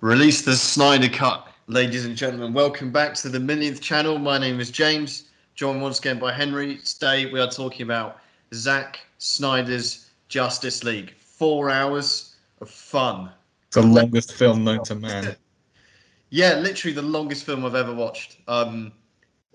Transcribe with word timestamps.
Release 0.00 0.42
the 0.42 0.54
Snyder 0.54 1.08
Cut. 1.08 1.48
Ladies 1.66 2.04
and 2.04 2.16
gentlemen, 2.16 2.52
welcome 2.52 2.92
back 2.92 3.14
to 3.14 3.28
the 3.28 3.40
millionth 3.40 3.80
channel. 3.80 4.18
My 4.18 4.36
name 4.36 4.60
is 4.60 4.70
James, 4.70 5.30
joined 5.54 5.80
once 5.80 5.98
again 5.98 6.18
by 6.18 6.32
Henry. 6.32 6.78
Today 6.78 7.32
we 7.32 7.40
are 7.40 7.48
talking 7.48 7.84
about 7.84 8.18
Zack 8.52 9.00
Snyder's 9.18 10.10
Justice 10.28 10.84
League. 10.84 11.14
Four 11.18 11.70
hours 11.70 12.36
of 12.60 12.68
fun. 12.68 13.30
The 13.70 13.82
longest 13.82 14.34
film 14.34 14.64
known 14.64 14.84
to 14.84 14.94
man. 14.94 15.36
Yeah, 16.30 16.54
literally 16.54 16.92
the 16.94 17.02
longest 17.02 17.46
film 17.46 17.64
I've 17.64 17.76
ever 17.76 17.94
watched. 17.94 18.38
Um, 18.48 18.90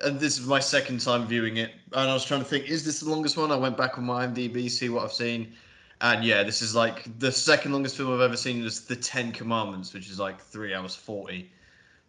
and 0.02 0.18
this 0.18 0.40
is 0.40 0.48
my 0.48 0.62
second 0.62 1.02
time 1.02 1.28
viewing 1.28 1.58
it. 1.58 1.72
And 1.92 2.10
I 2.10 2.14
was 2.14 2.24
trying 2.24 2.40
to 2.40 2.46
think, 2.46 2.70
is 2.70 2.86
this 2.86 3.02
the 3.02 3.10
longest 3.10 3.36
one? 3.36 3.52
I 3.52 3.58
went 3.58 3.76
back 3.76 3.98
on 3.98 4.06
my 4.06 4.26
IMDb, 4.26 4.72
see 4.72 4.88
what 4.88 5.04
I've 5.04 5.12
seen. 5.12 5.54
And 6.02 6.24
yeah, 6.24 6.44
this 6.44 6.62
is 6.62 6.76
like 6.76 7.06
the 7.20 7.32
second 7.32 7.74
longest 7.74 7.98
film 7.98 8.14
I've 8.14 8.22
ever 8.22 8.38
seen 8.38 8.64
is 8.64 8.86
The 8.86 8.96
Ten 8.96 9.32
Commandments, 9.32 9.94
which 9.94 10.10
is 10.10 10.20
like 10.20 10.40
three 10.40 10.74
hours 10.74 10.96
40. 10.96 11.52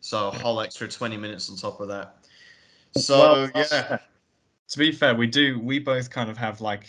So 0.01 0.29
a 0.29 0.31
whole 0.31 0.61
extra 0.61 0.89
20 0.89 1.17
minutes 1.17 1.51
on 1.51 1.57
top 1.57 1.81
of 1.81 1.89
that. 1.89 2.17
So 2.97 3.19
Well, 3.19 3.51
uh, 3.55 3.65
yeah. 3.73 3.99
To 4.69 4.79
be 4.79 4.93
fair, 4.93 5.15
we 5.17 5.27
do. 5.27 5.59
We 5.59 5.81
both 5.81 6.11
kind 6.11 6.31
of 6.31 6.37
have 6.39 6.61
like, 6.61 6.87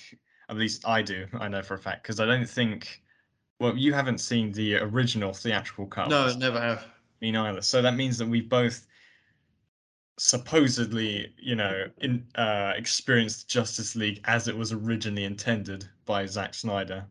at 0.50 0.56
least 0.56 0.88
I 0.88 1.02
do. 1.02 1.26
I 1.34 1.48
know 1.48 1.64
for 1.64 1.74
a 1.74 1.80
fact 1.80 2.04
because 2.04 2.20
I 2.20 2.26
don't 2.26 2.48
think. 2.48 3.02
Well, 3.60 3.76
you 3.76 3.94
haven't 3.94 4.20
seen 4.20 4.52
the 4.52 4.76
original 4.78 5.34
theatrical 5.34 5.88
cut. 5.88 6.10
No, 6.10 6.32
never 6.36 6.60
have. 6.60 6.86
me 7.22 7.32
neither. 7.32 7.62
So 7.62 7.82
that 7.82 7.96
means 7.96 8.18
that 8.18 8.28
we 8.28 8.42
both 8.42 8.88
supposedly, 10.18 11.34
you 11.38 11.56
know, 11.56 11.86
in 12.00 12.26
uh, 12.36 12.74
experienced 12.76 13.50
Justice 13.50 13.96
League 13.96 14.22
as 14.26 14.48
it 14.48 14.58
was 14.58 14.72
originally 14.72 15.24
intended 15.24 15.88
by 16.06 16.26
Zack 16.26 16.54
Snyder. 16.54 17.06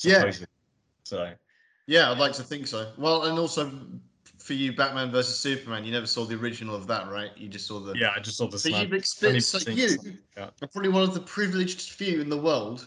Yeah. 0.00 0.30
So 1.04 1.32
Yeah, 1.86 2.10
I'd 2.10 2.18
like 2.18 2.32
to 2.34 2.42
think 2.42 2.66
so. 2.66 2.92
Well, 2.96 3.24
and 3.24 3.38
also 3.38 3.70
for 4.38 4.54
you, 4.54 4.74
Batman 4.74 5.10
versus 5.10 5.38
Superman, 5.38 5.84
you 5.84 5.92
never 5.92 6.06
saw 6.06 6.24
the 6.24 6.34
original 6.34 6.74
of 6.74 6.86
that, 6.88 7.10
right? 7.10 7.30
You 7.36 7.48
just 7.48 7.66
saw 7.66 7.80
the. 7.80 7.94
yeah, 7.96 8.12
I 8.16 8.20
just 8.20 8.36
saw 8.36 8.48
the. 8.48 8.58
So 8.58 8.68
you've 8.68 8.92
experienced. 8.92 9.50
So 9.50 9.70
you 9.70 9.96
cut. 10.36 10.54
are 10.62 10.68
probably 10.68 10.90
one 10.90 11.02
of 11.02 11.14
the 11.14 11.20
privileged 11.20 11.90
few 11.90 12.20
in 12.20 12.28
the 12.28 12.36
world 12.36 12.86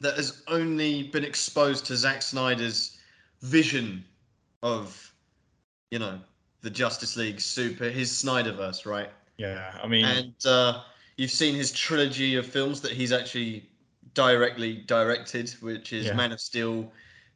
that 0.00 0.16
has 0.16 0.42
only 0.48 1.04
been 1.04 1.24
exposed 1.24 1.86
to 1.86 1.96
Zack 1.96 2.20
Snyder's 2.20 2.98
vision 3.40 4.04
of, 4.62 5.12
you 5.90 5.98
know, 5.98 6.18
the 6.62 6.70
Justice 6.70 7.16
League 7.16 7.40
Super, 7.40 7.88
his 7.90 8.10
Snyderverse, 8.10 8.86
right? 8.86 9.10
Yeah, 9.36 9.78
I 9.82 9.86
mean, 9.86 10.04
And 10.04 10.46
uh, 10.46 10.82
you've 11.16 11.30
seen 11.30 11.54
his 11.54 11.72
trilogy 11.72 12.36
of 12.36 12.46
films 12.46 12.80
that 12.80 12.92
he's 12.92 13.12
actually 13.12 13.68
directly 14.14 14.82
directed, 14.86 15.50
which 15.60 15.92
is 15.92 16.06
Yeah. 16.06 16.14
Man 16.14 16.32
of 16.32 16.40
Steel, 16.40 16.90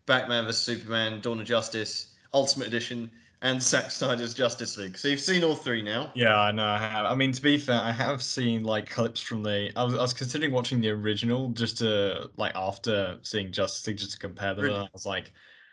Batman 0.07 0.47
vs 0.47 0.63
Superman, 0.63 1.21
Dawn 1.21 1.41
of 1.41 1.47
Justice, 1.47 2.15
Ultimate 2.33 2.69
Edition, 2.69 3.11
and 3.43 3.63
Zack 3.63 3.91
Snyder's 3.91 4.35
Justice 4.35 4.77
League. 4.77 4.99
So 4.99 5.09
you've 5.09 5.21
seen 5.21 5.45
all 5.45 5.55
three 5.55 5.83
now. 5.83 6.11
Yeah, 6.15 6.39
I 6.39 6.53
know. 6.53 6.67
I 6.67 6.79
have. 6.79 7.07
I 7.07 7.15
mean, 7.15 7.33
to 7.33 7.41
be 7.41 7.59
fair, 7.59 7.81
I 7.81 7.91
have 7.93 8.23
seen 8.23 8.65
like 8.65 8.89
clips 8.91 9.21
from 9.21 9.43
the. 9.43 9.71
I 9.77 9.85
was, 9.85 9.95
I 9.95 10.03
was 10.03 10.13
considering 10.13 10.53
watching 10.53 10.81
the 10.81 10.91
original 10.91 11.49
just 11.51 11.79
to 11.79 12.31
like 12.37 12.53
after 12.55 13.19
seeing 13.23 13.51
Justice 13.51 13.87
League 13.87 13.97
just 13.99 14.13
to 14.13 14.19
compare 14.19 14.55
them. 14.55 14.65
Really? 14.65 14.77
And 14.77 14.85
I 14.85 14.89
was 14.93 15.07
like, 15.07 15.33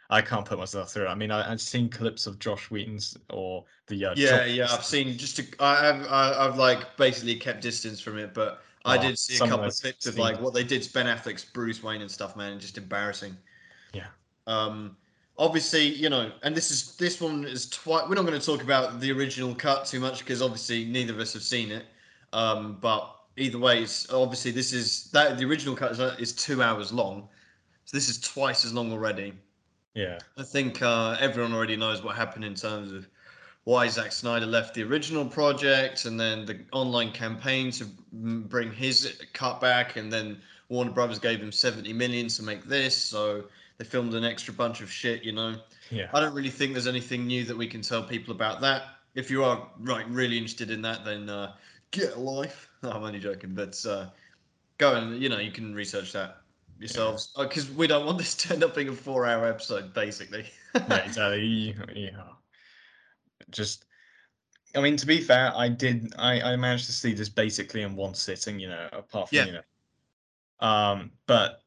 I 0.10 0.22
can't 0.22 0.46
put 0.46 0.58
myself 0.58 0.92
through 0.92 1.06
it. 1.06 1.10
I 1.10 1.16
mean, 1.16 1.32
I, 1.32 1.52
I've 1.52 1.62
seen 1.62 1.90
clips 1.90 2.28
of 2.28 2.40
Josh 2.40 2.72
Whedon's 2.72 3.18
or 3.30 3.66
the. 3.88 4.06
Uh, 4.06 4.14
Yeah, 4.16 4.46
Joss 4.46 4.50
yeah, 4.50 4.68
I've 4.72 4.86
seen 4.86 5.18
just. 5.18 5.40
A, 5.40 5.44
I, 5.60 5.90
I've 5.90 6.12
I, 6.12 6.46
I've 6.46 6.58
like 6.58 6.96
basically 6.98 7.36
kept 7.36 7.62
distance 7.62 8.00
from 8.00 8.18
it, 8.18 8.34
but 8.34 8.62
I 8.86 8.98
Oh, 8.98 9.02
did 9.02 9.20
see 9.20 9.38
a 9.38 9.44
of 9.44 9.50
couple 9.50 9.66
of 9.66 9.76
clips 9.76 10.06
of 10.08 10.18
like 10.18 10.40
what 10.40 10.54
they 10.54 10.64
did 10.64 10.82
to 10.84 10.94
Ben 10.94 11.08
Affleck's 11.08 11.44
Bruce 11.44 11.84
Wayne 11.84 12.02
and 12.02 12.10
stuff, 12.10 12.36
man, 12.38 12.54
and 12.54 12.62
just 12.62 12.78
embarrassing. 12.78 13.36
Yeah. 13.94 14.08
Um, 14.48 14.96
obviously, 15.38 15.84
you 15.86 16.10
know, 16.10 16.32
and 16.44 16.56
this 16.56 16.72
is 16.72 16.96
this 16.96 17.20
one 17.20 17.44
is 17.44 17.70
twice. 17.70 18.08
We're 18.08 18.16
not 18.16 18.26
going 18.26 18.40
to 18.40 18.46
talk 18.46 18.64
about 18.64 19.02
the 19.02 19.12
original 19.12 19.54
cut 19.56 19.86
too 19.86 20.00
much 20.00 20.20
because 20.20 20.42
obviously 20.42 20.86
neither 20.86 21.14
of 21.14 21.20
us 21.20 21.34
have 21.34 21.44
seen 21.44 21.72
it. 21.72 21.86
Um, 22.32 22.78
but 22.80 23.14
either 23.36 23.60
way, 23.60 23.84
it's 23.84 24.10
obviously 24.12 24.52
this 24.52 24.72
is 24.72 25.12
that 25.12 25.38
the 25.38 25.46
original 25.46 25.76
cut 25.76 25.92
is, 25.92 26.00
uh, 26.00 26.16
is 26.18 26.32
two 26.32 26.64
hours 26.64 26.94
long, 26.94 27.28
so 27.84 27.98
this 27.98 28.08
is 28.08 28.20
twice 28.22 28.64
as 28.64 28.74
long 28.74 28.92
already. 28.94 29.34
Yeah. 29.98 30.20
I 30.38 30.44
think 30.44 30.84
uh, 30.84 31.18
everyone 31.20 31.54
already 31.54 31.76
knows 31.76 32.04
what 32.04 32.16
happened 32.16 32.46
in 32.46 32.54
terms 32.54 32.92
of 32.92 33.08
why 33.64 33.88
Zack 33.88 34.12
Snyder 34.12 34.46
left 34.46 34.76
the 34.76 34.84
original 34.84 35.26
project 35.26 36.06
and 36.06 36.20
then 36.20 36.46
the 36.46 36.60
online 36.72 37.12
campaign 37.12 37.72
to 37.72 37.86
bring 38.14 38.72
his 38.72 39.20
cut 39.34 39.60
back, 39.60 39.96
and 39.96 40.14
then 40.14 40.40
Warner 40.70 40.92
Brothers 40.92 41.18
gave 41.18 41.40
him 41.40 41.52
70 41.52 41.92
million 41.94 42.28
to 42.28 42.44
make 42.44 42.64
this, 42.66 42.96
so 42.96 43.46
they 43.80 43.86
filmed 43.86 44.14
an 44.14 44.24
extra 44.24 44.54
bunch 44.54 44.82
of 44.82 44.92
shit, 44.92 45.24
you 45.24 45.32
know. 45.32 45.56
Yeah. 45.90 46.10
I 46.14 46.20
don't 46.20 46.36
really 46.36 46.52
think 46.52 46.74
there's 46.74 46.86
anything 46.86 47.26
new 47.26 47.44
that 47.46 47.58
we 47.58 47.66
can 47.66 47.82
tell 47.82 48.04
people 48.04 48.36
about 48.36 48.62
that. 48.62 48.84
If 49.16 49.32
you 49.32 49.44
are 49.44 49.68
right, 49.80 50.08
really 50.10 50.38
interested 50.38 50.70
in 50.70 50.84
that, 50.84 51.06
then 51.06 51.28
uh, 51.28 51.54
get 51.90 52.14
a 52.14 52.20
life. 52.20 52.70
I'm 52.84 53.04
only 53.04 53.20
joking, 53.20 53.56
but 53.56 53.84
uh, 53.90 54.06
go 54.78 54.94
and 54.94 55.20
you 55.20 55.28
know 55.28 55.40
you 55.40 55.52
can 55.52 55.74
research 55.74 56.14
that 56.14 56.38
yourselves 56.80 57.34
because 57.38 57.70
we 57.72 57.88
don't 57.88 58.06
want 58.06 58.18
this 58.18 58.36
to 58.36 58.54
end 58.54 58.64
up 58.64 58.76
being 58.76 58.90
a 58.90 58.94
four-hour 58.94 59.46
episode, 59.48 59.94
basically. 59.94 60.46
yeah, 60.76 60.98
exactly. 60.98 61.76
Yeah. 61.96 62.34
Just, 63.50 63.86
I 64.76 64.82
mean, 64.82 64.98
to 64.98 65.06
be 65.06 65.22
fair, 65.22 65.52
I 65.56 65.70
did. 65.70 66.14
I 66.18 66.42
I 66.54 66.56
managed 66.56 66.86
to 66.88 66.92
see 66.92 67.14
this 67.14 67.30
basically 67.30 67.82
in 67.84 67.96
one 67.96 68.14
sitting. 68.14 68.60
You 68.60 68.70
know, 68.70 68.90
apart 68.92 69.30
from 69.30 69.38
Yeah. 69.38 69.46
you 69.46 69.52
know, 69.54 70.68
um, 70.68 71.12
but 71.26 71.64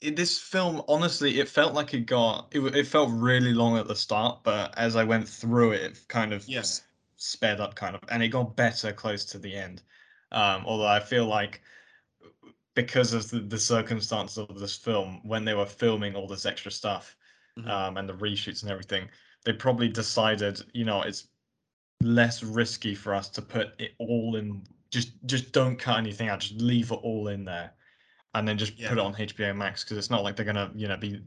this 0.00 0.40
film, 0.40 0.82
honestly, 0.88 1.38
it 1.40 1.48
felt 1.48 1.74
like 1.74 1.94
it 1.94 2.06
got. 2.06 2.48
It 2.52 2.60
it 2.74 2.86
felt 2.86 3.10
really 3.12 3.52
long 3.52 3.76
at 3.76 3.88
the 3.88 3.96
start, 3.96 4.42
but 4.42 4.76
as 4.78 4.96
I 4.96 5.04
went 5.04 5.28
through 5.28 5.72
it, 5.72 5.82
it 5.82 6.08
kind 6.08 6.32
of 6.32 6.46
Yes. 6.48 6.82
sped 7.16 7.60
up, 7.60 7.74
kind 7.74 7.94
of, 7.96 8.02
and 8.08 8.22
it 8.22 8.28
got 8.28 8.56
better 8.56 8.92
close 8.92 9.24
to 9.26 9.38
the 9.38 9.54
end. 9.54 9.82
Um, 10.32 10.64
although 10.66 10.86
I 10.86 11.00
feel 11.00 11.26
like 11.26 11.62
because 12.74 13.12
of 13.12 13.28
the, 13.30 13.40
the 13.40 13.58
circumstances 13.58 14.38
of 14.38 14.58
this 14.58 14.76
film, 14.76 15.20
when 15.24 15.44
they 15.44 15.54
were 15.54 15.66
filming 15.66 16.14
all 16.14 16.26
this 16.26 16.46
extra 16.46 16.70
stuff, 16.70 17.16
Mhm. 17.58 17.68
um, 17.68 17.96
and 17.98 18.08
the 18.08 18.14
reshoots 18.14 18.62
and 18.62 18.70
everything, 18.70 19.10
they 19.44 19.52
probably 19.52 19.88
decided, 19.88 20.58
you 20.72 20.84
know, 20.86 21.02
it's 21.02 21.28
less 22.00 22.42
risky 22.42 22.94
for 22.94 23.14
us 23.14 23.28
to 23.28 23.42
put 23.42 23.78
it 23.78 23.94
all 23.98 24.36
in. 24.36 24.64
Just, 24.90 25.12
just 25.26 25.52
don't 25.52 25.76
cut 25.76 25.98
anything 25.98 26.28
out. 26.28 26.40
Just 26.40 26.54
leave 26.60 26.90
it 26.92 26.98
all 27.02 27.28
in 27.28 27.44
there, 27.44 27.74
and 28.34 28.48
then 28.48 28.56
just 28.56 28.78
Yeah. 28.78 28.88
put 28.88 28.98
it 28.98 29.02
on 29.04 29.14
HBO 29.14 29.52
Max 29.54 29.84
because 29.84 29.98
it's 29.98 30.08
not 30.10 30.22
like 30.22 30.34
they're 30.36 30.46
gonna, 30.46 30.70
you 30.74 30.88
know, 30.88 30.96
be 30.96 31.22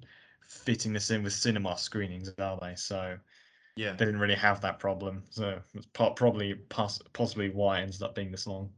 fitting 0.47 0.93
this 0.93 1.11
in 1.11 1.21
with 1.23 1.33
cinema 1.33 1.77
screenings, 1.77 2.29
are 2.39 2.57
they? 2.59 2.75
So 2.75 3.19
yeah. 3.75 3.91
they 3.91 4.05
didn't 4.05 4.19
really 4.19 4.35
have 4.35 4.61
that 4.61 4.79
problem. 4.79 5.23
So 5.29 5.61
it's 5.75 5.85
po- 5.87 6.11
probably 6.13 6.55
poss- 6.55 7.01
possibly 7.13 7.49
why 7.49 7.79
it 7.79 7.83
ended 7.83 8.01
up 8.01 8.15
being 8.15 8.31
this 8.31 8.47
long. 8.47 8.73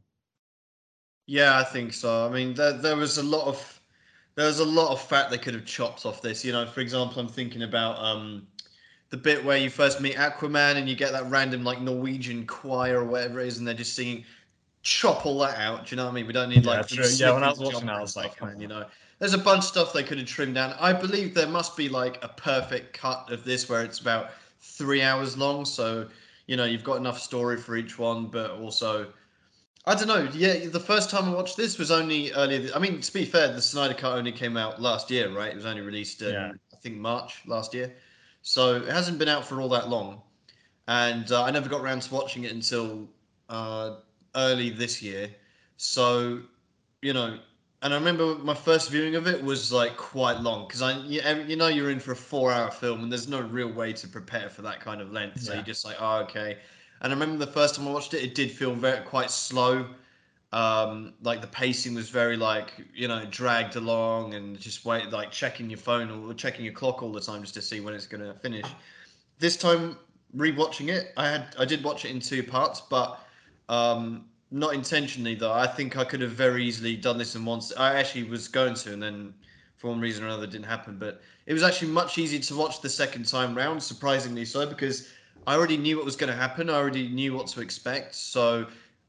Yeah, 1.28 1.58
I 1.58 1.62
think 1.62 1.92
so. 1.92 2.26
I 2.26 2.30
mean, 2.30 2.54
there, 2.54 2.72
there 2.72 2.96
was 2.96 3.18
a 3.18 3.22
lot 3.22 3.46
of 3.46 3.80
there 4.34 4.46
was 4.46 4.60
a 4.60 4.64
lot 4.64 4.92
of 4.92 5.00
fat 5.00 5.30
they 5.30 5.36
could 5.36 5.52
have 5.52 5.66
chopped 5.66 6.06
off 6.06 6.22
this. 6.22 6.42
You 6.42 6.52
know, 6.52 6.64
for 6.64 6.80
example, 6.80 7.20
I'm 7.20 7.28
thinking 7.28 7.64
about 7.64 7.98
um, 7.98 8.46
the 9.10 9.18
bit 9.18 9.44
where 9.44 9.58
you 9.58 9.68
first 9.68 10.00
meet 10.00 10.14
Aquaman 10.14 10.76
and 10.76 10.88
you 10.88 10.96
get 10.96 11.12
that 11.12 11.28
random 11.30 11.64
like 11.64 11.82
Norwegian 11.82 12.46
choir 12.46 13.00
or 13.00 13.04
whatever 13.04 13.40
it 13.40 13.46
is, 13.46 13.58
and 13.58 13.68
they're 13.68 13.74
just 13.74 13.94
singing. 13.94 14.24
Chop 14.82 15.26
all 15.26 15.38
that 15.40 15.58
out. 15.58 15.84
Do 15.84 15.90
you 15.90 15.96
know 15.98 16.04
what 16.04 16.12
I 16.12 16.14
mean? 16.14 16.26
We 16.26 16.32
don't 16.32 16.48
need 16.48 16.64
Yeah, 16.64 16.78
like 16.78 16.86
true. 16.86 17.04
Yeah, 17.04 17.32
when 17.32 17.44
I 17.44 17.50
was 17.50 17.58
watching 17.58 17.88
that, 17.88 17.96
I 17.96 18.00
was 18.00 18.16
like, 18.16 18.40
man, 18.42 18.58
you 18.58 18.68
know, 18.68 18.86
there's 19.18 19.34
a 19.34 19.38
bunch 19.38 19.64
of 19.64 19.64
stuff 19.64 19.92
they 19.92 20.04
could 20.04 20.16
have 20.16 20.26
trimmed 20.26 20.54
down. 20.54 20.74
I 20.80 20.94
believe 20.94 21.34
there 21.34 21.48
must 21.48 21.76
be 21.76 21.90
like 21.90 22.24
a 22.24 22.28
perfect 22.28 22.94
cut 22.94 23.30
of 23.30 23.44
this 23.44 23.68
where 23.68 23.84
it's 23.84 23.98
about 23.98 24.30
three 24.60 25.02
hours 25.02 25.36
long. 25.36 25.66
So 25.66 26.08
you 26.46 26.56
know 26.56 26.64
you've 26.64 26.84
got 26.84 26.96
enough 26.96 27.20
story 27.20 27.58
for 27.58 27.76
each 27.76 27.98
one, 27.98 28.28
but 28.28 28.52
also 28.52 29.12
I 29.88 29.94
don't 29.94 30.08
know. 30.08 30.28
Yeah, 30.34 30.66
the 30.68 30.78
first 30.80 31.08
time 31.08 31.24
I 31.24 31.34
watched 31.34 31.56
this 31.56 31.78
was 31.78 31.90
only 31.90 32.30
earlier. 32.32 32.58
th- 32.58 32.72
I 32.76 32.78
mean, 32.78 33.00
to 33.00 33.12
be 33.12 33.24
fair, 33.24 33.52
the 33.52 33.62
Snyder 33.62 33.94
Cut 33.94 34.18
only 34.18 34.32
came 34.32 34.56
out 34.58 34.82
last 34.82 35.10
year, 35.10 35.30
right? 35.34 35.50
It 35.50 35.56
was 35.56 35.64
only 35.64 35.80
released 35.80 36.20
Yeah. 36.20 36.52
I 36.72 36.76
think 36.76 36.96
March 36.96 37.40
last 37.46 37.72
year, 37.72 37.94
so 38.42 38.76
it 38.76 38.88
hasn't 38.88 39.18
been 39.18 39.28
out 39.28 39.44
for 39.46 39.60
all 39.60 39.68
that 39.70 39.88
long. 39.88 40.20
And 40.86 41.32
uh, 41.32 41.42
I 41.42 41.50
never 41.50 41.68
got 41.68 41.80
around 41.80 42.02
to 42.02 42.14
watching 42.14 42.44
it 42.44 42.52
until 42.52 43.08
uh, 43.48 43.96
early 44.36 44.70
this 44.70 45.02
year. 45.02 45.30
So, 45.78 46.40
you 47.02 47.12
know, 47.14 47.38
and 47.82 47.94
I 47.94 47.96
remember 47.96 48.34
my 48.36 48.54
first 48.54 48.90
viewing 48.90 49.14
of 49.14 49.26
it 49.26 49.42
was 49.42 49.72
like 49.72 49.96
quite 49.96 50.40
long 50.40 50.66
because 50.66 50.82
I, 50.82 50.98
you, 51.00 51.20
you 51.46 51.56
know, 51.56 51.68
you're 51.68 51.90
in 51.90 52.00
for 52.00 52.12
a 52.12 52.16
four-hour 52.16 52.70
film, 52.70 53.02
and 53.02 53.10
there's 53.10 53.28
no 53.28 53.40
real 53.40 53.72
way 53.72 53.92
to 53.94 54.06
prepare 54.08 54.50
for 54.50 54.62
that 54.62 54.80
kind 54.80 55.00
of 55.00 55.12
length. 55.12 55.40
So 55.40 55.52
Yeah. 55.52 55.58
you're 55.58 55.64
just 55.66 55.84
like, 55.84 55.96
oh, 55.98 56.18
okay. 56.24 56.58
And 57.00 57.12
I 57.12 57.16
remember 57.16 57.44
the 57.44 57.52
first 57.52 57.76
time 57.76 57.86
I 57.86 57.92
watched 57.92 58.14
it, 58.14 58.22
it 58.22 58.34
did 58.34 58.50
feel 58.50 58.74
very 58.74 59.04
quite 59.04 59.30
slow. 59.30 59.86
Um, 60.52 61.12
like 61.22 61.42
the 61.42 61.46
pacing 61.46 61.94
was 61.94 62.08
very 62.08 62.36
like 62.36 62.72
you 62.94 63.06
know 63.06 63.26
dragged 63.26 63.76
along 63.76 64.32
and 64.32 64.58
just 64.58 64.84
wait 64.86 65.10
like 65.10 65.30
checking 65.30 65.68
your 65.68 65.78
phone 65.78 66.10
or 66.10 66.32
checking 66.32 66.64
your 66.64 66.72
clock 66.72 67.02
all 67.02 67.12
the 67.12 67.20
time 67.20 67.42
just 67.42 67.52
to 67.54 67.62
see 67.62 67.80
when 67.80 67.92
it's 67.92 68.06
gonna 68.06 68.32
finish. 68.32 68.64
This 69.38 69.58
time 69.58 69.98
rewatching 70.34 70.88
it, 70.88 71.12
I 71.18 71.28
had 71.28 71.54
I 71.58 71.66
did 71.66 71.84
watch 71.84 72.06
it 72.06 72.12
in 72.12 72.20
two 72.20 72.42
parts, 72.42 72.80
but 72.80 73.20
um, 73.68 74.24
not 74.50 74.72
intentionally 74.72 75.34
though. 75.34 75.52
I 75.52 75.66
think 75.66 75.98
I 75.98 76.04
could 76.04 76.22
have 76.22 76.32
very 76.32 76.64
easily 76.64 76.96
done 76.96 77.18
this 77.18 77.34
in 77.34 77.44
one. 77.44 77.60
I 77.76 77.96
actually 77.96 78.24
was 78.24 78.48
going 78.48 78.74
to, 78.74 78.92
and 78.94 79.02
then 79.02 79.34
for 79.76 79.88
one 79.90 80.00
reason 80.00 80.24
or 80.24 80.28
another 80.28 80.46
didn't 80.46 80.66
happen. 80.66 80.96
But 80.98 81.20
it 81.46 81.52
was 81.52 81.62
actually 81.62 81.88
much 81.88 82.16
easier 82.16 82.40
to 82.40 82.56
watch 82.56 82.80
the 82.80 82.88
second 82.88 83.26
time 83.26 83.54
round, 83.54 83.82
surprisingly 83.82 84.44
so, 84.44 84.66
because 84.66 85.08
I 85.46 85.54
already 85.54 85.76
knew 85.76 85.96
what 85.96 86.04
was 86.04 86.16
going 86.16 86.30
to 86.30 86.36
happen. 86.36 86.68
I 86.68 86.74
already 86.74 87.08
knew 87.08 87.34
what 87.34 87.46
to 87.48 87.60
expect. 87.60 88.14
So 88.14 88.66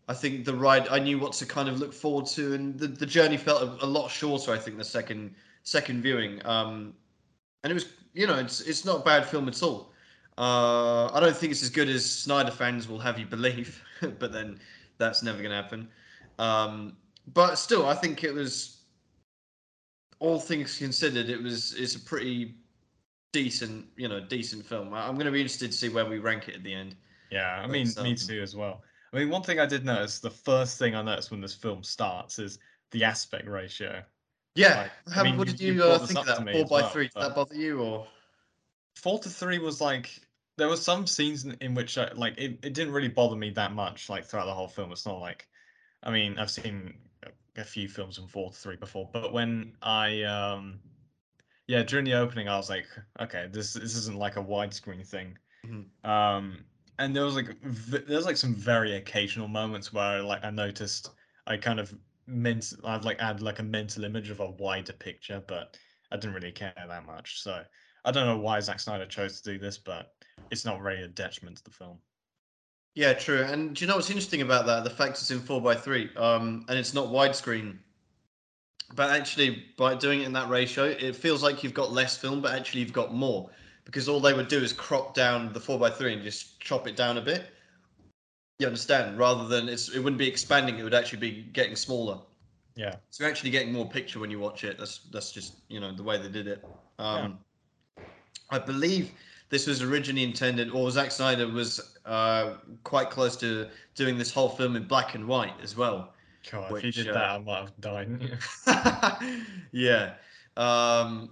I 0.08 0.14
think 0.14 0.46
the 0.46 0.56
ride, 0.56 0.88
I 0.88 1.00
knew 1.00 1.20
what 1.20 1.34
to 1.34 1.46
kind 1.46 1.70
of 1.70 1.80
look 1.80 1.94
forward 1.94 2.26
to, 2.28 2.54
and 2.54 2.78
the, 2.80 2.88
the 2.88 3.06
journey 3.06 3.38
felt 3.38 3.62
a, 3.62 3.86
a 3.86 3.88
lot 3.88 4.10
shorter. 4.10 4.52
I 4.52 4.58
think 4.58 4.78
the 4.78 4.84
second 4.84 5.36
second 5.64 6.02
viewing, 6.02 6.44
um, 6.46 6.94
and 7.64 7.72
it 7.72 7.74
was, 7.74 7.90
you 8.14 8.26
know, 8.26 8.36
it's 8.36 8.62
it's 8.62 8.86
not 8.86 9.02
a 9.02 9.04
bad 9.04 9.26
film 9.26 9.48
at 9.48 9.62
all. 9.62 9.92
Uh, 10.38 11.08
I 11.14 11.20
don't 11.20 11.36
think 11.36 11.52
it's 11.52 11.62
as 11.62 11.70
good 11.70 11.90
as 11.90 12.10
Snyder 12.10 12.52
fans 12.52 12.88
will 12.88 13.00
have 13.00 13.20
you 13.20 13.26
believe, 13.26 13.84
but 14.20 14.32
then 14.32 14.60
that's 14.98 15.22
never 15.22 15.40
going 15.40 15.52
to 15.52 15.56
happen. 15.56 15.90
Um, 16.40 16.96
but 17.34 17.56
still, 17.56 17.86
I 17.86 17.94
think 17.94 18.24
it 18.24 18.34
was 18.34 18.78
all 20.20 20.40
things 20.40 20.78
considered, 20.78 21.30
it 21.30 21.42
was 21.42 21.74
it's 21.74 21.96
a 21.96 22.00
pretty 22.00 22.56
decent, 23.32 23.88
you 23.96 24.08
know, 24.08 24.20
decent 24.20 24.66
film. 24.66 24.94
I'm 24.94 25.16
going 25.16 25.26
to 25.26 25.32
be 25.32 25.42
interested 25.42 25.72
to 25.72 25.78
see 25.78 25.90
where 25.90 26.06
we 26.06 26.20
rank 26.20 26.48
it 26.48 26.56
at 26.56 26.64
the 26.64 26.74
end. 26.74 26.96
Yeah, 27.32 27.62
I 27.64 27.68
mean, 27.68 27.88
me 28.02 28.12
um, 28.12 28.16
too 28.16 28.42
as 28.42 28.56
well. 28.56 28.82
I 29.14 29.18
mean, 29.18 29.30
one 29.30 29.44
thing 29.44 29.60
I 29.60 29.66
did 29.66 29.86
notice, 29.86 30.20
the 30.20 30.30
first 30.30 30.78
thing 30.80 30.96
I 30.96 31.02
noticed 31.02 31.32
when 31.32 31.42
this 31.42 31.56
film 31.56 31.84
starts 31.84 32.40
is 32.40 32.60
the 32.92 33.04
aspect 33.04 33.48
ratio. 33.48 34.04
Yeah, 34.56 34.82
Like, 34.82 34.92
I 35.16 35.24
mean, 35.24 35.38
what 35.38 35.48
you- 35.48 35.54
did 35.54 35.62
you 35.62 35.74
you, 35.76 35.84
uh, 35.84 36.00
think 36.00 36.20
of 36.20 36.26
that? 36.26 36.52
Four 36.52 36.66
by 36.66 36.82
well, 36.82 36.90
three. 36.90 37.08
Did 37.08 37.14
that 37.22 37.36
bother 37.36 37.56
you, 37.56 37.82
or 37.82 38.08
Four 38.96 39.20
to 39.20 39.30
three 39.30 39.60
was 39.60 39.80
like 39.80 40.20
there 40.58 40.68
were 40.68 40.76
some 40.76 41.08
scenes 41.08 41.46
in, 41.46 41.54
in 41.62 41.74
which 41.74 41.98
I 41.98 42.12
like 42.14 42.38
it, 42.38 42.60
it 42.64 42.74
didn't 42.74 42.92
really 42.92 43.08
bother 43.08 43.36
me 43.36 43.50
that 43.52 43.72
much 43.72 44.10
like 44.10 44.26
throughout 44.26 44.46
the 44.46 44.54
whole 44.54 44.68
film. 44.68 44.92
It's 44.92 45.06
not 45.06 45.20
like 45.20 45.48
I 46.04 46.12
mean, 46.12 46.38
I've 46.38 46.52
seen 46.52 47.00
a, 47.24 47.30
a 47.62 47.64
few 47.64 47.88
films 47.88 48.18
from 48.18 48.28
four 48.28 48.52
to 48.52 48.58
three 48.58 48.76
before, 48.76 49.10
but 49.14 49.32
when 49.32 49.78
I 49.82 50.24
um 50.24 50.82
yeah, 51.70 51.84
during 51.84 52.06
the 52.06 52.14
opening 52.16 52.50
I 52.50 52.58
was 52.58 52.70
like, 52.70 52.88
okay, 53.22 53.48
this 53.52 53.74
this 53.74 53.96
isn't 53.96 54.18
like 54.18 54.38
a 54.38 54.44
widescreen 54.44 55.08
thing. 55.08 55.38
Mhm. 55.66 55.90
Um 56.04 56.66
and 56.98 57.16
there 57.16 57.26
was 57.26 57.36
like 57.36 57.62
v- 57.64 58.04
there's 58.08 58.26
like 58.26 58.38
some 58.38 58.56
very 58.56 58.96
occasional 58.96 59.48
moments 59.48 59.94
where 59.94 60.24
like 60.24 60.44
I 60.46 60.50
noticed 60.52 61.12
I 61.48 61.58
kind 61.58 61.80
of 61.80 61.94
meant 62.28 62.74
I'd 62.84 63.06
like 63.06 63.20
add 63.22 63.42
like 63.42 63.60
a 63.60 63.64
mental 63.64 64.06
image 64.06 64.30
of 64.32 64.40
a 64.42 64.52
wider 64.52 64.94
picture, 64.94 65.42
but 65.48 65.78
I 66.12 66.18
didn't 66.18 66.36
really 66.36 66.54
care 66.54 66.74
that 66.78 67.06
much. 67.06 67.42
So 67.42 67.66
I 68.06 68.12
don't 68.12 68.28
know 68.28 68.40
why 68.40 68.60
Zack 68.62 68.82
Snyder 68.82 69.08
chose 69.08 69.42
to 69.42 69.54
do 69.54 69.60
this, 69.60 69.78
but 69.78 70.14
it's 70.52 70.66
not 70.66 70.82
really 70.82 71.04
a 71.04 71.10
detriment 71.10 71.58
to 71.60 71.64
the 71.66 71.72
film. 71.72 72.02
yeah, 72.96 73.14
true. 73.14 73.44
And 73.44 73.76
do 73.76 73.84
you 73.84 73.88
know 73.88 73.96
what's 73.96 74.10
interesting 74.10 74.42
about 74.42 74.66
that? 74.68 74.84
The 74.84 74.90
fact 74.90 75.14
it's 75.20 75.32
in 75.32 75.40
four 75.40 75.62
by 75.62 75.76
three, 75.76 76.14
um, 76.16 76.66
and 76.68 76.78
it's 76.78 76.94
not 76.94 77.08
widescreen. 77.08 77.80
But 78.96 79.12
actually, 79.12 79.66
by 79.78 79.96
doing 79.96 80.22
it 80.22 80.26
in 80.26 80.34
that 80.34 80.50
ratio, 80.50 80.86
it 80.86 81.16
feels 81.16 81.44
like 81.44 81.64
you've 81.64 81.74
got 81.74 81.92
less 81.92 82.18
film, 82.18 82.42
but 82.42 82.54
actually 82.54 82.82
you've 82.82 82.94
got 82.94 83.14
more 83.14 83.50
because 83.86 84.08
all 84.08 84.20
they 84.20 84.34
would 84.34 84.48
do 84.48 84.60
is 84.60 84.72
crop 84.72 85.16
down 85.16 85.52
the 85.52 85.60
four 85.60 85.80
by 85.80 85.90
three 85.90 86.14
and 86.14 86.22
just 86.22 86.60
chop 86.60 86.88
it 86.88 86.96
down 86.96 87.18
a 87.18 87.22
bit. 87.22 87.52
You 88.60 88.68
understand? 88.68 89.18
Rather 89.18 89.48
than 89.48 89.70
it's, 89.70 89.90
it 89.90 90.00
wouldn't 90.00 90.18
be 90.18 90.28
expanding; 90.28 90.78
it 90.78 90.84
would 90.84 90.94
actually 90.94 91.20
be 91.20 91.44
getting 91.54 91.76
smaller. 91.76 92.20
Yeah. 92.76 92.96
So 93.10 93.24
you're 93.24 93.32
actually 93.32 93.50
getting 93.50 93.72
more 93.72 93.90
picture 93.90 94.20
when 94.20 94.30
you 94.30 94.40
watch 94.40 94.64
it. 94.64 94.78
That's 94.78 95.00
that's 95.12 95.32
just 95.32 95.56
you 95.70 95.80
know 95.80 95.94
the 95.94 96.04
way 96.04 96.18
they 96.18 96.30
did 96.30 96.48
it. 96.48 96.64
Um, 96.98 97.40
I 98.50 98.60
believe 98.60 99.12
this 99.50 99.66
was 99.66 99.82
originally 99.82 100.24
intended, 100.24 100.70
or 100.72 100.92
Zack 100.92 101.12
Snyder 101.12 101.48
was 101.48 101.98
uh, 102.06 102.56
quite 102.84 103.10
close 103.10 103.36
to 103.38 103.68
doing 103.96 104.18
this 104.18 104.32
whole 104.32 104.50
film 104.50 104.76
in 104.76 104.84
black 104.86 105.16
and 105.16 105.28
white 105.28 105.54
as 105.64 105.76
well. 105.76 106.14
God, 106.52 106.78
if 106.78 106.84
you 106.84 106.92
did 106.92 107.10
uh, 107.10 107.14
that, 107.14 107.30
I 107.32 107.38
might 107.40 107.60
have 107.60 107.82
died. 107.82 108.38
yeah. 109.72 110.14
Um, 110.58 111.32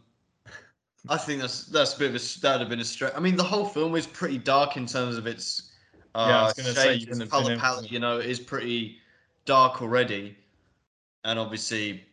I 1.10 1.18
think 1.18 1.42
that's 1.42 1.66
that's 1.66 1.96
a 1.96 2.00
bit 2.00 2.10
of 2.10 2.16
a 2.16 2.40
that'd 2.40 2.62
have 2.62 2.70
been 2.70 2.80
a 2.80 2.86
stretch. 2.86 3.14
I 3.16 3.20
mean, 3.20 3.36
the 3.36 3.44
whole 3.44 3.66
film 3.66 3.96
is 3.96 4.06
pretty 4.08 4.38
dark 4.38 4.78
in 4.78 4.86
terms 4.86 5.18
of 5.18 5.28
its 5.28 5.72
uh, 6.16 6.28
Yeah, 6.30 6.42
I 6.42 6.44
was 6.46 6.54
gonna 6.54 6.74
say, 6.74 7.00
shades, 7.00 7.06
you 7.06 7.22
its 7.24 7.32
color 7.32 7.58
palette. 7.58 7.92
You 7.92 8.00
know, 8.00 8.18
is 8.18 8.40
pretty 8.40 8.98
dark 9.46 9.82
already, 9.82 10.38
and 11.24 11.40
obviously, 11.40 12.06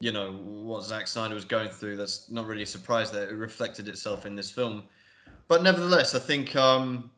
you 0.00 0.12
know 0.12 0.32
what 0.32 0.84
Zack 0.84 1.06
Snyder 1.06 1.34
was 1.34 1.44
going 1.44 1.70
through. 1.70 1.96
That's 1.96 2.30
not 2.30 2.46
really 2.46 2.62
a 2.62 2.66
surprise 2.66 3.10
that 3.12 3.28
it 3.28 3.34
reflected 3.34 3.88
itself 3.88 4.26
in 4.26 4.36
this 4.36 4.50
film. 4.50 4.84
But 5.48 5.62
nevertheless, 5.62 6.14
I 6.14 6.18
think 6.18 6.54
um, 6.56 7.10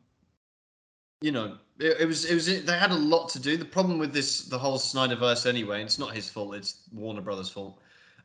you 1.21 1.31
know 1.31 1.57
it, 1.79 2.01
it 2.01 2.05
was 2.05 2.25
it 2.25 2.33
was 2.33 2.45
they 2.45 2.77
had 2.77 2.91
a 2.91 2.95
lot 2.95 3.29
to 3.29 3.39
do. 3.39 3.57
The 3.57 3.65
problem 3.65 3.99
with 3.99 4.13
this 4.13 4.43
the 4.43 4.57
whole 4.57 4.77
Snyderverse 4.77 5.45
anyway, 5.45 5.83
it's 5.83 5.99
not 5.99 6.13
his 6.13 6.29
fault. 6.29 6.55
It's 6.55 6.81
Warner 6.93 7.21
Brothers' 7.21 7.49
fault. 7.49 7.79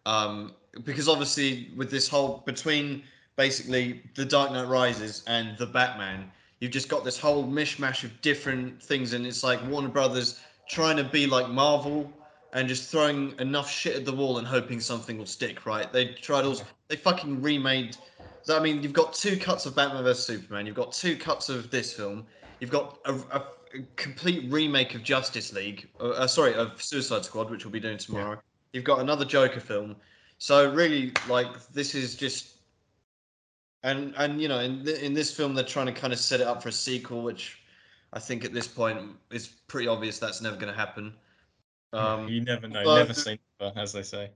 Um, 0.06 0.52
because 0.84 1.08
obviously 1.08 1.70
with 1.76 1.90
this 1.90 2.08
whole 2.08 2.42
between 2.46 3.02
basically 3.36 4.02
the 4.14 4.24
Dark 4.24 4.52
Knight 4.52 4.68
Rises 4.68 5.22
and 5.26 5.56
the 5.58 5.66
Batman, 5.66 6.30
you've 6.60 6.72
just 6.72 6.88
got 6.88 7.04
this 7.04 7.18
whole 7.18 7.44
mishmash 7.44 8.04
of 8.04 8.20
different 8.20 8.82
things, 8.82 9.12
and 9.12 9.26
it's 9.26 9.42
like 9.42 9.64
Warner 9.68 9.88
Brothers 9.88 10.40
trying 10.68 10.96
to 10.96 11.04
be 11.04 11.26
like 11.26 11.48
Marvel 11.48 12.10
and 12.54 12.68
just 12.68 12.90
throwing 12.90 13.34
enough 13.38 13.70
shit 13.70 13.96
at 13.96 14.04
the 14.04 14.12
wall 14.12 14.38
and 14.38 14.46
hoping 14.46 14.80
something 14.80 15.18
will 15.18 15.26
stick. 15.26 15.66
Right? 15.66 15.92
They 15.92 16.08
tried 16.08 16.44
all. 16.44 16.60
They 16.88 16.96
fucking 16.96 17.42
remade. 17.42 17.96
I 18.48 18.58
mean, 18.58 18.82
you've 18.82 18.92
got 18.92 19.12
two 19.12 19.36
cuts 19.36 19.66
of 19.66 19.76
Batman 19.76 20.02
vs 20.02 20.26
Superman. 20.26 20.66
You've 20.66 20.74
got 20.74 20.92
two 20.92 21.16
cuts 21.16 21.48
of 21.48 21.70
this 21.70 21.92
film. 21.92 22.26
You've 22.62 22.70
got 22.70 23.00
a, 23.06 23.14
a, 23.32 23.44
complete 23.96 24.44
remake 24.48 24.94
of 24.94 25.02
Justice 25.02 25.52
League. 25.52 25.88
Uh, 25.98 26.10
uh, 26.10 26.26
sorry, 26.28 26.54
of 26.54 26.80
Suicide 26.80 27.24
Squad, 27.24 27.50
which 27.50 27.64
we'll 27.64 27.72
be 27.72 27.80
doing 27.80 27.98
tomorrow. 27.98 28.40
You've 28.72 28.84
got 28.84 29.00
another 29.00 29.24
Joker 29.24 29.58
film. 29.58 29.96
So 30.38 30.72
really, 30.72 31.12
like 31.28 31.48
this 31.72 31.96
is 31.96 32.14
just, 32.14 32.58
and 33.82 34.14
and 34.16 34.40
you 34.40 34.46
know, 34.46 34.60
in 34.60 34.84
th- 34.84 35.00
in 35.00 35.12
this 35.12 35.36
film, 35.36 35.54
they're 35.54 35.64
trying 35.64 35.86
to 35.86 35.92
kind 35.92 36.12
of 36.12 36.20
set 36.20 36.40
it 36.40 36.46
up 36.46 36.62
for 36.62 36.68
a 36.68 36.72
sequel, 36.72 37.24
which 37.24 37.58
I 38.12 38.20
think 38.20 38.44
at 38.44 38.52
this 38.52 38.68
point 38.68 39.10
is 39.32 39.48
pretty 39.66 39.88
obvious 39.88 40.20
that's 40.20 40.40
never 40.40 40.54
going 40.54 40.72
to 40.72 40.78
happen. 40.78 41.14
Um, 41.92 42.28
you 42.28 42.42
never 42.42 42.68
know, 42.68 42.84
although 42.84 42.98
never 42.98 43.12
say 43.12 43.40
never, 43.60 43.76
as 43.76 43.92
they 43.92 44.04
say. 44.04 44.30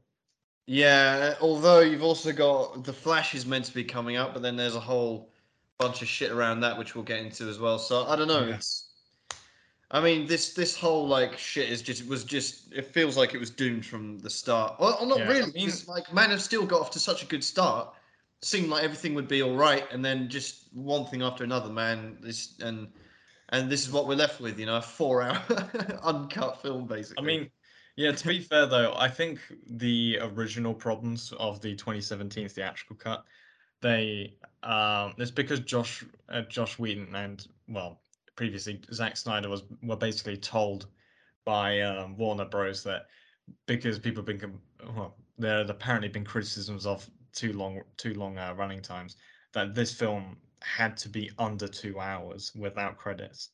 yeah, 0.67 1.37
although 1.41 1.79
you've 1.79 2.03
also 2.03 2.33
got 2.33 2.83
the 2.83 2.93
Flash 2.93 3.37
is 3.37 3.47
meant 3.47 3.67
to 3.67 3.73
be 3.73 3.85
coming 3.85 4.17
up, 4.17 4.33
but 4.35 4.43
then 4.43 4.57
there's 4.57 4.75
a 4.75 4.81
whole 4.81 5.31
bunch 5.79 6.03
of 6.03 6.09
shit 6.09 6.31
around 6.31 6.61
that 6.61 6.77
which 6.79 6.95
we'll 6.95 7.05
get 7.05 7.21
into 7.21 7.49
as 7.49 7.59
well. 7.59 7.79
So 7.79 8.05
I 8.07 8.17
don't 8.17 8.29
know. 8.29 8.45
It's 8.49 8.85
I 9.91 10.01
mean 10.01 10.27
this 10.27 10.55
this 10.55 10.77
whole 10.77 11.07
like 11.07 11.39
shit 11.39 11.71
is 11.71 11.83
just 11.83 12.07
was 12.09 12.25
just 12.25 12.73
it 12.73 12.87
feels 12.87 13.17
like 13.17 13.35
it 13.35 13.39
was 13.39 13.51
doomed 13.51 13.85
from 13.87 14.19
the 14.19 14.31
start. 14.31 14.77
Well, 14.81 15.05
not 15.07 15.19
Yeah, 15.19 15.25
I 15.25 15.29
really. 15.29 15.53
mean- 15.53 15.69
'cause, 15.69 15.87
like 15.89 16.13
Man 16.13 16.33
of 16.33 16.41
Steel 16.41 16.67
got 16.67 16.81
off 16.81 16.91
to 16.93 17.01
such 17.01 17.23
a 17.23 17.27
good 17.27 17.45
start. 17.45 17.93
Seemed 18.43 18.69
like 18.69 18.85
everything 18.85 19.15
would 19.15 19.29
be 19.29 19.43
all 19.43 19.57
right, 19.57 19.91
and 19.93 20.05
then 20.05 20.29
just 20.29 20.67
one 20.75 21.07
thing 21.07 21.23
after 21.23 21.43
another, 21.45 21.71
man. 21.71 22.19
This 22.21 22.59
and 22.61 22.89
and 23.51 23.71
this 23.71 23.87
is 23.87 23.93
what 23.93 24.09
we're 24.09 24.17
left 24.17 24.41
with, 24.41 24.59
you 24.59 24.67
know, 24.67 24.77
a 24.77 24.83
four-hour 24.83 25.41
uncut 26.03 26.61
film, 26.63 26.87
basically. 26.87 27.23
I 27.23 27.27
mean, 27.27 27.51
yeah, 27.95 28.11
to 28.13 28.29
be 28.29 28.41
fair 28.41 28.67
though, 28.67 28.93
I 28.97 29.09
think 29.09 29.39
the 29.69 30.19
original 30.21 30.75
problems 30.75 31.33
of 31.39 31.61
the 31.61 31.75
2017 31.77 32.49
theatrical 32.49 32.97
cut, 32.97 33.25
they 33.81 34.35
um 34.63 35.15
it's 35.19 35.31
because 35.31 35.61
Josh 35.61 36.05
uh, 36.29 36.43
Josh 36.43 36.79
Whedon 36.79 37.15
and 37.15 37.47
well, 37.69 38.01
previously 38.37 38.81
Zack 38.93 39.17
Snyder 39.17 39.49
was 39.49 39.63
were 39.83 39.97
basically 39.97 40.37
told 40.37 40.87
by 41.45 41.81
um, 41.81 42.17
Warner 42.17 42.45
Bros. 42.45 42.83
that 42.85 43.07
because 43.67 43.99
people 43.99 44.25
have 44.25 44.41
been 44.41 44.59
well, 44.95 45.17
there 45.39 45.59
had 45.59 45.71
apparently 45.71 46.09
been 46.09 46.25
criticisms 46.25 46.87
of 46.87 47.09
too 47.33 47.53
long 47.53 47.83
too 47.97 48.15
long 48.15 48.39
uh, 48.39 48.55
running 48.57 48.83
times 48.83 49.17
that 49.53 49.75
this 49.75 49.93
film 49.93 50.37
had 50.63 50.97
to 50.97 51.09
be 51.09 51.31
under 51.39 51.69
2 51.69 52.01
hours 52.01 52.53
without 52.55 52.97
credits, 52.97 53.51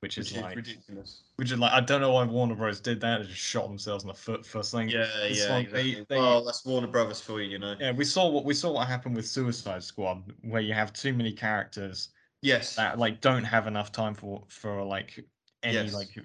which 0.00 0.16
is 0.18 0.28
which 0.30 0.36
is 0.36 0.42
like 0.42 0.56
ridiculous. 0.56 1.22
which 1.36 1.50
is 1.50 1.58
like 1.58 1.72
I 1.72 1.80
don't 1.80 2.00
know 2.00 2.12
why 2.12 2.24
Warner 2.24 2.54
Bros 2.54 2.80
did 2.80 3.00
that. 3.00 3.20
They 3.22 3.26
just 3.26 3.38
shot 3.38 3.66
themselves 3.68 4.04
in 4.04 4.08
the 4.08 4.14
foot 4.14 4.46
first 4.46 4.72
thing. 4.72 4.88
Yeah, 4.88 5.06
It's 5.22 5.40
yeah, 5.44 5.52
like 5.52 5.70
they- 5.72 5.80
exactly. 5.90 6.06
they- 6.08 6.20
well, 6.20 6.44
that's 6.44 6.64
Warner 6.64 6.86
Brothers 6.86 7.20
for 7.20 7.40
you, 7.42 7.50
you 7.50 7.58
know. 7.58 7.74
Yeah, 7.80 7.92
we 7.92 8.04
saw 8.04 8.28
what 8.28 8.44
we 8.44 8.54
saw 8.54 8.70
what 8.72 8.86
happened 8.86 9.16
with 9.16 9.26
Suicide 9.26 9.82
Squad, 9.82 10.22
where 10.42 10.62
you 10.62 10.72
have 10.74 10.92
too 10.92 11.12
many 11.12 11.32
characters 11.32 12.10
Yes. 12.42 12.76
that 12.76 12.98
like 12.98 13.20
don't 13.20 13.44
have 13.44 13.66
enough 13.66 13.90
time 13.90 14.14
for 14.14 14.44
for 14.48 14.82
like 14.84 15.24
any 15.64 15.74
Yes. 15.74 15.92
like 15.92 16.16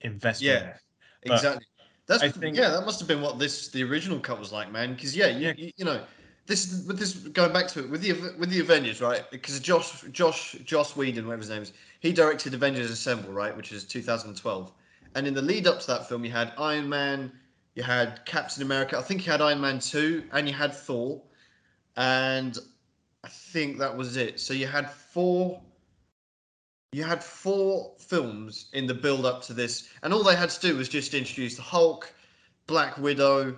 investment. 0.00 0.62
yeah. 0.64 0.72
but 1.26 1.34
Exactly. 1.34 1.66
That's 2.06 2.22
I 2.22 2.28
think- 2.30 2.56
yeah. 2.56 2.70
That 2.70 2.86
must 2.86 2.98
have 3.00 3.06
been 3.08 3.20
what 3.20 3.38
this 3.38 3.68
the 3.68 3.84
original 3.84 4.18
cut 4.18 4.38
was 4.38 4.50
like, 4.52 4.72
man. 4.72 4.94
Because 4.94 5.14
yeah, 5.14 5.26
you, 5.28 5.46
Yeah. 5.48 5.52
You, 5.56 5.72
you 5.76 5.84
know, 5.84 6.04
this 6.50 6.84
with 6.86 6.98
this 6.98 7.14
going 7.14 7.52
back 7.52 7.68
to 7.68 7.80
it 7.80 7.88
with 7.88 8.02
the 8.02 8.12
with 8.38 8.50
the 8.50 8.60
Avengers, 8.60 9.00
right? 9.00 9.24
Because 9.30 9.58
Josh 9.60 10.02
Josh 10.12 10.56
Josh 10.64 10.96
Whedon, 10.96 11.26
whatever 11.26 11.40
his 11.40 11.48
name 11.48 11.62
is, 11.62 11.72
he 12.00 12.12
directed 12.12 12.52
Avengers 12.52 12.90
Assemble, 12.90 13.32
right, 13.32 13.56
which 13.56 13.72
is 13.72 13.84
2012. 13.84 14.72
And 15.14 15.26
in 15.26 15.34
the 15.34 15.42
lead 15.42 15.66
up 15.66 15.80
to 15.80 15.86
that 15.86 16.08
film, 16.08 16.24
you 16.24 16.30
had 16.30 16.52
Iron 16.58 16.88
Man, 16.88 17.32
you 17.74 17.82
had 17.82 18.24
Captain 18.26 18.62
America. 18.62 18.98
I 18.98 19.02
think 19.02 19.24
you 19.24 19.32
had 19.32 19.40
Iron 19.40 19.60
Man 19.60 19.78
two, 19.78 20.24
and 20.32 20.48
you 20.48 20.54
had 20.54 20.74
Thor, 20.74 21.22
and 21.96 22.58
I 23.24 23.28
think 23.28 23.78
that 23.78 23.96
was 23.96 24.16
it. 24.16 24.40
So 24.40 24.52
you 24.52 24.66
had 24.66 24.90
four. 24.90 25.60
You 26.92 27.04
had 27.04 27.22
four 27.22 27.92
films 28.00 28.66
in 28.72 28.88
the 28.88 28.94
build 28.94 29.24
up 29.24 29.42
to 29.42 29.52
this, 29.52 29.88
and 30.02 30.12
all 30.12 30.24
they 30.24 30.34
had 30.34 30.50
to 30.50 30.60
do 30.60 30.76
was 30.76 30.88
just 30.88 31.14
introduce 31.14 31.54
the 31.54 31.62
Hulk, 31.62 32.12
Black 32.66 32.98
Widow, 32.98 33.56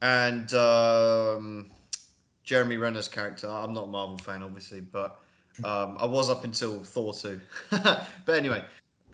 and 0.00 0.54
um, 0.54 1.70
Jeremy 2.50 2.78
Renner's 2.78 3.06
character. 3.06 3.48
I'm 3.48 3.72
not 3.72 3.84
a 3.84 3.86
Marvel 3.86 4.18
fan, 4.18 4.42
obviously, 4.42 4.80
but 4.80 5.20
um, 5.62 5.96
I 6.00 6.04
was 6.04 6.28
up 6.28 6.42
until 6.42 6.82
Thor 6.82 7.14
two. 7.14 7.40
but 7.70 8.08
anyway, 8.28 8.64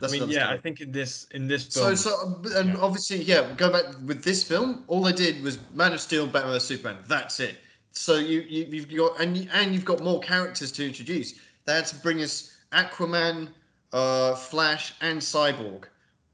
that's 0.01 0.15
I 0.15 0.21
mean, 0.21 0.31
yeah, 0.31 0.45
story. 0.45 0.57
I 0.57 0.61
think 0.63 0.81
in 0.81 0.91
this 0.91 1.27
in 1.33 1.47
this 1.47 1.67
film, 1.67 1.95
so, 1.97 2.41
so 2.43 2.59
and 2.59 2.71
Yeah. 2.71 2.77
obviously, 2.81 3.23
yeah, 3.23 3.53
go 3.59 3.71
back 3.71 3.85
with 4.07 4.25
this 4.25 4.43
film. 4.43 4.85
All 4.87 5.03
they 5.03 5.13
did 5.13 5.43
was 5.43 5.59
Man 5.75 5.93
of 5.93 6.01
Steel, 6.01 6.27
Batman 6.27 6.55
vs 6.55 6.67
Superman. 6.67 6.97
That's 7.09 7.39
it. 7.41 7.59
So 7.91 8.17
you, 8.17 8.41
you 8.41 8.65
you've 8.71 8.89
got 8.97 9.21
and 9.21 9.37
you, 9.37 9.51
and 9.53 9.75
you've 9.75 9.85
got 9.85 10.03
more 10.03 10.21
characters 10.21 10.73
to 10.73 10.87
introduce. 10.87 11.35
They 11.67 11.75
had 11.75 11.85
to 11.89 11.97
bring 11.97 12.23
us 12.23 12.57
Aquaman, 12.73 13.51
uh, 13.93 14.35
Flash, 14.35 14.95
and 15.03 15.21
Cyborg, 15.21 15.85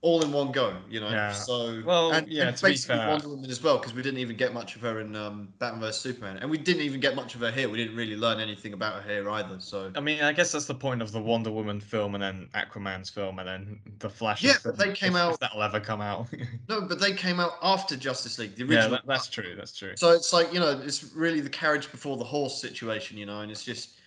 all 0.03 0.21
in 0.23 0.33
one 0.33 0.51
go. 0.51 0.77
You 0.91 1.01
know. 1.01 1.09
Yeah. 1.09 1.33
So 1.33 1.81
Well, 1.87 2.13
and, 2.13 2.29
yeah, 2.29 2.49
and 2.49 2.57
to 2.57 2.63
be 2.63 2.71
basically 2.71 2.97
fair- 2.97 3.09
Wonder 3.09 3.29
Woman 3.29 3.51
as 3.51 3.63
well 3.63 3.79
because 3.79 3.95
we 3.95 4.03
didn't 4.03 4.19
even 4.19 4.37
get 4.37 4.53
much 4.53 4.75
of 4.77 4.83
her 4.83 5.01
in 5.01 5.15
um, 5.17 5.49
Batman 5.59 5.81
vs 5.81 6.01
Superman, 6.01 6.39
and 6.39 6.51
we 6.51 6.59
didn't 6.59 6.83
even 6.83 7.01
get 7.01 7.15
much 7.15 7.35
of 7.35 7.41
her 7.41 7.51
here. 7.51 7.69
We 7.69 7.79
didn't 7.79 7.97
really 7.97 8.17
learn 8.17 8.41
anything 8.41 8.73
about 8.73 9.03
her 9.03 9.09
here 9.09 9.31
either. 9.31 9.61
So. 9.61 9.93
I 9.95 10.01
mean, 10.01 10.23
I 10.23 10.33
guess 10.33 10.53
that's 10.53 10.67
the 10.67 10.75
point 10.75 11.01
of 11.01 11.13
the 11.13 11.21
Wonder 11.21 11.53
Woman 11.53 11.81
film 11.81 12.15
and 12.15 12.23
then 12.23 12.49
Aquaman's 12.55 13.09
film 13.09 13.39
and 13.39 13.49
then 13.49 13.81
the 14.01 14.11
Flash. 14.11 14.43
Yeah, 14.43 14.55
but 14.65 14.77
they 14.77 14.93
came 14.93 15.13
if, 15.13 15.23
out- 15.23 15.33
If 15.35 15.39
that'll 15.41 15.63
ever 15.63 15.81
come 15.81 16.01
out. 16.01 16.29
No, 16.69 16.81
but 16.81 17.01
they 17.01 17.13
came 17.13 17.41
out 17.41 17.53
after 17.63 17.97
Justice 17.97 18.39
League, 18.39 18.55
the 18.57 18.65
yeah, 18.65 18.77
original. 18.77 18.91
that, 18.93 19.07
that's 19.07 19.29
true. 19.29 19.55
That's 19.57 19.77
true. 19.77 19.93
So 19.97 20.11
it's 20.11 20.33
like 20.33 20.53
you 20.53 20.61
know, 20.61 20.81
it's 20.85 21.13
really 21.15 21.41
the 21.41 21.51
carriage 21.51 21.91
before 21.91 22.17
the 22.17 22.25
horse 22.25 22.61
situation, 22.61 23.19
you 23.19 23.27
know, 23.27 23.41
and 23.41 23.51
it's 23.51 23.65
just 23.65 23.99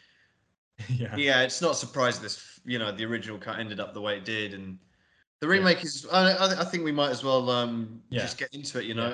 yeah. 0.89 1.15
yeah, 1.15 1.41
it's 1.41 1.61
not 1.61 1.75
surprising 1.75 2.23
this 2.23 2.59
you 2.65 2.79
know 2.79 2.91
the 2.91 3.05
original 3.05 3.37
cut 3.37 3.59
ended 3.59 3.79
up 3.79 3.93
the 3.93 4.01
way 4.01 4.17
it 4.17 4.25
did, 4.25 4.53
and 4.53 4.77
the 5.41 5.47
remake 5.47 5.83
is. 5.83 6.07
I, 6.11 6.61
I, 6.61 6.65
think 6.65 6.83
we 6.83 6.91
might 6.91 7.09
as 7.11 7.23
well 7.23 7.49
um 7.49 8.01
Yeah. 8.09 8.21
just 8.21 8.37
get 8.37 8.53
into 8.53 8.79
it, 8.79 8.85
you 8.85 8.93
know. 8.93 9.13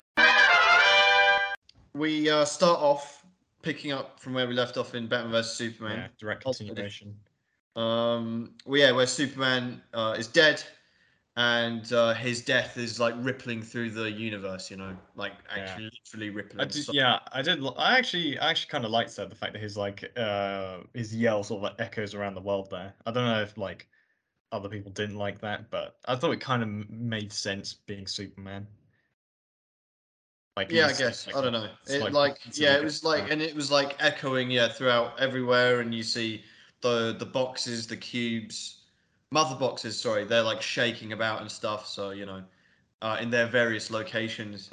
We 1.93 2.29
uh, 2.29 2.45
start 2.45 2.79
off 2.79 3.25
picking 3.61 3.91
up 3.91 4.19
from 4.19 4.33
where 4.33 4.47
we 4.47 4.53
left 4.53 4.77
off 4.77 4.95
in 4.95 5.07
Batman 5.07 5.31
vs 5.31 5.59
yeah, 5.59 5.67
Superman. 5.67 6.09
direct 6.19 6.45
Ultimate 6.45 6.67
continuation. 6.69 7.15
Um, 7.75 8.53
well, 8.65 8.79
yeah, 8.79 8.91
where 8.91 9.07
Superman 9.07 9.81
uh, 9.93 10.15
is 10.17 10.27
dead, 10.27 10.63
and 11.37 11.91
uh, 11.93 12.13
his 12.13 12.41
death 12.43 12.77
is 12.77 12.99
like 12.99 13.13
rippling 13.19 13.61
through 13.61 13.91
the 13.91 14.11
universe, 14.11 14.69
you 14.69 14.77
know, 14.77 14.95
like 15.15 15.33
Yeah. 15.55 15.63
actually 15.63 15.91
literally 16.05 16.29
rippling. 16.29 16.61
I 16.61 16.65
did, 16.65 16.87
yeah, 16.93 17.19
I 17.31 17.41
did. 17.41 17.63
I 17.77 17.97
actually, 17.97 18.37
I 18.39 18.49
actually 18.49 18.69
kind 18.69 18.85
of 18.85 18.91
liked 18.91 19.15
that 19.15 19.29
the 19.29 19.35
fact 19.35 19.53
that 19.53 19.61
his 19.61 19.77
like, 19.77 20.11
uh, 20.17 20.79
his 20.93 21.15
yell 21.15 21.43
sort 21.43 21.59
of 21.59 21.63
like 21.63 21.75
echoes 21.79 22.13
around 22.13 22.35
the 22.35 22.41
world 22.41 22.69
there. 22.69 22.93
I 23.05 23.11
don't 23.11 23.25
know 23.25 23.41
if 23.41 23.57
like 23.57 23.87
other 24.51 24.69
people 24.69 24.91
didn't 24.91 25.15
like 25.17 25.39
that, 25.41 25.69
but 25.69 25.97
I 26.05 26.15
thought 26.15 26.31
it 26.31 26.41
kind 26.41 26.61
of 26.63 26.89
made 26.89 27.31
sense 27.31 27.73
being 27.73 28.05
Superman. 28.05 28.67
Like, 30.57 30.71
Yeah, 30.71 30.87
I 30.87 30.93
guess. 30.93 31.27
like, 31.27 31.35
I 31.35 31.41
don't 31.41 31.53
know. 31.53 31.69
It 31.87 32.01
like- 32.01 32.13
like, 32.13 32.39
yeah, 32.53 32.75
it 32.75 32.83
was 32.83 33.03
like, 33.03 33.31
and 33.31 33.41
it 33.41 33.55
was 33.55 33.71
like 33.71 33.95
echoing, 33.99 34.51
yeah, 34.51 34.67
throughout 34.67 35.17
everywhere, 35.19 35.79
and 35.79 35.93
you 35.95 36.03
see 36.03 36.43
the 36.81 37.15
the 37.17 37.25
boxes, 37.25 37.87
the 37.87 37.95
cubes, 37.95 38.79
mother 39.31 39.55
boxes. 39.55 39.97
Sorry, 39.99 40.25
they're 40.25 40.43
like 40.43 40.61
shaking 40.61 41.13
about 41.13 41.41
and 41.41 41.49
stuff. 41.49 41.87
So 41.87 42.11
you 42.11 42.25
know, 42.25 42.43
uh, 43.01 43.17
in 43.21 43.29
their 43.29 43.47
various 43.47 43.89
locations. 43.89 44.71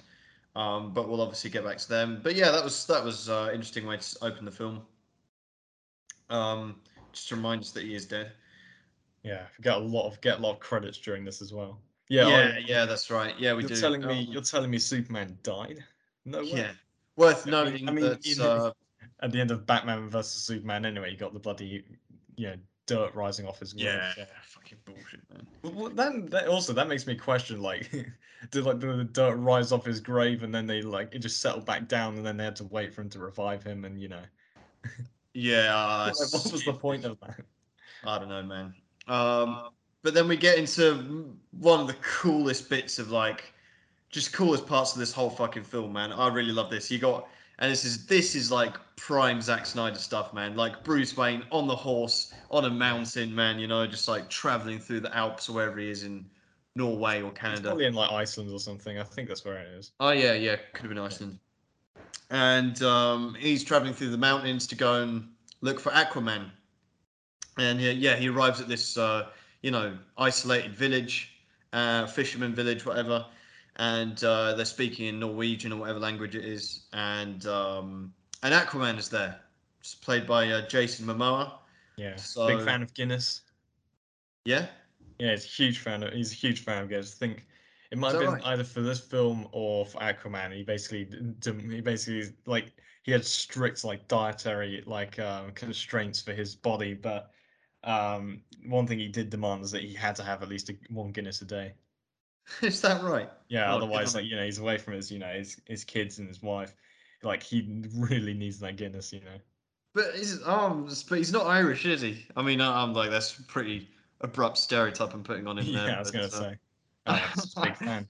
Um, 0.57 0.93
but 0.93 1.09
we'll 1.09 1.21
obviously 1.21 1.51
get 1.51 1.63
back 1.65 1.79
to 1.79 1.89
them. 1.89 2.21
But 2.21 2.35
yeah, 2.35 2.51
that 2.51 2.65
was 2.65 2.85
that 2.87 3.05
was 3.05 3.29
uh, 3.29 3.51
interesting 3.53 3.87
way 3.87 3.99
to 3.99 4.17
open 4.23 4.45
the 4.45 4.51
film. 4.51 4.83
Um, 6.31 6.81
just 7.13 7.29
to 7.29 7.37
remind 7.37 7.61
us 7.63 7.71
that 7.73 7.85
he 7.85 7.95
is 7.95 8.07
dead. 8.07 8.33
Yeah, 9.23 9.43
get 9.63 9.75
a 9.75 9.79
lot 9.79 10.07
of 10.07 10.21
get 10.21 10.39
a 10.39 10.41
lot 10.41 10.53
of 10.53 10.61
credits 10.61 10.99
during 10.99 11.25
this 11.25 11.43
as 11.43 11.53
well. 11.53 11.81
Yeah, 12.09 12.29
yeah, 12.29 12.59
yeah, 12.59 12.85
that's 12.87 13.11
right. 13.11 13.35
Yeah, 13.39 13.53
we 13.55 13.63
you're 13.63 13.69
do. 13.69 13.77
telling 13.81 14.01
me 14.07 14.21
Um, 14.27 14.33
you're 14.33 14.43
telling 14.43 14.71
me 14.71 14.79
Superman 14.79 15.37
died? 15.43 15.85
No 16.25 16.39
way. 16.41 16.47
yeah, 16.53 16.71
worth 17.17 17.43
I 17.47 17.51
mean- 17.51 17.65
noting 17.65 17.89
I 17.89 17.93
mean, 17.93 18.05
that. 18.05 18.39
uh, 18.41 18.73
At 19.21 19.33
the 19.33 19.41
end 19.41 19.51
of 19.51 19.67
Batman 19.67 20.09
versus 20.09 20.41
Superman, 20.45 20.87
anyway, 20.87 21.11
you 21.11 21.17
got 21.17 21.33
the 21.33 21.41
bloody, 21.41 21.85
you 22.37 22.47
know, 22.47 22.55
dirt 22.87 23.13
rising 23.17 23.47
off 23.49 23.59
his 23.59 23.73
grave. 23.73 23.87
yeah, 23.87 24.13
fucking 24.45 24.79
bullshit, 24.85 25.21
man. 25.33 25.47
Well, 25.63 25.91
that 25.91 26.47
also 26.47 26.73
that 26.73 26.87
makes 26.87 27.05
me 27.07 27.17
question 27.17 27.61
like, 27.61 27.91
did 28.53 28.65
like 28.65 28.79
the, 28.79 28.93
the 28.95 29.05
dirt 29.05 29.35
rise 29.35 29.73
off 29.73 29.85
his 29.85 29.99
grave 30.01 30.45
and 30.45 30.55
then 30.55 30.67
they 30.69 30.83
like 30.83 31.15
it 31.15 31.19
just 31.19 31.41
settled 31.41 31.67
back 31.67 31.89
down 31.89 32.17
and 32.17 32.25
then 32.25 32.37
they 32.37 32.45
had 32.45 32.55
to 32.57 32.65
wait 32.65 32.95
for 32.95 33.01
him 33.01 33.11
to 33.11 33.19
revive 33.19 33.65
him 33.65 33.85
and 33.85 34.01
you 34.01 34.09
know, 34.09 34.23
Yeah, 35.35 35.75
uh, 35.77 36.07
like, 36.19 36.33
what 36.33 36.53
was 36.53 36.65
the 36.65 36.73
point 36.73 37.05
of 37.05 37.19
that? 37.21 37.41
I 38.05 38.19
don't 38.21 38.29
know, 38.29 38.43
man. 38.45 38.73
Um, 39.09 39.71
but 40.03 40.15
then 40.15 40.29
we 40.29 40.37
get 40.37 40.59
into 40.59 41.35
one 41.53 41.81
of 41.81 41.87
the 41.87 41.97
coolest 42.03 42.69
bits 42.71 42.99
of 42.99 43.11
like, 43.11 43.53
just 44.11 44.33
coolest 44.33 44.67
parts 44.67 44.93
of 44.93 44.99
this 44.99 45.13
whole 45.13 45.31
fucking 45.31 45.65
film, 45.65 45.93
man. 45.93 46.13
I 46.13 46.29
really 46.29 46.53
love 46.53 46.71
this. 46.71 46.91
You 46.91 46.99
got, 46.99 47.29
and 47.59 47.71
this 47.71 47.85
is 47.85 48.07
this 48.07 48.35
is 48.35 48.51
like 48.51 48.77
prime 48.97 49.41
Zack 49.43 49.67
Snyder 49.67 49.99
stuff, 49.99 50.33
man. 50.33 50.57
Like 50.57 50.83
Bruce 50.85 51.17
Wayne 51.17 51.43
on 51.51 51.67
the 51.67 51.77
horse 51.77 52.33
on 52.51 52.65
a 52.65 52.71
mountain, 52.71 53.35
man. 53.35 53.59
You 53.59 53.67
know, 53.67 53.87
just 53.87 54.09
like 54.09 54.31
traveling 54.31 54.79
through 54.79 55.01
the 55.01 55.15
Alps 55.17 55.49
or 55.49 55.55
wherever 55.55 55.79
he 55.79 55.91
is 55.91 56.05
in 56.05 56.25
Norway 56.75 57.21
or 57.21 57.31
It's 57.31 57.41
Canada. 57.41 57.63
probably 57.63 57.87
in 57.87 57.95
like 57.95 58.11
Iceland 58.13 58.51
or 58.53 58.61
something. 58.61 58.99
I 58.99 59.03
think 59.03 59.29
that's 59.29 59.45
where 59.45 59.59
it 59.59 59.69
is. 59.77 59.91
Oh 60.01 60.11
yeah, 60.11 60.33
yeah, 60.35 60.57
could 60.73 60.83
have 60.83 60.89
been 60.91 60.99
Iceland. 60.99 61.39
And 62.31 62.81
um, 62.83 63.35
he's 63.39 63.65
traveling 63.65 63.95
through 63.95 64.11
the 64.11 64.19
mountains 64.19 64.67
to 64.69 64.75
go 64.75 65.03
and 65.03 65.29
look 65.61 65.81
for 65.81 65.91
Aquaman. 65.91 66.51
And 67.59 67.81
yeah, 67.81 67.91
yeah, 67.91 68.17
he 68.17 68.29
arrives 68.29 68.61
at 68.61 68.69
this, 68.69 68.97
uh, 68.97 69.31
you 69.63 69.71
know, 69.71 69.97
isolated 70.17 70.75
village, 70.75 71.33
uh, 71.73 72.07
fisherman 72.07 72.55
village, 72.55 72.87
whatever. 72.87 73.27
And 73.77 74.23
uh, 74.25 74.55
they're 74.55 74.65
speaking 74.65 75.07
in 75.07 75.21
Norwegian 75.21 75.73
or 75.73 75.77
whatever 75.81 75.99
language 76.01 76.35
it 76.35 76.45
is. 76.45 76.87
And 76.93 77.47
um, 77.47 78.13
and 78.43 78.55
Aquaman 78.55 78.99
is 78.99 79.09
there, 79.09 79.41
it's 79.81 79.95
played 79.95 80.27
by 80.27 80.51
uh, 80.51 80.67
Jason 80.69 81.07
Momoa. 81.07 81.53
Yeah, 81.97 82.17
So- 82.17 82.47
big 82.47 82.65
fan 82.65 82.83
of 82.83 82.95
Guinness. 82.95 83.43
Yeah, 84.45 84.67
Yeah, 85.19 85.33
he's 85.33 85.45
a 85.45 85.49
huge 85.49 85.79
fan 85.79 86.03
of. 86.03 86.13
He's 86.13 86.33
a 86.33 86.37
huge 86.37 86.61
fan 86.61 86.83
of 86.83 86.89
Guinness. 86.89 87.15
I 87.15 87.19
think 87.19 87.45
it 87.91 87.99
might 87.99 88.13
have 88.13 88.21
been 88.21 88.35
right? 88.35 88.47
either 88.47 88.65
for 88.65 88.81
this 88.81 89.01
film 89.01 89.49
or 89.53 89.85
for 89.85 89.99
Aquaman. 89.99 90.55
He 90.55 90.63
basically, 90.63 91.09
he 91.45 91.81
basically 91.81 92.33
like 92.47 92.73
he 93.03 93.13
had 93.13 93.25
strict 93.25 93.85
like 93.85 94.07
dietary 94.09 94.83
like 94.87 95.19
um, 95.19 95.51
constraints 95.53 96.21
for 96.21 96.33
his 96.33 96.55
body, 96.55 96.95
but 96.95 97.31
um, 97.85 98.43
one 98.67 98.87
thing 98.87 98.99
he 98.99 99.09
did 99.09 99.31
demand 99.31 99.65
is 99.65 99.71
that 99.71 99.83
he 99.83 99.95
had 99.95 100.17
to 100.17 100.23
have 100.23 100.43
at 100.43 100.49
least 100.49 100.71
a, 100.71 100.77
one 100.91 101.13
Guinness 101.13 101.43
a 101.43 101.45
day. 101.45 101.73
is 102.63 102.81
that 102.81 103.03
right? 103.03 103.31
Yeah, 103.49 103.73
Oh, 103.73 103.77
otherwise, 103.77 104.15
like 104.15 104.25
you 104.25 104.37
know, 104.37 104.45
he's 104.45 104.59
away 104.59 104.79
from 104.79 104.95
his 104.95 105.11
you 105.11 105.19
know 105.19 105.33
his 105.33 105.61
his 105.67 105.85
kids 105.85 106.19
and 106.19 106.29
his 106.29 106.43
wife. 106.43 106.75
Like 107.23 107.43
he 107.43 107.83
really 107.95 108.35
needs 108.35 108.59
that 108.61 108.77
Guinness, 108.77 109.13
you 109.13 109.21
know. 109.21 109.39
But 109.95 110.15
he's 110.15 110.47
um, 110.47 110.89
but 111.09 111.19
he's 111.19 111.33
not 111.33 111.47
Irish, 111.47 111.85
is 111.87 112.01
he? 112.01 112.25
I 112.37 112.43
mean, 112.43 112.61
I'm 112.61 112.95
like 112.95 113.11
that's 113.11 113.33
pretty 113.33 113.89
abrupt 114.21 114.59
stereotype 114.59 115.15
I'm 115.15 115.23
putting 115.23 115.47
on 115.47 115.59
him 115.59 115.73
there. 115.73 115.89
Yeah, 115.89 115.97
I 115.97 115.99
was 115.99 116.11
gonna 116.11 116.25
uh, 116.25 116.29
say. 116.29 116.59
Oh, 117.11 117.63
big 117.63 117.77
fan. 117.77 118.07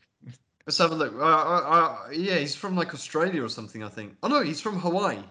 Let's 0.66 0.76
have 0.78 0.90
a 0.90 0.94
look. 0.94 1.14
Uh, 1.14 1.24
uh, 1.24 1.60
uh, 1.70 2.10
yeah, 2.12 2.36
he's 2.36 2.56
from 2.56 2.76
like 2.76 2.92
Australia 2.92 3.44
or 3.44 3.48
something, 3.48 3.84
I 3.84 3.88
think. 3.88 4.16
Oh 4.22 4.28
no, 4.28 4.42
he's 4.42 4.60
from 4.60 4.80
Hawaii. 4.80 5.22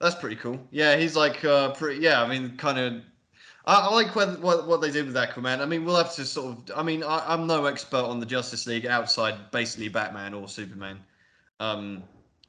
That's 0.00 0.14
pretty 0.14 0.36
cool. 0.36 0.60
Yeah, 0.70 0.96
he's 0.96 1.16
like 1.16 1.44
uh, 1.44 1.72
pretty. 1.72 2.00
Yeah, 2.00 2.22
I 2.22 2.28
mean, 2.28 2.56
kind 2.56 2.78
of. 2.78 3.02
I, 3.64 3.88
I 3.88 3.94
like 3.94 4.14
what, 4.14 4.40
what 4.40 4.66
what 4.66 4.80
they 4.80 4.90
did 4.90 5.06
with 5.06 5.14
Aquaman. 5.14 5.60
I 5.60 5.64
mean, 5.64 5.84
we'll 5.84 5.96
have 5.96 6.14
to 6.16 6.24
sort 6.24 6.56
of. 6.56 6.78
I 6.78 6.82
mean, 6.82 7.02
I, 7.02 7.24
I'm 7.26 7.46
no 7.46 7.64
expert 7.64 8.04
on 8.04 8.20
the 8.20 8.26
Justice 8.26 8.66
League 8.66 8.86
outside 8.86 9.50
basically 9.50 9.88
Batman 9.88 10.34
or 10.34 10.48
Superman, 10.48 11.00
um, 11.60 12.02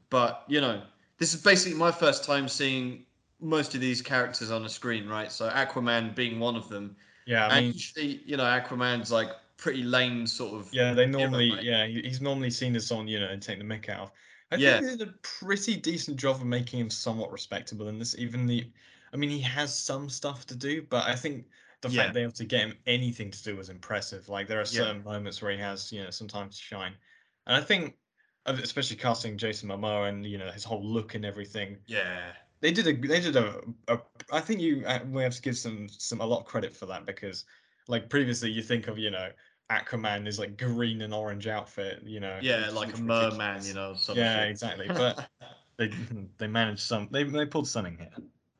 but 0.09 0.43
you 0.47 0.59
know, 0.59 0.81
this 1.17 1.33
is 1.33 1.41
basically 1.41 1.77
my 1.77 1.91
first 1.91 2.25
time 2.25 2.47
seeing 2.47 3.05
most 3.39 3.75
of 3.75 3.81
these 3.81 4.01
characters 4.01 4.51
on 4.51 4.65
a 4.65 4.69
screen, 4.69 5.07
right? 5.07 5.31
So 5.31 5.49
Aquaman 5.49 6.15
being 6.15 6.39
one 6.39 6.55
of 6.55 6.67
them. 6.69 6.95
Yeah, 7.25 7.47
I 7.47 7.61
mean, 7.61 7.73
usually, 7.73 8.21
you 8.25 8.37
know, 8.37 8.43
Aquaman's 8.43 9.11
like 9.11 9.29
pretty 9.57 9.83
lame 9.83 10.27
sort 10.27 10.59
of. 10.59 10.73
Yeah, 10.73 10.93
they 10.93 11.05
hero, 11.05 11.19
normally, 11.19 11.51
right? 11.51 11.63
yeah, 11.63 11.85
he's 11.85 12.21
normally 12.21 12.49
seen 12.49 12.75
as 12.75 12.87
someone, 12.87 13.07
you 13.07 13.19
know, 13.19 13.27
and 13.27 13.41
take 13.41 13.59
the 13.59 13.65
mick 13.65 13.89
out 13.89 14.01
of. 14.01 14.11
I 14.51 14.57
Yeah. 14.57 14.79
think 14.79 14.81
they 14.81 14.95
did 14.95 15.09
a 15.09 15.13
pretty 15.23 15.77
decent 15.77 16.17
job 16.17 16.37
of 16.37 16.45
making 16.45 16.79
him 16.79 16.89
somewhat 16.89 17.31
respectable 17.31 17.87
in 17.87 17.99
this. 17.99 18.15
Even 18.17 18.45
the, 18.45 18.71
I 19.13 19.17
mean, 19.17 19.29
he 19.29 19.41
has 19.41 19.77
some 19.77 20.09
stuff 20.09 20.45
to 20.47 20.55
do, 20.55 20.81
but 20.83 21.07
I 21.07 21.15
think 21.15 21.47
the 21.81 21.89
Yeah. 21.89 21.89
fact 21.89 22.13
they 22.13 22.23
able 22.23 22.31
to 22.33 22.45
get 22.45 22.61
him 22.61 22.79
anything 22.85 23.31
to 23.31 23.43
do 23.43 23.55
was 23.57 23.69
impressive. 23.69 24.29
Like 24.29 24.47
there 24.47 24.61
are 24.61 24.65
Yeah. 24.69 24.91
certain 24.91 25.03
moments 25.03 25.41
where 25.41 25.51
he 25.51 25.57
has, 25.59 25.91
you 25.91 26.03
know, 26.03 26.09
sometimes 26.11 26.57
to 26.57 26.61
shine, 26.63 26.97
and 27.45 27.55
I 27.55 27.61
think, 27.61 27.97
uh, 28.45 28.57
especially 28.63 28.97
casting 28.97 29.37
Jason 29.37 29.69
Momoa 29.69 30.07
and 30.09 30.25
you 30.25 30.37
know 30.37 30.51
his 30.51 30.63
whole 30.63 30.83
look 30.85 31.13
and 31.15 31.25
everything, 31.25 31.83
Yeah. 31.87 32.35
they 32.61 32.71
did 32.71 32.87
a 32.87 32.93
they 33.07 33.19
did 33.21 33.35
a, 33.35 33.61
a 33.87 33.99
I 34.31 34.41
think 34.41 34.61
you 34.61 34.85
uh, 34.85 35.03
we 35.07 35.23
have 35.23 35.35
to 35.35 35.41
give 35.41 35.57
some 35.57 35.89
some 35.89 36.21
a 36.21 36.25
lot 36.25 36.39
of 36.41 36.45
credit 36.45 36.75
for 36.75 36.85
that 36.87 37.05
because 37.05 37.45
like 37.87 38.09
previously 38.09 38.51
you 38.51 38.63
think 38.63 38.87
of 38.87 38.97
you 38.97 39.11
know 39.11 39.31
Aquaman 39.69 40.27
is 40.27 40.39
like 40.39 40.57
green 40.57 41.01
and 41.01 41.13
orange 41.13 41.47
outfit 41.47 42.01
you 42.05 42.19
know 42.19 42.37
Yeah, 42.41 42.69
like 42.71 42.93
a 42.97 43.01
merman, 43.01 43.63
you 43.65 43.73
know. 43.73 43.95
Yeah, 44.13 44.41
shit. 44.41 44.49
exactly, 44.49 44.87
but- 44.95 45.29
they 45.77 45.91
they 46.37 46.47
managed 46.47 46.79
some 46.81 47.07
they 47.11 47.23
they 47.23 47.45
pulled 47.45 47.67
something 47.67 47.97
here 47.97 48.09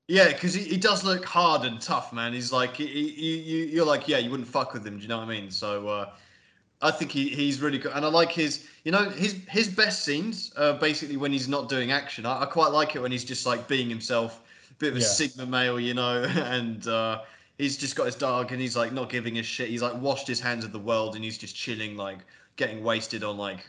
yeah, 0.09 0.29
because 0.31 0.53
he, 0.53 0.63
he 0.63 0.77
does 0.77 1.03
look 1.03 1.25
hard 1.25 1.65
and 1.65 1.81
tough, 1.81 2.13
man. 2.13 2.31
He's 2.31 2.53
like, 2.53 2.77
he, 2.77 2.85
you, 2.85 3.65
you're 3.65 3.85
like, 3.85 4.07
yeah, 4.07 4.19
you 4.19 4.29
wouldn't 4.29 4.47
fuck 4.47 4.71
with 4.71 4.87
him. 4.87 4.95
Do 4.95 5.01
you 5.01 5.09
know 5.09 5.17
what 5.17 5.25
I 5.27 5.29
mean? 5.29 5.51
So, 5.51 5.85
uh, 5.89 6.11
I 6.81 6.91
think 6.91 7.11
he, 7.11 7.27
he's 7.27 7.59
really 7.59 7.77
good, 7.77 7.91
and 7.93 8.05
I 8.05 8.07
like 8.07 8.31
his. 8.31 8.65
You 8.85 8.93
know, 8.93 9.09
his 9.09 9.33
his 9.49 9.67
best 9.67 10.05
scenes 10.05 10.53
are 10.55 10.73
basically 10.75 11.17
when 11.17 11.33
he's 11.33 11.49
not 11.49 11.67
doing 11.67 11.91
action. 11.91 12.25
I, 12.25 12.43
I 12.43 12.45
quite 12.45 12.71
like 12.71 12.95
it 12.95 13.01
when 13.01 13.11
he's 13.11 13.25
just 13.25 13.45
like 13.45 13.67
being 13.67 13.89
himself, 13.89 14.43
bit 14.77 14.91
of 14.91 14.95
a 14.97 14.99
Yeah. 15.01 15.05
sigma 15.07 15.45
male, 15.45 15.77
you 15.77 15.93
know, 15.93 16.23
and 16.35 16.87
uh, 16.87 17.23
he's 17.57 17.77
just 17.77 17.95
got 17.95 18.05
his 18.05 18.15
dog 18.15 18.51
and 18.51 18.61
he's 18.61 18.75
like 18.77 18.91
not 18.93 19.09
giving 19.09 19.39
a 19.39 19.43
shit. 19.43 19.69
He's 19.69 19.81
like 19.81 19.99
washed 19.99 20.27
his 20.27 20.39
hands 20.39 20.63
of 20.65 20.71
the 20.71 20.79
world 20.79 21.15
and 21.15 21.23
he's 21.23 21.37
just 21.37 21.55
chilling, 21.55 21.95
like 21.97 22.19
getting 22.55 22.83
wasted 22.83 23.23
on 23.23 23.37
like 23.37 23.59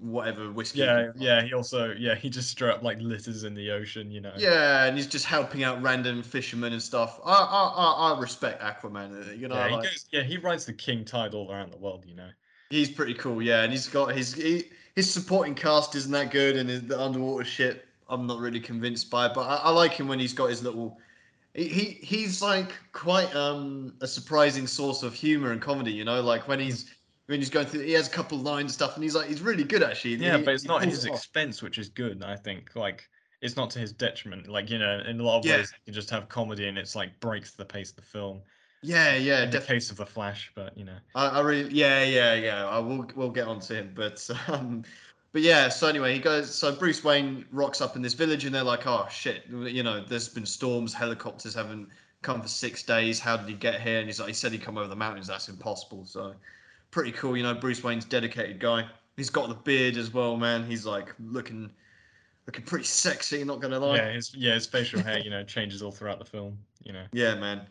whatever 0.00 0.50
whiskey. 0.50 0.80
Yeah, 0.80 1.10
yeah. 1.16 1.42
He 1.42 1.52
also, 1.54 1.94
yeah, 1.98 2.14
he 2.14 2.30
just 2.30 2.50
straight 2.50 2.70
up 2.72 2.82
like 2.82 2.98
litters 3.00 3.44
in 3.44 3.54
the 3.54 3.70
ocean, 3.70 4.10
you 4.10 4.20
know. 4.20 4.32
Yeah, 4.36 4.84
and 4.84 4.96
he's 4.96 5.06
just 5.06 5.24
helping 5.26 5.64
out 5.64 5.80
random 5.82 6.22
fishermen 6.22 6.72
and 6.72 6.82
stuff. 6.82 7.20
I 7.24 7.32
I 7.32 8.12
I, 8.12 8.14
I 8.14 8.20
respect 8.20 8.62
Aquaman. 8.62 9.28
uh, 9.28 9.32
You 9.32 9.48
know, 9.48 9.54
Yeah, 9.56 9.68
he 9.68 9.74
like- 9.74 9.82
goes, 9.84 10.06
yeah, 10.10 10.22
he 10.22 10.36
rides 10.38 10.64
the 10.66 10.72
king 10.72 11.04
tide 11.04 11.34
all 11.34 11.50
around 11.52 11.72
the 11.72 11.78
world, 11.78 12.04
you 12.06 12.14
know. 12.14 12.28
He's 12.70 12.90
pretty 12.90 13.14
cool, 13.14 13.40
yeah, 13.42 13.62
and 13.62 13.72
he's 13.72 13.86
got 13.88 14.14
his 14.14 14.34
he, 14.34 14.64
his 14.94 15.10
supporting 15.10 15.54
cast 15.54 15.94
isn't 15.94 16.12
that 16.12 16.30
good, 16.30 16.56
and 16.56 16.68
his, 16.68 16.82
the 16.82 17.00
underwater 17.00 17.44
shit 17.44 17.86
I'm 18.10 18.26
not 18.26 18.38
really 18.40 18.60
convinced 18.60 19.10
by, 19.10 19.28
but 19.28 19.42
I, 19.42 19.56
I 19.64 19.70
like 19.70 19.92
him 19.92 20.06
when 20.08 20.18
he's 20.18 20.32
got 20.34 20.50
his 20.50 20.62
little. 20.62 20.98
He, 21.54 21.68
he 21.68 21.84
he's 21.94 22.42
like 22.42 22.72
quite 22.92 23.34
um 23.34 23.96
a 24.00 24.06
surprising 24.06 24.66
source 24.66 25.02
of 25.02 25.14
humor 25.14 25.52
and 25.52 25.60
comedy, 25.62 25.92
you 25.92 26.04
know, 26.04 26.20
like 26.22 26.46
when 26.48 26.60
he's 26.60 26.94
when 27.26 27.40
he's 27.40 27.50
going 27.50 27.66
through, 27.66 27.80
he 27.82 27.92
has 27.92 28.08
a 28.08 28.10
couple 28.10 28.38
lines 28.38 28.62
and 28.64 28.70
stuff, 28.72 28.94
and 28.94 29.02
he's 29.02 29.14
like 29.14 29.28
he's 29.28 29.40
really 29.42 29.64
good 29.64 29.82
actually. 29.82 30.16
Yeah, 30.16 30.38
He- 30.44 30.44
but 30.44 30.54
it's 30.54 30.66
not 30.66 30.82
at 30.82 30.88
his 30.88 31.04
off. 31.06 31.24
expense, 31.24 31.62
which 31.62 31.78
is 31.78 31.88
good. 31.88 32.22
I 32.22 32.36
think 32.36 32.74
like 32.76 33.08
it's 33.40 33.56
not 33.56 33.70
to 33.70 33.78
his 33.78 33.92
detriment. 33.92 34.46
Like 34.48 34.68
you 34.70 34.78
know, 34.78 35.00
in 35.00 35.20
a 35.20 35.22
lot 35.22 35.38
of 35.40 35.44
Yeah. 35.44 35.56
ways, 35.56 35.74
you 35.86 35.92
just 35.92 36.10
have 36.10 36.28
comedy 36.28 36.66
and 36.68 36.76
it's 36.78 36.94
like 36.96 37.20
breaks 37.20 37.54
the 37.54 37.64
pace 37.64 37.90
of 37.90 37.96
the 37.96 38.02
film. 38.02 38.44
Yeah, 38.82 39.16
yeah, 39.16 39.44
In 39.44 39.50
the 39.50 39.58
definitely. 39.58 39.60
case 39.60 39.90
of 39.90 39.96
the 39.98 40.06
Flash, 40.06 40.52
but 40.54 40.76
you 40.78 40.84
know, 40.84 41.00
I, 41.14 41.26
I 41.28 41.40
really, 41.40 41.72
yeah, 41.74 42.04
yeah, 42.04 42.34
yeah. 42.34 42.66
I 42.66 42.78
will, 42.78 43.06
we'll 43.14 43.30
get 43.30 43.46
onto 43.48 43.74
him, 43.74 43.94
but, 43.94 44.28
um, 44.48 44.84
but 45.32 45.42
yeah. 45.42 45.68
So 45.68 45.86
anyway, 45.86 46.14
he 46.14 46.20
goes. 46.20 46.54
So 46.54 46.74
Bruce 46.74 47.04
Wayne 47.04 47.44
rocks 47.52 47.80
up 47.80 47.96
in 47.96 48.02
this 48.02 48.14
village, 48.14 48.44
and 48.44 48.54
they're 48.54 48.62
like, 48.62 48.86
"Oh 48.86 49.06
shit, 49.10 49.44
you 49.48 49.82
know, 49.82 50.02
there's 50.04 50.28
been 50.28 50.46
storms. 50.46 50.94
Helicopters 50.94 51.54
haven't 51.54 51.88
come 52.22 52.40
for 52.42 52.48
six 52.48 52.82
days. 52.82 53.20
How 53.20 53.36
did 53.36 53.48
he 53.48 53.54
get 53.54 53.80
here?" 53.80 53.98
And 53.98 54.06
he's 54.06 54.18
like, 54.20 54.28
"He 54.28 54.34
said 54.34 54.52
he'd 54.52 54.62
come 54.62 54.78
over 54.78 54.88
the 54.88 54.96
mountains. 54.96 55.26
That's 55.26 55.48
impossible." 55.48 56.04
So, 56.04 56.34
pretty 56.90 57.12
cool. 57.12 57.36
You 57.36 57.42
know, 57.42 57.54
Bruce 57.54 57.82
Wayne's 57.82 58.04
dedicated 58.04 58.58
guy. 58.60 58.86
He's 59.16 59.30
got 59.30 59.48
the 59.48 59.54
beard 59.54 59.96
as 59.96 60.12
well, 60.12 60.36
man. 60.36 60.64
He's 60.64 60.86
like 60.86 61.14
looking, 61.18 61.70
looking 62.46 62.64
pretty 62.64 62.84
sexy. 62.84 63.42
Not 63.44 63.60
gonna 63.60 63.78
lie. 63.78 63.96
yeah, 63.96 64.12
his 64.12 64.34
yeah 64.34 64.54
his 64.54 64.66
facial 64.66 65.02
hair, 65.02 65.18
you 65.18 65.30
know, 65.30 65.42
changes 65.56 65.82
all 65.82 65.92
throughout 65.92 66.18
the 66.18 66.24
film. 66.24 66.58
You 66.84 66.92
know, 66.92 67.04
Yeah, 67.12 67.34
man. 67.34 67.66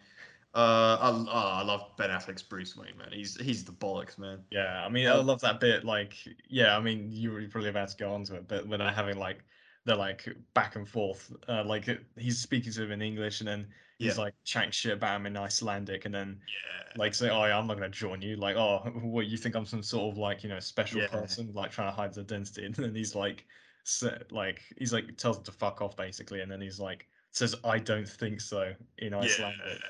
Uh, 0.57 0.97
I, 0.99 1.09
oh, 1.11 1.27
I 1.29 1.61
love 1.61 1.95
Ben 1.97 2.09
Affleck's 2.09 2.41
Bruce 2.41 2.75
Wayne, 2.75 2.97
man. 2.97 3.11
He's 3.11 3.39
he's 3.39 3.63
the 3.63 3.71
bollocks, 3.71 4.17
man. 4.17 4.43
yeah. 4.49 4.83
I 4.83 4.89
mean, 4.89 5.07
I 5.07 5.13
love 5.17 5.39
that 5.41 5.59
bit. 5.59 5.83
Like, 5.83 6.17
yeah, 6.49 6.75
I 6.75 6.79
mean, 6.79 7.11
you 7.11 7.31
were 7.31 7.47
probably 7.47 7.69
about 7.69 7.89
to 7.89 7.97
go 7.97 8.11
on 8.11 8.23
to 8.23 8.37
it, 8.37 8.47
but 8.47 8.67
when 8.67 8.79
they're 8.79 8.91
having 8.91 9.17
like 9.17 9.45
they're 9.85 9.95
like 9.95 10.27
back 10.55 10.75
and 10.75 10.89
forth, 10.89 11.31
uh, 11.47 11.63
like 11.63 11.87
he's 12.17 12.39
speaking 12.39 12.71
to 12.73 12.83
him 12.85 12.91
in 12.91 13.03
English, 13.03 13.39
and 13.41 13.47
then 13.47 13.71
he's 13.99 14.17
Yeah. 14.17 14.23
like 14.23 14.33
chatting 14.45 14.71
shit 14.71 14.93
about 14.93 15.17
him 15.17 15.27
in 15.27 15.37
Icelandic, 15.37 16.05
and 16.05 16.15
then 16.15 16.41
Yeah. 16.47 16.83
like 16.95 17.13
say, 17.13 17.29
"Oh, 17.29 17.45
yeah, 17.45 17.55
I'm 17.55 17.67
not 17.67 17.75
gonna 17.75 17.89
join 17.89 18.23
you." 18.23 18.35
Like, 18.35 18.55
"Oh, 18.55 18.79
what 19.03 19.27
you 19.27 19.37
think 19.37 19.53
I'm 19.55 19.65
some 19.67 19.83
sort 19.83 20.11
of 20.11 20.17
like 20.17 20.41
you 20.41 20.49
know 20.49 20.59
special 20.59 21.01
Yeah. 21.01 21.07
person 21.07 21.53
like 21.53 21.69
trying 21.69 21.91
to 21.91 21.95
hide 21.95 22.09
his 22.09 22.17
identity?" 22.17 22.65
And 22.65 22.73
then 22.75 22.95
he's 22.95 23.13
like, 23.13 23.45
sa- 23.83 24.17
like 24.31 24.63
he's 24.79 24.91
like 24.91 25.17
tells 25.17 25.37
him 25.37 25.43
to 25.43 25.51
fuck 25.51 25.81
off 25.83 25.95
basically, 25.95 26.41
and 26.41 26.51
then 26.51 26.61
he's 26.61 26.79
like 26.79 27.07
says, 27.31 27.55
"I 27.63 27.77
don't 27.77 28.09
think 28.09 28.41
so" 28.41 28.73
in 28.97 29.13
Yeah, 29.13 29.19
Icelandic. 29.19 29.81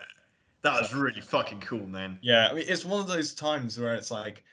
That 0.64 0.80
was 0.82 0.94
really 0.94 1.22
fucking 1.22 1.62
cool, 1.62 1.86
man. 1.88 2.20
Yeah, 2.22 2.48
I 2.50 2.54
mean, 2.54 2.66
it's 2.68 2.86
one 2.86 3.00
of 3.02 3.08
those 3.08 3.34
times 3.34 3.80
where 3.80 3.96
it's 3.96 4.12
like, 4.12 4.44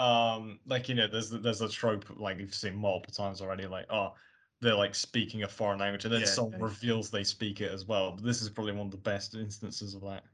um, 0.00 0.60
like 0.66 0.88
you 0.88 0.94
know, 0.94 1.06
there's 1.06 1.30
there's 1.30 1.60
a 1.60 1.68
trope 1.68 2.04
like 2.18 2.38
you've 2.38 2.54
seen 2.54 2.76
multiple 2.76 3.14
times 3.14 3.40
already, 3.40 3.66
like 3.66 3.86
oh. 3.90 4.14
They're 4.60 4.74
like 4.74 4.96
speaking 4.96 5.44
a 5.44 5.48
foreign 5.48 5.78
language, 5.78 6.04
and 6.04 6.12
then 6.12 6.22
Yeah, 6.22 6.26
someone 6.26 6.58
yeah. 6.58 6.64
reveals 6.64 7.10
they 7.10 7.22
speak 7.22 7.60
it 7.60 7.70
as 7.70 7.86
well. 7.86 8.10
But 8.10 8.24
this 8.24 8.42
is 8.42 8.50
probably 8.50 8.72
one 8.72 8.86
of 8.86 8.90
the 8.90 8.96
best 8.96 9.36
instances 9.36 9.94
of 9.94 10.02
that. 10.02 10.24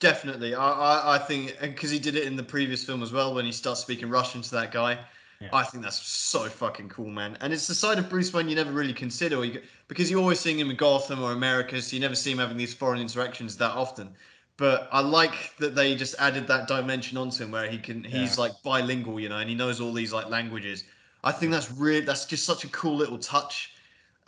Definitely, 0.00 0.54
I 0.54 0.70
I, 0.70 1.14
I 1.14 1.18
think 1.18 1.58
because 1.60 1.90
he 1.90 1.98
did 1.98 2.16
it 2.16 2.24
in 2.26 2.36
the 2.36 2.42
previous 2.42 2.84
film 2.84 3.02
as 3.02 3.12
well 3.12 3.34
when 3.34 3.44
he 3.46 3.52
starts 3.52 3.80
speaking 3.80 4.10
Russian 4.10 4.42
to 4.42 4.50
that 4.50 4.72
guy. 4.72 4.98
Yeah. 5.40 5.48
I 5.52 5.62
think 5.64 5.82
that's 5.82 6.02
so 6.02 6.48
fucking 6.48 6.88
cool, 6.88 7.08
man. 7.10 7.36
And 7.40 7.52
it's 7.52 7.66
the 7.66 7.74
side 7.74 7.98
of 7.98 8.08
Bruce 8.08 8.32
Wayne 8.32 8.48
you 8.48 8.54
never 8.54 8.72
really 8.72 8.92
consider, 8.94 9.44
you, 9.44 9.62
because 9.88 10.10
you're 10.10 10.20
always 10.20 10.38
seeing 10.40 10.58
him 10.58 10.70
in 10.70 10.76
Gotham 10.76 11.22
or 11.22 11.32
America, 11.32 11.80
so 11.82 11.94
you 11.96 12.00
never 12.00 12.14
see 12.14 12.30
him 12.32 12.38
having 12.38 12.56
these 12.56 12.74
foreign 12.74 13.00
interactions 13.00 13.56
that 13.56 13.70
often. 13.72 14.14
But 14.62 14.88
I 14.92 15.00
like 15.00 15.56
that 15.58 15.74
they 15.74 15.96
just 15.96 16.14
added 16.20 16.46
that 16.46 16.68
dimension 16.68 17.18
onto 17.18 17.42
him 17.42 17.50
where 17.50 17.68
he 17.68 17.78
can 17.78 18.04
he's 18.04 18.38
Yeah. 18.38 18.44
like 18.44 18.62
bilingual, 18.62 19.18
you 19.18 19.28
know, 19.28 19.38
and 19.38 19.50
he 19.50 19.56
knows 19.56 19.80
all 19.80 19.92
these 19.92 20.12
like 20.12 20.28
languages. 20.28 20.84
I 21.24 21.32
think 21.32 21.50
that's 21.50 21.72
really 21.72 22.04
that's 22.06 22.26
just 22.26 22.44
such 22.46 22.62
a 22.62 22.68
cool 22.68 22.94
little 22.96 23.18
touch 23.18 23.72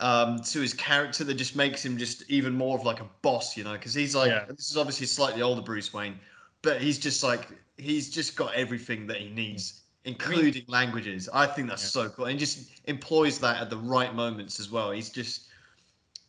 um, 0.01 0.41
to 0.41 0.59
his 0.59 0.73
character 0.73 1.23
that 1.23 1.35
just 1.35 1.55
makes 1.55 1.85
him 1.85 1.97
just 1.97 2.29
even 2.29 2.53
more 2.53 2.77
of 2.77 2.83
like 2.83 2.99
a 2.99 3.09
boss, 3.21 3.55
you 3.55 3.63
know, 3.63 3.73
because 3.73 3.93
he's 3.93 4.13
like 4.13 4.29
Yeah. 4.29 4.45
this 4.49 4.69
is 4.69 4.75
obviously 4.75 5.05
slightly 5.05 5.41
older 5.41 5.61
Bruce 5.61 5.93
Wayne, 5.93 6.19
but 6.61 6.81
he's 6.81 6.99
just 6.99 7.23
like 7.23 7.47
he's 7.77 8.09
just 8.09 8.35
got 8.35 8.53
everything 8.55 9.07
that 9.07 9.21
he 9.21 9.29
needs, 9.29 9.83
including 10.03 10.65
languages. 10.67 11.29
I 11.31 11.45
think 11.47 11.69
that's 11.69 11.83
Yeah. 11.83 12.03
so 12.03 12.09
cool, 12.09 12.25
and 12.25 12.37
just 12.37 12.71
employs 12.89 13.39
that 13.39 13.61
at 13.61 13.69
the 13.69 13.77
right 13.77 14.13
moments 14.13 14.59
as 14.59 14.69
well. 14.69 14.91
He's 14.91 15.09
just 15.09 15.47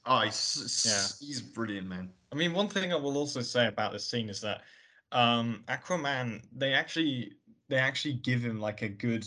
oh, 0.07 0.21
he's 0.21 1.19
he's 1.19 1.43
brilliant, 1.43 1.89
man. 1.89 2.13
I 2.33 2.37
mean, 2.37 2.53
one 2.53 2.69
thing 2.69 2.93
I 2.93 2.97
will 2.97 3.17
also 3.17 3.41
say 3.41 3.67
about 3.67 3.93
this 3.93 4.05
scene 4.07 4.29
is 4.29 4.41
that 4.41 4.63
um, 5.13 5.63
Aquaman, 5.69 6.43
they 6.55 6.73
actually 6.73 7.33
they 7.69 7.77
actually 7.77 8.15
give 8.15 8.43
him 8.43 8.61
like 8.61 8.83
a 8.83 8.89
good. 8.89 9.27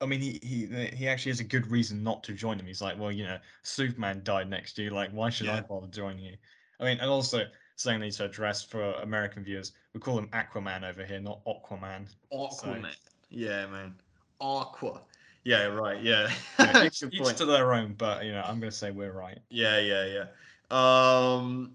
I 0.00 0.06
mean, 0.06 0.20
he 0.20 0.38
he 0.42 0.66
he 0.94 1.08
actually 1.08 1.32
has 1.32 1.40
a 1.40 1.44
good 1.44 1.66
reason 1.70 2.02
not 2.02 2.22
to 2.24 2.32
join 2.32 2.58
him. 2.58 2.66
He's 2.66 2.82
like, 2.82 2.98
well, 2.98 3.10
you 3.10 3.24
know, 3.24 3.38
Superman 3.62 4.20
died 4.22 4.48
next 4.48 4.74
to 4.74 4.82
you. 4.82 4.90
Like, 4.90 5.10
why 5.10 5.30
should 5.30 5.48
I 5.48 5.60
bother 5.60 5.88
joining 5.88 6.24
you? 6.24 6.36
I 6.80 6.84
mean, 6.84 6.98
and 7.00 7.10
also 7.10 7.44
saying 7.76 8.00
these 8.00 8.18
to 8.18 8.26
address 8.26 8.62
for 8.62 8.92
American 8.94 9.42
viewers. 9.42 9.72
We 9.94 10.00
call 10.00 10.18
him 10.18 10.28
Aquaman 10.28 10.88
over 10.88 11.04
here, 11.04 11.20
not 11.20 11.44
Aquaman. 11.44 12.08
Aquaman, 12.32 12.94
yeah, 13.30 13.66
man. 13.66 13.94
Aqua, 14.40 15.00
yeah, 15.44 15.64
right, 15.64 16.02
yeah. 16.02 16.30
Yeah, 16.58 16.84
each, 16.86 17.02
each 17.02 17.36
to 17.36 17.44
their 17.44 17.72
own, 17.72 17.94
but 17.94 18.24
you 18.24 18.32
know, 18.32 18.42
I'm 18.44 18.60
gonna 18.60 18.70
say 18.70 18.90
we're 18.90 19.12
right. 19.12 19.38
Yeah, 19.50 19.78
yeah, 19.78 20.04
yeah. 20.04 20.26
Um, 20.70 21.74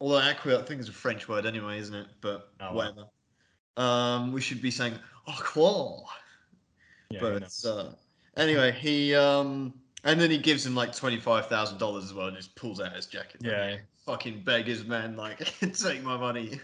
although 0.00 0.18
aqua, 0.18 0.58
I 0.58 0.62
think 0.62 0.80
is 0.80 0.88
a 0.88 0.92
French 0.92 1.28
word 1.28 1.46
anyway, 1.46 1.78
isn't 1.78 1.94
it? 1.94 2.06
But 2.20 2.50
Oh, 2.60 2.74
whatever. 2.74 3.04
Um, 3.76 4.32
we 4.32 4.40
should 4.40 4.60
be 4.60 4.70
saying 4.70 4.94
aqua. 5.26 6.02
Yeah, 7.10 7.20
but 7.20 7.64
uh, 7.64 7.90
anyway, 8.36 8.72
he 8.72 9.14
um, 9.14 9.72
and 10.04 10.20
then 10.20 10.30
he 10.30 10.38
gives 10.38 10.66
him 10.66 10.74
like 10.74 10.94
twenty 10.94 11.18
five 11.18 11.46
thousand 11.46 11.78
dollars 11.78 12.04
as 12.04 12.12
well, 12.14 12.26
and 12.26 12.36
just 12.36 12.54
pulls 12.54 12.80
out 12.80 12.94
his 12.94 13.06
jacket. 13.06 13.42
like, 13.42 13.50
Yeah. 13.52 13.76
fucking 14.04 14.42
beggars, 14.42 14.84
man! 14.84 15.16
Like, 15.16 15.38
take 15.72 16.02
my 16.02 16.16
money. 16.16 16.60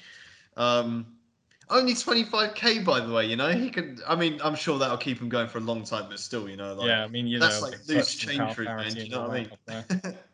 um, 0.56 1.06
only 1.70 1.94
twenty 1.94 2.24
five 2.24 2.54
k, 2.54 2.80
by 2.80 3.00
the 3.00 3.12
way. 3.12 3.26
You 3.26 3.36
know, 3.36 3.50
he 3.52 3.70
could. 3.70 4.00
I 4.06 4.16
mean, 4.16 4.40
I'm 4.42 4.54
sure 4.56 4.78
that'll 4.78 4.96
keep 4.96 5.20
him 5.20 5.28
going 5.28 5.48
for 5.48 5.58
a 5.58 5.62
long 5.62 5.84
time, 5.84 6.06
but 6.08 6.18
still, 6.18 6.48
you 6.48 6.56
know, 6.56 6.74
like, 6.74 6.88
yeah, 6.88 7.04
I 7.04 7.08
mean, 7.08 7.26
you 7.26 7.38
that's 7.38 7.60
know, 7.60 7.68
like 7.68 7.78
loose 7.88 8.14
change 8.14 8.54
for 8.54 8.62
it, 8.62 8.66
man, 8.66 8.96
you 8.96 9.08
know 9.08 9.28
what 9.28 9.36
I 9.36 9.48
there. 9.66 10.18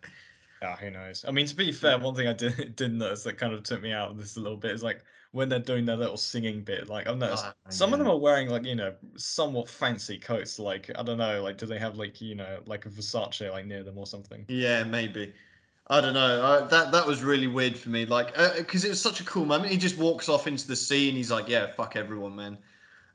Yeah, 0.62 0.76
who 0.76 0.90
knows? 0.90 1.24
I 1.26 1.30
mean, 1.30 1.46
to 1.46 1.54
be 1.56 1.72
fair, 1.72 1.98
one 1.98 2.14
thing 2.14 2.26
I 2.28 2.32
did 2.34 2.76
did 2.76 2.92
notice 2.92 3.22
that 3.24 3.38
kind 3.38 3.52
of 3.54 3.62
took 3.62 3.80
me 3.82 3.92
out 3.92 4.10
of 4.10 4.18
this 4.18 4.36
a 4.36 4.40
little 4.40 4.58
bit 4.58 4.72
is 4.72 4.82
like 4.82 5.04
when 5.32 5.48
they're 5.48 5.58
doing 5.58 5.84
their 5.86 5.96
little 5.96 6.16
singing 6.18 6.62
bit. 6.64 6.88
Like 6.88 7.06
I've 7.06 7.16
noticed 7.18 7.48
Ah, 7.48 7.54
some 7.70 7.92
of 7.92 7.98
them 7.98 8.08
are 8.08 8.18
wearing 8.18 8.48
like 8.48 8.64
you 8.64 8.74
know 8.74 8.94
somewhat 9.16 9.68
fancy 9.70 10.18
coats. 10.18 10.58
Like 10.58 10.90
I 10.98 11.02
don't 11.02 11.18
know, 11.18 11.42
like 11.42 11.56
do 11.56 11.66
they 11.66 11.78
have 11.78 11.96
like 11.96 12.20
you 12.20 12.34
know 12.34 12.62
like 12.66 12.84
a 12.86 12.90
Versace 12.90 13.50
like 13.50 13.66
near 13.66 13.82
them 13.82 13.96
or 13.98 14.06
something? 14.06 14.46
Yeah, 14.48 14.84
maybe. 14.84 15.34
I 15.88 16.00
don't 16.00 16.14
know. 16.14 16.44
I, 16.44 16.66
that 16.68 16.92
that 16.92 17.06
was 17.06 17.22
really 17.22 17.46
weird 17.46 17.76
for 17.78 17.88
me. 17.90 18.06
Like, 18.06 18.34
because 18.56 18.84
it 18.84 18.90
was 18.90 19.00
such 19.00 19.20
a 19.20 19.24
cool 19.24 19.44
moment. 19.44 19.72
He 19.72 19.78
just 19.78 19.98
walks 19.98 20.28
off 20.28 20.46
into 20.46 20.66
the 20.66 20.76
sea 20.76 21.08
and 21.08 21.16
he's 21.16 21.30
like, 21.30 21.48
"Yeah, 21.48 21.66
fuck 21.72 21.96
everyone, 21.96 22.36
man." 22.36 22.58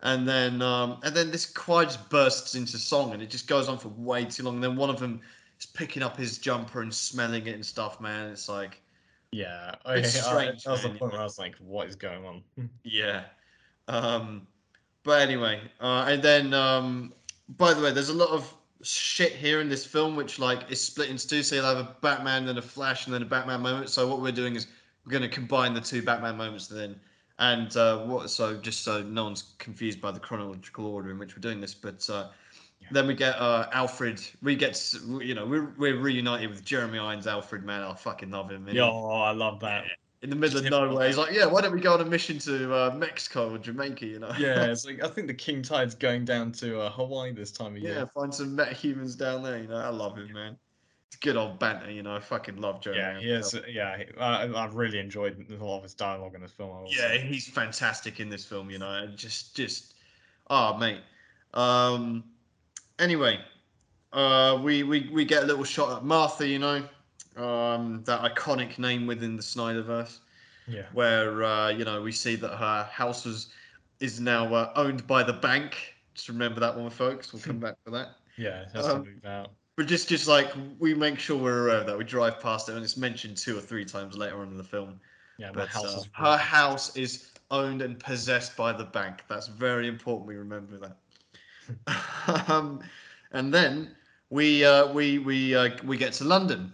And 0.01 0.27
then, 0.27 0.61
um, 0.61 0.99
and 1.03 1.15
then 1.15 1.31
this 1.31 1.45
choir 1.45 1.85
just 1.85 2.09
bursts 2.09 2.55
into 2.55 2.77
song 2.79 3.13
and 3.13 3.21
it 3.23 3.29
just 3.31 3.47
goes 3.47 3.69
on 3.69 3.79
for 3.79 3.89
way 3.89 4.25
too 4.25 4.43
long. 4.43 4.55
And 4.55 4.63
then 4.63 4.75
one 4.77 4.89
of 4.89 4.99
them 4.99 5.21
picking 5.65 6.03
up 6.03 6.17
his 6.17 6.37
jumper 6.37 6.81
and 6.81 6.93
smelling 6.93 7.47
it 7.47 7.55
and 7.55 7.65
stuff. 7.65 7.99
Man, 7.99 8.29
it's 8.29 8.47
like, 8.49 8.81
Yeah, 9.31 9.75
I, 9.85 9.95
It's 9.95 10.15
I- 10.17 10.29
strange, 10.31 10.63
that 10.63 10.71
was 10.71 10.83
the 10.83 10.89
point 10.89 11.11
where 11.13 11.21
I 11.21 11.23
was 11.23 11.39
like, 11.39 11.55
what 11.57 11.87
is 11.87 11.95
going 11.95 12.25
on? 12.25 12.43
yeah. 12.83 13.23
Um, 13.87 14.47
but 15.03 15.21
anyway, 15.21 15.61
uh, 15.79 16.05
and 16.07 16.21
then, 16.23 16.53
um, 16.53 17.13
by 17.57 17.73
the 17.73 17.81
way, 17.81 17.91
there's 17.91 18.09
a 18.09 18.13
lot 18.13 18.29
of 18.29 18.51
shit 18.81 19.31
here 19.33 19.61
in 19.61 19.69
this 19.69 19.85
film, 19.85 20.15
which 20.15 20.39
like 20.39 20.71
is 20.71 20.81
split 20.81 21.09
into 21.09 21.27
two. 21.27 21.43
So 21.43 21.55
you'll 21.55 21.65
have 21.65 21.77
a 21.77 21.95
Batman, 22.01 22.45
then 22.45 22.57
a 22.57 22.61
Flash, 22.61 23.05
and 23.05 23.13
then 23.13 23.21
a 23.21 23.25
Batman 23.25 23.61
moment. 23.61 23.89
So 23.89 24.07
what 24.07 24.21
we're 24.21 24.31
doing 24.31 24.55
is 24.55 24.67
we're 25.05 25.11
going 25.11 25.21
to 25.21 25.29
combine 25.29 25.73
the 25.73 25.81
two 25.81 26.01
Batman 26.01 26.37
moments 26.37 26.67
then. 26.67 26.99
And 27.37 27.75
uh, 27.77 27.99
what? 28.05 28.29
So 28.29 28.57
just 28.57 28.83
so 28.83 29.03
no 29.03 29.25
one's 29.25 29.53
confused 29.59 30.01
by 30.01 30.11
the 30.11 30.19
chronological 30.19 30.87
order 30.87 31.11
in 31.11 31.19
which 31.19 31.35
we're 31.35 31.41
doing 31.41 31.61
this, 31.61 31.73
but 31.73 32.07
uh. 32.09 32.29
Then 32.91 33.07
we 33.07 33.13
get 33.13 33.35
uh, 33.39 33.67
Alfred. 33.71 34.21
We 34.41 34.55
get, 34.55 34.93
you 35.19 35.33
know, 35.33 35.45
we're 35.45 35.73
we're 35.77 35.97
reunited 35.97 36.49
with 36.49 36.63
Jeremy 36.63 36.99
Irons, 36.99 37.27
Alfred. 37.27 37.63
Man, 37.63 37.81
I 37.81 37.93
fucking 37.93 38.31
love 38.31 38.49
him. 38.49 38.67
Yeah, 38.69 38.83
oh, 38.83 39.21
I 39.21 39.31
love 39.31 39.59
that. 39.61 39.85
in 40.21 40.29
the 40.29 40.35
middle 40.35 40.57
of 40.59 40.65
nowhere. 40.65 41.07
He's 41.07 41.17
like, 41.17 41.33
yeah, 41.33 41.45
why 41.45 41.61
don't 41.61 41.73
we 41.73 41.79
go 41.79 41.93
on 41.93 42.01
a 42.01 42.05
mission 42.05 42.39
to 42.39 42.73
uh, 42.73 42.95
Mexico 42.95 43.53
or 43.53 43.57
Jamaica? 43.57 44.05
You 44.05 44.19
know? 44.19 44.33
Yeah, 44.37 44.65
it's 44.71 44.85
like 44.85 45.03
I 45.03 45.07
think 45.07 45.27
the 45.27 45.33
King 45.33 45.61
Tide's 45.61 45.95
going 45.95 46.25
down 46.25 46.51
to 46.53 46.81
uh, 46.81 46.89
Hawaii 46.89 47.31
this 47.31 47.51
time 47.51 47.75
of 47.75 47.81
year. 47.81 47.93
yeah. 47.93 48.05
Find 48.05 48.33
some 48.33 48.57
metahumans 48.57 49.17
down 49.17 49.43
there. 49.43 49.57
You 49.57 49.67
know, 49.67 49.77
I 49.77 49.89
love 49.89 50.17
him, 50.17 50.31
man. 50.33 50.57
It's 51.07 51.17
good 51.17 51.37
old 51.37 51.59
banter. 51.59 51.91
You 51.91 52.03
know, 52.03 52.15
I 52.15 52.19
fucking 52.19 52.57
love 52.57 52.81
Joe. 52.81 52.93
Yeah, 52.93 53.19
he 53.19 53.29
is. 53.29 53.55
Yeah, 53.69 53.97
I, 54.19 54.51
I've 54.53 54.75
really 54.75 54.99
enjoyed 54.99 55.45
a 55.49 55.63
lot 55.63 55.77
of 55.77 55.83
his 55.83 55.93
dialogue 55.93 56.35
in 56.35 56.41
this 56.41 56.51
film. 56.51 56.71
I 56.75 56.85
Yeah, 56.89 57.17
he's 57.17 57.47
fantastic 57.47 58.19
in 58.19 58.29
this 58.29 58.45
film. 58.45 58.69
You 58.69 58.79
know, 58.79 59.07
just, 59.15 59.55
just, 59.55 59.93
oh 60.49 60.77
mate. 60.77 61.01
Um. 61.53 62.23
Anyway, 62.99 63.39
uh, 64.13 64.59
we 64.63 64.83
we 64.83 65.09
we 65.11 65.25
get 65.25 65.43
a 65.43 65.45
little 65.45 65.63
shot 65.63 65.97
at 65.97 66.03
Martha. 66.03 66.47
You 66.47 66.59
know, 66.59 66.83
um, 67.37 68.03
that 68.05 68.21
iconic 68.21 68.77
name 68.79 69.07
within 69.07 69.35
the 69.35 69.43
Snyderverse. 69.43 70.19
yeah, 70.67 70.83
where 70.93 71.43
uh, 71.43 71.69
you 71.69 71.85
know 71.85 72.01
we 72.01 72.11
see 72.11 72.35
that 72.35 72.55
her 72.55 72.83
house 72.91 73.25
was 73.25 73.47
is 73.99 74.19
now 74.19 74.53
uh, 74.53 74.71
owned 74.75 75.05
by 75.07 75.23
the 75.23 75.33
bank. 75.33 75.95
Just 76.13 76.29
remember 76.29 76.59
that 76.61 76.77
one, 76.77 76.89
folks. 76.89 77.33
We'll 77.33 77.41
come 77.41 77.59
back 77.59 77.75
to 77.85 77.91
that. 77.91 78.15
yeah. 78.37 78.61
It 78.61 78.69
has 78.73 78.87
Um. 78.87 79.05
But 79.77 79.87
just 79.87 80.07
just 80.07 80.27
like 80.27 80.53
we 80.79 80.93
make 80.93 81.19
sure 81.19 81.37
we're 81.37 81.67
aware 81.67 81.81
of 81.81 81.87
that. 81.87 81.97
We 81.97 82.05
drive 82.05 82.39
past 82.39 82.69
it, 82.69 82.75
and 82.75 82.83
it's 82.83 82.95
mentioned 82.95 83.35
two 83.35 83.57
or 83.57 83.61
three 83.61 83.83
times 83.83 84.17
later 84.17 84.39
on 84.39 84.47
in 84.47 84.57
the 84.57 84.63
film. 84.63 85.01
Yeah, 85.37 85.51
But 85.53 85.67
house 85.67 86.07
uh, 86.17 86.23
her 86.23 86.37
house 86.37 86.95
is 86.95 87.31
owned 87.51 87.81
and 87.81 87.99
possessed 87.99 88.55
by 88.55 88.71
the 88.71 88.85
bank. 88.85 89.23
That's 89.27 89.47
very 89.47 89.89
important. 89.89 90.27
We 90.27 90.35
remember 90.35 90.77
that. 90.77 90.95
um, 92.47 92.81
and 93.31 93.53
then 93.53 93.95
we 94.29 94.63
uh, 94.65 94.91
we 94.93 95.19
we 95.19 95.55
uh, 95.55 95.69
we 95.83 95.97
get 95.97 96.13
to 96.13 96.23
London. 96.23 96.73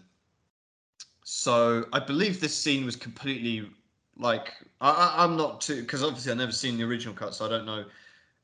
So 1.24 1.86
I 1.94 2.00
believe 2.00 2.40
this 2.42 2.56
scene 2.58 2.86
was 2.86 2.96
completely 2.96 3.70
like 4.18 4.54
I, 4.82 4.90
I, 4.92 5.24
I'm 5.24 5.38
not 5.38 5.62
too 5.62 5.82
because 5.82 6.04
obviously 6.04 6.32
I've 6.32 6.38
never 6.38 6.52
seen 6.52 6.78
the 6.78 6.84
original 6.84 7.14
cut, 7.16 7.34
so 7.36 7.46
I 7.46 7.50
don't 7.50 7.66
know 7.66 7.86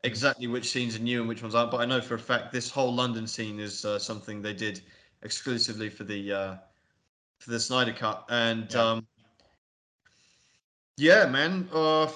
exactly 0.04 0.48
which 0.48 0.70
scenes 0.70 0.96
are 0.96 1.00
new 1.00 1.20
and 1.20 1.28
which 1.28 1.42
ones 1.42 1.56
aren't. 1.56 1.72
But 1.72 1.82
I 1.82 1.86
know 1.86 2.02
for 2.02 2.16
a 2.16 2.20
fact 2.20 2.52
this 2.52 2.70
whole 2.70 2.94
London 2.94 3.28
scene 3.28 3.60
is 3.60 3.86
uh, 3.86 4.00
something 4.00 4.42
they 4.42 4.54
did 4.54 4.82
exclusively 5.24 5.90
for 5.90 6.04
the 6.04 6.32
uh, 6.32 6.56
for 7.40 7.52
the 7.52 7.60
Snyder 7.60 7.94
cut, 7.94 8.26
and 8.30 8.72
Yeah. 8.74 8.82
um, 8.92 9.08
yeah, 10.98 11.26
man. 11.28 11.70
Uh, 11.72 12.10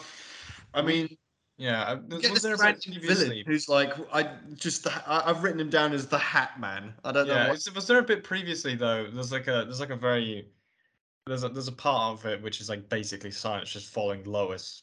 I 0.74 0.82
mean, 0.82 1.18
Yeah, 1.62 2.00
was, 2.10 2.28
was 2.32 2.42
there 2.42 2.56
a 2.56 2.58
bit 2.58 2.84
villain 3.04 3.44
who's 3.46 3.70
like 3.70 3.94
I 4.12 4.32
just 4.56 4.88
I, 5.08 5.22
I've 5.28 5.44
written 5.44 5.60
him 5.60 5.70
down 5.70 5.94
as 5.94 6.08
the 6.08 6.18
Hat 6.18 6.60
Man. 6.60 6.92
I 7.06 7.12
don't 7.12 7.28
know. 7.28 7.36
Yeah, 7.36 7.52
was 7.52 7.88
there 7.88 8.00
a 8.00 8.04
bit 8.04 8.24
previously 8.24 8.74
though? 8.74 9.08
There's 9.14 9.32
like 9.32 9.46
a 9.46 9.66
there's 9.66 9.80
like 9.80 9.92
a 9.92 9.96
very 9.96 10.48
there's 11.28 11.44
a 11.44 11.50
there's 11.50 11.68
a 11.68 11.72
part 11.72 12.18
of 12.18 12.26
it 12.26 12.42
which 12.42 12.62
is 12.62 12.70
like 12.70 12.90
basically 12.90 13.30
science 13.30 13.70
just 13.70 13.94
following 13.94 14.24
Lois 14.24 14.82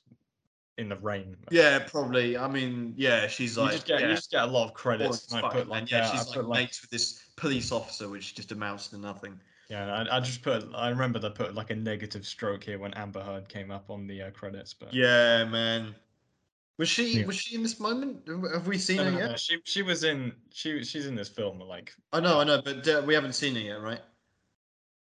in 0.77 0.89
the 0.89 0.97
rain. 0.99 1.37
yeah, 1.51 1.81
probably. 1.81 2.39
I 2.39 2.47
mean, 2.47 2.95
yeah, 2.97 3.27
she's 3.27 3.57
you 3.57 3.63
like 3.65 3.73
just 3.73 3.87
get 3.87 4.01
yeah, 4.01 4.11
you 4.11 4.15
just 4.15 4.31
get 4.31 4.45
a 4.45 4.47
lot 4.47 4.67
of 4.67 4.75
credits. 4.75 5.33
And 5.33 5.45
I 5.45 5.51
put 5.51 5.67
like 5.67 5.91
yeah, 5.91 6.09
I 6.09 6.13
she's 6.13 6.27
put, 6.27 6.49
like 6.49 6.61
mates 6.61 6.81
with 6.81 6.91
this 6.91 7.25
police 7.35 7.73
officer, 7.73 8.09
which 8.09 8.37
just 8.37 8.53
amounts 8.53 8.87
to 8.89 8.99
nothing. 8.99 9.41
Yeah, 9.69 9.93
I, 9.93 10.19
I 10.19 10.21
just 10.21 10.43
put. 10.43 10.65
I 10.77 10.91
remember 10.91 11.19
they 11.19 11.31
put 11.31 11.57
like 11.57 11.71
a 11.71 11.77
negative 11.77 12.25
stroke 12.25 12.63
here 12.63 12.79
when 12.79 12.95
Amber 12.95 13.21
Heard 13.21 13.49
came 13.49 13.73
up 13.73 13.91
on 13.91 14.07
the 14.07 14.23
uh, 14.23 14.31
credits, 14.31 14.73
but 14.73 14.95
Yeah, 14.95 15.45
man. 15.45 15.97
Was 16.79 16.89
she 16.89 17.19
Yeah. 17.19 17.27
was 17.27 17.37
she 17.37 17.57
in 17.57 17.63
this 17.63 17.79
moment? 17.81 18.27
Have 18.29 18.67
we 18.67 18.79
seen 18.79 18.99
No, 18.99 19.05
her 19.05 19.11
no, 19.11 19.19
yet? 19.19 19.31
no, 19.33 19.37
she 19.37 19.61
she 19.65 19.83
was 19.83 20.05
in 20.05 20.35
she 20.51 20.83
she's 20.85 21.07
in 21.07 21.15
this 21.15 21.29
film 21.29 21.61
like 21.61 21.95
I 22.13 22.21
know, 22.21 22.41
I 22.41 22.45
know, 22.45 22.61
but 22.63 22.87
uh, 22.87 23.03
we 23.07 23.15
haven't 23.15 23.33
seen 23.35 23.55
her 23.55 23.61
yet, 23.61 23.81
right? 23.81 24.03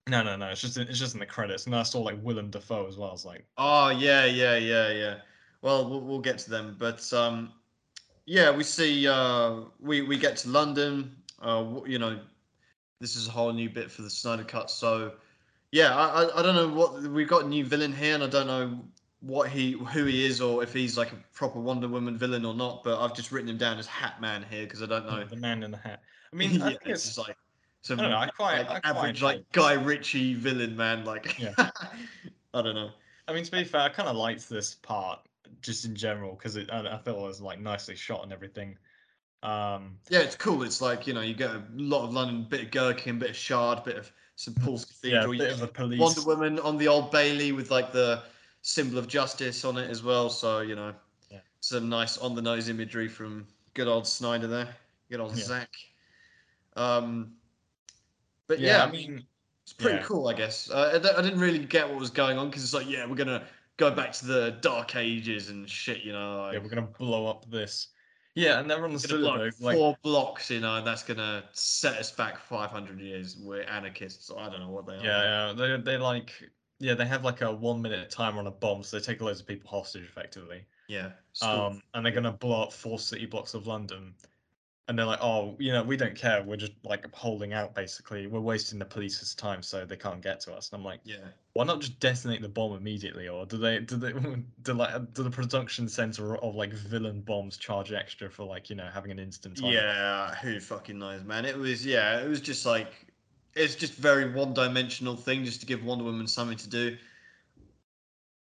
no 0.09 0.23
no 0.23 0.37
no 0.37 0.49
it's 0.51 0.61
just 0.61 0.77
in- 0.77 0.89
it's 0.89 0.99
just 0.99 1.15
in 1.15 1.21
the 1.21 1.27
credits 1.27 1.67
and 1.67 1.75
I 1.75 1.83
saw 1.83 2.01
like 2.01 2.19
Willem 2.23 2.51
Dafoe 2.51 2.87
as 2.87 2.97
well. 2.97 3.11
I 3.11 3.13
was 3.13 3.25
like 3.25 3.47
Oh 3.59 3.89
yeah, 3.91 4.25
yeah, 4.27 4.57
yeah, 4.57 4.91
yeah. 4.91 5.21
Well, 5.63 5.89
we'll, 5.89 6.01
we'll 6.01 6.21
get 6.21 6.39
to 6.41 6.51
them, 6.51 6.77
but 6.79 7.11
um, 7.13 7.53
yeah, 8.27 8.51
we 8.57 8.65
see 8.65 9.09
uh, 9.09 9.63
we 9.81 10.03
we 10.03 10.19
get 10.19 10.37
to 10.39 10.51
London. 10.51 11.23
Uh, 11.41 11.83
you 11.87 11.99
know, 11.99 12.21
this 13.01 13.17
is 13.17 13.29
a 13.29 13.31
whole 13.31 13.53
new 13.53 13.71
bit 13.71 13.91
for 13.91 14.03
the 14.03 14.11
Snyder 14.11 14.45
Cut. 14.45 14.71
So 14.71 15.17
yeah, 15.73 15.97
I 15.97 16.25
I, 16.25 16.41
I 16.41 16.43
don't 16.43 16.57
know 16.57 16.69
what 16.69 17.03
we've 17.03 17.29
got 17.29 17.45
a 17.47 17.49
new 17.49 17.65
villain 17.67 17.93
here, 17.95 18.15
and 18.15 18.25
I 18.25 18.29
don't 18.29 18.47
know 18.49 18.85
what 19.21 19.49
he 19.49 19.73
who 19.73 20.05
he 20.05 20.25
is 20.27 20.41
or 20.41 20.63
if 20.63 20.73
he's 20.73 20.97
like 20.99 21.13
a 21.13 21.17
proper 21.35 21.59
Wonder 21.59 21.89
Woman 21.89 22.17
villain 22.19 22.45
or 22.45 22.55
not. 22.55 22.85
But 22.85 23.01
I've 23.03 23.15
just 23.15 23.33
written 23.33 23.49
him 23.49 23.57
down 23.59 23.79
as 23.79 23.87
Hat 23.87 24.21
Man 24.21 24.45
here 24.51 24.65
because 24.65 24.83
I 24.83 24.87
don't 24.87 25.07
know. 25.07 25.25
the 25.25 25.37
man 25.37 25.63
in 25.63 25.71
the 25.71 25.77
hat. 25.79 26.03
I 26.33 26.37
mean, 26.37 26.51
I 26.63 26.71
yeah, 26.73 26.77
think 26.79 26.81
it's 26.87 27.07
it's 27.09 27.19
like 27.19 27.37
some 27.83 28.01
I 28.01 28.09
know, 28.09 28.17
I 28.17 28.29
quite- 28.29 28.69
like, 28.69 28.85
I 28.87 28.91
average 28.91 29.23
like 29.23 29.45
Guy 29.53 29.73
Ritchie 29.75 30.35
villain 30.35 30.77
man. 30.77 31.05
Like 31.05 31.39
Yeah. 31.39 31.55
I 32.55 32.63
don't 32.63 32.75
know. 32.75 32.91
I 33.29 33.33
mean 33.33 33.45
to 33.45 33.51
be 33.51 33.65
fair, 33.65 33.81
I 33.83 33.89
kind 33.89 34.09
of 34.09 34.17
liked 34.17 34.49
this 34.49 34.75
part 34.75 35.21
just 35.63 35.85
in 35.85 35.95
general 35.95 36.35
because 36.35 36.57
it 36.57 36.69
I, 36.73 36.81
I 36.95 36.99
felt 36.99 37.19
it 37.19 37.23
was 37.23 37.41
like 37.41 37.61
nicely 37.61 37.97
shot 37.97 38.23
and 38.23 38.33
everything. 38.33 38.77
Um, 39.43 39.99
Yeah, 40.11 40.21
it's 40.21 40.37
cool. 40.37 40.63
It's 40.63 40.81
like 40.81 41.07
you 41.07 41.15
know, 41.15 41.21
you 41.21 41.35
get 41.35 41.51
a 41.51 41.63
lot 41.75 42.05
of 42.05 42.13
London, 42.13 42.47
bit 42.49 42.63
of 42.63 42.71
Gherkin, 42.71 43.19
bit 43.19 43.31
of 43.31 43.37
Shard, 43.37 43.85
bit 43.85 43.97
of 43.97 44.11
St 44.37 44.61
Paul's 44.63 44.87
yeah, 45.03 45.21
Cathedral. 45.23 45.35
you 45.35 45.41
bit 45.41 45.53
of 45.53 45.63
a 45.63 45.67
police. 45.69 46.01
Wonder 46.01 46.23
Woman 46.23 46.59
on 46.61 46.77
the 46.79 46.89
Old 46.89 47.11
Bailey 47.11 47.53
with 47.53 47.71
like 47.71 47.93
the 47.93 48.23
symbol 48.67 48.99
of 48.99 49.07
justice 49.07 49.65
on 49.65 49.79
it 49.79 49.89
as 49.89 50.03
well. 50.03 50.29
So 50.29 50.61
you 50.61 50.75
know, 50.75 50.93
Yeah. 51.31 51.39
some 51.61 51.89
nice 51.89 52.19
on 52.19 52.35
the 52.35 52.43
nose 52.43 52.69
imagery 52.69 53.09
from 53.09 53.47
good 53.75 53.87
old 53.87 54.09
Snyder 54.09 54.49
there, 54.49 54.75
good 55.09 55.21
old 55.21 55.37
Yeah. 55.37 55.45
Zack. 55.45 55.71
Um, 56.75 57.37
but 58.49 58.59
yeah, 58.59 58.79
yeah, 58.79 58.85
I 58.85 58.91
mean, 58.91 59.25
it's 59.63 59.73
pretty 59.73 59.99
yeah. 59.99 60.03
cool, 60.03 60.27
I 60.27 60.35
guess. 60.35 60.69
Uh, 60.69 61.01
I, 61.03 61.19
I 61.19 61.23
didn't 61.23 61.39
really 61.39 61.61
get 61.61 61.89
what 61.89 61.99
was 61.99 62.11
going 62.11 62.39
on 62.39 62.49
because 62.49 62.65
it's 62.65 62.75
like, 62.75 62.89
yeah, 62.89 63.07
we're 63.07 63.15
gonna 63.15 63.45
go 63.77 63.93
back 63.93 64.13
to 64.15 64.27
the 64.27 64.59
Dark 64.61 64.97
Ages 64.97 65.49
and 65.49 65.71
shit, 65.71 66.03
you 66.03 66.13
know. 66.13 66.43
Like, 66.43 66.55
yeah, 66.55 66.59
we're 66.59 66.69
gonna 66.69 66.83
blow 66.83 67.29
up 67.29 67.49
this. 67.49 67.89
Yeah, 68.35 68.59
and 68.59 68.69
gonna 68.69 68.85
understood 68.85 69.21
blow 69.21 69.43
it. 69.43 69.55
Like, 69.61 69.77
four 69.77 69.97
blocks, 70.03 70.51
you 70.51 70.61
know, 70.61 70.77
and 70.77 70.87
that's 70.87 71.05
gonna 71.05 71.45
set 71.53 71.99
us 71.99 72.11
back 72.11 72.39
500 72.39 73.01
years. 73.01 73.37
We're 73.37 73.63
anarchists. 73.63 74.31
I 74.37 74.51
don't 74.51 74.61
know 74.61 74.71
what 74.71 74.87
they 74.87 74.97
are. 74.97 75.05
Yeah, 75.05 75.53
yeah. 75.53 75.53
They 75.53 75.83
they 75.83 75.99
like 75.99 76.33
yeah, 76.79 76.95
they 76.95 77.07
have 77.07 77.25
like 77.25 77.41
a 77.41 77.53
one 77.53 77.81
minute 77.81 78.11
timer 78.11 78.39
on 78.39 78.47
a 78.47 78.51
bomb, 78.51 78.83
so 78.83 78.99
they 78.99 79.05
take 79.05 79.21
loads 79.21 79.41
of 79.41 79.47
people 79.47 79.71
hostage 79.71 80.05
effectively. 80.05 80.65
yeah. 80.89 81.11
School. 81.33 81.51
Um, 81.51 81.83
and 81.95 82.05
they're 82.05 82.13
gonna 82.13 82.33
blow 82.33 82.63
up 82.63 82.73
four 82.73 82.99
city 82.99 83.27
blocks 83.27 83.55
of 83.55 83.67
London. 83.67 84.15
And 84.89 84.97
they're 84.97 85.07
like, 85.07 85.19
oh, 85.21 85.57
you 85.59 85.73
know, 85.73 85.83
we 85.83 85.97
don't 85.97 86.15
care. 86.15 86.45
We're 86.45 86.57
just 86.57 86.71
like 86.85 87.13
holding 87.13 87.53
out 87.53 87.75
basically. 87.75 88.29
We're 88.29 88.39
wasting 88.39 88.79
the 88.79 88.85
police's 88.85 89.35
time 89.35 89.61
so 89.61 89.85
they 89.85 89.97
can't 89.97 90.23
get 90.23 90.39
to 90.43 90.55
us. 90.55 90.71
And 90.71 90.79
I'm 90.79 90.85
like, 90.85 91.01
yeah. 91.03 91.17
why 91.55 91.65
not 91.65 91.81
just 91.81 91.99
detonate 91.99 92.41
the 92.41 92.49
bomb 92.49 92.77
immediately? 92.77 93.27
Or 93.27 93.47
do 93.47 93.59
they 93.59 93.81
do 93.81 93.97
they 93.97 94.13
do 94.63 94.75
like 94.75 95.13
do 95.13 95.25
the 95.25 95.31
production 95.31 95.89
center 95.89 96.37
of 96.37 96.55
like 96.55 96.73
villain 96.73 97.21
bombs 97.23 97.57
charge 97.57 97.91
extra 97.91 98.31
for 98.31 98.45
like, 98.45 98.71
you 98.71 98.77
know, 98.77 98.89
having 98.95 99.11
an 99.11 99.19
instant 99.19 99.57
time? 99.57 99.73
Yeah. 99.73 100.33
Who 100.37 100.61
fucking 100.61 100.97
knows, 100.97 101.25
man? 101.25 101.47
It 101.47 101.59
was 101.59 101.85
yeah. 101.85 102.21
It 102.21 102.29
was 102.29 102.41
just 102.41 102.65
like 102.65 103.06
it's 103.57 103.75
just 103.75 103.95
very 103.95 104.33
one-dimensional 104.33 105.17
thing, 105.17 105.45
just 105.45 105.61
to 105.61 105.67
give 105.67 105.85
Wonder 105.85 106.05
Woman 106.05 106.27
something 106.27 106.59
to 106.59 106.69
do. 106.69 106.99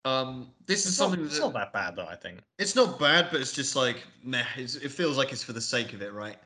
Um, 0.04 0.54
this 0.66 0.86
is 0.86 0.92
It's 0.92 0.98
not, 0.98 1.14
something 1.14 1.22
it's 1.24 1.38
that 1.38 1.40
not 1.40 1.52
that 1.54 1.72
bad 1.72 1.96
though, 1.96 2.06
I 2.06 2.16
think. 2.16 2.42
it's 2.58 2.74
not 2.74 2.98
bad, 2.98 3.28
but 3.30 3.40
it's 3.40 3.52
just 3.52 3.76
like 3.76 4.04
meh. 4.22 4.44
It's, 4.56 4.74
it 4.76 4.90
feels 4.90 5.16
like 5.16 5.32
it's 5.32 5.42
for 5.44 5.52
the 5.52 5.60
sake 5.60 5.92
of 5.92 6.02
it, 6.02 6.12
right? 6.12 6.38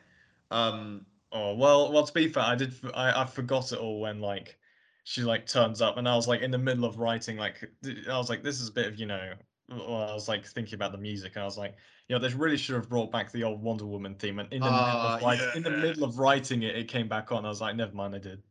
Um, 0.51 1.07
Oh 1.33 1.55
well, 1.55 1.93
well 1.93 2.07
to 2.07 2.13
be 2.13 2.29
fair, 2.29 2.43
I 2.43 2.55
did. 2.55 2.75
I, 2.95 3.23
I 3.23 3.27
forgot 3.27 3.73
it 3.73 3.79
all 3.79 4.01
when 4.01 4.21
like 4.21 4.59
she 5.05 5.23
like 5.23 5.47
turns 5.47 5.81
up, 5.81 5.97
and 5.97 6.09
I 6.09 6.15
was 6.15 6.29
like 6.29 6.43
in 6.43 6.51
the 6.51 6.59
middle 6.59 6.85
of 6.85 6.99
writing. 6.99 7.37
Like 7.39 7.65
I 8.09 8.19
was 8.19 8.29
like, 8.29 8.43
this 8.43 8.61
is 8.61 8.69
a 8.69 8.73
bit 8.73 8.87
of 8.87 8.99
you 8.99 9.07
know. 9.07 9.35
Well, 9.69 10.11
I 10.11 10.13
was 10.13 10.29
like 10.29 10.45
thinking 10.47 10.75
about 10.75 10.93
the 10.93 10.99
music, 10.99 11.33
and 11.37 11.43
I 11.43 11.47
was 11.47 11.57
like, 11.57 11.77
you 12.09 12.15
know, 12.15 12.21
they 12.29 12.35
really 12.35 12.59
should 12.59 12.75
have 12.75 12.89
brought 12.91 13.11
back 13.11 13.33
the 13.33 13.45
old 13.45 13.63
Wonder 13.63 13.87
Woman 13.87 14.15
theme. 14.17 14.39
And 14.39 14.53
in 14.53 14.63
the 14.63 14.71
middle 14.71 15.01
Ah, 15.01 15.17
of 15.17 15.21
writing, 15.23 15.49
in 15.55 15.63
the 15.63 15.71
middle 15.71 16.05
of 16.05 16.19
writing 16.19 16.63
it, 16.63 16.77
it 16.77 16.89
came 16.89 17.09
back 17.09 17.33
on. 17.33 17.47
I 17.47 17.49
was 17.49 17.61
like, 17.63 17.75
never 17.77 17.95
mind, 17.95 18.15
I 18.15 18.19
did. 18.19 18.43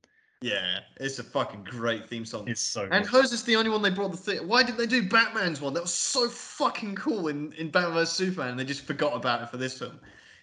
Yeah, 0.41 0.79
it's 0.97 1.19
a 1.19 1.23
fucking 1.23 1.63
great 1.63 2.09
theme 2.09 2.25
song. 2.25 2.47
It's 2.47 2.61
so 2.61 2.87
And 2.91 3.05
good. 3.05 3.11
hers 3.11 3.31
is 3.31 3.43
the 3.43 3.55
only 3.55 3.69
one 3.69 3.81
they 3.81 3.91
brought 3.91 4.11
the 4.11 4.17
thing. 4.17 4.47
Why 4.47 4.63
didn't 4.63 4.77
they 4.77 4.87
do 4.87 5.07
Batman's 5.07 5.61
one? 5.61 5.73
That 5.73 5.83
was 5.83 5.93
so 5.93 6.27
fucking 6.27 6.95
cool 6.95 7.27
in, 7.27 7.53
in 7.53 7.69
Batman 7.69 7.93
vs 7.93 8.11
Superman, 8.11 8.49
and 8.49 8.59
they 8.59 8.65
just 8.65 8.81
forgot 8.81 9.15
about 9.15 9.43
it 9.43 9.49
for 9.49 9.57
this 9.57 9.77
film. 9.77 9.99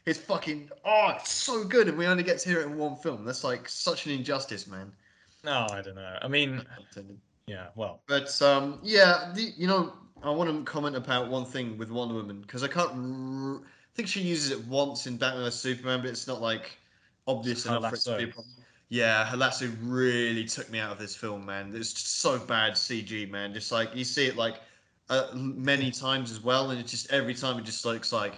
It's 0.06 0.18
fucking 0.18 0.70
oh, 0.84 1.12
it's 1.16 1.32
so 1.32 1.64
good, 1.64 1.88
and 1.88 1.98
we 1.98 2.06
only 2.06 2.22
get 2.22 2.38
to 2.38 2.48
hear 2.48 2.60
it 2.60 2.66
in 2.66 2.78
one 2.78 2.96
film. 2.96 3.24
That's 3.24 3.44
like 3.44 3.68
such 3.68 4.06
an 4.06 4.12
injustice, 4.12 4.66
man. 4.66 4.92
No, 5.44 5.66
I 5.70 5.82
don't 5.82 5.96
know. 5.96 6.18
I 6.22 6.28
mean, 6.28 6.64
yeah, 7.46 7.68
well, 7.74 8.00
But 8.06 8.40
um, 8.40 8.78
yeah, 8.82 9.32
the, 9.34 9.52
you 9.56 9.66
know, 9.66 9.92
I 10.22 10.30
want 10.30 10.48
to 10.50 10.70
comment 10.70 10.96
about 10.96 11.28
one 11.28 11.44
thing 11.44 11.76
with 11.76 11.90
Wonder 11.90 12.14
Woman 12.14 12.40
because 12.40 12.62
I 12.62 12.68
can't. 12.68 12.90
R- 12.90 13.60
I 13.66 13.94
think 13.94 14.08
she 14.08 14.20
uses 14.20 14.52
it 14.52 14.64
once 14.66 15.08
in 15.08 15.16
Batman 15.16 15.44
vs 15.44 15.60
Superman, 15.60 16.00
but 16.00 16.10
it's 16.10 16.28
not 16.28 16.40
like 16.40 16.78
obvious 17.26 17.66
enough 17.66 17.88
for 17.88 17.96
it 17.96 18.00
to 18.02 18.16
be 18.16 18.24
a 18.24 18.28
problem. 18.28 18.54
Yeah, 18.90 19.26
her 19.26 19.36
really 19.82 20.44
took 20.44 20.70
me 20.70 20.78
out 20.78 20.92
of 20.92 20.98
this 20.98 21.14
film, 21.14 21.44
man. 21.44 21.72
It's 21.74 21.92
just 21.92 22.20
so 22.20 22.38
bad 22.38 22.72
CG, 22.72 23.30
man. 23.30 23.52
Just 23.52 23.70
like 23.70 23.94
you 23.94 24.04
see 24.04 24.26
it 24.26 24.36
like 24.36 24.60
uh, 25.10 25.28
many 25.34 25.90
times 25.90 26.30
as 26.30 26.40
well, 26.42 26.70
and 26.70 26.80
it's 26.80 26.90
just 26.90 27.12
every 27.12 27.34
time 27.34 27.58
it 27.58 27.64
just 27.64 27.84
looks 27.84 28.12
like 28.12 28.34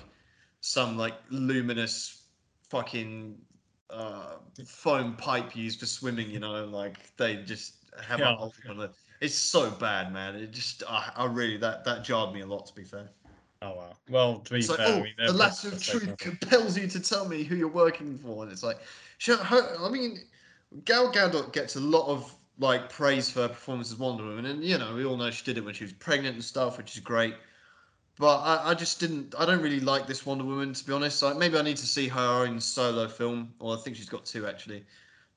some 0.60 0.96
like 0.98 1.14
luminous 1.30 2.24
fucking 2.68 3.38
uh, 3.90 4.36
foam 4.66 5.16
pipe 5.16 5.54
used 5.54 5.78
for 5.78 5.86
swimming. 5.86 6.28
You 6.30 6.40
know, 6.40 6.64
like 6.64 7.16
they 7.16 7.36
just 7.36 7.74
have 8.02 8.20
Yeah. 8.20 8.32
a 8.32 8.50
on 8.68 8.76
the 8.76 8.90
It's 9.20 9.34
so 9.34 9.70
bad, 9.70 10.12
man. 10.12 10.34
It 10.34 10.50
just, 10.50 10.82
I, 10.88 11.12
I 11.14 11.26
really 11.26 11.58
that 11.58 11.84
that 11.84 12.02
jarred 12.02 12.34
me 12.34 12.40
a 12.40 12.46
lot. 12.46 12.66
To 12.66 12.74
be 12.74 12.82
fair, 12.82 13.08
Oh 13.62 13.74
wow. 13.74 13.96
Well, 14.08 14.40
to 14.40 14.54
be 14.54 14.58
it's 14.58 14.68
like, 14.68 14.78
fair, 14.78 14.86
I 14.86 14.96
oh, 14.98 15.02
mean, 15.02 15.14
the 15.26 15.32
both 15.32 15.64
of 15.64 15.82
truth 15.82 16.16
compels 16.18 16.76
you 16.78 16.88
to 16.88 17.00
tell 17.00 17.28
me 17.28 17.44
who 17.44 17.56
you're 17.56 17.68
working 17.68 18.18
for, 18.18 18.42
and 18.42 18.52
it's 18.52 18.62
like. 18.62 18.78
I 19.28 19.88
mean, 19.92 20.18
Gal 20.84 21.12
Gadot 21.12 21.52
gets 21.52 21.76
a 21.76 21.80
lot 21.80 22.06
of 22.06 22.34
like 22.58 22.90
praise 22.90 23.30
for 23.30 23.40
her 23.40 23.48
performance 23.48 23.90
as 23.90 23.98
Wonder 23.98 24.24
Woman, 24.24 24.46
and 24.46 24.62
you 24.62 24.78
know 24.78 24.94
we 24.94 25.04
all 25.04 25.16
know 25.16 25.30
she 25.30 25.44
did 25.44 25.58
it 25.58 25.64
when 25.64 25.74
she 25.74 25.84
was 25.84 25.92
pregnant 25.92 26.34
and 26.34 26.44
stuff, 26.44 26.78
which 26.78 26.94
is 26.94 27.00
great. 27.00 27.34
But 28.18 28.38
I, 28.40 28.70
I 28.70 28.74
just 28.74 29.00
didn't. 29.00 29.34
I 29.38 29.46
don't 29.46 29.62
really 29.62 29.80
like 29.80 30.06
this 30.06 30.26
Wonder 30.26 30.44
Woman 30.44 30.72
to 30.74 30.86
be 30.86 30.92
honest. 30.92 31.22
Like 31.22 31.36
maybe 31.36 31.58
I 31.58 31.62
need 31.62 31.78
to 31.78 31.86
see 31.86 32.06
her 32.08 32.44
own 32.44 32.60
solo 32.60 33.08
film, 33.08 33.52
or 33.58 33.76
I 33.76 33.80
think 33.80 33.96
she's 33.96 34.08
got 34.08 34.24
two 34.24 34.46
actually. 34.46 34.84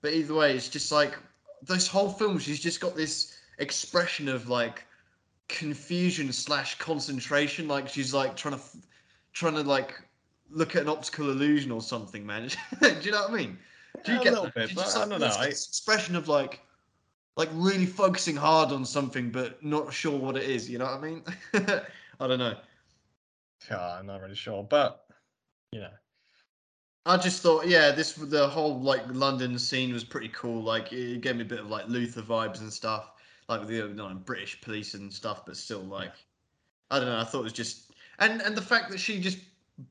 But 0.01 0.13
either 0.13 0.33
way, 0.33 0.53
it's 0.53 0.69
just 0.69 0.91
like 0.91 1.17
this 1.63 1.87
whole 1.87 2.09
film. 2.09 2.37
She's 2.37 2.59
just 2.59 2.81
got 2.81 2.95
this 2.95 3.37
expression 3.57 4.27
of 4.27 4.49
like 4.49 4.85
confusion 5.47 6.31
slash 6.31 6.77
concentration. 6.77 7.67
Like 7.67 7.87
she's 7.87 8.13
like 8.13 8.35
trying 8.35 8.55
to, 8.55 8.61
trying 9.31 9.53
to 9.53 9.61
like 9.61 9.99
look 10.51 10.75
at 10.75 10.83
an 10.83 10.89
optical 10.89 11.31
illusion 11.31 11.71
or 11.71 11.81
something, 11.81 12.25
man. 12.25 12.49
Do 12.81 12.99
you 13.01 13.11
know 13.11 13.21
what 13.21 13.31
I 13.31 13.35
mean? 13.35 13.57
Do 14.03 14.11
you 14.13 14.17
Yeah, 14.17 14.21
a 14.21 14.23
get 14.23 14.31
little 14.31 14.45
that? 14.45 14.55
bit, 14.55 14.75
but 14.75 14.83
just, 14.83 14.97
I 14.97 15.05
don't 15.07 15.19
know, 15.21 15.25
it's 15.27 15.37
I- 15.37 15.45
this 15.49 15.67
expression 15.67 16.15
of 16.15 16.27
like, 16.27 16.61
like 17.35 17.49
really 17.53 17.85
focusing 17.85 18.35
hard 18.35 18.71
on 18.71 18.85
something, 18.85 19.31
but 19.31 19.63
not 19.63 19.93
sure 19.93 20.17
what 20.17 20.37
it 20.37 20.43
is. 20.49 20.69
You 20.69 20.77
know 20.79 20.85
what 20.85 20.95
I 20.95 21.01
mean? 21.01 21.23
I 22.19 22.27
don't 22.27 22.39
know. 22.39 22.59
Yeah, 23.69 23.95
I'm 23.97 24.05
not 24.05 24.21
really 24.21 24.35
sure, 24.35 24.63
but 24.63 25.07
you 25.71 25.79
know, 25.79 25.89
I 27.05 27.17
just 27.17 27.41
thought, 27.41 27.67
yeah, 27.67 27.91
this 27.91 28.13
the 28.13 28.47
whole 28.47 28.79
like 28.79 29.03
London 29.07 29.57
scene 29.59 29.93
was 29.93 30.03
pretty 30.03 30.29
cool. 30.29 30.61
Like 30.61 30.91
it 30.93 31.21
gave 31.21 31.35
me 31.35 31.41
a 31.41 31.45
bit 31.45 31.59
of 31.59 31.67
like 31.67 31.87
Luther 31.87 32.21
vibes 32.21 32.59
and 32.59 32.71
stuff, 32.71 33.11
like 33.49 33.65
the 33.67 33.73
you 33.73 33.93
know, 33.93 34.13
British 34.13 34.61
police 34.61 34.93
and 34.93 35.11
stuff. 35.13 35.45
But 35.45 35.57
still, 35.57 35.81
like, 35.81 36.13
I 36.91 36.99
don't 36.99 37.09
know. 37.09 37.19
I 37.19 37.23
thought 37.23 37.41
it 37.41 37.43
was 37.43 37.53
just 37.53 37.91
and 38.19 38.41
and 38.41 38.55
the 38.55 38.61
fact 38.61 38.89
that 38.91 38.99
she 38.99 39.19
just 39.19 39.39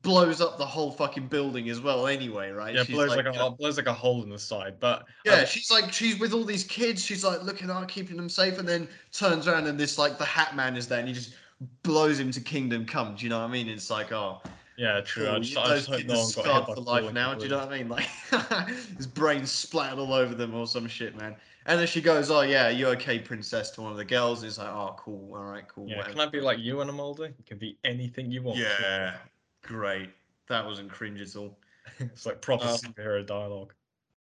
blows 0.01 0.41
up 0.41 0.57
the 0.57 0.65
whole 0.65 0.91
fucking 0.91 1.27
building 1.27 1.69
as 1.69 1.81
well. 1.81 2.07
Anyway, 2.07 2.51
right? 2.51 2.73
yeah, 2.73 2.83
She's 2.83 2.95
blows 2.95 3.09
like, 3.09 3.25
you 3.25 3.31
a 3.31 3.35
know, 3.35 3.49
blows 3.51 3.77
like 3.77 3.87
a 3.87 3.93
hole 3.93 4.23
in 4.23 4.29
the 4.29 4.39
side. 4.39 4.75
But 4.79 5.05
yeah, 5.25 5.33
um, 5.33 5.45
she's 5.45 5.69
like 5.69 5.91
she's 5.91 6.19
with 6.19 6.33
all 6.33 6.45
these 6.45 6.63
kids. 6.63 7.03
She's 7.03 7.23
like 7.23 7.43
looking 7.43 7.69
out, 7.69 7.87
keeping 7.87 8.17
them 8.17 8.29
safe, 8.29 8.59
and 8.59 8.67
then 8.67 8.87
turns 9.11 9.47
around 9.47 9.67
and 9.67 9.79
this 9.79 9.97
like 9.97 10.17
the 10.17 10.25
Hat 10.25 10.55
Man 10.55 10.77
is 10.77 10.87
there, 10.87 10.99
and 10.99 11.07
he 11.07 11.13
just 11.13 11.35
blows 11.83 12.19
him 12.19 12.31
to 12.31 12.41
Kingdom 12.41 12.85
Come. 12.85 13.15
Do 13.15 13.23
you 13.23 13.29
know 13.29 13.39
what 13.39 13.49
I 13.49 13.51
mean? 13.51 13.67
It's 13.67 13.89
like 13.89 14.11
oh. 14.11 14.41
yeah, 14.77 15.01
true. 15.01 15.27
I 15.27 15.31
Cool. 15.31 15.39
just, 15.41 15.53
You- 15.53 15.59
I 15.59 15.75
just 15.75 15.87
hope 15.89 16.05
no 16.05 16.19
one 16.19 16.31
got 16.35 16.67
hit 16.67 16.75
for 16.75 16.81
life 16.81 17.13
now. 17.13 17.33
Do 17.33 17.43
you 17.43 17.51
know 17.51 17.59
what 17.59 17.71
I 17.71 17.77
mean? 17.77 17.89
Like 17.89 18.07
his 18.97 19.07
brain 19.07 19.45
splattered 19.45 19.99
all 19.99 20.13
over 20.13 20.33
them 20.33 20.55
or 20.55 20.65
some 20.65 20.87
shit, 20.87 21.15
man. 21.17 21.35
And 21.65 21.79
then 21.79 21.87
she 21.87 22.01
goes, 22.01 22.29
"Oh 22.29 22.41
yeah, 22.41 22.69
you 22.69 22.87
okay, 22.87 23.19
princess?" 23.19 23.71
to 23.71 23.81
one 23.81 23.91
of 23.91 23.97
the 23.97 24.03
girls. 24.05 24.43
And 24.43 24.49
it's 24.49 24.57
like, 24.57 24.67
"Oh, 24.67 24.95
cool. 24.97 25.33
All 25.33 25.43
right, 25.43 25.65
cool." 25.67 25.87
Yeah, 25.87 25.97
whatever." 25.97 26.11
can 26.13 26.21
I 26.21 26.29
be 26.29 26.41
like 26.41 26.59
you, 26.59 26.81
Anna 26.81 26.91
Mulder? 26.91 27.27
You 27.27 27.43
can 27.45 27.57
be 27.57 27.77
anything 27.85 28.31
you 28.31 28.43
want. 28.43 28.59
Yeah, 28.59 29.15
great. 29.63 30.09
That 30.49 30.65
wasn't 30.65 30.91
cringe 30.91 31.21
at 31.21 31.35
all. 31.35 31.57
it's 31.99 32.25
like 32.25 32.41
proper 32.41 32.65
Um, 32.65 32.77
superhero 32.77 33.25
dialogue. 33.25 33.73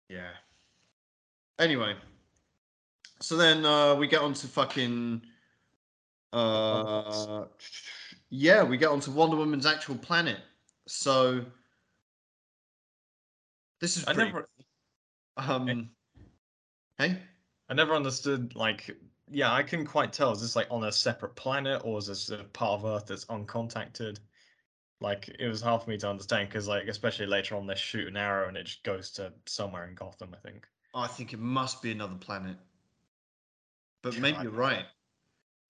Yeah. 0.09 0.31
Anyway, 1.59 1.95
so 3.19 3.37
then 3.37 3.65
uh, 3.65 3.95
we 3.95 4.07
get 4.07 4.21
on 4.21 4.33
to 4.33 4.47
fucking. 4.47 5.21
Uh, 6.31 7.45
yeah, 8.29 8.63
we 8.63 8.77
get 8.77 8.89
onto 8.89 9.11
Wonder 9.11 9.37
Woman's 9.37 9.65
actual 9.67 9.95
planet. 9.95 10.39
So 10.87 11.45
this 13.79 13.97
is 13.97 14.05
I 14.05 14.13
pretty. 14.13 14.31
never, 14.31 14.49
Um. 15.37 15.89
Hey. 16.97 17.19
I 17.69 17.73
never 17.73 17.93
understood. 17.95 18.55
Like, 18.55 18.95
yeah, 19.31 19.53
I 19.53 19.63
couldn't 19.63 19.85
quite 19.85 20.11
tell. 20.11 20.31
Is 20.31 20.41
this 20.41 20.55
like 20.55 20.67
on 20.69 20.83
a 20.83 20.91
separate 20.91 21.35
planet, 21.35 21.81
or 21.85 21.97
is 21.99 22.07
this 22.07 22.29
a 22.29 22.43
part 22.43 22.79
of 22.79 22.85
Earth 22.85 23.05
that's 23.07 23.25
uncontacted? 23.25 24.19
Like, 24.99 25.29
it 25.37 25.47
was 25.47 25.61
hard 25.61 25.81
for 25.83 25.89
me 25.89 25.97
to 25.97 26.09
understand 26.09 26.47
because, 26.49 26.67
like, 26.67 26.87
especially 26.87 27.25
later 27.25 27.55
on, 27.55 27.67
they 27.67 27.75
shoot 27.75 28.07
an 28.07 28.15
arrow 28.15 28.47
and 28.47 28.55
it 28.55 28.65
just 28.65 28.83
goes 28.83 29.11
to 29.11 29.33
somewhere 29.45 29.87
in 29.87 29.95
Gotham. 29.95 30.33
I 30.33 30.37
think 30.47 30.67
I 30.95 31.07
think 31.07 31.33
it 31.33 31.39
must 31.39 31.81
be 31.81 31.91
another 31.91 32.15
planet. 32.15 32.55
But 34.01 34.13
Yeah, 34.13 34.19
maybe 34.21 34.43
you're 34.43 34.51
right. 34.51 34.85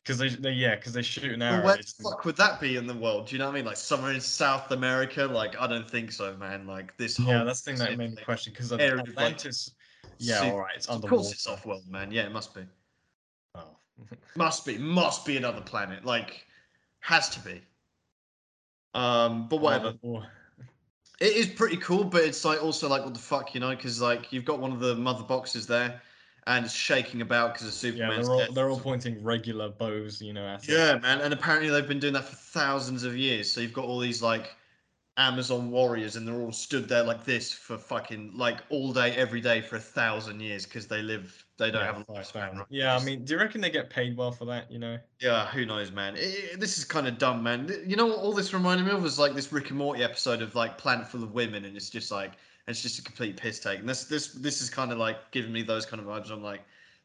because 0.04 0.18
they, 0.18 0.30
they, 0.30 0.52
yeah, 0.52 0.76
because 0.76 0.94
they 0.94 1.02
shoot 1.02 1.32
an 1.32 1.42
arrow. 1.42 1.58
Well, 1.64 1.66
where 1.66 1.78
the 1.78 2.04
fuck 2.04 2.26
would 2.26 2.36
that 2.38 2.60
be 2.60 2.76
in 2.78 2.86
the 2.88 2.94
world? 2.94 3.28
Do 3.28 3.36
you 3.36 3.40
know 3.40 3.46
what 3.46 3.54
I 3.54 3.56
mean? 3.56 3.66
Like 3.66 3.78
somewhere 3.78 4.12
in 4.12 4.22
South 4.22 4.70
America? 4.72 5.26
Like 5.26 5.60
I 5.60 5.66
don't 5.68 5.90
think 5.90 6.12
so, 6.12 6.36
man. 6.38 6.68
Like 6.68 6.96
this 6.98 7.18
whole. 7.18 7.34
yeah, 7.34 7.44
that's 7.44 7.62
the 7.62 7.72
thing 7.72 7.80
that 7.80 7.98
made 7.98 8.12
me 8.16 8.22
question 8.24 8.54
because 8.54 8.72
of, 8.72 8.80
like, 8.80 9.00
Atlantis. 9.08 9.72
Yeah, 10.20 10.42
all 10.52 10.60
right, 10.60 10.76
it's 10.76 10.88
Of 10.88 10.96
underwater. 10.96 11.16
course, 11.16 11.32
it's 11.32 11.48
off 11.48 11.66
world, 11.66 11.88
man. 11.88 12.12
Yeah, 12.12 12.24
it 12.26 12.32
must 12.32 12.54
be. 12.54 12.62
Oh. 13.56 13.78
Must 14.36 14.66
be. 14.66 14.78
Must 14.78 15.26
be 15.26 15.38
another 15.38 15.62
planet. 15.62 16.06
Like, 16.06 16.46
has 17.00 17.30
to 17.30 17.40
be. 17.40 17.62
Um, 18.94 19.48
but 19.48 19.58
whatever. 19.58 19.96
Or- 20.02 20.26
It 21.20 21.34
is 21.36 21.48
pretty 21.48 21.78
cool, 21.78 22.04
but 22.04 22.24
it's 22.24 22.44
like 22.44 22.62
also 22.64 22.88
like 22.90 23.04
what 23.04 23.14
the 23.14 23.20
fuck, 23.20 23.54
you 23.54 23.60
know? 23.60 23.70
Because 23.70 24.02
like 24.02 24.32
you've 24.34 24.46
got 24.46 24.60
one 24.60 24.72
of 24.72 24.80
the 24.80 24.96
mother 24.96 25.24
boxes 25.24 25.68
there, 25.68 26.02
and 26.48 26.66
it's 26.66 26.74
shaking 26.74 27.22
about 27.22 27.54
because 27.54 27.68
of 27.68 27.74
Superman. 27.74 28.20
yeah, 28.20 28.22
they're 28.26 28.32
all 28.34 28.52
they're 28.54 28.70
all 28.70 28.80
pointing 28.80 29.24
regular 29.24 29.70
bows, 29.70 30.22
you 30.22 30.34
know, 30.34 30.46
at 30.46 30.68
it. 30.68 30.74
Yeah, 30.74 30.98
man, 31.00 31.22
and 31.22 31.34
apparently 31.34 31.70
they've 31.70 31.88
been 31.88 32.00
doing 32.00 32.14
that 32.14 32.26
for 32.26 32.36
thousands 32.36 33.04
of 33.04 33.16
years. 33.16 33.52
So 33.52 33.62
you've 33.62 33.74
got 33.74 33.86
all 33.86 34.00
these 34.00 34.22
like 34.22 34.56
Amazon 35.18 35.70
warriors, 35.70 36.16
and 36.16 36.28
they're 36.28 36.42
all 36.42 36.52
stood 36.52 36.90
there 36.90 37.04
like 37.04 37.24
this 37.24 37.52
for 37.52 37.78
fucking 37.78 38.32
like 38.36 38.60
all 38.70 38.92
day, 38.92 39.12
every 39.16 39.42
day 39.42 39.62
for 39.62 39.76
a 39.76 39.80
thousand 39.80 40.40
years 40.40 40.66
because 40.66 40.88
they 40.88 41.02
live, 41.04 41.46
they 41.58 41.70
don't 41.70 41.82
Yeah, 41.82 41.94
have 41.94 42.02
a 42.02 42.06
lifespan. 42.06 42.58
right? 42.58 42.66
Yeah, 42.70 42.96
I 42.96 43.04
mean, 43.04 43.24
do 43.24 43.34
you 43.34 43.40
reckon 43.40 43.62
they 43.62 43.70
get 43.70 43.90
paid 43.92 44.18
well 44.18 44.32
for 44.32 44.46
that? 44.46 44.72
You 44.72 44.80
know? 44.80 44.98
yeah, 45.20 45.46
who 45.48 45.66
knows, 45.66 45.92
man. 45.92 46.16
It- 46.16 46.20
it- 46.54 46.60
this 46.60 46.78
is 46.80 46.86
kind 46.86 47.08
of 47.08 47.18
dumb, 47.20 47.44
man. 47.44 47.70
You 47.86 47.96
know 47.96 48.08
what? 48.08 48.18
All 48.18 48.34
this 48.34 48.54
reminded 48.54 48.86
me 48.88 48.92
of 48.92 49.04
was 49.04 49.20
like 49.20 49.36
this 49.36 49.52
Rick 49.52 49.70
and 49.70 49.78
Morty 49.78 50.04
episode 50.04 50.42
of 50.42 50.56
like 50.56 50.78
Planet 50.80 51.08
Full 51.08 51.24
of 51.24 51.32
Women, 51.34 51.66
and 51.66 51.78
it's 51.78 51.90
just 51.92 52.10
like 52.12 52.34
it's 52.68 52.82
just 52.82 52.98
a 52.98 53.04
complete 53.04 53.38
piss 53.38 53.60
take. 53.60 53.80
And 53.80 53.88
this 53.90 54.06
this 54.06 54.30
this 54.34 54.62
is 54.62 54.70
kind 54.70 54.92
of 54.92 54.98
like 54.98 55.30
giving 55.32 55.52
me 55.54 55.62
those 55.62 55.86
kind 55.86 56.02
of 56.02 56.08
vibes. 56.08 56.32
I'm 56.32 56.42
like, 56.42 56.62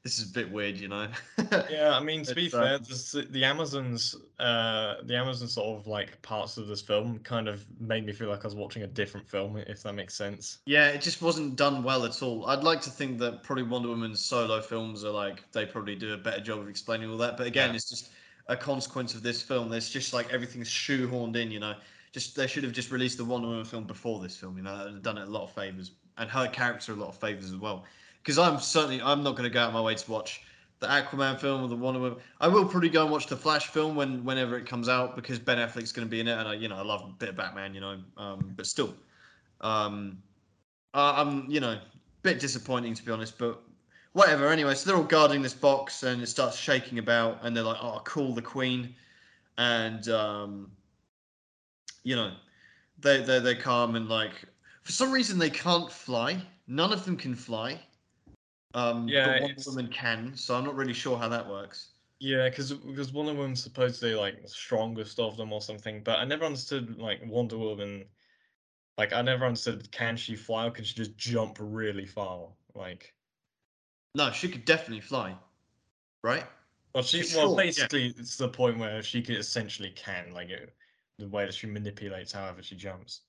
this 0.08 0.18
is 0.20 0.30
a 0.30 0.32
bit 0.32 0.50
weird, 0.50 0.78
you 0.78 0.88
know? 0.88 1.06
Yeah, 1.70 1.94
I 1.94 2.00
mean, 2.02 2.24
to 2.24 2.34
be 2.34 2.48
fair, 2.48 2.76
um, 2.76 2.82
the, 2.82 2.94
s- 2.94 3.16
the 3.30 3.44
Amazons, 3.44 4.14
uh, 4.38 4.94
the 5.04 5.14
Amazon 5.16 5.48
sort 5.48 5.78
of 5.78 5.86
like 5.86 6.20
parts 6.22 6.56
of 6.56 6.66
this 6.66 6.80
film 6.80 7.18
kind 7.20 7.46
of 7.46 7.66
made 7.78 8.06
me 8.06 8.12
feel 8.12 8.28
like 8.30 8.42
I 8.42 8.46
was 8.46 8.54
watching 8.54 8.82
a 8.84 8.86
different 8.86 9.28
film, 9.28 9.56
if 9.58 9.82
that 9.82 9.92
makes 9.92 10.14
sense. 10.14 10.58
Yeah, 10.64 10.88
it 10.88 11.02
just 11.02 11.20
wasn't 11.20 11.56
done 11.56 11.82
well 11.82 12.06
at 12.06 12.22
all. 12.22 12.46
I'd 12.46 12.64
like 12.64 12.80
to 12.82 12.90
think 12.90 13.18
that 13.18 13.42
probably 13.42 13.64
Wonder 13.64 13.88
Woman's 13.88 14.20
solo 14.20 14.62
films 14.62 15.04
are 15.04 15.10
like 15.10 15.44
they 15.52 15.66
probably 15.66 15.94
do 15.94 16.14
a 16.14 16.18
better 16.18 16.40
job 16.40 16.58
of 16.60 16.68
explaining 16.70 17.10
all 17.10 17.18
that. 17.18 17.36
But 17.36 17.46
again, 17.46 17.70
Yeah. 17.70 17.76
it's 17.76 17.88
just 17.90 18.10
a 18.46 18.56
consequence 18.56 19.14
of 19.14 19.22
this 19.22 19.42
film. 19.42 19.68
There's 19.68 19.90
just 19.90 20.14
like 20.14 20.32
everything's 20.32 20.70
shoehorned 20.70 21.36
in, 21.36 21.50
you 21.50 21.60
know. 21.60 21.74
Just 22.12 22.34
they 22.34 22.46
should 22.46 22.64
have 22.64 22.72
just 22.72 22.90
released 22.90 23.18
the 23.18 23.24
Wonder 23.26 23.48
Woman 23.48 23.64
film 23.66 23.84
before 23.84 24.20
this 24.22 24.36
film, 24.38 24.56
you 24.56 24.62
know. 24.62 24.98
Done 25.02 25.18
it 25.18 25.28
a 25.28 25.30
lot 25.30 25.44
of 25.44 25.52
favors, 25.52 25.92
and 26.16 26.30
her 26.30 26.48
character 26.48 26.92
a 26.92 26.96
lot 26.96 27.08
of 27.08 27.16
favors 27.18 27.44
as 27.44 27.56
well. 27.56 27.84
Because 28.22 28.38
I'm 28.38 28.58
certainly 28.60 29.00
I'm 29.02 29.22
not 29.22 29.32
going 29.32 29.48
to 29.48 29.50
go 29.52 29.60
out 29.60 29.68
of 29.68 29.74
my 29.74 29.80
way 29.80 29.94
to 29.94 30.10
watch 30.10 30.42
the 30.80 30.86
Aquaman 30.86 31.38
film 31.40 31.62
or 31.62 31.68
the 31.68 31.76
Wonder 31.76 32.00
Woman. 32.00 32.18
I 32.40 32.48
will 32.48 32.64
probably 32.64 32.88
go 32.88 33.02
and 33.02 33.10
watch 33.10 33.26
the 33.26 33.36
Flash 33.36 33.68
film 33.68 33.96
when 33.96 34.24
whenever 34.24 34.56
it 34.56 34.66
comes 34.66 34.88
out 34.88 35.16
because 35.16 35.38
Ben 35.38 35.58
Affleck's 35.58 35.92
going 35.92 36.06
to 36.06 36.10
be 36.10 36.20
in 36.20 36.28
it, 36.28 36.38
and 36.38 36.48
I 36.48 36.54
you 36.54 36.68
know 36.68 36.76
I 36.76 36.82
love 36.82 37.02
a 37.02 37.12
bit 37.12 37.30
of 37.30 37.36
Batman, 37.36 37.74
you 37.74 37.80
know. 37.80 37.98
Um, 38.16 38.52
but 38.56 38.66
still, 38.66 38.94
um, 39.60 40.18
uh, 40.94 41.14
I'm, 41.16 41.50
you 41.50 41.60
know, 41.60 41.72
a 41.72 41.82
bit 42.22 42.38
disappointing 42.40 42.94
to 42.94 43.04
be 43.04 43.10
honest, 43.10 43.38
but 43.38 43.60
whatever. 44.12 44.48
Anyway, 44.48 44.74
so 44.74 44.88
they're 44.88 44.98
all 44.98 45.06
guarding 45.06 45.42
this 45.42 45.54
box, 45.54 46.02
and 46.02 46.22
it 46.22 46.26
starts 46.26 46.56
shaking 46.56 46.98
about, 46.98 47.38
and 47.42 47.56
they're 47.56 47.64
like, 47.64 47.82
"Oh, 47.82 48.00
call 48.04 48.34
the 48.34 48.42
queen," 48.42 48.94
and 49.56 50.08
um, 50.08 50.70
you 52.04 52.14
know, 52.14 52.32
they 53.00 53.22
they 53.22 53.40
they 53.40 53.54
calm 53.54 53.96
and 53.96 54.08
like 54.08 54.32
for 54.82 54.92
some 54.92 55.10
reason 55.10 55.38
they 55.38 55.50
can't 55.50 55.90
fly. 55.90 56.40
None 56.68 56.92
of 56.92 57.04
them 57.04 57.16
can 57.16 57.34
fly. 57.34 57.80
Um, 58.74 59.20
Yeah, 59.20 59.22
but 59.22 59.38
Wonder 59.38 59.62
Woman 59.66 59.88
can, 59.92 60.36
so 60.36 60.56
I'm 60.56 60.64
not 60.64 60.74
really 60.74 60.94
sure 60.94 61.18
how 61.18 61.28
that 61.28 61.48
works. 61.48 61.92
Yeah, 62.20 62.48
because 62.48 62.72
because 62.72 63.12
Wonder 63.12 63.34
Woman's 63.34 63.62
supposedly 63.62 64.14
like 64.14 64.42
the 64.42 64.48
strongest 64.48 65.18
of 65.20 65.36
them 65.36 65.52
or 65.52 65.60
something, 65.60 66.02
but 66.02 66.18
I 66.18 66.24
never 66.24 66.44
understood 66.44 66.96
like 66.98 67.20
Wonder 67.24 67.58
Woman. 67.58 68.10
Like 68.98 69.12
I 69.14 69.22
never 69.22 69.46
understood 69.46 69.92
can 69.92 70.16
she 70.18 70.36
fly 70.36 70.66
or 70.68 70.72
can 70.72 70.84
she 70.84 70.94
just 70.94 71.16
jump 71.18 71.58
really 71.60 72.06
far? 72.06 72.56
Like, 72.74 73.16
No, 74.14 74.32
she 74.32 74.50
could 74.50 74.66
definitely 74.66 75.00
fly, 75.00 75.38
right? 76.22 76.46
well, 76.94 77.02
she 77.04 77.20
For 77.20 77.26
well 77.32 77.48
sure, 77.48 77.70
yeah. 77.76 77.88
basically 77.88 78.06
it's 78.08 78.36
the 78.36 78.48
point 78.48 78.78
where 78.78 79.02
she 79.02 79.22
could 79.22 79.36
essentially 79.36 79.90
can 79.92 80.32
like 80.32 80.48
it, 80.50 80.76
the 81.18 81.28
way 81.28 81.44
that 81.46 81.54
she 81.54 81.66
manipulates 81.66 82.32
however 82.32 82.62
she 82.62 82.76
jumps. 82.76 83.22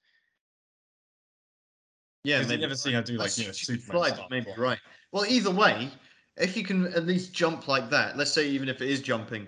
Yeah, 2.23 2.41
you 2.41 2.47
maybe 2.47 2.62
never 2.62 2.75
see 2.75 2.91
her 2.93 3.01
do 3.01 3.17
like 3.17 3.38
you 3.38 3.45
know 3.45 3.51
Superman 3.51 4.19
maybe 4.29 4.51
right. 4.58 4.79
Well, 5.12 5.25
either 5.25 5.51
way, 5.51 5.89
if 6.38 6.55
you 6.58 6.63
can 6.63 6.88
at 6.93 7.05
least 7.05 7.34
jump 7.34 7.67
like 7.67 7.89
that, 7.89 8.17
let's 8.17 8.32
say 8.32 8.47
even 8.49 8.69
if 8.69 8.82
it 8.82 8.89
is 8.89 9.01
jumping, 9.01 9.47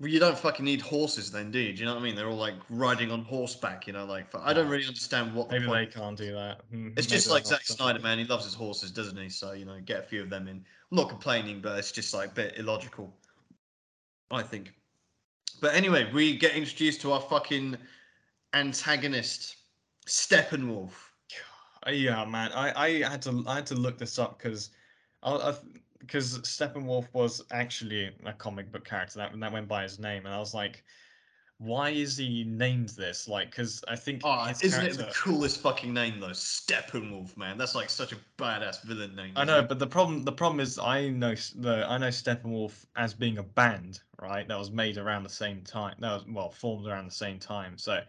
well, 0.00 0.10
you 0.10 0.20
don't 0.20 0.38
fucking 0.38 0.64
need 0.64 0.80
horses 0.82 1.30
then, 1.30 1.50
do 1.50 1.58
you? 1.58 1.72
Do 1.72 1.80
you 1.80 1.86
know 1.86 1.94
what 1.94 2.00
I 2.00 2.04
mean? 2.04 2.14
They're 2.14 2.28
all 2.28 2.36
like 2.36 2.54
riding 2.68 3.10
on 3.10 3.24
horseback, 3.24 3.86
you 3.86 3.92
know. 3.92 4.04
Like 4.04 4.26
I 4.34 4.52
don't 4.52 4.68
really 4.68 4.86
understand 4.86 5.34
what 5.34 5.48
the 5.48 5.54
Maybe 5.54 5.64
they 5.64 5.68
point. 5.70 5.94
can't 5.94 6.16
do 6.18 6.32
that. 6.34 6.60
Hmm, 6.70 6.88
It's 6.88 7.08
maybe 7.08 7.16
just 7.16 7.26
they're 7.26 7.34
like 7.34 7.44
not 7.44 7.48
Zack 7.50 7.62
Snyder, 7.62 8.00
man. 8.00 8.18
He 8.18 8.24
loves 8.24 8.44
his 8.44 8.54
horses, 8.54 8.90
doesn't 8.90 9.16
he? 9.16 9.28
So 9.28 9.52
you 9.52 9.64
know, 9.64 9.78
get 9.84 10.00
a 10.00 10.02
few 10.02 10.20
of 10.22 10.30
them 10.30 10.46
in. 10.48 10.56
I'm 10.56 10.96
not 10.96 11.08
complaining, 11.08 11.60
but 11.60 11.78
it's 11.78 11.92
just 11.92 12.12
like 12.12 12.32
a 12.32 12.34
bit 12.34 12.58
illogical. 12.58 13.14
I 14.30 14.42
think. 14.42 14.72
But 15.60 15.74
anyway, 15.74 16.10
we 16.12 16.36
get 16.36 16.54
introduced 16.54 17.00
to 17.02 17.12
our 17.12 17.20
fucking 17.20 17.76
antagonist, 18.52 19.56
Steppenwolf. 20.06 20.92
Yeah, 21.88 22.24
man. 22.24 22.52
I, 22.52 22.72
I 22.84 23.10
had 23.10 23.22
to 23.22 23.44
I 23.46 23.56
had 23.56 23.66
to 23.66 23.74
look 23.74 23.98
this 23.98 24.18
up 24.18 24.38
because 24.38 24.70
I 25.22 25.54
because 25.98 26.38
Steppenwolf 26.40 27.06
was 27.12 27.42
actually 27.50 28.10
a 28.24 28.32
comic 28.32 28.70
book 28.70 28.84
character 28.84 29.18
that 29.18 29.38
that 29.38 29.52
went 29.52 29.68
by 29.68 29.82
his 29.82 29.98
name, 29.98 30.26
and 30.26 30.34
I 30.34 30.38
was 30.38 30.54
like, 30.54 30.84
why 31.58 31.90
is 31.90 32.16
he 32.16 32.44
named 32.44 32.90
this? 32.90 33.28
Like, 33.28 33.50
because 33.50 33.82
I 33.88 33.96
think 33.96 34.22
Oh, 34.24 34.48
isn't 34.48 34.84
it 34.84 34.96
the 34.96 35.12
coolest 35.14 35.60
fucking 35.60 35.92
name 35.92 36.20
though? 36.20 36.28
Steppenwolf, 36.28 37.36
man. 37.36 37.58
That's 37.58 37.74
like 37.74 37.90
such 37.90 38.12
a 38.12 38.16
badass 38.38 38.82
villain 38.82 39.14
name. 39.14 39.32
I 39.36 39.44
know, 39.44 39.60
it? 39.60 39.68
but 39.68 39.78
the 39.78 39.86
problem 39.86 40.24
the 40.24 40.32
problem 40.32 40.60
is 40.60 40.78
I 40.78 41.08
know 41.08 41.34
the 41.56 41.86
I 41.88 41.98
know 41.98 42.08
Steppenwolf 42.08 42.86
as 42.96 43.14
being 43.14 43.38
a 43.38 43.42
band, 43.42 44.00
right? 44.20 44.46
That 44.46 44.58
was 44.58 44.70
made 44.70 44.98
around 44.98 45.22
the 45.22 45.30
same 45.30 45.62
time. 45.62 45.96
That 46.00 46.12
was 46.12 46.24
well 46.28 46.50
formed 46.50 46.86
around 46.86 47.06
the 47.06 47.14
same 47.14 47.38
time. 47.38 47.78
So 47.78 48.00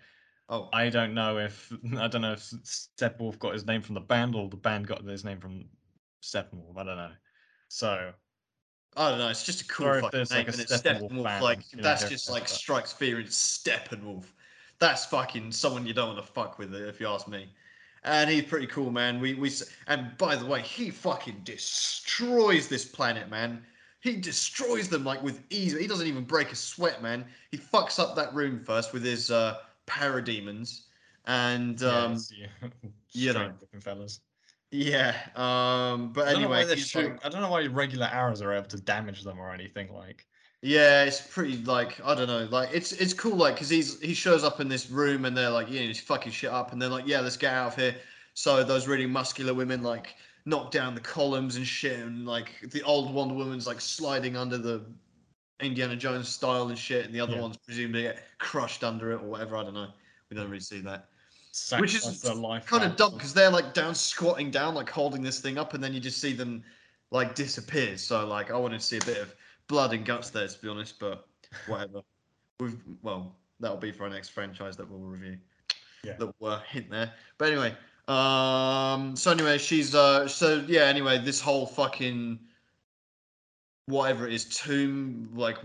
Oh, 0.47 0.69
I 0.73 0.89
don't 0.89 1.13
know 1.13 1.37
if 1.39 1.71
I 1.97 2.07
don't 2.07 2.21
know 2.21 2.33
if 2.33 2.39
Steppenwolf 2.39 3.39
got 3.39 3.53
his 3.53 3.65
name 3.65 3.81
from 3.81 3.95
the 3.95 4.01
band 4.01 4.35
or 4.35 4.49
the 4.49 4.57
band 4.57 4.87
got 4.87 5.03
his 5.03 5.25
name 5.25 5.39
from 5.39 5.65
Steppenwolf. 6.21 6.77
I 6.77 6.83
don't 6.83 6.97
know. 6.97 7.11
So 7.67 8.13
I 8.95 9.09
don't 9.09 9.19
know. 9.19 9.29
It's 9.29 9.43
just 9.43 9.61
a 9.61 9.67
cool 9.67 9.87
Or 9.87 9.99
fucking 10.01 10.27
name, 10.31 10.45
like, 10.45 10.47
a 10.47 10.51
and 10.51 10.61
it's 10.61 10.81
Steppenwolf 10.81 11.11
Steppenwolf. 11.11 11.41
like 11.41 11.71
you 11.71 11.77
know, 11.77 11.83
that's 11.83 12.07
just 12.07 12.29
like 12.29 12.47
strikes 12.47 12.93
fear 12.93 13.19
in 13.19 13.25
Steppenwolf. 13.27 14.25
That's 14.79 15.05
fucking 15.05 15.51
someone 15.51 15.85
you 15.85 15.93
don't 15.93 16.13
want 16.15 16.25
to 16.25 16.31
fuck 16.31 16.57
with, 16.59 16.73
if 16.75 16.99
you 16.99 17.07
ask 17.07 17.27
me. 17.27 17.49
And 18.03 18.29
he's 18.29 18.43
pretty 18.43 18.67
cool, 18.67 18.91
man. 18.91 19.19
We 19.19 19.33
we 19.33 19.51
and 19.87 20.15
by 20.17 20.35
the 20.35 20.45
way, 20.45 20.61
he 20.61 20.91
fucking 20.91 21.41
destroys 21.43 22.67
this 22.67 22.85
planet, 22.85 23.29
man. 23.29 23.65
He 24.01 24.17
destroys 24.17 24.87
them 24.89 25.03
like 25.03 25.23
with 25.23 25.43
ease. 25.49 25.77
He 25.77 25.87
doesn't 25.87 26.07
even 26.07 26.23
break 26.23 26.51
a 26.51 26.55
sweat, 26.55 27.01
man. 27.01 27.25
He 27.51 27.57
fucks 27.57 27.99
up 27.99 28.15
that 28.15 28.33
room 28.35 28.63
first 28.63 28.93
with 28.93 29.03
his 29.03 29.31
uh, 29.31 29.57
parademons, 29.87 30.81
and 31.25 31.81
um, 31.83 32.17
yeah, 32.37 32.47
you 33.11 33.33
know. 33.33 33.51
looking 33.61 33.79
fellas. 33.81 34.19
yeah. 34.71 35.15
Um, 35.35 36.11
but 36.13 36.27
I 36.27 36.33
don't 36.33 36.43
anyway, 36.43 36.65
he's 36.67 36.87
shoot- 36.87 37.11
like- 37.11 37.25
I 37.25 37.29
don't 37.29 37.41
know 37.41 37.49
why 37.49 37.65
regular 37.67 38.07
arrows 38.11 38.41
are 38.41 38.53
able 38.53 38.67
to 38.67 38.77
damage 38.81 39.23
them 39.23 39.39
or 39.39 39.51
anything. 39.53 39.93
Like 39.93 40.25
Yeah, 40.61 41.03
it's 41.03 41.21
pretty 41.21 41.57
like 41.57 41.99
I 42.03 42.15
don't 42.15 42.27
know, 42.27 42.47
like 42.51 42.69
it's 42.73 42.91
it's 42.93 43.13
cool, 43.13 43.35
like 43.35 43.55
because 43.55 43.69
he's 43.69 43.99
he 44.01 44.13
shows 44.13 44.43
up 44.43 44.59
in 44.59 44.67
this 44.67 44.89
room 44.89 45.25
and 45.25 45.35
they're 45.35 45.49
like, 45.49 45.69
yeah, 45.69 45.81
he's 45.81 45.99
fucking 45.99 46.31
shit 46.31 46.49
up, 46.51 46.71
and 46.73 46.81
they're 46.81 46.89
like, 46.89 47.07
yeah, 47.07 47.19
let's 47.21 47.37
get 47.37 47.53
out 47.53 47.67
of 47.67 47.75
here. 47.75 47.95
So 48.33 48.63
those 48.63 48.87
really 48.87 49.05
muscular 49.05 49.53
women 49.53 49.81
like 49.81 50.15
knock 50.45 50.69
down 50.71 50.93
the 50.93 51.01
columns 51.01 51.55
and 51.55 51.65
shit, 51.65 51.99
and 51.99 52.25
like 52.25 52.49
the 52.71 52.81
old 52.83 53.13
Wonder 53.13 53.33
Woman's 53.35 53.65
like 53.67 53.79
sliding 53.81 54.35
under 54.35 54.57
the 54.57 54.83
Indiana 55.61 55.95
Jones 55.95 56.27
style 56.27 56.67
and 56.67 56.77
shit, 56.77 57.05
and 57.05 57.13
the 57.13 57.19
other 57.19 57.35
Yeah. 57.35 57.41
ones 57.41 57.57
presumably 57.57 58.03
get 58.03 58.23
crushed 58.39 58.83
under 58.83 59.11
it 59.11 59.15
or 59.15 59.27
whatever. 59.27 59.55
I 59.57 59.63
don't 59.63 59.73
know. 59.73 59.91
We 60.29 60.35
don't 60.37 60.49
really 60.49 60.59
see 60.59 60.81
that, 60.81 61.09
which 61.79 61.95
is 61.95 62.25
life. 62.25 62.65
kind 62.65 62.83
of 62.83 62.95
dumb 62.95 63.13
because 63.13 63.33
they're 63.33 63.49
like 63.49 63.73
down 63.73 63.95
squatting 63.95 64.51
down, 64.51 64.75
like 64.75 64.89
holding 64.89 65.21
this 65.21 65.39
thing 65.39 65.57
up, 65.57 65.73
and 65.73 65.83
then 65.83 65.93
you 65.93 65.99
just 65.99 66.19
see 66.19 66.33
them 66.33 66.63
like 67.11 67.35
disappear. 67.35 67.97
So 67.97 68.25
like 68.27 68.51
I 68.51 68.57
wanted 68.57 68.79
to 68.79 68.85
see 68.85 68.97
a 68.97 69.05
bit 69.05 69.17
of 69.17 69.33
blood 69.67 69.93
and 69.93 70.05
guts 70.05 70.29
there, 70.29 70.47
to 70.47 70.61
be 70.61 70.67
honest, 70.67 70.99
but 70.99 71.27
whatever. 71.67 72.01
We've 72.59 72.77
well, 73.01 73.35
that'll 73.59 73.77
be 73.77 73.91
for 73.91 74.03
our 74.03 74.09
next 74.09 74.29
franchise 74.29 74.77
that 74.77 74.89
we'll 74.89 74.99
review. 74.99 75.37
Yeah. 76.03 76.13
Little 76.19 76.35
uh, 76.41 76.61
hint 76.61 76.89
there. 76.89 77.11
But 77.37 77.51
anyway, 77.51 77.75
um, 78.07 79.15
so 79.15 79.31
anyway, 79.31 79.57
she's 79.57 79.95
uh, 79.95 80.27
so 80.27 80.63
yeah. 80.67 80.83
Anyway, 80.83 81.17
this 81.17 81.41
whole 81.41 81.65
fucking 81.65 82.39
whatever 83.87 84.27
it 84.27 84.33
is, 84.33 84.45
tomb 84.45 85.29
like 85.33 85.57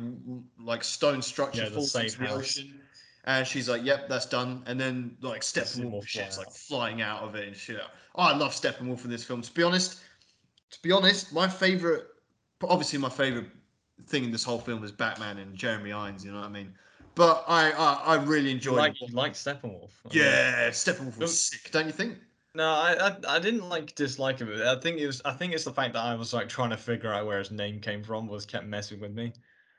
like 0.58 0.84
stone 0.84 1.22
structure 1.22 1.62
Yeah, 1.64 1.70
falls 1.70 1.94
into 1.94 2.18
the 2.18 2.26
house. 2.26 2.36
ocean. 2.38 2.80
And 3.24 3.46
she's 3.46 3.68
like, 3.68 3.84
"Yep, 3.84 4.08
that's 4.08 4.26
done." 4.26 4.62
And 4.66 4.80
then 4.80 5.16
like 5.20 5.42
Steppenwolf 5.42 6.06
shit's 6.06 6.38
like 6.38 6.50
flying 6.50 7.02
out 7.02 7.22
of 7.22 7.34
it 7.34 7.46
and 7.46 7.56
shit. 7.56 7.80
Oh, 8.14 8.22
I 8.22 8.34
love 8.34 8.52
Steppenwolf 8.52 9.04
in 9.04 9.10
this 9.10 9.24
film. 9.24 9.42
To 9.42 9.52
be 9.54 9.62
honest, 9.62 10.00
to 10.70 10.82
be 10.82 10.90
honest, 10.90 11.32
my 11.32 11.46
favorite, 11.46 12.06
obviously 12.62 12.98
my 12.98 13.10
favorite 13.10 13.46
thing 14.06 14.24
in 14.24 14.32
this 14.32 14.42
whole 14.42 14.58
film 14.58 14.82
is 14.84 14.90
Batman 14.90 15.38
and 15.38 15.54
Jeremy 15.54 15.92
Irons. 15.92 16.24
You 16.24 16.32
know 16.32 16.40
what 16.40 16.46
I 16.46 16.50
mean? 16.50 16.74
But 17.14 17.44
I 17.46 17.72
I, 17.72 18.16
I 18.16 18.24
really 18.24 18.48
You 18.48 18.54
enjoyed. 18.56 18.76
like 18.78 19.02
it. 19.02 19.10
you 19.10 19.14
like 19.14 19.34
Steppenwolf. 19.34 19.90
I 20.10 20.14
mean, 20.14 20.22
yeah, 20.24 20.68
Steppenwolf 20.70 21.18
was 21.18 21.38
sick, 21.38 21.70
don't 21.70 21.86
you 21.86 21.92
think? 21.92 22.18
No, 22.54 22.64
I, 22.64 23.08
I 23.08 23.16
I 23.36 23.38
didn't 23.38 23.68
like 23.68 23.94
dislike 23.94 24.40
him. 24.40 24.50
I 24.66 24.74
think 24.76 24.98
it 24.98 25.06
was 25.06 25.22
I 25.24 25.32
think 25.32 25.52
it's 25.52 25.64
the 25.64 25.72
fact 25.72 25.94
that 25.94 26.04
I 26.04 26.14
was 26.14 26.32
like 26.32 26.48
trying 26.48 26.70
to 26.70 26.76
figure 26.76 27.12
out 27.12 27.26
where 27.26 27.38
his 27.38 27.50
name 27.50 27.80
came 27.80 28.02
from 28.02 28.26
was 28.26 28.44
kept 28.44 28.66
messing 28.66 29.00
with 29.00 29.12
me. 29.12 29.32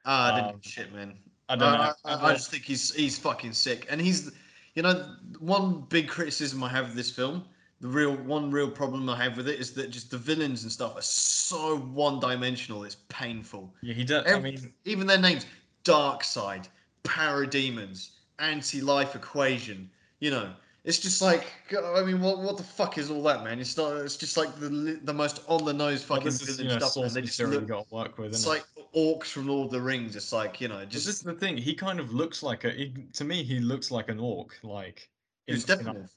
Ah, 0.06 0.34
I 0.34 0.36
didn't 0.40 0.56
Um, 0.56 0.62
shit, 0.62 0.94
man. 0.94 1.18
I 1.50 1.56
don't 1.58 1.74
I, 1.74 1.78
know. 1.78 1.94
I, 2.06 2.14
I, 2.14 2.30
I 2.30 2.34
just 2.34 2.50
think 2.50 2.64
he's 2.64 2.94
he's 2.94 3.18
fucking 3.20 3.54
sick, 3.54 3.88
and 3.90 4.00
he's, 4.00 4.32
you 4.76 4.84
know, 4.84 5.16
one 5.40 5.82
big 5.90 6.08
criticism 6.08 6.64
I 6.64 6.70
have 6.70 6.86
of 6.86 6.96
this 6.96 7.12
film, 7.12 7.44
the 7.82 7.90
real 7.90 8.16
one 8.16 8.50
real 8.52 8.72
problem 8.72 9.10
I 9.10 9.18
have 9.22 9.36
with 9.36 9.50
it 9.50 9.60
is 9.60 9.74
that 9.74 9.90
just 9.90 10.10
the 10.10 10.18
villains 10.18 10.64
and 10.64 10.72
stuff 10.72 10.96
are 10.96 11.02
so 11.02 11.78
one-dimensional. 11.78 12.86
It's 12.86 12.98
painful. 13.10 13.74
yeah, 13.82 13.94
he 13.94 14.06
does. 14.06 14.26
I 14.32 14.40
mean, 14.40 14.72
even 14.86 15.08
their 15.08 15.18
names, 15.18 15.46
Darkseid, 15.84 16.70
Parademons, 17.04 18.12
Anti-Life 18.40 19.16
Equation. 19.16 19.90
You 20.20 20.32
know, 20.32 20.54
it's 20.84 20.98
just 20.98 21.22
like, 21.22 21.46
I 21.78 22.04
mean, 22.04 22.22
what 22.22 22.40
what 22.40 22.58
the 22.58 22.64
fuck 22.64 22.98
is 22.98 23.12
all 23.12 23.22
that, 23.24 23.44
man? 23.44 23.60
It's 23.60 23.78
not. 23.78 23.98
It's 23.98 24.18
just 24.18 24.36
like 24.36 24.56
the 24.60 25.00
the 25.04 25.14
most 25.14 25.44
on 25.48 25.64
the 25.64 25.74
nose 25.74 26.04
fucking 26.04 26.26
this 26.26 26.42
is 26.48 26.60
you 26.60 26.70
know 26.70 26.80
stuff. 26.80 26.96
Man. 26.98 27.14
They 27.14 27.22
just 27.22 27.40
look. 27.40 27.68
got 27.68 27.88
to 27.88 27.96
work 27.96 28.18
with. 28.18 28.30
It's 28.30 28.40
Isn't 28.40 28.50
like 28.50 28.66
orcs 28.96 29.28
from 29.28 29.48
Lord 29.48 29.68
of 29.68 29.72
the 29.72 29.82
Rings. 29.82 30.16
It's 30.16 30.34
like 30.34 30.60
you 30.60 30.68
know, 30.68 30.84
Just, 30.86 31.06
this 31.06 31.18
is 31.18 31.22
the 31.22 31.34
thing. 31.34 31.56
He 31.56 31.76
kind 31.76 32.00
of 32.00 32.14
looks 32.14 32.42
like 32.42 32.64
a. 32.64 32.72
He, 32.72 32.94
to 33.14 33.24
me, 33.24 33.44
he 33.44 33.60
looks 33.60 33.92
like 33.92 34.10
an 34.10 34.20
orc. 34.20 34.58
Like 34.64 35.08
Who's 35.48 35.70
in. 35.70 36.08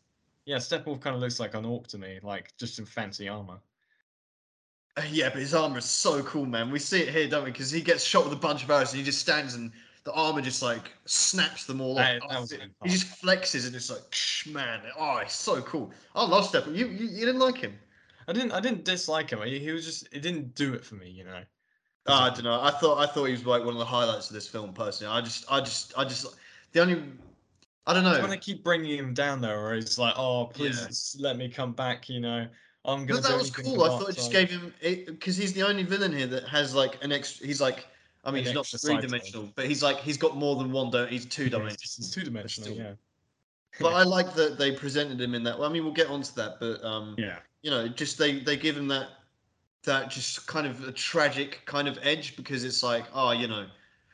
Yeah, 0.46 0.56
Steppenwolf 0.56 1.00
kind 1.00 1.16
of 1.16 1.22
looks 1.22 1.40
like 1.40 1.54
an 1.54 1.64
orc 1.64 1.86
to 1.88 1.98
me, 1.98 2.18
like 2.22 2.52
just 2.58 2.78
in 2.78 2.84
fancy 2.84 3.28
armor. 3.28 3.58
Uh, 4.96 5.02
Yeah, 5.10 5.30
but 5.30 5.40
his 5.40 5.54
armor 5.54 5.78
is 5.78 5.86
so 5.86 6.22
cool, 6.22 6.46
man. 6.46 6.70
We 6.70 6.78
see 6.78 7.00
it 7.00 7.08
here, 7.08 7.28
don't 7.28 7.44
we? 7.44 7.50
Because 7.50 7.70
he 7.70 7.80
gets 7.80 8.04
shot 8.04 8.24
with 8.24 8.32
a 8.32 8.36
bunch 8.36 8.62
of 8.62 8.70
arrows 8.70 8.92
and 8.92 8.98
he 8.98 9.04
just 9.04 9.20
stands 9.20 9.54
and 9.54 9.72
the 10.04 10.12
armor 10.12 10.40
just 10.42 10.62
like 10.62 10.92
snaps 11.06 11.64
them 11.64 11.80
all 11.80 11.98
off. 11.98 12.04
That- 12.04 12.22
that 12.28 12.40
was 12.40 12.52
it- 12.52 12.60
good 12.60 12.70
he 12.84 12.90
just 12.90 13.22
flexes 13.22 13.66
and 13.66 13.74
it's 13.74 13.90
like, 13.90 14.02
"Ksh, 14.10 14.46
man, 14.52 14.80
oh, 14.98 15.16
it's 15.18 15.34
so 15.34 15.60
cool. 15.62 15.92
I 16.14 16.24
love 16.26 16.46
Step. 16.46 16.66
You, 16.66 16.86
you 16.86 17.06
you 17.06 17.24
didn't 17.26 17.40
like 17.40 17.56
him? 17.56 17.78
I 18.28 18.32
didn't. 18.32 18.52
I 18.52 18.60
didn't 18.60 18.84
dislike 18.84 19.30
him. 19.30 19.42
He, 19.42 19.58
he 19.58 19.70
was 19.72 19.84
just. 19.84 20.08
It 20.12 20.20
didn't 20.20 20.54
do 20.54 20.74
it 20.74 20.84
for 20.84 20.94
me, 20.94 21.10
you 21.10 21.24
know. 21.24 21.42
Oh, 22.06 22.14
I 22.14 22.30
don't 22.30 22.44
know. 22.44 22.60
I 22.60 22.70
thought 22.70 22.98
I 22.98 23.06
thought 23.06 23.24
he 23.24 23.32
was 23.32 23.46
like 23.46 23.64
one 23.64 23.74
of 23.74 23.78
the 23.78 23.84
highlights 23.84 24.28
of 24.28 24.34
this 24.34 24.46
film. 24.46 24.72
Personally, 24.74 25.12
I 25.12 25.20
just 25.20 25.50
I 25.50 25.60
just 25.60 25.92
I 25.98 26.04
just 26.04 26.26
the 26.72 26.80
only 26.80 27.02
I 27.86 27.94
don't 27.94 28.04
know. 28.04 28.20
When 28.20 28.30
they 28.30 28.38
keep 28.38 28.62
bringing 28.64 28.96
him 28.98 29.14
down 29.14 29.40
there, 29.40 29.62
where 29.62 29.74
he's 29.74 29.98
like, 29.98 30.14
"Oh, 30.16 30.46
please 30.46 31.16
Yeah. 31.18 31.28
let 31.28 31.36
me 31.36 31.48
come 31.48 31.72
back," 31.72 32.08
you 32.08 32.20
know. 32.20 32.46
I'm 32.86 33.06
gonna. 33.06 33.20
But 33.22 33.28
that 33.28 33.38
was 33.38 33.50
cool. 33.50 33.82
I 33.84 33.88
thought 33.88 34.10
it 34.10 34.16
just 34.16 34.32
gave 34.32 34.50
him 34.50 34.72
because 34.82 35.36
he's 35.36 35.54
the 35.54 35.62
only 35.62 35.82
villain 35.82 36.12
here 36.12 36.26
that 36.26 36.44
has 36.48 36.74
like 36.74 37.02
an 37.02 37.12
extra. 37.12 37.46
He's 37.46 37.60
like, 37.60 37.86
I 38.24 38.30
mean, 38.30 38.40
An 38.40 38.44
he's 38.46 38.54
not 38.54 38.66
three 38.66 38.78
side 38.78 38.88
to 38.88 38.94
him. 38.94 39.00
dimensional, 39.02 39.52
but 39.54 39.66
he's 39.66 39.82
like 39.82 39.98
he's 39.98 40.16
got 40.16 40.36
more 40.36 40.56
than 40.56 40.72
one. 40.72 40.90
Don't 40.90 41.10
he's 41.10 41.26
two 41.26 41.48
dimensional. 41.50 41.76
It's 41.82 42.10
two 42.10 42.22
dimensional. 42.22 42.76
Yeah. 42.76 42.92
But 43.80 43.94
I 43.94 44.04
like 44.04 44.34
that 44.34 44.56
they 44.58 44.72
presented 44.72 45.20
him 45.20 45.34
in 45.34 45.42
that. 45.44 45.58
Well, 45.58 45.68
I 45.68 45.72
mean, 45.72 45.84
we'll 45.84 45.92
get 45.92 46.06
onto 46.08 46.32
that, 46.34 46.60
but 46.60 46.82
um, 46.84 47.16
Yeah. 47.18 47.38
you 47.62 47.70
know, 47.70 47.88
just 47.88 48.18
they 48.18 48.38
they 48.40 48.56
give 48.56 48.76
him 48.76 48.88
that 48.88 49.08
that 49.84 50.10
just 50.10 50.46
kind 50.46 50.66
of 50.66 50.84
a 50.88 50.92
tragic 50.92 51.60
kind 51.66 51.88
of 51.88 51.98
edge 52.02 52.36
because 52.36 52.64
it's 52.64 52.82
like, 52.82 53.04
oh, 53.12 53.32
you 53.32 53.46
know, 53.48 53.66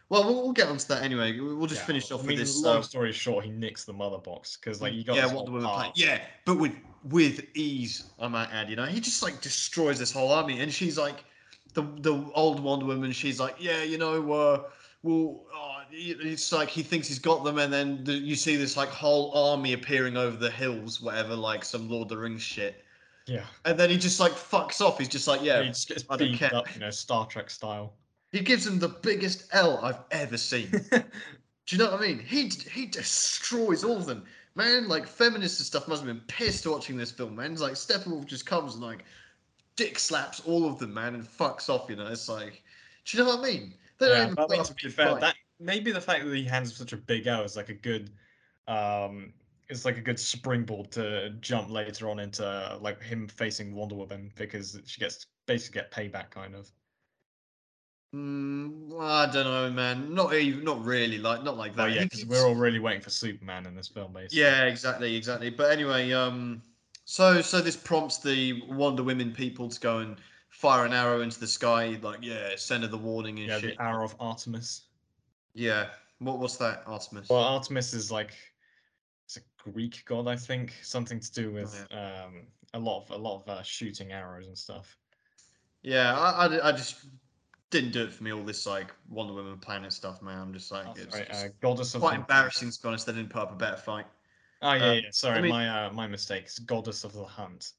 well, 0.08 0.24
we'll, 0.24 0.42
we'll 0.42 0.52
get 0.52 0.68
onto 0.68 0.86
that 0.88 1.02
anyway. 1.02 1.38
We'll 1.38 1.66
just 1.66 1.82
Yeah, 1.82 1.86
finish 1.86 2.10
off 2.10 2.24
I 2.24 2.26
with 2.26 2.36
this. 2.38 2.60
long 2.60 2.78
uh, 2.78 2.82
story 2.82 3.12
short, 3.12 3.44
he 3.44 3.50
nicks 3.52 3.84
the 3.84 3.92
mother 3.92 4.18
box 4.18 4.56
because 4.56 4.80
like 4.82 4.94
you 4.94 5.04
got 5.04 5.16
yeah, 5.16 5.26
Wonder 5.26 5.36
whole 5.36 5.60
Woman 5.60 5.70
play. 5.70 5.92
Yeah, 5.94 6.20
but 6.44 6.58
with 6.58 6.74
with 7.04 7.44
ease, 7.54 8.10
I 8.18 8.28
might 8.28 8.48
add. 8.50 8.68
You 8.68 8.76
know, 8.76 8.86
he 8.86 8.98
just 8.98 9.22
like 9.22 9.40
destroys 9.40 9.98
this 9.98 10.10
whole 10.10 10.32
army, 10.32 10.60
and 10.60 10.72
she's 10.72 10.98
like, 10.98 11.24
the 11.70 11.82
the 12.00 12.30
old 12.34 12.60
Wonder 12.60 12.86
Woman. 12.86 13.12
She's 13.12 13.38
like, 13.40 13.56
yeah, 13.58 13.82
you 13.82 13.98
know, 13.98 14.32
uh, 14.32 14.62
well, 15.02 15.44
oh, 15.54 15.76
it's 15.92 16.52
like 16.52 16.68
he 16.68 16.82
thinks 16.82 17.08
he's 17.08 17.18
got 17.18 17.42
them, 17.44 17.58
and 17.58 17.72
then 17.72 18.04
the, 18.04 18.12
you 18.12 18.34
see 18.36 18.56
this 18.56 18.76
like 18.76 18.88
whole 18.88 19.32
army 19.34 19.72
appearing 19.72 20.16
over 20.16 20.36
the 20.36 20.50
hills, 20.50 21.00
whatever, 21.00 21.34
like 21.34 21.64
some 21.64 21.88
Lord 21.88 22.04
of 22.04 22.08
the 22.10 22.18
Rings 22.18 22.42
shit, 22.42 22.84
Yeah. 23.26 23.44
and 23.64 23.78
then 23.78 23.90
he 23.90 23.96
just 23.96 24.20
like 24.20 24.32
fucks 24.32 24.80
off. 24.80 24.98
He's 24.98 25.08
just 25.08 25.26
like, 25.26 25.42
yeah, 25.42 25.62
he 25.62 25.68
just 25.68 25.88
gets 25.88 26.04
I 26.10 26.16
don't 26.16 26.34
care. 26.34 26.54
up, 26.54 26.72
you 26.74 26.80
know, 26.80 26.90
Star 26.90 27.26
Trek 27.26 27.50
style. 27.50 27.94
he 28.32 28.40
gives 28.40 28.66
him 28.66 28.78
the 28.78 28.88
biggest 28.88 29.44
L 29.52 29.78
I've 29.82 30.00
ever 30.10 30.36
seen. 30.36 30.70
Do 31.66 31.76
you 31.76 31.78
know 31.78 31.90
what 31.92 32.00
I 32.00 32.06
mean? 32.08 32.18
He 32.18 32.48
he 32.72 32.86
destroys 32.86 33.84
all 33.84 33.96
of 33.96 34.06
them, 34.06 34.24
man. 34.56 34.88
Like 34.88 35.06
feminists 35.06 35.60
and 35.60 35.66
stuff 35.66 35.86
must 35.88 36.02
have 36.02 36.08
been 36.08 36.22
pissed 36.26 36.66
watching 36.66 36.96
this 36.96 37.10
film, 37.12 37.36
man. 37.36 37.52
It's 37.52 37.60
like 37.60 37.74
Steppenwolf 37.74 38.26
just 38.26 38.44
comes 38.44 38.74
and 38.74 38.82
like 38.82 39.04
dick 39.80 39.98
slaps 39.98 40.40
all 40.40 40.66
of 40.66 40.78
them, 40.78 40.92
man, 40.92 41.14
and 41.14 41.24
fucks 41.24 41.70
off. 41.70 41.88
You 41.88 41.96
know, 41.96 42.06
it's 42.08 42.28
like, 42.28 42.62
do 43.06 43.16
you 43.16 43.24
know 43.24 43.30
what 43.30 43.40
I 43.40 43.50
mean? 43.50 43.74
They 43.98 44.08
don't 44.08 44.16
yeah, 44.16 44.22
even 44.24 44.34
but 44.34 44.50
I 44.50 44.56
mean, 44.56 44.64
to 44.64 44.74
be 44.74 44.90
fair, 44.90 45.12
fight. 45.12 45.20
that 45.22 45.36
maybe 45.58 45.90
the 45.90 46.00
fact 46.00 46.26
that 46.26 46.34
he 46.34 46.44
hands 46.44 46.76
such 46.76 46.92
a 46.92 46.98
big 46.98 47.26
L 47.26 47.42
is 47.42 47.56
like 47.56 47.70
a 47.70 47.74
good, 47.74 48.10
um, 48.68 49.32
it's 49.70 49.86
like 49.86 49.96
a 49.96 50.02
good 50.02 50.20
springboard 50.20 50.90
to 50.92 51.30
jump 51.40 51.70
later 51.70 52.10
on 52.10 52.18
into 52.18 52.78
like 52.82 53.02
him 53.02 53.26
facing 53.26 53.74
Wonder 53.74 53.94
Woman 53.94 54.30
because 54.36 54.78
she 54.84 55.00
gets 55.00 55.26
basically 55.46 55.80
get 55.80 55.90
payback 55.90 56.28
kind 56.28 56.54
of. 56.54 56.70
Mm, 58.14 59.00
I 59.00 59.32
don't 59.32 59.44
know, 59.44 59.70
man. 59.70 60.12
Not 60.12 60.34
even, 60.34 60.62
not 60.62 60.84
really. 60.84 61.16
Like, 61.16 61.42
not 61.42 61.56
like 61.56 61.74
that. 61.76 61.82
Oh 61.84 61.86
yeah, 61.86 62.02
because 62.02 62.26
we're 62.26 62.46
all 62.46 62.54
really 62.54 62.80
waiting 62.80 63.00
for 63.00 63.10
Superman 63.10 63.64
in 63.64 63.74
this 63.74 63.88
film, 63.88 64.12
basically. 64.12 64.40
Yeah, 64.40 64.64
exactly, 64.64 65.16
exactly. 65.16 65.48
But 65.48 65.70
anyway, 65.70 66.12
um, 66.12 66.60
so 67.10 67.42
so 67.42 67.60
this 67.60 67.74
prompts 67.76 68.18
the 68.18 68.62
Wonder 68.68 69.02
Women 69.02 69.32
people 69.32 69.68
to 69.68 69.80
go 69.80 69.98
and 69.98 70.16
fire 70.50 70.84
an 70.84 70.92
arrow 70.92 71.22
into 71.22 71.40
the 71.40 71.46
sky, 71.48 71.98
like 72.02 72.20
yeah, 72.22 72.50
send 72.54 72.84
her 72.84 72.88
the 72.88 72.96
warning 72.96 73.40
and 73.40 73.48
Yeah, 73.48 73.58
shit. 73.58 73.76
the 73.76 73.82
Arrow 73.82 74.04
of 74.04 74.14
Artemis. 74.20 74.82
Yeah. 75.52 75.88
What 76.20 76.38
what's 76.38 76.56
that, 76.58 76.84
Artemis? 76.86 77.28
Well, 77.28 77.42
Artemis 77.42 77.94
is 77.94 78.12
like 78.12 78.34
it's 79.24 79.38
a 79.38 79.40
Greek 79.72 80.04
god, 80.06 80.28
I 80.28 80.36
think, 80.36 80.76
something 80.82 81.18
to 81.18 81.32
do 81.32 81.50
with 81.50 81.84
Oh, 81.90 81.96
um 81.96 82.46
a 82.74 82.78
lot 82.78 83.02
of 83.02 83.10
a 83.10 83.16
lot 83.16 83.42
of 83.42 83.48
uh, 83.48 83.62
shooting 83.64 84.12
arrows 84.12 84.46
and 84.46 84.56
stuff. 84.56 84.96
yeah, 85.82 86.16
I, 86.16 86.46
I, 86.46 86.68
I 86.68 86.70
just 86.70 87.06
didn't 87.70 87.90
do 87.90 88.04
it 88.04 88.12
for 88.12 88.22
me. 88.22 88.32
All 88.32 88.44
this 88.44 88.66
like 88.66 88.94
Wonder 89.08 89.32
Woman 89.34 89.58
planet 89.58 89.92
stuff, 89.92 90.22
man. 90.22 90.38
I'm 90.38 90.52
just 90.52 90.70
like, 90.70 90.86
it's 90.96 91.12
right, 91.12 91.26
just 91.26 91.44
uh, 91.44 91.48
goddess 91.60 91.92
of 91.96 92.02
quite 92.02 92.20
embarrassing 92.20 92.70
to 92.70 92.80
be 92.80 92.86
honest. 92.86 93.06
They 93.06 93.14
didn't 93.14 93.30
put 93.30 93.42
up 93.42 93.50
a 93.50 93.56
better 93.56 93.78
fight. 93.78 94.06
Oh 94.62 94.72
yeah, 94.74 94.90
um, 94.90 94.98
yeah. 94.98 95.10
Sorry, 95.10 95.40
mean- 95.42 95.50
my 95.50 95.86
uh, 95.86 95.92
my 95.92 96.06
mistake. 96.06 96.44
It's 96.44 96.58
goddess 96.58 97.04
of 97.04 97.12
the 97.12 97.24
hunt, 97.24 97.72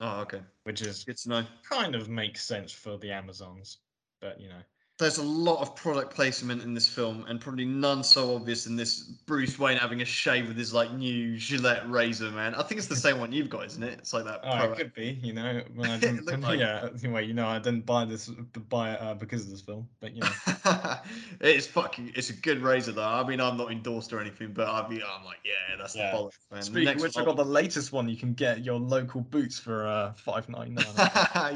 Oh, 0.00 0.20
okay, 0.22 0.42
which 0.64 0.80
is 0.82 1.04
it's 1.06 1.26
kind 1.68 1.94
of 1.94 2.08
makes 2.08 2.44
sense 2.44 2.72
for 2.72 2.96
the 2.98 3.12
Amazons, 3.12 3.78
but 4.20 4.40
you 4.40 4.48
know. 4.48 4.62
There's 4.96 5.18
a 5.18 5.24
lot 5.24 5.60
of 5.60 5.74
product 5.74 6.14
placement 6.14 6.62
in 6.62 6.72
this 6.72 6.88
film, 6.88 7.24
and 7.26 7.40
probably 7.40 7.64
none 7.64 8.04
so 8.04 8.36
obvious 8.36 8.66
in 8.66 8.76
this 8.76 9.00
Bruce 9.00 9.58
Wayne 9.58 9.76
having 9.76 10.02
a 10.02 10.04
shave 10.04 10.46
with 10.46 10.56
his 10.56 10.72
like 10.72 10.92
new 10.92 11.36
Gillette 11.36 11.90
razor, 11.90 12.30
man. 12.30 12.54
I 12.54 12.62
think 12.62 12.78
it's 12.78 12.86
the 12.86 12.94
same 12.94 13.18
one 13.18 13.32
you've 13.32 13.50
got, 13.50 13.66
isn't 13.66 13.82
it? 13.82 13.98
It's 13.98 14.12
like 14.12 14.24
that. 14.26 14.40
Oh, 14.44 14.70
it 14.70 14.76
could 14.76 14.94
be, 14.94 15.18
you 15.20 15.32
know. 15.32 15.62
Well, 15.74 15.90
I 15.90 15.98
didn't, 15.98 16.24
like- 16.42 16.60
yeah. 16.60 16.88
Anyway, 17.02 17.26
you 17.26 17.34
know, 17.34 17.48
I 17.48 17.58
didn't 17.58 17.84
buy 17.84 18.04
this 18.04 18.28
buy 18.68 18.92
it 18.92 19.02
uh, 19.02 19.14
because 19.14 19.42
of 19.44 19.50
this 19.50 19.62
film, 19.62 19.88
but 19.98 20.14
you 20.14 20.20
know. 20.20 20.28
it's 21.40 21.66
fucking. 21.66 22.12
It's 22.14 22.30
a 22.30 22.34
good 22.34 22.62
razor 22.62 22.92
though. 22.92 23.02
I 23.02 23.26
mean, 23.26 23.40
I'm 23.40 23.56
not 23.56 23.72
endorsed 23.72 24.12
or 24.12 24.20
anything, 24.20 24.52
but 24.52 24.68
I'd 24.68 24.88
be. 24.88 25.02
I'm 25.02 25.24
like, 25.24 25.38
yeah, 25.44 25.74
that's 25.76 25.96
Yeah. 25.96 26.12
the 26.12 26.16
bollocks, 26.18 26.38
man. 26.52 26.62
Speaking 26.62 26.94
of 26.94 27.00
which, 27.00 27.18
I 27.18 27.24
got 27.24 27.36
the 27.36 27.44
latest 27.44 27.92
one. 27.92 28.08
You 28.08 28.16
can 28.16 28.32
get 28.34 28.64
your 28.64 28.78
local 28.78 29.22
boots 29.22 29.58
for 29.58 29.88
uh 29.88 30.12
five 30.12 30.48
ninety 30.48 30.70
nine. 30.70 30.86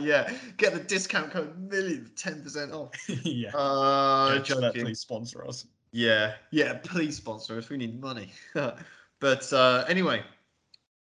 yeah, 0.03 0.33
get 0.57 0.75
the 0.75 0.81
discount 0.81 1.31
code 1.31 1.57
million, 1.57 2.11
ten 2.17 2.43
percent 2.43 2.73
off. 2.73 2.91
Yeah. 3.31 3.57
Uh, 3.57 4.35
Yeah, 4.35 4.43
joking. 4.43 4.85
please 4.85 5.01
sponsor 5.01 5.47
us. 5.47 5.67
Yeah, 5.93 6.35
yeah, 6.51 6.75
please 6.83 7.17
sponsor 7.17 7.57
us. 7.59 7.69
We 7.71 7.77
need 7.79 8.01
money. 8.01 8.31
but 9.21 9.53
uh, 9.53 9.85
anyway, 9.89 10.23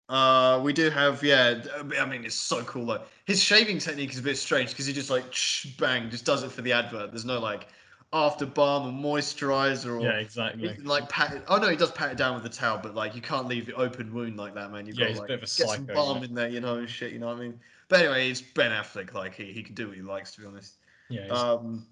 uh, 0.09 0.61
we 0.63 0.73
do 0.73 0.91
have 0.91 1.23
yeah. 1.23 1.63
I 2.01 2.05
mean, 2.05 2.25
it's 2.25 2.35
so 2.35 2.63
cool 2.65 2.87
though. 2.87 3.03
His 3.25 3.43
shaving 3.43 3.79
technique 3.79 4.13
is 4.13 4.19
a 4.19 4.23
bit 4.23 4.37
strange 4.37 4.71
because 4.71 4.87
he 4.87 4.93
just 4.93 5.09
like 5.11 5.33
shh, 5.33 5.67
bang, 5.79 6.11
just 6.11 6.25
does 6.25 6.43
it 6.43 6.51
for 6.51 6.63
the 6.63 6.73
advert. 6.73 7.13
There's 7.13 7.25
no 7.25 7.39
like 7.39 7.69
after 8.13 8.45
balm 8.45 9.05
or 9.07 9.19
moisturizer 9.19 9.99
or 9.99 10.03
Yeah, 10.03 10.19
exactly. 10.19 10.77
like 10.83 11.09
pat 11.09 11.33
it. 11.33 11.45
Oh 11.49 11.57
no, 11.59 11.69
he 11.69 11.77
does 11.77 11.93
pat 11.93 12.11
it 12.13 12.19
down 12.19 12.35
with 12.35 12.43
the 12.43 12.51
towel, 12.51 12.79
but 12.83 12.95
like 12.95 13.15
you 13.15 13.23
can't 13.23 13.47
leave 13.47 13.67
the 13.67 13.75
open 13.75 14.13
wound 14.13 14.37
like 14.37 14.55
that, 14.55 14.71
man. 14.73 14.87
You've 14.87 14.99
Yeah, 14.99 15.07
got 15.09 15.13
to 15.15 15.19
a 15.19 15.21
like, 15.21 15.29
bit 15.29 15.35
of 15.35 15.43
a 15.45 15.47
get 15.47 15.69
some 15.69 15.85
balm 15.87 16.19
yeah. 16.19 16.25
in 16.25 16.35
there, 16.35 16.49
you 16.49 16.61
know, 16.61 16.77
and 16.79 16.91
shit. 16.91 17.13
You 17.13 17.21
know 17.21 17.29
what 17.29 17.37
I 17.37 17.41
mean? 17.41 17.61
But 17.89 18.01
anyway, 18.01 18.31
it's 18.31 18.43
Ben 18.43 18.71
Affleck. 18.73 19.15
Like 19.15 19.35
he, 19.35 19.45
he 19.53 19.63
can 19.63 19.75
do 19.75 19.87
what 19.89 19.97
he 19.97 20.03
likes, 20.03 20.33
to 20.33 20.41
be 20.41 20.47
honest. 20.47 20.75
Yeah, 21.09 21.25
he's- 21.27 21.39
Um, 21.39 21.87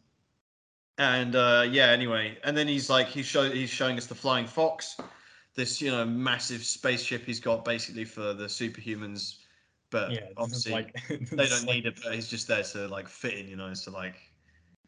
and 1.01 1.35
uh, 1.35 1.67
yeah, 1.69 1.87
anyway, 1.87 2.37
and 2.45 2.55
then 2.55 2.69
he's 2.69 2.91
like 2.91 3.09
he's 3.09 3.25
show 3.25 3.51
he's 3.51 3.71
showing 3.71 3.97
us 3.97 4.05
the 4.07 4.15
flying 4.15 4.47
fox, 4.47 4.99
this 5.57 5.81
you 5.81 5.91
know 5.91 6.05
massive 6.05 6.63
spaceship 6.63 7.25
he's 7.25 7.41
got 7.41 7.65
basically 7.65 8.05
for 8.05 8.35
the 8.35 8.45
superhumans, 8.45 9.37
but 9.91 10.11
yeah. 10.11 10.27
Obviously 10.37 10.73
like 10.73 10.95
they 11.09 11.49
don't 11.49 11.65
like- 11.65 11.65
need 11.65 11.87
it. 11.87 11.99
But 12.05 12.15
he's 12.15 12.29
just 12.29 12.47
there 12.49 12.63
to 12.63 12.87
like 12.89 13.09
fit 13.09 13.33
in, 13.33 13.49
you 13.49 13.57
know, 13.57 13.73
to 13.73 13.91
like 13.91 14.17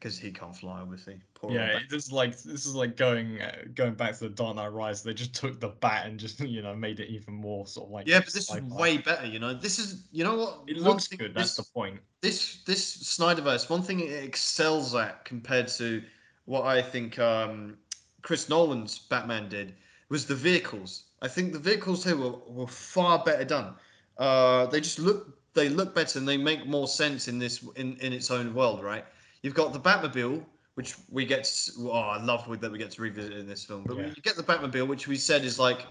because 0.03 0.19
he 0.19 0.33
can't 0.33 0.57
fly, 0.57 0.81
obviously. 0.81 1.21
Poor 1.35 1.53
Yeah, 1.53 1.79
this 1.89 2.07
is 2.07 2.13
like 2.13 2.33
this 2.43 2.67
is 2.67 2.75
like 2.75 2.97
going 2.97 3.41
uh, 3.41 3.53
going 3.77 3.95
back 3.95 4.15
to 4.15 4.25
the 4.25 4.31
Dark 4.31 4.57
Knight 4.57 4.73
Rise. 4.73 5.05
They 5.05 5.15
just 5.15 5.33
took 5.33 5.61
the 5.61 5.69
bat 5.69 6.07
and 6.07 6.19
just 6.19 6.41
you 6.57 6.61
know 6.61 6.75
made 6.75 6.99
it 6.99 7.09
even 7.09 7.35
more 7.35 7.69
sort 7.69 7.87
of 7.87 7.93
like 7.93 8.09
yeah, 8.09 8.19
but 8.19 8.27
this 8.27 8.37
is 8.37 8.49
sci-fi. 8.49 8.77
way 8.77 8.99
better, 8.99 9.27
you 9.27 9.39
know. 9.39 9.55
This 9.55 9.79
is 9.79 10.09
you 10.11 10.25
know 10.25 10.35
what 10.35 10.63
It 10.67 10.79
looks 10.79 11.07
thing 11.07 11.19
good. 11.19 11.35
This, 11.35 11.55
That's 11.55 11.69
the 11.69 11.73
point. 11.73 12.01
this 12.21 12.63
this 12.67 12.97
Snyderverse, 12.97 13.71
one 13.71 13.83
thing 13.83 14.01
it 14.01 14.25
excels 14.25 14.93
at 14.97 15.25
compared 15.25 15.69
to 15.69 16.03
what 16.47 16.65
I 16.65 16.83
think 16.83 17.21
um, 17.21 17.77
Chris 18.23 18.49
Nolan's 18.49 18.99
Batman 18.99 19.49
did 19.49 19.75
was 20.09 20.27
the 20.27 20.35
vehicles. 20.35 21.05
I 21.23 21.29
think 21.29 21.53
the 21.53 21.61
vehicles 21.61 22.03
here 22.03 22.17
were, 22.17 22.39
were 22.49 22.67
far 22.67 23.23
better 23.23 23.45
done. 23.45 23.75
Uh, 24.19 24.67
they 24.67 24.81
just 24.81 24.99
look 24.99 25.39
they 25.55 25.69
look 25.69 25.95
better 25.95 26.19
and 26.19 26.27
they 26.27 26.37
make 26.37 26.67
more 26.67 26.89
sense 26.89 27.29
in 27.29 27.39
this 27.39 27.65
in, 27.77 27.97
in 27.99 28.13
its 28.13 28.33
own 28.33 28.53
world, 28.53 28.83
right? 28.83 29.05
You've 29.43 29.55
got 29.55 29.73
the 29.73 29.81
Batmobile, 29.81 30.45
which 30.75 30.95
we 31.11 31.25
get. 31.27 31.45
To, 31.45 31.91
oh, 31.91 31.93
I 31.93 32.23
love 32.23 32.47
that 32.61 32.71
we 32.73 32.79
get 32.79 32.91
to 32.93 33.03
revisit 33.03 33.33
in 33.33 33.47
this 33.47 33.65
film. 33.65 33.85
But 33.85 33.99
Yeah. 33.99 34.07
you 34.15 34.23
get 34.23 34.37
the 34.37 34.43
Batmobile, 34.43 34.87
which 34.87 35.09
we 35.09 35.17
said 35.17 35.45
is 35.45 35.59
like, 35.59 35.87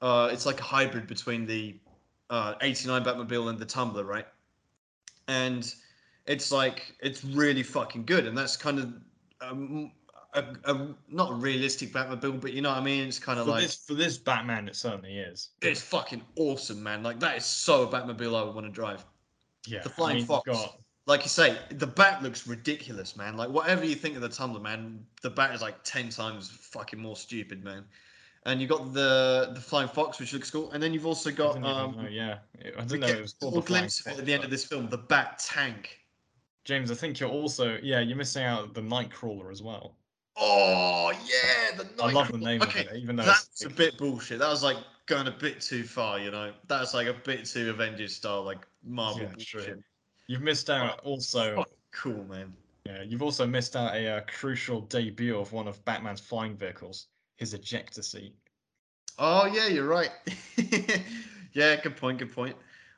uh, 0.00 0.28
it's 0.32 0.46
like 0.46 0.60
a 0.60 0.64
hybrid 0.64 1.06
between 1.06 1.46
the 1.46 1.78
uh, 2.30 2.54
'89 2.60 3.04
Batmobile 3.04 3.48
and 3.50 3.58
the 3.58 3.64
Tumbler, 3.66 4.04
right? 4.04 4.26
And 5.28 5.72
it's 6.26 6.50
like 6.52 6.94
it's 7.00 7.24
really 7.24 7.62
fucking 7.62 8.04
good, 8.04 8.26
and 8.26 8.36
that's 8.36 8.56
kind 8.56 8.78
of 8.80 8.92
um, 9.40 9.92
a, 10.34 10.44
a 10.64 10.88
not 11.08 11.30
a 11.30 11.34
realistic 11.34 11.92
Batmobile, 11.92 12.40
but 12.40 12.52
you 12.52 12.62
know 12.62 12.70
what 12.70 12.78
I 12.78 12.82
mean. 12.84 13.06
It's 13.06 13.18
kind 13.20 13.38
of 13.38 13.46
For 13.46 13.52
like 13.52 13.62
this 13.62 13.76
for 13.86 13.94
this 13.94 14.18
Batman, 14.18 14.66
it 14.68 14.74
certainly 14.76 15.18
is. 15.18 15.50
it's 15.62 15.80
fucking 15.80 16.22
awesome, 16.36 16.82
man. 16.82 17.02
Like 17.04 17.20
that 17.20 17.36
is 17.36 17.44
so 17.44 17.82
a 17.84 17.86
Batmobile 17.86 18.36
I 18.38 18.42
would 18.42 18.54
want 18.56 18.66
to 18.66 18.72
drive. 18.72 19.04
Yeah, 19.68 19.82
the 19.82 19.90
I 19.90 19.92
Flying 19.92 20.16
mean, 20.16 20.26
Fox. 20.26 20.46
got- 20.50 20.78
Like 21.06 21.22
you 21.24 21.28
say, 21.28 21.58
the 21.70 21.86
bat 21.86 22.22
looks 22.22 22.46
ridiculous, 22.46 23.16
man. 23.16 23.36
Like 23.36 23.50
whatever 23.50 23.84
you 23.84 23.96
think 23.96 24.14
of 24.14 24.22
the 24.22 24.28
Tumbler, 24.28 24.60
man, 24.60 25.04
the 25.20 25.30
bat 25.30 25.54
is 25.54 25.60
like 25.60 25.82
ten 25.82 26.08
times 26.10 26.50
fucking 26.50 26.98
more 26.98 27.16
stupid, 27.16 27.64
man. 27.64 27.84
And 28.44 28.60
you 28.60 28.66
got 28.66 28.92
the 28.92 29.50
the 29.54 29.60
Flying 29.60 29.88
Fox, 29.88 30.20
which 30.20 30.32
looks 30.32 30.50
cool, 30.50 30.70
and 30.72 30.82
then 30.82 30.92
you've 30.92 31.06
also 31.06 31.30
got 31.30 31.56
um, 31.62 31.96
know, 31.96 32.08
yeah, 32.08 32.38
I 32.78 32.82
didn't 32.82 33.00
know 33.00 33.06
it 33.08 33.20
was 33.20 33.34
called 33.34 33.66
glimpse 33.66 34.00
of 34.00 34.06
it 34.06 34.10
Fox, 34.10 34.20
at 34.20 34.26
the 34.26 34.34
end 34.34 34.44
of 34.44 34.50
this 34.50 34.64
film, 34.64 34.88
the 34.88 34.98
Bat 34.98 35.38
Tank. 35.44 35.98
James, 36.64 36.90
I 36.92 36.94
think 36.94 37.18
you're 37.18 37.30
also 37.30 37.78
yeah, 37.82 38.00
you're 38.00 38.16
missing 38.16 38.44
out 38.44 38.74
the 38.74 38.80
Knightcrawler 38.80 39.50
as 39.50 39.62
well. 39.62 39.96
Oh 40.36 41.12
yeah, 41.12 41.76
the 41.76 42.02
I 42.02 42.12
love 42.12 42.32
the 42.32 42.38
name 42.38 42.62
okay, 42.62 42.86
of 42.86 42.92
it, 42.92 42.96
even 42.96 43.16
though 43.16 43.24
That's 43.24 43.48
it's 43.48 43.64
a 43.64 43.70
bit 43.70 43.98
bullshit. 43.98 44.38
That 44.38 44.48
was 44.48 44.62
like 44.62 44.78
going 45.06 45.26
a 45.26 45.32
bit 45.32 45.60
too 45.60 45.84
far, 45.84 46.18
you 46.18 46.30
know. 46.30 46.52
That's 46.68 46.94
like 46.94 47.06
a 47.08 47.12
bit 47.12 47.44
too 47.44 47.70
Avengers 47.70 48.16
style, 48.16 48.42
like 48.42 48.66
Marvel 48.84 49.22
Yeah, 49.22 49.28
bullshit. 49.28 49.64
true. 49.64 49.82
You've 50.32 50.40
missed 50.40 50.70
out 50.70 50.98
also. 51.00 51.56
fuck. 51.56 51.68
Cool, 51.90 52.24
man. 52.24 52.54
Yeah, 52.86 53.02
you've 53.02 53.22
also 53.22 53.46
missed 53.46 53.76
out 53.76 53.94
a 53.94 54.16
uh, 54.16 54.20
crucial 54.22 54.80
debut 54.80 55.38
of 55.38 55.52
one 55.52 55.68
of 55.68 55.84
Batman's 55.84 56.20
flying 56.20 56.56
vehicles, 56.56 57.08
his 57.36 57.52
ejector 57.52 58.00
seat. 58.00 58.34
Oh 59.18 59.44
yeah, 59.44 59.66
you're 59.66 59.86
right. 59.86 60.08
yeah, 61.52 61.76
good 61.82 61.98
point. 61.98 62.18
Good 62.18 62.32
point. 62.32 62.56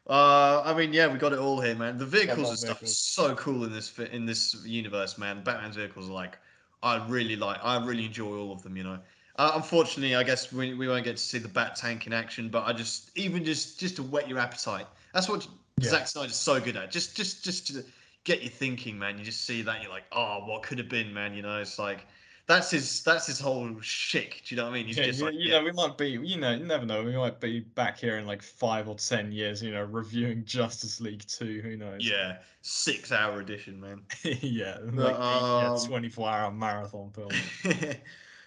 Uh, 0.09 0.62
I 0.64 0.74
mean, 0.74 0.93
yeah, 0.93 1.12
we 1.12 1.18
got 1.18 1.32
it 1.32 1.41
all 1.41 1.61
here, 1.61 1.74
man. 1.74 1.99
The 1.99 2.07
vehicles 2.07 2.39
love 2.39 2.51
and 2.51 2.59
stuff 2.59 2.70
are 2.70 2.87
vehicles. 2.87 2.97
so 2.97 3.35
cool 3.35 3.64
in 3.64 3.72
this 3.72 3.99
in 3.99 4.26
this 4.26 4.55
universe, 4.64 5.18
man. 5.18 5.43
Batman's 5.43 5.74
vehicles 5.74 6.09
are 6.09 6.12
like, 6.12 6.39
I 6.85 7.05
really 7.09 7.35
like. 7.35 7.59
I 7.64 7.85
really 7.85 8.05
enjoy 8.05 8.39
all 8.39 8.53
of 8.53 8.62
them. 8.62 8.76
You 8.76 8.85
know. 8.85 9.01
Uh, 9.35 9.51
unfortunately, 9.57 10.14
I 10.14 10.22
guess 10.22 10.53
we, 10.53 10.74
we 10.74 10.87
won't 10.87 11.05
get 11.05 11.16
to 11.16 11.22
see 11.22 11.39
the 11.39 11.49
Bat 11.49 11.74
Tank 11.74 12.07
in 12.07 12.12
action, 12.12 12.49
but 12.49 12.62
I 12.64 12.72
just 12.72 13.11
even 13.16 13.45
just 13.45 13.80
just 13.80 13.97
to 13.97 14.05
whet 14.05 14.28
your 14.28 14.39
appetite. 14.39 14.87
That's 15.12 15.28
what 15.28 15.49
Yeah. 15.79 15.91
Zack 15.91 16.09
Snyder's 16.09 16.37
so 16.37 16.61
good 16.61 16.77
at. 16.77 16.91
Just 16.91 17.16
just 17.16 17.45
just 17.45 17.66
to 17.68 17.85
get 18.25 18.43
you 18.43 18.49
thinking, 18.49 18.99
man. 18.99 19.18
You 19.18 19.25
just 19.25 19.45
see 19.45 19.62
that 19.62 19.83
you're 19.83 19.91
like, 19.91 20.05
oh, 20.12 20.45
what 20.47 20.62
could 20.62 20.79
have 20.79 20.89
been, 20.89 21.12
man. 21.12 21.35
You 21.35 21.43
know, 21.43 21.59
it's 21.61 21.79
like 21.79 22.07
that's 22.47 22.70
his 22.70 23.03
that's 23.03 23.27
his 23.27 23.41
whole 23.41 23.75
shtick. 23.81 24.43
Do 24.47 24.55
you 24.55 24.61
know 24.61 24.66
what 24.66 24.72
I 24.72 24.75
mean? 24.75 24.87
He's 24.87 24.99
Yeah, 24.99 25.05
just 25.07 25.18
you, 25.20 25.25
like, 25.25 25.35
you 25.35 25.41
yeah. 25.41 25.59
know, 25.59 25.64
we 25.64 25.72
might 25.72 25.97
be, 25.97 26.11
you 26.11 26.39
know, 26.39 26.53
you 26.53 26.64
never 26.64 26.85
know. 26.85 27.03
We 27.03 27.16
might 27.16 27.41
be 27.41 27.61
back 27.61 27.99
here 27.99 28.18
in 28.18 28.27
like 28.27 28.43
five 28.43 28.89
or 28.89 28.95
ten 28.97 29.33
years, 29.33 29.62
you 29.62 29.72
know, 29.72 29.83
reviewing 29.85 30.45
Justice 30.47 31.01
League 31.01 31.25
Two. 31.27 31.61
Who 31.62 31.77
knows? 31.77 32.09
Yeah, 32.09 32.39
six 32.62 33.12
hour 33.12 33.41
edition, 33.41 33.81
man. 33.81 34.03
yeah, 34.22 34.79
like, 34.93 35.16
yeah, 35.16 35.72
um, 35.72 35.79
twenty-four 35.87 36.29
hour 36.29 36.51
marathon 36.51 37.11
film. 37.11 37.31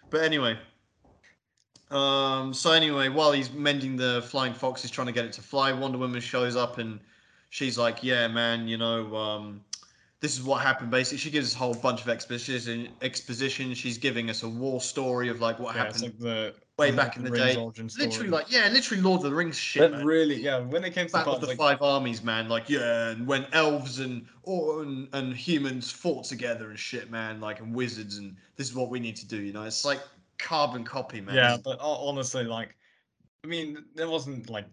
but 0.09 0.21
anyway, 0.21 0.57
um, 1.91 2.53
so 2.53 2.71
anyway, 2.71 3.09
while 3.09 3.31
he's 3.31 3.51
mending 3.51 3.95
the 3.95 4.23
flying 4.27 4.53
fox, 4.53 4.81
he's 4.81 4.91
trying 4.91 5.07
to 5.07 5.13
get 5.13 5.25
it 5.25 5.33
to 5.33 5.41
fly. 5.41 5.71
Wonder 5.71 5.97
Woman 5.97 6.21
shows 6.21 6.55
up 6.55 6.77
and 6.77 6.99
she's 7.57 7.77
like, 7.77 8.03
"Yeah, 8.03 8.27
man, 8.27 8.67
you 8.67 8.77
know, 8.77 9.15
um, 9.15 9.61
this 10.21 10.37
is 10.37 10.43
what 10.43 10.61
happened." 10.61 10.91
Basically, 10.91 11.17
she 11.17 11.31
gives 11.31 11.47
us 11.47 11.55
a 11.55 11.57
whole 11.57 11.73
bunch 11.73 12.01
of 12.01 12.09
exposition. 12.09 12.89
Exposition. 13.01 13.73
She's 13.73 13.97
giving 13.97 14.29
us 14.29 14.43
a 14.43 14.49
war 14.49 14.79
story 14.79 15.29
of 15.29 15.41
like 15.41 15.59
what 15.59 15.75
Yeah, 15.75 15.83
happened 15.83 16.03
like 16.03 16.19
the 16.19 16.53
way 16.77 16.91
back 16.91 17.17
in 17.17 17.23
the 17.23 17.31
Rings 17.31 17.55
day. 17.55 18.05
Literally, 18.05 18.29
like 18.29 18.51
yeah, 18.51 18.69
literally 18.69 19.01
Lord 19.01 19.23
of 19.23 19.31
the 19.31 19.35
Rings 19.35 19.57
shit. 19.57 19.81
That 19.81 19.97
man. 19.97 20.05
really, 20.05 20.35
yeah. 20.35 20.59
When 20.59 20.83
it 20.83 20.93
came 20.93 21.07
to 21.07 21.11
the 21.11 21.17
part, 21.17 21.27
of 21.27 21.41
the 21.41 21.47
like, 21.47 21.57
Five 21.57 21.81
Armies, 21.81 22.23
man. 22.23 22.47
Like, 22.47 22.69
yeah, 22.69 23.09
and 23.09 23.25
when 23.25 23.47
elves 23.53 23.99
and 23.99 24.27
or 24.43 24.83
and, 24.83 25.09
and 25.13 25.35
humans 25.35 25.91
fought 25.91 26.25
together 26.25 26.69
and 26.69 26.77
shit, 26.77 27.09
man. 27.09 27.41
Like, 27.41 27.59
and 27.59 27.73
wizards, 27.73 28.17
and 28.17 28.35
this 28.55 28.69
is 28.69 28.75
what 28.75 28.89
we 28.89 28.99
need 28.99 29.15
to 29.15 29.27
do. 29.27 29.41
You 29.41 29.53
know, 29.53 29.63
it's 29.63 29.83
like 29.83 29.99
carbon 30.37 30.83
copy, 30.83 31.21
man. 31.21 31.35
yeah, 31.35 31.57
but 31.57 31.79
honestly, 31.81 32.43
like, 32.43 32.75
I 33.43 33.47
mean, 33.47 33.85
there 33.95 34.09
wasn't 34.09 34.47
like 34.47 34.65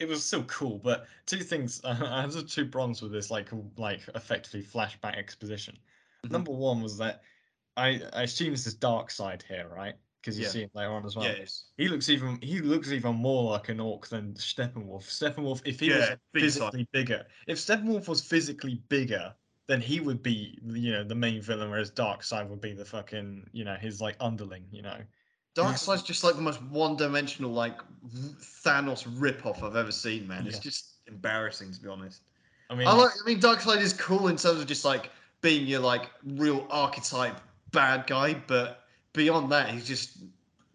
it 0.00 0.08
was 0.08 0.24
still 0.26 0.44
cool, 0.44 0.78
but 0.78 1.06
two 1.26 1.40
things. 1.44 1.80
I 1.84 1.94
have 2.22 2.46
two 2.46 2.66
problems 2.68 3.02
with 3.02 3.12
this, 3.12 3.30
like, 3.30 3.50
like 3.76 4.00
effectively 4.14 4.62
flashback 4.62 5.16
exposition. 5.16 5.78
Mhm. 6.24 6.32
Number 6.32 6.52
one 6.52 6.82
was 6.82 6.98
that 6.98 7.22
I, 7.76 8.02
I 8.12 8.22
assume 8.24 8.52
this 8.52 8.66
is 8.66 8.76
Darkseid 8.76 9.42
here, 9.42 9.68
right? 9.68 9.96
Because 10.20 10.38
you 10.38 10.44
Yeah. 10.44 10.50
see 10.50 10.62
him 10.62 10.70
later 10.74 10.92
on 10.92 11.06
as 11.06 11.16
well. 11.16 11.26
Yes. 11.26 11.64
He 11.76 11.88
looks 11.88 12.08
even 12.10 12.40
he 12.42 12.60
looks 12.60 12.90
even 12.92 13.16
more 13.16 13.52
like 13.52 13.68
an 13.68 13.80
orc 13.80 14.08
than 14.08 14.34
Steppenwolf. 14.34 15.04
Steppenwolf, 15.04 15.62
if 15.64 15.80
he 15.80 15.90
was 15.90 16.08
Yeah, 16.08 16.08
time. 16.10 16.18
physically 16.40 16.88
bigger, 16.92 17.26
if 17.46 17.58
Steppenwolf 17.58 18.08
was 18.08 18.20
physically 18.26 18.76
bigger, 18.88 19.34
then 19.66 19.80
he 19.80 20.00
would 20.00 20.22
be 20.22 20.58
you 20.62 20.92
know 20.92 21.04
the 21.04 21.14
main 21.14 21.40
villain, 21.40 21.70
whereas 21.70 21.90
Darkseid 21.92 22.48
would 22.48 22.60
be 22.60 22.72
the 22.74 22.84
fucking 22.84 23.48
you 23.52 23.64
know 23.64 23.76
his 23.76 24.00
like 24.00 24.16
underling, 24.20 24.68
you 24.70 24.82
know. 24.82 25.02
Darkseid's 25.54 26.02
just 26.02 26.22
like 26.24 26.36
the 26.36 26.42
most 26.42 26.62
one-dimensional, 26.62 27.50
like 27.50 27.76
Thanos 28.40 29.06
rip-off 29.18 29.62
I've 29.62 29.76
ever 29.76 29.92
seen, 29.92 30.26
man. 30.28 30.46
It's 30.46 30.56
Yeah. 30.56 30.62
just 30.62 30.94
embarrassing 31.06 31.72
to 31.72 31.80
be 31.80 31.88
honest. 31.88 32.22
I 32.70 32.74
mean, 32.76 32.86
I 32.86 32.92
like. 32.92 33.10
I 33.20 33.26
mean, 33.26 33.40
Darkseid 33.40 33.80
is 33.80 33.92
cool 33.92 34.28
in 34.28 34.36
terms 34.36 34.60
of 34.60 34.66
just 34.66 34.84
like 34.84 35.10
being 35.40 35.66
your 35.66 35.80
like 35.80 36.10
real 36.24 36.66
archetype 36.70 37.40
bad 37.72 38.06
guy, 38.06 38.34
but 38.46 38.84
beyond 39.12 39.50
that, 39.50 39.70
he's 39.70 39.86
just 39.86 40.18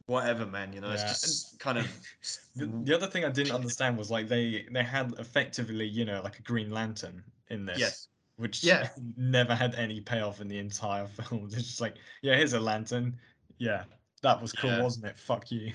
whatever, 0.07 0.45
man. 0.45 0.73
You 0.73 0.81
know, 0.81 0.87
Yeah, 0.89 1.09
it's 1.09 1.21
just 1.21 1.59
kind 1.59 1.77
of. 1.77 1.87
the, 2.55 2.65
the 2.83 2.93
other 2.93 3.07
thing 3.07 3.23
I 3.23 3.29
didn't 3.29 3.53
understand 3.55 3.97
was 3.97 4.11
like 4.11 4.27
they 4.27 4.65
they 4.71 4.83
had 4.83 5.13
effectively 5.19 5.85
you 5.87 6.03
know 6.03 6.21
like 6.21 6.37
a 6.37 6.41
Green 6.41 6.69
Lantern 6.69 7.23
in 7.49 7.65
this. 7.65 7.79
Yes. 7.79 8.07
Which 8.37 8.61
Yeah. 8.63 8.89
never 9.17 9.55
had 9.55 9.75
any 9.75 10.01
payoff 10.01 10.41
in 10.41 10.49
the 10.49 10.59
entire 10.59 11.07
film. 11.29 11.45
It's 11.53 11.63
just 11.63 11.81
like, 11.81 11.95
yeah, 12.21 12.35
here's 12.35 12.51
a 12.53 12.59
lantern. 12.59 13.17
Yeah, 13.57 13.83
that 14.25 14.41
was 14.41 14.51
cool, 14.51 14.71
Yeah. 14.71 14.81
wasn't 14.83 15.05
it? 15.05 15.17
Fuck 15.17 15.51
you. 15.51 15.71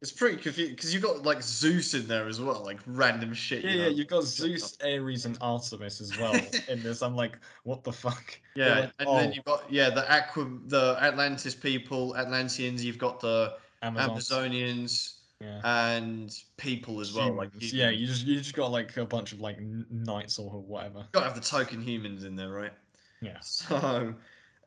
It's 0.00 0.12
pretty 0.12 0.36
confusing 0.36 0.76
because 0.76 0.94
you've 0.94 1.02
got 1.02 1.24
like 1.24 1.42
Zeus 1.42 1.92
in 1.94 2.06
there 2.06 2.28
as 2.28 2.40
well, 2.40 2.62
like 2.64 2.78
random 2.86 3.34
shit. 3.34 3.64
Yeah, 3.64 3.70
you 3.70 3.76
yeah, 3.78 3.82
know? 3.86 3.90
you've 3.90 4.06
got 4.06 4.22
Zeus, 4.22 4.78
Ares, 4.84 5.26
and 5.26 5.36
Artemis 5.40 6.00
as 6.00 6.16
well 6.16 6.34
in 6.68 6.80
this. 6.84 7.02
I'm 7.02 7.16
like, 7.16 7.36
what 7.64 7.82
the 7.82 7.92
fuck? 7.92 8.38
Yeah, 8.54 8.68
like, 8.80 8.92
and 9.00 9.08
oh, 9.08 9.16
then 9.16 9.32
you've 9.32 9.44
got 9.44 9.64
yeah 9.70 9.90
the 9.90 10.08
Aqua, 10.10 10.48
the 10.66 10.96
Atlantis 11.00 11.56
people, 11.56 12.16
Atlanteans. 12.16 12.84
You've 12.84 12.98
got 12.98 13.18
the 13.18 13.54
Amazons. 13.82 14.30
Amazonians 14.30 15.14
Yeah. 15.40 15.60
and 15.64 16.32
people 16.58 17.00
as 17.00 17.12
well. 17.12 17.32
Like 17.32 17.50
Humans. 17.54 17.72
yeah, 17.74 17.90
you 17.90 18.06
just 18.06 18.24
you 18.24 18.38
just 18.38 18.54
got 18.54 18.70
like 18.70 18.96
a 18.98 19.04
bunch 19.04 19.32
of 19.32 19.40
like 19.40 19.58
knights 19.90 20.38
or 20.38 20.48
whatever. 20.62 21.06
got 21.10 21.20
to 21.20 21.26
have 21.26 21.34
the 21.34 21.40
token 21.40 21.82
humans 21.82 22.22
in 22.22 22.36
there, 22.36 22.50
right? 22.50 22.72
Yeah. 23.20 23.38
So, 23.42 24.14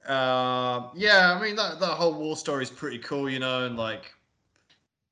uh, 0.08 0.90
yeah, 0.96 1.34
I 1.34 1.42
mean 1.42 1.56
that 1.56 1.80
that 1.80 1.94
whole 1.94 2.14
war 2.14 2.36
story 2.36 2.64
is 2.64 2.70
pretty 2.70 3.00
cool, 3.00 3.30
you 3.30 3.40
know, 3.40 3.66
and 3.66 3.78
like, 3.78 4.12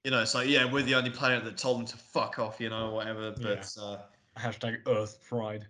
you 0.04 0.12
know, 0.12 0.22
it's 0.22 0.34
like 0.34 0.48
yeah, 0.48 0.72
we're 0.72 0.84
the 0.84 0.96
only 0.96 1.12
planet 1.12 1.44
that 1.44 1.58
told 1.58 1.80
them 1.80 1.86
to 1.88 1.98
fuck 1.98 2.40
off, 2.40 2.60
you 2.60 2.70
know, 2.70 2.92
whatever. 2.92 3.32
But 3.32 3.72
uh, 3.80 3.98
Hashtag 4.38 4.80
Earth 4.88 5.20
Pride. 5.28 5.68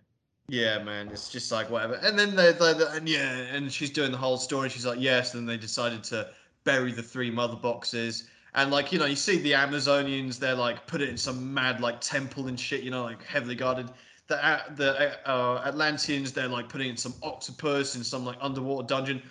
yeah, 0.47 0.81
man, 0.81 1.09
it's 1.09 1.29
just 1.29 1.51
like 1.51 1.69
whatever. 1.69 1.95
And 1.95 2.17
then 2.17 2.35
they, 2.35 2.53
they, 2.53 2.73
they 2.73 2.85
and 2.93 3.09
yeah, 3.09 3.29
and 3.53 3.71
she's 3.71 3.89
doing 3.89 4.11
the 4.11 4.17
whole 4.17 4.37
story. 4.37 4.69
She's 4.69 4.85
like 4.85 4.99
yes, 5.01 5.33
and 5.33 5.47
they 5.47 5.57
decided 5.57 6.03
to 6.05 6.29
bury 6.63 6.91
the 6.91 7.03
three 7.03 7.31
mother 7.31 7.55
boxes. 7.55 8.29
And 8.55 8.71
like 8.71 8.91
you 8.91 8.99
know, 8.99 9.05
you 9.05 9.15
see 9.15 9.37
the 9.39 9.51
Amazonians, 9.51 10.39
they're 10.39 10.55
like 10.55 10.87
put 10.87 11.01
it 11.01 11.09
in 11.09 11.17
some 11.17 11.53
mad 11.53 11.81
like 11.81 11.99
temple 11.99 12.47
and 12.47 12.59
shit, 12.59 12.83
you 12.83 12.91
know, 12.91 13.03
like 13.03 13.23
heavily 13.23 13.55
guarded. 13.55 13.89
The 14.29 14.35
A- 14.37 14.73
the 14.75 15.29
uh, 15.29 15.63
Atlanteans, 15.65 16.31
they're 16.31 16.47
like 16.47 16.69
putting 16.69 16.89
in 16.89 16.97
some 16.97 17.15
octopus 17.23 17.95
in 17.95 18.03
some 18.03 18.23
like 18.25 18.37
underwater 18.39 18.87
dungeon. 18.87 19.21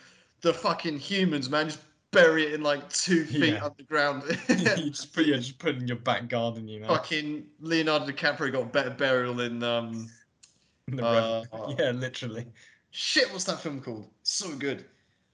The 0.41 0.53
fucking 0.53 0.99
humans, 0.99 1.49
man, 1.49 1.67
just 1.69 1.81
bury 2.11 2.45
it 2.47 2.53
in 2.55 2.63
like 2.63 2.89
two 2.91 3.25
feet 3.25 3.55
Yeah. 3.55 3.65
underground. 3.65 4.25
you 4.49 4.91
just 4.91 5.15
put 5.15 5.27
yeah, 5.27 5.37
just 5.37 5.59
put 5.59 5.77
in 5.77 5.87
your 5.89 5.97
back 5.99 6.29
garden, 6.29 6.69
you 6.69 6.81
know. 6.81 6.89
fucking 6.89 7.47
Leonardo 7.61 8.07
DiCaprio 8.07 8.53
got 8.53 8.73
better 8.73 8.91
burial 8.91 9.41
in 9.41 9.63
um 9.63 10.09
The 10.89 11.05
uh, 11.05 11.45
yeah, 11.79 11.91
literally. 11.93 12.47
shit. 12.91 13.31
What's 13.33 13.45
that 13.45 13.61
film 13.61 13.81
called? 13.81 14.11
So 14.23 14.55
good. 14.57 14.85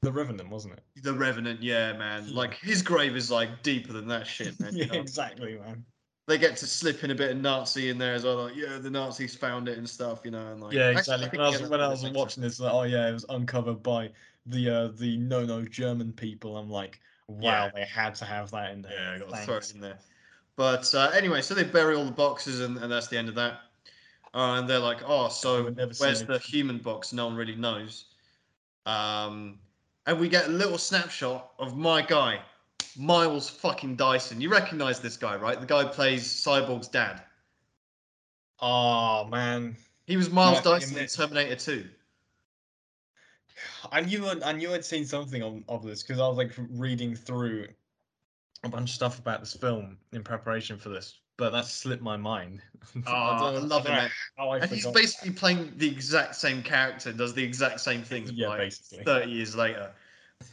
The 0.03 0.13
Revenant, 0.13 0.51
wasn't 0.51 0.75
it? 0.75 0.83
The 1.03 1.15
Revenant, 1.15 1.63
yeah, 1.63 1.95
man. 1.95 2.25
Yeah. 2.27 2.37
Like 2.37 2.55
his 2.59 2.83
grave 2.83 3.17
is 3.17 3.31
like 3.31 3.63
deeper 3.63 3.95
than 3.95 4.07
that 4.09 4.27
shit, 4.27 4.61
man. 4.61 4.73
you 4.77 4.85
yeah, 4.85 4.93
know? 4.93 5.01
exactly, 5.01 5.59
man. 5.59 5.85
They 6.27 6.39
get 6.39 6.57
to 6.57 6.67
slip 6.67 7.05
in 7.05 7.11
a 7.11 7.15
bit 7.15 7.33
of 7.33 7.37
Nazi 7.39 7.91
in 7.91 7.99
there 7.99 8.15
as 8.15 8.25
well. 8.25 8.45
Like, 8.45 8.57
yeah, 8.57 8.79
the 8.79 8.89
Nazis 8.89 9.37
found 9.37 9.69
it 9.69 9.77
and 9.77 9.89
stuff, 9.89 10.23
you 10.25 10.31
know. 10.31 10.53
And 10.53 10.61
like, 10.61 10.73
Yeah, 10.73 10.91
exactly. 10.91 11.29
When 11.29 11.41
I 11.41 11.51
was 11.51 11.63
when 11.63 11.81
I 11.81 11.89
was 11.89 12.05
watching 12.11 12.43
this, 12.43 12.61
like, 12.61 12.73
oh 12.73 12.85
yeah, 12.85 13.09
it 13.09 13.13
was 13.13 13.27
uncovered 13.29 13.83
by 13.83 14.11
the 14.47 14.71
uh 14.71 14.89
the 14.95 15.19
no 15.19 15.45
no 15.45 15.65
German 15.65 16.13
people. 16.13 16.57
I'm 16.57 16.71
like, 16.71 17.01
wow, 17.29 17.67
Yeah. 17.67 17.71
they 17.75 17.85
had 17.85 18.15
to 18.17 18.25
have 18.25 18.51
that 18.53 18.73
in 18.73 18.83
there. 18.83 18.93
Yeah, 18.93 19.13
I 19.13 19.19
got 19.19 19.31
to 19.31 19.37
throw 19.45 19.57
it 19.57 19.73
in 19.75 19.81
there. 19.81 19.99
But 20.57 20.95
uh, 20.95 21.11
anyway, 21.15 21.43
so 21.43 21.53
they 21.55 21.65
bury 21.65 21.97
all 21.97 22.05
the 22.05 22.13
boxes, 22.13 22.61
and, 22.61 22.79
and 22.79 22.91
that's 22.91 23.09
the 23.09 23.19
end 23.19 23.29
of 23.29 23.35
that. 23.35 23.61
Uh, 24.33 24.59
and 24.59 24.69
they're 24.69 24.79
like, 24.79 24.99
oh, 25.07 25.29
so 25.29 25.69
never 25.69 25.93
where's 25.99 26.25
the 26.25 26.39
human 26.39 26.79
box? 26.79 27.13
No 27.13 27.27
one 27.27 27.37
really 27.37 27.57
knows. 27.57 28.07
Um, 28.87 29.59
and 30.07 30.19
we 30.21 30.29
get 30.29 30.47
a 30.47 30.51
little 30.51 30.79
snapshot 30.79 31.53
of 31.59 31.77
my 31.77 32.03
guy, 32.03 32.41
Miles 32.97 33.51
fucking 33.51 33.97
Dyson. 33.97 34.41
You 34.41 34.51
recognize 34.51 35.01
this 35.01 35.17
guy, 35.17 35.37
right? 35.37 35.59
The 35.61 35.67
guy 35.67 35.85
who 35.85 35.89
plays 35.89 36.25
Cyborg's 36.25 36.89
dad. 36.89 37.23
Oh 38.61 39.25
man, 39.27 39.77
He 40.07 40.17
was 40.17 40.31
Miles 40.31 40.61
Dyson 40.61 40.97
in 40.97 41.07
Terminator 41.07 41.57
2. 41.57 41.87
I 43.93 44.01
knew 44.01 44.27
I 44.29 44.53
knew 44.53 44.73
I'd 44.73 44.85
seen 44.85 45.05
something 45.05 45.43
of, 45.43 45.63
of 45.69 45.85
this 45.85 46.03
because 46.03 46.21
I 46.21 46.29
was 46.29 46.37
like 46.39 46.53
reading 46.71 47.15
through 47.15 47.69
a 48.63 48.69
bunch 48.69 48.91
of 48.91 48.95
stuff 48.95 49.19
about 49.19 49.41
this 49.41 49.55
film 49.55 49.99
in 50.13 50.23
preparation 50.23 50.79
for 50.79 50.89
this, 50.89 51.19
but 51.37 51.51
that 51.51 51.67
slipped 51.67 52.03
my 52.03 52.17
mind. 52.17 52.63
Ah, 53.07 53.39
oh, 53.43 53.47
I 53.49 53.53
don't- 53.53 53.69
love 53.69 53.87
it, 53.87 54.11
I 54.39 54.59
And 54.59 54.71
he's 54.71 54.87
basically 54.87 55.31
playing 55.33 55.73
the 55.77 55.89
exact 55.89 56.37
same 56.37 56.63
character, 56.63 57.13
does 57.13 57.35
the 57.35 57.43
exact 57.43 57.81
same 57.81 58.03
things, 58.03 58.31
Yeah, 58.33 58.49
like 58.49 58.59
basically. 58.59 59.05
30 59.05 59.31
years 59.31 59.57
later. 59.57 59.91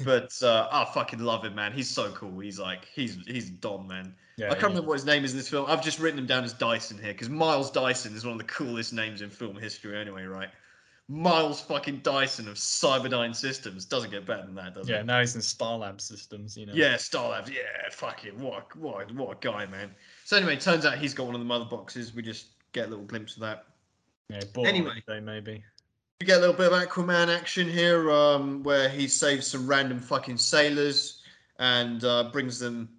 But 0.04 0.34
uh, 0.42 0.68
I 0.72 0.86
fucking 0.94 1.20
love 1.20 1.46
him, 1.46 1.54
man. 1.56 1.74
He's 1.74 1.90
so 1.90 2.12
cool. 2.12 2.40
He's 2.40 2.60
like, 2.60 2.86
he's 2.94 3.18
he's 3.28 3.50
Don, 3.50 3.88
man. 3.88 4.16
yeah, 4.38 4.48
I 4.48 4.50
can't 4.50 4.62
yeah. 4.62 4.68
remember 4.70 4.88
what 4.90 4.94
his 4.96 5.06
name 5.06 5.24
is 5.24 5.32
in 5.32 5.38
this 5.38 5.50
film. 5.50 5.66
I've 5.68 5.84
just 5.84 6.00
written 6.00 6.18
him 6.20 6.26
down 6.26 6.44
as 6.44 6.54
Dyson 6.54 6.98
here 6.98 7.14
because 7.14 7.30
Miles 7.30 7.70
Dyson 7.70 8.16
is 8.16 8.26
one 8.26 8.34
of 8.34 8.38
the 8.40 8.46
coolest 8.46 8.94
names 8.94 9.22
in 9.22 9.30
film 9.30 9.58
history, 9.58 10.00
anyway, 10.00 10.24
right? 10.24 10.50
Miles 11.08 11.60
fucking 11.62 12.00
Dyson 12.00 12.48
of 12.48 12.56
Cyberdyne 12.56 13.36
Systems 13.36 13.84
doesn't 13.86 14.12
get 14.12 14.26
better 14.26 14.46
than 14.46 14.56
that, 14.56 14.74
does 14.76 14.88
Yeah, 14.88 14.96
it? 14.96 14.98
Yeah, 15.00 15.04
now 15.04 15.20
he's 15.20 15.36
in 15.36 15.42
Starlab 15.42 16.00
systems, 16.00 16.56
you 16.56 16.66
know. 16.66 16.74
Yeah, 16.74 16.94
Starlabs. 16.96 17.50
Yeah, 17.50 17.90
fucking 17.92 18.40
what, 18.40 18.74
what, 18.78 19.12
a- 19.12 19.14
what 19.14 19.32
a 19.38 19.38
guy, 19.42 19.66
man. 19.66 19.92
So 20.24 20.38
anyway, 20.38 20.54
it 20.54 20.62
turns 20.62 20.86
out 20.86 20.98
he's 20.98 21.14
got 21.14 21.26
one 21.26 21.36
of 21.36 21.42
the 21.42 21.46
mother 21.46 21.66
boxes. 21.66 22.14
We 22.14 22.22
just 22.22 22.48
get 22.72 22.88
a 22.88 22.90
little 22.90 23.04
glimpse 23.04 23.36
of 23.36 23.42
that. 23.42 23.66
Yeah, 24.30 24.40
anyway, 24.66 25.04
day 25.06 25.20
maybe. 25.20 25.62
We 26.22 26.28
get 26.28 26.38
a 26.38 26.40
little 26.40 26.56
bit 26.56 26.72
of 26.72 26.80
Aquaman 26.80 27.36
action 27.36 27.68
here, 27.68 28.12
um, 28.12 28.62
where 28.62 28.88
he 28.88 29.08
saves 29.08 29.48
some 29.48 29.66
random 29.66 30.00
fucking 30.00 30.38
sailors 30.38 31.24
and 31.58 32.04
uh, 32.04 32.30
brings 32.32 32.60
them 32.60 32.90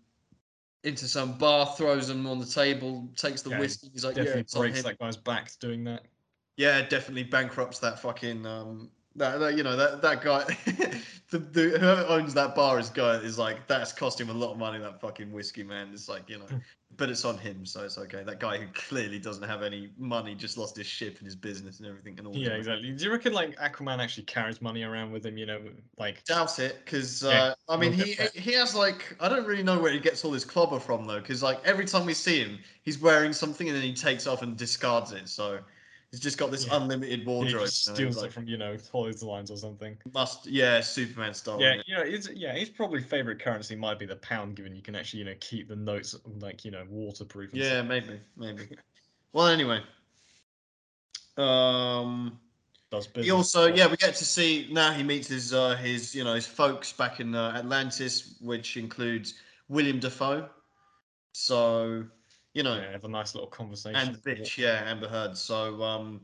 into 0.83 1.07
some 1.07 1.39
bar, 1.39 1.73
throws 1.77 2.09
them 2.09 2.27
on 2.27 2.41
the 2.41 2.45
table, 2.45 3.09
takes 3.15 3.41
the 3.41 3.51
Yeah, 3.51 3.61
whiskey. 3.61 3.91
He's 3.93 4.05
like, 4.05 4.17
yeah, 4.17 4.25
Definitely 4.25 4.61
on 4.61 4.63
breaks 4.63 4.83
that 4.83 4.99
guy's 4.99 5.17
back 5.17 5.53
doing 5.61 5.85
that. 5.85 6.03
yeah, 6.57 6.83
definitely 6.83 7.23
bankrupts 7.23 7.79
that 7.79 8.01
fucking 8.01 8.45
um, 8.45 8.91
that, 9.17 9.39
that 9.41 9.57
you 9.57 9.63
know 9.63 9.77
that 9.77 10.03
that 10.03 10.23
guy, 10.23 10.45
the, 11.31 11.39
the 11.39 11.79
whoever 11.79 12.05
owns 12.09 12.35
that 12.35 12.55
bar 12.55 12.79
is 12.79 12.91
guy 12.91 13.17
is 13.17 13.39
like 13.39 13.67
that's 13.67 13.93
cost 13.93 14.21
him 14.21 14.31
a 14.31 14.33
lot 14.33 14.53
of 14.53 14.59
money. 14.59 14.79
That 14.79 15.01
fucking 15.01 15.31
whiskey, 15.31 15.63
man. 15.63 15.91
It's 15.93 16.09
like 16.09 16.29
you 16.29 16.39
know, 16.39 16.47
but 16.97 17.11
it's 17.11 17.25
on 17.25 17.39
him, 17.39 17.65
so 17.67 17.85
it's 17.85 17.99
okay. 17.99 18.23
That 18.23 18.41
guy 18.41 18.59
who 18.59 18.67
clearly 18.73 19.19
doesn't 19.19 19.43
have 19.43 19.63
any 19.63 19.91
money, 19.99 20.35
just 20.35 20.59
lost 20.59 20.77
his 20.77 20.87
ship 20.87 21.19
and 21.19 21.27
his 21.27 21.37
business 21.37 21.79
and 21.79 21.89
everything 21.89 22.19
and 22.19 22.27
all. 22.27 22.37
Yeah, 22.37 22.51
exactly. 22.51 22.91
Do 22.91 23.05
you 23.05 23.11
reckon 23.11 23.33
like 23.33 23.57
Aquaman 23.59 23.99
actually 23.99 24.25
carries 24.25 24.61
money 24.61 24.83
around 24.83 25.13
with 25.13 25.25
him? 25.25 25.37
You 25.37 25.47
know, 25.47 25.61
like 25.99 26.25
Doubt 26.25 26.59
it, 26.59 26.81
because 26.85 27.23
Yeah, 27.23 27.31
uh, 27.31 27.55
I 27.69 27.77
mean 27.77 27.93
he 27.93 28.17
he 28.35 28.53
has 28.53 28.75
like 28.75 29.17
I 29.21 29.29
don't 29.29 29.47
really 29.47 29.63
know 29.63 29.79
where 29.79 29.93
he 29.93 30.01
gets 30.01 30.25
all 30.25 30.33
his 30.33 30.45
clobber 30.45 30.81
from 30.81 31.07
though, 31.07 31.21
because 31.21 31.43
like 31.43 31.61
every 31.65 31.85
time 31.85 32.07
we 32.07 32.15
see 32.15 32.43
him, 32.43 32.59
he's 32.83 32.99
wearing 32.99 33.33
something 33.33 33.69
and 33.69 33.77
then 33.77 33.83
he 33.85 33.95
takes 33.95 34.27
off 34.27 34.43
and 34.43 34.57
discards 34.57 35.13
it. 35.13 35.29
So 35.29 35.61
he's 36.13 36.21
just 36.21 36.39
got 36.39 36.51
this 36.51 36.67
Yeah. 36.67 36.77
unlimited 36.77 37.27
wardrobe. 37.27 37.63
know, 37.63 37.67
steals 37.67 38.19
like, 38.19 38.27
it 38.27 38.33
from 38.33 38.47
you 38.47 38.59
know 38.59 38.77
toys 38.77 39.23
lines 39.23 39.51
or 39.51 39.57
something. 39.57 39.99
must 40.15 40.47
yeah, 40.47 40.81
Superman 40.81 41.35
style. 41.35 41.61
Yeah, 41.61 41.83
you 41.87 41.97
know, 41.97 42.03
it's, 42.03 42.29
yeah, 42.29 42.53
his 42.53 42.69
probably 42.69 43.03
favorite 43.03 43.41
currency 43.41 43.75
might 43.75 43.99
be 43.99 44.07
the 44.07 44.17
pound, 44.17 44.55
given 44.55 44.77
you 44.77 44.83
can 44.83 44.95
actually 44.95 45.21
you 45.21 45.25
know 45.25 45.35
keep 45.41 45.69
the 45.69 45.77
notes 45.77 46.15
like 46.41 46.65
you 46.65 46.71
know 46.71 46.85
waterproof. 46.89 47.53
And 47.53 47.63
yeah, 47.63 47.83
maybe 47.83 48.21
maybe. 48.37 48.69
Well, 49.33 49.47
anyway, 49.47 49.81
um, 51.39 52.39
stuff. 52.89 53.13
does 53.15 53.25
he 53.25 53.31
also 53.31 53.67
yeah 53.67 53.87
we 53.87 53.97
get 53.97 54.15
to 54.17 54.27
see 54.27 54.69
now 54.71 54.93
he 54.93 55.03
meets 55.03 55.29
his 55.29 55.55
uh 55.55 55.75
his 55.77 56.15
you 56.15 56.25
know 56.25 56.35
his 56.35 56.47
folks 56.47 56.93
back 56.93 57.21
in 57.21 57.35
uh, 57.35 57.55
Atlantis, 57.57 58.37
which 58.41 58.77
includes 58.77 59.35
William 59.69 59.99
Dafoe. 59.99 60.51
So 61.33 62.05
you 62.55 62.63
know. 62.63 62.77
yeah, 62.77 62.93
have 62.93 63.05
a 63.05 63.09
nice 63.09 63.35
little 63.35 63.51
conversation. 63.51 63.97
and 63.97 64.15
the 64.15 64.19
bitch, 64.19 64.57
yeah, 64.59 64.83
Amber 64.87 65.09
Heard. 65.09 65.37
So, 65.37 65.83
um, 65.83 66.21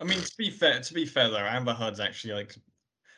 I 0.00 0.04
mean, 0.04 0.20
to 0.20 0.36
be 0.36 0.50
fair, 0.50 0.80
to 0.80 0.94
be 0.94 1.06
fair 1.06 1.28
though, 1.28 1.38
Amber 1.38 1.72
Heard's 1.72 2.00
actually 2.00 2.34
like, 2.34 2.56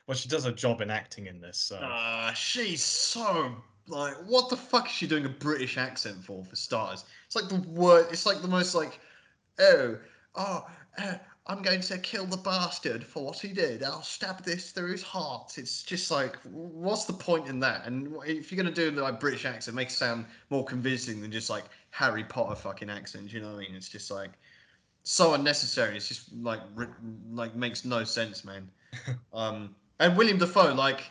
well, 0.06 0.16
she 0.16 0.28
does 0.28 0.44
a 0.44 0.52
job 0.52 0.80
in 0.80 0.90
acting 0.90 1.26
in 1.26 1.40
this. 1.40 1.58
So 1.58 1.76
uh, 1.76 2.32
she's 2.34 2.82
so 2.82 3.56
like, 3.88 4.14
what 4.26 4.50
the 4.50 4.56
fuck 4.56 4.86
is 4.86 4.92
she 4.92 5.06
doing 5.06 5.24
a 5.24 5.30
British 5.30 5.78
accent 5.78 6.22
for? 6.22 6.44
For 6.44 6.56
starters, 6.56 7.04
it's 7.26 7.36
like 7.36 7.48
the 7.48 7.66
word. 7.70 8.06
It's 8.10 8.26
like 8.26 8.42
the 8.42 8.48
most 8.48 8.74
like, 8.74 9.00
oh, 9.58 9.98
oh, 10.34 10.66
uh, 10.98 11.14
I'm 11.46 11.60
going 11.60 11.82
to 11.82 11.98
kill 11.98 12.24
the 12.24 12.38
bastard 12.38 13.04
for 13.04 13.26
what 13.26 13.38
he 13.38 13.48
did. 13.48 13.82
I'll 13.82 14.02
stab 14.02 14.42
this 14.44 14.70
through 14.70 14.92
his 14.92 15.02
heart. 15.02 15.58
It's 15.58 15.82
just 15.82 16.10
like, 16.10 16.36
what's 16.44 17.04
the 17.04 17.12
point 17.12 17.48
in 17.48 17.60
that? 17.60 17.84
And 17.84 18.16
if 18.24 18.50
you're 18.50 18.62
going 18.62 18.74
to 18.74 18.90
do 18.90 18.98
like 18.98 19.20
British 19.20 19.44
accent, 19.44 19.76
make 19.76 19.88
it 19.88 19.92
sound 19.92 20.24
more 20.48 20.64
convincing 20.64 21.20
than 21.20 21.30
just 21.30 21.50
like 21.50 21.64
Harry 21.90 22.24
Potter 22.24 22.54
fucking 22.54 22.88
accent. 22.88 23.30
You 23.30 23.40
know 23.40 23.48
what 23.48 23.56
I 23.56 23.68
mean? 23.68 23.74
It's 23.74 23.90
just 23.90 24.10
like 24.10 24.30
so 25.02 25.34
unnecessary. 25.34 25.96
It's 25.96 26.08
just 26.08 26.32
like 26.32 26.60
like 27.30 27.54
makes 27.54 27.84
no 27.84 28.04
sense, 28.04 28.42
man. 28.42 28.70
um, 29.34 29.74
and 30.00 30.16
William 30.16 30.38
Dafoe, 30.38 30.72
like 30.72 31.02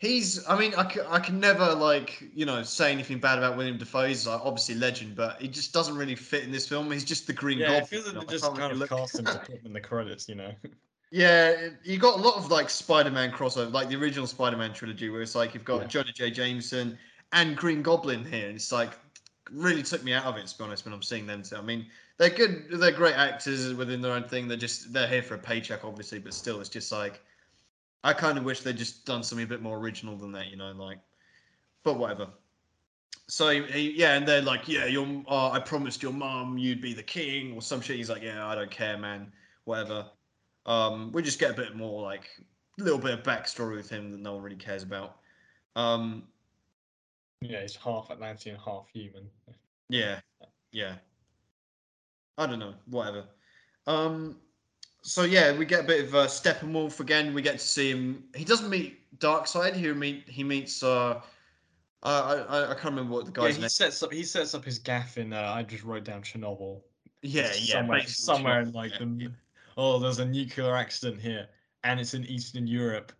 he's 0.00 0.46
i 0.48 0.58
mean 0.58 0.74
I, 0.74 0.92
c- 0.92 1.00
I 1.08 1.20
can 1.20 1.40
never 1.40 1.74
like 1.74 2.22
you 2.34 2.46
know 2.46 2.62
say 2.64 2.92
anything 2.92 3.20
bad 3.20 3.38
about 3.38 3.56
william 3.56 3.78
Dafoe. 3.78 4.06
he's 4.08 4.26
like, 4.26 4.40
obviously 4.44 4.74
legend 4.76 5.14
but 5.16 5.40
he 5.40 5.48
just 5.48 5.72
doesn't 5.72 5.96
really 5.96 6.16
fit 6.16 6.44
in 6.44 6.52
this 6.52 6.68
film 6.68 6.90
he's 6.90 7.04
just 7.04 7.26
the 7.26 7.32
green 7.34 7.58
Yeah, 7.58 7.66
goblin 7.66 7.84
it 7.84 7.88
feels 7.88 8.06
like 8.12 8.26
they 8.26 8.32
just 8.32 8.54
kind 8.54 8.72
really 8.72 8.82
of 8.82 8.88
cast 8.88 9.18
him 9.18 9.28
to 9.28 9.38
put 9.40 9.56
him 9.56 9.66
in 9.66 9.72
the 9.74 9.80
credits, 9.80 10.28
you 10.28 10.34
know. 10.36 10.52
yeah 11.10 11.70
you 11.82 11.98
got 11.98 12.18
a 12.18 12.22
lot 12.22 12.36
of 12.36 12.50
like 12.50 12.70
spider-man 12.70 13.32
crossover 13.32 13.72
like 13.72 13.88
the 13.88 13.96
original 13.96 14.26
spider-man 14.26 14.72
trilogy 14.72 15.10
where 15.10 15.22
it's 15.22 15.34
like 15.34 15.54
you've 15.54 15.64
got 15.64 15.80
Yeah. 15.80 15.88
jonah 15.88 16.12
j 16.12 16.30
jameson 16.30 16.98
and 17.32 17.56
green 17.56 17.82
goblin 17.82 18.24
here 18.24 18.46
and 18.46 18.56
it's 18.56 18.70
like 18.72 18.92
really 19.50 19.82
took 19.82 20.04
me 20.04 20.12
out 20.12 20.24
of 20.26 20.36
it 20.36 20.46
to 20.46 20.56
be 20.58 20.64
honest 20.64 20.84
when 20.84 20.94
i'm 20.94 21.02
seeing 21.02 21.26
them 21.26 21.42
two 21.42 21.56
i 21.56 21.60
mean 21.60 21.86
they're 22.18 22.30
good 22.30 22.66
they're 22.80 22.92
great 22.92 23.16
actors 23.16 23.74
within 23.74 24.00
their 24.00 24.12
own 24.12 24.22
thing 24.22 24.46
they're 24.46 24.56
just 24.56 24.92
they're 24.92 25.08
here 25.08 25.22
for 25.22 25.34
a 25.34 25.38
paycheck 25.38 25.84
obviously 25.84 26.20
but 26.20 26.32
still 26.32 26.60
it's 26.60 26.68
just 26.68 26.92
like 26.92 27.22
i 28.04 28.12
kind 28.12 28.38
of 28.38 28.44
wish 28.44 28.60
they'd 28.60 28.76
just 28.76 29.04
done 29.04 29.22
something 29.22 29.44
a 29.44 29.48
bit 29.48 29.62
more 29.62 29.78
original 29.78 30.16
than 30.16 30.32
that 30.32 30.48
you 30.48 30.56
know 30.56 30.72
like 30.72 30.98
but 31.82 31.98
whatever. 31.98 32.28
So 33.28 33.48
he, 33.62 33.92
yeah, 33.92 34.14
and 34.14 34.26
they're 34.26 34.42
like, 34.42 34.66
yeah, 34.68 34.86
your 34.86 35.06
uh, 35.28 35.50
I 35.50 35.60
promised 35.60 36.02
your 36.02 36.12
mom 36.12 36.58
you'd 36.58 36.80
be 36.80 36.92
the 36.92 37.02
king 37.02 37.52
or 37.54 37.62
some 37.62 37.80
shit. 37.80 37.96
He's 37.96 38.10
like, 38.10 38.22
yeah, 38.22 38.46
I 38.46 38.54
don't 38.54 38.70
care, 38.70 38.98
man, 38.98 39.32
whatever. 39.64 40.06
Um, 40.66 41.12
we 41.12 41.22
just 41.22 41.38
get 41.38 41.52
a 41.52 41.54
bit 41.54 41.76
more 41.76 42.02
like 42.02 42.28
a 42.78 42.82
little 42.82 42.98
bit 42.98 43.12
of 43.12 43.22
backstory 43.22 43.76
with 43.76 43.88
him 43.88 44.10
that 44.10 44.20
no 44.20 44.34
one 44.34 44.42
really 44.42 44.56
cares 44.56 44.82
about. 44.82 45.18
Um, 45.76 46.24
Yeah, 47.40 47.62
he's 47.62 47.76
half 47.76 48.10
Atlantean, 48.10 48.56
half 48.56 48.88
human. 48.92 49.30
yeah, 49.88 50.20
yeah. 50.72 50.96
I 52.36 52.46
don't 52.46 52.58
know, 52.58 52.74
whatever. 52.86 53.24
Um, 53.86 54.38
so 55.02 55.22
yeah, 55.24 55.56
we 55.56 55.64
get 55.64 55.80
a 55.84 55.86
bit 55.86 56.04
of 56.04 56.14
uh, 56.14 56.26
Steppenwolf 56.26 57.00
again. 57.00 57.32
We 57.34 57.42
get 57.42 57.52
to 57.52 57.58
see 57.58 57.90
him. 57.90 58.24
He 58.34 58.44
doesn't 58.44 58.68
meet 58.70 59.18
Darkseid. 59.18 59.74
He 59.74 59.90
meet 59.92 60.28
he 60.28 60.44
meets. 60.44 60.82
Uh, 60.82 61.20
I, 62.02 62.12
I 62.48 62.70
I 62.70 62.74
can't 62.74 62.94
remember 62.94 63.12
what 63.12 63.26
the 63.26 63.32
Yeah, 63.42 63.48
he 63.48 63.60
name. 63.60 63.68
sets 63.68 64.02
up 64.02 64.12
he 64.12 64.22
sets 64.24 64.54
up 64.54 64.64
his 64.64 64.78
gaff 64.78 65.18
in 65.18 65.32
uh, 65.32 65.52
I 65.54 65.62
just 65.62 65.84
wrote 65.84 66.04
down 66.04 66.22
Chernobyl. 66.22 66.82
Yeah, 67.22 67.52
yeah, 67.54 67.82
somewhere, 67.82 68.00
somewhere 68.06 68.60
in 68.62 68.72
like 68.72 68.92
yeah, 68.92 68.98
the 68.98 69.04
yeah. 69.18 69.28
oh, 69.76 69.98
there's 69.98 70.18
a 70.18 70.24
nuclear 70.24 70.74
accident 70.74 71.20
here, 71.20 71.48
and 71.84 72.00
it's 72.00 72.14
in 72.14 72.24
Eastern 72.24 72.66
Europe. 72.66 73.12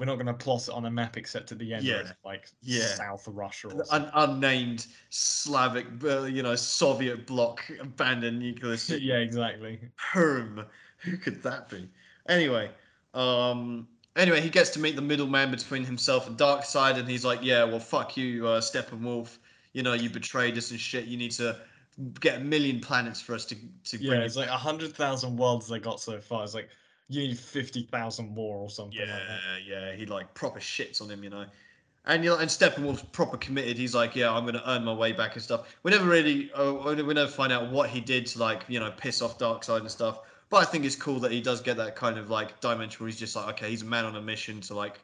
We're 0.00 0.06
not 0.06 0.16
going 0.16 0.26
to 0.26 0.34
plot 0.34 0.66
it 0.66 0.70
on 0.74 0.84
a 0.86 0.90
map 0.90 1.16
except 1.16 1.52
at 1.52 1.58
the 1.58 1.72
end 1.72 1.84
Yeah, 1.84 2.02
like 2.24 2.48
yeah. 2.60 2.86
South 2.86 3.28
Russia 3.28 3.68
or 3.68 3.84
an 3.92 4.10
unnamed 4.14 4.86
Slavic, 5.10 5.86
uh, 6.02 6.22
you 6.24 6.42
know, 6.42 6.56
Soviet 6.56 7.24
bloc 7.24 7.62
abandoned 7.80 8.40
nuclear 8.40 8.76
city. 8.76 9.06
yeah, 9.06 9.18
exactly. 9.18 9.78
Perm. 9.96 10.66
Who 10.98 11.16
could 11.18 11.42
that 11.42 11.68
be? 11.68 11.90
Anyway, 12.28 12.70
um, 13.14 13.88
anyway, 14.16 14.40
he 14.40 14.50
gets 14.50 14.70
to 14.70 14.78
meet 14.80 14.96
the 14.96 15.02
middleman 15.02 15.50
between 15.50 15.84
himself 15.84 16.26
and 16.26 16.36
Darkseid, 16.36 16.98
and 16.98 17.08
he's 17.08 17.24
like, 17.24 17.40
"Yeah, 17.42 17.64
well, 17.64 17.80
fuck 17.80 18.16
you, 18.16 18.46
uh, 18.46 18.60
Steppenwolf. 18.60 19.38
You 19.72 19.82
know, 19.82 19.92
you 19.92 20.10
betrayed 20.10 20.56
us 20.56 20.70
and 20.70 20.80
shit. 20.80 21.04
You 21.06 21.16
need 21.16 21.32
to 21.32 21.60
get 22.20 22.40
a 22.40 22.44
million 22.44 22.80
planets 22.80 23.20
for 23.20 23.34
us 23.34 23.44
to 23.46 23.56
to 23.84 23.98
bring." 23.98 24.20
Yeah, 24.20 24.24
it's 24.24 24.36
like 24.36 24.48
a 24.48 24.56
hundred 24.56 24.94
thousand 24.94 25.36
worlds 25.36 25.68
they 25.68 25.78
got 25.78 26.00
so 26.00 26.20
far. 26.20 26.44
It's 26.44 26.54
like 26.54 26.70
you 27.08 27.20
need 27.28 27.38
fifty 27.38 27.82
thousand 27.82 28.34
more 28.34 28.56
or 28.58 28.70
something 28.70 28.96
Yeah, 28.98 29.12
like 29.12 29.26
that. 29.26 29.62
yeah, 29.66 29.92
he 29.94 30.06
like 30.06 30.34
proper 30.34 30.60
shits 30.60 31.00
on 31.00 31.10
him, 31.10 31.22
you 31.24 31.30
know. 31.30 31.46
And 32.04 32.22
you 32.24 32.30
know, 32.30 32.38
and 32.38 32.48
Steppenwolf's 32.48 33.02
proper 33.02 33.36
committed. 33.36 33.76
He's 33.76 33.94
like, 33.94 34.14
yeah, 34.14 34.32
I'm 34.32 34.44
gonna 34.46 34.62
earn 34.66 34.84
my 34.84 34.92
way 34.94 35.12
back 35.12 35.34
and 35.34 35.42
stuff. 35.42 35.76
We 35.82 35.90
never 35.90 36.08
really, 36.08 36.52
uh, 36.52 36.72
we 36.72 37.14
never 37.14 37.30
find 37.30 37.52
out 37.52 37.70
what 37.70 37.90
he 37.90 38.00
did 38.00 38.26
to 38.26 38.38
like, 38.38 38.64
you 38.68 38.78
know, 38.78 38.92
piss 38.92 39.22
off 39.22 39.38
Darkseid 39.38 39.80
and 39.80 39.90
stuff. 39.90 40.20
But 40.48 40.58
I 40.58 40.64
think 40.64 40.84
it's 40.84 40.96
cool 40.96 41.18
that 41.20 41.32
he 41.32 41.40
does 41.40 41.60
get 41.60 41.76
that 41.78 41.96
kind 41.96 42.18
of 42.18 42.30
like 42.30 42.60
dimension 42.60 43.00
where 43.00 43.08
he's 43.08 43.18
just 43.18 43.34
like, 43.34 43.48
okay, 43.54 43.70
he's 43.70 43.82
a 43.82 43.86
man 43.86 44.04
on 44.04 44.14
a 44.16 44.20
mission 44.20 44.60
to 44.62 44.74
like 44.74 45.00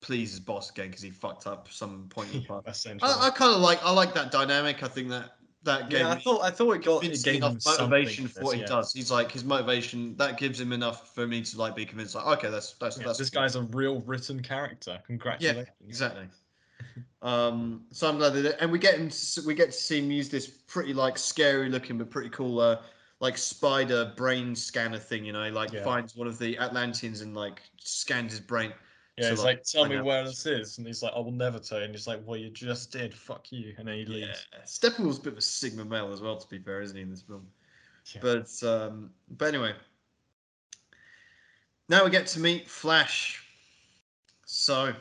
please 0.00 0.30
his 0.30 0.40
boss 0.40 0.70
again 0.70 0.88
because 0.88 1.02
he 1.02 1.10
fucked 1.10 1.46
up 1.46 1.68
some 1.70 2.06
point 2.10 2.32
in 2.34 2.42
the 2.42 2.62
past. 2.64 2.86
I, 2.86 3.26
I 3.26 3.30
kind 3.30 3.54
of 3.54 3.60
like, 3.60 3.82
I 3.82 3.90
like 3.90 4.14
that 4.14 4.30
dynamic. 4.30 4.82
I 4.82 4.88
think 4.88 5.08
that 5.08 5.36
that 5.62 5.90
game. 5.90 6.00
yeah, 6.00 6.10
I 6.10 6.18
thought 6.18 6.42
I 6.42 6.50
thought 6.50 6.72
it 6.72 6.84
got 6.84 7.04
it 7.04 7.22
gave 7.22 7.36
enough 7.36 7.56
motivation 7.66 8.28
for 8.28 8.42
what 8.42 8.50
this, 8.52 8.54
he 8.56 8.60
yeah. 8.62 8.66
does. 8.66 8.92
He's 8.92 9.10
like 9.10 9.30
his 9.30 9.44
motivation 9.44 10.16
that 10.16 10.38
gives 10.38 10.58
him 10.60 10.72
enough 10.72 11.14
for 11.14 11.26
me 11.26 11.42
to 11.42 11.58
like 11.58 11.76
be 11.76 11.84
convinced. 11.84 12.14
Like, 12.14 12.38
okay, 12.38 12.50
that's 12.50 12.74
that's 12.74 12.98
Yeah, 12.98 13.04
that's 13.06 13.18
this 13.18 13.30
cool. 13.30 13.42
guy's 13.42 13.56
a 13.56 13.62
real 13.62 14.00
written 14.02 14.40
character. 14.40 14.98
Congratulations. 15.06 15.68
Yeah, 15.80 15.86
exactly. 15.86 16.28
um, 17.22 17.82
so 17.90 18.08
I'm 18.08 18.16
glad 18.16 18.32
that, 18.34 18.62
and 18.62 18.72
we 18.72 18.78
get 18.78 18.96
him. 18.96 19.10
We 19.46 19.54
get 19.54 19.66
to 19.66 19.72
see 19.72 19.98
him 19.98 20.10
use 20.10 20.28
this 20.28 20.46
pretty 20.46 20.94
like 20.94 21.18
scary 21.18 21.68
looking 21.68 21.98
but 21.98 22.10
pretty 22.10 22.30
cool 22.30 22.60
uh, 22.60 22.80
like 23.20 23.36
spider 23.38 24.12
brain 24.16 24.56
scanner 24.56 24.98
thing. 24.98 25.24
You 25.24 25.32
know, 25.32 25.48
like 25.50 25.72
Yeah. 25.72 25.84
finds 25.84 26.16
one 26.16 26.26
of 26.26 26.38
the 26.38 26.58
Atlanteans 26.58 27.20
and 27.20 27.34
like 27.34 27.62
scans 27.78 28.32
his 28.32 28.40
brain. 28.40 28.72
Yeah, 29.16 29.30
he's 29.30 29.44
like, 29.44 29.64
tell 29.64 29.86
me 29.86 30.00
where 30.00 30.24
this 30.24 30.46
is, 30.46 30.78
and 30.78 30.86
he's 30.86 31.02
like, 31.02 31.12
I 31.14 31.18
will 31.18 31.30
never 31.30 31.58
tell 31.58 31.78
you. 31.78 31.84
And 31.84 31.94
he's 31.94 32.06
like, 32.06 32.20
well, 32.24 32.38
you 32.38 32.48
just 32.48 32.90
did. 32.90 33.14
Fuck 33.14 33.52
you. 33.52 33.74
And 33.76 33.86
then 33.86 33.96
he 33.96 34.04
Yeah, 34.04 34.26
leaves. 34.26 34.46
Steppenwolf's 34.64 35.18
a 35.18 35.22
bit 35.22 35.32
of 35.34 35.38
a 35.38 35.42
sigma 35.42 35.84
male 35.84 36.10
as 36.10 36.22
well. 36.22 36.38
To 36.38 36.48
be 36.48 36.58
fair, 36.58 36.80
isn't 36.80 36.96
he 36.96 37.02
in 37.02 37.10
this 37.10 37.20
film? 37.20 37.46
Yeah. 38.14 38.20
But 38.22 38.62
um, 38.66 39.10
but 39.36 39.48
anyway, 39.48 39.74
now 41.90 42.02
we 42.04 42.10
get 42.10 42.26
to 42.28 42.40
meet 42.40 42.70
Flash. 42.70 43.44
So 44.46 44.94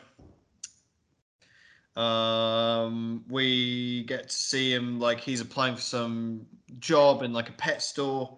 um, 1.96 3.24
we 3.30 4.04
get 4.04 4.30
to 4.30 4.36
see 4.36 4.74
him 4.74 5.00
like 5.00 5.22
he's 5.22 5.40
applying 5.40 5.76
for 5.76 5.82
some 5.82 6.46
job 6.80 7.24
in 7.24 7.34
like 7.34 7.50
a 7.50 7.54
pet 7.54 7.82
store, 7.82 8.38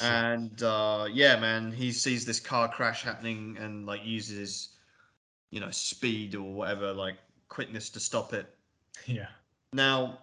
and 0.00 0.62
uh, 0.62 1.06
yeah, 1.10 1.38
man, 1.38 1.72
he 1.72 1.92
sees 1.92 2.24
this 2.24 2.40
car 2.40 2.68
crash 2.68 3.02
happening 3.02 3.56
and 3.60 3.86
like 3.86 4.04
uses 4.04 4.76
you 5.50 5.60
know 5.60 5.70
speed 5.70 6.34
or 6.34 6.52
whatever 6.52 6.92
like 6.92 7.16
quickness 7.48 7.90
to 7.90 8.00
stop 8.00 8.32
it. 8.32 8.54
yeah, 9.06 9.28
Now 9.72 10.18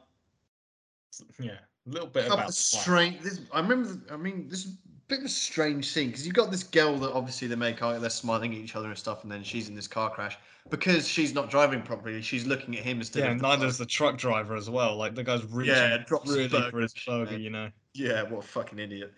yeah, 1.39 1.51
a 1.87 1.89
little 1.89 2.07
bit 2.07 2.27
about 2.27 2.53
strange. 2.53 3.21
This, 3.21 3.41
I 3.53 3.59
remember. 3.59 4.01
I 4.11 4.17
mean, 4.17 4.47
this 4.49 4.69
bit 5.07 5.19
of 5.19 5.25
a 5.25 5.29
strange 5.29 5.89
scene 5.89 6.07
because 6.09 6.25
you've 6.25 6.35
got 6.35 6.51
this 6.51 6.63
girl 6.63 6.97
that 6.97 7.11
obviously 7.13 7.47
they 7.47 7.55
make 7.55 7.81
out 7.81 7.99
they're 8.01 8.09
smiling 8.09 8.53
at 8.53 8.59
each 8.59 8.75
other 8.75 8.89
and 8.89 8.97
stuff, 8.97 9.23
and 9.23 9.31
then 9.31 9.43
she's 9.43 9.69
in 9.69 9.75
this 9.75 9.87
car 9.87 10.09
crash 10.09 10.37
because 10.69 11.07
she's 11.07 11.33
not 11.33 11.49
driving 11.49 11.81
properly. 11.81 12.21
She's 12.21 12.45
looking 12.45 12.77
at 12.77 12.83
him 12.83 12.97
instead 12.99 13.23
Yeah, 13.23 13.31
of 13.31 13.37
the 13.37 13.43
neither 13.43 13.65
is 13.67 13.77
the 13.77 13.85
truck 13.85 14.17
driver 14.17 14.55
as 14.55 14.69
well. 14.69 14.95
Like 14.97 15.15
the 15.15 15.23
guy's 15.23 15.43
reaching 15.45 15.73
Yeah, 15.73 15.97
drops 16.05 16.29
really 16.29 16.47
burger 16.47 16.69
for 16.69 16.79
his 16.79 16.93
burger, 17.05 17.31
man. 17.31 17.41
you 17.41 17.49
know. 17.49 17.71
Yeah, 17.93 18.23
what 18.23 18.43
a 18.45 18.47
fucking 18.47 18.79
idiot. 18.79 19.13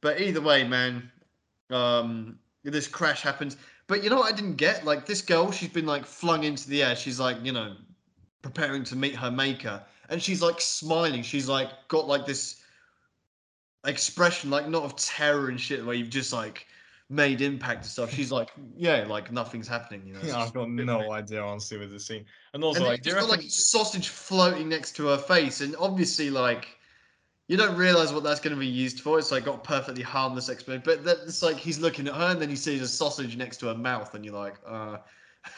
But 0.00 0.20
either 0.20 0.40
way, 0.40 0.64
man, 0.64 1.10
um, 1.70 2.40
this 2.64 2.88
crash 2.88 3.22
happens. 3.22 3.56
But 3.86 4.04
you 4.04 4.10
know 4.10 4.16
what 4.18 4.32
I 4.32 4.36
didn't 4.36 4.56
get? 4.56 4.84
Like 4.84 5.06
this 5.06 5.22
girl, 5.22 5.50
she's 5.52 5.70
been 5.70 5.86
like 5.86 6.06
flung 6.06 6.44
into 6.44 6.68
the 6.70 6.82
air. 6.82 6.96
She's 6.96 7.20
like, 7.20 7.38
you 7.44 7.52
know, 7.52 7.76
preparing 8.42 8.84
to 8.84 8.96
meet 8.96 9.14
her 9.16 9.30
maker, 9.30 9.84
and 10.08 10.22
she's 10.22 10.42
like 10.42 10.60
smiling. 10.60 11.22
She's 11.22 11.48
like 11.48 11.70
got 11.88 12.06
like 12.08 12.26
this 12.26 12.59
expression, 13.84 14.50
like 14.50 14.68
not 14.68 14.82
of 14.84 14.96
terror 14.96 15.48
and 15.48 15.60
shit, 15.60 15.84
where 15.84 15.94
you've 15.94 16.10
just 16.10 16.32
like 16.32 16.66
made 17.08 17.40
impact 17.40 17.78
and 17.82 17.86
stuff. 17.86 18.12
She's 18.12 18.30
like, 18.30 18.50
yeah, 18.76 19.04
like 19.06 19.32
nothing's 19.32 19.66
happening. 19.68 20.06
You 20.06 20.14
know, 20.14 20.20
Yeah, 20.22 20.38
I've 20.38 20.52
got 20.52 20.68
no 20.70 20.98
weird. 20.98 21.10
idea 21.10 21.42
honestly 21.42 21.78
with 21.78 21.90
this 21.90 22.06
scene. 22.06 22.24
And 22.54 22.62
also, 22.62 22.80
And 22.80 22.88
like, 22.88 23.02
do 23.02 23.10
you 23.10 23.16
just 23.16 23.28
got 23.28 23.38
like 23.38 23.50
sausage 23.50 24.08
floating 24.08 24.68
next 24.68 24.96
to 24.96 25.06
her 25.08 25.18
face, 25.18 25.60
and 25.60 25.74
obviously, 25.76 26.30
like, 26.30 26.68
you 27.48 27.56
don't 27.56 27.76
realize 27.76 28.12
what 28.12 28.22
that's 28.22 28.38
going 28.38 28.54
to 28.54 28.60
be 28.60 28.66
used 28.66 29.00
for. 29.00 29.18
It's 29.18 29.32
like 29.32 29.44
got 29.44 29.64
perfectly 29.64 30.02
harmless 30.02 30.48
explanation, 30.48 30.84
but 30.84 31.00
it's 31.26 31.42
like 31.42 31.56
he's 31.56 31.80
looking 31.80 32.06
at 32.06 32.14
her, 32.14 32.26
and 32.30 32.40
then 32.40 32.48
he 32.48 32.56
sees 32.56 32.80
a 32.80 32.88
sausage 32.88 33.36
next 33.36 33.56
to 33.58 33.66
her 33.66 33.74
mouth, 33.74 34.14
and 34.14 34.24
you're 34.24 34.34
like, 34.34 34.56
uh. 34.66 34.98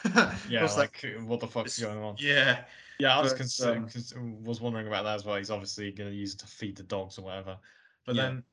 Yeah, 0.48 0.62
was 0.62 0.78
like, 0.78 1.04
what 1.24 1.40
the 1.40 1.48
fuck's 1.48 1.78
going 1.80 1.98
on? 1.98 2.14
yeah, 2.18 2.64
Yeah, 3.00 3.18
I 3.18 3.20
was 3.20 3.32
but, 3.34 3.42
consi- 3.42 4.16
um, 4.16 4.44
was 4.44 4.60
wondering 4.60 4.86
about 4.86 5.02
that 5.04 5.16
as 5.16 5.24
well. 5.24 5.36
He's 5.36 5.50
obviously 5.50 5.90
going 5.90 6.08
to 6.08 6.16
use 6.16 6.34
it 6.34 6.38
to 6.38 6.46
feed 6.46 6.76
the 6.76 6.84
dogs 6.84 7.18
or 7.18 7.22
whatever. 7.22 7.58
But 8.06 8.16
Yeah. 8.16 8.22
then, 8.22 8.44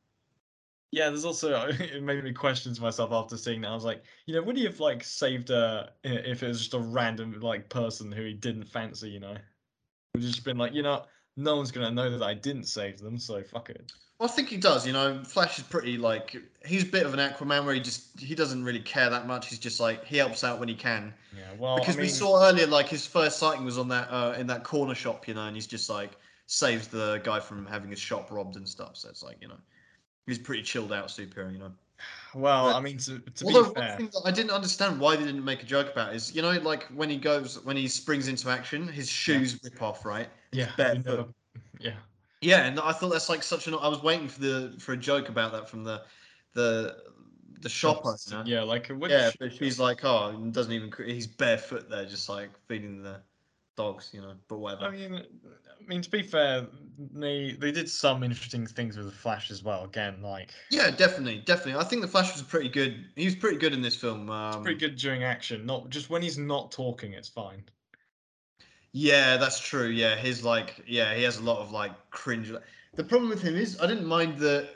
yeah, 0.92 1.10
there's 1.10 1.26
also 1.26 1.68
it 1.80 2.04
made 2.04 2.24
me 2.24 2.34
question 2.34 2.74
to 2.74 2.82
myself 2.82 3.12
after 3.12 3.38
seeing 3.38 3.62
that. 3.62 3.70
I 3.70 3.76
was 3.76 3.86
like, 3.86 4.04
you 4.26 4.36
know, 4.36 4.42
would 4.42 4.58
he 4.58 4.66
have 4.66 4.80
like 4.80 5.04
saved 5.04 5.50
her 5.50 5.90
if 6.04 6.44
it 6.44 6.48
was 6.48 6.60
just 6.60 6.74
a 6.74 6.80
random 6.80 7.40
like 7.40 7.70
person 7.70 8.12
who 8.12 8.24
he 8.24 8.34
didn't 8.34 8.66
fancy? 8.66 9.10
You 9.10 9.20
know, 9.20 9.38
would 10.14 10.24
just 10.24 10.44
been 10.44 10.58
like, 10.58 10.74
you 10.74 10.84
know, 10.84 11.06
no 11.38 11.56
one's 11.56 11.72
gonna 11.72 11.92
know 11.92 12.10
that 12.10 12.24
I 12.24 12.34
didn't 12.34 12.66
save 12.66 13.00
them, 13.00 13.18
so 13.18 13.44
fuck 13.44 13.70
it. 13.70 13.92
Well, 14.20 14.28
I 14.28 14.32
think 14.32 14.50
he 14.50 14.58
does. 14.58 14.86
You 14.86 14.92
know, 14.92 15.24
Flash 15.24 15.60
is 15.60 15.64
pretty 15.64 15.98
like 15.98 16.36
he's 16.66 16.84
a 16.84 16.88
bit 16.88 17.06
of 17.06 17.14
an 17.14 17.20
Aquaman 17.20 17.66
where 17.66 17.74
he 17.74 17.80
just 17.80 18.20
he 18.20 18.36
doesn't 18.36 18.64
really 18.64 18.82
care 18.82 19.10
that 19.10 19.28
much. 19.28 19.48
He's 19.48 19.60
just 19.60 19.80
like 19.80 20.04
he 20.04 20.18
helps 20.18 20.44
out 20.44 20.60
when 20.60 20.68
he 20.68 20.76
can. 20.76 21.14
Yeah, 21.32 21.54
well, 21.58 21.78
because 21.78 21.96
I 21.96 22.00
mean, 22.00 22.08
we 22.08 22.10
saw 22.10 22.46
earlier 22.46 22.68
like 22.68 22.90
his 22.90 23.06
first 23.06 23.40
sighting 23.40 23.64
was 23.64 23.78
on 23.78 23.88
that 23.90 24.10
uh, 24.12 24.36
in 24.38 24.48
that 24.48 24.64
corner 24.64 24.96
shop, 24.96 25.28
you 25.28 25.34
know, 25.36 25.46
and 25.46 25.56
he's 25.56 25.68
just 25.68 25.90
like 25.90 26.18
saves 26.52 26.88
the 26.88 27.22
guy 27.24 27.40
from 27.40 27.64
having 27.68 27.92
his 27.92 28.00
shop 28.00 28.32
robbed 28.32 28.56
and 28.56 28.68
stuff. 28.68 28.98
So 28.98 29.08
it's 29.08 29.22
like 29.22 29.38
you 29.40 29.48
know, 29.48 29.60
he's 30.26 30.40
pretty 30.40 30.64
chilled 30.64 30.92
out 30.92 31.08
superhero, 31.08 31.52
you 31.54 31.60
know. 31.60 31.72
Well, 32.34 32.66
But- 32.66 32.76
I 32.76 32.80
mean, 32.80 32.98
to, 33.00 33.20
to 33.20 33.46
Although 33.46 33.70
be 33.74 33.82
fair, 33.82 34.00
I 34.26 34.32
didn't 34.32 34.52
understand 34.52 35.00
why 35.00 35.16
they 35.16 35.26
didn't 35.26 35.44
make 35.46 35.62
a 35.62 35.66
joke 35.66 35.92
about 35.92 36.16
is, 36.16 36.34
you 36.34 36.42
know, 36.42 36.52
like 36.52 36.84
when 36.88 37.10
he 37.10 37.18
goes 37.18 37.64
when 37.66 37.78
he 37.78 37.88
springs 37.88 38.28
into 38.28 38.50
action, 38.50 38.88
his 38.88 39.10
shoes 39.10 39.60
rip 39.64 39.82
off, 39.82 40.06
right? 40.06 40.30
yeah, 40.52 40.72
bare 40.76 40.96
we 40.96 41.04
foot. 41.04 41.06
never, 41.06 41.26
yeah, 41.80 41.94
Yeah, 42.42 42.66
and 42.66 42.80
I 42.80 42.94
thought 42.94 43.10
that's 43.12 43.30
like 43.30 43.44
such 43.44 43.68
an. 43.68 43.76
I 43.76 43.88
was 43.88 44.02
waiting 44.02 44.28
for 44.28 44.40
the 44.40 44.76
for 44.80 44.94
a 44.94 44.98
joke 44.98 45.30
about 45.30 45.52
that 45.52 45.70
from 45.70 45.84
the 45.84 46.02
the 46.54 46.98
the 47.62 47.70
shop 47.70 48.06
owner. 48.06 48.44
yeah, 48.46 48.64
like 48.64 48.90
Yeah, 49.08 49.32
but 49.40 49.54
she's 49.54 49.80
like, 49.80 50.04
oh, 50.04 50.30
and 50.30 50.52
doesn't 50.54 50.72
even. 50.72 50.92
He's 51.06 51.28
barefoot 51.28 51.90
there, 51.90 52.06
just 52.06 52.28
like 52.30 52.50
feeding 52.68 53.04
the 53.04 53.20
dogs, 53.76 54.10
you 54.14 54.22
know. 54.22 54.34
But 54.48 54.60
whatever. 54.60 54.86
I 54.86 54.92
mean, 54.92 55.22
I 55.80 55.88
mean 55.88 56.02
to 56.02 56.10
be 56.10 56.22
fair, 56.22 56.68
they 57.14 57.56
they 57.60 57.72
did 57.72 57.90
some 57.90 58.24
interesting 58.24 58.68
things 58.68 58.98
with 58.98 59.08
the 59.08 59.12
Flash 59.12 59.52
as 59.52 59.64
well. 59.64 59.84
Again, 59.86 60.22
like 60.22 60.52
yeah, 60.70 60.92
definitely, 60.92 61.40
definitely. 61.46 61.80
I 61.80 61.84
think 61.84 62.02
the 62.02 62.08
Flash 62.08 62.34
was 62.34 62.42
pretty 62.42 62.70
good. 62.70 63.06
He 63.16 63.26
was 63.26 63.36
pretty 63.36 63.58
good 63.58 63.74
in 63.74 63.82
this 63.82 63.96
film. 63.96 64.30
Um, 64.30 64.64
pretty 64.64 64.80
good 64.80 64.96
during 64.96 65.24
action. 65.24 65.66
Not 65.66 65.90
just 65.90 66.10
when 66.10 66.22
he's 66.22 66.38
not 66.38 66.72
talking, 66.72 67.14
it's 67.14 67.30
fine. 67.30 67.64
Yeah, 68.92 69.38
that's 69.38 69.60
true. 69.60 69.88
Yeah, 69.88 70.16
his 70.16 70.44
like, 70.44 70.84
yeah, 70.88 71.14
he 71.14 71.24
has 71.24 71.38
a 71.38 71.44
lot 71.44 71.60
of 71.60 71.72
like 71.72 71.92
cringe. 72.10 72.52
The 72.96 73.04
problem 73.04 73.30
with 73.30 73.42
him 73.42 73.56
is, 73.56 73.80
I 73.80 73.88
didn't 73.88 74.08
mind 74.08 74.40
that 74.40 74.70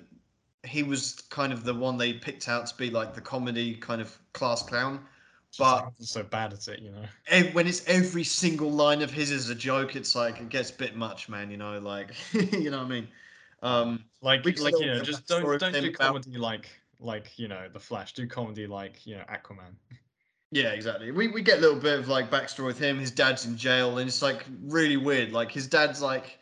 he 0.64 0.84
was 0.84 1.24
kind 1.30 1.52
of 1.52 1.64
the 1.64 1.74
one 1.74 1.98
they 1.98 2.14
picked 2.14 2.48
out 2.48 2.68
to 2.68 2.76
be 2.76 2.90
like 2.90 3.14
the 3.14 3.22
comedy 3.22 3.76
kind 3.76 4.02
of 4.02 4.18
class 4.34 4.64
clown. 4.64 5.00
But- 5.60 5.92
so 6.00 6.24
bad 6.24 6.54
at 6.54 6.68
it, 6.68 6.80
you 6.82 6.92
know. 6.92 7.06
ev- 7.28 7.54
when 7.54 7.68
it's 7.68 7.88
every 7.88 8.24
single 8.24 8.72
line 8.72 9.02
of 9.02 9.12
his 9.12 9.30
is 9.32 9.50
a 9.50 9.56
joke, 9.56 9.96
it's 9.96 10.16
like 10.16 10.40
it 10.40 10.50
gets 10.50 10.72
a 10.72 10.74
bit 10.74 10.96
much, 10.96 11.30
man. 11.30 11.52
You 11.52 11.58
know, 11.58 11.80
like 11.80 12.12
you 12.34 12.72
know 12.72 12.80
what 12.80 12.86
I 12.86 12.90
mean. 12.90 13.08
Um, 13.62 14.04
Like, 14.22 14.44
We 14.44 14.52
get 14.52 14.62
a 14.62 14.64
like 14.64 14.80
you 14.80 14.88
know, 14.88 15.02
just 15.02 15.28
don't 15.28 15.44
don't 15.60 15.72
do 15.74 15.80
about- 15.90 15.98
comedy 15.98 16.38
like 16.38 16.70
like 17.00 17.38
you 17.38 17.48
know 17.48 17.68
the 17.72 17.80
Flash. 17.80 18.14
Do 18.14 18.26
comedy 18.28 18.66
like 18.68 19.06
you 19.06 19.16
know 19.16 19.24
Aquaman. 19.30 19.74
yeah, 20.52 20.70
exactly. 20.70 21.12
We 21.12 21.28
we 21.28 21.42
get 21.42 21.60
a 21.60 21.62
little 21.62 21.80
bit 21.80 22.00
of 22.00 22.08
like 22.08 22.30
backstory 22.32 22.66
with 22.66 22.80
him. 22.80 22.98
His 23.00 23.12
dad's 23.12 23.46
in 23.46 23.56
jail, 23.58 23.98
and 24.00 24.08
it's 24.08 24.22
like 24.22 24.46
really 24.64 24.98
weird. 24.98 25.32
Like 25.34 25.52
his 25.52 25.68
dad's 25.68 26.02
like 26.02 26.40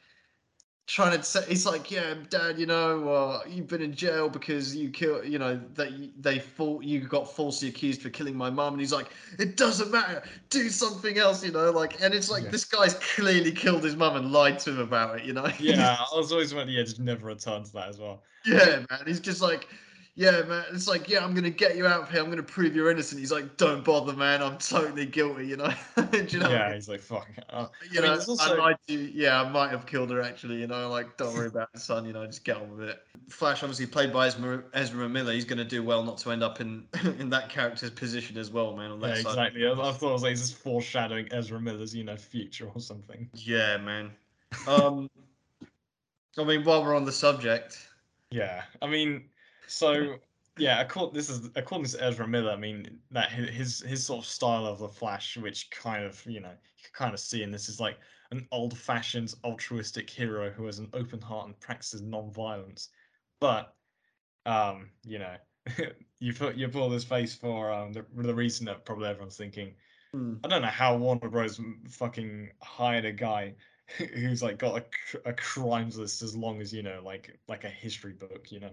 trying 0.91 1.17
to 1.17 1.23
say, 1.23 1.41
he's 1.47 1.65
like, 1.65 1.89
yeah, 1.89 2.15
dad, 2.29 2.59
you 2.59 2.65
know, 2.65 3.07
uh, 3.07 3.39
you've 3.47 3.67
been 3.67 3.81
in 3.81 3.93
jail 3.93 4.27
because 4.27 4.75
you 4.75 4.89
killed, 4.89 5.25
you 5.25 5.39
know, 5.39 5.57
that 5.73 5.93
you- 5.93 6.11
they 6.19 6.37
thought 6.37 6.83
you 6.83 6.99
got 6.99 7.33
falsely 7.33 7.69
accused 7.69 8.01
for 8.01 8.09
killing 8.09 8.35
my 8.35 8.49
mom, 8.49 8.73
and 8.73 8.81
he's 8.81 8.91
like, 8.91 9.07
it 9.39 9.55
doesn't 9.55 9.89
matter, 9.89 10.21
do 10.49 10.67
something 10.67 11.17
else, 11.17 11.45
you 11.45 11.51
know, 11.51 11.71
like, 11.71 12.01
and 12.01 12.13
it's 12.13 12.29
like 12.29 12.43
Yeah. 12.43 12.49
this 12.49 12.65
guy's 12.65 12.95
clearly 13.15 13.53
killed 13.53 13.85
his 13.85 13.95
mum 13.95 14.17
and 14.17 14.33
lied 14.33 14.59
to 14.59 14.71
him 14.71 14.79
about 14.79 15.19
it, 15.19 15.23
you 15.25 15.31
know. 15.31 15.49
Yeah, 15.59 15.95
I 16.13 16.17
was 16.17 16.33
always 16.33 16.53
wondering. 16.53 16.77
Yeah, 16.77 16.83
just 16.83 16.99
never 16.99 17.25
return 17.27 17.63
to 17.63 17.71
that 17.71 17.87
as 17.87 17.97
well. 17.97 18.21
Yeah, 18.45 18.83
man. 18.89 19.03
He's 19.05 19.21
just 19.21 19.41
like, 19.41 19.69
yeah, 20.15 20.41
man. 20.43 20.65
It's 20.73 20.87
like, 20.87 21.07
yeah, 21.09 21.23
I'm 21.23 21.33
gonna 21.33 21.49
get 21.49 21.77
you 21.77 21.87
out 21.87 22.01
of 22.03 22.11
here. 22.11 22.21
I'm 22.21 22.29
gonna 22.29 22.43
prove 22.43 22.75
you're 22.75 22.91
innocent. 22.91 23.19
He's 23.19 23.31
like, 23.31 23.57
don't 23.57 23.83
bother, 23.83 24.13
man. 24.13 24.43
I'm 24.43 24.57
totally 24.57 25.05
guilty. 25.05 25.47
You 25.47 25.57
know. 25.57 25.73
You 26.29 26.39
know? 26.39 26.49
yeah, 26.49 26.73
he's 26.73 26.89
like 26.89 26.99
fuck. 26.99 27.27
Uh, 27.49 27.67
You 27.89 27.99
I 27.99 28.01
mean, 28.03 28.11
know, 28.11 28.17
I 28.17 28.25
also- 28.25 28.57
lied 28.57 28.75
to 28.87 28.93
you. 28.93 29.11
Yeah, 29.13 29.41
I 29.41 29.49
might 29.49 29.71
have 29.71 29.85
killed 29.85 30.09
her 30.11 30.21
actually. 30.21 30.55
You 30.57 30.67
know, 30.67 30.89
like, 30.89 31.15
don't 31.17 31.33
worry 31.33 31.47
about 31.47 31.69
it, 31.73 31.79
son. 31.79 32.05
You 32.05 32.13
know, 32.13 32.25
just 32.25 32.43
get 32.43 32.57
on 32.57 32.69
with 32.77 32.89
it. 32.89 32.99
Flash, 33.29 33.63
obviously 33.63 33.85
played 33.85 34.11
by 34.11 34.27
Ezra, 34.27 34.63
Ezra 34.73 35.07
Miller. 35.07 35.31
He's 35.33 35.45
gonna 35.45 35.63
do 35.65 35.83
well 35.83 36.03
not 36.03 36.17
to 36.19 36.31
end 36.31 36.43
up 36.43 36.59
in 36.59 36.85
in 37.19 37.29
that 37.29 37.49
character's 37.49 37.89
position 37.91 38.37
as 38.37 38.51
well, 38.51 38.75
man. 38.75 38.91
On 38.91 38.99
that 38.99 39.17
yeah, 39.17 39.23
side. 39.23 39.29
exactly. 39.29 39.65
I, 39.67 39.71
I 39.71 39.91
thought 39.93 40.09
it 40.09 40.13
was 40.13 40.23
like 40.23 40.35
this 40.35 40.51
foreshadowing 40.51 41.27
Ezra 41.31 41.59
Miller's 41.59 41.95
you 41.95 42.03
know 42.03 42.17
future 42.17 42.69
or 42.73 42.81
something. 42.81 43.29
Yeah, 43.33 43.77
man. 43.77 44.11
Um, 44.67 45.09
I 46.37 46.43
mean, 46.43 46.63
while 46.63 46.83
we're 46.83 46.95
on 46.95 47.05
the 47.05 47.11
subject, 47.11 47.77
Yeah, 48.31 48.63
I 48.81 48.87
mean, 48.87 49.23
so 49.71 50.17
yeah, 50.57 50.81
according 50.81 51.13
this 51.13 51.29
is 51.29 51.49
according 51.55 51.87
to 51.87 52.03
Ezra 52.03 52.27
Miller. 52.27 52.51
I 52.51 52.57
mean 52.57 52.99
that 53.11 53.31
his 53.31 53.79
his 53.79 54.05
sort 54.05 54.19
of 54.19 54.29
style 54.29 54.65
of 54.65 54.79
the 54.79 54.89
Flash, 54.89 55.37
which 55.37 55.71
kind 55.71 56.03
of 56.03 56.21
you 56.25 56.41
know 56.41 56.49
you 56.49 56.83
can 56.83 56.93
kind 56.93 57.13
of 57.13 57.19
see 57.21 57.41
in 57.41 57.51
this 57.51 57.69
is 57.69 57.79
like 57.79 57.97
an 58.31 58.47
old-fashioned 58.51 59.33
altruistic 59.43 60.09
hero 60.09 60.49
who 60.49 60.65
has 60.65 60.79
an 60.79 60.89
open 60.93 61.21
heart 61.21 61.47
and 61.47 61.59
practices 61.59 62.01
non-violence. 62.01 62.89
But 63.39 63.73
um, 64.45 64.89
you 65.05 65.19
know, 65.19 65.35
you 66.19 66.33
put 66.33 66.55
you 66.57 66.67
pull 66.67 66.89
this 66.89 67.05
face 67.05 67.33
for 67.33 67.71
um 67.71 67.93
the, 67.93 68.05
the 68.13 68.35
reason 68.35 68.65
that 68.65 68.83
probably 68.85 69.07
everyone's 69.07 69.37
thinking. 69.37 69.73
hmm, 70.13 70.35
I 70.43 70.49
don't 70.49 70.61
know 70.63 70.67
how 70.67 70.97
Warner 70.97 71.29
Bros. 71.29 71.61
fucking 71.89 72.49
hired 72.61 73.05
a 73.05 73.13
guy 73.13 73.55
who's 73.97 74.43
like 74.43 74.57
got 74.57 74.83
a, 74.83 75.29
a 75.29 75.33
crimes 75.33 75.97
list 75.97 76.21
as 76.23 76.35
long 76.35 76.61
as 76.61 76.73
you 76.73 76.83
know, 76.83 77.01
like 77.05 77.39
like 77.47 77.63
a 77.63 77.69
history 77.69 78.13
book, 78.13 78.51
you 78.51 78.59
know. 78.59 78.71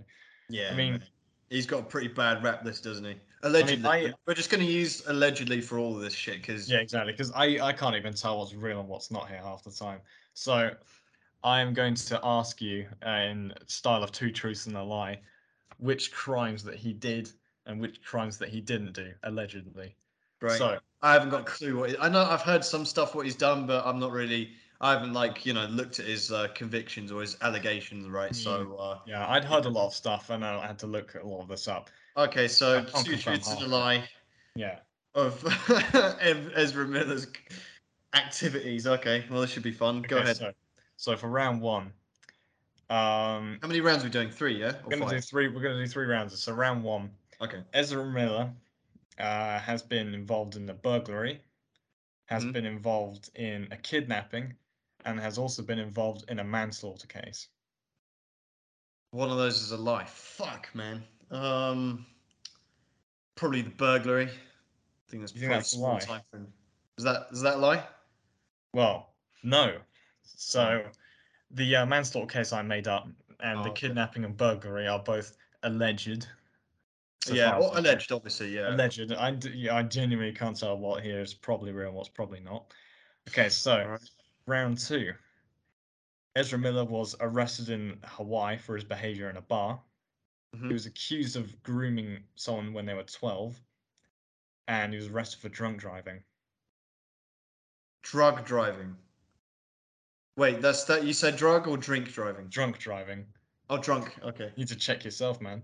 Yeah, 0.49 0.71
I 0.73 0.75
mean- 0.75 1.03
he's 1.51 1.67
got 1.67 1.81
a 1.81 1.85
pretty 1.85 2.09
bad 2.09 2.43
rap 2.45 2.65
list, 2.65 2.85
doesn't 2.85 3.05
he? 3.05 3.15
Allegedly. 3.43 3.89
I- 3.89 4.15
We're 4.27 4.35
just 4.35 4.51
gonna 4.51 4.65
use 4.65 5.07
allegedly 5.07 5.61
for 5.61 5.79
all 5.79 5.95
of 5.97 6.03
this 6.03 6.13
shit 6.15 6.37
because 6.41 6.71
Yeah, 6.71 6.79
exactly. 6.79 7.13
Because 7.13 7.31
I 7.33 7.59
I 7.61 7.73
can't 7.73 7.97
even 7.97 8.13
tell 8.13 8.39
what's 8.39 8.55
real 8.55 8.81
and 8.81 8.89
what's 8.89 9.11
not 9.11 9.29
here 9.29 9.39
half 9.39 9.63
the 9.63 9.71
time. 9.71 10.01
So 10.35 10.71
I 11.45 11.61
am 11.61 11.73
going 11.73 11.95
to 11.95 12.21
ask 12.25 12.61
you 12.61 12.89
uh, 13.07 13.11
in 13.11 13.55
style 13.67 14.03
of 14.03 14.11
two 14.11 14.31
truths 14.33 14.67
and 14.67 14.77
a 14.77 14.83
lie, 14.83 15.21
which 15.79 16.11
crimes 16.13 16.65
that 16.65 16.75
he 16.75 16.93
did 16.93 17.31
and 17.67 17.81
which 17.81 18.03
crimes 18.03 18.39
that 18.39 18.49
he 18.49 18.61
didn't 18.61 18.93
do 18.93 19.13
allegedly. 19.23 19.95
Right. 20.41 20.59
So 20.59 20.79
I 21.03 21.13
haven't 21.13 21.31
got 21.31 21.43
a 21.43 21.45
clue 21.45 21.79
what. 21.79 21.91
He, 21.91 21.99
I 21.99 22.09
know 22.09 22.23
I've 22.23 22.43
heard 22.43 22.65
some 22.65 22.85
stuff 22.85 23.15
what 23.15 23.25
he's 23.25 23.37
done, 23.37 23.67
but 23.67 23.87
I'm 23.87 24.01
not 24.01 24.11
really. 24.11 24.53
I 24.81 24.93
haven't 24.93 25.13
like 25.13 25.45
you 25.45 25.53
know 25.55 25.67
looked 25.67 25.99
at 25.99 26.07
his 26.07 26.31
uh, 26.31 26.49
convictions 26.55 27.11
or 27.11 27.21
his 27.21 27.37
allegations, 27.43 28.09
right? 28.09 28.35
So 28.35 28.77
uh, 28.77 28.99
yeah, 29.07 29.27
I'd 29.29 29.45
heard 29.45 29.65
a 29.65 29.69
lot 29.69 29.87
of 29.87 29.95
stuff 29.95 30.31
and 30.31 30.45
I 30.45 30.67
had 30.67 30.79
to 30.81 30.87
look 30.87 31.15
a 31.15 31.27
lot 31.27 31.41
of 31.43 31.49
this 31.49 31.67
up. 31.69 31.91
okay, 32.17 32.49
so 32.49 32.85
two 32.85 33.17
truths 33.17 33.51
and 33.51 33.63
a 33.63 33.67
lie 33.67 34.09
Yeah. 34.55 34.81
of 35.15 35.45
Ezra 36.55 36.87
Miller's 36.87 37.27
activities. 38.15 38.87
Okay, 38.87 39.25
well 39.31 39.41
this 39.41 39.51
should 39.51 39.63
be 39.63 39.73
fun. 39.73 40.03
Go 40.03 40.17
Okay, 40.17 40.25
ahead. 40.25 40.37
So, 40.37 40.53
so 40.97 41.17
for 41.17 41.29
round 41.29 41.61
one, 41.61 41.93
um, 42.91 43.59
How 43.61 43.69
many 43.69 43.81
rounds 43.81 44.03
are 44.03 44.07
we 44.07 44.11
doing? 44.11 44.31
Three, 44.31 44.59
yeah. 44.61 44.75
Or 44.85 44.91
we're 44.91 44.99
gonna 44.99 45.11
do 45.11 45.21
three. 45.21 45.49
We're 45.49 45.61
gonna 45.63 45.85
do 45.85 45.87
three 45.89 46.07
rounds. 46.07 46.39
So 46.41 46.53
round 46.53 46.85
one, 46.85 47.11
Okay. 47.41 47.63
Ezra 47.73 48.05
Miller 48.05 48.53
uh, 49.19 49.59
has 49.59 49.83
been 49.83 50.15
involved 50.15 50.57
in 50.57 50.69
a 50.71 50.75
burglary, 50.75 51.41
has 52.27 52.45
Mhm. 52.45 52.53
been 52.53 52.67
involved 52.67 53.31
in 53.35 53.69
a 53.73 53.77
kidnapping, 53.77 54.55
and 55.09 55.19
has 55.19 55.39
also 55.39 55.63
been 55.63 55.79
involved 55.79 56.25
in 56.31 56.39
a 56.39 56.45
manslaughter 56.45 57.07
case. 57.07 57.49
One 59.11 59.31
of 59.31 59.39
those 59.39 59.63
is 59.63 59.73
a 59.73 59.77
lie. 59.77 60.05
Fuck, 60.05 60.69
man. 60.75 61.03
Um, 61.31 62.05
probably 63.37 63.63
the 63.63 63.71
burglary. 63.71 64.27
I 64.27 65.11
think 65.11 65.23
that's 65.23 65.35
You 65.35 65.41
think 65.41 65.51
probably 65.53 65.59
that's 65.59 65.75
a 65.75 65.79
lie? 66.13 66.21
Is 66.99 67.05
that 67.05 67.27
is 67.33 67.41
that 67.41 67.55
a 67.55 67.59
lie? 67.59 67.85
Well, 68.75 69.15
no. 69.43 69.79
So 70.25 70.83
the 71.53 71.77
uh, 71.77 71.87
manslaughter 71.87 72.27
case 72.27 72.53
I 72.53 72.61
made 72.61 72.87
up 72.87 73.09
and 73.41 73.61
Oh, 73.61 73.63
the 73.63 73.71
okay. 73.71 73.87
kidnapping 73.89 74.25
and 74.25 74.37
burglary 74.37 74.87
are 74.89 74.99
both 74.99 75.37
alleged. 75.63 76.27
so 77.25 77.33
yeah, 77.33 77.53
far 77.53 77.59
as 77.61 77.65
or 77.65 77.71
I 77.71 77.75
can- 77.77 77.87
alleged, 77.87 78.13
obviously. 78.13 78.55
Yeah. 78.55 78.75
Alleged. 78.75 79.11
I, 79.13 79.31
yeah, 79.55 79.75
I 79.77 79.83
genuinely 79.85 80.35
can't 80.35 80.57
tell 80.59 80.77
what 80.77 81.03
here 81.03 81.21
is 81.21 81.33
probably 81.33 81.73
real 81.73 81.87
and 81.89 81.97
what's 81.97 82.11
probably 82.11 82.41
not. 82.41 82.75
Okay, 83.31 83.49
so 83.49 83.73
Alright. 83.73 84.01
Round 84.49 84.79
two. 84.79 85.13
Ezra 86.35 86.59
Miller 86.59 86.85
was 86.85 87.15
arrested 87.21 87.69
in 87.69 88.01
Hawaii 88.05 88.57
for 88.59 88.75
his 88.75 88.85
behavior 88.85 89.31
in 89.31 89.37
a 89.37 89.43
bar. 89.43 89.81
He 90.53 90.59
Mhm. 90.59 90.73
was 90.73 90.87
accused 90.87 91.37
of 91.37 91.63
grooming 91.63 92.25
someone 92.35 92.73
when 92.73 92.87
they 92.87 92.95
were 92.95 93.05
12. 93.05 93.61
And 94.67 94.93
he 94.93 94.99
was 94.99 95.09
arrested 95.09 95.41
for 95.41 95.49
drunk 95.49 95.81
driving. 95.81 96.23
Drug 98.03 98.45
driving. 98.45 98.97
Wait, 100.37 100.61
that's 100.61 100.85
that. 100.85 101.05
You 101.05 101.13
said 101.13 101.37
drug 101.37 101.67
or 101.67 101.77
drink 101.77 102.13
driving? 102.13 102.49
Drunk 102.49 102.79
driving. 102.79 103.27
Oh, 103.69 103.79
drunk. 103.79 104.19
Okay. 104.23 104.47
You 104.47 104.57
need 104.57 104.69
to 104.69 104.77
check 104.77 105.05
yourself, 105.05 105.41
man. 105.41 105.63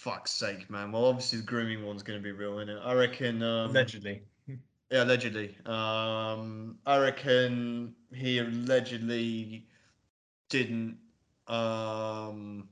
Fuck's 0.00 0.32
sake, 0.32 0.70
man. 0.70 0.92
Well, 0.92 1.04
obviously 1.04 1.40
the 1.40 1.44
grooming 1.44 1.84
one's 1.84 2.02
going 2.02 2.18
to 2.18 2.22
be 2.22 2.32
real, 2.32 2.58
it 2.58 2.70
I 2.82 2.94
reckon. 2.94 3.42
Um, 3.42 3.68
Allegedly. 3.68 4.22
Yeah, 4.90 5.04
allegedly. 5.04 5.54
Um, 5.66 6.78
I 6.86 6.96
reckon 6.96 7.94
he 8.14 8.38
allegedly 8.38 9.66
didn't. 10.48 10.96
Um, 11.46 12.66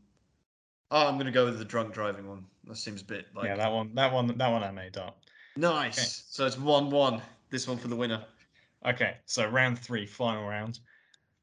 oh, 0.90 1.06
I'm 1.06 1.18
gonna 1.18 1.30
go 1.30 1.44
with 1.44 1.58
the 1.58 1.66
drunk 1.66 1.92
driving 1.92 2.26
one. 2.26 2.46
That 2.64 2.78
seems 2.78 3.02
a 3.02 3.04
bit 3.04 3.26
like 3.36 3.44
yeah, 3.44 3.56
that 3.56 3.70
one, 3.70 3.94
that 3.94 4.10
one, 4.10 4.26
that 4.26 4.48
one 4.48 4.64
I 4.64 4.70
made 4.70 4.96
up. 4.96 5.20
nice. 5.56 5.98
Okay. 5.98 6.08
So 6.30 6.46
it's 6.46 6.58
one-one. 6.58 7.20
This 7.50 7.68
one 7.68 7.76
for 7.76 7.88
the 7.88 7.96
winner. 7.96 8.24
Okay, 8.86 9.18
so 9.26 9.46
round 9.46 9.78
three, 9.78 10.06
final 10.06 10.48
round. 10.48 10.80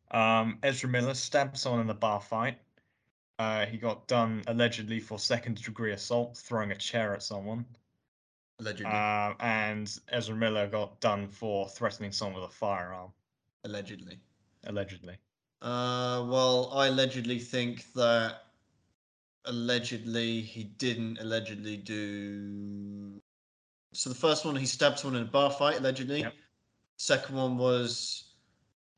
Um, 0.09 0.57
Ezra 0.63 0.89
Miller 0.89 1.13
stabbed 1.13 1.57
someone 1.57 1.81
in 1.81 1.89
a 1.89 1.93
bar 1.93 2.21
fight. 2.21 2.57
Uh, 3.37 3.65
he 3.65 3.77
got 3.77 4.07
done 4.07 4.43
allegedly 4.47 4.99
for 4.99 5.19
second 5.19 5.61
degree 5.61 5.91
assault, 5.91 6.37
throwing 6.37 6.71
a 6.71 6.75
chair 6.75 7.13
at 7.13 7.21
someone. 7.21 7.65
Allegedly. 8.59 8.91
Uh, 8.91 9.33
and 9.41 9.99
Ezra 10.09 10.35
Miller 10.35 10.67
got 10.67 10.99
done 11.01 11.27
for 11.27 11.67
threatening 11.67 12.11
someone 12.11 12.41
with 12.41 12.49
a 12.49 12.53
firearm. 12.53 13.11
Allegedly. 13.65 14.19
allegedly. 14.65 15.17
Uh, 15.61 16.23
well, 16.29 16.71
I 16.73 16.87
allegedly 16.87 17.39
think 17.39 17.91
that 17.93 18.43
allegedly 19.45 20.41
he 20.41 20.63
didn't 20.63 21.19
allegedly 21.19 21.77
do. 21.77 23.21
So 23.93 24.09
the 24.09 24.15
first 24.15 24.45
one, 24.45 24.55
he 24.55 24.65
stabbed 24.65 24.99
someone 24.99 25.21
in 25.21 25.27
a 25.27 25.31
bar 25.31 25.51
fight, 25.51 25.79
allegedly. 25.79 26.21
Yep. 26.21 26.33
Second 26.97 27.35
one 27.35 27.57
was 27.57 28.31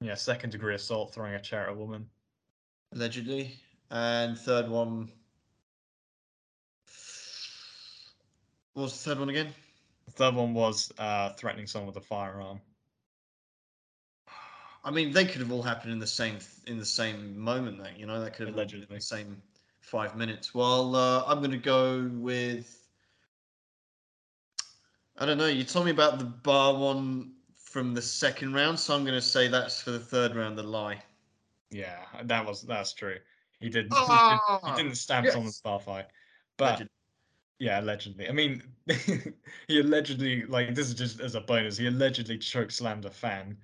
Yeah, 0.01 0.15
second 0.15 0.51
degree 0.51 0.75
assault, 0.75 1.13
throwing 1.13 1.33
a 1.33 1.41
chair 1.41 1.63
at 1.63 1.69
a 1.69 1.73
woman. 1.73 2.07
allegedly, 2.93 3.59
and 3.91 4.37
third 4.37 4.69
one. 4.69 5.09
What 8.73 8.83
was 8.83 8.93
the 9.03 9.09
third 9.09 9.19
one 9.19 9.29
again? 9.29 9.53
The 10.05 10.11
third 10.11 10.35
one 10.35 10.53
was 10.53 10.91
uh, 10.97 11.33
threatening 11.33 11.67
someone 11.67 11.87
with 11.87 11.97
a 11.97 12.05
firearm. 12.05 12.61
I 14.83 14.91
mean, 14.91 15.11
they 15.11 15.25
could 15.25 15.41
have 15.41 15.51
all 15.51 15.63
happened 15.63 15.91
in 15.91 15.99
the 15.99 16.07
same 16.07 16.37
in 16.65 16.77
the 16.77 16.85
same 16.85 17.37
moment. 17.37 17.81
That 17.81 17.97
you 17.99 18.05
know, 18.05 18.21
that 18.21 18.33
could 18.35 18.47
have 18.47 18.55
all 18.57 18.65
been 18.65 18.75
in 18.75 18.81
Allegedly. 18.81 18.97
the 18.97 19.01
same 19.01 19.41
five 19.81 20.15
minutes. 20.15 20.53
Well, 20.53 20.95
uh, 20.95 21.23
I'm 21.25 21.39
going 21.39 21.51
to 21.51 21.57
go 21.57 22.09
with. 22.13 22.87
I 25.17 25.25
don't 25.25 25.37
know. 25.37 25.47
You 25.47 25.63
told 25.63 25.85
me 25.85 25.91
about 25.91 26.19
the 26.19 26.25
bar 26.25 26.75
one 26.75 27.33
from 27.55 27.93
the 27.93 28.01
second 28.01 28.53
round, 28.53 28.79
so 28.79 28.95
I'm 28.95 29.03
going 29.03 29.15
to 29.15 29.21
say 29.21 29.47
that's 29.47 29.81
for 29.81 29.91
the 29.91 29.99
third 29.99 30.35
round. 30.35 30.57
The 30.57 30.63
lie. 30.63 31.01
Yeah, 31.69 31.97
that 32.23 32.45
was 32.45 32.61
that's 32.61 32.93
true. 32.93 33.17
He 33.59 33.69
did. 33.69 33.87
Ah, 33.91 34.61
he 34.65 34.81
didn't 34.81 34.97
stab 34.97 35.23
yes. 35.23 35.33
someone's 35.33 35.59
fight, 35.59 36.05
but 36.57 36.75
Alleged. 36.75 36.89
yeah, 37.59 37.79
allegedly. 37.79 38.29
I 38.29 38.31
mean, 38.31 38.61
he 39.67 39.79
allegedly 39.79 40.45
like 40.45 40.75
this 40.75 40.87
is 40.87 40.93
just 40.93 41.19
as 41.19 41.35
a 41.35 41.41
bonus. 41.41 41.77
He 41.77 41.87
allegedly 41.87 42.37
choke 42.37 42.71
slammed 42.71 43.05
a 43.05 43.09
fan, 43.09 43.57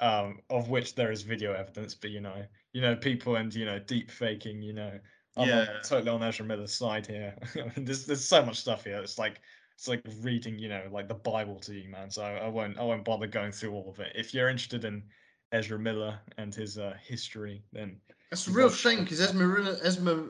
um, 0.00 0.40
of 0.50 0.68
which 0.68 0.94
there 0.94 1.10
is 1.10 1.22
video 1.22 1.52
evidence. 1.52 1.94
But 1.94 2.10
you 2.10 2.20
know, 2.20 2.44
you 2.72 2.80
know, 2.80 2.94
people 2.94 3.36
and 3.36 3.52
you 3.52 3.64
know, 3.64 3.78
deep 3.80 4.10
faking. 4.10 4.62
You 4.62 4.72
know, 4.74 5.00
I'm 5.36 5.42
on- 5.42 5.48
Yeah. 5.48 5.80
totally 5.82 6.10
on 6.10 6.22
Ezra 6.22 6.46
Miller's 6.46 6.74
side 6.74 7.06
here. 7.06 7.34
there's 7.76 8.06
there's 8.06 8.24
so 8.24 8.44
much 8.44 8.60
stuff 8.60 8.84
here. 8.84 8.98
It's 8.98 9.18
like 9.18 9.40
it's 9.74 9.88
like 9.88 10.02
reading, 10.20 10.58
you 10.58 10.68
know, 10.68 10.84
like 10.92 11.08
the 11.08 11.14
Bible 11.14 11.58
to 11.60 11.74
you, 11.74 11.88
man. 11.88 12.08
So 12.10 12.22
I 12.22 12.48
won't 12.48 12.78
I 12.78 12.82
won't 12.84 13.04
bother 13.04 13.26
going 13.26 13.50
through 13.50 13.72
all 13.72 13.90
of 13.90 13.98
it. 13.98 14.12
If 14.14 14.32
you're 14.32 14.48
interested 14.48 14.84
in 14.84 15.02
Ezra 15.50 15.78
Miller 15.78 16.18
and 16.38 16.54
his 16.54 16.78
uh, 16.78 16.94
history, 17.02 17.64
then 17.72 17.96
It's 18.34 18.48
a 18.48 18.50
real 18.50 18.68
shame 18.68 19.04
because 19.04 19.20
Ezra 19.20 19.46
Miller, 19.46 19.78
Ezra, 19.84 20.24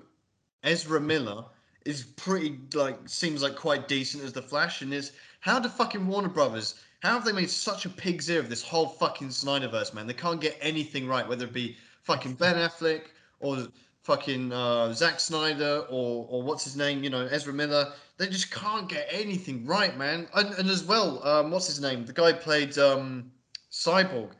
Ezra 0.63 1.01
Miller 1.01 1.47
is 1.87 2.03
pretty 2.03 2.61
like 2.75 2.99
seems 3.07 3.43
like 3.43 3.57
quite 3.57 3.89
decent 3.89 4.23
as 4.23 4.31
the 4.31 4.43
Flash, 4.43 4.83
and 4.83 4.93
is 4.93 5.13
how 5.41 5.59
the 5.59 5.71
fucking 5.71 6.07
Warner 6.07 6.29
Brothers? 6.29 6.75
How 7.01 7.15
have 7.15 7.25
they 7.25 7.33
made 7.33 7.49
such 7.49 7.87
a 7.87 7.89
pig's 7.89 8.29
ear 8.29 8.41
of 8.41 8.51
this 8.51 8.63
whole 8.63 8.89
fucking 8.89 9.29
Snyderverse, 9.29 9.95
man? 9.95 10.07
They 10.07 10.13
can't 10.13 10.39
get 10.39 10.59
anything 10.61 11.07
right, 11.07 11.27
whether 11.27 11.47
it 11.47 11.55
be 11.55 11.79
fucking 12.03 12.35
Ben 12.35 12.57
Affleck 12.57 13.05
or 13.41 13.69
fucking 14.03 14.53
uh, 14.53 14.93
Zack 14.93 15.19
Snyder 15.19 15.87
or 15.89 16.27
or 16.29 16.43
what's 16.43 16.65
his 16.65 16.77
name, 16.77 17.03
you 17.03 17.09
know, 17.09 17.27
Ezra 17.31 17.55
Miller. 17.55 17.91
They 18.19 18.27
just 18.27 18.51
can't 18.51 18.87
get 18.87 19.09
anything 19.11 19.65
right, 19.65 19.97
man. 19.97 20.29
And, 20.35 20.53
and 20.59 20.69
as 20.69 20.85
well, 20.85 21.27
um, 21.27 21.51
what's 21.51 21.69
his 21.69 21.81
name? 21.81 22.05
The 22.05 22.13
guy 22.13 22.35
played 22.35 22.77
um, 22.77 23.33
Cyborg 23.73 24.33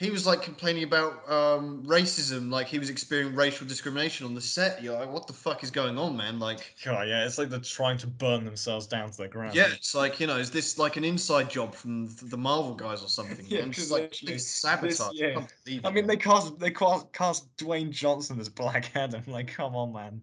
he 0.00 0.10
was 0.10 0.26
like 0.26 0.40
complaining 0.40 0.82
about 0.82 1.30
um, 1.30 1.84
racism, 1.84 2.50
like 2.50 2.66
he 2.66 2.78
was 2.78 2.88
experiencing 2.88 3.36
racial 3.36 3.66
discrimination 3.66 4.24
on 4.24 4.34
the 4.34 4.40
set. 4.40 4.82
You're 4.82 4.98
like, 4.98 5.12
what 5.12 5.26
the 5.26 5.34
fuck 5.34 5.62
is 5.62 5.70
going 5.70 5.98
on, 5.98 6.16
man? 6.16 6.38
Like, 6.38 6.74
God, 6.82 7.06
yeah, 7.06 7.26
it's 7.26 7.36
like 7.36 7.50
they're 7.50 7.60
trying 7.60 7.98
to 7.98 8.06
burn 8.06 8.46
themselves 8.46 8.86
down 8.86 9.10
to 9.10 9.16
the 9.18 9.28
ground. 9.28 9.54
yeah, 9.54 9.68
it's 9.74 9.94
like 9.94 10.18
you 10.18 10.26
know, 10.26 10.38
is 10.38 10.50
this 10.50 10.78
like 10.78 10.96
an 10.96 11.04
inside 11.04 11.50
job 11.50 11.74
from 11.74 12.08
the 12.22 12.38
Marvel 12.38 12.74
guys 12.74 13.02
or 13.02 13.08
something? 13.08 13.44
Yeah, 13.46 13.60
man? 13.60 13.72
Just 13.72 13.90
'cause 13.90 13.92
like 13.92 14.02
literally, 14.04 14.32
big 14.32 14.40
sabotage. 14.40 15.12
yeah. 15.12 15.34
can't 15.34 15.84
I 15.84 15.90
mean, 15.90 16.06
they 16.06 16.16
cast 16.16 16.58
they 16.58 16.70
cast 16.70 17.12
cast 17.12 17.54
Dwayne 17.58 17.90
Johnson 17.90 18.40
as 18.40 18.48
Black 18.48 18.96
Adam. 18.96 19.22
Like, 19.26 19.48
come 19.48 19.76
on, 19.76 19.92
man. 19.92 20.22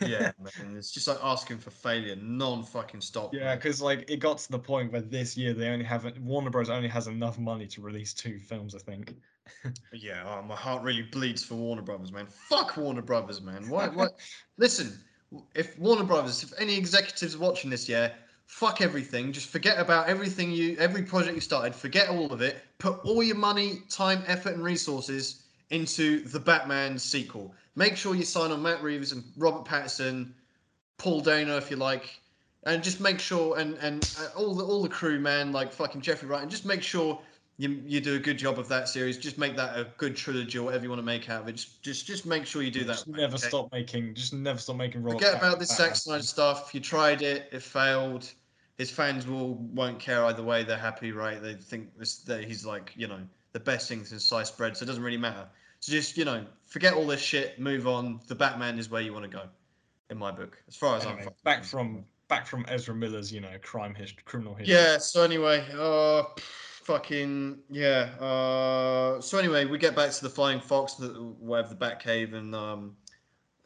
Yeah, 0.00 0.32
man, 0.38 0.76
it's 0.76 0.90
just 0.90 1.08
like 1.08 1.18
asking 1.22 1.58
for 1.58 1.70
failure, 1.70 2.16
non 2.20 2.62
fucking 2.62 3.00
stop. 3.00 3.34
Yeah, 3.34 3.54
because 3.54 3.80
like 3.80 4.10
it 4.10 4.18
got 4.18 4.38
to 4.38 4.52
the 4.52 4.58
point 4.58 4.92
where 4.92 5.00
this 5.00 5.36
year 5.36 5.52
they 5.54 5.68
only 5.68 5.84
have 5.84 6.06
Warner 6.20 6.50
Bros. 6.50 6.70
only 6.70 6.88
has 6.88 7.06
enough 7.06 7.38
money 7.38 7.66
to 7.68 7.80
release 7.80 8.12
two 8.14 8.38
films. 8.38 8.74
I 8.74 8.78
think. 8.78 9.14
Yeah, 9.94 10.24
oh, 10.26 10.42
my 10.42 10.54
heart 10.54 10.82
really 10.82 11.02
bleeds 11.02 11.42
for 11.42 11.54
Warner 11.54 11.80
Brothers, 11.80 12.12
man. 12.12 12.26
Fuck 12.26 12.76
Warner 12.76 13.00
Brothers, 13.00 13.40
man. 13.40 13.66
Why? 13.68 13.88
What? 13.88 14.12
Listen, 14.58 15.00
if 15.54 15.78
Warner 15.78 16.04
Brothers, 16.04 16.42
if 16.42 16.52
any 16.58 16.76
executives 16.76 17.34
are 17.34 17.38
watching 17.38 17.70
this, 17.70 17.88
year, 17.88 18.12
fuck 18.46 18.80
everything. 18.80 19.32
Just 19.32 19.48
forget 19.48 19.78
about 19.78 20.08
everything 20.08 20.50
you, 20.50 20.76
every 20.78 21.02
project 21.02 21.34
you 21.34 21.40
started. 21.40 21.74
Forget 21.74 22.08
all 22.08 22.32
of 22.32 22.40
it. 22.40 22.62
Put 22.78 23.04
all 23.04 23.22
your 23.22 23.36
money, 23.36 23.82
time, 23.88 24.22
effort, 24.26 24.54
and 24.54 24.62
resources 24.62 25.42
into 25.70 26.20
the 26.24 26.40
Batman 26.40 26.98
sequel. 26.98 27.54
Make 27.78 27.96
sure 27.96 28.16
you 28.16 28.24
sign 28.24 28.50
on 28.50 28.60
Matt 28.60 28.82
Reeves 28.82 29.12
and 29.12 29.22
Robert 29.36 29.64
Pattinson, 29.64 30.32
Paul 30.96 31.20
Dano, 31.20 31.56
if 31.58 31.70
you 31.70 31.76
like, 31.76 32.20
and 32.64 32.82
just 32.82 33.00
make 33.00 33.20
sure 33.20 33.56
and 33.56 33.78
and 33.78 34.04
uh, 34.18 34.30
all 34.36 34.52
the 34.52 34.64
all 34.64 34.82
the 34.82 34.88
crew, 34.88 35.20
man, 35.20 35.52
like 35.52 35.72
fucking 35.72 36.00
Jeffrey 36.00 36.28
Wright, 36.28 36.42
and 36.42 36.50
just 36.50 36.66
make 36.66 36.82
sure 36.82 37.20
you, 37.56 37.80
you 37.86 38.00
do 38.00 38.16
a 38.16 38.18
good 38.18 38.36
job 38.36 38.58
of 38.58 38.66
that 38.66 38.88
series. 38.88 39.16
Just 39.16 39.38
make 39.38 39.54
that 39.54 39.78
a 39.78 39.86
good 39.96 40.16
trilogy 40.16 40.58
or 40.58 40.64
whatever 40.64 40.82
you 40.82 40.90
want 40.90 40.98
to 40.98 41.06
make 41.06 41.30
out 41.30 41.42
of 41.42 41.48
it. 41.48 41.52
Just 41.52 41.80
just, 41.80 42.04
just 42.04 42.26
make 42.26 42.46
sure 42.46 42.62
you 42.62 42.72
do 42.72 42.82
that. 42.82 42.94
Just 42.94 43.06
never 43.06 43.36
okay? 43.36 43.46
stop 43.46 43.70
making. 43.70 44.12
Just 44.14 44.32
never 44.32 44.58
stop 44.58 44.74
making. 44.74 45.04
Robert 45.04 45.20
Forget 45.20 45.38
about 45.38 45.60
this 45.60 45.76
Zack. 45.76 45.94
Snyder 45.94 46.24
stuff. 46.24 46.74
You 46.74 46.80
tried 46.80 47.22
it, 47.22 47.48
it 47.52 47.62
failed. 47.62 48.28
His 48.76 48.90
fans 48.90 49.24
will 49.24 49.54
won't 49.54 50.00
care 50.00 50.24
either 50.24 50.42
way. 50.42 50.64
They're 50.64 50.76
happy, 50.76 51.12
right? 51.12 51.40
They 51.40 51.54
think 51.54 51.96
this 51.96 52.16
that 52.22 52.42
he's 52.42 52.66
like 52.66 52.92
you 52.96 53.06
know 53.06 53.20
the 53.52 53.60
best 53.60 53.88
thing 53.88 54.04
since 54.04 54.24
sliced 54.24 54.58
bread, 54.58 54.76
so 54.76 54.82
it 54.82 54.86
doesn't 54.86 55.04
really 55.04 55.16
matter. 55.16 55.46
So 55.80 55.92
just 55.92 56.16
you 56.16 56.24
know 56.24 56.44
forget 56.66 56.94
all 56.94 57.06
this 57.06 57.20
shit. 57.20 57.58
Move 57.58 57.86
on. 57.86 58.20
The 58.26 58.34
Batman 58.34 58.78
is 58.78 58.90
where 58.90 59.02
you 59.02 59.12
want 59.12 59.24
to 59.24 59.36
go, 59.36 59.44
in 60.10 60.18
my 60.18 60.30
book, 60.30 60.62
as 60.68 60.76
far 60.76 60.96
as 60.96 61.04
Anyway, 61.04 61.18
I'm. 61.20 61.24
fucking 61.24 61.38
back 61.44 61.64
from 61.64 62.04
back 62.28 62.46
from 62.46 62.64
Ezra 62.68 62.94
Miller's, 62.94 63.32
you 63.32 63.40
know, 63.40 63.50
crime 63.62 63.94
history, 63.94 64.22
criminal 64.24 64.54
history. 64.54 64.74
Yeah. 64.74 64.98
So 64.98 65.22
anyway, 65.22 65.66
uh, 65.78 66.24
fucking 66.84 67.58
yeah. 67.70 68.10
Uh, 68.20 69.20
so 69.20 69.38
anyway, 69.38 69.64
we 69.64 69.78
get 69.78 69.96
back 69.96 70.10
to 70.10 70.22
the 70.22 70.30
Flying 70.30 70.60
Fox, 70.60 70.94
the 70.94 71.08
whatever 71.08 71.74
the 71.74 71.76
Batcave, 71.76 72.34
and 72.34 72.54
um, 72.54 72.96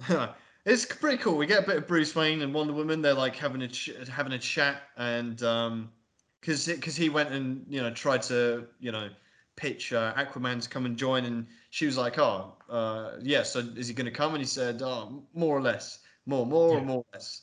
it's 0.65 0.85
pretty 0.85 1.19
cool. 1.19 1.37
We 1.37 1.47
get 1.47 1.65
a 1.65 1.67
bit 1.67 1.77
of 1.77 1.87
Bruce 1.87 2.15
Wayne 2.15 2.43
and 2.43 2.53
Wonder 2.55 2.73
Woman. 2.73 3.03
They're 3.03 3.15
like 3.15 3.37
having 3.37 3.63
a 3.63 3.69
ch- 3.69 3.95
having 4.11 4.33
a 4.33 4.39
chat, 4.39 4.83
and 4.97 5.43
um, 5.43 5.91
because 6.41 6.67
because 6.67 6.97
he 6.97 7.09
went 7.09 7.33
and 7.33 7.65
you 7.69 7.81
know 7.81 7.91
tried 7.91 8.23
to 8.23 8.67
you 8.81 8.93
know 8.93 9.09
pitch 9.57 9.93
uh, 9.93 10.15
Aquaman 10.15 10.63
to 10.63 10.69
come 10.69 10.87
and 10.87 10.97
join, 10.97 11.25
and 11.25 11.47
she 11.71 11.87
was 11.87 11.97
like, 11.97 12.19
oh, 12.19 12.57
uh, 12.71 13.13
yeah. 13.23 13.43
So 13.43 13.61
is 13.61 13.89
he 13.89 13.95
going 13.95 14.07
to 14.07 14.11
come? 14.11 14.33
And 14.35 14.41
he 14.41 14.47
said, 14.47 14.83
oh, 14.83 15.25
more 15.35 15.57
or 15.57 15.61
less, 15.63 15.99
more, 16.27 16.47
more 16.47 16.75
Yeah. 16.75 16.81
or 16.81 16.85
more 16.85 16.97
or 16.99 17.05
less, 17.13 17.43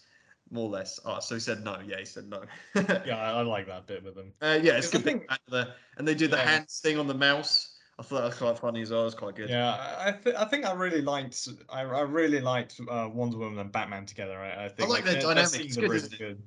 more 0.51 0.65
or 0.65 0.69
less. 0.71 0.99
Oh, 1.05 1.19
so 1.19 1.35
he 1.35 1.41
said 1.41 1.63
no. 1.63 1.77
Yeah, 1.85 1.99
he 1.99 2.05
said 2.05 2.25
no. 2.29 2.43
Yeah, 2.75 3.17
I, 3.17 3.39
I 3.39 3.41
like 3.41 3.67
that 3.67 3.87
bit 3.87 4.03
with 4.03 4.15
them. 4.15 4.33
Uh, 4.41 4.59
yeah, 4.61 4.73
it's 4.77 4.89
good. 4.89 5.03
think- 5.03 5.27
Think, 5.29 5.39
the, 5.49 5.73
and 5.97 6.07
they 6.07 6.15
do 6.15 6.27
the 6.27 6.37
Yeah. 6.37 6.45
hands 6.49 6.79
thing 6.81 6.97
on 6.97 7.07
the 7.07 7.13
mouse. 7.13 7.75
I 7.97 8.01
thought 8.01 8.19
that 8.21 8.27
was 8.27 8.37
quite 8.37 8.57
funny 8.57 8.81
as 8.81 8.91
well. 8.91 9.01
It 9.01 9.05
was 9.05 9.15
quite 9.15 9.35
good. 9.35 9.49
Yeah, 9.49 9.71
I 9.75 10.07
I, 10.07 10.11
th- 10.13 10.35
I 10.37 10.45
think 10.45 10.65
I 10.65 10.71
really 10.71 11.01
liked 11.01 11.49
I, 11.69 11.81
I 11.81 12.01
really 12.03 12.39
liked 12.39 12.79
uh, 12.89 13.09
Wonder 13.13 13.37
Woman 13.37 13.59
and 13.59 13.71
Batman 13.73 14.05
together. 14.05 14.39
I, 14.39 14.65
I 14.65 14.69
think 14.69 14.87
like 14.89 15.03
their 15.03 15.15
their- 15.15 15.21
dynamic. 15.23 15.47
scenes 15.49 15.65
It's 15.65 15.77
are 15.77 15.81
good, 15.81 15.89
really 15.89 15.97
isn't 16.03 16.13
it? 16.13 16.17
good. 16.17 16.41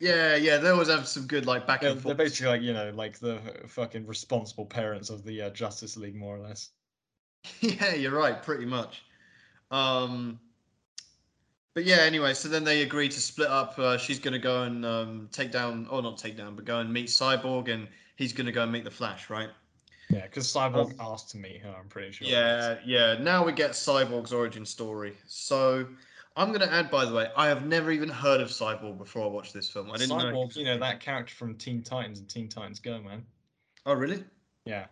Yeah, 0.00 0.36
yeah. 0.36 0.58
They 0.58 0.70
always 0.70 0.88
have 0.88 1.08
some 1.08 1.26
good 1.26 1.46
like 1.46 1.66
back 1.66 1.80
They're, 1.80 1.90
and 1.90 2.00
they're 2.00 2.14
basically 2.14 2.52
like 2.52 2.62
you 2.62 2.72
know 2.72 2.92
like 2.94 3.18
the 3.18 3.40
fucking 3.66 4.06
responsible 4.06 4.66
parents 4.66 5.10
of 5.10 5.24
the 5.24 5.42
uh, 5.42 5.50
Justice 5.50 5.96
League, 5.96 6.16
more 6.16 6.36
or 6.36 6.40
less. 6.40 6.70
yeah, 7.60 7.94
you're 7.94 8.16
right. 8.16 8.42
Pretty 8.42 8.64
much. 8.64 9.02
Um, 9.70 10.38
but 11.74 11.84
yeah. 11.84 11.98
Anyway, 11.98 12.34
so 12.34 12.48
then 12.48 12.64
they 12.64 12.82
agree 12.82 13.08
to 13.08 13.20
split 13.20 13.48
up. 13.48 13.78
Uh, 13.78 13.98
she's 13.98 14.18
gonna 14.18 14.38
go 14.38 14.62
and 14.62 14.84
um, 14.84 15.28
take 15.32 15.50
down, 15.50 15.86
or 15.90 16.02
not 16.02 16.18
take 16.18 16.36
down, 16.36 16.54
but 16.54 16.64
go 16.64 16.78
and 16.78 16.92
meet 16.92 17.06
Cyborg, 17.06 17.68
and 17.68 17.88
he's 18.16 18.32
gonna 18.32 18.52
go 18.52 18.62
and 18.62 18.72
meet 18.72 18.84
the 18.84 18.90
Flash, 18.90 19.30
right? 19.30 19.50
Yeah, 20.10 20.22
because 20.22 20.46
Cyborg 20.46 20.92
Um, 20.92 20.94
asked 21.00 21.30
to 21.30 21.36
meet 21.36 21.60
her. 21.62 21.74
I'm 21.78 21.88
pretty 21.88 22.12
sure. 22.12 22.26
Yeah, 22.26 22.78
yeah. 22.84 23.14
Now 23.18 23.44
we 23.44 23.52
get 23.52 23.72
Cyborg's 23.72 24.32
origin 24.32 24.64
story. 24.64 25.16
So 25.26 25.86
I'm 26.38 26.52
gonna 26.52 26.70
add, 26.70 26.88
by 26.90 27.04
the 27.04 27.12
way, 27.12 27.26
I 27.36 27.48
have 27.48 27.66
never 27.66 27.90
even 27.90 28.08
heard 28.08 28.40
of 28.40 28.48
Cyborg 28.48 28.96
before 28.96 29.24
I 29.24 29.26
watched 29.26 29.52
this 29.52 29.68
film. 29.68 29.90
I 29.90 29.96
didn't 29.96 30.16
know. 30.16 30.24
Cyborg, 30.24 30.54
you 30.56 30.64
know 30.64 30.78
that 30.78 31.00
character 31.00 31.34
from 31.34 31.56
Teen 31.56 31.82
Titans 31.82 32.20
and 32.20 32.28
Teen 32.28 32.48
Titans 32.48 32.78
Go, 32.78 33.02
man. 33.02 33.24
Oh 33.84 33.94
really? 33.94 34.24
Yeah. 34.64 34.86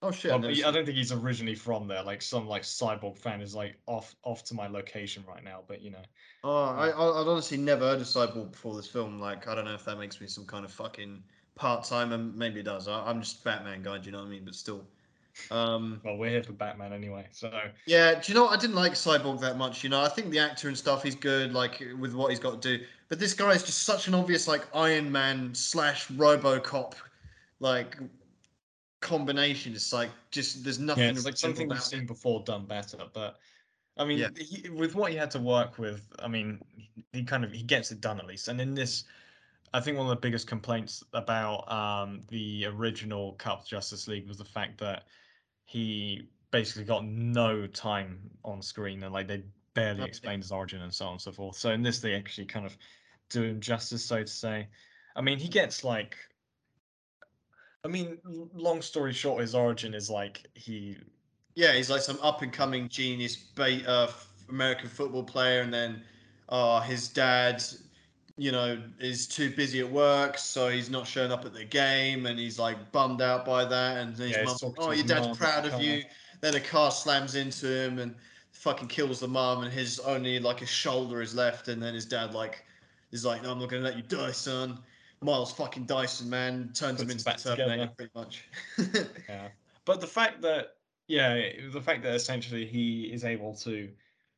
Oh 0.00 0.12
shit. 0.12 0.30
Well, 0.30 0.48
I 0.48 0.70
don't 0.70 0.84
think 0.84 0.96
he's 0.96 1.12
originally 1.12 1.56
from 1.56 1.88
there. 1.88 2.02
Like 2.04 2.22
some 2.22 2.46
like 2.46 2.62
cyborg 2.62 3.18
fan 3.18 3.40
is 3.40 3.54
like 3.54 3.76
off 3.86 4.14
off 4.22 4.44
to 4.44 4.54
my 4.54 4.68
location 4.68 5.24
right 5.28 5.42
now, 5.42 5.62
but 5.66 5.82
you 5.82 5.90
know. 5.90 6.02
Oh, 6.44 6.64
I, 6.64 6.88
I, 6.88 7.20
I'd 7.20 7.28
honestly 7.28 7.58
never 7.58 7.84
heard 7.84 8.00
of 8.00 8.06
Cyborg 8.06 8.52
before 8.52 8.74
this 8.76 8.88
film. 8.88 9.20
Like, 9.20 9.46
I 9.46 9.54
don't 9.54 9.64
know 9.64 9.74
if 9.74 9.84
that 9.84 9.98
makes 9.98 10.20
me 10.20 10.26
some 10.26 10.44
kind 10.44 10.64
of 10.64 10.72
fucking 10.72 11.22
part 11.54 11.84
timer. 11.84 12.18
Maybe 12.18 12.60
it 12.60 12.64
does. 12.64 12.88
I, 12.88 13.00
I'm 13.04 13.20
just 13.20 13.44
Batman 13.44 13.82
guy. 13.82 13.98
Do 13.98 14.06
you 14.06 14.12
know 14.12 14.18
what 14.18 14.26
I 14.26 14.30
mean? 14.30 14.44
But 14.44 14.54
still. 14.54 14.84
Um, 15.50 16.00
Well, 16.04 16.16
we're 16.16 16.30
here 16.30 16.42
for 16.42 16.52
Batman 16.52 16.92
anyway, 16.92 17.26
so 17.32 17.50
yeah. 17.86 18.20
Do 18.20 18.32
you 18.32 18.34
know 18.38 18.44
what? 18.44 18.56
I 18.56 18.60
didn't 18.60 18.76
like 18.76 18.92
Cyborg 18.92 19.40
that 19.40 19.56
much. 19.56 19.82
You 19.82 19.90
know, 19.90 20.00
I 20.00 20.08
think 20.08 20.30
the 20.30 20.38
actor 20.38 20.68
and 20.68 20.76
stuff 20.76 21.02
he's 21.02 21.14
good. 21.14 21.52
Like 21.52 21.82
with 21.98 22.14
what 22.14 22.30
he's 22.30 22.40
got 22.40 22.60
to 22.60 22.78
do. 22.78 22.84
But 23.08 23.18
this 23.18 23.34
guy 23.34 23.50
is 23.52 23.62
just 23.62 23.84
such 23.84 24.08
an 24.08 24.14
obvious 24.14 24.46
like 24.46 24.66
Iron 24.74 25.10
Man 25.10 25.54
slash 25.54 26.08
RoboCop. 26.08 26.94
Like, 27.60 27.96
combination. 29.00 29.74
It's 29.74 29.92
like 29.92 30.10
just 30.30 30.64
there's 30.64 30.78
nothing. 30.78 31.04
Yeah, 31.04 31.10
it's 31.10 31.24
like 31.24 31.36
something 31.36 31.68
we've 31.68 31.82
seen 31.82 32.02
it. 32.02 32.06
before 32.06 32.42
done 32.44 32.64
better. 32.64 32.98
But 33.12 33.38
I 33.98 34.04
mean, 34.06 34.18
Yeah. 34.18 34.28
he, 34.36 34.70
with 34.70 34.94
what 34.94 35.10
he 35.10 35.18
had 35.18 35.30
to 35.32 35.38
work 35.38 35.78
with, 35.78 36.10
I 36.20 36.28
mean, 36.28 36.60
he 37.12 37.22
kind 37.24 37.44
of 37.44 37.52
he 37.52 37.62
gets 37.62 37.90
it 37.90 38.00
done 38.00 38.18
at 38.18 38.26
least. 38.26 38.48
And 38.48 38.60
in 38.60 38.74
this, 38.74 39.04
I 39.74 39.80
think 39.80 39.98
one 39.98 40.06
of 40.06 40.10
the 40.10 40.20
biggest 40.20 40.46
complaints 40.46 41.04
about 41.12 41.70
um, 41.70 42.22
the 42.28 42.66
original 42.66 43.36
of 43.44 43.66
Justice 43.66 44.08
League 44.08 44.26
was 44.28 44.38
the 44.38 44.44
fact 44.44 44.78
that 44.78 45.04
he 45.64 46.28
basically 46.50 46.84
got 46.84 47.04
no 47.04 47.66
time 47.66 48.30
on 48.44 48.60
screen 48.62 49.02
and 49.02 49.12
like 49.12 49.26
they 49.26 49.42
barely 49.74 50.04
explained 50.04 50.42
his 50.42 50.52
origin 50.52 50.82
and 50.82 50.92
so 50.92 51.06
on 51.06 51.12
and 51.12 51.20
so 51.20 51.32
forth. 51.32 51.56
So 51.56 51.70
in 51.70 51.82
this, 51.82 52.00
they 52.00 52.14
actually 52.14 52.46
kind 52.46 52.66
of 52.66 52.76
do 53.30 53.42
him 53.42 53.60
justice, 53.60 54.04
so 54.04 54.22
to 54.22 54.26
say. 54.26 54.68
I 55.16 55.20
mean, 55.20 55.38
he 55.38 55.48
gets 55.48 55.84
like. 55.84 56.16
I 57.84 57.88
mean, 57.88 58.18
long 58.54 58.80
story 58.80 59.12
short, 59.12 59.40
his 59.40 59.54
origin 59.54 59.94
is 59.94 60.08
like 60.08 60.46
he 60.54 60.98
Yeah, 61.54 61.72
he's 61.72 61.90
like 61.90 62.02
some 62.02 62.18
up 62.22 62.42
and 62.42 62.52
coming 62.52 62.88
genius 62.88 63.36
ba- 63.36 63.88
uh, 63.88 64.10
American 64.48 64.88
football 64.88 65.24
player, 65.24 65.62
and 65.62 65.72
then 65.72 66.02
uh, 66.48 66.80
his 66.80 67.08
dad, 67.08 67.62
you 68.36 68.52
know, 68.52 68.82
is 68.98 69.26
too 69.26 69.50
busy 69.50 69.80
at 69.80 69.90
work, 69.90 70.38
so 70.38 70.68
he's 70.68 70.90
not 70.90 71.06
showing 71.06 71.30
up 71.32 71.44
at 71.44 71.52
the 71.52 71.64
game, 71.64 72.26
and 72.26 72.38
he's 72.38 72.58
like 72.58 72.90
bummed 72.92 73.20
out 73.22 73.44
by 73.44 73.64
that. 73.64 73.98
And 73.98 74.16
his 74.16 74.30
Yeah, 74.32 74.44
he's 74.44 74.62
mum, 74.62 74.74
oh, 74.78 74.90
your 74.92 75.04
dad's 75.06 75.36
proud 75.36 75.66
of 75.66 75.80
you. 75.82 76.02
Then 76.40 76.54
a 76.54 76.60
car 76.60 76.90
slams 76.90 77.34
into 77.34 77.66
him 77.66 77.98
and 77.98 78.14
fucking 78.52 78.88
kills 78.88 79.20
the 79.20 79.28
mum, 79.28 79.62
and 79.62 79.72
his 79.72 79.98
only 80.00 80.38
like 80.38 80.62
a 80.62 80.66
shoulder 80.66 81.20
is 81.20 81.34
left, 81.34 81.68
and 81.68 81.82
then 81.82 81.94
his 81.94 82.06
dad 82.06 82.34
like 82.34 82.64
is 83.12 83.24
like, 83.24 83.42
no, 83.42 83.52
I'm 83.52 83.58
not 83.58 83.68
gonna 83.68 83.82
let 83.82 83.96
you 83.96 84.02
die, 84.02 84.32
son. 84.32 84.78
Miles 85.20 85.52
fucking 85.52 85.84
Dyson, 85.84 86.28
man, 86.28 86.72
turns 86.74 87.00
him 87.00 87.08
into 87.08 87.22
the 87.22 87.30
Terminator, 87.32 87.86
together. 87.86 87.92
pretty 87.96 88.10
much. 88.16 88.44
Yeah, 89.28 89.48
but 89.84 90.00
the 90.00 90.06
fact 90.06 90.40
that 90.42 90.74
yeah, 91.06 91.50
the 91.72 91.80
fact 91.80 92.02
that 92.02 92.14
essentially 92.14 92.64
he 92.66 93.04
is 93.12 93.24
able 93.24 93.54
to 93.56 93.88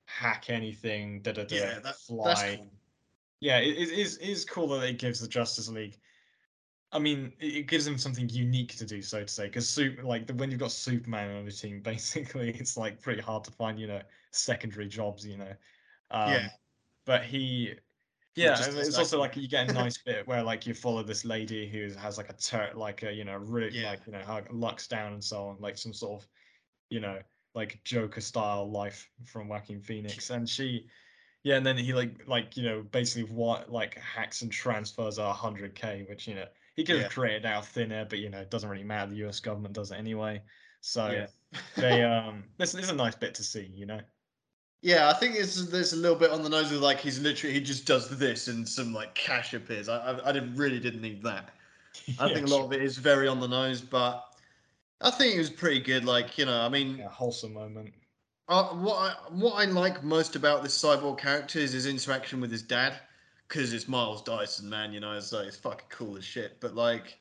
hack 0.06 0.46
anything, 0.50 1.20
da 1.22 1.32
da 1.32 1.44
da, 1.44 1.56
Yeah, 1.56 1.64
that- 1.74 1.82
that's 1.84 2.06
fly. 2.06 2.56
cool. 2.58 2.66
Yeah, 3.40 3.58
it, 3.58 3.76
it 3.76 3.90
is 3.90 4.16
it 4.18 4.28
is 4.28 4.44
cool 4.44 4.68
that 4.68 4.82
it 4.88 4.98
gives 4.98 5.20
the 5.20 5.28
Justice 5.28 5.68
League. 5.68 5.98
I 6.92 7.00
mean, 7.00 7.32
it, 7.40 7.66
gives 7.66 7.84
them 7.84 7.98
something 7.98 8.28
unique 8.28 8.76
to 8.76 8.86
do, 8.86 9.02
so 9.02 9.22
to 9.22 9.28
say. 9.28 9.46
Because 9.46 9.76
like 10.04 10.28
the, 10.28 10.34
when 10.34 10.50
you've 10.50 10.60
got 10.60 10.70
Superman 10.70 11.36
on 11.36 11.44
the 11.44 11.50
team, 11.50 11.80
basically, 11.82 12.50
it's 12.50 12.76
like 12.76 13.02
pretty 13.02 13.20
hard 13.20 13.42
to 13.44 13.50
find, 13.50 13.80
you 13.80 13.88
know, 13.88 14.00
secondary 14.30 14.86
jobs, 14.86 15.26
you 15.26 15.36
know. 15.36 15.52
Um, 16.12 16.32
Yeah. 16.32 16.48
But 17.04 17.24
he, 17.24 17.74
yeah, 18.36 18.56
it's 18.58 18.96
also 18.96 19.18
like 19.18 19.36
you 19.36 19.48
get 19.48 19.68
a 19.68 19.72
nice 19.72 19.98
bit 19.98 20.26
where 20.26 20.42
like 20.42 20.66
you 20.66 20.72
follow 20.74 21.02
this 21.02 21.24
lady 21.24 21.68
who 21.68 21.92
has 21.98 22.16
like 22.16 22.30
a 22.30 22.32
tur 22.32 22.70
like 22.74 23.02
a 23.02 23.12
you 23.12 23.24
know 23.24 23.36
really 23.36 23.78
Yeah. 23.78 23.90
like 23.90 24.00
you 24.06 24.12
know 24.12 24.42
lux 24.50 24.88
down 24.88 25.12
and 25.12 25.22
so 25.22 25.48
on, 25.48 25.56
like 25.60 25.76
some 25.76 25.92
sort 25.92 26.22
of 26.22 26.28
you 26.90 27.00
know 27.00 27.18
like 27.54 27.80
Joker 27.84 28.20
style 28.20 28.70
life 28.70 29.08
from 29.24 29.48
Joaquin 29.48 29.80
Phoenix, 29.80 30.30
and 30.30 30.48
she, 30.48 30.88
yeah, 31.44 31.56
and 31.56 31.66
then 31.66 31.76
he 31.78 31.94
like 31.94 32.26
like 32.28 32.56
you 32.56 32.64
know 32.64 32.82
basically 32.82 33.32
what 33.32 33.70
like 33.70 33.96
hacks 33.98 34.42
and 34.42 34.52
transfers 34.52 35.18
are 35.18 35.34
hundred 35.34 35.74
k, 35.76 36.04
which 36.08 36.28
you 36.28 36.34
know 36.36 36.48
he 36.76 36.84
could 36.84 36.96
Yeah. 36.96 36.98
have 36.98 37.10
created 37.10 37.46
out 37.46 37.64
of 37.64 37.68
thin 37.70 37.92
air, 37.92 38.06
but 38.06 38.18
you 38.20 38.30
know 38.30 38.40
it 38.42 38.50
doesn't 38.50 38.70
really 38.70 38.84
matter. 38.84 39.10
The 39.12 39.18
U.S. 39.18 39.40
government 39.40 39.74
does 39.74 39.92
it 39.92 39.96
anyway, 39.96 40.44
so 40.80 41.26
Yeah. 41.52 41.60
they 41.76 42.02
um 42.04 42.50
this, 42.58 42.72
this 42.72 42.84
is 42.86 42.90
a 42.90 42.96
nice 42.96 43.16
bit 43.16 43.34
to 43.36 43.44
see, 43.44 43.66
you 43.66 43.86
know. 43.86 44.02
Yeah, 44.82 45.08
I 45.08 45.14
think 45.14 45.34
it's 45.36 45.66
there's 45.70 45.92
a 45.94 45.96
little 45.96 46.18
bit 46.18 46.30
on 46.30 46.42
the 46.42 46.48
nose 46.50 46.70
of 46.70 46.80
like 46.82 46.98
he's 47.00 47.18
literally 47.20 47.54
he 47.54 47.60
just 47.60 47.86
does 47.86 48.18
this 48.18 48.48
and 48.48 48.68
some 48.68 48.92
like 48.92 49.14
cash 49.14 49.54
appears. 49.54 49.88
I 49.88 49.96
I, 50.12 50.28
I 50.28 50.32
didn't 50.32 50.56
really 50.56 50.78
didn't 50.78 51.00
need 51.00 51.22
that. 51.22 51.54
I 52.18 52.28
Yeah, 52.28 52.30
think 52.30 52.46
a 52.46 52.50
lot 52.50 52.64
of 52.66 52.72
it 52.72 52.82
is 52.82 52.98
very 52.98 53.28
on 53.28 53.40
the 53.40 53.48
nose, 53.48 53.82
but 53.82 54.24
I 55.00 55.10
think 55.12 55.34
it 55.36 55.38
was 55.38 55.50
pretty 55.50 55.80
good. 55.80 56.04
Like 56.04 56.38
you 56.38 56.46
know, 56.46 56.60
I 56.62 56.68
mean, 56.70 56.98
yeah, 56.98 57.08
wholesome 57.08 57.52
moment. 57.54 57.94
Uh, 58.48 58.64
what 58.68 58.96
I, 58.96 59.14
what 59.30 59.54
I 59.54 59.64
like 59.64 60.04
most 60.04 60.36
about 60.36 60.62
this 60.62 60.76
cyborg 60.76 61.18
character 61.18 61.58
is 61.58 61.72
his 61.72 61.86
interaction 61.86 62.40
with 62.40 62.50
his 62.50 62.62
dad, 62.62 62.94
because 63.48 63.72
it's 63.72 63.88
Miles 63.88 64.22
Dyson, 64.22 64.68
man. 64.68 64.92
You 64.92 65.00
know, 65.00 65.12
it's 65.12 65.32
like 65.32 65.46
it's 65.46 65.56
fucking 65.56 65.86
cool 65.88 66.16
as 66.16 66.24
shit. 66.24 66.60
But 66.60 66.74
like, 66.74 67.18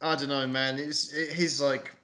I 0.00 0.16
don't 0.16 0.28
know, 0.28 0.46
man. 0.46 0.78
It's 0.78 1.12
it, 1.12 1.32
he's 1.32 1.60
like, 1.60 1.94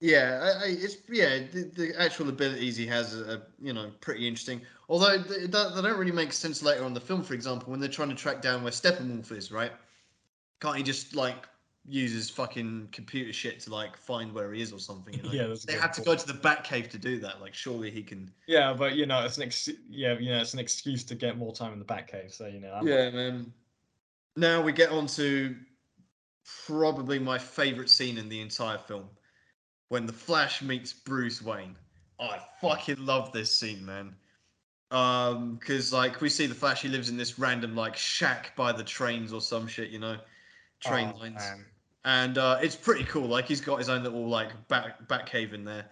yeah, 0.00 0.40
I, 0.42 0.64
I, 0.64 0.68
it's 0.68 0.96
yeah. 1.10 1.40
The, 1.52 1.70
the 1.74 2.00
actual 2.00 2.30
abilities 2.30 2.76
he 2.76 2.86
has 2.86 3.14
are, 3.14 3.42
you 3.60 3.74
know 3.74 3.90
pretty 4.00 4.26
interesting. 4.26 4.62
Although 4.88 5.18
they, 5.18 5.40
they 5.40 5.48
don't 5.48 5.98
really 5.98 6.12
make 6.12 6.32
sense 6.32 6.62
later 6.62 6.84
on 6.84 6.94
the 6.94 7.00
film. 7.00 7.22
For 7.22 7.34
example, 7.34 7.70
when 7.70 7.80
they're 7.80 7.88
trying 7.88 8.10
to 8.10 8.14
track 8.14 8.40
down 8.40 8.62
where 8.62 8.72
Steppenwolf 8.72 9.30
is, 9.32 9.52
right? 9.52 9.72
Can't 10.60 10.76
he 10.76 10.82
just 10.82 11.14
like 11.14 11.48
use 11.86 12.12
his 12.12 12.30
fucking 12.30 12.88
computer 12.92 13.32
shit 13.32 13.60
to 13.60 13.70
like 13.72 13.96
find 13.96 14.32
where 14.32 14.52
he 14.52 14.62
is 14.62 14.72
or 14.72 14.78
something? 14.78 15.14
You 15.14 15.22
know? 15.22 15.30
Yeah, 15.32 15.46
that's 15.48 15.64
they 15.64 15.74
good 15.74 15.82
have 15.82 15.92
to 15.92 16.02
go 16.02 16.14
to 16.14 16.26
the 16.26 16.32
Batcave 16.32 16.90
to 16.90 16.98
do 16.98 17.18
that. 17.20 17.40
Like, 17.40 17.54
surely 17.54 17.90
he 17.90 18.02
can. 18.02 18.30
Yeah, 18.46 18.72
but 18.72 18.94
you 18.94 19.06
know, 19.06 19.24
it's 19.24 19.36
an 19.36 19.44
ex- 19.44 19.68
yeah, 19.88 20.18
you 20.18 20.30
know, 20.30 20.40
it's 20.40 20.54
an 20.54 20.60
excuse 20.60 21.04
to 21.04 21.14
get 21.14 21.36
more 21.36 21.52
time 21.52 21.72
in 21.72 21.78
the 21.78 21.84
Batcave. 21.84 22.32
So 22.32 22.46
you 22.46 22.60
know, 22.60 22.72
I'm, 22.72 22.86
Yeah, 22.86 23.10
man. 23.10 23.52
Now 24.36 24.62
we 24.62 24.72
get 24.72 24.90
on 24.90 25.06
to 25.08 25.54
probably 26.66 27.18
my 27.18 27.38
favorite 27.38 27.90
scene 27.90 28.18
in 28.18 28.28
the 28.28 28.40
entire 28.40 28.78
film 28.78 29.08
when 29.88 30.06
the 30.06 30.12
Flash 30.12 30.62
meets 30.62 30.92
Bruce 30.92 31.42
Wayne. 31.42 31.76
I 32.20 32.38
fucking 32.60 33.04
love 33.04 33.32
this 33.32 33.54
scene, 33.54 33.84
man. 33.84 34.14
Um, 34.90 35.56
because 35.56 35.92
like 35.92 36.20
we 36.20 36.28
see 36.28 36.46
the 36.46 36.54
Flash, 36.54 36.82
he 36.82 36.88
lives 36.88 37.08
in 37.08 37.16
this 37.16 37.38
random 37.38 37.74
like 37.74 37.96
shack 37.96 38.54
by 38.56 38.72
the 38.72 38.84
trains 38.84 39.32
or 39.32 39.40
some 39.40 39.66
shit, 39.66 39.90
you 39.90 39.98
know, 39.98 40.16
train 40.80 41.12
oh, 41.14 41.18
lines, 41.18 41.36
man. 41.36 41.64
And 42.04 42.38
uh, 42.38 42.58
it's 42.62 42.76
pretty 42.76 43.04
cool. 43.04 43.26
Like 43.26 43.46
he's 43.46 43.60
got 43.60 43.78
his 43.78 43.88
own 43.88 44.02
little 44.02 44.26
like 44.28 44.50
back 44.68 45.06
back 45.08 45.26
cave 45.26 45.54
in 45.54 45.64
there, 45.64 45.86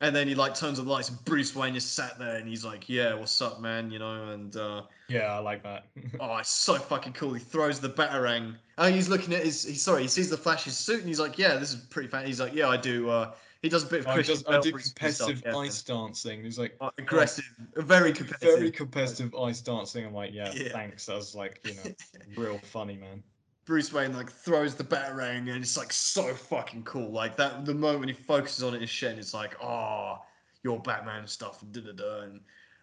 and 0.00 0.14
then 0.14 0.28
he 0.28 0.34
like 0.34 0.54
turns 0.54 0.78
on 0.78 0.86
the 0.86 0.92
lights, 0.92 1.08
and 1.08 1.24
Bruce 1.24 1.54
Wayne 1.54 1.76
is 1.76 1.84
sat 1.88 2.18
there, 2.18 2.36
and 2.36 2.48
he's 2.48 2.64
like, 2.64 2.88
"Yeah, 2.88 3.14
what's 3.14 3.40
up, 3.42 3.60
man?" 3.60 3.90
You 3.90 3.98
know, 3.98 4.30
and 4.30 4.56
uh, 4.56 4.82
Yeah, 5.08 5.32
I 5.34 5.38
like 5.38 5.62
that. 5.62 5.86
Oh, 6.20 6.36
it's 6.36 6.50
so 6.50 6.76
fucking 6.78 7.12
cool. 7.14 7.34
He 7.34 7.40
throws 7.40 7.80
the 7.80 7.88
batarang. 7.90 8.56
Oh, 8.78 8.86
he's 8.90 9.08
looking 9.08 9.34
at 9.34 9.44
his. 9.44 9.62
He's 9.64 9.82
sorry. 9.82 10.02
He 10.02 10.08
sees 10.08 10.30
the 10.30 10.36
Flash's 10.36 10.76
suit 10.76 11.00
and 11.00 11.08
he's 11.08 11.20
like, 11.20 11.38
"Yeah, 11.38 11.56
this 11.56 11.72
is 11.72 11.84
pretty 11.86 12.08
fan." 12.08 12.26
He's 12.26 12.40
like, 12.40 12.54
"Yeah, 12.54 12.68
I 12.68 12.76
do." 12.76 13.08
Uh, 13.10 13.34
he 13.62 13.68
does 13.68 13.84
a 13.84 13.86
bit 13.86 14.00
of 14.00 14.06
I, 14.06 14.14
Christian 14.14 14.34
just, 14.36 14.48
I 14.48 14.58
do 14.58 14.72
competitive 14.72 15.38
stuff, 15.38 15.42
yeah, 15.44 15.56
ice 15.56 15.82
dancing. 15.82 16.44
He's 16.44 16.58
like 16.58 16.76
Oh, 16.80 16.90
aggressive, 16.98 17.44
very 17.76 18.12
competitive. 18.12 18.58
very 18.58 18.70
competitive 18.70 19.34
ice 19.34 19.60
dancing. 19.60 20.04
I'm 20.04 20.12
like, 20.14 20.32
yeah, 20.32 20.52
Yeah. 20.56 20.68
thanks. 20.72 21.06
That 21.06 21.16
was 21.16 21.34
like, 21.34 21.60
you 21.64 21.74
know, 21.74 21.94
real 22.36 22.58
funny, 22.58 22.96
man. 22.96 23.22
Bruce 23.64 23.92
Wayne 23.92 24.12
like 24.12 24.30
throws 24.30 24.74
the 24.74 24.84
batarang 24.84 25.50
and 25.52 25.62
it's 25.62 25.76
like 25.76 25.92
so 25.92 26.34
fucking 26.34 26.82
cool. 26.84 27.10
Like 27.10 27.36
that, 27.36 27.64
the 27.64 27.74
moment 27.74 28.10
he 28.10 28.14
focuses 28.14 28.62
on 28.62 28.74
it 28.74 28.80
and 28.80 28.88
shit, 28.88 29.10
and 29.10 29.18
it's 29.18 29.32
like, 29.34 29.56
"Oh, 29.62 30.18
your 30.62 30.80
Batman 30.80 31.26
stuff," 31.26 31.62
and 31.62 31.72
da 31.72 31.80
da 31.80 31.92
da. 31.92 32.20
And 32.22 32.40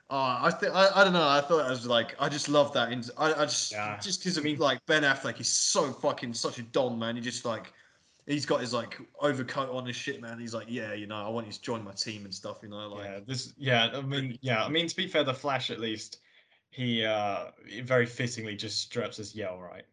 uh, 0.10 0.40
I 0.42 0.52
think 0.52 0.74
I, 0.74 0.90
I 0.96 1.04
don't 1.04 1.14
know. 1.14 1.28
I 1.28 1.42
thought 1.42 1.66
it 1.66 1.70
was 1.70 1.86
like 1.86 2.16
I 2.20 2.30
just 2.30 2.50
love 2.50 2.74
that. 2.74 2.92
And 2.92 3.10
I, 3.18 3.34
I 3.34 3.46
just 3.46 3.72
Yeah, 3.72 4.00
just 4.02 4.22
because 4.22 4.38
I 4.38 4.42
mean- 4.42 4.58
like 4.58 4.84
Ben 4.88 5.04
Affleck, 5.04 5.36
he's 5.36 5.50
so 5.50 5.92
fucking 5.92 6.34
such 6.34 6.58
a 6.58 6.64
don 6.64 6.98
man. 6.98 7.16
He 7.16 7.22
just 7.22 7.46
like 7.46 7.74
he's 8.26 8.46
got 8.46 8.62
his 8.62 8.74
like 8.74 9.00
overcoat 9.20 9.70
on 9.70 9.86
his 9.86 9.96
shit, 9.96 10.20
man. 10.20 10.40
He's 10.40 10.54
like, 10.54 10.68
yeah, 10.70 10.94
you 10.94 11.06
know, 11.06 11.16
I 11.16 11.30
want 11.30 11.46
you 11.48 11.54
to 11.54 11.62
join 11.62 11.84
my 11.84 11.92
team 11.92 12.26
and 12.26 12.34
stuff. 12.34 12.58
You 12.64 12.70
know, 12.70 12.90
like 12.90 13.06
yeah, 13.06 13.20
this. 13.26 13.54
Yeah, 13.58 13.90
I 13.94 14.02
mean, 14.02 14.40
yeah, 14.42 14.64
I 14.64 14.70
mean, 14.70 14.88
to 14.88 14.96
be 14.96 15.08
fair, 15.08 15.24
the 15.24 15.34
Flash 15.34 15.70
at 15.70 15.80
least, 15.80 16.22
he 16.72 17.06
uh 17.06 17.52
very 17.84 18.08
fittingly 18.08 18.56
just 18.56 18.82
straps 18.82 19.18
his 19.18 19.36
yell 19.36 19.60
right. 19.60 19.84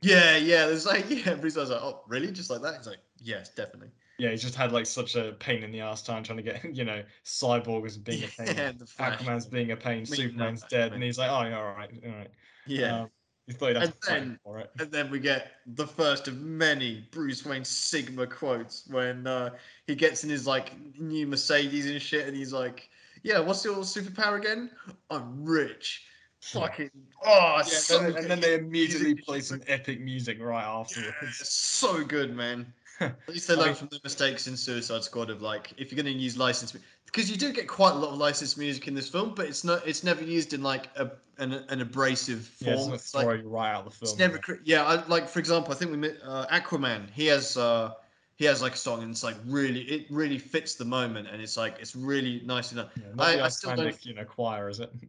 Yeah, 0.00 0.36
yeah. 0.36 0.66
There's 0.66 0.86
like 0.86 1.06
yeah. 1.08 1.34
Bruce 1.34 1.56
was 1.56 1.70
like, 1.70 1.82
oh, 1.82 2.02
really? 2.08 2.30
Just 2.30 2.50
like 2.50 2.62
that? 2.62 2.76
He's 2.76 2.86
like, 2.86 3.00
yes, 3.18 3.50
definitely. 3.50 3.90
Yeah, 4.18 4.30
he's 4.30 4.42
just 4.42 4.54
had 4.54 4.72
like 4.72 4.86
such 4.86 5.14
a 5.14 5.32
pain 5.38 5.62
in 5.62 5.70
the 5.70 5.80
ass 5.80 6.02
time 6.02 6.22
trying 6.22 6.38
to 6.38 6.42
get, 6.42 6.64
you 6.74 6.84
know, 6.84 7.02
Cyborg 7.24 7.84
as 7.84 7.98
being 7.98 8.24
a 8.24 8.28
pain, 8.28 8.56
Yeah, 8.56 8.72
the 8.72 8.84
Aquaman's 8.84 9.46
being 9.46 9.72
a 9.72 9.76
pain, 9.76 10.02
up 10.02 10.08
Superman's 10.08 10.62
Aquaman. 10.62 10.68
dead, 10.68 10.92
and 10.94 11.02
he's 11.02 11.18
like, 11.18 11.30
oh, 11.30 11.42
yeah, 11.42 11.58
all 11.58 11.64
right, 11.64 11.90
all 12.04 12.12
right. 12.12 12.30
Yeah. 12.66 13.00
Um, 13.02 13.10
he 13.46 13.52
And 13.52 13.74
to 13.74 13.92
fight 14.04 14.22
him 14.22 14.40
then-. 14.44 14.66
And 14.80 14.90
then 14.90 15.10
we 15.10 15.20
get 15.20 15.52
the 15.66 15.86
first 15.86 16.26
of 16.26 16.40
many 16.40 17.06
Bruce 17.12 17.44
Wayne 17.44 17.64
Sigma 17.64 18.26
quotes 18.26 18.88
when 18.88 19.26
uh, 19.26 19.50
he 19.86 19.94
gets 19.94 20.24
in 20.24 20.30
his 20.30 20.46
like 20.48 20.72
new 20.98 21.26
Mercedes 21.28 21.86
and 21.88 22.02
shit, 22.02 22.26
and 22.26 22.36
he's 22.36 22.52
like, 22.52 22.88
"Yeah, 23.22 23.38
what's 23.38 23.64
your 23.64 23.76
superpower 23.76 24.38
again? 24.38 24.70
I'm 25.10 25.44
rich." 25.44 26.06
Fucking 26.52 26.90
oh, 27.24 27.56
Yeah, 27.58 27.62
so 27.62 27.98
then- 28.00 28.16
and 28.16 28.30
then 28.30 28.40
they 28.40 28.54
immediately 28.54 29.14
play 29.14 29.40
some 29.40 29.60
epic 29.66 30.00
music 30.00 30.38
right 30.40 30.62
Yeah, 30.62 30.78
afterwards. 30.80 31.14
it's 31.40 31.52
so 31.52 32.04
good, 32.04 32.34
man. 32.34 32.72
At 33.00 33.14
least 33.28 33.48
they 33.48 33.54
learn 33.56 33.74
from 33.74 33.88
the 33.88 34.00
mistakes 34.04 34.46
in 34.46 34.56
Suicide 34.56 35.04
Squad 35.04 35.28
of 35.28 35.42
like 35.42 35.72
if 35.76 35.92
you're 35.92 36.02
going 36.02 36.14
to 36.16 36.18
use 36.22 36.38
licensed 36.38 36.76
because 37.04 37.30
you 37.30 37.36
do 37.36 37.52
get 37.52 37.68
quite 37.68 37.92
a 37.92 37.94
lot 37.98 38.10
of 38.12 38.16
licensed 38.18 38.56
music 38.56 38.88
in 38.88 38.94
this 38.94 39.08
film, 39.08 39.34
but 39.34 39.46
it's 39.46 39.64
not 39.64 39.86
it's 39.86 40.02
never 40.02 40.22
used 40.24 40.54
in 40.54 40.62
like 40.62 40.88
a 40.96 41.10
an, 41.38 41.52
an 41.68 41.82
abrasive 41.82 42.50
Yeah, 42.58 42.70
it's 42.72 42.80
form. 42.80 42.90
not 42.90 42.94
It's 43.00 43.14
like- 43.14 43.24
throw 43.24 43.34
you 43.34 43.48
right 43.48 43.72
out 43.74 43.86
of 43.86 43.92
the 43.92 43.98
film. 43.98 44.08
It's 44.10 44.18
never, 44.18 44.34
yeah. 44.36 44.40
cre- 44.40 44.62
yeah. 44.64 44.84
I, 44.86 45.06
like 45.08 45.28
for 45.28 45.40
example, 45.40 45.72
I 45.72 45.74
think 45.76 45.90
we 45.90 45.98
met 45.98 46.16
uh, 46.24 46.46
Aquaman. 46.46 47.10
He 47.12 47.26
has, 47.26 47.58
uh, 47.58 47.92
he 48.36 48.46
has 48.46 48.62
like 48.62 48.72
a 48.72 48.78
song, 48.78 49.02
and 49.02 49.10
it's 49.10 49.22
like 49.22 49.36
really, 49.44 49.80
it 49.82 50.06
really 50.10 50.38
fits 50.38 50.76
the 50.76 50.86
moment, 50.86 51.28
and 51.30 51.42
it's 51.42 51.58
like 51.58 51.76
it's 51.78 51.94
really 51.94 52.40
nice 52.46 52.72
enough. 52.72 52.88
Yeah, 52.96 53.04
I- 53.18 53.42
I 53.42 53.48
still 53.48 53.76
don't- 53.76 54.06
you 54.06 54.14
know, 54.14 54.24
choir, 54.24 54.70
is 54.70 54.80
it? 54.80 54.90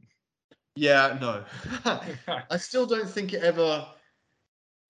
Yeah, 0.77 1.17
no, 1.19 1.43
I 2.51 2.57
still 2.57 2.85
don't 2.85 3.09
think 3.09 3.33
it 3.33 3.41
ever. 3.41 3.87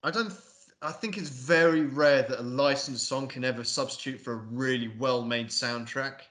I 0.04 0.12
don't. 0.12 0.30
Th- 0.30 0.42
I 0.82 0.92
think 0.92 1.18
it's 1.18 1.30
very 1.30 1.86
rare 1.86 2.24
that 2.24 2.40
a 2.40 2.44
licensed 2.44 3.08
song 3.08 3.28
can 3.28 3.46
ever 3.46 3.64
substitute 3.64 4.20
for 4.20 4.34
a 4.34 4.36
really 4.36 4.90
well-made 5.00 5.48
soundtrack. 5.48 6.22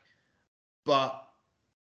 But 0.84 1.26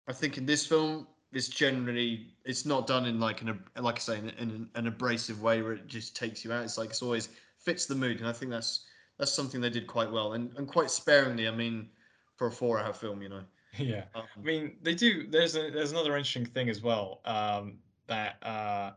I 0.08 0.14
think 0.14 0.38
in 0.38 0.46
this 0.46 0.66
film, 0.66 1.06
it's 1.32 1.48
generally 1.48 2.34
it's 2.46 2.64
not 2.64 2.86
done 2.86 3.04
in 3.04 3.20
like 3.20 3.42
an 3.42 3.50
ab- 3.50 3.70
like 3.78 3.96
I 3.96 4.00
say 4.00 4.18
in, 4.18 4.30
in 4.30 4.50
an, 4.50 4.70
an 4.74 4.86
abrasive 4.86 5.42
way 5.42 5.60
where 5.60 5.72
it 5.74 5.86
just 5.86 6.16
takes 6.16 6.42
you 6.42 6.52
out. 6.52 6.64
It's 6.64 6.78
like 6.78 6.88
it's 6.88 7.02
always 7.02 7.28
fits 7.58 7.84
the 7.84 7.94
mood, 7.94 8.20
and 8.20 8.28
I 8.28 8.32
think 8.32 8.50
that's 8.50 8.86
that's 9.18 9.32
something 9.32 9.60
they 9.60 9.68
did 9.68 9.86
quite 9.86 10.10
well 10.10 10.32
and, 10.32 10.50
and 10.56 10.66
quite 10.66 10.90
sparingly. 10.90 11.46
I 11.46 11.50
mean, 11.50 11.90
for 12.36 12.46
a 12.46 12.50
four-hour 12.52 12.94
film, 12.94 13.20
you 13.20 13.28
know. 13.28 13.44
Yeah. 13.78 14.08
Um, 14.14 14.28
I 14.42 14.46
mean, 14.46 14.78
they 14.82 14.94
do. 14.94 15.26
There's 15.28 15.56
a 15.56 15.70
there's 15.70 15.92
another 15.92 16.16
interesting 16.16 16.46
thing 16.46 16.68
as 16.68 16.82
well. 16.82 17.20
Um, 17.24 17.82
that 18.06 18.42
uh, 18.44 18.96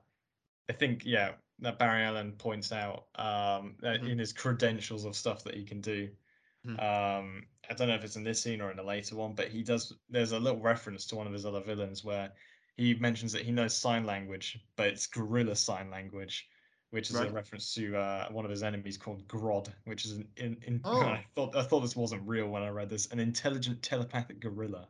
I 0.69 0.73
think 0.73 1.05
yeah, 1.05 1.37
that 1.59 1.79
Barry 1.79 2.03
Allen 2.03 2.37
points 2.37 2.71
out 2.71 3.09
um, 3.15 3.77
that 3.81 4.01
Mhm. 4.01 4.07
in 4.07 4.19
his 4.19 4.33
credentials 4.33 5.05
of 5.05 5.15
stuff 5.15 5.43
that 5.45 5.55
he 5.55 5.65
can 5.65 5.81
do. 5.81 6.15
Mhm. 6.63 6.77
Um, 6.77 7.49
I 7.69 7.73
don't 7.75 7.89
know 7.89 7.95
if 7.95 8.03
it's 8.05 8.15
in 8.17 8.23
this 8.23 8.43
scene 8.43 8.61
or 8.61 8.71
in 8.71 8.79
a 8.79 8.83
later 8.83 9.15
one, 9.17 9.35
but 9.35 9.49
he 9.49 9.63
does. 9.63 9.97
There's 10.09 10.33
a 10.33 10.39
little 10.39 10.61
reference 10.61 11.07
to 11.07 11.15
one 11.17 11.27
of 11.27 11.33
his 11.33 11.45
other 11.45 11.63
villains 11.63 12.03
where 12.03 12.33
he 12.77 12.95
mentions 12.95 13.33
that 13.33 13.45
he 13.45 13.51
knows 13.51 13.77
sign 13.77 14.05
language, 14.05 14.59
but 14.77 14.89
it's 14.89 15.07
gorilla 15.07 15.55
sign 15.55 15.89
language, 15.91 16.49
which 16.93 17.09
is 17.09 17.15
a 17.15 17.27
reference 17.31 17.73
to 17.73 17.97
uh, 17.97 18.27
one 18.29 18.45
of 18.45 18.51
his 18.51 18.61
enemies 18.61 18.97
called 18.97 19.27
Grodd, 19.27 19.67
which 19.85 20.05
is 20.05 20.11
an 20.11 20.27
in, 20.37 20.55
in 20.67 20.79
Oh. 20.85 21.01
I 21.01 21.25
thought 21.35 21.55
I 21.55 21.63
thought 21.63 21.79
this 21.79 21.95
wasn't 21.95 22.21
real 22.23 22.47
when 22.47 22.61
I 22.61 22.69
read 22.69 22.87
this, 22.87 23.07
an 23.07 23.19
intelligent 23.19 23.81
telepathic 23.81 24.39
gorilla. 24.39 24.87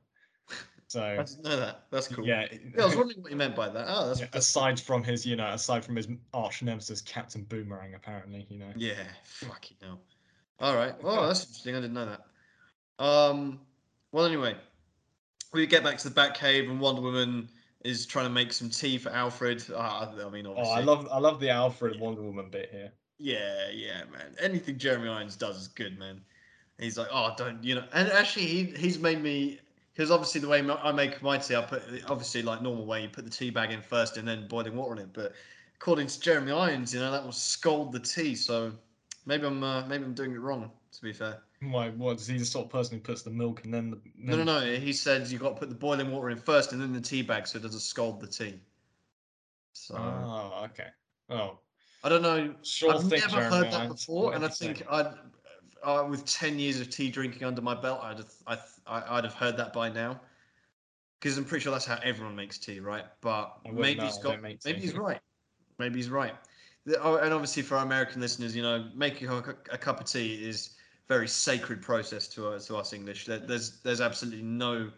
So 0.89 1.01
I 1.19 1.23
didn't 1.23 1.43
know 1.45 1.55
that. 1.55 1.85
That's 1.91 2.09
cool. 2.09 2.27
yeah, 2.27 2.45
Yeah, 2.51 2.83
I 2.83 2.85
was 2.87 2.97
wondering 2.97 3.21
what 3.21 3.31
you 3.31 3.37
meant 3.37 3.55
by 3.55 3.69
that. 3.69 3.85
Oh, 3.87 4.09
that's, 4.09 4.19
yeah, 4.19 4.27
that's 4.33 4.49
aside 4.49 4.81
from 4.81 5.01
his, 5.01 5.25
you 5.25 5.37
know, 5.37 5.47
aside 5.47 5.85
from 5.85 5.95
his 5.95 6.09
arch 6.33 6.61
nemesis 6.61 6.99
Captain 6.99 7.43
Boomerang, 7.43 7.93
apparently, 7.93 8.45
you 8.49 8.59
know. 8.59 8.73
yeah, 8.75 9.03
fucking 9.23 9.77
hell. 9.81 10.01
All 10.59 10.75
right. 10.75 10.93
Oh, 11.03 11.25
that's 11.25 11.45
interesting. 11.45 11.75
I 11.75 11.79
didn't 11.79 11.93
know 11.93 12.05
that. 12.05 13.03
Um. 13.03 13.61
Well, 14.11 14.25
anyway, 14.25 14.55
we 15.53 15.65
get 15.67 15.85
back 15.85 15.97
to 15.99 16.09
the 16.09 16.21
Batcave, 16.21 16.69
and 16.69 16.81
Wonder 16.81 17.01
Woman 17.01 17.47
is 17.83 18.05
trying 18.05 18.25
to 18.25 18.31
make 18.31 18.53
some 18.53 18.69
tea 18.69 18.97
for 18.97 19.09
Alfred. 19.09 19.63
Ah, 19.75 20.09
I 20.11 20.29
mean, 20.29 20.45
obviously. 20.45 20.73
Oh. 20.73 20.75
I 20.75 20.81
love 20.81 21.07
I 21.11 21.19
love 21.19 21.39
the 21.39 21.49
Alfred 21.49 21.99
Wonder 21.99 22.21
Woman 22.21 22.49
bit 22.49 22.69
here. 22.71 22.91
Yeah, 23.19 23.69
yeah, 23.73 24.03
man. 24.11 24.35
Anything 24.39 24.77
Jeremy 24.77 25.09
Irons 25.09 25.35
does 25.35 25.57
is 25.57 25.67
good, 25.67 25.97
man. 25.99 26.21
He's 26.79 26.97
like, 26.97 27.07
oh, 27.11 27.33
don't 27.37 27.63
you 27.63 27.75
know? 27.75 27.85
And 27.93 28.09
actually, 28.09 28.45
he 28.45 28.63
he's 28.65 28.99
made 28.99 29.21
me 29.21 29.59
because 29.93 30.11
obviously 30.11 30.41
the 30.41 30.47
way 30.47 30.67
I 30.67 30.91
make 30.91 31.21
my 31.21 31.37
tea, 31.37 31.55
I 31.55 31.61
put 31.61 31.83
obviously 32.09 32.41
like 32.41 32.61
normal 32.61 32.85
way, 32.85 33.03
you 33.03 33.09
put 33.09 33.25
the 33.25 33.31
tea 33.31 33.49
bag 33.49 33.71
in 33.71 33.81
first 33.81 34.17
and 34.17 34.27
then 34.27 34.47
boiling 34.47 34.75
water 34.75 34.93
in 34.93 34.99
it. 34.99 35.13
But 35.13 35.33
according 35.75 36.07
to 36.07 36.19
Jeremy 36.19 36.51
Irons, 36.51 36.93
you 36.93 36.99
know 36.99 37.11
that 37.11 37.23
will 37.23 37.31
scald 37.31 37.91
the 37.91 37.99
tea. 37.99 38.35
So 38.35 38.71
maybe 39.25 39.45
I'm 39.45 39.63
uh, 39.63 39.85
maybe 39.85 40.03
I'm 40.03 40.13
doing 40.13 40.33
it 40.33 40.39
wrong. 40.39 40.71
To 40.93 41.01
be 41.01 41.11
fair, 41.11 41.41
Why? 41.61 41.89
What 41.89 42.19
is 42.19 42.27
he 42.27 42.37
the 42.37 42.45
sort 42.45 42.65
of 42.65 42.71
person 42.71 42.97
who 42.97 43.01
puts 43.01 43.23
the 43.23 43.31
milk 43.31 43.65
and 43.65 43.73
then 43.73 43.89
the 43.89 43.99
no, 44.15 44.37
no, 44.37 44.43
no. 44.43 44.75
He 44.75 44.93
says 44.93 45.31
you 45.31 45.39
have 45.39 45.43
got 45.43 45.53
to 45.55 45.59
put 45.59 45.69
the 45.69 45.75
boiling 45.75 46.11
water 46.11 46.29
in 46.29 46.37
first 46.37 46.71
and 46.71 46.81
then 46.81 46.93
the 46.93 47.01
tea 47.01 47.23
bag 47.23 47.47
so 47.47 47.57
it 47.57 47.63
doesn't 47.63 47.79
scald 47.79 48.19
the 48.19 48.27
tea. 48.27 48.59
So 49.73 49.95
Oh, 49.95 50.65
okay. 50.65 50.89
Oh, 51.29 51.57
I 52.03 52.09
don't 52.09 52.21
know. 52.21 52.53
sure 52.61 52.91
I've 52.91 53.09
never 53.09 53.27
Jeremy 53.27 53.55
heard 53.55 53.71
that 53.71 53.89
before, 53.89 54.35
and 54.35 54.45
I 54.45 54.49
think. 54.49 54.83
I'd, 54.89 55.13
uh, 55.83 56.05
with 56.09 56.25
ten 56.25 56.59
years 56.59 56.79
of 56.79 56.89
tea 56.89 57.09
drinking 57.09 57.43
under 57.43 57.61
my 57.61 57.73
belt, 57.73 58.01
I'd 58.03 58.17
have, 58.17 58.33
I, 58.47 58.57
I, 58.85 59.17
I'd 59.17 59.23
have 59.23 59.33
heard 59.33 59.57
that 59.57 59.73
by 59.73 59.89
now. 59.89 60.21
Because 61.19 61.37
I'm 61.37 61.45
pretty 61.45 61.63
sure 61.63 61.71
that's 61.71 61.85
how 61.85 61.99
everyone 62.03 62.35
makes 62.35 62.57
tea, 62.57 62.79
right? 62.79 63.05
But 63.21 63.57
maybe 63.65 64.01
know, 64.01 64.05
he's 64.05 64.17
I 64.17 64.21
got, 64.21 64.41
maybe 64.41 64.57
tea. 64.59 64.73
he's 64.73 64.93
right. 64.93 65.19
Maybe 65.79 65.95
he's 65.95 66.09
right. 66.09 66.35
Oh, 66.99 67.15
and 67.15 67.33
obviously 67.33 67.63
for 67.63 67.77
our 67.77 67.85
American 67.85 68.19
listeners, 68.21 68.55
you 68.55 68.61
know, 68.61 68.89
making 68.93 69.29
a, 69.29 69.37
a 69.71 69.77
cup 69.77 70.01
of 70.01 70.05
tea 70.05 70.47
is 70.47 70.75
very 71.07 71.27
sacred 71.27 71.81
process 71.81 72.27
to 72.29 72.47
us, 72.49 72.67
to 72.67 72.77
us 72.77 72.93
English. 72.93 73.25
There's 73.25 73.81
there's 73.81 74.01
absolutely 74.01 74.43
no, 74.43 74.91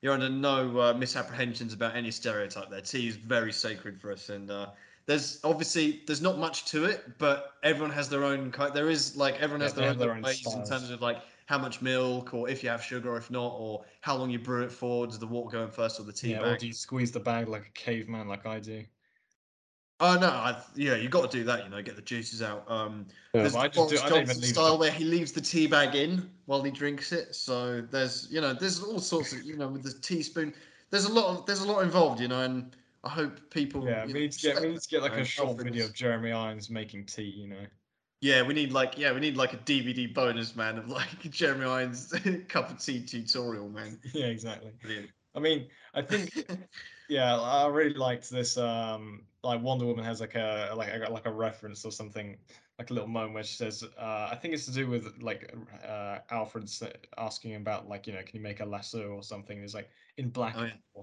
you're 0.00 0.14
under 0.14 0.28
no 0.28 0.80
uh, 0.80 0.94
misapprehensions 0.94 1.72
about 1.72 1.94
any 1.94 2.10
stereotype 2.10 2.70
there. 2.70 2.80
Tea 2.80 3.08
is 3.08 3.16
very 3.16 3.52
sacred 3.52 4.00
for 4.00 4.12
us, 4.12 4.28
and 4.28 4.50
uh, 4.50 4.70
there's 5.06 5.40
obviously 5.44 6.02
there's 6.06 6.22
not 6.22 6.38
much 6.38 6.64
to 6.66 6.84
it, 6.86 7.18
but 7.18 7.54
everyone 7.62 7.90
has 7.92 8.08
their 8.08 8.24
own 8.24 8.50
kind. 8.52 8.74
There 8.74 8.90
is 8.90 9.16
like 9.16 9.34
everyone 9.36 9.60
has 9.60 9.74
they 9.74 9.82
their 9.82 9.90
own, 9.90 9.98
their 9.98 10.12
own 10.12 10.22
ways 10.22 10.54
in 10.54 10.64
terms 10.64 10.90
of 10.90 11.00
like 11.00 11.22
how 11.46 11.58
much 11.58 11.82
milk, 11.82 12.34
or 12.34 12.48
if 12.48 12.62
you 12.62 12.70
have 12.70 12.82
sugar, 12.82 13.10
or 13.12 13.16
if 13.18 13.30
not, 13.30 13.54
or 13.58 13.84
how 14.00 14.16
long 14.16 14.30
you 14.30 14.38
brew 14.38 14.64
it 14.64 14.72
for. 14.72 15.06
Does 15.06 15.18
the 15.18 15.26
water 15.26 15.58
go 15.58 15.64
in 15.64 15.70
first 15.70 16.00
or 16.00 16.04
the 16.04 16.12
tea 16.12 16.32
Yeah, 16.32 16.40
or 16.40 16.56
do 16.56 16.66
you 16.66 16.72
squeeze 16.72 17.12
the 17.12 17.20
bag 17.20 17.48
like 17.48 17.66
a 17.66 17.70
caveman, 17.72 18.28
like 18.28 18.46
I 18.46 18.60
do? 18.60 18.84
Oh 20.04 20.18
no, 20.18 20.26
I, 20.26 20.60
yeah, 20.74 20.96
you 20.96 21.08
got 21.08 21.30
to 21.30 21.38
do 21.38 21.44
that. 21.44 21.62
You 21.62 21.70
know, 21.70 21.80
get 21.80 21.94
the 21.94 22.02
juices 22.02 22.42
out. 22.42 22.68
Um, 22.68 23.06
Yeah, 23.32 23.42
there's 23.42 23.52
but 23.52 23.60
I 23.60 23.68
the 23.68 23.86
just 23.86 23.88
do. 23.88 23.96
Boris 23.96 24.02
I 24.02 24.06
even 24.06 24.26
Johnson 24.26 24.42
leave 24.42 24.50
style 24.50 24.72
the, 24.72 24.78
where 24.78 24.90
he 24.90 25.04
leaves 25.04 25.30
the 25.30 25.40
tea 25.40 25.68
bag 25.68 25.94
in 25.94 26.28
while 26.46 26.60
he 26.60 26.72
drinks 26.72 27.12
it. 27.12 27.36
So 27.36 27.82
there's, 27.82 28.26
you 28.28 28.40
know, 28.40 28.52
there's 28.52 28.82
all 28.82 28.98
sorts 28.98 29.32
of, 29.32 29.44
you 29.44 29.56
know, 29.56 29.68
with 29.68 29.84
the 29.84 29.92
teaspoon. 30.00 30.54
There's 30.90 31.04
a 31.04 31.12
lot 31.12 31.26
of, 31.26 31.46
there's 31.46 31.60
a 31.60 31.70
lot 31.70 31.84
involved, 31.84 32.20
you 32.20 32.26
know, 32.26 32.40
and 32.40 32.74
I 33.04 33.10
hope 33.10 33.48
people. 33.50 33.84
Yeah, 33.86 34.04
we 34.04 34.12
know, 34.12 34.18
need 34.18 34.32
to 34.32 34.40
get 34.40 34.60
we 34.60 34.70
need 34.70 34.80
to 34.80 34.88
get 34.88 35.02
like 35.02 35.12
that, 35.12 35.20
a 35.20 35.24
short 35.24 35.56
video 35.62 35.84
of 35.84 35.94
Jeremy 35.94 36.32
Irons 36.32 36.68
making 36.68 37.06
tea. 37.06 37.22
You 37.22 37.46
know. 37.46 37.66
Yeah, 38.20 38.42
we 38.42 38.54
need 38.54 38.72
like, 38.72 38.98
yeah, 38.98 39.12
we 39.12 39.20
need 39.20 39.36
like 39.36 39.52
a 39.52 39.58
DVD 39.58 40.12
bonus, 40.12 40.56
man, 40.56 40.78
of 40.78 40.88
like 40.88 41.20
Jeremy 41.30 41.66
Irons 41.66 42.12
cup 42.48 42.70
of 42.70 42.78
tea 42.80 43.04
tutorial, 43.04 43.68
man. 43.68 44.00
yeah, 44.12 44.26
exactly. 44.26 44.72
Brilliant. 44.82 45.10
I 45.36 45.38
mean, 45.38 45.68
I 45.94 46.02
think 46.02 46.44
yeah, 47.08 47.38
I 47.38 47.68
really 47.68 47.94
liked 47.94 48.28
this. 48.30 48.56
Um, 48.56 49.22
like 49.44 49.60
Wonder 49.60 49.86
Woman 49.86 50.04
has 50.04 50.20
like 50.20 50.34
a 50.34 50.72
like 50.76 50.88
a, 50.94 51.10
like 51.10 51.26
a 51.26 51.30
reference 51.30 51.84
or 51.84 51.92
something, 51.92 52.36
like 52.78 52.90
a 52.90 52.94
little 52.94 53.08
moment 53.08 53.34
where 53.34 53.42
she 53.42 53.56
says, 53.56 53.84
uh, 53.98 54.28
I 54.30 54.36
think 54.40 54.54
it's 54.54 54.66
to 54.66 54.72
do 54.72 54.88
with 54.88 55.20
like 55.20 55.52
uh, 55.86 56.18
Alfred 56.30 56.70
asking 57.18 57.56
about 57.56 57.88
like 57.88 58.06
you 58.06 58.12
know, 58.12 58.20
can 58.20 58.36
you 58.36 58.40
make 58.40 58.60
a 58.60 58.64
lasso 58.64 59.08
or 59.08 59.22
something? 59.22 59.62
It's 59.62 59.74
like 59.74 59.90
in 60.16 60.28
black, 60.28 60.54
Oh, 60.56 60.64
yeah. 60.64 61.02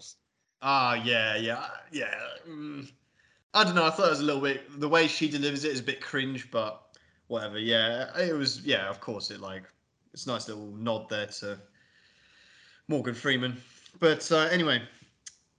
Ah, 0.61 0.93
yeah, 0.93 1.35
yeah, 1.37 1.67
yeah. 1.91 2.13
Mm. 2.47 2.91
I 3.53 3.63
don't 3.63 3.75
know. 3.75 3.85
I 3.85 3.89
thought 3.89 4.07
it 4.07 4.11
was 4.11 4.19
a 4.19 4.25
little 4.25 4.41
bit. 4.41 4.79
The 4.79 4.89
way 4.89 5.07
she 5.07 5.29
delivers 5.29 5.63
it 5.63 5.71
is 5.71 5.79
a 5.79 5.83
bit 5.83 6.01
cringe, 6.01 6.51
but 6.51 6.81
whatever. 7.27 7.57
Yeah, 7.57 8.15
it 8.17 8.33
was. 8.33 8.61
Yeah, 8.61 8.89
of 8.89 8.99
course. 8.99 9.31
It 9.31 9.39
like 9.39 9.63
it's 10.13 10.25
a 10.25 10.29
nice 10.29 10.47
little 10.47 10.71
nod 10.75 11.09
there 11.09 11.27
to 11.27 11.57
Morgan 12.87 13.15
Freeman. 13.15 13.57
But 13.99 14.31
uh, 14.31 14.47
anyway, 14.51 14.81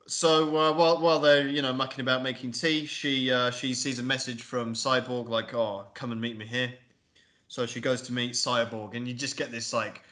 so 0.06 0.48
uh, 0.56 0.72
while 0.72 1.00
while 1.00 1.20
they're 1.20 1.46
you 1.48 1.62
know 1.62 1.72
mucking 1.72 2.00
about 2.00 2.22
making 2.22 2.52
tea, 2.52 2.86
she 2.86 3.30
uh, 3.30 3.50
she 3.50 3.74
sees 3.74 3.98
a 3.98 4.02
message 4.02 4.42
from 4.42 4.74
Cyborg 4.74 5.28
like, 5.28 5.54
"Oh, 5.54 5.86
come 5.94 6.12
and 6.12 6.20
meet 6.20 6.36
me 6.36 6.46
here." 6.46 6.72
So 7.48 7.66
she 7.66 7.80
goes 7.80 8.02
to 8.02 8.12
meet 8.12 8.32
Cyborg, 8.32 8.94
and 8.96 9.06
you 9.08 9.14
just 9.14 9.36
get 9.36 9.50
this 9.50 9.72
like 9.72 10.02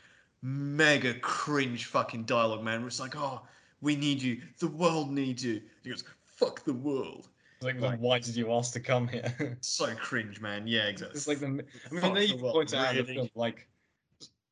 mega 0.43 1.14
cringe 1.14 1.86
fucking 1.86 2.24
dialogue, 2.24 2.62
man. 2.62 2.80
Where 2.80 2.89
it's 2.89 3.01
like, 3.01 3.16
"Oh, 3.16 3.43
we 3.80 3.97
need 3.97 4.22
you. 4.22 4.41
The 4.59 4.68
world 4.68 5.11
needs 5.11 5.45
you." 5.45 5.62
He 5.82 5.91
goes, 5.91 6.05
"Fuck 6.26 6.64
the 6.64 6.74
world." 6.74 7.28
It's 7.57 7.64
like, 7.64 7.80
Like- 7.80 7.99
why 7.99 8.20
did 8.20 8.36
you 8.36 8.53
ask 8.53 8.73
to 8.74 8.81
come 8.81 9.09
here? 9.09 9.59
So 9.62 9.93
cringe, 9.97 10.40
man. 10.40 10.66
Yeah, 10.69 10.86
exactly. 10.86 11.16
it's 11.16 11.27
like 11.27 11.40
the. 11.40 11.47
I 11.47 11.48
mean, 11.51 11.65
Fuck 12.01 12.15
they 12.15 12.27
the 12.27 12.32
even 12.35 12.40
world, 12.43 12.55
point 12.55 12.74
out 12.74 12.94
really? 12.94 13.15
film 13.15 13.31
like. 13.35 13.66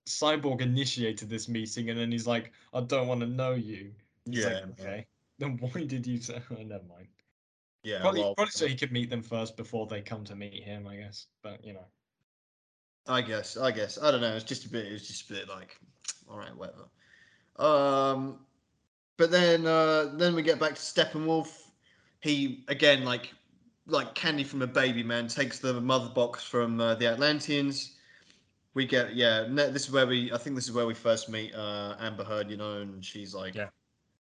Cyborg 0.09 0.61
initiated 0.61 1.29
this 1.29 1.49
meeting, 1.49 1.91
and 1.91 1.99
then 1.99 2.13
he's 2.13 2.29
like, 2.29 2.53
"I 2.73 2.81
don't 2.81 3.09
want 3.09 3.21
to 3.23 3.27
know 3.27 3.55
you." 3.55 3.91
It's 4.27 4.39
Yeah, 4.39 4.47
like, 4.47 4.81
okay. 4.81 5.07
Then 5.39 5.59
why 5.61 5.85
did 5.85 6.07
you 6.07 6.19
say? 6.19 6.41
Oh, 6.51 6.55
never 6.63 6.85
mind. 6.89 7.09
Yeah, 7.83 8.01
Probably, 8.01 8.21
well, 8.23 8.35
probably 8.35 8.53
so 8.53 8.67
he 8.67 8.75
could 8.75 8.91
meet 8.91 9.11
them 9.11 9.23
first 9.23 9.57
before 9.57 9.87
they 9.87 10.01
come 10.01 10.25
to 10.25 10.35
meet 10.35 10.65
him, 10.65 10.89
I 10.89 10.97
guess. 10.97 11.27
But 11.43 11.65
you 11.65 11.75
know, 11.75 11.85
I 13.07 13.21
guess, 13.21 13.57
I 13.57 13.71
guess, 13.71 13.99
I 14.03 14.11
don't 14.11 14.21
know. 14.21 14.35
It's 14.35 14.45
just 14.45 14.65
a 14.65 14.69
bit. 14.69 14.87
It's 14.87 15.07
just 15.07 15.31
a 15.31 15.35
bit 15.35 15.49
like, 15.49 15.79
all 16.31 16.39
right, 16.39 16.57
whatever. 16.57 16.89
Um, 17.59 18.41
but 19.17 19.31
then, 19.31 19.67
uh, 19.67 20.13
then 20.15 20.35
we 20.35 20.43
get 20.43 20.59
back 20.59 20.75
to 20.75 20.81
Steppenwolf. 20.81 21.63
He 22.21 22.65
again, 22.69 23.05
like, 23.05 23.33
like 23.87 24.15
candy 24.15 24.43
from 24.43 24.63
a 24.63 24.67
baby, 24.67 25.03
man, 25.03 25.29
takes 25.29 25.59
the 25.59 25.81
mother 25.81 26.09
box 26.09 26.43
from 26.43 26.81
uh, 26.81 26.95
the 26.97 27.07
Atlanteans. 27.07 27.93
We 28.75 28.85
get, 28.85 29.15
yeah. 29.15 29.45
This 29.49 29.85
is 29.85 29.93
where 29.93 30.07
we. 30.07 30.33
I 30.33 30.39
think 30.39 30.57
this 30.57 30.65
is 30.65 30.73
where 30.73 30.87
we 30.87 30.95
first 30.95 31.29
meet 31.29 31.55
uh, 31.55 31.97
Amber 32.01 32.25
Heard. 32.25 32.51
You 32.51 32.57
know, 32.57 32.81
and 32.81 33.05
she's 33.05 33.35
like, 33.35 33.55
Yeah. 33.55 33.69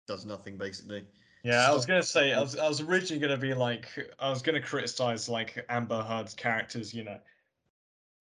Does 0.09 0.27
nothing 0.27 0.57
basically. 0.57 1.05
yeah, 1.45 1.69
I 1.71 1.73
was 1.73 1.87
gonna 1.87 2.03
say, 2.03 2.33
I 2.33 2.41
was, 2.41 2.57
I 2.59 2.67
was 2.67 2.81
originally 2.81 3.21
gonna 3.21 3.37
be 3.37 3.55
like, 3.55 3.87
I 4.19 4.31
was 4.31 4.43
gonna 4.43 4.61
criticize 4.61 5.29
like 5.29 5.65
Amber 5.69 6.03
Heard's 6.03 6.35
characters, 6.35 6.93
you 6.93 7.05
know, 7.05 7.19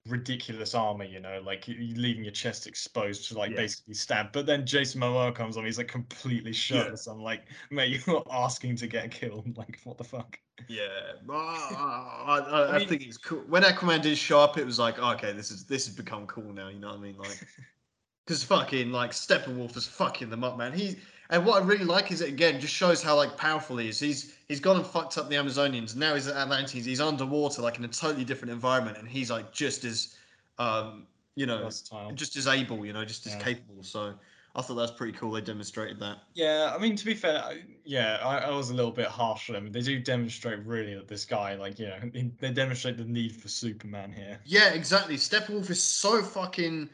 ridiculous 0.07 0.73
armor, 0.73 1.03
you 1.03 1.19
know, 1.19 1.41
like 1.45 1.67
leaving 1.67 2.23
your 2.23 2.31
chest 2.31 2.65
exposed 2.67 3.27
to 3.27 3.37
like 3.37 3.51
Yeah. 3.51 3.57
basically 3.57 3.93
stab. 3.93 4.31
But 4.31 4.45
then 4.45 4.65
Jason 4.65 5.01
Momoa 5.01 5.33
comes 5.35 5.57
on, 5.57 5.65
he's 5.65 5.77
like 5.77 5.87
completely 5.89 6.53
shirtless. 6.53 7.07
I'm 7.07 7.21
like, 7.21 7.45
mate, 7.71 8.01
you're 8.05 8.23
asking 8.31 8.75
to 8.77 8.87
get 8.87 9.11
killed. 9.11 9.57
Like, 9.57 9.79
what 9.83 9.97
the 9.97 10.03
fuck? 10.05 10.39
Yeah, 10.67 10.87
I, 11.29 11.33
I, 11.33 12.39
I, 12.49 12.75
I 12.75 12.79
mean- 12.79 12.87
think 12.87 13.01
it's 13.03 13.17
cool. 13.17 13.39
When 13.47 13.63
Aquaman 13.63 14.01
did 14.01 14.17
show 14.17 14.39
up, 14.39 14.57
it 14.57 14.65
was 14.65 14.79
like, 14.79 14.97
okay, 14.99 15.33
this 15.33 15.51
is 15.51 15.65
this 15.65 15.87
has 15.87 15.95
become 15.95 16.25
cool 16.27 16.53
now. 16.53 16.69
You 16.69 16.79
know 16.79 16.89
what 16.89 16.97
I 16.99 17.01
mean? 17.01 17.17
Like, 17.17 17.45
because 18.25 18.43
fucking 18.43 18.91
like 18.91 19.11
Steppenwolf 19.11 19.75
was 19.75 19.87
fucking 19.87 20.29
them 20.29 20.43
up, 20.43 20.57
man. 20.57 20.71
He 20.73 20.97
And 21.29 21.45
what 21.45 21.61
I 21.61 21.65
really 21.65 21.83
like 21.85 22.11
is 22.11 22.21
it 22.21 22.29
again 22.29 22.59
just 22.59 22.73
shows 22.73 23.03
how 23.03 23.15
like 23.15 23.35
powerful 23.37 23.77
he 23.77 23.89
is. 23.89 23.99
He's 23.99 24.33
he's 24.47 24.59
gone 24.59 24.77
and 24.77 24.85
fucked 24.85 25.17
up 25.17 25.29
the 25.29 25.35
Amazonians. 25.35 25.95
Now 25.95 26.15
he's 26.15 26.27
at 26.27 26.35
Atlantis. 26.35 26.85
He's 26.85 27.01
underwater, 27.01 27.61
like 27.61 27.77
in 27.77 27.85
a 27.85 27.89
totally 27.89 28.23
different 28.25 28.51
environment, 28.53 28.97
and 28.97 29.07
he's 29.07 29.29
like 29.29 29.51
just 29.51 29.83
as, 29.83 30.15
um, 30.57 31.05
you 31.35 31.45
know, 31.45 31.63
Versatile. 31.63 32.11
just 32.13 32.35
as 32.37 32.47
able, 32.47 32.85
you 32.85 32.93
know, 32.93 33.03
just 33.05 33.25
as 33.27 33.33
Yeah. 33.33 33.39
capable. 33.43 33.83
So 33.83 34.13
I 34.55 34.61
thought 34.61 34.75
that 34.75 34.81
was 34.81 34.91
pretty 34.91 35.13
cool. 35.17 35.31
They 35.31 35.41
demonstrated 35.41 35.99
that. 35.99 36.19
Yeah, 36.33 36.73
I 36.73 36.79
mean 36.79 36.95
to 36.95 37.05
be 37.05 37.13
fair, 37.13 37.43
I, 37.43 37.61
yeah, 37.83 38.19
I, 38.23 38.37
I 38.37 38.49
was 38.49 38.69
a 38.69 38.73
little 38.73 38.91
bit 38.91 39.07
harsh 39.07 39.49
on 39.49 39.53
them. 39.55 39.71
They 39.71 39.81
do 39.81 39.99
demonstrate 39.99 40.65
really 40.65 40.95
that 40.95 41.07
this 41.07 41.25
guy, 41.25 41.55
like, 41.55 41.77
you 41.77 41.87
know, 41.87 41.99
they- 42.13 42.31
they 42.39 42.51
demonstrate 42.51 42.97
the 42.97 43.03
need 43.05 43.35
for 43.35 43.49
Superman 43.49 44.11
here. 44.13 44.39
Yeah, 44.45 44.69
exactly. 44.69 45.15
Steppenwolf 45.17 45.69
is 45.69 45.83
so 45.83 46.23
fucking 46.23 46.89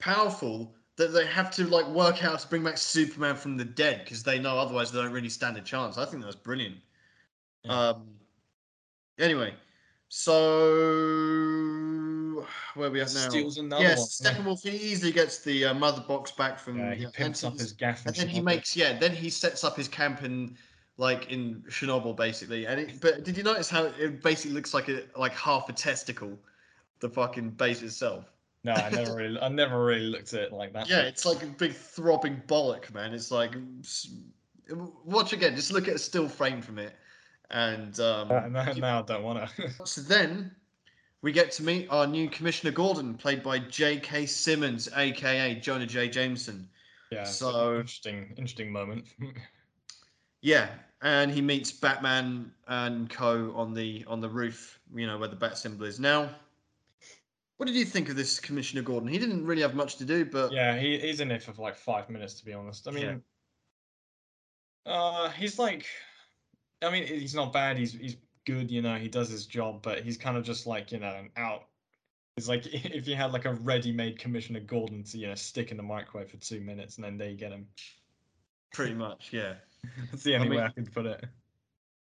powerful 0.00 0.74
that 0.96 1.12
they 1.12 1.26
have 1.26 1.50
to 1.52 1.66
like 1.66 1.86
work 1.88 2.24
out 2.24 2.38
to 2.40 2.48
bring 2.48 2.64
back 2.64 2.78
Superman 2.78 3.36
from 3.36 3.56
the 3.56 3.64
dead 3.64 4.00
because 4.04 4.22
they 4.22 4.38
know 4.38 4.58
otherwise 4.58 4.90
they 4.90 5.00
don't 5.00 5.12
really 5.12 5.28
stand 5.28 5.56
a 5.56 5.60
chance. 5.60 5.98
I 5.98 6.06
think 6.06 6.22
that 6.22 6.26
was 6.26 6.36
brilliant. 6.36 6.76
Yeah. 7.64 7.88
Um. 7.90 8.08
Anyway, 9.18 9.54
so 10.08 10.34
where 12.74 12.88
are 12.88 12.90
we 12.90 13.00
at 13.00 13.12
now? 13.14 13.28
Steals 13.28 13.58
another 13.58 13.82
yes, 13.82 14.20
one. 14.22 14.34
Steppenwolf 14.34 14.62
he 14.62 14.76
easily 14.76 15.12
gets 15.12 15.38
the 15.38 15.66
uh, 15.66 15.74
mother 15.74 16.02
box 16.06 16.30
back 16.30 16.58
from. 16.58 16.78
Yeah, 16.78 16.94
he 16.94 17.02
yeah, 17.02 17.08
pimps 17.12 17.44
up 17.44 17.58
his 17.58 17.72
gaff 17.72 18.06
and 18.06 18.14
then 18.14 18.28
he 18.28 18.40
makes 18.40 18.76
yeah. 18.76 18.98
Then 18.98 19.12
he 19.12 19.30
sets 19.30 19.64
up 19.64 19.76
his 19.76 19.88
camp 19.88 20.22
in 20.22 20.56
like 20.96 21.30
in 21.30 21.62
Chernobyl 21.68 22.16
basically. 22.16 22.66
And 22.66 22.80
it, 22.80 23.00
but 23.00 23.24
did 23.24 23.36
you 23.36 23.42
notice 23.42 23.68
how 23.68 23.84
it 23.84 24.22
basically 24.22 24.52
looks 24.52 24.72
like 24.72 24.88
a 24.88 25.02
like 25.16 25.32
half 25.32 25.68
a 25.68 25.72
testicle, 25.72 26.38
the 27.00 27.08
fucking 27.08 27.50
base 27.50 27.82
itself. 27.82 28.32
No, 28.66 28.72
I 28.72 28.90
never 28.90 29.14
really, 29.14 29.40
I 29.40 29.48
never 29.48 29.84
really 29.84 30.06
looked 30.08 30.34
at 30.34 30.40
it 30.42 30.52
like 30.52 30.72
that. 30.72 30.88
Yeah, 30.88 31.02
it's 31.02 31.24
like 31.24 31.40
a 31.44 31.46
big 31.46 31.72
throbbing 31.72 32.42
bollock, 32.48 32.92
man. 32.92 33.14
It's 33.14 33.30
like 33.30 33.54
watch 35.04 35.32
again. 35.32 35.54
Just 35.54 35.72
look 35.72 35.86
at 35.86 35.94
a 35.94 35.98
still 36.00 36.28
frame 36.28 36.60
from 36.60 36.80
it, 36.80 36.92
and 37.52 37.98
um, 38.00 38.32
Uh, 38.32 38.48
now, 38.48 38.72
now 38.72 38.98
I 38.98 39.02
don't 39.02 39.22
want 39.22 39.48
to. 39.56 39.70
so 39.86 40.00
then 40.00 40.50
we 41.22 41.30
get 41.30 41.52
to 41.52 41.62
meet 41.62 41.86
our 41.90 42.08
new 42.08 42.28
Commissioner 42.28 42.72
Gordon, 42.72 43.14
played 43.14 43.40
by 43.44 43.60
J.K. 43.60 44.26
Simmons, 44.26 44.88
aka 44.96 45.54
Jonah 45.54 45.86
J. 45.86 46.08
Jameson. 46.08 46.68
yeah, 47.12 47.22
So- 47.22 47.76
interesting, 47.76 48.30
interesting 48.36 48.72
moment. 48.72 49.04
Yeah, 50.42 50.68
and 51.02 51.32
he 51.32 51.40
meets 51.40 51.72
Batman 51.72 52.52
and 52.68 53.10
Co. 53.10 53.52
on 53.56 53.74
the 53.74 54.04
on 54.06 54.20
the 54.20 54.28
roof. 54.28 54.78
You 54.94 55.06
know 55.06 55.18
where 55.18 55.28
the 55.28 55.34
bat 55.34 55.58
symbol 55.58 55.86
is 55.86 55.98
now. 55.98 56.30
What 57.56 57.66
did 57.66 57.74
you 57.74 57.84
think 57.86 58.08
of 58.10 58.16
this 58.16 58.38
Commissioner 58.38 58.82
Gordon? 58.82 59.08
He 59.08 59.18
didn't 59.18 59.46
really 59.46 59.62
have 59.62 59.74
much 59.74 59.96
to 59.96 60.04
do, 60.04 60.24
but 60.26 60.52
yeah, 60.52 60.76
he, 60.78 60.98
he's 60.98 61.20
in 61.20 61.30
it 61.30 61.42
for 61.42 61.52
like 61.60 61.74
five 61.74 62.10
minutes, 62.10 62.34
to 62.34 62.44
be 62.44 62.52
honest. 62.52 62.86
I 62.86 62.90
Yeah. 62.92 62.98
mean, 63.12 63.22
uh, 64.84 65.30
he's 65.30 65.58
like, 65.58 65.86
I 66.82 66.90
mean, 66.90 67.06
he's 67.06 67.34
not 67.34 67.52
bad. 67.52 67.78
He's 67.78 67.92
he's 67.92 68.16
good, 68.44 68.70
you 68.70 68.82
know. 68.82 68.96
He 68.96 69.08
does 69.08 69.28
his 69.30 69.46
job, 69.46 69.82
but 69.82 70.02
he's 70.02 70.16
kind 70.18 70.36
of 70.36 70.44
just 70.44 70.66
like 70.66 70.92
you 70.92 70.98
know 71.00 71.14
an 71.14 71.30
out. 71.36 71.64
It's 72.36 72.48
like 72.48 72.66
if 72.72 73.08
you 73.08 73.16
had 73.16 73.32
like 73.32 73.46
a 73.46 73.54
ready-made 73.54 74.18
Commissioner 74.18 74.60
Gordon 74.60 75.02
to 75.04 75.18
you 75.18 75.26
know 75.28 75.34
stick 75.34 75.70
in 75.70 75.76
the 75.78 75.82
microwave 75.82 76.30
for 76.30 76.36
two 76.36 76.60
minutes, 76.60 76.96
and 76.96 77.04
then 77.04 77.16
there 77.16 77.30
you 77.30 77.36
get 77.36 77.52
him. 77.52 77.66
pretty 78.74 78.94
much, 78.94 79.30
yeah. 79.32 79.54
That's 80.10 80.22
the 80.22 80.34
only 80.36 80.50
way 80.50 80.56
mean- 80.56 80.64
I 80.64 80.68
could 80.68 80.92
put 80.92 81.06
it. 81.06 81.24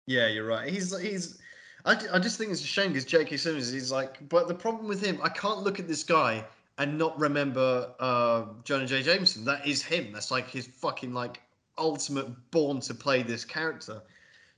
Yeah, 0.06 0.28
you're 0.28 0.46
right. 0.46 0.68
He's 0.70 0.98
he's. 0.98 1.38
I, 1.84 1.98
I 2.12 2.18
just 2.18 2.38
think 2.38 2.50
it's 2.50 2.62
a 2.62 2.66
shame 2.66 2.92
because 2.92 3.04
J.K. 3.04 3.36
Simmons. 3.36 3.72
is 3.72 3.92
like, 3.92 4.26
but 4.28 4.48
the 4.48 4.54
problem 4.54 4.86
with 4.88 5.04
him, 5.04 5.18
I 5.22 5.28
can't 5.28 5.60
look 5.60 5.78
at 5.78 5.86
this 5.86 6.02
guy 6.02 6.44
and 6.78 6.98
not 6.98 7.18
remember 7.18 7.90
uh, 8.00 8.44
Jonah 8.64 8.86
J. 8.86 9.02
Jameson. 9.02 9.44
That 9.44 9.66
is 9.66 9.82
him. 9.82 10.12
That's 10.12 10.30
like 10.30 10.48
his 10.48 10.66
fucking 10.66 11.12
like 11.12 11.40
ultimate 11.78 12.28
born 12.50 12.80
to 12.80 12.94
play 12.94 13.22
this 13.22 13.44
character. 13.44 14.02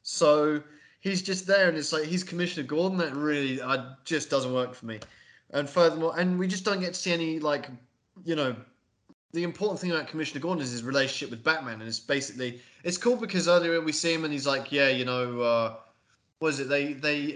So 0.02 0.62
he's 1.00 1.22
just 1.22 1.46
there, 1.46 1.68
and 1.68 1.76
it's 1.76 1.92
like 1.92 2.04
he's 2.04 2.22
Commissioner 2.22 2.66
Gordon. 2.66 2.98
That 2.98 3.14
really 3.14 3.60
uh, 3.60 3.90
just 4.04 4.30
doesn't 4.30 4.52
work 4.52 4.74
for 4.74 4.86
me. 4.86 5.00
And 5.50 5.68
furthermore, 5.68 6.14
and 6.18 6.38
we 6.38 6.46
just 6.48 6.64
don't 6.64 6.80
get 6.80 6.94
to 6.94 7.00
see 7.00 7.12
any 7.12 7.38
like, 7.38 7.68
you 8.24 8.34
know, 8.34 8.54
the 9.32 9.42
important 9.42 9.80
thing 9.80 9.90
about 9.90 10.08
Commissioner 10.08 10.40
Gordon 10.40 10.62
is 10.62 10.70
his 10.70 10.82
relationship 10.82 11.30
with 11.30 11.44
Batman, 11.44 11.80
and 11.80 11.88
it's 11.88 12.00
basically 12.00 12.60
it's 12.84 12.96
cool 12.96 13.16
because 13.16 13.48
earlier 13.48 13.80
we 13.80 13.92
see 13.92 14.14
him 14.14 14.24
and 14.24 14.32
he's 14.32 14.46
like, 14.46 14.72
yeah, 14.72 14.88
you 14.88 15.04
know, 15.04 15.40
uh, 15.40 15.76
what 16.38 16.48
is 16.48 16.60
it? 16.60 16.68
They 16.68 16.92
they 16.92 17.32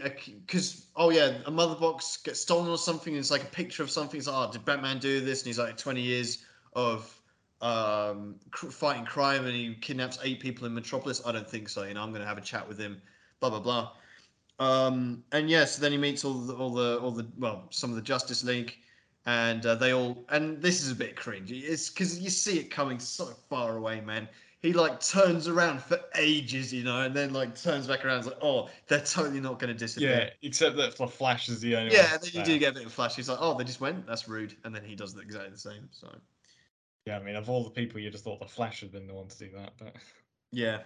because 0.47 0.87
oh 0.97 1.11
yeah, 1.11 1.39
a 1.47 1.51
mother 1.51 1.75
box 1.75 2.19
gets 2.19 2.41
stolen 2.41 2.69
or 2.69 2.79
something. 2.79 3.15
It's 3.15 3.31
like 3.31 3.43
a 3.43 3.47
picture 3.47 3.83
of 3.83 3.91
something. 3.91 4.19
It's 4.19 4.27
like, 4.27 4.49
oh, 4.49 4.53
did 4.53 4.65
Batman 4.65 4.99
do 4.99 5.21
this? 5.21 5.41
And 5.41 5.47
he's 5.47 5.59
like, 5.59 5.77
twenty 5.77 6.03
years 6.03 6.45
of 6.75 7.15
um 7.63 8.37
cr- 8.51 8.69
fighting 8.69 9.05
crime, 9.05 9.47
and 9.47 9.55
he 9.55 9.75
kidnaps 9.75 10.19
eight 10.23 10.41
people 10.41 10.67
in 10.67 10.75
Metropolis. 10.75 11.23
I 11.25 11.33
don't 11.33 11.49
think 11.49 11.69
so. 11.69 11.85
You 11.85 11.95
know, 11.95 12.03
I'm 12.03 12.13
gonna 12.13 12.27
have 12.27 12.39
a 12.39 12.43
chat 12.43 12.69
with 12.69 12.79
him. 12.79 13.01
Blah 13.41 13.51
blah 13.51 13.61
blah. 13.61 13.93
Um, 14.59 15.25
and 15.33 15.49
yes, 15.49 15.77
then 15.79 15.93
he 15.93 15.99
meets 15.99 16.25
all 16.25 16.35
the 16.35 16.55
all 16.55 16.71
the 16.71 16.99
all 17.01 17.11
the 17.11 17.27
well, 17.39 17.65
some 17.71 17.91
of 17.91 17.97
the 17.97 18.03
Justice 18.03 18.45
League 18.45 18.77
and 19.27 19.67
uh, 19.67 19.75
they 19.75 19.93
all 19.93 20.25
and 20.31 20.63
this 20.63 20.83
is 20.83 20.91
a 20.91 20.95
bit 20.95 21.15
cringy 21.15 21.63
it's 21.63 21.91
because 21.91 22.19
you 22.19 22.31
see 22.31 22.59
it 22.59 22.71
coming 22.71 22.99
so 22.99 23.27
far 23.49 23.77
away 23.77 24.01
man 24.01 24.27
he 24.61 24.73
like 24.75 25.01
turns 25.01 25.49
around 25.49 25.81
for 25.83 25.99
ages 26.17 26.73
you 26.73 26.85
know 26.85 27.01
and 27.03 27.15
then 27.15 27.33
like 27.33 27.61
turns 27.61 27.87
back 27.87 28.05
around 28.05 28.27
like 28.27 28.37
oh 28.43 28.69
they're 28.89 29.01
totally 29.01 29.41
not 29.41 29.59
going 29.59 29.73
to 29.73 29.79
disappear. 29.79 30.31
Yeah, 30.43 30.49
except 30.49 30.77
that 30.77 30.97
the 30.97 31.07
Flash 31.09 31.49
is 31.49 31.61
the 31.61 31.75
only 31.77 31.93
yeah 31.95 32.05
one. 32.05 32.13
and 32.15 32.23
then 32.23 32.31
you 32.35 32.45
do 32.45 32.59
get 32.59 32.71
a 32.73 32.75
bit 32.75 32.87
of 32.87 32.93
flash 32.93 33.17
he's 33.17 33.29
like 33.29 33.39
oh 33.41 33.57
they 33.57 33.65
just 33.65 33.81
went? 33.81 34.07
That's 34.07 34.29
rude. 34.29 34.57
And 34.65 34.75
then 34.75 34.85
he 34.85 34.95
does 34.95 35.17
exactly 35.17 35.51
the 35.51 35.59
same 35.59 35.89
so. 35.91 36.09
Yeah, 37.07 37.17
I 37.19 37.23
mean, 37.23 37.35
of 37.35 37.49
all 37.49 37.65
the 37.65 37.71
people, 37.71 37.99
you 37.99 38.11
just 38.11 38.25
thought 38.25 38.41
the 38.41 38.47
Flash 38.47 38.81
had 38.81 38.93
been 38.93 39.07
the 39.07 39.15
one 39.15 39.27
to 39.29 39.39
do 39.39 39.49
that, 39.57 39.73
but 39.79 39.97
yeah 40.53 40.81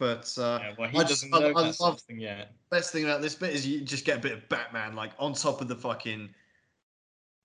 but 0.00 0.32
uh 0.38 0.58
yeah, 0.60 0.72
well, 0.76 0.88
he 0.88 0.98
I 0.98 1.02
just- 1.04 1.30
doesn't 1.30 1.34
I- 1.34 1.38
know 1.52 1.56
I 1.60 1.70
sort 1.70 1.90
love- 1.92 2.00
thing 2.00 2.18
yet. 2.18 2.50
best 2.70 2.90
thing 2.92 3.04
about 3.04 3.22
this 3.22 3.36
bit 3.36 3.54
is 3.54 3.64
you 3.66 3.80
just 3.82 4.04
get 4.04 4.16
a 4.16 4.20
bit 4.20 4.32
of 4.32 4.48
batman 4.48 4.96
like 4.96 5.12
on 5.20 5.34
top 5.34 5.60
of 5.60 5.68
the 5.68 5.76
fucking 5.76 6.28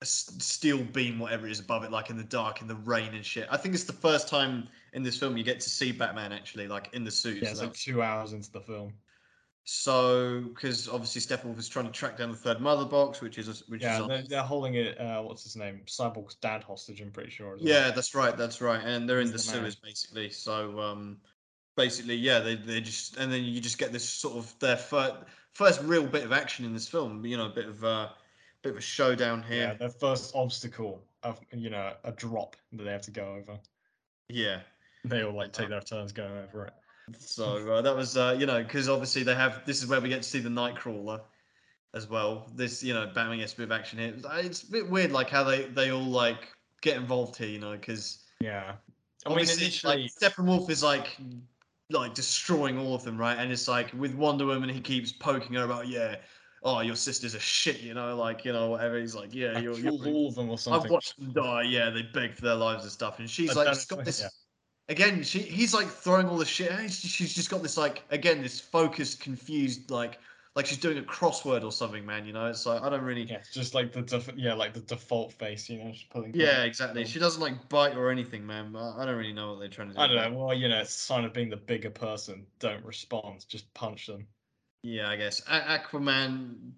steel 0.04 0.80
beam 0.86 1.20
whatever 1.20 1.46
it 1.46 1.52
is 1.52 1.60
above 1.60 1.84
it 1.84 1.92
like 1.92 2.10
in 2.10 2.18
the 2.18 2.24
dark 2.24 2.62
in 2.62 2.68
the 2.68 2.76
rain 2.76 3.14
and 3.14 3.26
shit. 3.26 3.48
I 3.52 3.58
think 3.58 3.76
it's 3.76 3.84
the 3.84 3.94
first 3.94 4.28
time 4.30 4.68
in 4.94 5.04
this 5.04 5.18
film 5.18 5.38
you 5.38 5.44
get 5.44 5.60
to 5.60 5.70
see 5.70 5.92
batman 5.92 6.32
actually 6.32 6.68
like 6.68 6.90
in 6.94 7.04
the 7.04 7.12
suit 7.12 7.42
Yeah, 7.42 7.54
so 7.54 7.66
like 7.66 7.74
two 7.74 8.02
hours 8.02 8.34
into 8.34 8.52
the 8.52 8.62
film. 8.62 8.94
So, 9.72 10.42
because 10.42 10.90
obviously 10.90 11.22
Steppenwolf 11.22 11.60
is 11.60 11.70
trying 11.70 11.86
to 11.86 11.92
track 11.92 12.18
down 12.18 12.32
the 12.32 12.38
third 12.38 12.60
mother 12.60 12.86
box, 12.86 13.22
which 13.22 13.38
is 13.38 13.68
which 13.70 13.84
Yeah, 13.84 14.02
is 14.02 14.08
they're, 14.08 14.24
they're 14.28 14.42
holding 14.42 14.74
it. 14.74 15.00
Uh, 15.00 15.22
what's 15.22 15.44
his 15.44 15.56
name? 15.56 15.82
Cyborg's 15.86 16.36
dad 16.36 16.64
hostage. 16.64 17.02
I'm 17.02 17.12
pretty 17.12 17.30
sure. 17.30 17.54
As 17.54 17.62
well. 17.62 17.70
yeah, 17.70 17.92
that's 17.92 18.16
right, 18.16 18.36
that's 18.36 18.62
right, 18.62 18.84
and 18.84 19.08
they're 19.08 19.20
in 19.20 19.28
He's 19.28 19.46
the 19.46 19.52
the 19.52 19.58
man. 19.58 19.62
sewers 19.62 19.76
basically. 19.76 20.32
So, 20.32 20.80
um, 20.80 21.18
basically, 21.78 22.16
yeah, 22.16 22.40
they 22.40 22.56
they 22.56 22.82
just 22.82 23.18
and 23.18 23.32
then 23.32 23.44
you 23.44 23.62
just 23.62 23.78
get 23.78 23.92
this 23.92 24.10
sort 24.10 24.38
of 24.38 24.58
their 24.58 24.78
first 24.78 25.16
first 25.52 25.82
real 25.84 26.08
bit 26.08 26.24
of 26.24 26.32
action 26.32 26.66
in 26.66 26.74
this 26.74 26.88
film. 26.88 27.24
You 27.24 27.38
know, 27.38 27.46
a 27.46 27.54
bit 27.54 27.68
of 27.68 27.84
uh, 27.84 28.10
bit 28.64 28.72
of 28.72 28.78
a 28.78 28.82
showdown 28.82 29.44
here. 29.44 29.68
Yeah, 29.68 29.74
their 29.76 29.90
first 29.90 30.36
obstacle 30.36 31.04
of 31.22 31.40
you 31.54 31.70
know 31.70 31.94
a 32.04 32.12
drop 32.12 32.56
that 32.72 32.84
they 32.84 32.92
have 32.92 33.04
to 33.04 33.12
go 33.12 33.36
over. 33.36 33.60
Yeah. 34.30 34.62
They 35.10 35.24
all 35.24 35.34
like 35.34 35.52
take 35.54 35.70
their 35.70 35.82
turns 35.82 36.12
going 36.12 36.32
over 36.38 36.66
it. 36.68 36.74
So 37.18 37.72
uh, 37.74 37.82
that 37.82 37.96
was 37.96 38.18
uh, 38.18 38.36
you 38.40 38.46
know 38.46 38.62
because 38.64 38.88
obviously 38.88 39.24
they 39.24 39.36
have 39.36 39.66
this 39.66 39.82
is 39.82 39.88
where 39.88 40.00
we 40.00 40.10
get 40.10 40.22
to 40.22 40.30
see 40.30 40.40
the 40.40 40.50
Knightcrawler 40.50 41.22
as 41.96 42.08
well. 42.08 42.50
This 42.56 42.84
you 42.84 42.94
know 42.94 43.08
Batman 43.14 43.40
gets 43.40 43.54
a 43.54 43.58
bit 43.58 43.64
of 43.64 43.72
action 43.72 44.00
here. 44.00 44.10
It's- 44.10 44.46
It's 44.46 44.64
a 44.64 44.72
bit 44.72 44.90
weird 44.90 45.12
like 45.12 45.30
how 45.30 45.44
they 45.44 45.64
they 45.66 45.92
all 45.92 46.04
like 46.04 46.50
get 46.82 46.98
involved 46.98 47.36
here. 47.38 47.48
You 47.50 47.60
know 47.60 47.72
because. 47.72 48.24
Yeah, 48.42 48.74
I 49.26 49.30
mean 49.30 49.40
Obviously, 49.40 49.64
initially, 49.66 50.04
like, 50.04 50.12
Steppenwolf 50.12 50.70
is 50.70 50.82
like 50.84 51.18
like 51.90 52.14
destroying 52.14 52.78
all 52.78 52.94
of 52.96 53.04
them, 53.04 53.18
right? 53.18 53.38
And 53.38 53.52
it's 53.52 53.68
like 53.68 53.92
with 53.94 54.14
Wonder 54.14 54.46
Woman, 54.46 54.70
he 54.70 54.80
keeps 54.80 55.12
poking 55.12 55.56
her 55.56 55.64
about, 55.66 55.88
yeah, 55.88 56.18
oh, 56.64 56.80
your 56.82 56.96
sister's 56.96 57.34
a 57.34 57.40
shit, 57.40 57.82
you 57.82 57.94
know, 57.96 58.16
like 58.16 58.46
you 58.46 58.54
know 58.54 58.70
whatever. 58.70 58.98
He's 59.00 59.16
like, 59.16 59.34
yeah, 59.34 59.54
I 59.58 59.60
you're. 59.60 59.74
you're 59.78 59.92
all 59.92 60.28
of 60.30 60.36
them 60.36 60.50
or 60.52 60.58
something. 60.58 60.84
I've 60.86 60.90
watched 60.92 61.18
them 61.20 61.34
die. 61.34 61.64
Yeah, 61.64 61.90
they 61.90 62.04
beg 62.04 62.36
for 62.36 62.44
their 62.44 62.56
lives 62.56 62.84
and 62.84 62.92
stuff. 62.92 63.20
And 63.20 63.30
she's 63.30 63.56
like, 63.56 63.68
she's 63.74 63.86
got 63.86 64.06
this. 64.06 64.22
yeah. 64.22 64.28
Again, 64.90 65.24
she 65.24 65.40
he's 65.40 65.74
like 65.74 65.88
throwing 65.88 66.28
all 66.28 66.38
the 66.38 66.46
shit. 66.46 66.72
She's 66.92 67.12
she's 67.12 67.34
just 67.34 67.50
got 67.50 67.62
this 67.62 67.78
like 67.78 68.04
again 68.10 68.42
this 68.42 68.60
focused, 68.60 69.22
confused 69.22 69.92
like 69.92 70.20
like 70.56 70.66
she's 70.66 70.80
doing 70.80 70.98
a 70.98 71.04
crossword 71.04 71.64
or 71.64 71.72
something, 71.72 72.04
man. 72.06 72.26
You 72.26 72.34
know, 72.34 72.48
it's 72.48 72.66
like 72.66 72.82
I 72.82 72.90
don't 72.90 73.04
really. 73.04 73.22
Yeah, 73.22 73.36
it's 73.36 73.54
just 73.54 73.76
like 73.76 73.94
the 73.94 74.02
def- 74.02 74.32
yeah, 74.36 74.54
like 74.54 74.74
the 74.74 74.80
default 74.82 75.32
face, 75.34 75.70
you 75.70 75.78
know, 75.78 75.92
just 75.92 76.10
pulling. 76.10 76.34
Yeah, 76.34 76.64
exactly. 76.64 77.06
She 77.06 77.20
doesn't 77.20 77.40
like 77.40 77.70
bite 77.70 77.96
or 77.96 78.10
anything, 78.10 78.46
man. 78.46 78.76
I 78.76 79.04
I 79.04 79.06
don't 79.06 79.16
really 79.16 79.32
know 79.32 79.52
what 79.52 79.60
they're 79.60 79.70
trying 79.70 79.90
to 79.90 79.94
do. 79.94 80.00
I 80.02 80.08
don't 80.08 80.34
know. 80.34 80.38
Well, 80.46 80.56
you 80.56 80.68
know, 80.68 80.80
it's 80.82 80.96
a 80.96 81.00
sign 81.00 81.24
of 81.24 81.34
being 81.34 81.50
the 81.52 81.58
bigger 81.58 81.92
person. 81.92 82.48
Don't 82.60 82.84
respond. 82.84 83.46
Just 83.48 83.72
punch 83.76 84.08
them. 84.08 84.26
Yeah, 84.82 85.10
I 85.10 85.18
guess 85.18 85.42
A- 85.48 85.78
Aquaman 85.80 86.72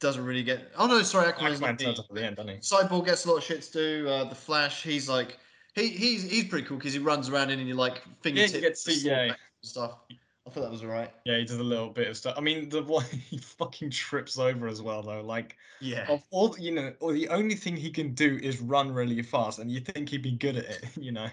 doesn't 0.00 0.24
really 0.24 0.42
get. 0.42 0.70
Oh 0.78 0.86
no, 0.86 1.02
sorry, 1.02 1.30
Aquaman's 1.30 1.60
Aquaman 1.60 1.60
not 1.60 1.78
turns 1.78 1.96
the- 1.96 2.02
up 2.04 2.06
at 2.10 2.14
the 2.16 2.24
end, 2.24 2.36
doesn't 2.36 2.52
he? 2.54 2.56
Cyborg 2.58 3.04
gets 3.04 3.26
a 3.26 3.28
lot 3.28 3.36
of 3.36 3.44
shit 3.44 3.62
to 3.62 3.72
do. 3.72 4.08
Uh, 4.08 4.24
the 4.24 4.34
Flash, 4.34 4.82
he's 4.82 5.08
like, 5.10 5.38
he 5.74 5.88
he's 5.88 6.22
he's 6.22 6.44
pretty 6.44 6.66
cool 6.66 6.76
because 6.76 6.92
he 6.92 6.98
runs 6.98 7.28
around 7.28 7.50
in 7.50 7.66
your 7.66 7.76
like 7.76 8.02
fingertips 8.20 8.52
get 8.60 8.76
to 8.76 8.92
yeah. 8.92 9.34
stuff. 9.62 9.98
I 10.46 10.50
thought 10.50 10.62
that 10.62 10.70
was 10.70 10.82
alright. 10.82 11.12
Yeah, 11.24 11.38
he 11.38 11.44
does 11.44 11.58
a 11.58 11.62
little 11.62 11.88
bit 11.88 12.08
of 12.08 12.16
stuff. 12.16 12.34
I 12.36 12.40
mean, 12.40 12.68
the 12.68 12.82
one 12.82 13.04
he 13.30 13.38
fucking 13.38 13.90
trips 13.90 14.38
over 14.38 14.66
as 14.66 14.82
well, 14.82 15.02
though. 15.02 15.22
Like, 15.22 15.56
Yeah, 15.80 16.04
of 16.08 16.22
all, 16.30 16.56
you 16.58 16.72
know, 16.72 16.92
or 17.00 17.12
the 17.12 17.28
only 17.28 17.54
thing 17.54 17.76
he 17.76 17.90
can 17.90 18.12
do 18.12 18.38
is 18.42 18.60
run 18.60 18.92
really 18.92 19.22
fast, 19.22 19.60
and 19.60 19.70
you 19.70 19.80
think 19.80 20.08
he'd 20.08 20.22
be 20.22 20.32
good 20.32 20.56
at 20.56 20.64
it, 20.64 20.84
you 20.96 21.12
know? 21.12 21.28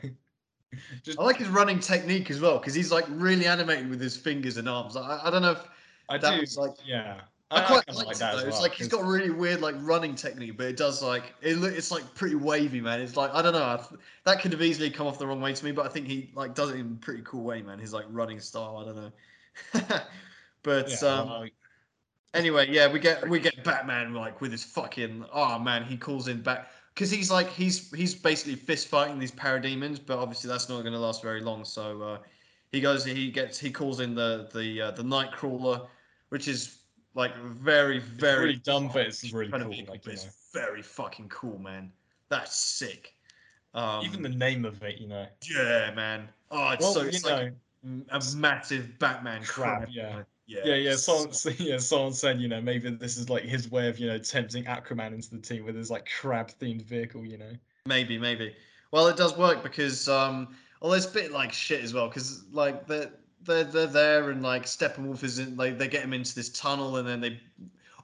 Just, 1.02 1.20
I 1.20 1.24
like 1.24 1.38
his 1.38 1.48
running 1.48 1.80
technique 1.80 2.30
as 2.30 2.40
well 2.40 2.60
because 2.60 2.76
he's 2.76 2.92
like 2.92 3.06
really 3.10 3.48
animated 3.48 3.90
with 3.90 4.00
his 4.00 4.16
fingers 4.16 4.58
and 4.58 4.70
arms. 4.70 4.96
I, 4.96 5.20
I 5.24 5.32
don't 5.32 5.42
know 5.42 5.54
if 5.54 5.68
I 6.10 6.20
that 6.20 6.36
do. 6.36 6.42
was 6.42 6.58
like 6.58 6.74
yeah. 6.86 7.22
I 7.52 7.62
quite 7.62 7.96
liked 7.96 8.12
it 8.12 8.20
that 8.20 8.36
It's 8.36 8.54
well, 8.54 8.62
like 8.62 8.74
he's 8.74 8.88
got 8.88 9.04
really 9.04 9.32
weird 9.32 9.62
like 9.62 9.76
running 9.80 10.14
technique, 10.14 10.56
but 10.56 10.68
it 10.68 10.78
does 10.78 11.02
like 11.02 11.34
it. 11.42 11.58
look 11.58 11.74
It's 11.74 11.90
like 11.90 12.04
pretty 12.14 12.36
wavy, 12.36 12.80
man. 12.80 13.02
It's 13.02 13.18
like 13.18 13.34
I 13.34 13.42
don't 13.42 13.54
know. 13.54 13.64
I 13.64 13.78
th- 13.78 14.00
that 14.26 14.42
could 14.42 14.52
have 14.52 14.62
easily 14.62 14.92
come 14.92 15.08
off 15.08 15.18
the 15.18 15.26
wrong 15.26 15.42
way 15.42 15.54
to 15.54 15.66
me, 15.66 15.72
but 15.72 15.86
I 15.86 15.90
think 15.90 16.08
he 16.08 16.30
like 16.36 16.54
does 16.54 16.70
it 16.70 16.76
in 16.76 16.98
a 17.02 17.04
pretty 17.04 17.24
cool 17.26 17.44
way, 17.44 17.64
man. 17.64 17.80
His 17.80 17.92
like 17.92 18.06
running 18.10 18.40
style. 18.40 18.78
I 18.78 18.86
don't 18.86 18.96
know. 18.96 20.00
but 20.64 20.90
yeah, 20.90 21.08
um, 21.08 21.30
well, 21.30 21.48
anyway, 22.36 22.68
yeah, 22.70 22.92
we 22.92 23.00
get 23.00 23.28
we 23.28 23.40
get 23.40 23.64
Batman 23.64 24.14
like 24.14 24.42
with 24.42 24.52
his 24.52 24.64
fucking 24.64 25.26
oh 25.34 25.58
man, 25.58 25.84
he 25.84 25.98
calls 25.98 26.28
in 26.28 26.42
back 26.42 26.70
because 26.94 27.10
he's 27.10 27.32
like 27.32 27.50
he's 27.50 27.92
he's 27.92 28.14
basically 28.14 28.56
fist 28.56 28.90
fighting 28.90 29.18
these 29.18 29.32
parademons, 29.32 30.00
but 30.06 30.20
obviously 30.20 30.50
that's 30.50 30.70
not 30.70 30.82
going 30.82 30.94
to 30.94 31.00
last 31.00 31.24
very 31.24 31.42
long. 31.42 31.66
So 31.66 32.02
uh, 32.02 32.18
he 32.72 32.80
goes, 32.80 33.04
he 33.04 33.32
gets, 33.32 33.58
he 33.58 33.72
calls 33.72 34.02
in 34.02 34.14
the 34.14 34.50
the 34.54 34.82
uh, 34.82 34.92
the 34.92 35.04
Knightcrawler, 35.04 35.88
which 36.30 36.48
is 36.48 36.79
like 37.16 37.36
very 37.38 37.98
it's 37.98 38.06
very 38.06 38.40
really 38.46 38.56
dumb, 38.58 38.90
but 38.94 39.08
it's 39.08 39.32
really 39.34 39.52
cool. 39.52 39.70
vehicle, 39.70 39.94
Like 39.94 40.06
you 40.06 40.12
know, 40.12 40.14
it's 40.14 40.50
very 40.54 40.82
fucking 40.82 41.30
cool, 41.30 41.58
man. 41.60 41.92
That's 42.30 42.56
sick. 42.56 43.14
Um, 43.74 44.04
even 44.06 44.22
the 44.22 44.30
name 44.30 44.66
of 44.66 44.82
it, 44.84 45.00
you 45.00 45.08
know. 45.08 45.26
yeah, 45.44 45.92
man. 45.96 46.30
Oh, 46.52 46.70
it's 46.72 46.82
Well, 46.84 46.94
so 46.94 47.02
you 47.04 47.10
it's 47.10 47.26
know, 47.26 47.52
a 48.12 48.22
massive 48.36 48.98
Batman 49.00 49.44
Crab, 49.44 49.84
crab. 49.84 49.90
yeah. 49.92 50.24
yeah, 50.48 50.62
yeah, 50.66 50.76
yeah. 50.76 50.96
Someone, 50.96 51.34
so- 51.34 51.52
yeah, 51.60 51.78
someone 51.78 52.14
said, 52.14 52.40
you 52.42 52.48
know, 52.48 52.62
maybe 52.62 52.90
this 52.90 53.18
is 53.18 53.30
like 53.30 53.44
his 53.44 53.70
way 53.70 53.88
of, 53.88 54.00
you 54.00 54.08
know, 54.08 54.18
tempting 54.18 54.64
Aquaman 54.66 55.14
into 55.14 55.30
the 55.32 55.42
team 55.42 55.66
with 55.66 55.76
his 55.76 55.92
like 55.92 56.08
crab-themed 56.20 56.82
vehicle, 56.84 57.24
you 57.26 57.38
know. 57.38 57.52
Maybe, 57.86 58.18
maybe. 58.18 58.56
Well, 58.92 59.08
it 59.08 59.18
does 59.18 59.38
work 59.38 59.62
because 59.62 60.08
um, 60.08 60.56
well, 60.82 60.94
it's 60.94 61.06
a 61.06 61.12
bit 61.12 61.32
like 61.32 61.54
shit 61.54 61.84
as 61.84 61.94
well 61.94 62.08
because 62.08 62.46
like 62.52 62.88
they're 62.88 63.12
they're 63.46 63.64
they're 63.64 63.88
there 63.88 64.30
and 64.30 64.42
like 64.42 64.66
Steppenwolf 64.66 65.24
is 65.24 65.40
in 65.40 65.56
like 65.56 65.78
they 65.78 65.88
get 65.88 66.04
him 66.04 66.14
into 66.14 66.36
this 66.36 66.50
tunnel 66.50 66.98
and 66.98 67.08
then 67.08 67.22
they. 67.22 67.40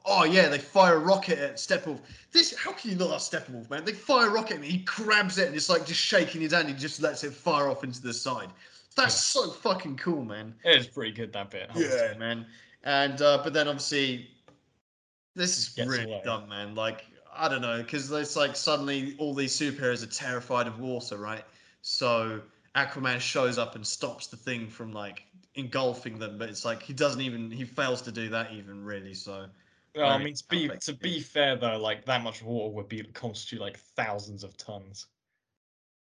Oh 0.07 0.23
yeah, 0.23 0.49
they 0.49 0.59
fire 0.59 0.97
a 0.97 0.99
rocket 0.99 1.39
at 1.39 1.55
Steppenwolf. 1.55 1.99
This 2.31 2.55
how 2.55 2.73
can 2.73 2.91
you 2.91 2.95
not 2.95 3.11
ask 3.11 3.31
Steppenwolf, 3.31 3.69
man? 3.69 3.85
They 3.85 3.93
fire 3.93 4.27
a 4.27 4.29
rocket 4.29 4.57
him, 4.57 4.63
he 4.63 4.79
grabs 4.79 5.37
it 5.37 5.47
and 5.47 5.55
it's 5.55 5.69
like 5.69 5.85
just 5.85 5.99
shaking 5.99 6.41
his 6.41 6.53
hand. 6.53 6.67
He 6.67 6.75
just 6.75 7.01
lets 7.01 7.23
it 7.23 7.33
fire 7.33 7.69
off 7.69 7.83
into 7.83 8.01
the 8.01 8.13
side. 8.13 8.49
That's 8.95 9.15
so 9.15 9.49
fucking 9.49 9.97
cool, 9.97 10.23
man. 10.23 10.53
It 10.63 10.79
is 10.79 10.87
pretty 10.87 11.11
good 11.11 11.33
that 11.33 11.49
bit. 11.49 11.69
Yeah, 11.75 11.89
say. 11.89 12.15
man. 12.17 12.45
And 12.83 13.21
uh, 13.21 13.41
but 13.43 13.53
then 13.53 13.67
obviously, 13.67 14.29
this 15.35 15.57
is 15.57 15.69
Gets 15.69 15.89
really 15.89 16.03
away. 16.03 16.21
dumb, 16.23 16.47
man. 16.49 16.75
Like 16.75 17.05
I 17.35 17.49
don't 17.49 17.61
know, 17.61 17.81
because 17.81 18.11
it's 18.11 18.35
like 18.35 18.55
suddenly 18.55 19.15
all 19.17 19.33
these 19.33 19.57
superheroes 19.57 20.03
are 20.03 20.13
terrified 20.13 20.67
of 20.67 20.79
water, 20.79 21.17
right? 21.17 21.43
So 21.81 22.41
Aquaman 22.75 23.19
shows 23.19 23.57
up 23.57 23.75
and 23.75 23.85
stops 23.87 24.27
the 24.27 24.37
thing 24.37 24.69
from 24.69 24.91
like 24.91 25.23
engulfing 25.55 26.19
them, 26.19 26.37
but 26.37 26.49
it's 26.49 26.65
like 26.65 26.83
he 26.83 26.93
doesn't 26.93 27.21
even 27.21 27.49
he 27.51 27.63
fails 27.65 28.01
to 28.03 28.11
do 28.11 28.29
that 28.29 28.51
even 28.53 28.83
really. 28.83 29.13
So 29.13 29.49
Well, 29.95 30.11
I 30.11 30.17
mean, 30.19 30.35
to 30.35 30.45
be 30.47 30.69
to 30.69 30.93
be 30.93 31.19
fair 31.21 31.55
though, 31.57 31.77
like 31.79 32.05
that 32.05 32.21
much 32.21 32.43
water 32.43 32.71
would 32.75 32.87
be 32.87 33.01
constitute 33.03 33.61
like 33.61 33.77
thousands 33.79 34.43
of 34.43 34.55
tons. 34.57 35.07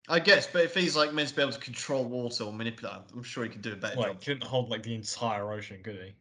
I 0.07 0.19
guess, 0.19 0.48
but 0.48 0.64
if 0.64 0.73
he's 0.73 0.95
like 0.95 1.14
meant 1.14 1.30
to 1.30 1.36
be 1.36 1.44
able 1.44 1.52
to 1.52 1.60
control 1.60 2.06
water 2.06 2.44
or 2.45 2.52
manipulate, 2.53 3.03
I'm 3.14 3.22
sure 3.22 3.44
he 3.44 3.49
could 3.52 3.61
do 3.61 3.73
a 3.73 3.76
better 3.76 3.98
Like, 3.98 4.14
job. 4.14 4.22
couldn't 4.22 4.44
hold 4.44 4.69
like 4.69 4.84
the 4.84 4.94
entire 4.94 5.52
ocean, 5.52 5.82
could 5.82 5.95
he? 5.95 6.15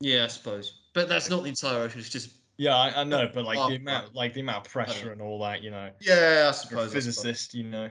Yeah, 0.00 0.24
I 0.24 0.26
suppose. 0.28 0.82
But 0.92 1.08
that's 1.08 1.28
not 1.30 1.42
the 1.42 1.48
entire 1.48 1.82
ocean. 1.82 2.00
It's 2.00 2.08
just 2.08 2.30
Yeah, 2.56 2.76
I, 2.76 3.00
I 3.00 3.04
know, 3.04 3.28
but 3.32 3.44
like 3.44 3.58
Oh, 3.58 3.66
the 3.66 3.76
amount, 3.76 4.14
like 4.14 4.32
the 4.34 4.40
amount 4.40 4.66
of 4.66 4.72
pressure 4.72 5.12
and 5.12 5.20
all 5.20 5.40
that, 5.40 5.62
you 5.62 5.70
know. 5.70 5.90
yeah, 6.00 6.46
I 6.48 6.52
You're 6.68 6.78
a 6.78 6.80
suppose. 6.80 6.94
I 6.94 6.98
suppose. 7.00 7.30
physicist, 7.30 7.54
you 7.54 7.64
know, 7.64 7.90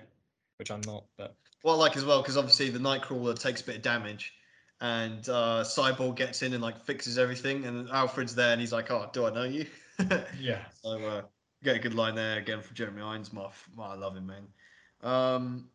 which 0.58 0.72
I'm 0.72 0.82
not, 0.82 1.06
but 1.18 1.36
Well, 1.64 1.76
I 1.76 1.78
like 1.78 1.96
as 1.96 2.06
well 2.06 2.22
because 2.22 2.38
obviously 2.38 2.70
the 2.70 2.80
Knightcrawler 2.80 3.40
takes 3.40 3.62
a 3.62 3.66
bit 3.66 3.78
of 3.78 3.82
damage, 3.82 4.34
and 4.82 5.28
uh, 5.30 5.64
Cyborg 5.64 6.16
gets 6.16 6.42
in 6.42 6.54
and 6.54 6.62
like 6.62 6.80
fixes 6.86 7.18
everything, 7.18 7.66
and 7.66 7.90
Alfred's 7.90 8.36
there 8.36 8.52
and 8.52 8.60
he's 8.62 8.74
like, 8.74 8.92
"Oh, 8.92 9.10
do 9.14 9.26
I 9.26 9.30
know 9.32 9.44
you?" 9.44 9.66
yeah. 10.40 10.60
so 10.84 10.98
uh, 11.06 11.22
get 11.64 11.78
a 11.78 11.80
good 11.80 11.94
line 11.94 12.16
there 12.16 12.38
again 12.38 12.62
from 12.62 12.76
Jeremy 12.76 13.02
Irons. 13.02 13.32
My, 13.32 13.48
my- 13.76 13.88
I 13.88 13.96
love 13.96 14.16
him, 14.16 14.28
man. 14.28 14.48
Um, 15.02 15.70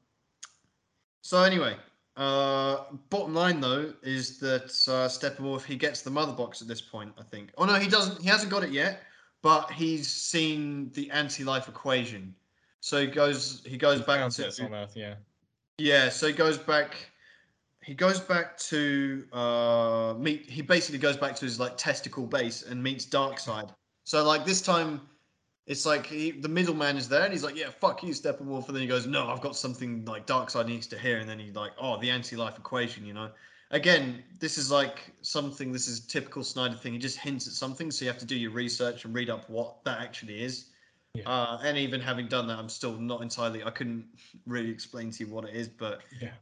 so 1.22 1.42
anyway, 1.42 1.76
uh, 2.16 2.84
bottom 3.08 3.34
line 3.34 3.60
though 3.60 3.94
is 4.02 4.38
that 4.40 4.64
uh, 4.64 5.08
Steppenwolf 5.08 5.64
he 5.64 5.76
gets 5.76 6.02
the 6.02 6.10
mother 6.10 6.32
box 6.32 6.60
at 6.60 6.68
this 6.68 6.82
point. 6.82 7.12
I 7.18 7.22
think. 7.22 7.50
Oh 7.56 7.64
no, 7.64 7.74
he 7.74 7.88
doesn't. 7.88 8.20
He 8.20 8.28
hasn't 8.28 8.50
got 8.50 8.62
it 8.62 8.70
yet, 8.72 9.02
but 9.40 9.70
he's 9.70 10.08
seen 10.08 10.90
the 10.92 11.10
anti-life 11.10 11.68
equation. 11.68 12.34
So 12.80 13.00
he 13.00 13.06
goes. 13.06 13.62
He 13.64 13.78
goes 13.78 14.02
back 14.02 14.28
to 14.30 14.46
it 14.46 14.60
on 14.60 14.74
Earth, 14.74 14.92
yeah. 14.94 15.14
Yeah, 15.78 16.08
so 16.08 16.26
he 16.26 16.32
goes 16.32 16.58
back. 16.58 16.94
He 17.82 17.94
goes 17.94 18.20
back 18.20 18.58
to 18.58 19.24
uh, 19.32 20.14
meet. 20.18 20.50
He 20.50 20.60
basically 20.60 20.98
goes 20.98 21.16
back 21.16 21.34
to 21.36 21.44
his 21.44 21.58
like 21.58 21.76
testicle 21.76 22.26
base 22.26 22.62
and 22.62 22.82
meets 22.82 23.06
Darkseid. 23.06 23.70
So 24.04 24.24
like 24.24 24.44
this 24.44 24.60
time, 24.60 25.00
it's 25.66 25.86
like 25.86 26.06
he, 26.06 26.32
the 26.32 26.48
middleman 26.48 26.96
is 26.96 27.08
there 27.08 27.22
and 27.22 27.32
he's 27.32 27.44
like, 27.44 27.56
"Yeah, 27.56 27.70
fuck 27.70 28.02
you, 28.02 28.10
Steppenwolf." 28.10 28.66
And 28.66 28.74
then 28.74 28.82
he 28.82 28.88
goes, 28.88 29.06
"No, 29.06 29.28
I've 29.28 29.40
got 29.40 29.56
something 29.56 30.04
like 30.04 30.26
Darkseid 30.26 30.66
needs 30.66 30.86
to 30.88 30.98
hear." 30.98 31.18
And 31.18 31.28
then 31.28 31.38
he's 31.38 31.54
like, 31.54 31.72
"Oh, 31.80 31.98
the 32.00 32.10
anti-life 32.10 32.58
equation," 32.58 33.06
you 33.06 33.14
know. 33.14 33.30
Again, 33.70 34.24
this 34.40 34.58
is 34.58 34.70
like 34.70 35.12
something. 35.20 35.72
This 35.72 35.86
is 35.86 36.04
a 36.04 36.08
typical 36.08 36.42
Snyder 36.42 36.74
thing. 36.74 36.94
He 36.94 36.98
just 36.98 37.18
hints 37.18 37.46
at 37.46 37.52
something, 37.52 37.90
so 37.90 38.04
you 38.04 38.10
have 38.10 38.18
to 38.18 38.26
do 38.26 38.36
your 38.36 38.50
research 38.50 39.04
and 39.04 39.14
read 39.14 39.30
up 39.30 39.48
what 39.48 39.84
that 39.84 40.00
actually 40.00 40.42
is. 40.42 40.66
Yeah. 41.22 41.30
Uh, 41.30 41.60
and 41.62 41.76
even 41.78 42.00
having 42.00 42.28
done 42.28 42.46
that, 42.48 42.58
I'm 42.58 42.68
still 42.68 42.96
not 42.98 43.22
entirely. 43.22 43.64
I 43.64 43.70
couldn't 43.70 44.06
really 44.46 44.70
explain 44.70 45.10
to 45.12 45.24
you 45.24 45.32
what 45.32 45.44
it 45.44 45.54
is, 45.54 45.68
but 45.68 46.02
Yeah. 46.20 46.32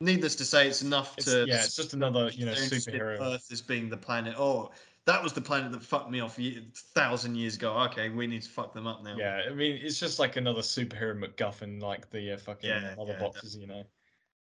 needless 0.00 0.34
to 0.36 0.44
say, 0.44 0.68
it's 0.68 0.82
enough 0.82 1.16
It's, 1.16 1.26
to. 1.26 1.46
yeah, 1.46 1.64
it's 1.64 1.76
just 1.76 1.94
another, 1.94 2.30
you 2.30 2.44
know, 2.46 2.52
they're 2.54 2.62
interested 2.62 2.94
in 2.94 3.00
superhero. 3.00 3.20
Earth 3.20 3.50
as 3.50 3.60
being 3.62 3.88
the 3.88 3.96
planet. 3.96 4.34
Oh, 4.38 4.70
that 5.06 5.22
was 5.22 5.32
the 5.32 5.40
planet 5.40 5.72
that 5.72 5.82
fucked 5.82 6.10
me 6.10 6.20
off 6.20 6.38
a 6.38 6.60
thousand 6.94 7.34
years 7.34 7.56
ago. 7.56 7.72
Okay, 7.84 8.10
we 8.10 8.26
need 8.26 8.42
to 8.42 8.50
fuck 8.50 8.74
them 8.74 8.86
up 8.86 9.02
now. 9.02 9.16
Yeah, 9.16 9.42
I 9.48 9.54
mean, 9.54 9.80
it's 9.82 9.98
just 9.98 10.18
like 10.18 10.36
another 10.36 10.60
superhero 10.60 11.18
MacGuffin, 11.18 11.80
like 11.80 12.10
the 12.10 12.32
uh, 12.32 12.36
fucking 12.36 12.68
Yeah, 12.68 12.94
other 12.98 13.12
yeah, 13.12 13.18
boxes, 13.18 13.56
you 13.56 13.66
know. 13.66 13.84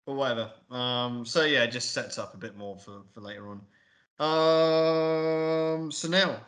But 0.07 0.15
whatever. 0.15 0.53
Um. 0.71 1.27
So 1.27 1.45
yeah, 1.45 1.65
it 1.65 1.73
just 1.73 1.91
sets 1.93 2.17
up 2.17 2.33
a 2.33 2.39
bit 2.39 2.57
more 2.57 2.79
for 2.79 3.03
for 3.13 3.21
later 3.21 3.49
on. 3.51 3.61
Um. 4.19 5.93
So 5.93 6.09
now, 6.09 6.41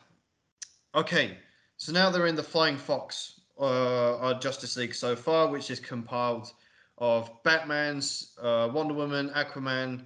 okay. 0.94 1.38
So 1.78 1.92
now 1.92 2.10
they're 2.10 2.26
in 2.26 2.34
the 2.34 2.42
Flying 2.42 2.76
Fox, 2.76 3.40
uh, 3.58 4.18
our 4.18 4.34
Justice 4.34 4.76
League 4.76 4.94
so 4.94 5.14
far, 5.14 5.48
which 5.48 5.70
is 5.70 5.78
compiled 5.78 6.52
of 6.98 7.30
Batman's, 7.44 8.32
uh, 8.42 8.68
Wonder 8.72 8.94
Woman, 8.94 9.30
Aquaman, 9.30 10.04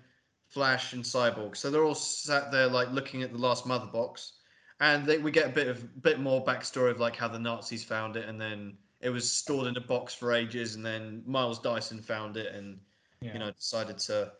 Flash, 0.48 0.92
and 0.92 1.02
Cyborg. 1.02 1.56
So 1.56 1.70
they're 1.70 1.84
all 1.84 1.94
sat 1.94 2.52
there 2.52 2.68
like 2.68 2.90
looking 2.90 3.22
at 3.22 3.32
the 3.32 3.38
last 3.38 3.66
Mother 3.66 3.86
Box, 3.86 4.34
and 4.80 5.06
they, 5.06 5.16
we 5.16 5.30
get 5.30 5.46
a 5.46 5.52
bit 5.52 5.66
of 5.66 6.02
bit 6.02 6.20
more 6.20 6.44
backstory 6.44 6.90
of 6.90 7.00
like 7.00 7.16
how 7.16 7.26
the 7.28 7.38
Nazis 7.38 7.82
found 7.82 8.16
it, 8.16 8.28
and 8.28 8.38
then 8.38 8.76
it 9.00 9.08
was 9.08 9.30
stored 9.30 9.66
in 9.66 9.76
a 9.78 9.80
box 9.80 10.14
for 10.14 10.32
ages, 10.34 10.74
and 10.74 10.84
then 10.84 11.22
Miles 11.26 11.58
Dyson 11.58 12.02
found 12.02 12.36
it, 12.36 12.54
and 12.54 12.78
Yeah. 13.22 13.32
you 13.32 13.38
know 13.38 13.50
decided 13.50 13.96
to 14.00 14.30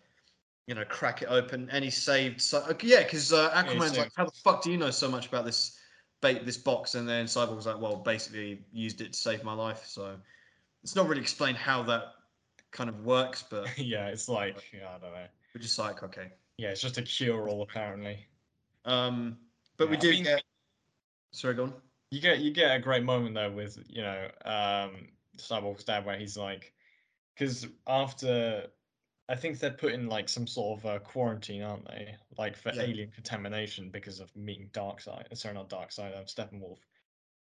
you 0.67 0.75
know 0.75 0.85
crack 0.85 1.23
it 1.23 1.29
open, 1.31 1.71
and 1.71 1.83
he 1.83 1.91
saved. 1.91 2.43
So 2.43 2.77
yeah, 2.83 3.05
because 3.05 3.33
uh, 3.33 3.51
Aquaman's 3.53 3.97
like, 3.97 4.13
how 4.15 4.27
the 4.27 4.33
fuck 4.45 4.63
do 4.63 4.71
you 4.71 4.77
know 4.77 4.91
so 4.91 5.09
much 5.09 5.29
about 5.29 5.47
this? 5.47 5.79
Bait 6.23 6.47
this 6.47 6.57
box, 6.57 6.95
and 6.95 7.07
then 7.07 7.27
Cyborg 7.27 7.55
was 7.57 7.67
like, 7.67 7.79
well, 7.81 7.97
basically 7.97 8.65
used 8.73 9.01
it 9.03 9.13
to 9.13 9.19
save 9.19 9.45
my 9.45 9.53
life. 9.53 9.85
So 9.85 10.17
it's 10.83 10.97
not 10.97 11.07
really 11.09 11.21
explained 11.21 11.59
how 11.59 11.83
that 11.83 12.15
kind 12.71 12.89
of 12.89 13.05
works, 13.05 13.45
but 13.51 13.67
yeah, 13.79 14.07
it's 14.07 14.29
like 14.29 14.57
yeah, 14.73 14.89
I 14.89 14.93
don't 14.99 15.13
know. 15.13 15.27
we're 15.55 15.61
just 15.61 15.79
like, 15.79 16.03
okay. 16.03 16.33
Yeah, 16.57 16.71
it's 16.71 16.81
just 16.81 16.97
a 16.97 17.03
cure 17.03 17.49
all 17.49 17.63
apparently. 17.63 18.27
Um, 18.87 19.37
but 19.77 19.91
we 19.91 19.97
Yeah, 19.97 19.99
I 19.99 20.01
do 20.01 20.11
mean- 20.11 20.25
get. 20.25 20.43
Sorry, 21.33 21.55
go 21.55 21.65
on. 21.65 21.75
You 22.11 22.21
get 22.21 22.41
you 22.41 22.51
get 22.53 22.77
a 22.77 22.79
great 22.79 23.05
moment 23.05 23.35
though 23.35 23.51
with 23.51 23.79
you 23.89 24.03
know 24.03 24.29
um 24.45 25.09
Cyborg's 25.39 25.83
dad 25.85 26.05
where 26.07 26.19
he's 26.19 26.37
like, 26.37 26.73
because 27.35 27.67
after 27.87 28.67
I 29.29 29.35
think 29.37 29.59
they're 29.59 29.71
put 29.71 29.93
in 29.93 30.09
like 30.09 30.29
some 30.29 30.47
sort 30.47 30.81
of 30.81 30.87
uh, 30.87 30.99
quarantine, 30.99 31.63
aren't 31.63 31.87
they? 31.87 32.15
Like 32.39 32.57
for 32.57 32.73
Yeah. 32.75 32.83
alien 32.83 33.11
contamination 33.11 33.91
because 33.91 34.21
of 34.21 34.35
meeting 34.37 34.69
Darkseid. 34.73 35.37
Sorry, 35.37 35.55
not 35.55 35.69
Darkseid. 35.71 36.17
Um, 36.17 36.25
Steppenwolf. 36.25 36.79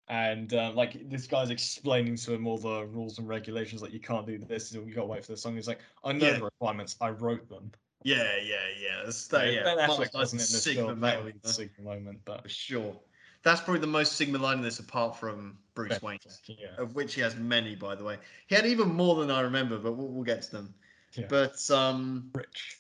And 0.09 0.53
uh, 0.55 0.73
like 0.75 1.09
this 1.09 1.29
guy's 1.29 1.51
explaining 1.51 2.17
to 2.17 2.35
him 2.35 2.47
all 2.47 2.59
the 2.59 2.85
rules 2.87 3.19
and 3.19 3.29
regulations, 3.29 3.81
like 3.81 3.93
you 3.93 4.01
can't 4.01 4.27
do 4.27 4.39
this, 4.39 4.73
you 4.73 4.81
got 4.93 5.03
to 5.03 5.07
wait 5.07 5.25
for 5.25 5.33
the 5.33 5.39
song. 5.39 5.55
He's 5.55 5.69
like, 5.69 5.81
I 6.03 6.13
know 6.13 6.27
Yeah. 6.27 6.39
the 6.39 6.45
requirements, 6.45 6.97
I 7.01 7.11
wrote 7.11 7.49
them. 7.49 7.71
Yeah, 8.03 8.37
yeah, 8.43 8.57
yeah. 8.81 9.03
That's 9.05 9.29
that. 9.29 9.53
Yeah, 9.53 9.63
Ben 9.63 9.79
Affleck 9.79 10.13
wasn't 10.15 10.43
in 10.43 10.49
this 10.49 10.63
Sigma 10.65 10.87
film. 10.87 11.01
male, 11.01 11.23
That 11.23 11.25
was 11.25 11.35
you 11.35 11.41
a 11.45 11.49
Sigma 11.49 11.85
moment, 11.85 12.21
but 12.25 12.43
for 12.43 12.49
sure. 12.49 12.97
That's 13.43 13.61
probably 13.61 13.81
the 13.81 13.87
most 13.87 14.15
Sigma 14.17 14.39
line 14.39 14.59
in 14.59 14.65
this, 14.65 14.81
apart 14.81 15.17
from 15.17 15.59
Bruce 15.75 15.91
Ben 15.91 16.01
Wayne, 16.03 16.19
yeah, 16.47 16.69
of 16.77 16.95
which 16.95 17.15
he 17.15 17.21
has 17.21 17.37
many, 17.37 17.75
by 17.75 17.95
the 17.95 18.05
way. 18.05 18.19
He 18.49 18.55
had 18.55 18.67
even 18.67 18.89
more 18.89 19.15
than 19.15 19.31
I 19.31 19.41
remember, 19.43 19.79
but 19.79 19.93
we'll, 19.93 20.09
we'll 20.09 20.25
get 20.25 20.43
to 20.43 20.51
them. 20.51 20.75
Yeah. 21.15 21.27
But 21.29 21.71
um, 21.71 22.31
rich. 22.35 22.79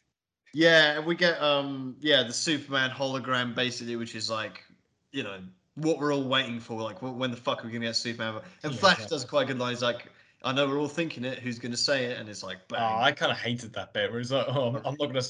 Yeah, 0.52 0.98
and 0.98 1.06
we 1.06 1.14
get 1.14 1.40
um 1.40 1.96
yeah 2.00 2.22
the 2.22 2.32
Superman 2.32 2.90
hologram 2.90 3.54
basically, 3.54 3.96
which 3.96 4.14
is 4.14 4.28
like 4.28 4.64
you 5.12 5.22
know 5.22 5.38
what 5.76 5.98
we're 5.98 6.12
all 6.12 6.24
waiting 6.24 6.60
for. 6.60 6.80
Like 6.80 7.00
when 7.02 7.30
the 7.30 7.36
fuck 7.36 7.62
are 7.62 7.66
we 7.66 7.72
gonna 7.72 7.86
get 7.86 7.96
Superman? 7.96 8.42
And 8.62 8.72
Yeah, 8.72 8.78
Flash 8.78 9.06
does 9.06 9.24
quite 9.24 9.42
a 9.42 9.46
good 9.46 9.58
line. 9.58 9.70
He's 9.70 9.82
like 9.82 10.10
I 10.42 10.52
know 10.52 10.66
we're 10.66 10.78
all 10.78 10.88
thinking 10.88 11.24
it. 11.24 11.38
Who's 11.38 11.58
going 11.58 11.72
to 11.72 11.76
say 11.76 12.06
it? 12.06 12.18
And 12.18 12.28
it's 12.28 12.42
like, 12.42 12.58
Oh. 12.72 12.76
I 12.76 13.12
kind 13.12 13.30
of 13.30 13.38
hated 13.38 13.74
that 13.74 13.92
bit 13.92 14.10
where 14.10 14.20
he's 14.20 14.32
like, 14.32 14.46
"Oh, 14.48 14.80
I'm, 14.84 14.96
not 14.98 15.12
gonna." 15.12 15.22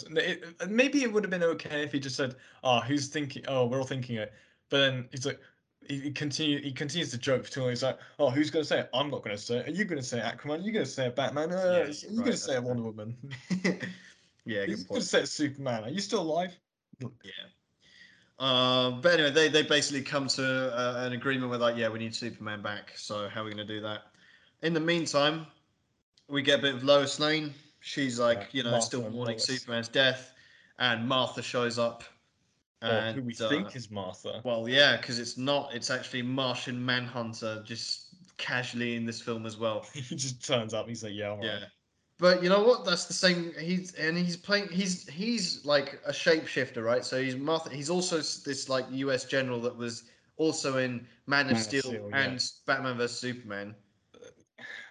maybe 0.68 1.02
it 1.02 1.12
would 1.12 1.24
have 1.24 1.30
been 1.30 1.42
okay 1.42 1.82
if 1.82 1.92
he 1.92 1.98
just 1.98 2.16
said, 2.16 2.36
"Oh, 2.62 2.80
who's 2.80 3.08
thinking? 3.08 3.44
Oh, 3.48 3.66
we're 3.66 3.78
all 3.78 3.86
thinking 3.86 4.16
it." 4.16 4.32
But 4.68 4.78
then 4.78 5.08
he's 5.10 5.26
like, 5.26 5.40
he, 5.98 6.10
continue, 6.10 6.60
he 6.62 6.72
continues 6.72 7.10
to 7.10 7.18
joke 7.18 7.44
for 7.44 7.50
too 7.50 7.60
long. 7.60 7.70
He's 7.70 7.82
like, 7.82 7.98
"Oh, 8.18 8.30
who's 8.30 8.50
gonna 8.50 8.64
say 8.64 8.80
it? 8.80 8.90
I'm 8.94 9.10
not 9.10 9.22
gonna 9.22 9.38
say 9.38 9.58
it. 9.58 9.68
Are 9.68 9.72
you 9.72 9.84
gonna 9.84 10.02
say 10.02 10.18
it, 10.18 10.24
Aquaman? 10.24 10.60
Are 10.60 10.62
you 10.62 10.72
gonna 10.72 10.86
say 10.86 11.06
it, 11.06 11.16
Batman? 11.16 11.52
Uh, 11.52 11.56
Yeah, 11.56 11.62
are 11.62 11.86
you're 11.88 12.12
you 12.12 12.18
gonna 12.18 12.36
say 12.36 12.54
it, 12.54 12.62
Wonder 12.62 12.82
Woman? 12.82 13.16
yeah, 14.44 14.66
good 14.66 14.88
gonna 14.88 15.00
say 15.00 15.20
it, 15.20 15.28
Superman? 15.28 15.84
Are 15.84 15.90
you 15.90 16.00
still 16.00 16.22
alive?" 16.22 16.56
Yeah. 17.00 17.32
Uh, 18.40 18.92
but 18.92 19.12
anyway, 19.14 19.30
they, 19.30 19.48
they 19.48 19.62
basically 19.62 20.00
come 20.00 20.26
to 20.26 20.74
uh, 20.74 21.04
an 21.04 21.12
agreement 21.12 21.50
with 21.50 21.60
like, 21.60 21.76
yeah, 21.76 21.90
we 21.90 21.98
need 21.98 22.14
Superman 22.14 22.62
back. 22.62 22.92
So 22.96 23.28
how 23.28 23.42
are 23.42 23.44
we 23.44 23.52
going 23.52 23.66
to 23.66 23.72
do 23.72 23.82
that? 23.82 24.04
In 24.62 24.72
the 24.72 24.80
meantime, 24.80 25.46
we 26.26 26.40
get 26.40 26.60
a 26.60 26.62
bit 26.62 26.74
of 26.74 26.82
Lois 26.82 27.20
Lane. 27.20 27.52
She's 27.80 28.18
like, 28.18 28.38
Yeah, 28.38 28.46
you 28.52 28.62
know, 28.62 28.70
Martha 28.70 28.86
still 28.86 29.10
mourning 29.10 29.38
Superman's 29.38 29.88
death, 29.88 30.32
and 30.78 31.06
Martha 31.06 31.42
shows 31.42 31.78
up. 31.78 32.02
And, 32.82 33.16
who 33.16 33.22
we 33.22 33.34
uh, 33.40 33.48
think 33.48 33.76
is 33.76 33.90
Martha? 33.90 34.40
Well, 34.42 34.68
yeah, 34.68 34.96
because 34.96 35.18
it's 35.18 35.36
not. 35.36 35.74
It's 35.74 35.90
actually 35.90 36.22
Martian 36.22 36.82
Manhunter, 36.84 37.62
just 37.64 38.06
casually 38.38 38.96
in 38.96 39.04
this 39.04 39.20
film 39.20 39.44
as 39.44 39.58
well. 39.58 39.86
he 39.94 40.16
just 40.16 40.46
turns 40.46 40.72
up. 40.72 40.88
He's 40.88 41.04
like, 41.04 41.12
"Yeah, 41.14 41.30
all 41.30 41.36
right." 41.36 41.44
Yeah. 41.46 41.64
But 42.18 42.42
you 42.42 42.48
know 42.48 42.62
what? 42.62 42.84
That's 42.84 43.06
the 43.06 43.12
same. 43.12 43.52
He's 43.58 43.94
and 43.94 44.16
he's 44.16 44.36
playing. 44.36 44.68
He's 44.68 45.08
he's 45.08 45.64
like 45.64 46.00
a 46.06 46.12
shapeshifter, 46.12 46.82
right? 46.82 47.04
So 47.04 47.22
he's 47.22 47.36
Martha. 47.36 47.70
He's 47.70 47.90
also 47.90 48.16
this 48.16 48.68
like 48.68 48.86
U.S. 48.90 49.24
general 49.24 49.60
that 49.62 49.76
was 49.76 50.04
also 50.36 50.78
in 50.78 51.06
Man 51.26 51.46
of 51.46 51.52
Man 51.52 51.56
of 51.56 51.58
Steel, 51.58 51.82
Steel, 51.82 52.08
yeah. 52.10 52.18
and 52.18 52.44
Batman 52.66 52.96
vs 52.96 53.18
Superman. 53.18 53.74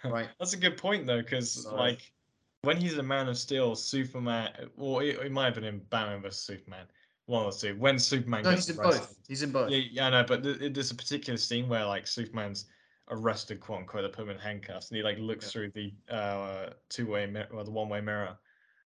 Right. 0.05 0.29
That's 0.39 0.53
a 0.53 0.57
good 0.57 0.77
point 0.77 1.05
though, 1.05 1.21
because 1.21 1.63
So- 1.63 1.75
like 1.75 1.99
when 2.61 2.77
he's 2.77 2.97
a 2.97 3.03
Man 3.03 3.27
of 3.27 3.37
Steel, 3.37 3.75
Superman, 3.75 4.69
or 4.77 5.03
it, 5.03 5.19
it 5.19 5.29
might 5.29 5.45
have 5.45 5.55
been 5.55 5.65
in 5.65 5.79
Batman 5.89 6.21
vs 6.21 6.39
Superman. 6.39 6.85
One 7.29 7.45
the 7.45 7.51
two. 7.55 7.75
When 7.77 7.99
Superman 7.99 8.43
No, 8.43 8.49
he's 8.51 8.69
in 8.71 8.79
arrested. 8.79 8.99
both. 9.01 9.15
He's 9.27 9.43
in 9.43 9.51
both. 9.51 9.69
Yeah, 9.69 10.07
I 10.07 10.09
know, 10.09 10.23
but 10.27 10.41
th- 10.41 10.57
th- 10.57 10.73
there's 10.73 10.89
a 10.89 10.95
particular 10.95 11.37
scene 11.37 11.69
where 11.69 11.85
like 11.85 12.07
Superman's 12.07 12.65
arrested, 13.11 13.59
quote 13.59 13.81
unquote, 13.81 14.01
they 14.01 14.09
put 14.09 14.23
him 14.23 14.31
in 14.31 14.39
handcuffs, 14.39 14.89
and 14.89 14.97
he 14.97 15.03
like 15.03 15.19
looks 15.19 15.45
Yeah. 15.45 15.51
through 15.51 15.71
the 15.75 15.93
uh 16.11 16.69
two-way 16.89 17.27
mirror, 17.27 17.47
or 17.53 17.63
the 17.63 17.69
one-way 17.69 18.01
mirror, 18.01 18.35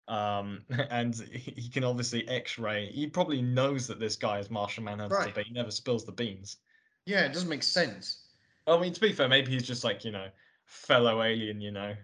um, 0.09 0.64
and 0.90 1.14
he 1.14 1.52
he 1.60 1.68
can 1.68 1.84
obviously 1.84 2.26
X-ray. 2.26 2.86
He 2.86 3.06
probably 3.06 3.42
knows 3.42 3.86
that 3.88 4.00
this 4.00 4.16
guy 4.16 4.38
is 4.38 4.50
Martian 4.50 4.84
Manhunter, 4.84 5.14
Right. 5.14 5.34
but 5.34 5.44
he 5.44 5.52
never 5.52 5.70
spills 5.70 6.06
the 6.06 6.12
beans. 6.12 6.56
Yeah, 7.04 7.26
it 7.26 7.34
doesn't 7.34 7.50
make 7.50 7.62
sense. 7.62 8.28
I 8.66 8.78
mean, 8.80 8.94
to 8.94 9.00
be 9.00 9.12
fair, 9.12 9.28
maybe 9.28 9.52
he's 9.52 9.66
just 9.66 9.84
like 9.84 10.06
you 10.06 10.10
know, 10.10 10.28
fellow 10.64 11.22
alien, 11.22 11.60
you 11.60 11.70
know. 11.70 11.94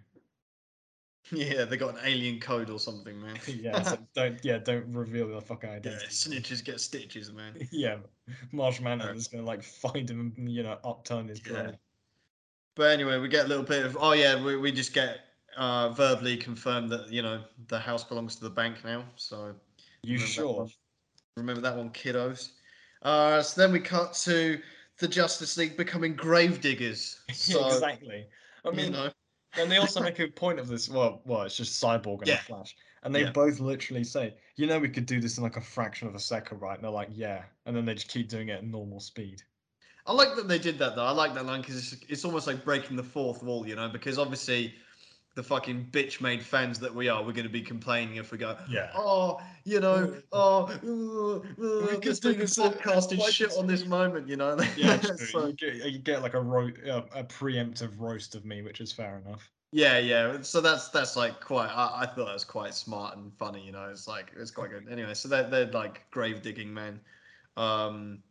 Yeah, 1.30 1.64
they 1.64 1.76
got 1.76 1.94
an 1.94 2.00
alien 2.04 2.40
code 2.40 2.70
or 2.70 2.78
something, 2.78 3.20
man. 3.20 3.38
yeah, 3.46 3.82
so 3.82 3.98
don't 4.14 4.42
yeah, 4.44 4.58
don't 4.58 4.90
reveal 4.92 5.28
the 5.28 5.40
fucking 5.40 5.68
idea. 5.68 5.92
yeah, 5.92 6.06
snitches 6.08 6.64
get 6.64 6.80
stitches, 6.80 7.32
man. 7.32 7.54
yeah, 7.70 7.98
Martian 8.52 9.00
is 9.00 9.28
gonna 9.28 9.44
like 9.44 9.62
find 9.62 10.08
him 10.08 10.32
and 10.36 10.50
you 10.50 10.62
know 10.62 10.78
upturn 10.84 11.28
his 11.28 11.40
Yeah. 11.46 11.72
But 12.76 12.92
anyway, 12.92 13.18
we 13.18 13.28
get 13.28 13.46
a 13.46 13.48
little 13.48 13.64
bit 13.64 13.84
of 13.84 13.96
oh 14.00 14.12
yeah, 14.12 14.42
we, 14.42 14.56
we 14.56 14.72
just 14.72 14.94
get 14.94 15.18
uh, 15.56 15.90
verbally 15.90 16.36
confirmed 16.36 16.90
that 16.92 17.10
you 17.10 17.22
know 17.22 17.44
the 17.66 17.78
house 17.78 18.04
belongs 18.04 18.36
to 18.36 18.44
the 18.44 18.50
bank 18.50 18.84
now. 18.84 19.04
So 19.16 19.54
You 20.02 20.18
Remember 20.18 20.34
that 20.34 20.34
sure? 20.42 20.54
one? 20.54 20.68
remember 21.36 21.60
that 21.62 21.76
one, 21.76 21.90
kiddos. 21.90 22.52
Uh, 23.02 23.42
so 23.42 23.60
then 23.60 23.72
we 23.72 23.80
cut 23.80 24.12
to 24.14 24.60
the 24.98 25.08
Justice 25.08 25.56
League 25.56 25.76
becoming 25.76 26.14
grave 26.14 26.60
diggers. 26.60 27.20
So 27.32 27.60
exactly. 27.66 28.26
I 28.64 28.70
you 28.70 28.76
mean, 28.76 28.92
know, 28.92 29.10
and 29.56 29.70
they 29.70 29.76
also 29.78 30.00
make 30.04 30.18
a 30.18 30.28
point 30.28 30.58
of 30.58 30.68
this. 30.68 30.88
Well, 30.88 31.22
well, 31.24 31.42
it's 31.42 31.56
just 31.56 31.82
Cyborg 31.82 32.22
and 32.22 32.28
Yeah. 32.28 32.36
Flash, 32.38 32.76
and 33.02 33.14
they 33.14 33.22
Yeah. 33.22 33.30
both 33.30 33.60
literally 33.60 34.04
say, 34.04 34.36
"You 34.56 34.66
know, 34.66 34.78
we 34.78 34.88
could 34.88 35.06
do 35.06 35.20
this 35.20 35.36
in 35.38 35.42
like 35.42 35.56
a 35.56 35.60
fraction 35.60 36.08
of 36.08 36.14
a 36.14 36.20
second, 36.20 36.60
right?" 36.60 36.74
And 36.74 36.84
they're 36.84 36.90
like, 36.90 37.10
"Yeah," 37.12 37.44
and 37.66 37.76
then 37.76 37.84
they 37.84 37.94
just 37.94 38.08
keep 38.08 38.28
doing 38.28 38.48
it 38.48 38.58
at 38.58 38.64
normal 38.64 39.00
speed. 39.00 39.42
I 40.06 40.12
like 40.12 40.34
that 40.36 40.48
they 40.48 40.58
did 40.58 40.78
that 40.78 40.96
though. 40.96 41.04
I 41.04 41.10
like 41.12 41.34
that 41.34 41.44
line 41.46 41.60
because 41.60 41.92
it's, 41.92 42.02
it's 42.08 42.24
almost 42.24 42.46
like 42.46 42.64
breaking 42.64 42.96
the 42.96 43.02
fourth 43.02 43.42
wall, 43.42 43.66
you 43.66 43.76
know, 43.76 43.88
because 43.88 44.18
obviously 44.18 44.74
the 45.38 45.42
fucking 45.44 45.86
bitch 45.92 46.20
made 46.20 46.42
fans 46.42 46.80
that 46.80 46.92
we 46.92 47.08
are, 47.08 47.22
we're 47.22 47.30
going 47.30 47.46
to 47.46 47.48
be 47.48 47.62
complaining 47.62 48.16
if 48.16 48.32
we 48.32 48.38
go, 48.38 48.56
Yeah. 48.68 48.90
oh, 48.96 49.40
you 49.62 49.78
know, 49.78 50.16
oh, 50.32 50.64
uh, 50.64 51.36
uh, 51.36 51.40
We 51.86 51.92
could 51.98 52.06
let's 52.06 52.18
do 52.18 52.30
make 52.30 52.40
a 52.40 52.42
podcast 52.42 53.12
and 53.12 53.22
shit 53.22 53.52
on 53.56 53.68
this 53.68 53.86
moment, 53.86 54.26
you 54.28 54.34
know. 54.34 54.58
Yeah. 54.76 55.00
So- 55.30 55.46
you, 55.46 55.52
get, 55.52 55.74
you 55.92 56.00
get 56.00 56.22
like 56.22 56.34
a 56.34 56.40
ro- 56.40 56.72
uh, 56.90 57.02
a 57.14 57.22
preemptive 57.22 57.92
roast 58.00 58.34
of 58.34 58.44
me, 58.44 58.62
which 58.62 58.80
is 58.80 58.90
fair 58.90 59.22
enough. 59.24 59.48
Yeah, 59.70 59.98
yeah. 59.98 60.38
So 60.42 60.60
that's 60.60 60.88
that's 60.88 61.14
like 61.14 61.40
quite. 61.40 61.68
I, 61.68 62.00
I 62.02 62.06
thought 62.06 62.26
that 62.26 62.32
was 62.32 62.44
quite 62.44 62.74
smart 62.74 63.16
and 63.16 63.30
funny. 63.38 63.64
You 63.64 63.70
know, 63.70 63.84
it's 63.90 64.08
like 64.08 64.32
it's 64.36 64.50
quite 64.50 64.70
good. 64.70 64.88
Anyway, 64.90 65.14
so 65.14 65.28
they're 65.28 65.48
they're 65.48 65.66
like 65.70 66.10
grave 66.10 66.42
digging 66.42 66.72
men, 66.74 66.98
um, 67.56 68.22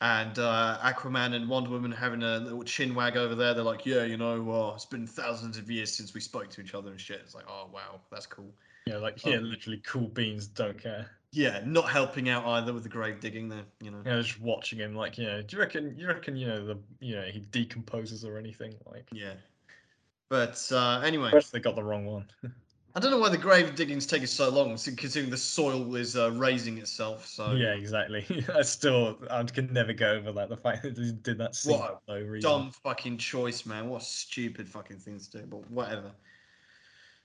and 0.00 0.38
uh, 0.38 0.78
Aquaman 0.82 1.34
and 1.34 1.48
Wonder 1.48 1.70
Woman 1.70 1.90
having 1.90 2.22
a 2.22 2.38
little 2.38 2.62
chin 2.62 2.94
wag 2.94 3.16
over 3.16 3.34
there. 3.34 3.54
They're 3.54 3.64
like, 3.64 3.84
yeah, 3.84 4.04
you 4.04 4.16
know, 4.16 4.40
well, 4.40 4.74
it's 4.74 4.84
been 4.84 5.06
thousands 5.06 5.58
of 5.58 5.70
years 5.70 5.92
since 5.92 6.14
we 6.14 6.20
spoke 6.20 6.50
to 6.50 6.60
each 6.60 6.74
other 6.74 6.90
and 6.90 7.00
shit. 7.00 7.20
It's 7.24 7.34
like, 7.34 7.46
oh 7.48 7.68
wow, 7.72 8.00
that's 8.10 8.26
cool. 8.26 8.52
Yeah, 8.86 8.98
like 8.98 9.24
yeah, 9.24 9.36
Um, 9.36 9.50
literally 9.50 9.82
cool 9.84 10.08
beans 10.08 10.46
don't 10.46 10.80
care. 10.80 11.10
Yeah, 11.30 11.60
not 11.66 11.90
helping 11.90 12.30
out 12.30 12.46
either 12.46 12.72
with 12.72 12.84
the 12.84 12.88
grave 12.88 13.20
digging 13.20 13.48
there. 13.48 13.64
You 13.82 13.90
know. 13.90 14.02
Yeah, 14.06 14.20
just 14.22 14.40
watching 14.40 14.78
him, 14.78 14.94
like, 14.94 15.18
you 15.18 15.26
know, 15.26 15.42
do 15.42 15.56
you 15.56 15.60
reckon, 15.60 15.94
you 15.98 16.06
reckon, 16.06 16.36
you 16.36 16.46
know, 16.46 16.64
the, 16.64 16.78
you 17.00 17.16
know, 17.16 17.24
he 17.24 17.40
decomposes 17.40 18.24
or 18.24 18.38
anything? 18.38 18.74
Like, 18.90 19.08
Yeah. 19.12 19.34
But 20.30 20.66
uh, 20.72 21.00
anyway, 21.04 21.30
perhaps 21.30 21.50
they 21.50 21.60
got 21.60 21.74
the 21.74 21.84
wrong 21.84 22.06
one. 22.06 22.26
I 22.94 23.00
don't 23.00 23.10
know 23.10 23.18
why 23.18 23.28
the 23.28 23.38
grave 23.38 23.74
digging's 23.74 24.06
taking 24.06 24.26
so 24.26 24.48
long, 24.48 24.70
considering 24.70 25.30
the 25.30 25.36
soil 25.36 25.94
is 25.94 26.16
uh, 26.16 26.32
raising 26.32 26.78
itself. 26.78 27.26
So 27.26 27.52
yeah, 27.52 27.74
exactly. 27.74 28.26
I 28.54 28.62
still, 28.62 29.18
I 29.30 29.42
can 29.44 29.72
never 29.72 29.92
go 29.92 30.12
over 30.12 30.32
that. 30.32 30.48
The 30.48 30.56
fact 30.56 30.82
that 30.82 30.96
they 30.96 31.12
did 31.12 31.38
that 31.38 31.56
What 31.64 32.00
reason. 32.08 32.50
dumb 32.50 32.70
fucking 32.70 33.18
choice, 33.18 33.66
man. 33.66 33.88
What 33.88 34.02
stupid 34.02 34.68
fucking 34.68 34.98
things 34.98 35.28
to 35.28 35.38
do, 35.38 35.46
but 35.46 35.70
whatever. 35.70 36.10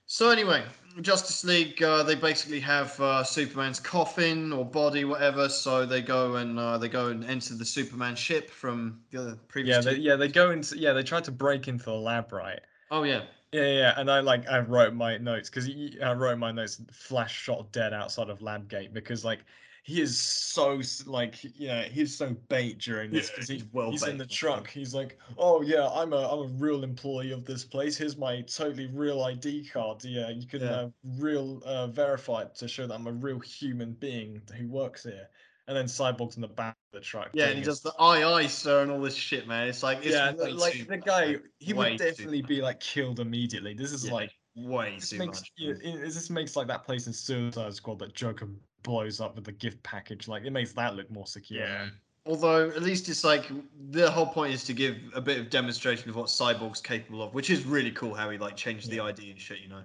So 0.06 0.28
anyway, 0.28 0.62
Justice 1.00 1.44
League, 1.44 1.82
uh, 1.82 2.02
they 2.02 2.14
basically 2.14 2.60
have 2.60 3.00
uh, 3.00 3.24
Superman's 3.24 3.80
coffin 3.80 4.52
or 4.52 4.64
body, 4.64 5.04
whatever. 5.04 5.48
So 5.48 5.86
they 5.86 6.02
go 6.02 6.36
and 6.36 6.58
uh, 6.58 6.76
they 6.76 6.88
go 6.88 7.08
and 7.08 7.24
enter 7.24 7.54
the 7.54 7.64
Superman 7.64 8.14
ship 8.14 8.50
from 8.50 9.00
the 9.10 9.20
other 9.20 9.38
previous. 9.48 9.84
Yeah, 9.84 9.92
they, 9.92 9.98
yeah, 9.98 10.16
they 10.16 10.28
go 10.28 10.50
into, 10.50 10.78
yeah, 10.78 10.92
they 10.92 11.02
tried 11.02 11.24
to 11.24 11.32
break 11.32 11.68
into 11.68 11.84
the 11.84 11.94
lab, 11.94 12.32
right? 12.32 12.60
Oh 12.90 13.04
yeah, 13.04 13.22
Yeah, 13.54 13.62
yeah, 13.62 13.78
yeah, 13.78 13.94
and 13.98 14.10
I 14.10 14.18
like 14.18 14.48
I 14.48 14.58
wrote 14.58 14.94
my 14.94 15.16
notes 15.16 15.48
because 15.48 15.70
I 16.02 16.12
wrote 16.12 16.38
my 16.38 16.50
notes. 16.50 16.82
Flash 16.90 17.32
shot 17.32 17.70
dead 17.70 17.94
outside 17.94 18.28
of 18.28 18.42
lab 18.42 18.68
gate 18.68 18.92
because 18.92 19.24
like 19.24 19.44
he 19.84 20.00
is 20.00 20.18
so 20.18 20.80
like 21.06 21.44
you 21.44 21.68
know 21.68 21.82
he's 21.82 22.16
so 22.16 22.34
bait 22.48 22.78
during 22.78 23.12
this 23.12 23.30
because 23.30 23.46
he, 23.46 23.58
he's 23.58 23.64
well 23.72 23.92
he's 23.92 24.08
in 24.08 24.18
the 24.18 24.26
truck. 24.26 24.68
He's 24.68 24.92
like, 24.92 25.20
oh 25.38 25.62
yeah, 25.62 25.88
I'm 25.88 26.12
a 26.12 26.28
I'm 26.32 26.40
a 26.40 26.52
real 26.58 26.82
employee 26.82 27.30
of 27.30 27.44
this 27.44 27.64
place. 27.64 27.96
Here's 27.96 28.16
my 28.16 28.40
totally 28.40 28.88
real 28.88 29.22
ID 29.22 29.68
card. 29.68 30.02
Yeah, 30.02 30.30
you 30.30 30.48
can 30.48 30.62
Yeah. 30.62 30.70
uh, 30.72 30.88
real 31.04 31.62
uh, 31.64 31.86
verify 31.86 32.42
it 32.42 32.56
to 32.56 32.66
show 32.66 32.88
that 32.88 32.94
I'm 32.94 33.06
a 33.06 33.12
real 33.12 33.38
human 33.38 33.92
being 33.92 34.42
who 34.58 34.66
works 34.68 35.04
here. 35.04 35.28
And 35.66 35.74
then 35.76 35.86
Cyborg's 35.86 36.36
in 36.36 36.42
the 36.42 36.48
back 36.48 36.76
of 36.92 37.00
the 37.00 37.04
truck. 37.04 37.30
Yeah, 37.32 37.46
and 37.46 37.58
he 37.58 37.64
does 37.64 37.80
the 37.80 37.92
aye 37.98 38.22
aye 38.22 38.46
sir 38.46 38.82
and 38.82 38.90
all 38.90 39.00
this 39.00 39.14
shit, 39.14 39.48
man. 39.48 39.66
It's 39.68 39.82
like 39.82 39.98
it's 40.04 40.14
yeah, 40.14 40.26
like 40.26 40.36
the 40.36 40.84
much, 40.88 41.04
guy, 41.06 41.36
he 41.58 41.72
Way 41.72 41.92
would 41.92 41.98
definitely 41.98 42.42
be 42.42 42.60
like 42.60 42.80
killed 42.80 43.18
immediately. 43.20 43.72
This 43.72 43.90
is 43.92 44.04
Yeah, 44.06 44.12
like 44.12 44.30
way 44.56 44.96
this 44.96 45.08
too 45.10 45.18
makes 45.18 45.40
much. 45.40 45.52
you- 45.56 45.78
it, 45.82 46.04
just 46.12 46.30
makes 46.30 46.54
like 46.54 46.66
that 46.66 46.84
place 46.84 47.06
in 47.06 47.14
Suicide 47.14 47.74
Squad 47.74 47.98
that 48.00 48.14
Joker 48.14 48.46
blows 48.82 49.20
up 49.22 49.36
with 49.36 49.44
the 49.44 49.52
gift 49.52 49.82
package. 49.82 50.28
Like 50.28 50.44
it 50.44 50.50
makes 50.50 50.72
that 50.74 50.96
look 50.96 51.10
more 51.10 51.26
secure. 51.26 51.62
Yeah. 51.64 51.88
Although 52.26 52.68
at 52.68 52.82
least 52.82 53.08
it's 53.08 53.24
like 53.24 53.50
the 53.90 54.10
whole 54.10 54.26
point 54.26 54.52
is 54.52 54.64
to 54.64 54.74
give 54.74 54.96
a 55.14 55.20
bit 55.20 55.38
of 55.38 55.48
demonstration 55.48 56.10
of 56.10 56.16
what 56.16 56.26
Cyborg's 56.26 56.80
capable 56.82 57.22
of, 57.22 57.32
which 57.32 57.48
is 57.48 57.64
really 57.64 57.90
cool 57.92 58.12
how 58.14 58.28
he 58.28 58.36
like 58.36 58.56
changed 58.56 58.90
the 58.90 58.96
Yeah. 58.96 59.04
ID 59.04 59.30
and 59.30 59.40
shit, 59.40 59.60
you 59.60 59.68
know. 59.68 59.82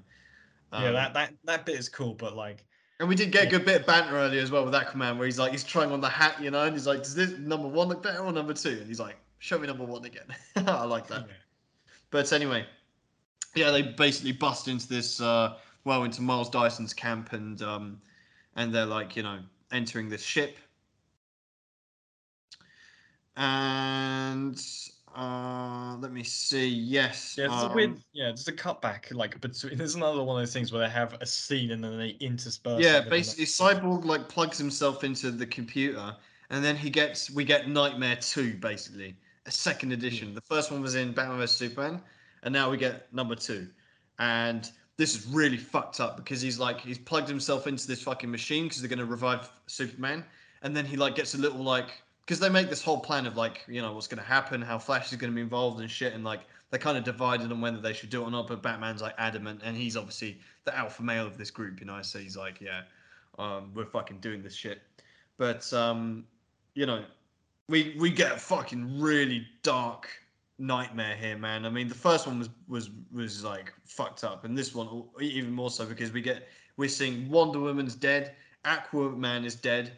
yeah, 0.74 0.88
Um, 0.88 0.94
that, 0.94 1.14
that 1.14 1.34
that 1.46 1.66
bit 1.66 1.80
is 1.80 1.88
cool, 1.88 2.14
but 2.16 2.36
like 2.36 2.66
And 3.00 3.08
we 3.08 3.16
did 3.16 3.32
get 3.32 3.46
a 3.46 3.48
good 3.48 3.64
bit 3.66 3.80
of 3.80 3.88
banter 3.88 4.16
earlier 4.16 4.42
as 4.42 4.52
well 4.52 4.66
with 4.66 4.74
Aquaman, 4.74 5.18
where 5.18 5.26
he's 5.26 5.40
like, 5.40 5.52
he's 5.52 5.64
trying 5.64 5.92
on 5.92 6.02
the 6.02 6.10
hat, 6.10 6.42
you 6.42 6.52
know, 6.52 6.64
and 6.64 6.74
he's 6.74 6.86
like, 6.86 7.00
does 7.00 7.16
this 7.16 7.32
number 7.40 7.68
one 7.68 7.88
look 7.88 8.04
better 8.04 8.20
or 8.20 8.32
number 8.34 8.54
two? 8.54 8.78
And 8.80 8.88
he's 8.88 9.00
like, 9.00 9.16
show 9.40 9.58
me 9.58 9.68
number 9.68 9.86
one 9.86 10.04
again. 10.04 10.28
I 10.68 10.84
like 10.84 11.08
that. 11.08 11.26
yeah. 11.28 11.34
But 12.12 12.34
anyway, 12.34 12.66
yeah, 13.56 13.72
they 13.72 13.84
basically 13.84 14.34
bust 14.34 14.68
into 14.68 14.88
this, 14.88 15.22
uh, 15.22 15.56
well, 15.86 16.04
into 16.04 16.22
Miles 16.22 16.50
Dyson's 16.50 16.94
camp, 16.94 17.32
and 17.32 17.62
um, 17.62 18.02
and 18.56 18.74
they're 18.74 18.86
like, 18.86 19.16
you 19.16 19.24
know, 19.24 19.40
entering 19.72 20.10
this 20.10 20.24
ship, 20.24 20.58
and 23.38 24.62
uh, 25.16 25.98
let 26.00 26.12
me 26.12 26.24
see. 26.24 26.68
Yes, 26.68 27.36
Yeah, 27.38 27.48
a 27.48 27.66
um, 27.66 27.76
weird. 27.76 27.98
Yeah, 28.14 28.28
there's 28.28 28.48
a 28.48 28.54
cutback. 28.54 29.14
Like, 29.14 29.40
between. 29.42 29.78
There's 29.78 29.96
another 29.96 30.24
one 30.24 30.38
of 30.38 30.42
those 30.42 30.54
things 30.54 30.72
where 30.72 30.82
they 30.82 30.94
have 30.94 31.16
a 31.22 31.26
scene 31.26 31.72
and 31.72 31.84
then 31.84 31.98
they 31.98 32.10
intersperse. 32.20 32.82
Yeah, 32.82 33.02
basically, 33.02 33.46
Cyborg 33.46 34.06
like 34.06 34.30
plugs 34.30 34.58
himself 34.58 35.04
into 35.04 35.32
the 35.32 35.46
computer, 35.46 36.16
and 36.50 36.64
then 36.64 36.76
he 36.76 36.90
gets 36.90 37.30
we 37.30 37.44
get 37.44 37.68
Nightmare 37.68 38.18
Two, 38.18 38.56
basically 38.56 39.16
a 39.50 39.52
second 39.52 39.92
edition. 39.92 40.34
The 40.34 40.42
first 40.42 40.72
one 40.72 40.82
was 40.82 40.96
in 40.96 41.12
Batman 41.12 41.38
vs 41.40 41.58
Superman, 41.58 42.02
and 42.44 42.54
now 42.54 42.70
we 42.70 42.78
get 42.78 43.12
number 43.14 43.36
two, 43.36 43.68
and 44.20 44.70
this 44.96 45.16
is 45.16 45.26
really 45.28 45.58
fucked 45.58 46.00
up 46.00 46.18
because 46.18 46.40
he's 46.40 46.60
like 46.60 46.80
he's 46.80 47.00
plugged 47.00 47.28
himself 47.28 47.66
into 47.66 47.88
this 47.88 48.02
fucking 48.04 48.30
machine 48.30 48.66
because 48.66 48.82
they're 48.82 48.90
gonna 48.90 49.06
revive 49.06 49.50
Superman, 49.66 50.24
and 50.62 50.78
then 50.78 50.86
he 50.86 50.98
like 50.98 51.16
gets 51.16 51.34
a 51.34 51.38
little 51.38 51.64
like 51.64 52.02
because 52.30 52.40
they 52.40 52.50
make 52.50 52.70
this 52.70 52.84
whole 52.84 53.00
plan 53.00 53.26
of 53.26 53.36
like 53.36 53.66
you 53.68 53.82
know 53.82 53.92
what's 53.92 54.06
gonna 54.06 54.22
happen, 54.22 54.62
how 54.62 54.78
Flash 54.78 55.12
is 55.12 55.18
gonna 55.18 55.34
be 55.34 55.42
involved 55.42 55.80
and 55.82 55.90
shit, 55.90 56.14
and 56.14 56.24
like 56.24 56.42
they're 56.70 56.80
kind 56.80 56.96
of 56.96 57.04
divided 57.04 57.52
on 57.52 57.60
whether 57.60 57.80
they 57.80 57.92
should 57.92 58.12
do 58.12 58.22
it 58.22 58.26
or 58.26 58.30
not. 58.30 58.48
But 58.48 58.62
Batman's 58.62 59.02
like 59.02 59.16
adamant, 59.18 59.62
and 59.64 59.76
he's 59.76 59.98
obviously 59.98 60.40
the 60.64 60.78
alpha 60.78 61.02
male 61.02 61.26
of 61.26 61.40
this 61.40 61.50
group, 61.50 61.80
you 61.80 61.88
know. 61.88 62.04
So 62.04 62.20
he's 62.20 62.38
like, 62.38 62.62
yeah, 62.62 62.82
um, 63.40 63.72
we're 63.74 63.88
fucking 63.88 64.20
doing 64.20 64.44
this 64.44 64.54
shit. 64.54 64.84
But 65.38 65.74
um, 65.74 66.24
you 66.76 66.86
know, 66.86 67.04
we 67.68 67.96
we 67.98 68.12
get 68.12 68.34
a 68.34 68.38
fucking 68.38 69.02
really 69.02 69.48
dark 69.64 70.08
nightmare 70.60 71.16
here, 71.16 71.36
man. 71.36 71.66
I 71.66 71.72
mean, 71.72 71.88
the 71.88 71.96
first 71.96 72.28
one 72.28 72.38
was 72.38 72.50
was 72.68 72.92
was 73.12 73.44
like 73.44 73.74
fucked 73.86 74.24
up, 74.24 74.46
and 74.46 74.56
this 74.56 74.76
one 74.76 75.04
even 75.20 75.52
more 75.52 75.72
so 75.72 75.84
because 75.84 76.12
we 76.12 76.22
get 76.22 76.48
we're 76.78 76.90
seeing 76.90 77.28
Wonder 77.28 77.60
Woman's 77.60 77.96
dead, 77.96 78.36
Aquaman 78.66 79.46
is 79.46 79.56
dead, 79.56 79.94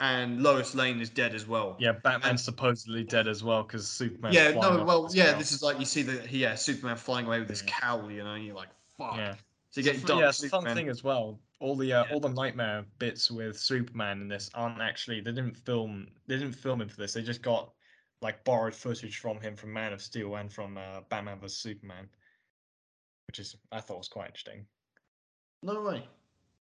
and 0.00 0.42
Lois 0.42 0.74
Lane 0.74 1.00
is 1.00 1.10
dead 1.10 1.34
as 1.34 1.46
well. 1.46 1.76
Yeah, 1.78 1.92
Batman's 1.92 2.24
and, 2.30 2.40
supposedly 2.40 3.04
dead 3.04 3.28
as 3.28 3.44
well 3.44 3.62
because 3.62 3.88
Superman. 3.88 4.32
Yeah, 4.32 4.50
no, 4.50 4.84
well, 4.84 5.08
yeah, 5.12 5.30
cowl. 5.30 5.38
this 5.38 5.52
is 5.52 5.62
like 5.62 5.78
you 5.78 5.84
see 5.84 6.02
the 6.02 6.26
yeah 6.30 6.54
Superman 6.54 6.96
flying 6.96 7.26
away 7.26 7.40
with 7.40 7.48
his 7.48 7.62
yeah. 7.62 7.80
cowl, 7.80 8.10
you 8.10 8.24
know, 8.24 8.34
and 8.34 8.44
you're 8.44 8.56
like, 8.56 8.70
fuck. 8.98 9.16
Yeah. 9.16 9.34
So 9.70 9.80
you 9.80 9.84
get 9.84 10.04
dark. 10.06 10.20
Yeah, 10.20 10.28
it's 10.28 10.42
a 10.42 10.48
fun 10.48 10.64
thing 10.64 10.88
as 10.88 11.02
well. 11.02 11.38
All 11.60 11.76
the 11.76 11.92
uh, 11.92 12.04
yeah. 12.04 12.12
all 12.12 12.20
the 12.20 12.28
nightmare 12.28 12.84
bits 12.98 13.30
with 13.30 13.58
Superman 13.58 14.20
in 14.20 14.28
this 14.28 14.50
aren't 14.54 14.80
actually 14.80 15.20
they 15.20 15.32
didn't 15.32 15.56
film 15.56 16.08
they 16.26 16.36
didn't 16.36 16.54
film 16.54 16.80
him 16.80 16.88
for 16.88 16.96
this. 16.96 17.12
They 17.12 17.22
just 17.22 17.42
got 17.42 17.70
like 18.20 18.42
borrowed 18.44 18.74
footage 18.74 19.18
from 19.18 19.40
him 19.40 19.56
from 19.56 19.72
Man 19.72 19.92
of 19.92 20.02
Steel 20.02 20.34
and 20.36 20.52
from 20.52 20.76
uh, 20.76 21.00
Batman 21.08 21.38
vs 21.38 21.58
Superman, 21.58 22.08
which 23.28 23.38
is 23.38 23.56
I 23.70 23.80
thought 23.80 23.98
was 23.98 24.08
quite 24.08 24.26
interesting. 24.26 24.66
No 25.62 25.82
way. 25.82 26.06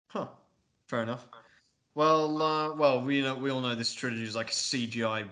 Huh. 0.08 0.28
Fair 0.86 1.02
enough. 1.02 1.26
Well, 1.98 2.40
uh, 2.40 2.74
well, 2.74 3.00
we 3.00 3.22
know 3.22 3.34
we 3.34 3.50
all 3.50 3.60
know 3.60 3.74
this 3.74 3.92
trilogy 3.92 4.22
is 4.22 4.36
like 4.36 4.50
a 4.50 4.52
CGI 4.52 5.26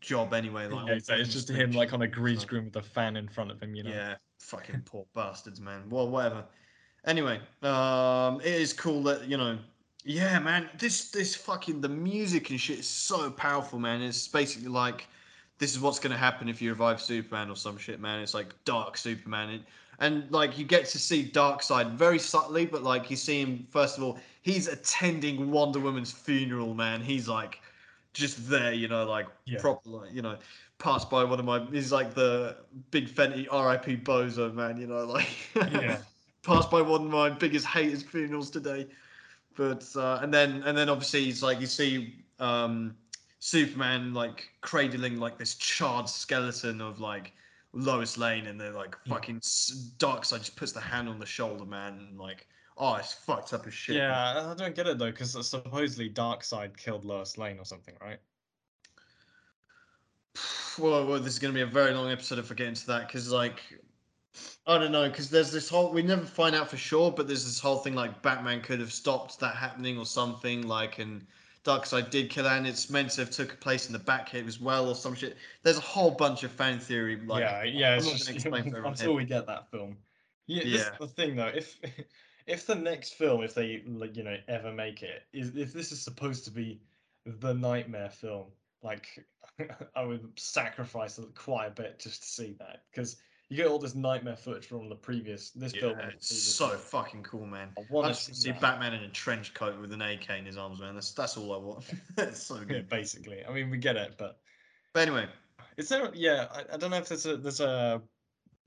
job 0.00 0.34
anyway. 0.34 0.66
Like, 0.66 0.88
yeah, 0.88 0.98
so 0.98 1.14
it's 1.14 1.32
just 1.32 1.48
him 1.48 1.70
like 1.70 1.92
on 1.92 2.02
a 2.02 2.08
green 2.08 2.36
screen 2.36 2.64
with 2.64 2.74
a 2.74 2.82
fan 2.82 3.16
in 3.16 3.28
front 3.28 3.52
of 3.52 3.62
him. 3.62 3.76
You 3.76 3.84
know. 3.84 3.90
Yeah. 3.90 4.14
Fucking 4.40 4.82
poor 4.84 5.04
bastards, 5.14 5.60
man. 5.60 5.84
Well, 5.88 6.08
whatever. 6.08 6.42
Anyway, 7.04 7.38
um, 7.62 8.40
it 8.40 8.54
is 8.54 8.72
cool 8.72 9.04
that 9.04 9.28
you 9.28 9.36
know 9.36 9.56
yeah, 10.04 10.40
man. 10.40 10.68
This 10.80 11.12
this 11.12 11.36
fucking 11.36 11.80
the 11.80 11.88
music 11.88 12.50
and 12.50 12.60
shit 12.60 12.80
is 12.80 12.88
so 12.88 13.30
powerful, 13.30 13.78
man. 13.78 14.02
It's 14.02 14.26
basically 14.26 14.66
like 14.66 15.06
this 15.58 15.72
is 15.72 15.78
what's 15.78 16.00
going 16.00 16.10
to 16.10 16.18
happen 16.18 16.48
if 16.48 16.60
you 16.60 16.70
revive 16.70 17.00
Superman 17.00 17.50
or 17.50 17.56
some 17.56 17.78
shit, 17.78 18.00
man. 18.00 18.20
It's 18.20 18.34
like 18.34 18.52
dark 18.64 18.96
Superman. 18.96 19.50
And, 19.50 19.64
and 20.00 20.30
like 20.30 20.58
you 20.58 20.64
get 20.64 20.86
to 20.86 20.98
see 20.98 21.30
Darkseid 21.30 21.92
very 21.92 22.18
subtly, 22.18 22.66
but 22.66 22.82
like 22.82 23.10
you 23.10 23.16
see 23.16 23.40
him, 23.40 23.66
first 23.70 23.98
of 23.98 24.02
all, 24.02 24.18
he's 24.42 24.66
attending 24.66 25.50
Wonder 25.50 25.78
Woman's 25.78 26.10
funeral, 26.10 26.74
man. 26.74 27.02
He's 27.02 27.28
like 27.28 27.60
just 28.14 28.48
there, 28.48 28.72
you 28.72 28.88
know, 28.88 29.04
like 29.04 29.26
yeah. 29.44 29.60
proper, 29.60 30.06
you 30.10 30.22
know, 30.22 30.38
passed 30.78 31.10
by 31.10 31.22
one 31.22 31.38
of 31.38 31.44
my, 31.44 31.60
he's 31.66 31.92
like 31.92 32.14
the 32.14 32.56
big 32.90 33.08
Fenty 33.08 33.44
RIP 33.44 34.02
Bozo, 34.02 34.52
man, 34.52 34.80
you 34.80 34.86
know, 34.86 35.04
like 35.04 35.28
yeah. 35.54 35.98
passed 36.42 36.70
by 36.70 36.80
one 36.80 37.02
of 37.02 37.10
my 37.10 37.28
biggest 37.28 37.66
haters' 37.66 38.02
funerals 38.02 38.50
today. 38.50 38.86
But, 39.54 39.86
uh, 39.94 40.20
and 40.22 40.32
then, 40.32 40.62
and 40.64 40.76
then 40.76 40.88
obviously 40.88 41.24
he's 41.24 41.42
like, 41.42 41.60
you 41.60 41.66
see, 41.66 42.14
um, 42.38 42.96
Superman 43.40 44.12
like 44.12 44.50
cradling 44.60 45.18
like 45.18 45.38
this 45.38 45.54
charred 45.54 46.08
skeleton 46.08 46.80
of 46.80 47.00
like 47.00 47.32
Lois 47.72 48.18
Lane, 48.18 48.46
and 48.46 48.60
they're 48.60 48.72
like 48.72 48.96
fucking 49.06 49.40
Darkseid 49.40 50.38
just 50.38 50.56
puts 50.56 50.72
the 50.72 50.80
hand 50.80 51.08
on 51.08 51.18
the 51.18 51.26
shoulder, 51.26 51.64
man, 51.64 51.98
and 51.98 52.18
like 52.18 52.46
oh, 52.80 52.94
it's 52.94 53.12
fucked 53.12 53.52
up 53.52 53.66
as 53.66 53.74
shit. 53.74 53.96
Yeah, 53.96 54.08
man. 54.08 54.46
I 54.46 54.54
don't 54.54 54.74
get 54.74 54.86
it 54.86 54.98
though, 54.98 55.10
because 55.10 55.32
supposedly 55.48 56.10
Darkseid 56.10 56.76
killed 56.76 57.04
Lois 57.04 57.38
Lane 57.38 57.58
or 57.58 57.64
something, 57.64 57.94
right? 58.00 58.18
Well, 60.78 61.04
well, 61.04 61.18
this 61.18 61.32
is 61.32 61.38
going 61.40 61.52
to 61.52 61.58
be 61.58 61.62
a 61.62 61.66
very 61.66 61.92
long 61.92 62.10
episode 62.10 62.38
if 62.38 62.50
I 62.50 62.54
get 62.54 62.68
into 62.68 62.86
that, 62.86 63.08
because 63.08 63.30
like 63.30 63.60
I 64.66 64.78
don't 64.78 64.92
know, 64.92 65.08
because 65.08 65.28
there's 65.28 65.50
this 65.50 65.68
whole 65.68 65.92
we 65.92 66.00
never 66.00 66.24
find 66.24 66.54
out 66.54 66.70
for 66.70 66.76
sure, 66.76 67.10
but 67.10 67.26
there's 67.26 67.44
this 67.44 67.58
whole 67.58 67.78
thing 67.78 67.94
like 67.94 68.22
Batman 68.22 68.62
could 68.62 68.78
have 68.78 68.92
stopped 68.92 69.40
that 69.40 69.56
happening 69.56 69.98
or 69.98 70.06
something, 70.06 70.66
like 70.66 71.00
and 71.00 71.26
Darkseid 71.64 72.10
did 72.10 72.30
kill 72.30 72.46
and 72.46 72.66
it's 72.66 72.88
meant 72.88 73.10
to 73.10 73.22
have 73.22 73.30
took 73.30 73.60
place 73.60 73.86
in 73.86 73.92
the 73.92 73.98
Batcave 73.98 74.46
as 74.46 74.60
well 74.60 74.88
or 74.88 74.94
some 74.94 75.14
shit. 75.14 75.36
There's 75.62 75.76
a 75.76 75.82
whole 75.82 76.10
bunch 76.10 76.42
of 76.42 76.50
fan 76.50 76.78
theory. 76.78 77.20
Like, 77.26 77.40
yeah, 77.40 77.64
yeah. 77.64 77.94
I'm 77.96 78.02
just, 78.02 78.28
until 78.28 79.14
we 79.14 79.24
get 79.24 79.46
that 79.46 79.70
film. 79.70 79.96
Yeah, 80.46 80.62
yeah. 80.64 80.90
The 80.98 81.06
thing 81.06 81.36
though. 81.36 81.52
If 81.54 81.76
if 82.46 82.66
the 82.66 82.74
next 82.74 83.14
film, 83.14 83.42
if 83.42 83.54
they 83.54 83.82
like, 83.86 84.16
you 84.16 84.24
know 84.24 84.36
ever 84.48 84.72
make 84.72 85.02
it, 85.02 85.22
is 85.32 85.54
if 85.54 85.72
this 85.72 85.92
is 85.92 86.00
supposed 86.00 86.44
to 86.46 86.50
be 86.50 86.80
the 87.26 87.52
nightmare 87.52 88.10
film, 88.10 88.46
like 88.82 89.24
I 89.94 90.04
would 90.04 90.28
sacrifice 90.36 91.20
quite 91.34 91.66
a 91.66 91.70
bit 91.70 92.00
just 92.00 92.22
to 92.22 92.28
see 92.28 92.56
that 92.58 92.84
because 92.90 93.16
you 93.50 93.56
get 93.56 93.66
all 93.66 93.80
this 93.80 93.96
nightmare 93.96 94.36
footage 94.36 94.66
from 94.66 94.88
the 94.88 94.94
previous 94.94 95.50
this 95.50 95.74
yeah, 95.74 95.80
film. 95.80 95.98
It's 96.08 96.40
so 96.40 96.68
film. 96.68 96.80
fucking 96.80 97.22
cool, 97.24 97.46
man. 97.46 97.70
I 97.76 97.82
want 97.90 98.06
to 98.06 98.14
see 98.14 98.52
that. 98.52 98.60
Batman 98.60 98.94
in 98.94 99.02
a 99.02 99.08
trench 99.08 99.52
coat 99.54 99.78
with 99.80 99.92
an 99.92 100.00
AK 100.00 100.30
in 100.38 100.46
his 100.46 100.56
arms, 100.56 100.80
man. 100.80 100.94
That's 100.94 101.10
that's 101.10 101.36
all 101.36 101.52
I 101.52 101.58
want. 101.58 101.84
it's 102.18 102.44
so 102.44 102.64
good. 102.64 102.88
Basically, 102.88 103.44
I 103.44 103.52
mean, 103.52 103.68
we 103.68 103.76
get 103.76 103.96
it, 103.96 104.14
but 104.16 104.38
but 104.94 105.00
anyway, 105.00 105.26
is 105.76 105.88
there? 105.88 106.10
Yeah, 106.14 106.46
I, 106.52 106.74
I 106.74 106.76
don't 106.76 106.90
know 106.90 106.98
if 106.98 107.08
there's 107.08 107.26
a 107.26 107.36
there's 107.36 107.60
a 107.60 108.00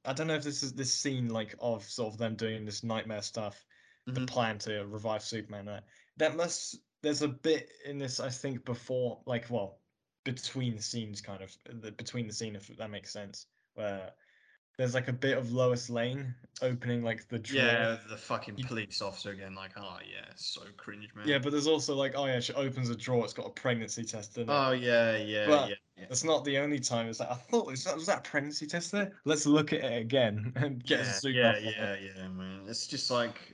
I 0.04 0.12
don't 0.12 0.28
know 0.28 0.36
if 0.36 0.44
this 0.44 0.64
is 0.64 0.74
this 0.74 0.94
scene 0.94 1.30
like 1.30 1.56
of 1.60 1.84
sort 1.86 2.14
of 2.14 2.20
them 2.20 2.36
doing 2.36 2.66
this 2.66 2.84
nightmare 2.84 3.22
stuff, 3.22 3.66
mm-hmm. 4.08 4.20
the 4.20 4.28
plan 4.30 4.58
to 4.60 4.86
revive 4.86 5.24
Superman. 5.24 5.66
That 5.66 5.86
that 6.18 6.36
must 6.36 6.80
there's 7.02 7.22
a 7.22 7.30
bit 7.30 7.70
in 7.86 7.98
this 7.98 8.20
I 8.20 8.30
think 8.30 8.66
before 8.66 9.22
like 9.26 9.50
well 9.50 9.80
between 10.26 10.76
the 10.76 10.82
scenes 10.82 11.22
kind 11.22 11.42
of 11.42 11.98
between 11.98 12.28
the 12.28 12.34
scene 12.34 12.56
if 12.56 12.68
that 12.78 12.90
makes 12.90 13.12
sense 13.12 13.48
where 13.76 14.12
there's 14.78 14.94
like 14.94 15.08
a 15.08 15.14
bit 15.14 15.38
of 15.38 15.52
Lois 15.52 15.90
Lane 15.90 16.34
opening 16.62 17.04
like 17.04 17.28
the 17.30 17.40
drawer. 17.40 17.64
Yeah, 17.64 17.98
the 18.10 18.18
fucking 18.18 18.56
police 18.68 19.02
officer 19.02 19.32
again. 19.32 19.54
Like, 19.54 19.72
oh 19.78 19.98
yeah, 20.10 20.26
so 20.36 20.62
cringe, 20.78 21.10
man. 21.16 21.28
Yeah, 21.28 21.40
but 21.40 21.52
there's 21.52 21.68
also 21.68 21.96
like, 21.96 22.14
oh 22.16 22.26
yeah, 22.26 22.40
she 22.40 22.54
opens 22.54 22.90
a 22.90 22.96
drawer. 22.96 23.24
It's 23.24 23.34
got 23.34 23.46
a 23.46 23.52
pregnancy 23.52 24.04
test 24.04 24.38
in 24.38 24.44
it. 24.44 24.50
Oh 24.50 24.72
yeah, 24.72 25.18
yeah, 25.18 25.48
but 25.48 25.70
yeah. 25.70 25.76
yeah. 25.98 26.06
It's 26.10 26.24
not 26.24 26.44
the 26.44 26.58
only 26.58 26.80
time. 26.80 27.08
It's 27.08 27.20
like 27.20 27.30
I 27.30 27.36
thought 27.36 27.68
was 27.68 27.84
that 27.84 27.96
was 27.96 28.08
that 28.08 28.24
pregnancy 28.24 28.66
test 28.66 28.92
there. 28.92 29.14
Let's 29.26 29.46
look 29.46 29.74
at 29.74 29.84
it 29.84 30.02
again 30.02 30.54
and 30.56 30.84
get 30.84 31.00
yeah, 31.00 31.06
a 31.06 31.14
super. 31.14 31.38
Yeah, 31.38 31.58
yeah, 31.60 31.96
yeah, 32.18 32.28
man. 32.30 32.62
It's 32.68 32.88
just 32.88 33.12
like 33.12 33.53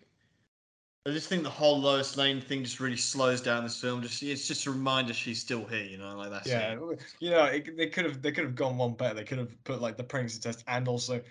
I 1.06 1.12
just 1.12 1.30
think 1.30 1.44
the 1.44 1.50
whole 1.50 1.80
Lois 1.80 2.18
Lane 2.18 2.42
thing 2.42 2.64
just 2.64 2.80
really 2.80 2.98
slows 2.98 3.42
down 3.42 3.64
this 3.64 3.80
film. 3.80 4.02
Just 4.02 4.22
it's 4.22 4.48
just 4.48 4.66
a 4.66 4.72
reminder 4.72 5.14
she's 5.14 5.40
still 5.40 5.66
here, 5.66 5.84
you 5.84 5.98
know, 5.98 6.18
like 6.18 6.30
that's 6.30 6.48
yeah. 6.48 6.74
It. 6.74 7.00
You 7.20 7.30
know, 7.32 7.46
it, 7.46 7.78
they 7.78 7.88
could 7.88 8.06
have 8.06 8.22
they 8.22 8.32
could 8.32 8.44
have 8.44 8.56
gone 8.56 8.78
one 8.78 8.94
better. 8.94 9.16
They 9.16 9.24
could 9.24 9.38
have 9.38 9.64
put 9.64 9.82
like 9.82 9.96
the 9.96 10.04
pregnancy 10.04 10.40
test 10.40 10.64
and 10.68 10.88
also 10.88 11.22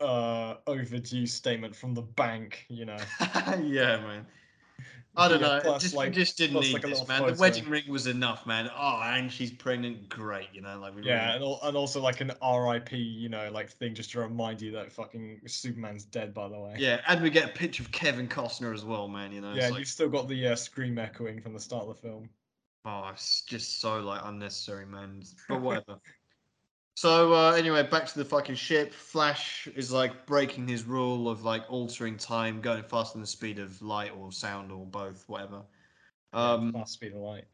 uh 0.00 0.56
overdue 0.66 1.26
statement 1.26 1.76
from 1.76 1.94
the 1.94 2.02
bank. 2.02 2.66
You 2.68 2.86
know. 2.86 2.98
yeah, 3.62 3.98
man. 3.98 4.26
I 5.16 5.28
don't 5.28 5.40
yeah, 5.40 5.46
know. 5.46 5.60
Plus, 5.60 5.82
just, 5.82 5.94
like, 5.94 6.12
just 6.12 6.36
didn't 6.36 6.60
need 6.60 6.72
like 6.72 6.82
this, 6.82 7.06
man. 7.06 7.20
Photo. 7.20 7.34
The 7.34 7.40
wedding 7.40 7.68
ring 7.68 7.84
was 7.88 8.08
enough, 8.08 8.46
man. 8.46 8.68
Oh, 8.76 9.00
and 9.04 9.30
she's 9.30 9.52
pregnant. 9.52 10.08
Great, 10.08 10.48
you 10.52 10.60
know, 10.60 10.78
like 10.80 10.94
yeah, 11.02 11.34
really... 11.34 11.52
and, 11.52 11.68
and 11.68 11.76
also 11.76 12.00
like 12.00 12.20
an 12.20 12.32
RIP, 12.42 12.92
you 12.92 13.28
know, 13.28 13.48
like 13.52 13.70
thing 13.70 13.94
just 13.94 14.10
to 14.12 14.20
remind 14.20 14.60
you 14.60 14.72
that 14.72 14.90
fucking 14.90 15.40
Superman's 15.46 16.04
dead, 16.04 16.34
by 16.34 16.48
the 16.48 16.58
way. 16.58 16.74
Yeah, 16.78 17.00
and 17.06 17.22
we 17.22 17.30
get 17.30 17.44
a 17.44 17.52
picture 17.52 17.82
of 17.84 17.92
Kevin 17.92 18.26
Costner 18.26 18.74
as 18.74 18.84
well, 18.84 19.06
man. 19.06 19.30
You 19.30 19.40
know. 19.40 19.54
Yeah, 19.54 19.68
like... 19.68 19.78
you've 19.78 19.88
still 19.88 20.08
got 20.08 20.28
the 20.28 20.48
uh, 20.48 20.56
scream 20.56 20.98
echoing 20.98 21.40
from 21.40 21.52
the 21.52 21.60
start 21.60 21.86
of 21.86 21.88
the 21.94 22.02
film. 22.02 22.28
Oh, 22.84 23.10
it's 23.12 23.42
just 23.42 23.80
so 23.80 24.00
like 24.00 24.20
unnecessary, 24.24 24.86
man. 24.86 25.22
But 25.48 25.60
whatever. 25.60 26.00
So 26.96 27.34
uh, 27.34 27.52
anyway, 27.52 27.82
back 27.82 28.06
to 28.06 28.18
the 28.18 28.24
fucking 28.24 28.54
ship. 28.54 28.92
Flash 28.92 29.66
is 29.74 29.90
like 29.90 30.26
breaking 30.26 30.68
his 30.68 30.84
rule 30.84 31.28
of 31.28 31.42
like 31.42 31.64
altering 31.68 32.16
time, 32.16 32.60
going 32.60 32.84
faster 32.84 33.14
than 33.14 33.22
the 33.22 33.26
speed 33.26 33.58
of 33.58 33.80
light 33.82 34.12
or 34.16 34.30
sound 34.30 34.70
or 34.70 34.86
both, 34.86 35.24
whatever. 35.28 35.62
Um, 36.32 36.72
yeah, 36.72 36.80
fast 36.80 36.92
speed 36.94 37.12
of 37.12 37.18
light. 37.18 37.44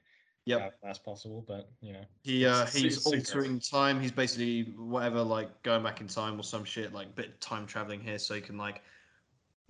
Yep. 0.47 0.61
Yeah, 0.61 0.69
that's 0.83 0.99
possible, 0.99 1.45
but 1.47 1.71
you 1.81 1.93
know. 1.93 2.05
He 2.23 2.45
uh, 2.45 2.67
he's 2.67 3.07
altering 3.07 3.61
time. 3.61 4.01
He's 4.01 4.13
basically 4.13 4.75
whatever, 4.77 5.23
like 5.23 5.63
going 5.63 5.83
back 5.83 6.01
in 6.01 6.07
time 6.07 6.39
or 6.39 6.43
some 6.43 6.65
shit, 6.65 6.93
like 6.93 7.15
bit 7.15 7.27
of 7.29 7.41
time 7.41 7.67
traveling 7.67 8.01
here, 8.01 8.19
so 8.19 8.35
he 8.35 8.41
can 8.43 8.59
like 8.59 8.83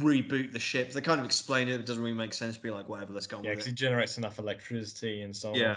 reboot 0.01 0.53
the 0.53 0.59
ship. 0.59 0.93
They 0.93 1.01
kind 1.01 1.21
of 1.21 1.27
explain 1.27 1.69
it. 1.69 1.75
It 1.75 1.87
doesn't 1.87 2.03
really 2.03 2.17
make 2.17 2.33
sense. 2.33 2.57
Be 2.57 2.71
like, 2.71 2.89
whatever, 2.89 3.13
let's 3.13 3.27
go 3.27 3.39
on. 3.39 3.45
Yeah, 3.45 3.51
because 3.51 3.67
he 3.67 3.73
generates 3.73 4.19
enough 4.19 4.39
electricity 4.39 5.23
and 5.23 5.37
so 5.37 5.51
on. 5.51 5.57
Yeah. 5.57 5.77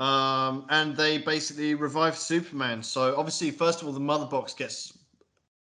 Um, 0.00 0.64
and 0.70 0.96
they 0.96 1.18
basically 1.18 1.74
revive 1.74 2.16
Superman. 2.16 2.82
So 2.82 3.14
obviously, 3.16 3.50
first 3.50 3.82
of 3.82 3.86
all, 3.86 3.92
the 3.92 4.00
mother 4.00 4.24
box 4.24 4.54
gets 4.54 4.96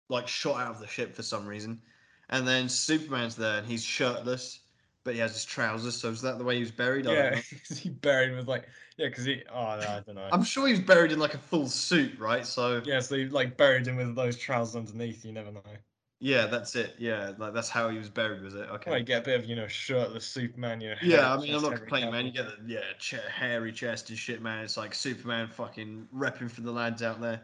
like 0.07 0.29
shot 0.29 0.61
out 0.61 0.71
of 0.71 0.79
the 0.79 0.87
ship 0.87 1.13
for 1.13 1.23
some 1.23 1.45
reason, 1.45 1.81
and 2.29 2.47
then 2.47 2.69
Superman's 2.69 3.35
there 3.35 3.57
and 3.57 3.67
he's 3.67 3.83
shirtless, 3.83 4.61
but 5.03 5.13
he 5.13 5.19
has 5.19 5.33
his 5.33 5.43
trousers. 5.43 5.99
So 5.99 6.09
is 6.09 6.21
that 6.21 6.37
the 6.37 6.45
way 6.45 6.55
he 6.55 6.61
was 6.61 6.71
buried? 6.71 7.05
I 7.05 7.11
Yeah, 7.11 7.41
he 7.75 7.89
buried 7.89 8.33
with 8.33 8.47
like 8.47 8.69
yeah? 8.97 9.09
Because 9.09 9.25
he 9.25 9.43
oh 9.51 9.55
no, 9.55 9.87
I 9.87 10.03
don't 10.05 10.15
know. 10.15 10.29
I'm 10.31 10.43
sure 10.43 10.67
he 10.67 10.73
was 10.73 10.81
buried 10.81 11.11
in 11.11 11.19
like 11.19 11.33
a 11.33 11.39
full 11.39 11.67
suit, 11.67 12.17
right? 12.17 12.45
So 12.45 12.81
Yeah, 12.85 13.01
so 13.01 13.15
they 13.15 13.25
like 13.25 13.57
buried 13.57 13.85
him 13.85 13.97
with 13.97 14.15
those 14.15 14.37
trousers 14.37 14.77
underneath. 14.77 15.25
You 15.25 15.33
never 15.33 15.51
know. 15.51 15.61
Yeah, 16.23 16.45
that's 16.45 16.73
it. 16.77 16.95
Yeah, 16.97 17.33
like 17.37 17.53
that's 17.53 17.67
how 17.67 17.89
he 17.89 17.97
was 17.97 18.09
buried, 18.09 18.41
was 18.43 18.55
it? 18.55 18.69
Okay. 18.69 18.91
Well, 18.91 18.97
you 18.97 19.03
get 19.03 19.23
a 19.23 19.25
bit 19.25 19.37
of 19.37 19.45
you 19.45 19.57
know 19.57 19.67
shirtless 19.67 20.25
Superman. 20.25 20.79
You 20.79 20.91
know. 20.91 20.95
Yeah, 21.01 21.33
I 21.33 21.37
mean, 21.37 21.53
I'm 21.53 21.61
not 21.61 21.75
complaining, 21.75 22.11
man. 22.11 22.25
You 22.25 22.31
get 22.31 22.45
the 22.45 22.73
yeah, 22.73 22.79
ch- 22.97 23.15
hairy 23.29 23.73
chest 23.73 24.09
and 24.09 24.17
shit, 24.17 24.41
man. 24.41 24.63
It's 24.63 24.77
like 24.77 24.95
Superman 24.95 25.49
fucking 25.49 26.07
repping 26.15 26.49
for 26.49 26.61
the 26.61 26.71
lads 26.71 27.03
out 27.03 27.19
there. 27.19 27.41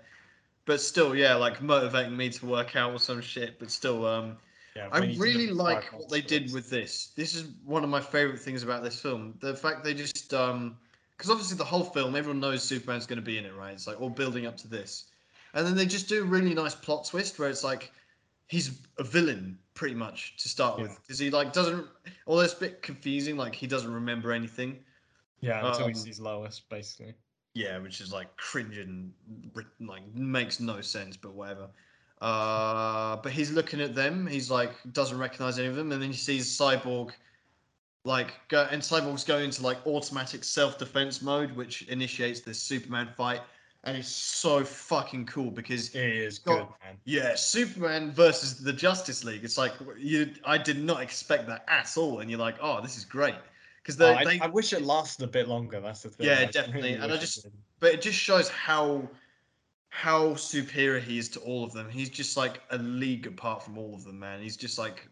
But 0.63 0.79
still, 0.79 1.13
yeah, 1.13 1.35
like 1.35 1.61
motivating 1.61 2.15
me 2.15 2.29
to 2.29 2.45
work 2.45 2.77
out 2.77 2.93
or 2.93 2.99
some 2.99 3.19
shit. 3.19 3.59
But 3.59 3.69
still, 3.69 4.05
um, 4.07 4.37
Yeah, 4.77 4.87
I 4.93 5.01
we 5.01 5.07
need 5.07 5.15
to 5.15 5.21
really 5.21 5.47
like 5.49 5.91
what 5.91 6.07
they 6.07 6.21
did 6.21 6.53
with 6.53 6.69
this. 6.69 7.11
This 7.17 7.35
is 7.35 7.49
one 7.65 7.83
of 7.83 7.89
my 7.89 7.99
favorite 7.99 8.39
things 8.39 8.63
about 8.63 8.81
this 8.81 9.01
film. 9.01 9.33
The 9.41 9.57
fact 9.57 9.83
they 9.83 9.93
just 9.93 10.33
um, 10.33 10.77
because 11.17 11.29
obviously 11.29 11.57
the 11.57 11.65
whole 11.65 11.83
film, 11.83 12.15
everyone 12.15 12.39
knows 12.39 12.63
Superman's 12.63 13.05
going 13.05 13.19
to 13.19 13.25
be 13.25 13.37
in 13.37 13.43
it, 13.43 13.53
right? 13.55 13.73
It's 13.73 13.87
like 13.87 13.99
all 13.99 14.09
building 14.09 14.45
up 14.45 14.55
to 14.55 14.69
this, 14.69 15.07
and 15.53 15.67
then 15.67 15.75
they 15.75 15.85
just 15.85 16.07
do 16.07 16.23
a 16.23 16.25
really 16.25 16.53
nice 16.53 16.75
plot 16.75 17.03
twist 17.03 17.39
where 17.39 17.49
it's 17.49 17.65
like 17.65 17.91
he's 18.49 18.81
a 18.97 19.03
villain 19.03 19.57
pretty 19.75 19.95
much 19.95 20.35
to 20.37 20.49
start 20.49 20.77
Yeah. 20.77 20.83
with 20.83 21.01
because 21.01 21.17
he 21.17 21.29
like 21.29 21.53
doesn't. 21.53 21.87
Although 22.27 22.41
it's 22.41 22.53
a 22.53 22.59
bit 22.59 22.81
confusing, 22.81 23.37
like 23.37 23.55
he 23.55 23.67
doesn't 23.67 23.93
remember 23.93 24.33
anything. 24.33 24.83
Yeah, 25.39 25.65
until 25.65 25.87
he 25.87 25.93
um, 25.93 25.95
sees 25.95 26.19
Lois, 26.19 26.59
basically. 26.59 27.13
Yeah, 27.53 27.77
which 27.77 28.01
is 28.01 28.11
like 28.11 28.35
cringe 28.35 28.77
and 28.77 29.13
like 29.79 30.03
makes 30.13 30.59
no 30.59 30.81
sense, 30.81 31.15
but 31.15 31.33
whatever. 31.33 31.69
Uh, 32.21 33.15
but 33.17 33.31
he's 33.31 33.51
looking 33.51 33.79
at 33.79 33.95
them. 33.95 34.27
He's 34.27 34.51
like 34.51 34.71
doesn't 34.91 35.17
recognize 35.17 35.57
any 35.57 35.67
of 35.67 35.75
them, 35.75 35.91
and 35.91 36.01
then 36.01 36.09
he 36.09 36.17
sees 36.17 36.45
Cyborg, 36.57 37.11
like 38.03 38.33
go 38.49 38.67
and 38.71 38.81
Cyborg's 38.81 39.23
go 39.23 39.37
into 39.37 39.63
like 39.63 39.77
automatic 39.87 40.43
self 40.43 40.77
defense 40.77 41.21
mode, 41.21 41.51
which 41.55 41.83
initiates 41.83 42.41
this 42.41 42.61
Superman 42.61 43.09
fight, 43.15 43.41
and 43.85 43.95
it's 43.97 44.09
so 44.09 44.63
fucking 44.63 45.25
cool 45.25 45.51
because 45.51 45.95
It 45.95 46.03
is 46.03 46.39
got- 46.39 46.57
good, 46.57 46.67
man. 46.85 46.97
yeah, 47.05 47.35
Superman 47.35 48.11
versus 48.11 48.59
the 48.61 48.73
Justice 48.73 49.23
League. 49.23 49.43
It's 49.43 49.57
like 49.57 49.73
you, 49.97 50.33
I 50.43 50.57
did 50.57 50.83
not 50.83 51.01
expect 51.01 51.47
that 51.47 51.63
at 51.67 51.95
all, 51.97 52.19
and 52.19 52.29
you're 52.29 52.39
like, 52.39 52.55
oh, 52.61 52.81
this 52.81 52.97
is 52.97 53.05
great 53.05 53.35
because 53.81 53.99
Oh, 54.01 54.07
I, 54.13 54.39
I 54.41 54.47
wish 54.47 54.73
it 54.73 54.81
lasted 54.81 55.23
a 55.23 55.27
bit 55.27 55.47
longer. 55.47 55.79
That's 55.79 56.03
the 56.03 56.09
thing. 56.09 56.27
Yeah, 56.27 56.39
I 56.39 56.45
definitely, 56.45 56.93
and 56.93 57.03
I 57.03 57.07
wish 57.07 57.17
it 57.17 57.21
just- 57.21 57.47
but 57.79 57.93
it 57.93 58.01
just 58.01 58.17
shows 58.19 58.49
how 58.49 59.09
how 59.91 60.35
superior 60.35 60.99
he 60.99 61.17
is 61.17 61.29
to 61.29 61.39
all 61.39 61.63
of 61.63 61.73
them. 61.73 61.89
He's 61.89 62.09
just 62.11 62.37
like 62.37 62.61
a 62.69 62.77
league 62.77 63.25
apart 63.25 63.63
from 63.63 63.77
all 63.77 63.95
of 63.95 64.03
them, 64.03 64.19
man. 64.19 64.39
He's 64.41 64.55
just 64.57 64.77
like 64.77 65.07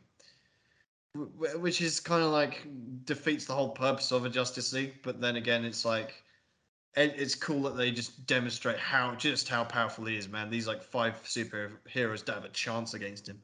wh- 1.15 1.23
wh- 1.39 1.60
which 1.61 1.81
is 1.81 1.99
kind 1.99 2.23
of 2.23 2.31
like 2.31 2.68
defeats 3.06 3.45
the 3.45 3.53
whole 3.56 3.69
purpose 3.69 4.11
of 4.11 4.26
a 4.26 4.30
Justice 4.30 4.73
League, 4.73 4.95
but 5.02 5.19
then 5.19 5.38
again 5.38 5.65
it's 5.65 5.84
like 5.85 6.22
it, 6.98 7.14
it's 7.18 7.36
cool 7.36 7.61
that 7.64 7.78
they 7.78 7.91
just 7.91 8.26
demonstrate 8.26 8.78
how 8.78 9.14
just 9.15 9.48
how 9.48 9.64
powerful 9.64 10.06
he 10.06 10.18
is, 10.18 10.28
man. 10.28 10.49
These 10.49 10.68
like 10.68 10.84
five 10.84 11.22
superheroes 11.24 12.26
don't 12.26 12.36
have 12.36 12.45
a 12.45 12.49
chance 12.49 12.94
against 12.95 13.30
him. 13.30 13.40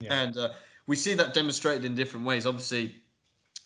Yeah. 0.00 0.20
And 0.20 0.36
uh, 0.36 0.50
we 0.86 0.96
see 0.96 1.14
that 1.14 1.34
demonstrated 1.34 1.84
in 1.84 1.94
different 1.94 2.24
ways. 2.24 2.46
Obviously, 2.46 2.94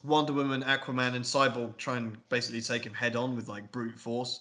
Wonder 0.02 0.32
Woman, 0.32 0.62
Aquaman, 0.64 1.14
and 1.14 1.24
Cyborg 1.24 1.76
try 1.76 1.96
and 1.96 2.16
basically 2.28 2.60
take 2.60 2.84
him 2.84 2.92
head 2.92 3.14
on 3.14 3.36
with 3.36 3.48
like 3.48 3.70
brute 3.70 3.98
force 3.98 4.40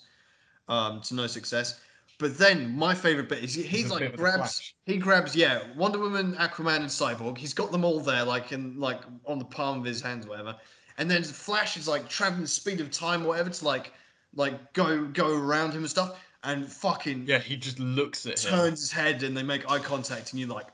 um, 0.68 1.02
to 1.02 1.14
no 1.14 1.28
success. 1.28 1.80
But 2.18 2.38
then 2.38 2.76
my 2.76 2.96
favorite 2.96 3.30
bit 3.30 3.44
is 3.44 3.54
he- 3.54 3.64
he's 3.64 3.90
There's 3.90 3.94
a 3.94 4.00
bit 4.00 4.12
like 4.12 4.18
grabs 4.18 4.74
he 4.86 4.98
grabs 4.98 5.36
yeah 5.36 5.62
Wonder 5.76 6.00
Woman, 6.00 6.36
Aquaman, 6.36 6.78
and 6.78 6.86
Cyborg. 6.86 7.38
He's 7.38 7.54
got 7.54 7.72
them 7.72 7.86
all 7.86 8.00
there 8.00 8.24
like 8.24 8.52
in 8.52 8.80
like 8.80 9.02
on 9.26 9.38
the 9.38 9.46
palm 9.46 9.80
of 9.80 9.86
his 9.86 10.02
hands, 10.02 10.26
whatever. 10.26 10.56
And 10.98 11.10
then 11.10 11.24
Flash 11.24 11.78
is 11.78 11.88
like 11.88 12.08
traveling 12.10 12.42
the 12.42 12.48
speed 12.48 12.80
of 12.80 12.92
time, 12.92 13.24
whatever, 13.24 13.50
to 13.50 13.66
like 13.66 13.94
like 14.36 14.74
go 14.74 15.06
go 15.06 15.34
around 15.36 15.72
him 15.72 15.80
and 15.82 15.90
stuff. 15.90 16.20
And 16.46 16.70
fucking 16.70 17.26
Yeah, 17.26 17.40
he 17.40 17.56
just 17.56 17.80
looks 17.80 18.26
at 18.26 18.44
him. 18.44 18.52
turns 18.52 18.82
his 18.82 18.92
head 18.92 19.24
and 19.24 19.36
they 19.36 19.44
make 19.44 19.70
eye 19.72 19.80
contact 19.80 20.32
and 20.32 20.40
you're 20.42 20.50
like 20.50 20.68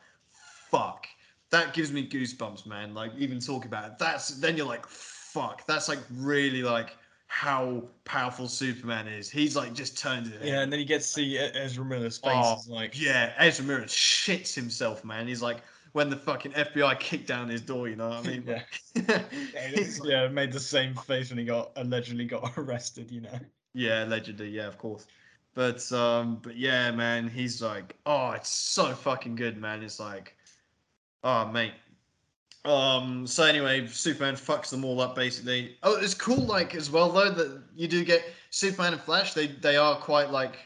fuck 0.71 1.05
that 1.51 1.73
gives 1.73 1.91
me 1.91 2.07
goosebumps 2.07 2.65
man 2.65 2.93
like 2.93 3.11
even 3.17 3.39
talking 3.39 3.67
about 3.67 3.85
it 3.85 3.91
that's 3.99 4.29
then 4.39 4.57
you're 4.57 4.65
like 4.65 4.85
fuck 4.87 5.65
that's 5.67 5.87
like 5.87 5.99
really 6.15 6.63
like 6.63 6.95
how 7.27 7.83
powerful 8.03 8.47
superman 8.47 9.07
is 9.07 9.29
he's 9.29 9.55
like 9.55 9.73
just 9.73 9.95
turned 9.97 10.27
it 10.27 10.41
Yeah, 10.43 10.61
and 10.61 10.73
then 10.73 10.79
you 10.79 10.85
get 10.85 11.01
to 11.01 11.07
see 11.07 11.37
Ezra 11.37 11.85
Miller's 11.85 12.17
face. 12.17 12.31
Oh, 12.35 12.55
is 12.57 12.67
like, 12.67 12.99
yeah 12.99 13.33
ezra 13.37 13.63
miller 13.63 13.83
shits 13.83 14.55
himself 14.55 15.05
man 15.05 15.27
he's 15.27 15.41
like 15.41 15.57
when 15.93 16.09
the 16.09 16.15
fucking 16.15 16.51
fbi 16.51 16.99
kicked 16.99 17.27
down 17.27 17.49
his 17.49 17.61
door 17.61 17.87
you 17.87 17.95
know 17.95 18.09
what 18.09 18.25
i 18.25 18.29
mean 18.29 18.43
yeah, 18.45 18.53
like- 18.53 18.81
yeah, 20.03 20.27
made 20.31 20.51
the 20.51 20.59
same 20.59 20.95
face 20.95 21.29
when 21.29 21.39
he 21.39 21.45
got 21.45 21.71
allegedly 21.75 22.25
got 22.25 22.53
arrested. 22.57 23.11
You 23.11 23.21
know. 23.21 23.39
Yeah, 23.73 24.05
allegedly, 24.05 24.49
yeah, 24.49 24.67
of 24.67 24.77
course. 24.77 25.05
But 25.53 25.91
um, 25.91 26.39
but 26.41 26.55
yeah, 26.57 26.91
man, 26.91 27.27
he's 27.27 27.61
like, 27.61 27.95
oh, 28.05 28.31
it's 28.31 28.49
so 28.49 28.93
fucking 28.93 29.35
good, 29.35 29.57
man. 29.57 29.83
It's 29.83 29.99
like, 29.99 30.35
oh, 31.23 31.47
mate. 31.47 31.73
Um. 32.65 33.25
So 33.25 33.43
anyway, 33.43 33.87
Superman 33.87 34.35
fucks 34.35 34.69
them 34.69 34.83
all 34.83 34.99
up 35.01 35.15
basically. 35.15 35.77
Oh, 35.83 35.95
it's 35.97 36.13
cool, 36.13 36.45
like 36.45 36.75
as 36.75 36.91
well 36.91 37.09
though 37.09 37.31
that 37.31 37.63
you 37.75 37.87
do 37.87 38.03
get 38.03 38.23
Superman 38.49 38.93
and 38.93 39.01
Flash. 39.01 39.33
They 39.33 39.47
they 39.47 39.77
are 39.77 39.95
quite 39.95 40.29
like 40.29 40.57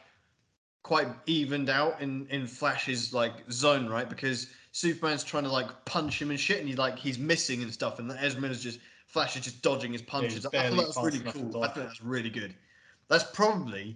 quite 0.81 1.07
evened 1.27 1.69
out 1.69 2.01
in 2.01 2.27
in 2.29 2.47
Flash's 2.47 3.13
like 3.13 3.33
zone, 3.51 3.87
right? 3.87 4.09
Because 4.09 4.47
Superman's 4.73 5.23
trying 5.23 5.43
to 5.43 5.51
like 5.51 5.67
punch 5.85 6.21
him 6.21 6.31
and 6.31 6.39
shit, 6.39 6.59
and 6.59 6.67
he's 6.67 6.79
like 6.79 6.97
he's 6.97 7.17
missing 7.17 7.61
and 7.61 7.71
stuff, 7.71 7.99
and 7.99 8.11
Ezra 8.19 8.41
Miller's 8.41 8.61
just 8.61 8.79
Flash 9.07 9.37
is 9.37 9.43
just 9.43 9.61
dodging 9.61 9.93
his 9.93 10.01
punches. 10.01 10.33
he's 10.33 10.45
I 10.47 10.69
thought 10.69 10.77
that 10.77 10.87
was 10.87 10.97
really 10.97 11.19
cool. 11.19 11.63
I 11.63 11.67
think 11.67 11.87
that's 11.87 12.01
really 12.01 12.31
good. 12.31 12.55
That's 13.07 13.23
probably 13.23 13.95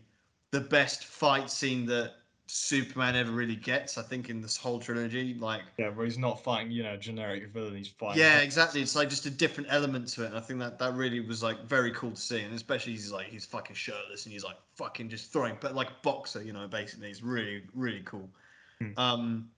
the 0.51 0.61
best 0.61 1.05
fight 1.05 1.49
scene 1.49 1.87
that 1.87 2.13
Superman 2.45 3.15
ever 3.15 3.31
really 3.31 3.55
gets. 3.55 3.97
I 3.97 4.03
think 4.03 4.29
in 4.29 4.39
this 4.39 4.55
whole 4.55 4.79
trilogy, 4.79 5.33
like. 5.33 5.63
Yeah, 5.79 5.89
where 5.89 6.05
he's 6.05 6.19
not 6.19 6.43
fighting, 6.43 6.71
you 6.71 6.83
know, 6.83 6.95
generic 6.95 7.47
villain. 7.51 7.75
He's 7.75 7.87
fighting. 7.87 8.21
Yeah, 8.21 8.41
exactly. 8.41 8.79
It's 8.79 8.95
like 8.95 9.09
just 9.09 9.25
a 9.25 9.31
different 9.31 9.69
element 9.71 10.09
to 10.09 10.25
it, 10.25 10.27
and 10.27 10.37
I 10.37 10.41
think 10.41 10.59
that 10.59 10.77
that 10.77 10.93
really 10.93 11.21
was 11.21 11.41
like 11.41 11.65
very 11.65 11.91
cool 11.93 12.11
to 12.11 12.21
see, 12.21 12.41
and 12.41 12.53
especially 12.53 12.91
he's 12.91 13.11
like 13.11 13.25
he's 13.25 13.45
fucking 13.45 13.75
shirtless 13.75 14.25
and 14.25 14.33
he's 14.33 14.43
like 14.43 14.57
fucking 14.75 15.09
just 15.09 15.33
throwing, 15.33 15.57
but 15.59 15.73
like 15.73 16.03
boxer, 16.03 16.43
you 16.43 16.53
know, 16.53 16.67
basically, 16.67 17.09
it's 17.09 17.23
really 17.23 17.63
really 17.73 18.03
cool. 18.05 18.29
Hmm. 18.79 18.91
Um. 18.97 19.49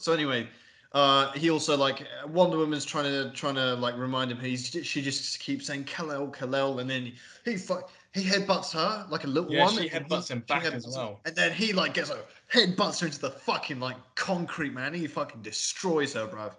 So 0.00 0.12
anyway, 0.12 0.48
uh, 0.92 1.30
he 1.32 1.50
also 1.50 1.76
like 1.76 2.06
Wonder 2.28 2.56
Woman's 2.56 2.84
trying 2.84 3.04
to 3.04 3.30
trying 3.32 3.54
to 3.56 3.74
like 3.74 3.96
remind 3.98 4.32
him 4.32 4.38
he's 4.40 4.66
she 4.82 5.02
just 5.02 5.38
keeps 5.38 5.66
saying 5.66 5.84
Kal-El, 5.84 6.28
Kal-El, 6.28 6.78
and 6.78 6.88
then 6.88 7.12
he 7.44 7.56
fuck 7.56 7.90
he 8.12 8.22
headbutts 8.24 8.72
her 8.72 9.06
like 9.10 9.24
a 9.24 9.26
little 9.28 9.52
Yeah, 9.52 9.64
one. 9.66 9.74
she 9.74 9.88
and 9.90 10.06
headbutts 10.06 10.28
he- 10.28 10.32
him 10.34 10.40
back 10.48 10.64
as 10.64 10.86
headbutts 10.86 10.96
well. 10.96 11.20
And 11.26 11.36
then 11.36 11.52
he 11.52 11.72
like 11.74 11.94
gets 11.94 12.10
a 12.10 12.18
headbutts 12.52 13.00
her 13.00 13.06
into 13.06 13.20
the 13.20 13.30
fucking 13.30 13.78
like 13.78 13.96
concrete 14.14 14.72
man. 14.72 14.94
He 14.94 15.06
fucking 15.06 15.42
destroys 15.42 16.14
her, 16.14 16.26
bruv. 16.26 16.54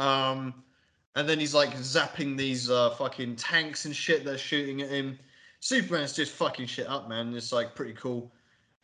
Um, 0.00 0.62
and 1.16 1.28
then 1.28 1.40
he's 1.40 1.54
like 1.54 1.74
zapping 1.74 2.36
these 2.38 2.70
uh, 2.70 2.90
fucking 2.90 3.36
tanks 3.36 3.84
and 3.86 3.94
shit 3.94 4.24
that 4.24 4.34
are 4.36 4.38
shooting 4.38 4.82
at 4.82 4.88
him. 4.88 5.18
Superman's 5.60 6.12
just 6.12 6.30
fucking 6.32 6.66
shit 6.66 6.86
up, 6.86 7.08
man. 7.08 7.34
It's 7.34 7.50
like 7.52 7.74
pretty 7.74 7.94
cool. 7.94 8.32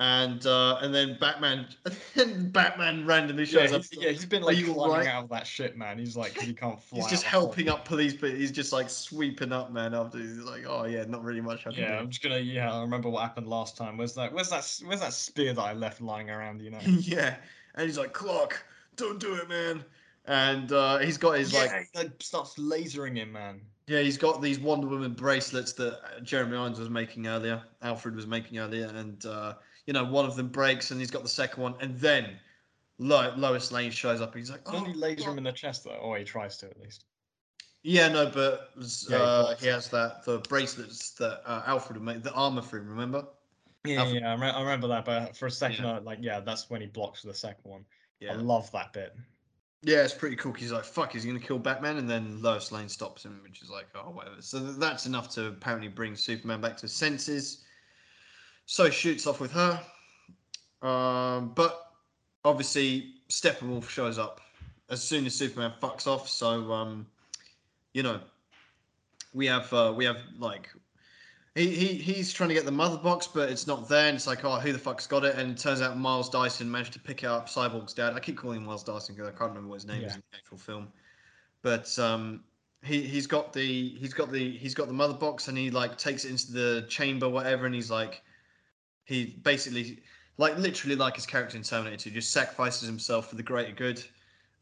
And 0.01 0.45
uh, 0.45 0.79
and 0.83 0.93
then 0.93 1.17
Batman, 1.21 1.69
and 2.17 2.53
Batman 2.53 3.07
randomly 3.07 3.45
Yeah, 3.45 3.61
shows 3.61 3.73
up. 3.73 3.83
he's, 3.83 4.03
yeah, 4.03 4.11
he's 4.11 4.27
been 4.27 4.43
like 4.43 4.57
climbing 4.57 4.77
alright? 4.77 5.07
out 5.07 5.25
of 5.25 5.31
that 5.31 5.47
shit, 5.47 5.77
man. 5.77 5.99
He's 5.99 6.17
like 6.17 6.37
he 6.37 6.53
can't 6.53 6.83
fly. 6.83 6.99
He's 6.99 7.11
just 7.11 7.25
out 7.27 7.31
the 7.31 7.39
hole. 7.39 7.47
helping 7.47 7.69
up 7.69 7.85
police, 7.85 8.15
but 8.15 8.31
he's 8.31 8.51
just 8.51 8.73
like 8.73 8.91
sweeping 8.91 9.53
up, 9.53 9.73
man. 9.73 9.95
After 9.95 10.19
he's 10.19 10.39
like, 10.39 10.65
oh 10.67 10.85
yeah, 10.85 11.05
not 11.05 11.23
really 11.23 11.41
much 11.41 11.61
I 11.69 11.71
can 11.71 11.83
Yeah, 11.83 11.99
I'm 12.01 12.11
just 12.11 12.23
gonna. 12.25 12.39
Yeah, 12.41 12.75
I 12.75 12.81
remember 12.81 13.09
what 13.09 13.23
happened 13.23 13.47
last 13.47 13.77
time. 13.77 13.97
Where's 13.97 14.15
that? 14.15 14.33
Where's 14.33 14.51
that? 14.51 14.69
Where's 14.85 15.01
that 15.01 15.13
spear 15.13 15.53
that 15.53 15.63
I 15.63 15.75
left 15.75 16.01
lying 16.01 16.29
around? 16.29 16.61
You 16.61 16.73
know. 16.73 16.81
yeah, 16.85 17.37
and 17.77 17.87
he's 17.87 17.97
like, 17.97 18.13
Clark, 18.13 18.67
don't 18.97 19.21
do 19.21 19.37
it, 19.37 19.49
man. 19.49 19.85
And 20.27 20.73
uh, 20.73 20.99
he's 20.99 21.19
got 21.19 21.39
his 21.39 21.53
yeah, 21.53 21.61
like 21.61 21.71
he, 21.71 21.99
like 21.99 22.11
starts 22.19 22.55
lasering 22.55 23.17
him, 23.17 23.31
man. 23.31 23.61
Yeah, 23.87 24.01
he's 24.01 24.17
got 24.17 24.41
these 24.41 24.59
Wonder 24.59 24.87
Woman 24.87 25.13
bracelets 25.13 25.73
that 25.75 26.01
Jeremy 26.23 26.57
Irons 26.57 26.79
was 26.79 26.89
making 26.89 27.27
earlier, 27.27 27.63
Alfred 27.83 28.17
was 28.17 28.27
making 28.27 28.59
earlier, 28.59 28.87
and 28.87 29.25
uh, 29.27 29.55
you 29.87 29.93
know 29.93 30.05
one 30.05 30.25
of 30.25 30.37
them 30.37 30.49
breaks, 30.49 30.91
and 30.91 31.01
he's 31.01 31.11
got 31.11 31.23
the 31.23 31.29
second 31.29 31.63
one, 31.63 31.75
and 31.81 31.99
then 31.99 32.39
Lo- 32.99 33.35
Lois 33.37 33.73
Lane 33.73 33.91
shows 33.91 34.21
up. 34.21 34.33
And 34.33 34.41
he's 34.41 34.51
like, 34.51 34.65
Doesn't 34.65 34.81
"Oh, 34.81 34.85
he 34.85 34.95
lays 34.95 35.19
God." 35.21 35.33
him 35.33 35.39
in 35.39 35.45
the 35.45 35.53
chest 35.53 35.85
though? 35.85 35.91
Or 35.97 36.17
he 36.19 36.25
tries 36.25 36.57
to 36.59 36.67
at 36.67 36.81
least. 36.81 37.05
Yeah, 37.83 38.09
no, 38.09 38.31
but 38.31 38.71
Yeah, 38.79 38.87
he 39.09 39.15
uh, 39.15 39.57
he 39.57 39.67
has 39.67 39.89
that 39.91 40.25
the 40.25 40.39
bracelets 40.39 41.11
that 41.13 41.43
uh, 41.45 41.63
Alfred 41.67 42.01
made, 42.01 42.23
the 42.23 42.33
armor 42.33 42.63
for 42.63 42.79
him. 42.79 42.89
Remember? 42.89 43.27
Yeah, 43.85 44.01
Alfred- 44.01 44.23
yeah, 44.23 44.33
I, 44.33 44.41
re- 44.41 44.49
I 44.51 44.61
remember 44.61 44.89
that. 44.89 45.05
But 45.05 45.37
for 45.37 45.47
a 45.47 45.51
second, 45.51 45.85
Yeah. 45.85 45.97
I, 45.97 45.99
like, 45.99 46.19
yeah, 46.23 46.41
that's 46.41 46.71
when 46.71 46.81
he 46.81 46.87
blocks 46.87 47.23
the 47.23 47.35
second 47.35 47.71
one. 47.71 47.85
Yeah. 48.21 48.33
I 48.33 48.37
love 48.37 48.71
that 48.73 48.95
bit. 48.95 49.15
yeah, 49.83 49.99
it's 50.03 50.15
pretty 50.15 50.37
cool. 50.37 50.53
He's 50.55 50.73
like, 50.73 50.85
"Fuck, 50.85 51.13
he's 51.13 51.27
gonna 51.27 51.39
kill 51.39 51.59
Batman," 51.59 51.99
and 51.99 52.09
then 52.09 52.41
Lois 52.41 52.73
Lane 52.73 52.89
stops 52.89 53.23
him, 53.27 53.39
which 53.43 53.61
is 53.61 53.69
like, 53.69 53.87
"Oh, 53.95 54.09
whatever." 54.13 54.41
So 54.41 54.61
that's 54.61 55.05
enough 55.05 55.29
to 55.35 55.49
apparently 55.49 55.89
bring 55.89 56.17
Superman 56.17 56.63
back 56.63 56.77
to 56.79 56.83
his 56.83 56.95
senses. 56.95 57.65
So 58.67 58.91
shoots 58.91 59.27
off 59.27 59.41
with 59.41 59.53
her, 59.53 59.81
um, 60.83 61.53
but 61.55 61.93
obviously 62.45 63.15
Steppenwolf 63.29 63.89
shows 63.89 64.19
up 64.19 64.41
as 64.91 65.03
soon 65.03 65.27
as 65.27 65.35
Superman 65.35 65.73
fucks 65.81 66.07
off. 66.07 66.29
So 66.29 66.73
um, 66.73 67.07
you 67.93 68.03
know, 68.03 68.21
we 69.33 69.47
have 69.47 69.73
uh, 69.73 69.93
we 69.95 70.05
have 70.05 70.19
like 70.39 70.71
he, 71.55 71.69
he 71.69 71.95
he's 71.95 72.33
trying 72.33 72.49
to 72.49 72.55
get 72.55 72.65
the 72.65 72.73
mother 72.73 72.97
box, 72.97 73.27
but 73.27 73.49
it's 73.49 73.67
not 73.67 73.89
there. 73.89 74.09
And 74.09 74.17
it's 74.17 74.27
like, 74.27 74.45
oh, 74.45 74.59
who 74.59 74.73
the 74.73 74.79
fuck's 74.79 75.07
got 75.07 75.25
it? 75.25 75.37
And 75.37 75.53
it 75.53 75.59
turns 75.59 75.81
out 75.81 75.97
Miles 75.97 76.29
Dyson 76.29 76.71
managed 76.71 76.93
to 76.95 76.99
pick 76.99 77.23
it 77.23 77.27
up. 77.27 77.49
Cyborg's 77.49 77.95
dad. 77.95 78.15
I 78.15 78.21
keep 78.21 78.37
calling 78.37 78.59
him 78.59 78.67
Miles 78.67 78.83
Dyson 78.83 79.15
because 79.15 79.29
I 79.29 79.33
can't 79.33 79.51
remember 79.51 79.69
what 79.69 79.77
his 79.77 79.87
name 79.87 80.03
is 80.03 80.15
in 80.15 80.23
the 80.31 80.37
actual 80.37 80.59
film. 80.59 80.89
But 81.63 81.97
um, 81.99 82.43
he 82.83 83.03
he's 83.03 83.27
got 83.27 83.53
the 83.53 83.91
he's 83.91 84.13
got 84.13 84.33
the 84.33 84.57
he's 84.57 84.75
got 84.75 84.89
the 84.89 84.95
mother 84.95 85.15
box, 85.15 85.49
and 85.49 85.57
he 85.57 85.71
like 85.71 85.97
takes 85.97 86.25
it 86.25 86.31
into 86.31 86.53
the 86.53 86.87
chamber, 86.89 87.29
whatever, 87.29 87.67
and 87.67 87.75
he's 87.75 87.91
like, 87.91 88.23
he 89.05 89.39
basically 89.43 90.01
like 90.39 90.57
literally 90.59 90.97
like 90.97 91.17
his 91.17 91.27
character 91.27 91.57
in 91.57 91.63
Terminator 91.63 91.97
2, 91.97 92.11
just 92.11 92.33
sacrifices 92.33 92.89
himself 92.89 93.29
for 93.29 93.37
the 93.37 93.43
greater 93.43 93.73
good. 93.73 94.03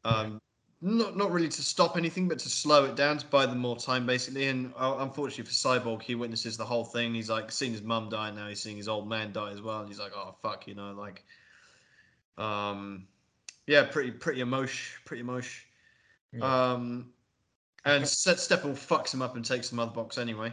Um, 0.04 0.40
not 0.84 1.16
not 1.16 1.30
really 1.30 1.48
to 1.48 1.62
stop 1.62 1.96
anything, 1.96 2.28
but 2.28 2.40
to 2.40 2.48
slow 2.48 2.84
it 2.84 2.96
down, 2.96 3.16
to 3.18 3.26
buy 3.26 3.46
them 3.46 3.58
more 3.58 3.76
time, 3.76 4.04
basically. 4.04 4.48
And 4.48 4.72
uh, 4.76 4.96
unfortunately 4.98 5.44
for 5.44 5.52
Cyborg, 5.52 6.02
he 6.02 6.16
witnesses 6.16 6.56
the 6.56 6.64
whole 6.64 6.84
thing. 6.84 7.14
He's 7.14 7.30
like 7.30 7.52
seeing 7.52 7.72
his 7.72 7.82
mum 7.82 8.08
die, 8.08 8.30
now 8.32 8.48
he's 8.48 8.60
seeing 8.60 8.76
his 8.76 8.88
old 8.88 9.08
man 9.08 9.32
die 9.32 9.52
as 9.52 9.62
well. 9.62 9.78
And 9.78 9.88
he's 9.88 10.00
like, 10.00 10.12
oh 10.14 10.34
fuck, 10.42 10.66
you 10.66 10.74
know, 10.74 10.92
like, 10.92 11.24
um, 12.36 13.06
yeah, 13.68 13.84
pretty 13.84 14.10
pretty 14.10 14.40
emotion, 14.40 15.00
pretty 15.04 15.20
emotion. 15.20 15.62
Yeah. 16.32 16.72
Um, 16.72 17.12
and 17.84 18.06
Ste- 18.06 18.38
Steppenwolf 18.38 18.86
fucks 18.86 19.14
him 19.14 19.22
up 19.22 19.36
and 19.36 19.44
takes 19.44 19.70
the 19.70 19.76
mother 19.76 19.92
box 19.92 20.18
anyway. 20.18 20.52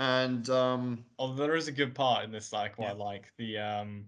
And 0.00 0.48
um, 0.48 1.04
Oh, 1.18 1.34
there 1.34 1.54
is 1.56 1.68
a 1.68 1.72
good 1.72 1.94
part 1.94 2.24
in 2.24 2.32
this 2.32 2.48
that 2.50 2.56
I 2.56 2.70
Yeah. 2.78 2.92
like. 2.92 3.30
The 3.36 3.58
um 3.58 4.06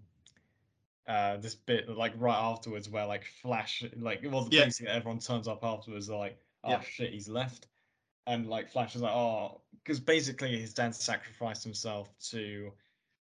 uh 1.06 1.36
this 1.36 1.54
bit 1.54 1.88
like 1.88 2.14
right 2.16 2.38
afterwards 2.38 2.88
where 2.88 3.04
like 3.04 3.24
Flash 3.42 3.84
like 3.96 4.24
well 4.24 4.48
Yeah. 4.50 4.64
basically 4.64 4.90
everyone 4.90 5.18
turns 5.18 5.46
up 5.48 5.62
afterwards 5.62 6.06
they're 6.06 6.16
like, 6.16 6.38
oh 6.64 6.70
Yeah. 6.70 6.80
shit, 6.80 7.12
he's 7.12 7.28
left. 7.28 7.66
And 8.26 8.46
like 8.48 8.70
Flash 8.70 8.96
is 8.96 9.02
like, 9.02 9.12
oh 9.12 9.60
because 9.84 10.00
basically 10.00 10.58
his 10.58 10.72
dad 10.72 10.94
sacrificed 10.94 11.62
himself 11.62 12.08
to 12.30 12.72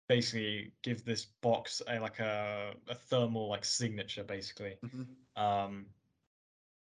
basically 0.07 0.71
give 0.81 1.03
this 1.03 1.25
box 1.41 1.81
a 1.89 1.99
like 1.99 2.19
a, 2.19 2.73
a 2.87 2.95
thermal 2.95 3.49
like 3.49 3.65
signature 3.65 4.23
basically. 4.23 4.77
Um 5.35 5.87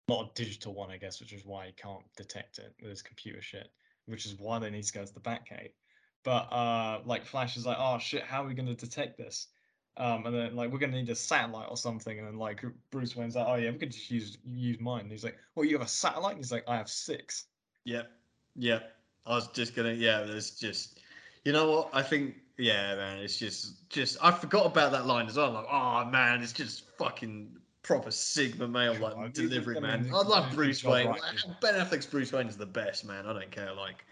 not 0.07 0.29
a 0.29 0.33
digital 0.35 0.75
one, 0.75 0.91
I 0.91 0.97
guess, 0.97 1.19
which 1.19 1.33
is 1.33 1.45
why 1.45 1.65
he 1.65 1.71
can't 1.71 2.03
detect 2.15 2.59
it 2.59 2.75
with 2.79 2.89
his 2.91 3.01
computer 3.01 3.41
shit, 3.41 3.71
which 4.05 4.25
is 4.25 4.35
why 4.37 4.59
they 4.59 4.69
need 4.69 4.83
to 4.83 4.93
go 4.93 5.05
to 5.05 5.13
the 5.13 5.19
Batcave. 5.19 5.71
But 6.23 6.51
uh, 6.53 7.01
like 7.05 7.25
Flash 7.25 7.57
is 7.57 7.65
like, 7.65 7.77
oh 7.79 7.99
shit, 7.99 8.23
how 8.23 8.43
are 8.43 8.47
we 8.47 8.53
going 8.53 8.67
to 8.67 8.75
detect 8.75 9.17
this? 9.17 9.47
Um, 9.97 10.25
and 10.25 10.35
then 10.35 10.55
like 10.55 10.71
we're 10.71 10.79
going 10.79 10.91
to 10.91 10.97
need 10.97 11.09
a 11.09 11.15
satellite 11.15 11.67
or 11.69 11.77
something. 11.77 12.17
And 12.17 12.27
then 12.27 12.37
like 12.37 12.63
Bruce 12.91 13.15
Wayne's 13.15 13.35
like, 13.35 13.45
oh 13.47 13.55
yeah, 13.55 13.71
we 13.71 13.77
could 13.77 13.91
just 13.91 14.09
use 14.09 14.37
use 14.45 14.79
mine. 14.79 15.01
And 15.01 15.11
he's 15.11 15.23
like, 15.23 15.37
well, 15.55 15.65
you 15.65 15.77
have 15.77 15.85
a 15.85 15.89
satellite? 15.89 16.35
And 16.35 16.39
he's 16.39 16.51
like, 16.51 16.63
I 16.67 16.77
have 16.77 16.89
six. 16.89 17.45
Yep. 17.85 18.09
Yep. 18.55 18.91
I 19.25 19.35
was 19.35 19.47
just 19.49 19.75
gonna 19.75 19.93
yeah, 19.93 20.23
there's 20.23 20.51
just 20.51 20.99
you 21.45 21.51
know 21.51 21.69
what? 21.69 21.89
I 21.93 22.01
think 22.01 22.35
yeah, 22.57 22.95
man, 22.95 23.19
it's 23.19 23.37
just 23.37 23.89
just 23.89 24.17
I 24.21 24.31
forgot 24.31 24.65
about 24.65 24.91
that 24.91 25.05
line 25.05 25.27
as 25.27 25.37
well. 25.37 25.51
Like, 25.51 25.65
oh 25.71 26.05
man, 26.05 26.41
it's 26.41 26.53
just 26.53 26.89
fucking 26.97 27.57
proper 27.83 28.11
Sigma 28.11 28.67
male 28.67 28.95
like 28.95 29.33
delivery, 29.33 29.79
man. 29.79 30.09
I 30.13 30.21
love 30.21 30.53
Bruce 30.53 30.83
Wayne. 30.83 31.09
it. 31.09 31.45
Ben 31.61 31.75
Affleck's 31.75 32.05
Bruce 32.05 32.31
Wayne 32.31 32.47
is 32.47 32.57
the 32.57 32.65
best, 32.65 33.05
man. 33.05 33.27
I 33.27 33.33
don't 33.33 33.51
care. 33.51 33.73
Like 33.73 34.05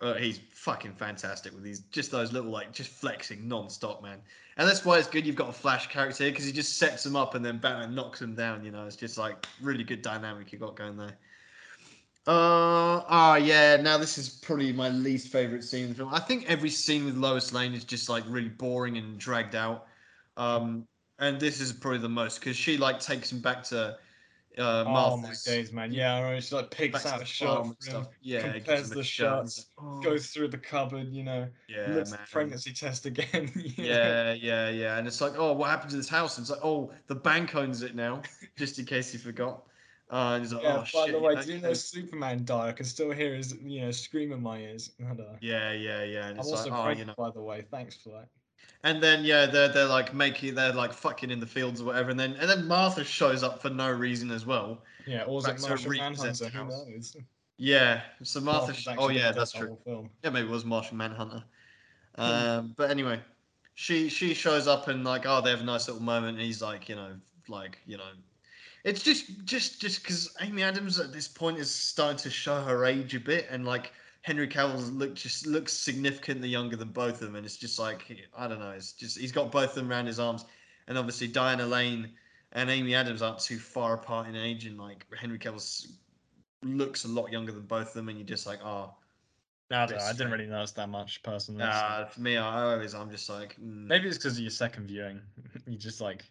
uh, 0.00 0.14
he's 0.14 0.40
fucking 0.52 0.92
fantastic 0.92 1.54
with 1.54 1.62
these 1.62 1.80
just 1.90 2.10
those 2.10 2.32
little 2.32 2.50
like 2.50 2.72
just 2.72 2.90
flexing 2.90 3.48
non-stop 3.48 4.02
man 4.02 4.18
and 4.58 4.68
that's 4.68 4.84
why 4.84 4.98
it's 4.98 5.08
good 5.08 5.26
you've 5.26 5.36
got 5.36 5.48
a 5.48 5.52
flash 5.52 5.86
character 5.86 6.24
because 6.24 6.44
he 6.44 6.52
just 6.52 6.76
sets 6.76 7.02
them 7.02 7.16
up 7.16 7.34
and 7.34 7.42
then 7.42 7.56
batman 7.56 7.94
knocks 7.94 8.18
them 8.18 8.34
down 8.34 8.62
you 8.62 8.70
know 8.70 8.84
it's 8.86 8.96
just 8.96 9.16
like 9.16 9.46
really 9.62 9.82
good 9.82 10.02
dynamic 10.02 10.52
you 10.52 10.58
got 10.58 10.76
going 10.76 10.98
there 10.98 11.16
uh 12.28 13.06
ah 13.08 13.36
yeah. 13.36 13.76
Now 13.76 13.98
this 13.98 14.18
is 14.18 14.28
probably 14.28 14.72
my 14.72 14.88
least 14.88 15.28
favorite 15.28 15.62
scene 15.62 15.84
in 15.84 15.88
the 15.90 15.94
film. 15.94 16.12
I 16.12 16.18
think 16.18 16.44
every 16.50 16.70
scene 16.70 17.04
with 17.04 17.16
Lois 17.16 17.52
Lane 17.52 17.72
is 17.72 17.84
just 17.84 18.08
like 18.08 18.24
really 18.26 18.48
boring 18.48 18.96
and 18.98 19.16
dragged 19.16 19.54
out. 19.54 19.86
Um, 20.36 20.88
and 21.18 21.40
this 21.40 21.60
is 21.60 21.72
probably 21.72 21.98
the 21.98 22.08
most 22.08 22.40
because 22.40 22.56
she 22.56 22.76
like 22.76 23.00
takes 23.00 23.32
him 23.32 23.40
back 23.40 23.62
to 23.64 23.96
uh, 24.58 24.84
Oh 24.86 24.90
my 24.90 24.90
Martha's. 24.90 25.44
days, 25.44 25.72
man! 25.72 25.92
Yeah, 25.92 26.14
I 26.14 26.20
know, 26.34 26.40
she 26.40 26.54
like 26.54 26.70
picks 26.70 27.04
out 27.04 27.18
the 27.18 27.24
a 27.24 27.26
from 27.26 27.76
stuff. 27.78 28.08
Yeah, 28.22 28.52
compares 28.52 28.88
the 28.88 28.96
and 28.96 29.06
shirts, 29.06 29.66
"Oh." 29.78 30.00
goes 30.00 30.28
through 30.28 30.48
the 30.48 30.58
cupboard, 30.58 31.08
you 31.12 31.24
know, 31.24 31.48
yeah, 31.68 31.92
looks 31.94 32.10
man. 32.10 32.20
at 32.20 32.26
the 32.26 32.32
pregnancy 32.32 32.72
test 32.72 33.06
again. 33.06 33.50
you 33.54 33.84
know? 33.84 33.90
Yeah, 33.90 34.32
yeah, 34.32 34.70
yeah. 34.70 34.98
And 34.98 35.06
it's 35.06 35.20
like, 35.20 35.34
oh, 35.36 35.52
what 35.52 35.68
happened 35.70 35.90
to 35.90 35.96
this 35.96 36.08
house? 36.08 36.38
And 36.38 36.44
it's 36.44 36.50
like, 36.50 36.64
oh, 36.64 36.90
the 37.06 37.14
bank 37.14 37.54
owns 37.54 37.82
it 37.82 37.94
now, 37.94 38.22
just 38.56 38.78
in 38.78 38.86
case 38.86 39.12
you 39.12 39.18
forgot. 39.18 39.64
Uh, 40.08 40.34
and 40.34 40.44
he's 40.44 40.52
like, 40.52 40.62
Yeah, 40.62 40.76
oh, 40.76 40.78
by 40.80 40.84
shit. 40.84 41.12
the 41.12 41.18
way, 41.18 41.42
do 41.42 41.52
you 41.52 41.60
know 41.60 41.72
Superman 41.74 42.44
died? 42.44 42.68
I 42.68 42.72
can 42.72 42.86
still 42.86 43.10
hear 43.10 43.34
his, 43.34 43.54
you 43.60 43.80
know, 43.82 43.90
scream 43.90 44.32
in 44.32 44.40
my 44.42 44.58
ears. 44.60 44.92
I 45.00 45.14
don't. 45.14 45.36
Yeah, 45.42 45.72
yeah, 45.72 46.04
yeah. 46.04 46.28
And 46.28 46.34
I'm 46.34 46.38
it's 46.38 46.48
also 46.48 46.70
like, 46.70 46.96
oh, 46.96 46.98
you 46.98 47.04
know. 47.06 47.14
by 47.18 47.30
the 47.30 47.42
way. 47.42 47.62
Thanks 47.70 47.96
for 47.96 48.10
that. 48.10 48.28
And 48.82 49.02
then 49.02 49.24
yeah, 49.24 49.46
they're 49.46 49.68
they're 49.68 49.86
like 49.86 50.14
making 50.14 50.54
they're 50.54 50.72
like 50.72 50.92
fucking 50.92 51.30
in 51.30 51.40
the 51.40 51.46
fields 51.46 51.80
or 51.80 51.86
whatever, 51.86 52.10
and 52.10 52.20
then 52.20 52.34
and 52.34 52.48
then 52.48 52.66
Martha 52.68 53.04
shows 53.04 53.42
up 53.42 53.60
for 53.60 53.70
no 53.70 53.90
reason 53.90 54.30
as 54.30 54.46
well. 54.46 54.82
Yeah, 55.06 55.24
or 55.24 55.36
was 55.36 55.48
it 55.48 55.60
Martian 55.60 55.90
Manhunter? 55.96 56.48
Who 56.48 56.64
knows? 56.64 57.16
Yeah. 57.56 58.02
So 58.22 58.40
Martha. 58.40 58.74
Sh- 58.74 58.88
oh 58.96 59.08
yeah, 59.08 59.32
that's 59.32 59.52
true. 59.52 59.76
Yeah, 60.22 60.30
maybe 60.30 60.46
it 60.46 60.50
was 60.50 60.64
Martian 60.64 60.96
Manhunter. 60.96 61.42
Um, 62.16 62.74
but 62.76 62.90
anyway, 62.90 63.20
she 63.74 64.08
she 64.08 64.34
shows 64.34 64.66
up 64.66 64.88
and 64.88 65.04
like, 65.04 65.26
oh, 65.26 65.40
they 65.40 65.50
have 65.50 65.60
a 65.60 65.64
nice 65.64 65.88
little 65.88 66.02
moment. 66.02 66.36
And 66.36 66.46
he's 66.46 66.62
like, 66.62 66.88
you 66.88 66.94
know, 66.94 67.12
like 67.48 67.78
you 67.86 67.96
know, 67.96 68.10
it's 68.84 69.02
just 69.02 69.44
just 69.44 69.80
just 69.80 70.02
because 70.02 70.34
Amy 70.40 70.62
Adams 70.62 71.00
at 71.00 71.12
this 71.12 71.28
point 71.28 71.58
is 71.58 71.70
starting 71.70 72.18
to 72.18 72.30
show 72.30 72.62
her 72.62 72.84
age 72.84 73.14
a 73.14 73.20
bit, 73.20 73.46
and 73.50 73.64
like 73.64 73.92
Henry 74.26 74.48
Cavill 74.48 74.98
look 74.98 75.14
just 75.14 75.46
looks 75.46 75.72
significantly 75.72 76.48
younger 76.48 76.74
than 76.74 76.88
both 76.88 77.14
of 77.14 77.20
them, 77.20 77.36
and 77.36 77.46
it's 77.46 77.56
just 77.56 77.78
like 77.78 78.10
I 78.36 78.48
don't 78.48 78.58
know, 78.58 78.72
it's 78.72 78.90
just 78.90 79.16
he's 79.16 79.30
got 79.30 79.52
both 79.52 79.68
of 79.68 79.74
them 79.76 79.88
around 79.88 80.06
his 80.06 80.18
arms, 80.18 80.44
and 80.88 80.98
obviously 80.98 81.28
Diana 81.28 81.64
Lane 81.64 82.10
and 82.50 82.68
Amy 82.68 82.92
Adams 82.96 83.22
aren't 83.22 83.38
too 83.38 83.56
far 83.60 83.94
apart 83.94 84.26
in 84.26 84.34
age, 84.34 84.66
and 84.66 84.76
like 84.78 85.06
Henry 85.16 85.38
Cavill 85.38 85.86
looks 86.64 87.04
a 87.04 87.08
lot 87.08 87.30
younger 87.30 87.52
than 87.52 87.62
both 87.66 87.86
of 87.86 87.94
them, 87.94 88.08
and 88.08 88.18
you're 88.18 88.26
just 88.26 88.48
like, 88.48 88.58
oh. 88.64 88.92
No, 89.70 89.76
I, 89.78 89.82
I 89.84 90.12
didn't 90.12 90.32
really 90.32 90.46
notice 90.46 90.72
that 90.72 90.88
much 90.88 91.22
personally. 91.22 91.62
so- 91.62 91.68
Uh, 91.68 92.06
for 92.06 92.20
me, 92.20 92.36
I 92.36 92.62
always 92.72 92.94
I'm 92.94 93.10
just 93.12 93.28
like 93.28 93.54
mm. 93.60 93.86
Maybe 93.86 94.08
it's 94.08 94.18
because 94.18 94.34
of 94.36 94.40
your 94.40 94.50
second 94.50 94.88
viewing. 94.88 95.20
you 95.68 95.78
just 95.78 96.00
like 96.00 96.24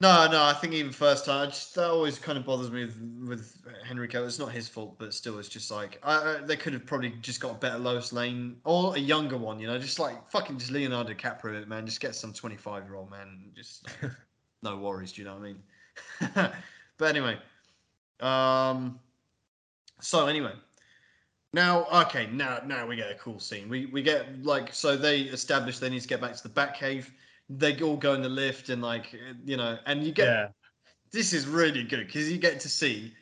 no, 0.00 0.28
no. 0.30 0.42
I 0.44 0.52
think 0.52 0.74
even 0.74 0.92
first 0.92 1.24
time, 1.24 1.46
I 1.48 1.50
just 1.50 1.74
that 1.74 1.90
always 1.90 2.18
kind 2.18 2.36
of 2.36 2.44
bothers 2.44 2.70
me 2.70 2.84
with 2.84 2.96
with 3.26 3.66
Henry 3.82 4.06
Cavill. 4.08 4.26
It's 4.26 4.38
not 4.38 4.52
his 4.52 4.68
fault, 4.68 4.98
but 4.98 5.14
still, 5.14 5.38
it's 5.38 5.48
just 5.48 5.70
like 5.70 5.98
I, 6.02 6.16
I, 6.16 6.36
they 6.44 6.56
could 6.56 6.74
have 6.74 6.84
probably 6.84 7.14
just 7.22 7.40
got 7.40 7.52
a 7.52 7.54
better 7.54 7.78
Lois 7.78 8.12
Lane 8.12 8.56
or 8.64 8.94
a 8.94 8.98
younger 8.98 9.38
one. 9.38 9.58
You 9.58 9.68
know, 9.68 9.78
just 9.78 9.98
like 9.98 10.30
fucking 10.30 10.58
just 10.58 10.70
Leonardo 10.70 11.14
DiCaprio, 11.14 11.66
man. 11.66 11.86
Just 11.86 12.00
get 12.00 12.14
some 12.14 12.34
25 12.34 12.84
year 12.84 12.96
old 12.96 13.10
man. 13.10 13.50
Just 13.54 13.86
no 14.62 14.76
worries. 14.76 15.12
Do 15.12 15.22
you 15.22 15.28
know 15.28 15.36
what 15.36 15.42
I 15.42 16.44
mean? 16.44 16.52
but 16.98 17.08
anyway, 17.08 17.38
um, 18.20 19.00
so 20.00 20.26
anyway, 20.26 20.52
now 21.54 21.86
okay, 22.02 22.26
now 22.26 22.60
now 22.66 22.86
we 22.86 22.96
get 22.96 23.10
a 23.10 23.14
cool 23.14 23.40
scene. 23.40 23.70
We 23.70 23.86
we 23.86 24.02
get 24.02 24.44
like 24.44 24.74
so 24.74 24.94
they 24.94 25.20
establish 25.22 25.78
they 25.78 25.88
need 25.88 26.02
to 26.02 26.08
get 26.08 26.20
back 26.20 26.36
to 26.36 26.42
the 26.42 26.50
Batcave. 26.50 27.06
They 27.48 27.80
all 27.80 27.96
go 27.96 28.14
in 28.14 28.22
the 28.22 28.28
lift 28.28 28.68
and 28.70 28.82
like 28.82 29.14
you 29.44 29.56
know, 29.56 29.78
and 29.86 30.02
you 30.02 30.12
get 30.12 30.26
yeah, 30.26 30.48
this 31.12 31.32
is 31.32 31.46
really 31.46 31.84
good 31.84 32.06
because 32.06 32.30
you 32.30 32.38
get 32.38 32.60
to 32.60 32.68
see 32.68 33.12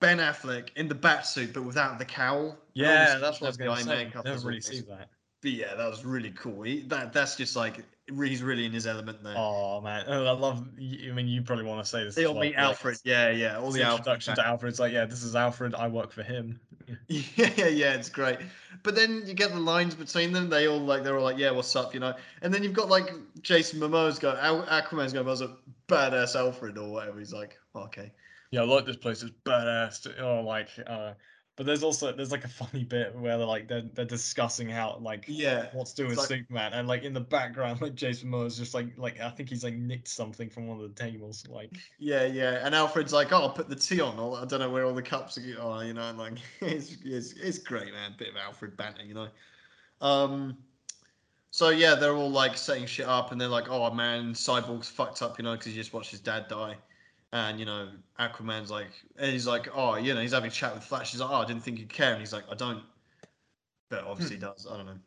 Ben 0.00 0.18
Affleck 0.18 0.68
in 0.76 0.88
the 0.88 0.94
bat 0.94 1.26
suit 1.26 1.52
but 1.54 1.64
without 1.64 1.98
the 1.98 2.04
cowl. 2.04 2.56
Yeah. 2.74 3.18
That's 3.18 3.40
what 3.40 3.46
I 3.46 3.50
was 3.50 3.56
going 3.56 3.76
to 3.76 3.82
say. 3.84 4.12
Never 4.24 4.46
really 4.46 4.60
see 4.60 4.80
that. 4.82 5.08
But 5.40 5.50
yeah, 5.52 5.74
that 5.74 5.88
was 5.88 6.04
really 6.04 6.32
cool. 6.32 6.62
He, 6.62 6.82
that 6.82 7.12
that's 7.12 7.36
just 7.36 7.56
like 7.56 7.84
he's 8.16 8.42
really 8.42 8.64
in 8.64 8.72
his 8.72 8.86
element 8.86 9.22
there. 9.22 9.34
Oh 9.36 9.80
man, 9.80 10.04
oh, 10.08 10.24
I 10.24 10.30
love. 10.30 10.66
I 10.78 11.10
mean, 11.12 11.28
you 11.28 11.42
probably 11.42 11.64
want 11.64 11.84
to 11.84 11.88
say 11.88 12.04
this. 12.04 12.14
they 12.14 12.22
as 12.22 12.28
all 12.28 12.34
well, 12.34 12.42
meet 12.44 12.56
like, 12.56 12.64
Alfred. 12.64 12.98
Yeah, 13.04 13.30
yeah. 13.30 13.58
All 13.58 13.70
the 13.70 13.82
Alfred 13.82 13.98
introduction 13.98 14.34
to 14.36 14.46
Alfred. 14.46 14.70
It's 14.70 14.80
like, 14.80 14.92
yeah, 14.92 15.04
this 15.04 15.22
is 15.22 15.36
Alfred. 15.36 15.74
I 15.74 15.88
work 15.88 16.12
for 16.12 16.22
him. 16.22 16.60
Yeah, 17.08 17.50
yeah, 17.56 17.66
yeah. 17.66 17.94
it's 17.94 18.08
great. 18.08 18.38
But 18.82 18.94
then 18.94 19.22
you 19.26 19.34
get 19.34 19.50
the 19.50 19.60
lines 19.60 19.94
between 19.94 20.32
them. 20.32 20.48
They 20.48 20.68
all 20.68 20.80
like 20.80 21.04
they're 21.04 21.16
all 21.16 21.24
like, 21.24 21.38
"Yeah, 21.38 21.50
what's 21.50 21.74
up?" 21.76 21.94
You 21.94 22.00
know. 22.00 22.14
And 22.42 22.52
then 22.52 22.62
you've 22.62 22.72
got 22.72 22.88
like 22.88 23.10
Jason 23.42 23.80
Momoa's 23.80 24.18
go, 24.18 24.36
Al- 24.40 24.66
Aquaman's 24.66 25.12
going, 25.12 25.26
"I 25.26 25.30
was 25.30 25.42
a 25.42 25.56
badass 25.88 26.36
Alfred" 26.36 26.78
or 26.78 26.90
whatever. 26.90 27.18
He's 27.18 27.32
like, 27.32 27.58
oh, 27.74 27.82
"Okay." 27.82 28.12
Yeah, 28.50 28.62
I 28.62 28.64
like 28.64 28.86
this 28.86 28.96
place. 28.96 29.22
It's 29.22 29.32
badass. 29.44 30.20
Or 30.22 30.42
like, 30.42 30.68
uh, 30.86 31.12
but 31.58 31.66
there's 31.66 31.82
also 31.82 32.12
there's 32.12 32.30
like 32.32 32.44
a 32.44 32.48
funny 32.48 32.84
bit 32.84 33.14
where 33.16 33.36
they're 33.36 33.46
like 33.46 33.66
they're 33.68 33.82
they're 33.94 34.04
discussing 34.04 34.68
how 34.68 34.96
like 35.02 35.24
Yeah. 35.26 35.66
what's 35.72 35.92
doing 35.92 36.08
with 36.10 36.18
like- 36.18 36.28
Superman, 36.28 36.72
and 36.72 36.86
like 36.88 37.02
in 37.02 37.12
the 37.12 37.20
background, 37.20 37.82
like 37.82 37.94
Jason 37.96 38.30
Momoa's 38.30 38.56
just 38.56 38.72
like 38.72 38.86
like 38.96 39.20
I 39.20 39.28
think 39.28 39.48
he's 39.48 39.64
like 39.64 39.74
nicked 39.74 40.06
something 40.08 40.48
from 40.48 40.68
one 40.68 40.80
of 40.80 40.94
the 40.94 41.02
tables. 41.02 41.44
Like, 41.50 41.72
Yeah, 41.98 42.24
yeah. 42.24 42.60
And 42.64 42.74
Alfred's 42.74 43.12
like, 43.12 43.32
"Oh, 43.32 43.42
I'll 43.42 43.50
put 43.50 43.68
the 43.68 43.74
tea 43.76 44.00
on." 44.00 44.18
Or, 44.18 44.38
I 44.38 44.44
don't 44.44 44.60
know 44.60 44.70
where 44.70 44.84
all 44.86 44.94
the 44.94 45.02
cups 45.02 45.36
are. 45.36 45.42
Oh, 45.60 45.80
you 45.80 45.92
know, 45.94 46.08
and 46.08 46.16
like 46.16 46.34
it's, 46.60 46.96
it's 47.04 47.32
it's 47.32 47.58
great, 47.58 47.92
man. 47.92 48.14
Bit 48.16 48.28
of 48.28 48.36
Alfred 48.36 48.76
banter, 48.76 49.02
you 49.04 49.14
know. 49.14 49.28
Um. 50.00 50.56
So 51.50 51.70
yeah, 51.70 51.94
they're 51.96 52.14
all 52.14 52.30
like 52.30 52.56
setting 52.56 52.86
shit 52.86 53.06
up, 53.06 53.32
and 53.32 53.40
they're 53.40 53.48
like, 53.48 53.68
"Oh 53.68 53.90
man, 53.92 54.32
Cyborg's 54.34 54.88
fucked 54.88 55.22
up," 55.22 55.38
you 55.38 55.44
know, 55.44 55.52
because 55.52 55.66
he 55.66 55.74
just 55.74 55.92
watched 55.92 56.10
his 56.12 56.20
dad 56.20 56.46
die. 56.48 56.76
And 57.32 57.60
you 57.60 57.66
know, 57.66 57.88
Aquaman's 58.18 58.70
like, 58.70 58.90
and 59.18 59.30
he's 59.30 59.46
like, 59.46 59.68
oh, 59.74 59.96
you 59.96 60.14
know, 60.14 60.20
he's 60.20 60.32
having 60.32 60.48
a 60.48 60.52
chat 60.52 60.74
with 60.74 60.82
Flash. 60.82 61.10
He's 61.12 61.20
like, 61.20 61.30
oh, 61.30 61.42
I 61.42 61.44
didn't 61.44 61.62
think 61.62 61.78
you'd 61.78 61.92
care, 61.92 62.12
and 62.12 62.20
he's 62.20 62.32
like, 62.32 62.44
I 62.50 62.54
don't, 62.54 62.82
but 63.90 64.04
obviously 64.04 64.36
he 64.36 64.40
does. 64.40 64.66
I 64.70 64.76
don't 64.78 64.86
know. 64.86 64.98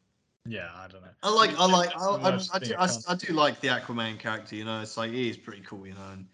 Yeah, 0.47 0.69
I 0.75 0.87
don't 0.87 1.01
know. 1.01 1.09
I 1.23 1.33
like, 1.33 1.51
I 1.57 1.65
like, 1.65 1.95
I, 1.95 1.99
I, 1.99 2.39
I, 2.53 2.59
do, 2.59 2.75
I. 2.75 2.89
I 3.07 3.15
do 3.15 3.33
like 3.33 3.59
the 3.59 3.67
Aquaman 3.67 4.19
character. 4.19 4.55
You 4.55 4.65
know, 4.65 4.81
it's 4.81 4.97
like 4.97 5.11
he 5.11 5.29
is 5.29 5.37
pretty 5.37 5.61
cool. 5.61 5.85
You 5.85 5.93
know, 5.93 6.09
and 6.13 6.27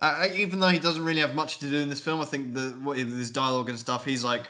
uh, 0.00 0.14
I- 0.22 0.32
even 0.36 0.60
though 0.60 0.68
he 0.68 0.78
doesn't 0.78 1.04
really 1.04 1.20
have 1.20 1.34
much 1.34 1.58
to 1.58 1.70
do 1.70 1.78
in 1.78 1.88
this 1.88 2.00
film, 2.00 2.20
I 2.20 2.24
think 2.24 2.54
the 2.54 2.78
what 2.82 2.96
his 2.98 3.30
dialogue 3.30 3.68
and 3.68 3.78
stuff, 3.78 4.04
he's 4.04 4.24
like 4.24 4.44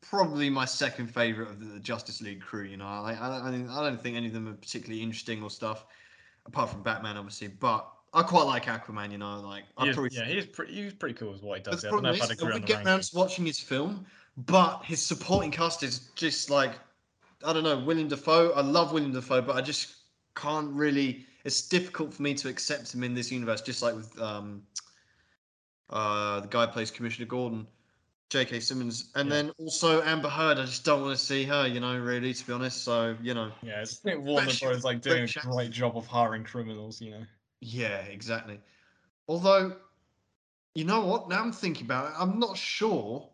probably 0.00 0.48
my 0.48 0.64
second 0.64 1.08
favorite 1.08 1.50
of 1.50 1.72
the 1.72 1.80
Justice 1.80 2.20
League 2.20 2.40
crew. 2.40 2.64
You 2.64 2.78
know, 2.78 3.02
like, 3.02 3.20
I, 3.20 3.38
I, 3.38 3.48
I 3.48 3.82
don't 3.88 4.00
think 4.00 4.16
any 4.16 4.28
of 4.28 4.32
them 4.32 4.48
are 4.48 4.54
particularly 4.54 5.02
interesting 5.02 5.42
or 5.42 5.50
stuff, 5.50 5.84
apart 6.46 6.70
from 6.70 6.82
Batman, 6.82 7.16
obviously. 7.16 7.48
But 7.48 7.88
I 8.12 8.22
quite 8.22 8.44
like 8.44 8.64
Aquaman. 8.64 9.12
You 9.12 9.18
know, 9.18 9.40
like 9.40 9.64
He 9.80 9.88
is- 9.88 10.14
yeah, 10.14 10.24
he's 10.24 10.46
pretty. 10.46 10.74
He's 10.74 10.94
pretty 10.94 11.14
cool 11.14 11.32
with 11.32 11.42
what 11.42 11.58
he 11.58 11.62
does. 11.64 11.82
the 11.82 11.88
Yeah, 11.88 11.90
I 11.90 11.92
don't 11.92 12.02
know 12.02 12.08
problem 12.10 12.28
if 12.30 12.32
is, 12.32 12.42
agree 12.42 12.54
we 12.54 12.60
get 12.66 12.86
around 12.86 13.02
to 13.02 13.16
watching 13.16 13.44
his 13.46 13.60
film, 13.60 14.06
but 14.36 14.82
his 14.84 15.00
supporting 15.04 15.50
cast 15.50 15.82
is 15.82 16.10
just 16.14 16.50
like 16.50 16.78
I 17.44 17.52
don't 17.52 17.62
know, 17.62 17.78
William 17.78 18.08
Dafoe. 18.08 18.50
I 18.52 18.62
love 18.62 18.92
William 18.92 19.12
Dafoe, 19.12 19.42
but 19.42 19.56
I 19.56 19.60
just 19.60 19.94
can't 20.34 20.70
really. 20.72 21.26
It's 21.44 21.68
difficult 21.68 22.12
for 22.12 22.22
me 22.22 22.34
to 22.34 22.48
accept 22.48 22.92
him 22.94 23.04
in 23.04 23.14
this 23.14 23.30
universe, 23.30 23.60
just 23.62 23.80
like 23.82 23.94
with 23.94 24.18
um, 24.20 24.62
uh, 25.90 26.40
the 26.40 26.48
guy 26.48 26.66
who 26.66 26.72
plays 26.72 26.90
Commissioner 26.90 27.26
Gordon, 27.26 27.66
J.K. 28.30 28.60
Simmons, 28.60 29.10
and 29.14 29.28
Yeah. 29.28 29.36
then 29.36 29.52
also 29.58 30.02
Amber 30.02 30.28
Heard. 30.28 30.58
I 30.58 30.64
just 30.66 30.84
don't 30.84 31.02
want 31.02 31.16
to 31.16 31.24
see 31.24 31.44
her, 31.44 31.66
you 31.66 31.80
know, 31.80 31.96
really, 31.96 32.34
to 32.34 32.46
be 32.46 32.52
honest. 32.52 32.82
So 32.82 33.16
you 33.22 33.34
know, 33.34 33.52
Yeah, 33.62 33.82
it's, 33.82 34.00
I 34.04 34.10
think 34.10 34.24
Warner 34.24 34.50
Bros. 34.60 34.84
like 34.84 35.00
doing 35.00 35.24
a 35.24 35.40
great 35.46 35.70
job 35.70 35.96
of 35.96 36.06
hiring 36.06 36.44
criminals. 36.44 37.00
You 37.00 37.12
know. 37.12 37.26
Yeah, 37.60 37.98
exactly. 38.02 38.60
Although, 39.26 39.76
you 40.74 40.84
know 40.84 41.04
what? 41.04 41.28
Now 41.28 41.42
I'm 41.42 41.52
thinking 41.52 41.86
about 41.86 42.06
it. 42.06 42.14
I'm 42.18 42.38
not 42.38 42.56
sure. 42.56 43.28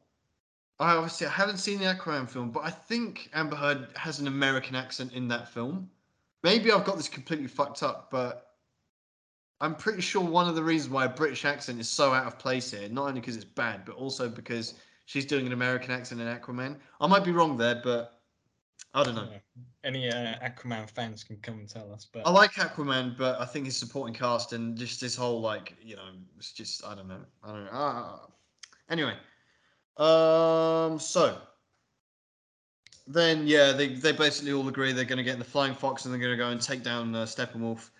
I 0.80 0.96
obviously 0.96 1.26
I 1.26 1.30
haven't 1.30 1.58
seen 1.58 1.78
the 1.78 1.84
Aquaman 1.84 2.28
film, 2.28 2.50
but 2.50 2.64
I 2.64 2.70
think 2.70 3.30
Amber 3.32 3.56
Heard 3.56 3.88
has 3.96 4.18
an 4.18 4.26
American 4.26 4.74
accent 4.74 5.12
in 5.12 5.28
that 5.28 5.48
film. 5.52 5.88
Maybe 6.42 6.72
I've 6.72 6.84
got 6.84 6.96
this 6.96 7.08
completely 7.08 7.46
fucked 7.46 7.82
up, 7.82 8.10
but 8.10 8.54
I'm 9.60 9.74
pretty 9.74 10.02
sure 10.02 10.22
one 10.22 10.48
of 10.48 10.56
the 10.56 10.64
reasons 10.64 10.92
why 10.92 11.04
a 11.04 11.08
British 11.08 11.44
accent 11.44 11.80
is 11.80 11.88
so 11.88 12.12
out 12.12 12.26
of 12.26 12.38
place 12.38 12.72
here, 12.72 12.88
not 12.88 13.08
only 13.08 13.20
because 13.20 13.36
it's 13.36 13.44
bad, 13.44 13.84
but 13.84 13.94
also 13.94 14.28
because 14.28 14.74
she's 15.06 15.24
doing 15.24 15.46
an 15.46 15.52
American 15.52 15.92
accent 15.92 16.20
in 16.20 16.26
Aquaman. 16.26 16.76
I 17.00 17.06
might 17.06 17.24
be 17.24 17.30
wrong 17.30 17.56
there, 17.56 17.80
but 17.84 18.13
I 18.94 19.02
don't 19.02 19.16
know. 19.16 19.28
Any 19.82 20.08
uh, 20.08 20.36
Aquaman 20.38 20.88
fans 20.88 21.24
can 21.24 21.36
come 21.38 21.58
and 21.58 21.68
tell 21.68 21.92
us. 21.92 22.06
But 22.10 22.26
I 22.26 22.30
like 22.30 22.52
Aquaman, 22.52 23.18
but 23.18 23.40
I 23.40 23.44
think 23.44 23.66
his 23.66 23.76
supporting 23.76 24.14
cast 24.14 24.52
and 24.52 24.78
just 24.78 25.00
this 25.00 25.16
whole 25.16 25.40
like 25.40 25.74
you 25.82 25.96
know, 25.96 26.10
it's 26.38 26.52
just 26.52 26.84
I 26.86 26.94
don't 26.94 27.08
know, 27.08 27.20
I 27.42 27.48
don't 27.48 27.64
know. 27.64 27.70
Ah. 27.72 28.26
Anyway, 28.88 29.14
um, 29.96 30.98
so 31.00 31.38
then 33.06 33.46
yeah, 33.46 33.72
they 33.72 33.88
they 33.94 34.12
basically 34.12 34.52
all 34.52 34.68
agree 34.68 34.92
they're 34.92 35.04
going 35.04 35.18
to 35.18 35.24
get 35.24 35.34
in 35.34 35.38
the 35.40 35.44
Flying 35.44 35.74
Fox 35.74 36.04
and 36.04 36.14
they're 36.14 36.20
going 36.20 36.32
to 36.32 36.36
go 36.36 36.50
and 36.50 36.60
take 36.60 36.82
down 36.82 37.14
uh, 37.14 37.24
Steppenwolf. 37.24 37.90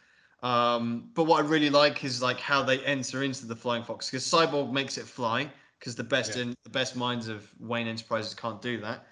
Um, 0.43 1.11
but 1.15 1.25
what 1.25 1.45
I 1.45 1.49
really 1.49 1.71
like 1.71 2.05
is 2.05 2.23
like 2.23 2.39
how 2.39 2.63
they 2.63 2.79
enter 2.85 3.23
into 3.23 3.47
the 3.47 3.57
Flying 3.57 3.83
Fox 3.83 4.11
because 4.11 4.25
Cyborg 4.25 4.71
makes 4.73 4.97
it 4.97 5.07
fly 5.07 5.51
because 5.79 5.97
the 5.97 6.05
best 6.05 6.37
Yeah. 6.37 6.43
in 6.43 6.57
the 6.63 6.71
best 6.71 6.97
minds 6.97 7.29
of 7.29 7.51
Wayne 7.59 7.89
Enterprises 7.89 8.35
can't 8.35 8.63
do 8.63 8.81
that. 8.81 9.07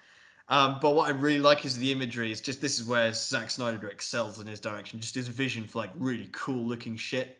Um, 0.49 0.77
but 0.81 0.91
what 0.93 1.07
I 1.07 1.11
really 1.11 1.39
like 1.39 1.65
is 1.65 1.77
the 1.77 1.91
imagery. 1.91 2.31
It's 2.31 2.41
just 2.41 2.61
this 2.61 2.79
is 2.79 2.85
where 2.85 3.11
Zack 3.13 3.49
Snyder 3.49 3.87
excels 3.87 4.39
in 4.39 4.47
his 4.47 4.59
direction. 4.59 4.99
Just 4.99 5.15
his 5.15 5.27
vision 5.27 5.65
for 5.65 5.79
like 5.79 5.91
really 5.95 6.29
cool 6.31 6.63
looking 6.65 6.95
shit, 6.97 7.39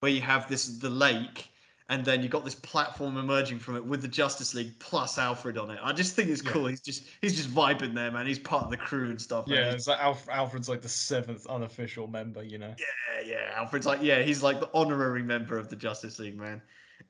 where 0.00 0.10
you 0.10 0.20
have 0.20 0.48
this 0.48 0.66
the 0.78 0.90
lake, 0.90 1.48
and 1.88 2.04
then 2.04 2.22
you 2.24 2.28
got 2.28 2.44
this 2.44 2.56
platform 2.56 3.16
emerging 3.18 3.60
from 3.60 3.76
it 3.76 3.84
with 3.84 4.02
the 4.02 4.08
Justice 4.08 4.52
League 4.52 4.72
plus 4.80 5.16
Alfred 5.16 5.58
on 5.58 5.70
it. 5.70 5.78
I 5.82 5.92
just 5.92 6.16
think 6.16 6.28
it's 6.28 6.42
Yeah. 6.44 6.50
cool. 6.50 6.66
He's 6.66 6.80
just 6.80 7.04
he's 7.20 7.36
just 7.36 7.50
vibing 7.54 7.94
there, 7.94 8.10
man. 8.10 8.26
He's 8.26 8.38
part 8.40 8.64
of 8.64 8.70
the 8.70 8.76
crew 8.76 9.10
and 9.10 9.22
stuff. 9.22 9.44
yeah, 9.46 9.70
it's 9.70 9.86
like 9.86 10.00
Alf- 10.00 10.28
Alfred's 10.28 10.68
like 10.68 10.82
the 10.82 10.88
seventh 10.88 11.46
unofficial 11.46 12.08
member. 12.08 12.42
You 12.42 12.58
know. 12.58 12.74
yeah, 12.78 13.24
yeah. 13.24 13.52
Alfred's 13.54 13.86
like 13.86 14.00
yeah, 14.02 14.22
he's 14.22 14.42
like 14.42 14.58
the 14.58 14.70
honorary 14.74 15.22
member 15.22 15.56
of 15.56 15.68
the 15.70 15.76
Justice 15.76 16.18
League, 16.18 16.36
man. 16.36 16.60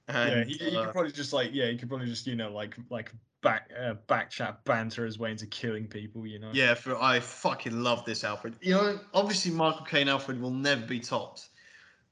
yeah, 0.08 0.44
he, 0.44 0.52
he 0.54 0.76
uh, 0.76 0.84
could 0.84 0.92
probably 0.92 1.12
just 1.12 1.32
like 1.32 1.50
yeah, 1.54 1.68
he 1.70 1.78
could 1.78 1.88
probably 1.88 2.06
just 2.08 2.26
you 2.26 2.36
know 2.36 2.52
like 2.52 2.76
like 2.90 3.10
back 3.42 3.70
uh, 3.80 3.94
back 4.06 4.30
chat 4.30 4.64
banter 4.64 5.04
his 5.04 5.18
way 5.18 5.30
into 5.30 5.46
killing 5.46 5.86
people. 5.86 6.26
You 6.26 6.38
know. 6.38 6.50
Yeah, 6.52 6.74
for 6.74 7.00
I 7.00 7.20
fucking 7.20 7.82
love 7.82 8.04
this 8.04 8.24
Alfred. 8.24 8.56
You 8.60 8.74
know, 8.74 9.00
obviously 9.14 9.52
Michael 9.52 9.84
Caine 9.84 10.08
Alfred 10.08 10.40
will 10.40 10.50
never 10.50 10.86
be 10.86 11.00
topped, 11.00 11.48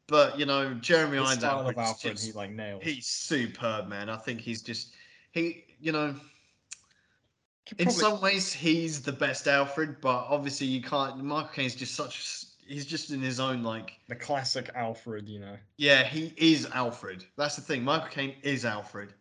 but 0.06 0.38
you 0.38 0.46
know 0.46 0.74
Jeremy 0.74 1.18
The 1.18 1.24
Irons 1.24 1.38
style 1.40 1.58
Alfred, 1.58 1.76
of 1.76 1.84
Alfred, 1.84 2.12
just, 2.14 2.26
he 2.26 2.32
like 2.32 2.50
nails. 2.50 2.82
he's 2.82 3.06
superb, 3.06 3.88
man. 3.88 4.08
I 4.08 4.16
think 4.16 4.40
he's 4.40 4.62
just 4.62 4.94
he, 5.32 5.64
you 5.80 5.92
know, 5.92 6.14
Could 7.68 7.80
in 7.80 7.90
some 7.90 8.20
ways 8.20 8.52
he's 8.52 9.02
the 9.02 9.12
best 9.12 9.46
Alfred, 9.46 10.00
but 10.00 10.26
obviously 10.28 10.66
you 10.66 10.82
can't. 10.82 11.22
Michael 11.22 11.50
Caine's 11.54 11.74
just 11.74 11.94
such. 11.94 12.44
He's 12.66 12.84
just 12.84 13.10
in 13.10 13.22
his 13.22 13.40
own 13.40 13.62
like. 13.62 13.92
the 14.08 14.16
classic 14.16 14.70
Alfred. 14.74 15.28
You 15.28 15.40
know. 15.40 15.56
Yeah, 15.76 16.04
he 16.04 16.34
is 16.36 16.66
Alfred. 16.66 17.24
That's 17.36 17.56
the 17.56 17.62
thing. 17.62 17.82
Michael 17.82 18.08
Caine 18.08 18.34
is 18.42 18.64
Alfred. 18.64 19.14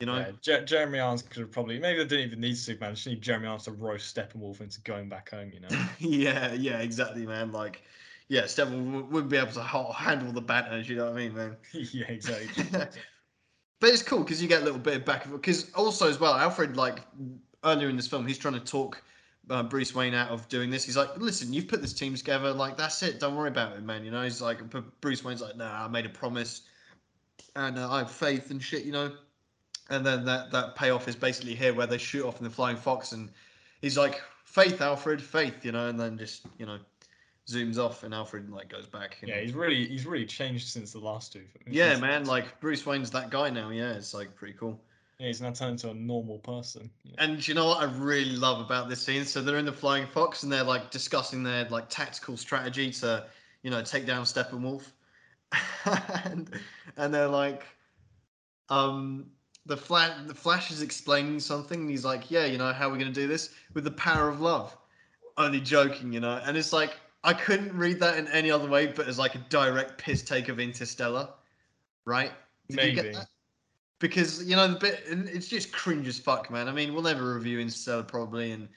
You 0.00 0.06
know. 0.06 0.16
Yeah, 0.16 0.30
Je- 0.40 0.64
Jeremy 0.64 0.98
Irons 0.98 1.22
could 1.22 1.40
have 1.40 1.52
probably 1.52 1.78
maybe 1.78 1.98
they 1.98 2.08
didn't 2.08 2.26
even 2.26 2.40
need 2.40 2.56
Superman. 2.56 2.94
Just 2.94 3.06
need 3.06 3.20
Jeremy 3.20 3.46
Irons 3.46 3.64
to 3.64 3.72
roast 3.72 4.14
Steppenwolf 4.14 4.60
into 4.60 4.80
going 4.80 5.08
back 5.08 5.30
home. 5.30 5.50
You 5.52 5.60
know. 5.60 5.68
yeah, 5.98 6.52
yeah, 6.54 6.78
exactly, 6.78 7.26
man. 7.26 7.52
Like, 7.52 7.82
yeah, 8.28 8.46
Stephen 8.46 8.86
w- 8.92 9.06
wouldn't 9.06 9.30
be 9.30 9.36
able 9.36 9.52
to 9.52 9.62
handle 9.62 10.32
the 10.32 10.40
banners. 10.40 10.88
You 10.88 10.96
know 10.96 11.04
what 11.04 11.14
I 11.14 11.16
mean, 11.16 11.34
man? 11.34 11.56
yeah, 11.72 12.06
exactly. 12.08 12.64
But 13.80 13.88
it's 13.88 14.02
cool 14.02 14.18
because 14.18 14.42
you 14.42 14.48
get 14.48 14.60
a 14.60 14.64
little 14.64 14.78
bit 14.78 14.96
of 14.96 15.04
back 15.06 15.30
because 15.30 15.72
also 15.72 16.06
as 16.06 16.20
well, 16.20 16.34
Alfred 16.34 16.76
like 16.76 17.00
earlier 17.64 17.88
in 17.88 17.96
this 17.96 18.06
film, 18.06 18.26
he's 18.26 18.36
trying 18.36 18.54
to 18.54 18.60
talk 18.60 19.02
uh, 19.48 19.62
Bruce 19.62 19.94
Wayne 19.94 20.12
out 20.12 20.28
of 20.28 20.46
doing 20.48 20.68
this. 20.70 20.84
He's 20.84 20.98
like, 20.98 21.16
"Listen, 21.16 21.52
you've 21.52 21.66
put 21.66 21.80
this 21.80 21.94
team 21.94 22.14
together. 22.14 22.52
Like 22.52 22.76
that's 22.76 23.02
it. 23.02 23.20
Don't 23.20 23.34
worry 23.34 23.48
about 23.48 23.74
it, 23.74 23.82
man. 23.82 24.04
You 24.04 24.10
know." 24.10 24.22
He's 24.22 24.42
like, 24.42 24.58
Bruce 25.00 25.24
Wayne's 25.24 25.40
like, 25.40 25.56
"Nah, 25.56 25.86
I 25.86 25.88
made 25.88 26.04
a 26.04 26.10
promise, 26.10 26.62
and 27.56 27.78
uh, 27.78 27.90
I 27.90 27.98
have 27.98 28.10
faith 28.10 28.50
and 28.50 28.62
shit." 28.62 28.84
You 28.84 28.92
know. 28.92 29.12
And 29.90 30.06
then 30.06 30.24
that 30.24 30.50
that 30.52 30.76
payoff 30.76 31.08
is 31.08 31.16
basically 31.16 31.54
here 31.54 31.74
where 31.74 31.86
they 31.86 31.98
shoot 31.98 32.24
off 32.24 32.38
in 32.38 32.44
the 32.44 32.50
flying 32.50 32.76
fox, 32.76 33.12
and 33.12 33.30
he's 33.82 33.98
like, 33.98 34.22
"Faith, 34.44 34.80
Alfred, 34.80 35.20
faith," 35.20 35.64
you 35.64 35.72
know, 35.72 35.88
and 35.88 35.98
then 35.98 36.16
just 36.16 36.46
you 36.58 36.66
know 36.66 36.78
zooms 37.48 37.78
off, 37.78 38.04
and 38.04 38.14
Alfred 38.14 38.50
like 38.50 38.68
goes 38.68 38.86
back. 38.86 39.18
yeah, 39.22 39.36
know. 39.36 39.40
he's 39.42 39.52
really 39.52 39.86
he's 39.86 40.06
really 40.06 40.26
changed 40.26 40.68
since 40.68 40.92
the 40.92 41.00
last 41.00 41.32
two. 41.32 41.44
yeah, 41.66 41.98
man. 41.98 42.24
Like 42.24 42.60
Bruce 42.60 42.86
Wayne's 42.86 43.10
that 43.10 43.30
guy 43.30 43.50
now. 43.50 43.70
Yeah, 43.70 43.92
it's 43.92 44.14
like 44.14 44.34
pretty 44.36 44.54
cool. 44.54 44.80
Yeah, 45.20 45.26
he's 45.26 45.42
now 45.42 45.52
turned 45.52 45.72
into 45.72 45.90
a 45.90 45.94
normal 45.94 46.38
person. 46.38 46.90
know. 47.04 47.12
And 47.18 47.46
you 47.46 47.52
know 47.52 47.66
what 47.66 47.82
I 47.82 47.92
really 47.92 48.36
love 48.36 48.58
about 48.64 48.88
this 48.88 49.02
scene? 49.02 49.26
So 49.26 49.42
they're 49.42 49.58
in 49.58 49.66
the 49.66 49.72
Flying 49.72 50.06
Fox 50.06 50.44
and 50.44 50.50
they're 50.50 50.64
like 50.64 50.90
discussing 50.90 51.42
their 51.42 51.66
like 51.66 51.90
tactical 51.90 52.38
strategy 52.38 52.90
to, 52.92 53.26
you 53.62 53.70
know, 53.70 53.82
take 53.82 54.06
down 54.06 54.24
Steppenwolf. 54.24 54.84
and 56.24 56.48
and 56.96 57.12
they're 57.12 57.28
like, 57.28 57.64
um, 58.70 59.26
the 59.66 59.76
flash 59.76 60.12
the 60.26 60.34
Flash 60.34 60.70
is 60.70 60.82
explaining 60.82 61.40
something 61.40 61.80
and 61.80 61.90
he's 61.90 62.04
like, 62.04 62.30
yeah, 62.30 62.46
you 62.46 62.58
know, 62.58 62.72
how 62.72 62.88
we're 62.90 62.98
gonna 62.98 63.12
do 63.12 63.26
this 63.26 63.50
with 63.74 63.84
the 63.84 63.90
power 63.92 64.28
of 64.28 64.40
love? 64.40 64.76
Only 65.36 65.60
joking, 65.60 66.12
you 66.12 66.20
know. 66.20 66.40
And 66.44 66.56
it's 66.56 66.72
like 66.72 66.96
I 67.22 67.34
couldn't 67.34 67.76
read 67.76 68.00
that 68.00 68.18
in 68.18 68.28
any 68.28 68.50
other 68.50 68.68
way, 68.68 68.86
but 68.86 69.06
as 69.06 69.18
like 69.18 69.34
a 69.34 69.44
direct 69.50 69.98
piss 69.98 70.22
take 70.22 70.48
of 70.48 70.58
Interstellar, 70.58 71.28
right? 72.04 72.32
Did 72.68 72.82
you 72.82 72.92
get 72.92 73.04
Maybe. 73.04 73.16
that? 73.16 73.26
because 74.00 74.42
you 74.44 74.56
know 74.56 74.66
the 74.66 74.78
bit 74.78 75.04
and 75.08 75.28
it's 75.28 75.46
just 75.46 75.72
cringe 75.72 76.08
as 76.08 76.18
fuck 76.18 76.50
man 76.50 76.66
i 76.66 76.72
mean 76.72 76.92
we'll 76.92 77.02
never 77.02 77.34
review 77.34 77.60
interstellar 77.60 78.02
probably 78.02 78.50
and 78.50 78.68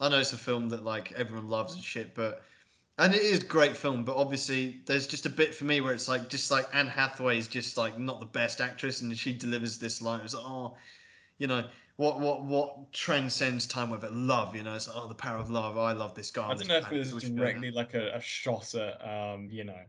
i 0.00 0.08
know 0.08 0.18
it's 0.18 0.32
a 0.32 0.38
film 0.38 0.68
that 0.68 0.84
like 0.84 1.12
everyone 1.12 1.48
loves 1.48 1.74
and 1.74 1.82
shit 1.84 2.14
but 2.14 2.42
and 2.98 3.14
it 3.14 3.22
is 3.22 3.42
great 3.42 3.76
film 3.76 4.04
but 4.04 4.16
obviously 4.16 4.80
there's 4.86 5.06
just 5.06 5.26
a 5.26 5.30
bit 5.30 5.54
for 5.54 5.64
me 5.64 5.80
where 5.80 5.92
it's 5.92 6.08
like 6.08 6.28
just 6.28 6.50
like 6.50 6.66
anne 6.72 6.86
hathaway 6.86 7.38
is 7.38 7.48
just 7.48 7.76
like 7.76 7.98
not 7.98 8.20
the 8.20 8.26
best 8.26 8.60
actress 8.60 9.00
and 9.00 9.16
she 9.16 9.32
delivers 9.32 9.78
this 9.78 10.02
line 10.02 10.20
it's 10.20 10.34
like 10.34 10.44
oh 10.44 10.76
you 11.38 11.46
know 11.46 11.64
what 11.96 12.20
what 12.20 12.44
what 12.44 12.92
transcends 12.92 13.66
time 13.66 13.90
with 13.90 14.04
it 14.04 14.12
love 14.12 14.54
you 14.54 14.62
know 14.62 14.74
it's 14.74 14.88
like, 14.88 14.96
oh 14.96 15.08
the 15.08 15.14
power 15.14 15.38
of 15.38 15.50
love 15.50 15.78
i 15.78 15.92
love 15.92 16.14
this 16.14 16.30
guy 16.30 16.48
I 16.48 16.54
don't 16.54 16.68
know 16.68 16.78
if 16.78 16.92
it 16.92 16.98
was 16.98 17.08
so 17.10 17.14
we 17.16 17.20
should 17.22 17.36
be 17.36 17.42
like 17.42 17.50
directly 17.52 17.70
like 17.70 17.94
a, 17.94 18.16
a 18.16 18.20
shot 18.20 18.74
at 18.74 19.00
um, 19.06 19.48
you 19.50 19.64
know, 19.64 19.80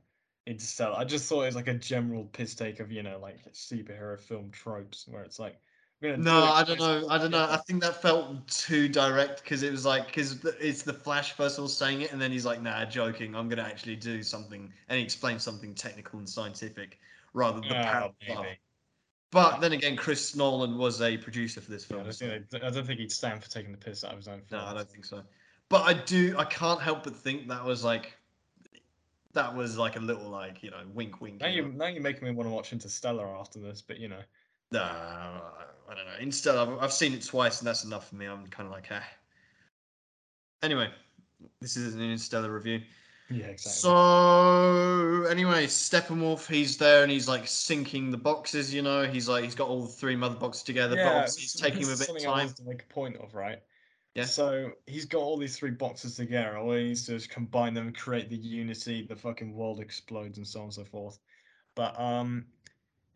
Interstellar. 0.50 0.98
I 0.98 1.04
just 1.04 1.30
thought 1.30 1.44
it 1.44 1.46
was 1.46 1.56
like 1.56 1.68
a 1.68 1.76
general 1.76 2.26
piss 2.26 2.56
take 2.56 2.80
of, 2.80 2.92
you 2.92 3.04
know, 3.04 3.20
like 3.22 3.38
superhero 3.54 4.20
film 4.20 4.50
tropes 4.50 5.08
where 5.08 5.22
it's 5.22 5.38
like 5.38 5.60
do 6.02 6.18
No, 6.18 6.44
I 6.44 6.64
don't 6.64 6.80
know. 6.80 7.08
I 7.10 7.18
don't 7.18 7.32
know. 7.32 7.48
I 7.50 7.58
think 7.58 7.82
that 7.82 8.02
felt 8.02 8.48
too 8.48 8.88
direct 8.88 9.44
because 9.44 9.64
it 9.64 9.72
was 9.72 9.86
like 9.86 10.08
because 10.08 10.44
it's 10.60 10.84
the 10.84 10.94
Flash 10.94 11.34
first 11.34 11.58
of 11.58 11.64
all 11.64 11.68
saying 11.68 12.02
it, 12.02 12.12
and 12.14 12.22
then 12.22 12.32
he's 12.32 12.46
like, 12.46 12.62
"Nah, 12.62 12.86
joking. 12.86 13.36
I'm 13.36 13.50
gonna 13.50 13.64
actually 13.64 13.96
do 13.96 14.24
something," 14.24 14.72
and 14.88 14.98
he 14.98 15.04
explains 15.04 15.44
something 15.44 15.76
technical 15.76 16.20
and 16.20 16.30
scientific 16.30 17.00
rather 17.34 17.60
than 17.60 17.70
the 17.70 17.76
Ah, 17.78 18.12
power. 18.28 18.48
But 19.32 19.60
then 19.60 19.74
again, 19.74 19.96
Chris 19.96 20.36
Nolan 20.36 20.78
was 20.78 21.02
a 21.02 21.18
producer 21.18 21.62
for 21.62 21.70
this 21.70 21.86
Yeah, 21.90 21.98
I 21.98 22.00
film. 22.02 22.14
so- 22.14 22.40
they- 22.50 22.62
I 22.66 22.70
don't 22.72 22.88
think 22.88 23.00
he'd 23.00 23.12
stand 23.12 23.44
for 23.44 23.50
taking 23.50 23.72
the 23.72 23.78
piss 23.78 24.04
out 24.04 24.12
of 24.12 24.18
his 24.18 24.28
own 24.28 24.42
film. 24.42 24.62
No, 24.62 24.66
film. 24.66 24.70
I 24.70 24.74
don't 24.80 24.90
think 24.90 25.06
so. 25.06 25.24
But 25.70 25.84
I 25.84 25.94
do. 25.94 26.36
I 26.38 26.46
can't 26.46 26.82
help 26.82 27.04
but 27.04 27.16
think 27.16 27.48
that 27.50 27.64
was 27.64 27.84
like 27.84 28.16
that 29.34 29.56
was 29.56 29.78
like 29.78 29.96
a 29.96 30.00
little 30.00 30.30
like 30.30 30.64
you 30.64 30.72
know 30.72 30.84
wink 30.94 31.22
wink. 31.22 31.42
Now 31.42 31.48
you 31.48 31.58
you 31.58 31.62
know. 31.64 31.78
now 31.78 31.86
you're 31.88 32.02
making 32.02 32.24
me 32.24 32.32
want 32.32 32.48
to 32.48 32.52
watch 32.54 32.74
Interstellar 32.74 33.28
after 33.38 33.60
this, 33.60 33.82
but 33.82 34.00
you 34.00 34.08
know. 34.08 34.22
Nah, 34.72 34.82
I 35.90 35.96
don't 35.96 36.06
know. 36.06 36.20
Instead, 36.20 36.56
I've, 36.56 36.78
I've 36.80 36.94
seen 36.94 37.14
it 37.14 37.24
twice, 37.24 37.60
and 37.60 37.68
that's 37.68 37.84
enough 37.84 38.10
for 38.10 38.16
me. 38.16 38.26
I'm 38.28 38.46
kind 38.48 38.68
of 38.68 38.72
like, 38.72 38.88
ah. 38.92 39.04
Anyway, 40.62 40.90
this 41.62 41.78
is 41.78 41.96
an 41.96 42.02
Interstellar 42.02 42.54
review. 42.54 42.82
Yeah, 43.32 43.46
exactly. 43.46 43.82
So 43.82 45.26
anyway, 45.30 45.68
Steppenwolf, 45.68 46.48
he's 46.48 46.78
there 46.78 47.04
and 47.04 47.12
he's 47.12 47.28
like 47.28 47.48
sinking 47.48 48.10
the 48.10 48.18
boxes. 48.18 48.74
You 48.74 48.82
know, 48.82 49.04
he's 49.06 49.30
like 49.30 49.44
he's 49.44 49.54
got 49.54 49.68
all 49.68 49.84
the 49.84 49.88
three 49.88 50.16
mother 50.16 50.36
boxes 50.36 50.64
together, 50.64 50.96
but 50.96 51.06
obviously 51.16 51.44
it's 51.44 51.54
taking 51.54 51.82
him 51.82 51.90
a 51.94 51.98
bit 51.98 52.10
of 52.10 52.18
time. 52.24 52.50
to 52.50 52.64
make 52.64 52.82
a 52.82 52.94
point 52.94 53.18
of, 53.18 53.36
right? 53.36 53.60
Yeah. 54.16 54.26
So 54.26 54.72
he's 54.88 55.06
got 55.06 55.20
all 55.22 55.38
these 55.38 55.56
three 55.58 55.70
boxes 55.70 56.16
together. 56.16 56.58
All 56.58 56.74
he 56.74 56.86
needs 56.86 57.06
to 57.06 57.16
is 57.16 57.28
combine 57.28 57.76
them, 57.76 57.94
create 57.94 58.30
the 58.30 58.36
unity. 58.36 59.06
The 59.08 59.16
fucking 59.16 59.54
world 59.54 59.80
explodes, 59.80 60.40
and 60.40 60.48
so 60.48 60.60
on 60.62 60.66
and 60.66 60.74
so 60.74 60.84
forth. 60.84 61.20
But 61.76 61.98
um, 62.00 62.48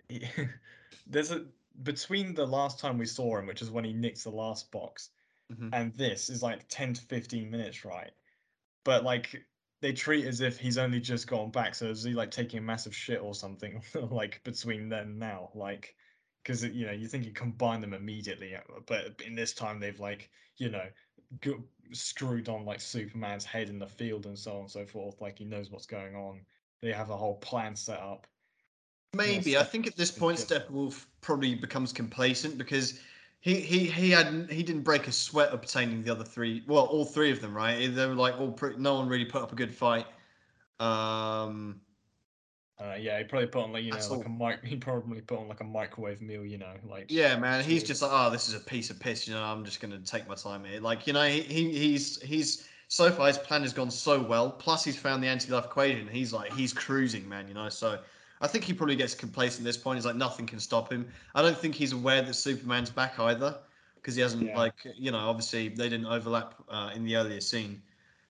he- 0.09 0.27
there's 1.05 1.31
a 1.31 1.47
between 1.83 2.33
the 2.35 2.45
last 2.45 2.79
time 2.79 2.97
we 2.97 3.05
saw 3.05 3.37
him, 3.37 3.47
which 3.47 3.61
is 3.61 3.71
when 3.71 3.85
he 3.85 3.93
nicks 3.93 4.23
the 4.23 4.31
last 4.31 4.71
box, 4.71 5.11
Mhm. 5.49 5.73
and 5.73 5.93
this 5.95 6.29
is 6.29 6.43
like 6.43 6.67
ten 6.69 6.93
to 6.93 7.01
fifteen 7.03 7.51
minutes, 7.51 7.85
right? 7.85 8.13
But 8.85 9.03
like 9.03 9.45
they 9.81 9.93
treat 9.93 10.25
as 10.25 10.41
if 10.41 10.59
he's 10.59 10.77
only 10.77 10.99
just 11.01 11.27
gone 11.27 11.51
back. 11.51 11.75
So 11.75 11.87
is 11.89 12.03
he 12.03 12.13
like 12.13 12.31
taking 12.31 12.59
a 12.59 12.61
massive 12.61 12.95
shit 12.95 13.21
or 13.21 13.35
something? 13.35 13.83
like 13.95 14.43
between 14.43 14.89
then 14.89 15.01
and 15.09 15.19
now, 15.19 15.51
like 15.55 15.97
because 16.43 16.63
you 16.63 16.85
know 16.85 16.91
you 16.93 17.07
think 17.07 17.25
you 17.25 17.33
combine 17.33 17.81
them 17.81 17.93
immediately, 17.93 18.55
uh, 18.55 18.61
but 18.87 19.21
in 19.21 19.35
this 19.35 19.53
time 19.53 19.79
they've 19.79 19.99
like 19.99 20.31
you 20.57 20.69
know 20.69 20.91
screwed 21.91 22.49
on 22.49 22.65
like 22.65 22.81
Superman's 22.81 23.45
head 23.45 23.69
in 23.69 23.79
the 23.79 23.87
field 23.87 24.25
and 24.25 24.37
so 24.37 24.53
on 24.53 24.59
and 24.61 24.71
so 24.71 24.85
forth. 24.85 25.21
Like 25.21 25.37
he 25.39 25.45
knows 25.45 25.69
what's 25.69 25.85
going 25.85 26.15
on. 26.15 26.45
They 26.81 26.91
have 26.93 27.09
a 27.09 27.17
whole 27.17 27.39
plan 27.39 27.75
set 27.75 27.99
up. 27.99 28.27
Maybe 29.15 29.57
I 29.57 29.63
think 29.63 29.87
at 29.87 29.95
this 29.95 30.11
point. 30.11 30.39
Steppenwolf 30.39 31.05
probably 31.21 31.55
becomes 31.55 31.93
complacent 31.93 32.57
because 32.57 32.99
he 33.41 33.59
he 33.59 33.85
he 33.85 34.09
had 34.09 34.49
he 34.49 34.63
didn't 34.63 34.83
break 34.83 35.07
a 35.07 35.11
sweat 35.11 35.53
obtaining 35.53 36.03
the 36.03 36.11
other 36.11 36.23
three. 36.23 36.63
Well, 36.67 36.85
all 36.85 37.05
three 37.05 37.31
of 37.31 37.39
them, 37.41 37.55
right? 37.55 37.93
They 37.93 38.05
were 38.07 38.15
like 38.15 38.39
all 38.39 38.51
pretty. 38.51 38.79
No 38.79 38.95
one 38.95 39.07
really 39.07 39.25
put 39.25 39.41
up 39.41 39.51
a 39.51 39.55
good 39.55 39.73
fight. 39.73 40.07
Um, 40.79 41.81
Uh, 42.79 42.95
yeah, 42.99 43.19
he 43.19 43.23
probably 43.23 43.47
put 43.47 43.63
on 43.63 43.71
like 43.71 43.83
you 43.83 43.91
know 43.91 43.97
like 44.09 44.25
a 44.25 44.29
mic. 44.29 44.65
He 44.65 44.75
probably 44.75 45.21
put 45.21 45.37
on 45.39 45.47
like 45.47 45.61
a 45.61 45.63
microwave 45.63 46.21
meal. 46.21 46.43
You 46.43 46.57
know, 46.57 46.73
like 46.83 47.05
yeah, 47.09 47.37
man, 47.37 47.63
he's 47.63 47.83
just 47.83 48.01
like, 48.01 48.11
oh, 48.11 48.29
this 48.31 48.49
is 48.49 48.55
a 48.55 48.59
piece 48.59 48.89
of 48.89 48.99
piss. 48.99 49.27
You 49.27 49.35
know, 49.35 49.43
I'm 49.43 49.63
just 49.63 49.79
gonna 49.79 49.99
take 49.99 50.27
my 50.27 50.35
time 50.35 50.63
here. 50.65 50.81
Like, 50.81 51.05
you 51.07 51.13
know, 51.13 51.25
he, 51.27 51.41
he 51.41 51.71
he's 51.71 52.21
he's 52.21 52.67
so 52.87 53.11
far 53.11 53.27
his 53.27 53.37
plan 53.37 53.61
has 53.61 53.73
gone 53.73 53.91
so 53.91 54.21
well. 54.21 54.51
Plus, 54.51 54.83
he's 54.83 54.97
found 54.97 55.23
the 55.23 55.27
anti-life 55.27 55.65
equation. 55.65 56.07
He's 56.07 56.33
like 56.33 56.51
he's 56.53 56.73
cruising, 56.73 57.29
man. 57.29 57.47
You 57.47 57.53
know, 57.53 57.69
so. 57.69 57.99
I 58.43 58.47
think 58.47 58.65
he 58.65 58.73
probably 58.73 58.95
gets 58.97 59.15
complacent 59.15 59.61
at 59.61 59.65
this 59.69 59.77
point. 59.77 59.97
He's 59.97 60.05
like 60.05 60.15
nothing 60.17 60.45
can 60.45 60.59
stop 60.59 60.91
him. 60.91 61.07
I 61.33 61.41
don't 61.41 61.57
think 61.57 61.73
he's 61.75 61.93
aware 61.93 62.21
that 62.21 62.33
Superman's 62.33 62.89
back 62.91 63.17
either, 63.17 63.57
because 63.95 64.15
he 64.15 64.21
hasn't 64.21 64.43
Yeah. 64.47 64.57
like 64.59 64.75
you 64.95 65.11
know 65.11 65.17
obviously 65.17 65.69
they 65.69 65.89
didn't 65.89 66.07
overlap 66.07 66.55
uh, 66.69 66.91
in 66.93 67.05
the 67.05 67.15
earlier 67.15 67.39
scene. 67.41 67.81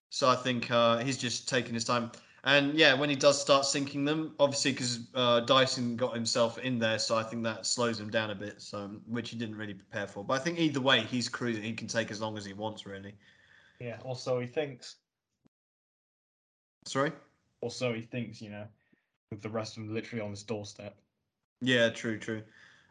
So 0.10 0.30
I 0.30 0.36
think 0.36 0.70
uh, 0.70 1.00
he's 1.00 1.18
just 1.18 1.50
taking 1.50 1.74
his 1.74 1.84
time. 1.84 2.12
And 2.46 2.76
yeah, 2.78 2.94
when 2.94 3.10
he 3.10 3.16
does 3.16 3.42
start 3.42 3.66
sinking 3.66 4.04
them, 4.06 4.36
obviously 4.38 4.74
because 4.74 5.00
uh, 5.16 5.40
Dyson 5.40 5.96
got 5.96 6.14
himself 6.14 6.58
in 6.60 6.78
there, 6.78 7.00
so 7.00 7.16
I 7.18 7.24
think 7.24 7.42
that 7.44 7.66
slows 7.66 8.00
him 8.00 8.10
down 8.12 8.30
a 8.32 8.36
bit. 8.36 8.62
So 8.62 8.90
which 9.08 9.32
he 9.32 9.38
didn't 9.38 9.56
really 9.56 9.74
prepare 9.74 10.06
for. 10.08 10.24
But 10.24 10.34
I 10.40 10.44
think 10.44 10.60
either 10.60 10.82
way, 10.82 11.00
he's 11.02 11.28
cruising. 11.30 11.64
He 11.64 11.74
can 11.74 11.88
take 11.88 12.12
as 12.12 12.22
long 12.22 12.38
as 12.38 12.46
he 12.46 12.54
wants, 12.54 12.86
really. 12.86 13.16
yeah. 13.80 13.98
Also, 14.04 14.40
he 14.40 14.46
thinks. 14.48 14.98
Sorry. 16.86 17.12
Also, 17.62 17.94
he 17.94 18.02
thinks. 18.02 18.42
You 18.42 18.50
know, 18.52 18.68
with 19.32 19.42
the 19.42 19.50
rest 19.50 19.78
of 19.78 19.84
them 19.84 19.94
literally 19.94 20.24
on 20.24 20.32
his 20.32 20.44
doorstep. 20.44 20.96
Yeah, 21.62 21.90
true, 21.90 22.20
true. 22.20 22.44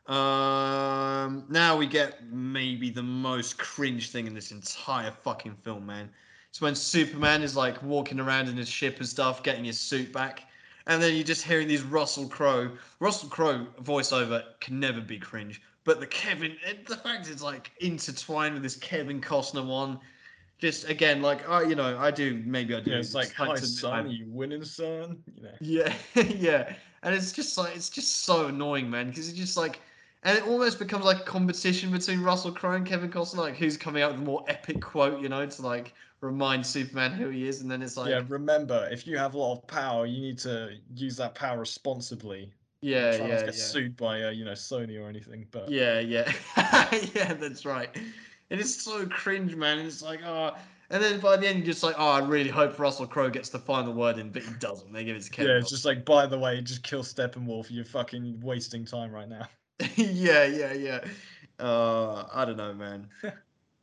Um, 0.06 1.44
now 1.48 1.76
we 1.76 1.86
get 1.86 2.24
maybe 2.32 2.90
the 2.90 3.02
most 3.02 3.58
cringe 3.58 4.10
thing 4.10 4.26
in 4.26 4.34
this 4.34 4.50
entire 4.50 5.12
fucking 5.22 5.56
film, 5.62 5.86
man. 5.86 6.10
It's 6.50 6.60
when 6.60 6.74
Superman 6.74 7.42
is 7.42 7.56
like 7.56 7.82
walking 7.82 8.18
around 8.18 8.48
in 8.48 8.56
his 8.56 8.68
ship 8.68 8.98
and 8.98 9.08
stuff, 9.08 9.42
getting 9.42 9.64
his 9.64 9.78
suit 9.78 10.12
back, 10.12 10.42
and 10.86 11.02
then 11.02 11.14
you're 11.14 11.24
just 11.24 11.44
hearing 11.44 11.68
these 11.68 11.82
Russell 11.82 12.28
Crowe. 12.28 12.72
Russell 12.98 13.28
Crowe 13.28 13.66
voiceover 13.82 14.42
can 14.60 14.80
never 14.80 15.00
be 15.00 15.18
cringe, 15.18 15.62
but 15.84 16.00
the 16.00 16.06
Kevin, 16.06 16.56
the 16.88 16.96
fact 16.96 17.30
it's 17.30 17.42
like 17.42 17.70
intertwined 17.80 18.54
with 18.54 18.62
this 18.62 18.76
Kevin 18.76 19.20
Costner 19.20 19.66
one, 19.66 19.98
just 20.62 20.88
again 20.88 21.20
like 21.22 21.42
oh, 21.48 21.60
you 21.60 21.74
know, 21.74 21.98
I 21.98 22.12
do 22.12 22.40
maybe 22.46 22.72
I 22.74 22.80
do. 22.80 22.92
Yeah, 22.92 22.98
it's 22.98 23.16
like, 23.16 23.34
hi 23.34 23.56
son, 23.56 24.08
you 24.08 24.26
winning, 24.28 24.64
son? 24.64 25.20
You 25.36 25.42
know. 25.42 25.50
yeah, 25.60 25.92
yeah, 26.14 26.72
and 27.02 27.12
it's 27.14 27.32
just 27.32 27.58
like 27.58 27.74
it's 27.74 27.90
just 27.90 28.24
so 28.24 28.46
annoying, 28.46 28.88
man, 28.88 29.08
because 29.08 29.28
it's 29.28 29.36
just 29.36 29.56
like, 29.56 29.80
and 30.22 30.38
it 30.38 30.46
almost 30.46 30.78
becomes 30.78 31.04
like 31.04 31.18
a 31.18 31.24
competition 31.24 31.90
between 31.90 32.22
Russell 32.22 32.52
Crowe 32.52 32.76
and 32.76 32.86
Kevin 32.86 33.10
Costner, 33.10 33.38
like 33.38 33.56
who's 33.56 33.76
coming 33.76 34.04
out 34.04 34.12
with 34.12 34.20
the 34.20 34.24
more 34.24 34.44
epic 34.46 34.80
quote, 34.80 35.20
you 35.20 35.28
know, 35.28 35.44
to 35.44 35.62
like 35.62 35.94
remind 36.20 36.64
Superman 36.64 37.10
who 37.10 37.28
he 37.28 37.48
is, 37.48 37.60
and 37.60 37.68
then 37.68 37.82
it's 37.82 37.96
like, 37.96 38.10
yeah, 38.10 38.18
yeah, 38.18 38.24
remember, 38.28 38.88
if 38.92 39.04
you 39.04 39.18
have 39.18 39.34
a 39.34 39.38
lot 39.38 39.58
of 39.58 39.66
power, 39.66 40.06
you 40.06 40.20
need 40.20 40.38
to 40.38 40.76
use 40.94 41.16
that 41.16 41.34
power 41.34 41.58
responsibly. 41.58 42.52
yeah, 42.82 43.16
yeah, 43.16 43.36
to 43.38 43.44
get 43.46 43.54
sued 43.56 43.96
by 43.96 44.22
uh, 44.22 44.30
you 44.30 44.44
know 44.44 44.52
Sony 44.52 45.02
or 45.02 45.08
anything. 45.08 45.44
But 45.50 45.68
yeah, 45.68 45.98
yeah, 45.98 46.32
yeah, 47.14 47.34
that's 47.34 47.66
right. 47.66 47.90
And 48.52 48.60
it's 48.60 48.82
so 48.82 49.06
cringe, 49.06 49.56
man. 49.56 49.78
And 49.78 49.88
it's 49.88 50.02
like, 50.02 50.20
oh, 50.24 50.54
and 50.90 51.02
then 51.02 51.20
by 51.20 51.38
the 51.38 51.48
end, 51.48 51.60
you're 51.60 51.66
just 51.66 51.82
like, 51.82 51.94
oh, 51.96 52.10
I 52.10 52.18
really 52.18 52.50
hope 52.50 52.78
Russell 52.78 53.06
Crowe 53.06 53.30
gets 53.30 53.48
the 53.48 53.58
final 53.58 53.94
word 53.94 54.18
in, 54.18 54.28
but 54.28 54.42
he 54.42 54.52
doesn't. 54.60 54.92
They 54.92 55.04
give 55.04 55.16
it 55.16 55.22
to 55.22 55.30
Kevin. 55.30 55.52
yeah, 55.52 55.58
it's 55.58 55.70
just 55.70 55.86
like 55.86 56.04
by 56.04 56.26
the 56.26 56.38
way, 56.38 56.60
just 56.60 56.82
kill 56.82 57.02
Steppenwolf. 57.02 57.70
You're 57.70 57.86
fucking 57.86 58.40
wasting 58.42 58.84
time 58.84 59.10
right 59.10 59.28
now. 59.28 59.48
yeah, 59.96 60.44
yeah, 60.44 60.74
yeah. 60.74 61.00
Uh, 61.58 62.26
I 62.30 62.44
don't 62.44 62.58
know, 62.58 62.74
man. 62.74 63.08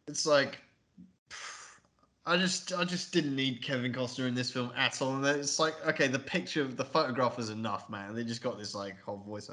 it's 0.08 0.28
like 0.28 0.60
I 2.28 2.38
just, 2.38 2.72
I 2.74 2.84
just 2.84 3.12
didn't 3.12 3.36
need 3.36 3.64
Kevin 3.64 3.92
Costner 3.92 4.28
in 4.28 4.36
this 4.36 4.52
film 4.52 4.72
at 4.78 5.02
all. 5.02 5.16
And 5.16 5.26
then 5.26 5.40
it's 5.40 5.58
like, 5.58 5.74
okay, 5.88 6.08
the 6.08 6.20
picture, 6.20 6.62
of 6.62 6.78
the 6.78 6.86
photograph 6.86 7.38
was 7.38 7.50
enough, 7.50 7.90
man. 7.90 8.14
They 8.14 8.24
just 8.24 8.44
got 8.44 8.60
this 8.60 8.76
like 8.76 9.02
whole 9.02 9.18
voice. 9.18 9.50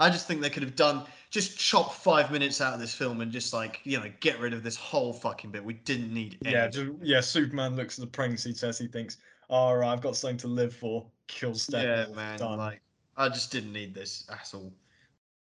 I 0.00 0.08
just 0.10 0.26
think 0.26 0.40
they 0.40 0.50
could 0.50 0.62
have 0.62 0.74
done 0.74 1.04
just 1.30 1.56
chop 1.56 1.94
five 1.94 2.32
minutes 2.32 2.60
out 2.60 2.74
of 2.74 2.80
this 2.80 2.92
film 2.92 3.20
and 3.20 3.30
just 3.30 3.52
like 3.52 3.80
you 3.84 3.98
know 3.98 4.10
get 4.20 4.40
rid 4.40 4.52
of 4.52 4.62
this 4.62 4.76
whole 4.76 5.12
fucking 5.12 5.50
bit. 5.50 5.64
We 5.64 5.74
didn't 5.74 6.12
need. 6.12 6.38
Any 6.44 6.54
Yeah, 6.54 6.68
just, 6.68 6.90
yeah. 7.02 7.20
Superman 7.20 7.76
looks 7.76 7.98
at 7.98 8.04
the 8.04 8.10
pregnancy 8.10 8.52
test. 8.52 8.80
He 8.80 8.88
thinks, 8.88 9.18
"All 9.48 9.76
right, 9.76 9.92
I've 9.92 10.00
got 10.00 10.16
something 10.16 10.38
to 10.38 10.48
live 10.48 10.74
for." 10.74 11.06
Kill 11.28 11.50
yeah, 11.50 11.54
Steppenwolf. 11.54 12.14
man. 12.16 12.38
done. 12.38 12.58
Like 12.58 12.80
I 13.16 13.28
just 13.28 13.52
didn't 13.52 13.72
need 13.72 13.94
this 13.94 14.26
at 14.30 14.50
all. 14.54 14.72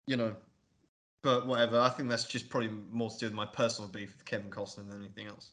You 0.05 0.17
know. 0.17 0.35
But 1.21 1.47
whatever. 1.47 1.79
I 1.79 1.89
think 1.89 2.07
that's 2.07 2.23
just 2.23 2.49
probably 2.49 2.69
more 2.91 3.09
to 3.09 3.17
do 3.17 3.25
with 3.25 3.33
my 3.33 3.45
personal 3.45 3.89
beef 3.89 4.13
with 4.15 4.23
Kevin 4.25 4.49
Costner 4.49 4.89
than 4.89 4.99
anything 4.99 5.27
else. 5.27 5.49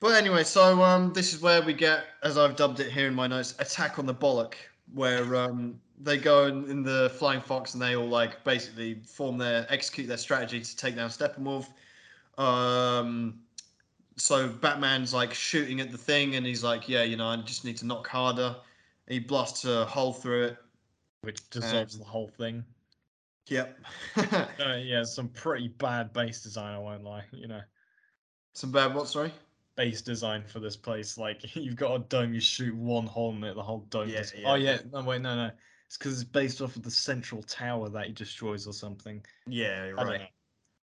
But 0.00 0.14
anyway, 0.14 0.44
so 0.44 0.80
um, 0.80 1.12
this 1.12 1.34
is 1.34 1.42
where 1.42 1.60
we 1.60 1.72
get, 1.72 2.04
as 2.22 2.38
I've 2.38 2.54
dubbed 2.54 2.78
it 2.78 2.92
here 2.92 3.08
in 3.08 3.14
my 3.14 3.26
notes, 3.26 3.56
attack 3.58 3.98
on 3.98 4.06
the 4.06 4.14
bollock, 4.14 4.54
where 4.94 5.34
um, 5.34 5.80
they 6.00 6.16
go 6.16 6.46
in, 6.46 6.70
in 6.70 6.82
the 6.82 7.10
Flying 7.18 7.40
Fox 7.40 7.74
and 7.74 7.82
they 7.82 7.96
all 7.96 8.08
like 8.08 8.44
basically 8.44 9.00
form 9.04 9.38
their 9.38 9.66
execute 9.68 10.06
their 10.08 10.16
strategy 10.16 10.60
to 10.60 10.76
take 10.76 10.94
down 10.96 11.10
Steppenwolf. 11.10 11.66
Um, 12.38 13.40
so 14.16 14.48
Batman's 14.48 15.12
like 15.14 15.34
shooting 15.34 15.80
at 15.80 15.90
the 15.90 15.98
thing, 15.98 16.36
and 16.36 16.46
he's 16.46 16.62
like, 16.64 16.88
"Yeah, 16.88 17.02
you 17.02 17.16
know, 17.16 17.28
I 17.28 17.36
just 17.36 17.64
need 17.64 17.76
to 17.78 17.86
knock 17.86 18.06
harder." 18.06 18.56
He 19.08 19.18
blasts 19.18 19.64
a 19.64 19.84
hole 19.86 20.12
through 20.12 20.44
it. 20.44 20.58
which 21.22 21.48
dissolves 21.50 21.94
Um, 21.94 22.00
the 22.00 22.06
whole 22.06 22.28
thing. 22.28 22.64
Yep. 23.48 23.78
Uh, 24.60 24.76
yeah, 24.80 25.02
some 25.02 25.28
pretty 25.30 25.68
bad 25.68 26.12
base 26.12 26.42
design. 26.42 26.74
I 26.74 26.78
won't 26.78 27.02
lie. 27.02 27.24
You 27.32 27.48
know, 27.48 27.60
Some 28.54 28.70
bad 28.72 28.94
what? 28.94 29.08
Sorry. 29.08 29.32
base 29.76 30.02
design 30.02 30.44
for 30.44 30.60
this 30.60 30.76
place. 30.76 31.16
Like 31.18 31.56
you've 31.56 31.76
got 31.76 31.94
a 31.94 31.98
dome, 32.00 32.34
you 32.34 32.40
shoot 32.40 32.74
one 32.74 33.06
hole 33.06 33.32
in 33.32 33.42
it, 33.44 33.54
the 33.54 33.62
whole 33.62 33.80
dome. 33.90 34.08
Yeah, 34.08 34.24
yeah, 34.36 34.50
oh 34.50 34.54
yeah, 34.54 34.78
no 34.92 35.02
wait, 35.02 35.22
no, 35.22 35.34
no. 35.34 35.50
It's 35.88 35.96
because 35.96 36.20
it's 36.20 36.30
based 36.30 36.60
off 36.60 36.76
of 36.76 36.82
the 36.82 36.90
central 36.90 37.42
tower 37.42 37.88
that 37.88 38.06
he 38.06 38.12
destroys 38.12 38.66
or 38.66 38.72
something. 38.72 39.24
Yeah, 39.46 39.88
right. 39.88 40.28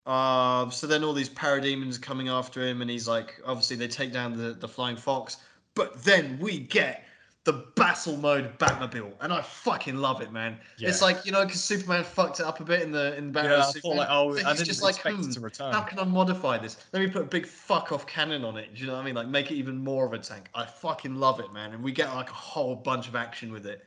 Uh, 0.08 0.70
so 0.72 0.88
then 0.88 1.04
all 1.04 1.14
these 1.14 1.30
parademons 1.30 1.98
are 1.98 2.02
coming 2.02 2.30
after 2.30 2.66
him, 2.66 2.82
and 2.82 2.90
he's 2.90 3.08
like, 3.08 3.40
obviously 3.46 3.76
they 3.76 3.88
take 3.88 4.12
down 4.12 4.36
the, 4.36 4.54
the 4.54 4.68
flying 4.68 4.96
fox, 4.96 5.38
but 5.76 6.04
then 6.04 6.40
we 6.40 6.58
get 6.58 7.04
the 7.44 7.54
battle 7.76 8.18
mode 8.18 8.58
Batmobile, 8.58 9.14
and 9.22 9.32
I 9.32 9.42
fucking 9.42 9.96
love 9.96 10.22
it, 10.22 10.34
man. 10.34 10.58
Yeah. 10.78 10.90
It's 10.90 11.02
like 11.02 11.26
you 11.26 11.32
know, 11.32 11.46
because 11.46 11.64
Superman 11.64 12.04
fucked 12.04 12.42
it 12.42 12.46
up 12.46 12.60
a 12.60 12.64
bit 12.66 12.82
in 12.82 12.92
the 12.92 13.16
in 13.18 13.32
Batman. 13.32 13.52
Yeah, 13.52 13.66
I 13.66 13.72
Superman. 13.72 13.82
thought 13.82 13.98
like, 13.98 14.08
oh, 14.10 14.36
So 14.36 14.48
I 14.48 14.54
didn't 14.54 14.66
just 14.66 14.82
like, 14.82 14.98
hmm, 14.98 15.30
to 15.30 15.40
return. 15.40 15.72
How 15.74 15.82
can 15.82 16.00
I 16.00 16.04
modify 16.04 16.58
this? 16.58 16.76
Let 16.92 17.04
me 17.04 17.10
put 17.10 17.22
a 17.22 17.26
big 17.26 17.46
fuck 17.46 17.92
off 17.92 18.06
cannon 18.06 18.44
on 18.44 18.58
it. 18.58 18.74
Do 18.74 18.82
you 18.82 18.88
know 18.88 18.96
what 18.96 19.02
I 19.02 19.06
mean? 19.06 19.16
Like 19.16 19.28
make 19.28 19.50
it 19.52 19.56
even 19.56 19.78
more 19.78 20.06
of 20.06 20.12
a 20.12 20.18
tank. 20.18 20.50
I 20.56 20.66
fucking 20.66 21.16
love 21.16 21.40
it, 21.40 21.54
man. 21.54 21.74
And 21.74 21.84
we 21.84 21.94
get 21.94 22.14
like 22.14 22.30
a 22.30 22.34
whole 22.34 22.76
bunch 22.76 23.08
of 23.08 23.16
action 23.16 23.52
with 23.52 23.66
it, 23.66 23.86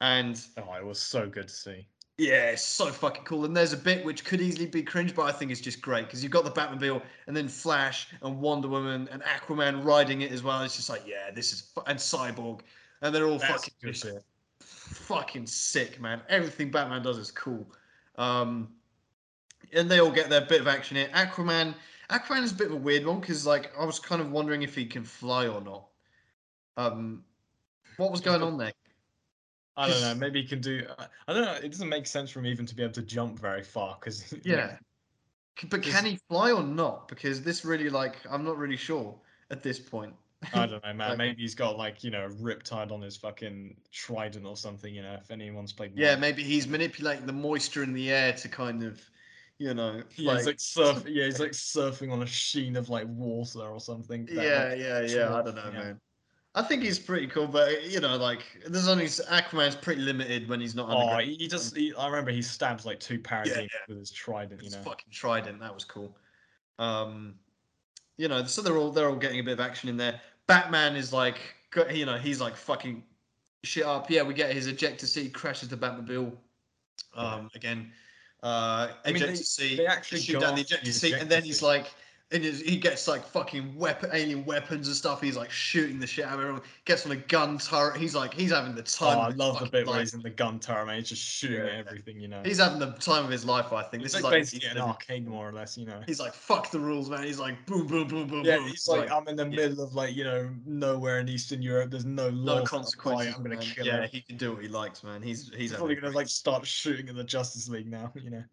and 0.00 0.40
Oh, 0.56 0.74
it 0.74 0.84
was 0.84 1.00
so 1.00 1.28
good 1.28 1.48
to 1.48 1.54
see. 1.54 1.86
yeah, 2.18 2.50
it's 2.50 2.62
so 2.62 2.86
fucking 2.90 3.24
cool. 3.24 3.44
And 3.44 3.56
there's 3.56 3.72
a 3.72 3.76
bit 3.76 4.04
which 4.04 4.24
could 4.24 4.40
easily 4.40 4.66
be 4.66 4.82
cringe, 4.82 5.14
but 5.14 5.22
I 5.22 5.32
think 5.32 5.50
it's 5.50 5.60
just 5.60 5.80
great 5.82 6.06
because 6.06 6.22
you've 6.22 6.32
got 6.32 6.44
the 6.44 6.50
Batmobile 6.50 7.02
and 7.26 7.36
then 7.36 7.48
Flash 7.48 8.08
and 8.22 8.40
Wonder 8.40 8.68
Woman 8.68 9.08
and 9.10 9.22
Aquaman 9.22 9.84
riding 9.84 10.22
it 10.22 10.32
as 10.32 10.42
well. 10.42 10.62
It's 10.62 10.76
just 10.76 10.88
like, 10.88 11.02
yeah, 11.06 11.30
this 11.34 11.52
is 11.52 11.60
fu- 11.74 11.82
and 11.86 11.98
Cyborg. 11.98 12.60
and 13.02 13.14
they're 13.14 13.26
all 13.26 13.38
That's 13.38 13.52
fucking 13.64 13.74
just 13.82 14.04
bit. 14.04 14.24
fucking 14.60 15.46
sick, 15.46 16.00
man. 16.00 16.20
Everything 16.28 16.70
Batman 16.70 17.02
does 17.02 17.18
is 17.18 17.30
cool. 17.30 17.66
Um, 18.16 18.68
and 19.72 19.90
they 19.90 19.98
all 20.00 20.10
get 20.12 20.30
their 20.30 20.42
bit 20.42 20.60
of 20.60 20.68
action 20.68 20.96
here. 20.96 21.08
Aquaman, 21.12 21.74
Aquaman 22.10 22.42
is 22.44 22.52
a 22.52 22.54
bit 22.54 22.68
of 22.68 22.72
a 22.74 22.76
weird 22.76 23.04
one 23.04 23.20
because, 23.20 23.44
like, 23.46 23.72
I 23.78 23.84
was 23.84 23.98
kind 23.98 24.22
of 24.22 24.30
wondering 24.30 24.62
if 24.62 24.74
he 24.74 24.86
can 24.86 25.04
fly 25.04 25.48
or 25.48 25.60
not. 25.60 25.86
Um, 26.78 27.24
what 27.96 28.10
was 28.10 28.20
going 28.20 28.42
on 28.42 28.56
there? 28.58 28.72
I 29.76 29.88
don't 29.88 30.00
know. 30.00 30.14
Maybe 30.14 30.42
he 30.42 30.48
can 30.48 30.60
do. 30.60 30.86
I- 30.98 31.06
I 31.28 31.32
don't 31.34 31.44
know. 31.44 31.54
It 31.54 31.70
doesn't 31.70 31.88
make 31.88 32.06
sense 32.06 32.30
for 32.30 32.38
him 32.40 32.46
even 32.46 32.66
to 32.66 32.74
be 32.74 32.82
able 32.82 32.94
to 32.94 33.02
jump 33.02 33.38
very 33.38 33.62
far 33.62 33.96
because 34.00 34.34
Yeah, 34.44 34.76
but 35.68 35.82
can 35.82 36.04
he 36.04 36.18
fly 36.28 36.52
or 36.52 36.62
not? 36.62 37.08
Because 37.08 37.42
this 37.42 37.64
really, 37.64 37.90
like, 37.90 38.16
I'm 38.30 38.44
not 38.44 38.56
really 38.58 38.76
sure 38.76 39.18
at 39.50 39.62
this 39.62 39.78
point. 39.78 40.14
I 40.52 40.66
don't 40.66 40.82
know, 40.84 40.92
man. 40.94 41.08
Like- 41.10 41.18
maybe 41.18 41.42
he's 41.42 41.54
got 41.54 41.76
like 41.76 42.04
you 42.04 42.10
know 42.10 42.26
a 42.26 42.30
riptide 42.30 42.90
on 42.92 43.02
his 43.02 43.16
fucking 43.16 43.76
trident 43.92 44.46
or 44.46 44.56
something. 44.56 44.94
You 44.94 45.02
know, 45.02 45.14
if 45.20 45.30
anyone's 45.30 45.72
played. 45.72 45.92
Yeah, 45.94 46.16
maybe 46.16 46.42
he's 46.42 46.66
manipulating 46.66 47.26
the 47.26 47.32
moisture 47.32 47.82
in 47.82 47.92
the 47.92 48.10
air 48.10 48.32
to 48.34 48.48
kind 48.48 48.82
of, 48.82 49.00
you 49.58 49.74
know, 49.74 50.02
Yeah, 50.16 50.36
he's 50.36 50.46
like 50.46 50.60
surf. 50.60 51.04
Yeah, 51.08 51.24
he's 51.24 51.40
like 51.40 51.52
surfing 51.52 52.12
on 52.12 52.22
a 52.22 52.26
sheen 52.26 52.76
of 52.76 52.88
like 52.88 53.06
water 53.08 53.60
or 53.60 53.80
something. 53.80 54.26
that, 54.26 54.34
yeah, 54.34 54.64
like, 54.70 54.78
yeah, 54.78 55.00
yeah. 55.00 55.34
I 55.34 55.42
don't 55.42 55.54
know, 55.54 55.70
yeah. 55.72 55.78
man. 55.78 56.00
I 56.56 56.62
think 56.62 56.82
he's 56.82 56.98
pretty 56.98 57.26
cool, 57.26 57.46
but 57.46 57.84
you 57.84 58.00
know, 58.00 58.16
like, 58.16 58.40
there's 58.66 58.88
only 58.88 59.04
Aquaman's 59.04 59.76
pretty 59.76 60.00
limited 60.00 60.48
when 60.48 60.58
he's 60.58 60.74
not. 60.74 60.88
Oh, 60.88 61.18
he, 61.18 61.46
just. 61.48 61.76
He, 61.76 61.92
I 61.94 62.06
remember 62.06 62.30
he 62.30 62.40
stabs 62.40 62.86
like 62.86 62.98
two 62.98 63.18
parademons 63.18 63.56
yeah. 63.56 63.66
with 63.88 63.98
his 63.98 64.10
trident. 64.10 64.62
You 64.62 64.64
His 64.64 64.76
know. 64.76 64.82
fucking 64.82 65.12
trident. 65.12 65.60
That 65.60 65.74
was 65.74 65.84
cool. 65.84 66.16
Um, 66.78 67.34
you 68.16 68.28
know, 68.28 68.42
so 68.44 68.62
they're 68.62 68.78
all 68.78 68.90
they're 68.90 69.10
all 69.10 69.16
getting 69.16 69.38
a 69.38 69.42
bit 69.42 69.52
of 69.52 69.60
action 69.60 69.90
in 69.90 69.98
there. 69.98 70.18
Batman 70.46 70.96
is 70.96 71.12
like, 71.12 71.38
you 71.92 72.06
know, 72.06 72.16
he's 72.16 72.40
like 72.40 72.56
fucking 72.56 73.04
shit 73.62 73.84
up. 73.84 74.10
Yeah, 74.10 74.22
we 74.22 74.32
get 74.32 74.50
his 74.50 74.66
ejector 74.66 75.06
seat 75.06 75.34
crashes 75.34 75.68
the 75.68 75.76
Batmobile. 75.76 76.32
Um, 77.14 77.50
again, 77.54 77.92
uh, 78.42 78.88
I 79.04 79.08
mean, 79.08 79.16
ejector 79.16 79.36
they- 79.36 79.42
seat. 79.42 79.76
they 79.76 79.86
actually 79.86 80.20
shoot 80.22 80.40
down 80.40 80.54
the 80.54 80.62
ejector 80.62 80.90
seat, 80.90 81.12
and 81.12 81.16
ejector 81.16 81.28
then 81.28 81.42
he's 81.44 81.58
seat. 81.58 81.66
like. 81.66 81.94
And 82.32 82.42
he 82.42 82.76
gets 82.76 83.06
like 83.06 83.24
fucking 83.24 83.76
weapon, 83.76 84.10
alien 84.12 84.44
weapons 84.44 84.88
and 84.88 84.96
stuff. 84.96 85.20
He's 85.22 85.36
like 85.36 85.48
shooting 85.48 86.00
the 86.00 86.08
shit 86.08 86.24
out 86.24 86.34
of 86.34 86.40
everyone. 86.40 86.62
Gets 86.84 87.06
on 87.06 87.12
a 87.12 87.16
gun 87.16 87.56
turret. 87.56 87.98
He's 87.98 88.16
like, 88.16 88.34
he's 88.34 88.50
having 88.50 88.74
the 88.74 88.82
time. 88.82 89.16
Oh, 89.16 89.20
time. 89.20 89.20
I 89.20 89.26
of 89.26 89.30
his 89.30 89.38
love 89.38 89.58
the 89.60 89.66
bit 89.66 89.86
where 89.86 89.94
life. 89.94 90.00
he's 90.00 90.14
in 90.14 90.22
the 90.22 90.30
gun 90.30 90.58
turret, 90.58 90.86
man. 90.86 90.96
He's 90.98 91.08
just 91.10 91.22
shooting 91.22 91.58
Yeah. 91.58 91.66
at 91.66 91.86
everything. 91.86 92.18
You 92.20 92.26
know. 92.26 92.42
He's 92.44 92.58
having 92.58 92.80
the 92.80 92.90
time 92.94 93.24
of 93.24 93.30
his 93.30 93.44
life. 93.44 93.72
I 93.72 93.84
think 93.84 94.02
It's 94.02 94.14
this 94.14 94.24
like 94.24 94.40
is 94.40 94.52
like 94.52 94.60
basically 94.62 94.68
an 94.70 94.78
arcade, 94.88 95.28
more 95.28 95.48
or 95.48 95.52
less. 95.52 95.78
You 95.78 95.86
know. 95.86 96.00
He's 96.04 96.18
like, 96.18 96.34
fuck 96.34 96.72
the 96.72 96.80
rules, 96.80 97.08
man. 97.08 97.22
He's 97.22 97.38
like, 97.38 97.64
boom, 97.64 97.86
boom, 97.86 98.08
boom, 98.08 98.26
boom, 98.26 98.44
Yeah, 98.44 98.56
boom. 98.56 98.64
he's 98.64 98.72
It's 98.74 98.88
like, 98.88 99.08
I'm 99.12 99.28
in 99.28 99.36
the 99.36 99.44
yeah. 99.44 99.56
middle 99.68 99.84
of 99.84 99.94
like 99.94 100.16
you 100.16 100.24
know 100.24 100.50
nowhere 100.66 101.20
in 101.20 101.28
Eastern 101.28 101.62
Europe. 101.62 101.92
There's 101.92 102.04
no 102.04 102.28
law. 102.30 102.56
no 102.58 102.64
consequences. 102.64 103.36
I'm 103.36 103.44
gonna 103.44 103.54
man. 103.54 103.64
kill 103.64 103.86
yeah, 103.86 104.02
him. 104.02 104.08
he 104.10 104.20
can 104.20 104.36
do 104.36 104.52
what 104.52 104.62
he 104.62 104.68
likes, 104.68 105.04
man. 105.04 105.22
He's 105.22 105.48
he's 105.50 105.70
He's 105.70 105.74
probably 105.74 105.94
gonna 105.94 106.12
like 106.12 106.26
start 106.26 106.66
shooting 106.66 107.08
at 107.08 107.14
the 107.14 107.22
Justice 107.22 107.68
League 107.68 107.86
now. 107.88 108.12
You 108.20 108.30
know. 108.30 108.44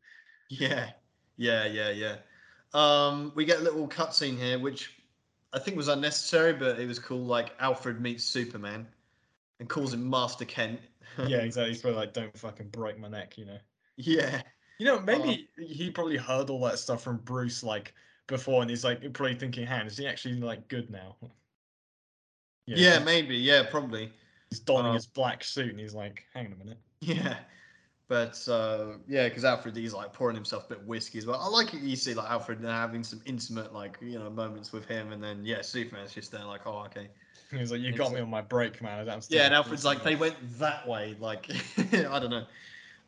Yeah, 0.49 0.91
yeah, 1.37 1.65
yeah, 1.65 1.89
yeah. 1.89 2.15
Um, 2.73 3.31
we 3.35 3.45
get 3.45 3.59
a 3.59 3.63
little 3.63 3.87
cutscene 3.87 4.37
here, 4.37 4.59
which 4.59 4.91
I 5.53 5.59
think 5.59 5.77
was 5.77 5.87
unnecessary, 5.87 6.53
but 6.53 6.79
it 6.79 6.87
was 6.87 6.99
cool. 6.99 7.23
Like 7.25 7.53
Alfred 7.59 8.01
meets 8.01 8.23
Superman 8.23 8.87
and 9.59 9.69
calls 9.69 9.93
him 9.93 10.09
Master 10.09 10.45
Kent. 10.45 10.81
Yeah, 11.17 11.39
exactly. 11.39 11.69
He's 11.73 11.81
probably 11.81 11.99
like, 11.99 12.13
don't 12.13 12.35
fucking 12.37 12.69
break 12.69 12.97
my 12.97 13.07
neck. 13.07 13.37
You 13.37 13.45
know. 13.45 13.59
yeah, 13.97 14.41
You 14.79 14.85
know, 14.87 14.99
maybe 14.99 15.47
he 15.57 15.91
probably 15.91 16.17
heard 16.17 16.49
all 16.49 16.61
that 16.65 16.79
stuff 16.79 17.03
from 17.03 17.17
Bruce 17.17 17.63
like 17.63 17.93
before, 18.27 18.61
and 18.61 18.69
he's 18.69 18.83
like 18.83 19.01
probably 19.13 19.35
thinking, 19.35 19.65
"Han, 19.67 19.85
is 19.85 19.97
he 19.97 20.07
actually 20.07 20.35
like 20.35 20.67
good 20.69 20.89
now?" 20.89 21.17
You 22.65 22.77
know, 22.77 22.81
yeah, 22.81 22.99
maybe, 22.99 23.35
yeah, 23.35 23.63
probably. 23.69 24.11
He's 24.49 24.59
donning 24.61 24.91
Um, 24.91 24.95
his 24.95 25.05
black 25.05 25.43
suit, 25.43 25.69
and 25.69 25.79
he's 25.79 25.93
like, 25.93 26.25
"Hang 26.33 26.47
on 26.47 26.53
a 26.53 26.55
minute." 26.55 26.77
Yeah. 27.01 27.37
But 28.09 28.45
uh, 28.49 28.97
yeah, 29.07 29.29
because 29.29 29.45
Alfred 29.45 29.75
he's 29.75 29.93
like 29.93 30.11
pouring 30.13 30.35
himself 30.35 30.65
a 30.65 30.69
bit 30.69 30.77
of 30.79 30.87
whiskey 30.87 31.19
as 31.19 31.25
well. 31.25 31.39
I 31.39 31.47
like 31.47 31.73
it. 31.73 31.81
You 31.81 31.95
see 31.95 32.13
like 32.13 32.29
Alfred 32.29 32.59
having 32.61 33.03
some 33.03 33.21
intimate 33.25 33.73
like 33.73 33.97
you 34.01 34.19
know 34.19 34.29
moments 34.29 34.73
with 34.73 34.85
him, 34.85 35.13
and 35.13 35.23
then 35.23 35.45
yeah, 35.45 35.61
Superman's 35.61 36.13
just 36.13 36.31
there 36.31 36.43
like, 36.43 36.67
oh 36.67 36.83
okay. 36.87 37.09
He's 37.51 37.71
like, 37.71 37.81
"You 37.81 37.89
It's 37.89 37.97
got 37.97 38.09
me 38.09 38.15
like- 38.15 38.23
on 38.23 38.29
my 38.29 38.41
break, 38.41 38.81
man." 38.81 39.07
I'm 39.07 39.21
Yeah, 39.29 39.45
and 39.45 39.53
Alfred's 39.53 39.85
like, 39.85 40.03
they 40.03 40.15
went 40.15 40.35
that 40.59 40.87
way. 40.87 41.15
Like 41.19 41.49
I 41.93 42.19
don't 42.19 42.29
know. 42.29 42.45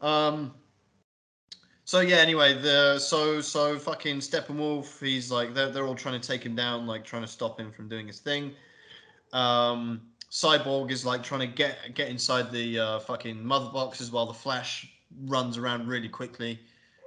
Um. 0.01 0.53
So 1.83 1.99
yeah. 1.99 2.17
Anyway, 2.17 2.53
the 2.53 2.97
so 2.97 3.41
so 3.41 3.77
fucking 3.77 4.17
Steppenwolf. 4.19 4.99
He's 5.03 5.29
like 5.29 5.53
they're 5.53 5.69
they're 5.69 5.85
all 5.85 5.95
trying 5.95 6.19
to 6.19 6.25
take 6.27 6.43
him 6.45 6.55
down, 6.55 6.87
like 6.87 7.03
trying 7.03 7.23
to 7.23 7.27
stop 7.27 7.59
him 7.59 7.71
from 7.71 7.89
doing 7.89 8.07
his 8.07 8.19
thing. 8.19 8.53
Um. 9.33 10.01
Cyborg 10.35 10.91
is 10.91 11.05
like 11.05 11.23
trying 11.23 11.39
to 11.39 11.47
get 11.47 11.77
get 11.93 12.09
inside 12.09 12.51
the 12.51 12.77
uh, 12.77 12.99
fucking 12.99 13.41
mother 13.41 13.69
boxes 13.71 14.11
while 14.11 14.25
the 14.25 14.33
Flash 14.33 14.85
runs 15.27 15.57
around 15.57 15.87
really 15.87 16.09
quickly 16.09 16.59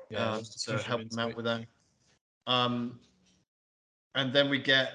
Yeah, 0.09 0.37
let's 0.37 0.65
to 0.65 0.73
push 0.73 0.81
him 0.81 0.89
help 0.89 1.11
them 1.11 1.19
out 1.19 1.31
it, 1.33 1.37
with 1.37 1.45
that. 1.45 1.67
Um, 2.47 2.99
and 4.15 4.33
then 4.33 4.49
we 4.49 4.59
get, 4.59 4.93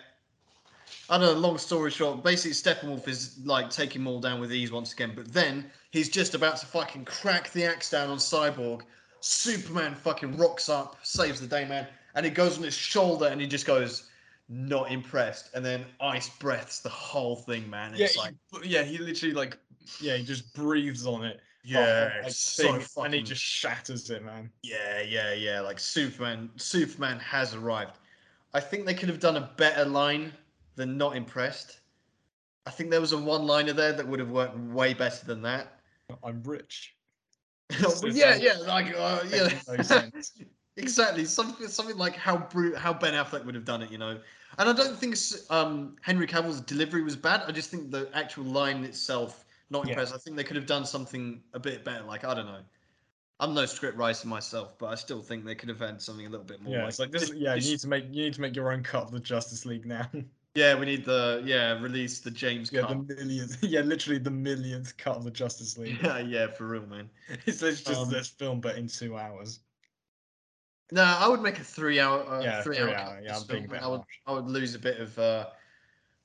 I 1.11 1.19
don't 1.19 1.31
know, 1.31 1.39
long 1.39 1.60
story 1.60 1.91
short, 1.91 2.23
basically 2.23 2.53
Steppenwolf 2.53 3.07
is 3.07 3.38
like 3.45 3.69
taking 3.69 4.03
them 4.03 4.07
all 4.07 4.19
down 4.19 4.41
with 4.41 4.51
ease 4.51 4.72
once 4.72 4.93
again, 4.93 5.14
but 5.15 5.31
then 5.31 5.69
he's 5.91 6.10
just 6.10 6.34
about 6.34 6.57
to 6.57 6.65
fucking 6.65 7.05
crack 7.05 7.51
the 7.51 7.64
axe 7.64 7.91
down 7.91 8.10
on 8.10 8.18
Cyborg. 8.18 8.81
Superman 9.19 9.93
fucking 9.93 10.38
rocks 10.38 10.69
up, 10.69 10.97
saves 11.03 11.39
the 11.39 11.45
day, 11.45 11.65
man, 11.65 11.85
and 12.15 12.26
he 12.26 12.31
goes 12.31 12.57
on 12.57 12.64
his 12.64 12.73
shoulder 12.73 13.27
and 13.27 13.39
he 13.39 13.45
just 13.45 13.68
goes, 13.68 14.10
not 14.49 14.91
impressed, 14.91 15.49
and 15.53 15.65
then 15.65 15.86
ice 16.02 16.30
breaths 16.30 16.80
the 16.80 16.90
whole 16.90 17.36
thing, 17.36 17.70
man. 17.70 17.94
Yeah, 17.95 18.07
like, 18.18 18.34
he, 18.61 18.70
yeah, 18.70 18.84
he 18.84 18.98
literally 18.98 19.34
like, 19.34 19.57
yeah, 19.99 20.15
he 20.15 20.24
just 20.24 20.53
breathes 20.53 21.06
on 21.06 21.24
it. 21.24 21.40
yeah, 21.64 22.10
whole, 22.10 22.24
like, 22.24 22.32
so 22.32 22.80
thing, 22.80 23.06
and 23.06 23.14
he 23.14 23.22
just 23.22 23.41
shatters 23.41 24.10
it, 24.10 24.24
man. 24.24 24.49
Yeah, 24.64 25.02
yeah, 25.02 25.34
yeah. 25.34 25.61
Like 25.61 25.80
Superman, 25.80 26.49
Superman 26.57 27.20
has 27.20 27.53
arrived. 27.53 27.98
I 28.53 28.60
think 28.60 28.86
they 28.86 28.94
could 28.94 29.10
have 29.10 29.20
done 29.20 29.38
a 29.38 29.52
better 29.57 29.86
line 29.86 30.32
than 30.76 30.98
not 30.98 31.15
impressed. 31.15 31.80
I 32.65 32.72
think 32.72 32.91
there 32.91 33.02
was 33.02 33.14
a 33.14 33.18
one-liner 33.18 33.74
there 33.74 33.94
that 33.94 34.07
would 34.07 34.20
have 34.20 34.30
worked 34.30 34.57
way 34.57 34.94
better 34.94 35.26
than 35.26 35.41
that. 35.41 35.80
I'm 36.24 36.41
rich. 36.44 36.95
Yeah, 38.03 38.36
yeah, 38.36 38.57
like 38.68 38.94
uh, 38.95 39.24
yeah, 39.30 39.45
Makes 39.45 39.68
no 39.68 39.82
sense. 39.82 40.32
exactly. 40.78 41.26
Something, 41.26 41.68
something 41.68 41.98
like 41.98 42.16
how 42.16 42.38
Bru- 42.38 42.76
how 42.76 42.94
Ben 42.94 43.14
Affleck 43.14 43.45
would 43.45 43.56
have 43.56 43.66
done 43.66 43.82
it, 43.82 43.91
you 43.91 43.98
know. 43.98 44.20
And 44.60 44.70
I 44.70 44.74
don't 44.74 44.95
think 44.98 45.16
um, 45.50 45.95
Henry 46.02 46.28
Cavill's 46.28 46.62
delivery 46.62 47.02
was 47.02 47.16
bad. 47.16 47.44
I 47.48 47.52
just 47.52 47.72
think 47.72 47.90
the 47.91 48.10
actual 48.14 48.44
line 48.45 48.84
itself 48.84 49.45
not 49.70 49.86
Yeah. 49.86 49.94
impressed. 49.94 50.14
I 50.14 50.18
think 50.18 50.38
they 50.38 50.44
could 50.44 50.56
have 50.56 50.68
done 50.68 50.86
something 50.86 51.41
a 51.54 51.60
bit 51.60 51.84
better. 51.84 52.04
Like 52.04 52.24
I 52.24 52.34
don't 52.34 52.45
know. 52.45 52.62
I'm 53.40 53.54
no 53.54 53.66
script 53.66 53.98
writer 53.98 54.28
myself, 54.28 54.78
but 54.78 54.86
I 54.88 54.95
still 54.95 55.22
think 55.22 55.44
they 55.44 55.56
could 55.56 55.68
have 55.70 55.80
had 55.80 56.02
something 56.02 56.26
a 56.26 56.30
little 56.30 56.45
bit 56.45 56.62
more. 56.62 56.76
Yeah, 56.76 56.80
like, 56.82 56.90
it's 56.90 57.00
like 57.00 57.12
this. 57.12 57.32
yeah, 57.36 57.56
you 57.56 57.72
need 57.72 57.80
to 57.80 57.88
make 57.88 58.06
you 58.12 58.24
need 58.24 58.34
to 58.36 58.41
make 58.41 58.56
your 58.56 58.72
own 58.72 58.84
cut 58.84 59.04
of 59.04 59.12
the 59.12 59.20
Justice 59.20 59.66
League 59.66 59.86
now. 59.86 60.10
Yeah, 60.56 60.78
we 60.78 60.86
need 60.86 61.04
the 61.04 61.41
yeah 61.44 61.82
release 61.82 62.20
the 62.20 62.30
James 62.30 62.72
yeah, 62.72 62.82
cut. 62.82 62.90
the 63.08 63.16
millions. 63.16 63.58
Yeah, 63.64 63.80
literally 63.82 64.20
the 64.20 64.30
millionth 64.30 64.95
cut 64.98 65.18
of 65.18 65.24
the 65.24 65.32
Justice 65.32 65.80
League. 65.80 65.98
Yeah, 66.04 66.20
yeah, 66.20 66.45
for 66.52 66.68
real, 66.68 66.86
man. 66.86 67.10
it's 67.48 67.64
it's 67.64 67.82
just 67.82 68.02
Um, 68.02 68.12
this 68.12 68.28
film, 68.28 68.62
but 68.62 68.78
in 68.78 68.88
two 68.88 69.18
hours. 69.18 69.62
No, 70.91 71.03
I 71.03 71.27
would 71.27 71.41
make 71.41 71.57
a 71.60 71.64
three-hour, 71.64 72.27
uh, 72.27 72.41
Yeah, 72.41 72.61
three-hour. 72.61 72.88
three 72.88 72.95
hour, 72.95 73.22
yeah, 73.23 73.38
I'm 73.38 73.43
bit 73.47 73.81
I 73.81 73.88
would, 73.88 73.97
harsh. 73.97 74.19
I 74.27 74.34
would 74.34 74.47
lose 74.47 74.76
a 74.76 74.80
bit 74.80 74.99
of 74.99 75.18
uh, 75.18 75.47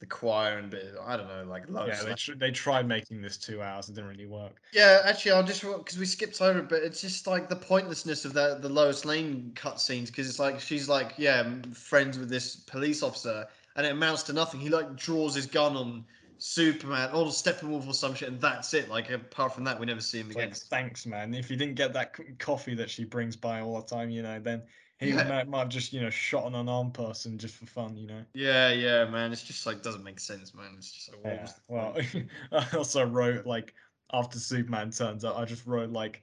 the 0.00 0.06
choir 0.06 0.58
and 0.58 0.66
a 0.66 0.76
bit. 0.76 0.94
Of, 0.94 1.06
I 1.06 1.16
don't 1.16 1.28
know, 1.28 1.44
like 1.44 1.64
yeah, 1.68 2.02
they 2.02 2.14
tr- 2.14 2.34
they 2.34 2.50
tried 2.50 2.86
making 2.86 3.22
this 3.22 3.36
two 3.36 3.62
hours. 3.62 3.88
It 3.88 3.94
didn't 3.94 4.10
really 4.10 4.26
work. 4.26 4.60
yeah, 4.72 5.00
actually, 5.04 5.32
I'll 5.32 5.42
just 5.42 5.62
because 5.62 5.98
we 5.98 6.06
skipped 6.06 6.40
over, 6.40 6.58
it, 6.60 6.68
but 6.68 6.82
it's 6.82 7.00
just 7.00 7.26
like 7.26 7.48
the 7.48 7.56
pointlessness 7.56 8.24
of 8.24 8.32
that 8.34 8.62
the 8.62 8.68
Lois 8.68 9.04
Lane 9.04 9.52
cutscenes 9.54 10.06
because 10.06 10.28
it's 10.28 10.38
like 10.38 10.60
she's 10.60 10.88
like 10.88 11.14
yeah 11.16 11.50
friends 11.72 12.18
with 12.18 12.28
this 12.28 12.56
police 12.56 13.02
officer 13.02 13.46
and 13.76 13.86
it 13.86 13.92
amounts 13.92 14.22
to 14.24 14.32
nothing. 14.32 14.60
He 14.60 14.68
like 14.68 14.96
draws 14.96 15.34
his 15.34 15.46
gun 15.46 15.76
on 15.76 16.04
Superman 16.38 17.10
or 17.12 17.26
Steppenwolf 17.26 17.86
or 17.86 17.94
some 17.94 18.14
shit, 18.14 18.28
and 18.28 18.40
that's 18.40 18.72
it. 18.74 18.88
Like 18.88 19.10
apart 19.10 19.54
from 19.54 19.64
that, 19.64 19.78
we 19.78 19.86
never 19.86 20.00
see 20.00 20.20
him 20.20 20.30
again. 20.30 20.50
like, 20.50 20.56
thanks, 20.56 21.06
man. 21.06 21.34
If 21.34 21.50
you 21.50 21.56
didn't 21.56 21.74
get 21.74 21.92
that 21.94 22.16
c- 22.16 22.24
coffee 22.38 22.74
that 22.76 22.88
she 22.90 23.04
brings 23.04 23.36
by 23.36 23.60
all 23.60 23.80
the 23.80 23.86
time, 23.86 24.10
you 24.10 24.22
know, 24.22 24.38
then 24.38 24.62
he 25.00 25.10
Yeah. 25.10 25.24
might, 25.24 25.48
might 25.48 25.58
have 25.60 25.68
just 25.68 25.92
you 25.92 26.00
know 26.00 26.10
shot 26.10 26.46
an 26.46 26.54
unarmed 26.54 26.94
person 26.94 27.38
just 27.38 27.56
for 27.56 27.66
fun, 27.66 27.96
you 27.96 28.06
know. 28.06 28.24
Yeah, 28.34 28.70
yeah, 28.70 29.04
man. 29.04 29.32
It's 29.32 29.42
just 29.42 29.66
like 29.66 29.82
doesn't 29.82 30.04
make 30.04 30.20
sense, 30.20 30.54
man. 30.54 30.74
It's 30.76 30.92
just 30.92 31.10
like 31.12 31.20
Yeah. 31.24 31.48
Well. 31.68 31.96
I 32.52 32.76
also 32.76 33.04
wrote 33.04 33.46
like 33.46 33.74
after 34.12 34.38
Superman 34.38 34.90
turns 34.90 35.24
up, 35.24 35.36
I 35.36 35.44
just 35.44 35.66
wrote 35.66 35.90
like 35.90 36.22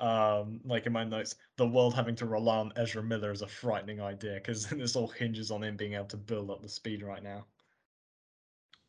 um 0.00 0.60
like 0.64 0.86
in 0.86 0.92
my 0.92 1.04
notes, 1.04 1.36
the 1.56 1.66
world 1.66 1.94
having 1.94 2.16
to 2.16 2.26
rely 2.26 2.58
on 2.58 2.72
Ezra 2.76 3.02
Miller 3.02 3.30
is 3.30 3.42
a 3.42 3.46
frightening 3.48 4.00
idea 4.00 4.34
because 4.34 4.66
then 4.66 4.78
this 4.80 4.96
all 4.96 5.08
hinges 5.08 5.50
on 5.50 5.62
him 5.62 5.76
being 5.76 5.94
able 5.94 6.06
to 6.06 6.16
build 6.16 6.50
up 6.50 6.62
the 6.62 6.68
speed 6.68 7.02
right 7.02 7.22
now. 7.22 7.46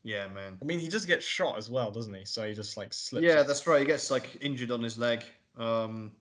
Yeah, 0.05 0.27
man. 0.27 0.57
I 0.61 0.65
mean, 0.65 0.79
he 0.79 0.87
just 0.87 1.07
gets 1.07 1.25
shot 1.25 1.57
as 1.57 1.69
well, 1.69 1.89
doesn't 1.89 2.13
he? 2.13 2.23
So 2.25 2.47
he 2.47 2.53
just 2.53 2.77
like 2.77 2.93
slips. 2.93 3.25
Yeah, 3.25 3.39
off. 3.39 3.47
that's 3.47 3.65
right. 3.65 3.79
He 3.79 3.85
gets 3.85 4.11
like 4.11 4.37
injured 4.39 4.69
on 4.69 4.83
his 4.83 4.99
leg. 4.99 5.23
Um, 5.57 6.11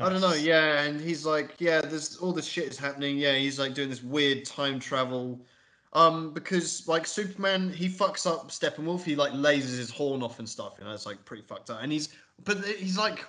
I 0.00 0.08
don't 0.08 0.22
know. 0.22 0.32
Yeah, 0.32 0.82
and 0.82 0.98
he's 0.98 1.26
like, 1.26 1.54
yeah, 1.58 1.82
there's 1.82 2.16
all 2.16 2.32
this 2.32 2.46
shit 2.46 2.64
is 2.68 2.78
happening. 2.78 3.18
Yeah, 3.18 3.34
he's 3.34 3.58
like 3.58 3.74
doing 3.74 3.90
this 3.90 4.02
weird 4.02 4.46
time 4.46 4.80
travel. 4.80 5.38
Um, 5.92 6.32
because 6.32 6.88
like 6.88 7.06
Superman, 7.06 7.70
he 7.70 7.88
fucks 7.88 8.26
up 8.26 8.50
Steppenwolf. 8.50 9.02
He 9.02 9.16
like 9.16 9.32
lasers 9.32 9.76
his 9.76 9.90
horn 9.90 10.22
off 10.22 10.38
and 10.38 10.48
stuff. 10.48 10.76
You 10.78 10.86
know, 10.86 10.92
it's 10.92 11.06
like 11.06 11.22
pretty 11.26 11.42
fucked 11.42 11.68
up. 11.68 11.80
And 11.82 11.92
he's, 11.92 12.08
but 12.44 12.64
he's 12.64 12.96
like, 12.96 13.24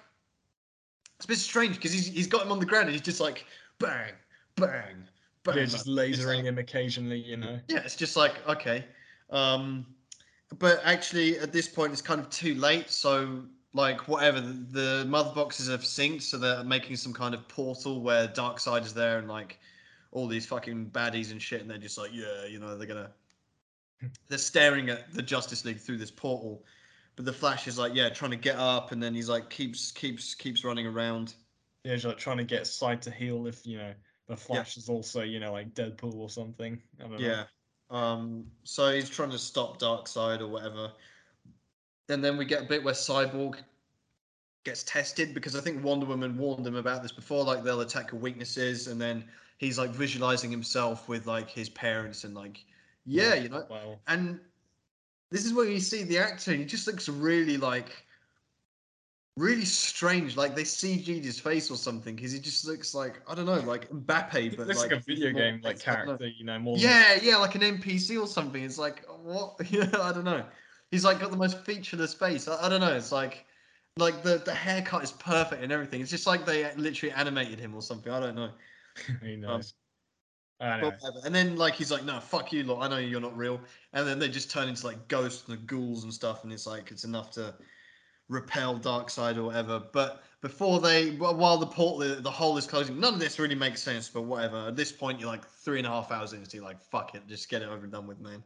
it's 1.17 1.25
a 1.25 1.27
bit 1.27 1.37
strange 1.37 1.75
because 1.75 1.91
he's 1.91 2.07
he's 2.07 2.27
got 2.27 2.45
him 2.45 2.51
on 2.53 2.59
the 2.59 2.65
ground 2.65 2.85
and 2.85 2.93
he's 2.93 3.01
just 3.01 3.19
like 3.19 3.45
bang, 3.79 4.13
bang, 4.55 5.03
bang. 5.43 5.57
Yeah, 5.57 5.65
just 5.65 5.85
lasering 5.85 6.37
like- 6.37 6.45
him 6.45 6.57
occasionally, 6.57 7.19
you 7.19 7.35
know. 7.35 7.59
yeah, 7.67 7.79
it's 7.79 7.97
just 7.97 8.15
like 8.15 8.35
okay, 8.47 8.85
um, 9.29 9.85
but 10.57 10.81
actually 10.83 11.37
at 11.39 11.51
this 11.51 11.67
point 11.67 11.93
it's 11.93 12.01
kind 12.01 12.19
of 12.19 12.29
too 12.29 12.55
late. 12.55 12.89
So 12.89 13.43
like 13.73 14.07
whatever, 14.07 14.41
the, 14.41 14.53
the 14.53 15.05
mother 15.07 15.31
boxes 15.33 15.69
have 15.69 15.81
synced, 15.81 16.23
so 16.23 16.37
they're 16.37 16.63
making 16.63 16.95
some 16.95 17.13
kind 17.13 17.33
of 17.33 17.47
portal 17.47 18.01
where 18.01 18.27
Darkseid 18.27 18.83
is 18.83 18.93
there 18.93 19.19
and 19.19 19.27
like 19.27 19.59
all 20.11 20.27
these 20.27 20.45
fucking 20.45 20.87
baddies 20.87 21.31
and 21.31 21.41
shit, 21.41 21.61
and 21.61 21.69
they're 21.69 21.77
just 21.77 21.97
like 21.97 22.11
yeah, 22.13 22.45
you 22.49 22.59
know, 22.59 22.77
they're 22.77 22.87
gonna 22.87 23.11
they're 24.27 24.37
staring 24.37 24.89
at 24.89 25.13
the 25.13 25.21
Justice 25.21 25.65
League 25.65 25.79
through 25.79 25.97
this 25.97 26.11
portal. 26.11 26.63
But 27.15 27.25
the 27.25 27.33
Flash 27.33 27.67
is 27.67 27.77
like, 27.77 27.93
yeah, 27.93 28.09
trying 28.09 28.31
to 28.31 28.37
get 28.37 28.55
up, 28.55 28.93
and 28.93 29.03
then 29.03 29.13
he's 29.13 29.27
like, 29.27 29.49
keeps, 29.49 29.91
keeps, 29.91 30.33
keeps 30.33 30.63
running 30.63 30.87
around. 30.87 31.33
Yeah, 31.83 31.93
he's 31.93 32.05
like 32.05 32.17
trying 32.17 32.37
to 32.37 32.45
get 32.45 32.65
Side 32.65 33.01
to 33.03 33.11
heal 33.11 33.45
if 33.45 33.65
you 33.67 33.77
know 33.77 33.93
the 34.27 34.37
Flash 34.37 34.77
is 34.77 34.89
also 34.89 35.21
you 35.21 35.39
know 35.39 35.51
like 35.51 35.73
Deadpool 35.73 36.15
or 36.15 36.29
something. 36.29 36.81
I 36.99 37.03
don't 37.03 37.11
know. 37.11 37.45
Yeah. 37.91 37.97
Um. 37.97 38.45
So 38.63 38.91
he's 38.91 39.09
trying 39.09 39.31
to 39.31 39.39
stop 39.39 39.79
Darkseid 39.79 40.41
or 40.41 40.47
whatever. 40.47 40.91
And 42.09 42.23
then 42.23 42.37
we 42.37 42.45
get 42.45 42.63
a 42.63 42.65
bit 42.65 42.83
where 42.83 42.93
Cyborg 42.93 43.57
gets 44.63 44.83
tested 44.83 45.33
because 45.33 45.55
I 45.55 45.61
think 45.61 45.83
Wonder 45.83 46.05
Woman 46.05 46.37
warned 46.37 46.65
him 46.65 46.75
about 46.75 47.03
this 47.03 47.11
before. 47.11 47.43
Like 47.43 47.63
they'll 47.63 47.81
attack 47.81 48.11
her 48.11 48.17
weaknesses, 48.17 48.87
and 48.87 48.99
then 48.99 49.23
he's 49.57 49.77
like 49.77 49.91
visualizing 49.91 50.51
himself 50.51 51.07
with 51.07 51.27
like 51.27 51.49
his 51.49 51.69
parents 51.69 52.23
and 52.23 52.33
like, 52.33 52.65
yeah, 53.05 53.35
you 53.35 53.49
know. 53.49 53.65
Well, 53.69 53.99
And 54.07 54.39
this 55.29 55.45
is 55.45 55.53
where 55.53 55.65
you 55.65 55.79
see 55.79 56.03
the 56.03 56.17
actor. 56.17 56.53
He 56.53 56.65
just 56.65 56.87
looks 56.87 57.07
really 57.07 57.57
like, 57.57 58.05
really 59.39 59.65
strange. 59.65 60.35
Like 60.35 60.55
they 60.55 60.63
CG'd 60.63 61.23
his 61.23 61.39
face 61.39 61.71
or 61.71 61.77
something 61.77 62.15
because 62.15 62.31
he 62.31 62.39
just 62.39 62.65
looks 62.65 62.93
like 62.93 63.21
I 63.27 63.33
don't 63.33 63.45
know, 63.45 63.59
like 63.61 63.89
Mbappe, 63.89 64.57
but 64.57 64.67
looks 64.67 64.81
like, 64.81 64.91
a 64.91 64.99
video 64.99 65.31
more- 65.31 65.41
game 65.41 65.61
like 65.63 65.79
character, 65.79 66.27
you 66.27 66.45
know, 66.45 66.59
more. 66.59 66.75
than- 66.75 66.85
Yeah, 66.85 67.17
yeah, 67.21 67.37
like 67.37 67.55
an 67.55 67.61
NPC 67.61 68.21
or 68.21 68.27
something. 68.27 68.63
It's 68.63 68.77
like 68.77 69.05
what? 69.23 69.55
Yeah, 69.69 69.89
I 70.01 70.11
don't 70.11 70.25
know. 70.25 70.43
He's 70.91 71.05
like 71.05 71.19
got 71.19 71.31
the 71.31 71.37
most 71.37 71.63
featureless 71.65 72.13
face. 72.13 72.47
I, 72.47 72.65
I 72.65 72.69
don't 72.69 72.81
know. 72.81 72.93
It's 72.93 73.11
like, 73.11 73.45
like 73.97 74.21
the 74.23 74.41
the 74.45 74.53
haircut 74.53 75.03
is 75.03 75.11
perfect 75.13 75.63
and 75.63 75.71
everything. 75.71 76.01
It's 76.01 76.11
just 76.11 76.27
like 76.27 76.45
they 76.45 76.69
literally 76.75 77.13
animated 77.13 77.59
him 77.59 77.73
or 77.73 77.81
something. 77.81 78.11
I 78.11 78.19
don't 78.19 78.35
know. 78.35 78.49
Who 79.21 79.33
um, 79.33 79.41
knows? 79.41 79.73
I 80.59 80.65
But 80.65 80.69
don't 80.69 80.81
know. 80.81 80.87
whatever. 80.87 81.25
And 81.25 81.33
then 81.33 81.55
like 81.55 81.75
he's 81.75 81.91
like, 81.91 82.03
no, 82.03 82.19
fuck 82.19 82.51
you, 82.51 82.63
lot. 82.63 82.83
I 82.83 82.89
know 82.89 82.97
you're 82.97 83.21
not 83.21 83.37
real. 83.37 83.61
And 83.93 84.05
then 84.05 84.19
they 84.19 84.27
just 84.27 84.51
turn 84.51 84.67
into 84.67 84.85
like 84.85 85.07
ghosts 85.07 85.47
and 85.47 85.65
ghouls 85.65 86.03
and 86.03 86.13
stuff, 86.13 86.43
and 86.43 86.51
it's 86.51 86.67
like 86.67 86.91
it's 86.91 87.05
enough 87.05 87.31
to 87.31 87.55
repel 88.29 88.79
Darkseid 88.79 89.37
or 89.37 89.43
whatever. 89.43 89.81
But 89.91 90.23
before 90.41 90.79
they, 90.79 91.11
while 91.11 91.57
the 91.57 91.65
port, 91.65 91.99
the, 91.99 92.15
the 92.15 92.31
hole 92.31 92.57
is 92.57 92.65
closing, 92.65 92.99
none 92.99 93.15
of 93.15 93.19
this 93.19 93.39
really 93.39 93.55
makes 93.55 93.81
sense. 93.81 94.07
But 94.07 94.21
whatever. 94.21 94.67
At 94.67 94.75
this 94.75 94.91
point, 94.91 95.19
you're 95.19 95.29
like 95.29 95.45
three 95.45 95.79
and 95.79 95.87
a 95.87 95.89
half 95.89 96.11
hours 96.11 96.33
into, 96.33 96.57
you're 96.57 96.65
like, 96.65 96.81
fuck 96.81 97.15
it, 97.15 97.27
just 97.27 97.49
get 97.49 97.61
it 97.61 97.67
over 97.67 97.83
and 97.83 97.91
done 97.91 98.07
with, 98.07 98.19
man. 98.21 98.43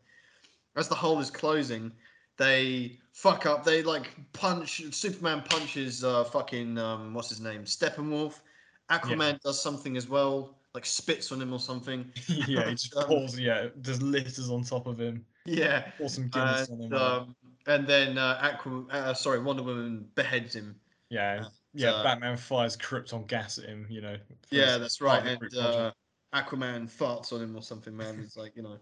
As 0.76 0.88
the 0.88 0.96
hole 0.96 1.20
is 1.20 1.30
closing, 1.30 1.92
they 2.38 2.98
fuck 3.12 3.46
up. 3.46 3.64
They 3.64 3.84
like 3.84 4.16
punch. 4.34 4.82
Superman 4.92 5.44
punches 5.48 6.04
uh 6.04 6.24
fucking 6.24 6.80
um 6.80 7.14
what's 7.14 7.30
his 7.30 7.40
name 7.40 7.64
Steppenwolf. 7.64 8.40
Aquaman 8.90 9.40
does 9.42 9.62
something 9.62 9.96
as 9.96 10.10
well, 10.10 10.56
like 10.74 10.86
spits 10.86 11.32
on 11.32 11.42
him 11.42 11.54
or 11.54 11.60
something. 11.60 12.12
yeah, 12.28 12.70
he 12.70 12.72
just 12.72 12.96
Um, 12.98 13.06
pours. 13.06 13.40
Yeah, 13.40 13.68
there's 13.76 14.02
litters 14.02 14.50
on 14.50 14.64
top 14.64 14.88
of 14.88 15.00
him. 15.00 15.26
Yeah. 15.46 15.92
Pour 15.98 16.10
some 16.10 16.28
Guinness 16.30 16.70
on 16.70 16.82
him. 16.82 16.86
And, 16.86 16.96
um, 16.96 17.36
and 17.68 17.88
then 17.88 18.18
uh, 18.18 18.40
Aqua, 18.42 18.86
uh, 18.92 19.14
sorry, 19.14 19.40
Wonder 19.40 19.64
Woman 19.64 20.08
beheads 20.16 20.56
him. 20.56 20.76
yeah, 21.10 21.44
uh, 21.46 21.50
yeah. 21.74 21.92
uh, 21.92 22.04
Batman 22.04 22.38
fires 22.38 22.78
Krypton 22.78 23.28
gas 23.28 23.58
at 23.58 23.66
him. 23.66 23.86
You 23.90 24.02
know. 24.02 24.18
Yeah, 24.50 24.78
that's 24.78 25.02
right. 25.02 25.26
And 25.26 25.58
uh. 25.58 25.92
Aquaman 26.34 26.90
farts 26.90 27.32
on 27.32 27.42
him 27.42 27.56
or 27.56 27.62
something, 27.62 27.96
man. 27.96 28.20
It's 28.24 28.36
like 28.36 28.56
you 28.56 28.64
know, 28.64 28.78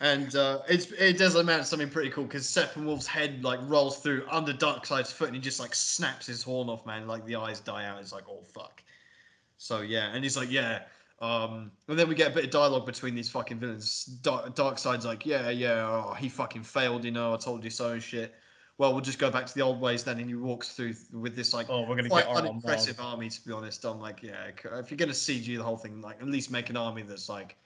and 0.00 0.34
uh, 0.34 0.60
it's 0.68 0.90
it 0.92 1.18
does 1.18 1.36
amount 1.36 1.62
to 1.62 1.68
something 1.68 1.88
pretty 1.88 2.10
cool 2.10 2.24
because 2.24 2.46
Steppenwolf's 2.46 3.06
head 3.06 3.44
like 3.44 3.60
rolls 3.62 3.98
through 3.98 4.24
under 4.30 4.52
Darkseid's 4.52 5.12
foot 5.12 5.28
and 5.28 5.36
he 5.36 5.40
just 5.40 5.60
like 5.60 5.74
snaps 5.74 6.26
his 6.26 6.42
horn 6.42 6.68
off, 6.68 6.84
man. 6.84 7.06
Like 7.06 7.24
the 7.24 7.36
eyes 7.36 7.60
die 7.60 7.86
out. 7.86 8.00
It's 8.00 8.12
like 8.12 8.24
oh 8.28 8.42
fuck. 8.52 8.82
So 9.56 9.80
yeah, 9.80 10.12
and 10.12 10.24
he's 10.24 10.36
like 10.36 10.50
yeah. 10.50 10.82
Um, 11.20 11.70
and 11.88 11.98
then 11.98 12.08
we 12.08 12.14
get 12.14 12.30
a 12.30 12.34
bit 12.34 12.44
of 12.44 12.50
dialogue 12.50 12.84
between 12.84 13.14
these 13.14 13.30
fucking 13.30 13.58
villains. 13.58 14.18
Darkseid's 14.22 15.06
like, 15.06 15.24
yeah, 15.24 15.48
yeah, 15.48 15.86
oh, 15.86 16.14
he 16.14 16.28
fucking 16.28 16.62
failed, 16.62 17.04
you 17.04 17.10
know. 17.10 17.32
I 17.32 17.36
told 17.38 17.64
you 17.64 17.70
so 17.70 17.92
and 17.92 18.02
shit. 18.02 18.34
Well, 18.78 18.92
we'll 18.92 19.00
just 19.00 19.18
go 19.18 19.30
back 19.30 19.46
to 19.46 19.54
the 19.54 19.62
old 19.62 19.80
ways 19.80 20.04
then. 20.04 20.18
And 20.18 20.28
he 20.28 20.34
walks 20.34 20.74
through 20.74 20.94
with 21.12 21.34
this 21.34 21.54
like 21.54 21.68
Oh, 21.70 21.88
we're 21.88 21.96
gonna 21.96 22.10
quite 22.10 22.24
get 22.26 22.30
our 22.30 22.36
unimpressive 22.38 23.00
army 23.00 23.30
to 23.30 23.46
be 23.46 23.52
honest. 23.52 23.84
I'm 23.86 24.00
like, 24.00 24.22
yeah, 24.22 24.48
if 24.48 24.90
you're 24.90 24.98
gonna 24.98 25.12
CG 25.12 25.56
the 25.56 25.62
whole 25.62 25.78
thing, 25.78 26.02
like 26.02 26.20
at 26.20 26.26
least 26.26 26.50
make 26.50 26.68
an 26.68 26.76
army 26.76 27.02
that's 27.02 27.30
like, 27.30 27.56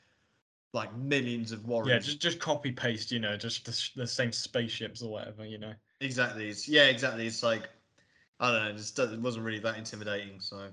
like 0.73 0.95
millions 0.97 1.51
of 1.51 1.67
warriors. 1.67 1.89
Yeah, 1.89 1.99
just 1.99 2.21
just 2.21 2.39
copy 2.39 2.71
paste. 2.71 3.11
You 3.11 3.19
know, 3.19 3.37
just 3.37 3.65
the, 3.65 4.01
the 4.03 4.07
same 4.07 4.31
spaceships 4.31 5.03
or 5.03 5.11
whatever. 5.11 5.45
You 5.45 5.59
know. 5.59 5.73
exactly. 6.01 6.49
It's 6.49 6.69
yeah, 6.69 6.85
exactly. 6.85 7.27
It's 7.27 7.43
like, 7.43 7.69
I 8.39 8.53
don't 8.53 8.65
know. 8.65 8.71
It 8.71 8.77
just 8.77 8.97
it 8.97 9.21
wasn't 9.21 9.45
really 9.45 9.59
that 9.59 9.77
intimidating. 9.77 10.39
So, 10.39 10.69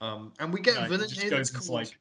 um, 0.00 0.32
and 0.40 0.54
we 0.54 0.62
get 0.62 0.76
No, 0.76 0.86
a 0.86 0.88
villain 0.88 1.10
here 1.10 1.28
that's 1.28 1.50
called. 1.50 1.68
like 1.68 1.98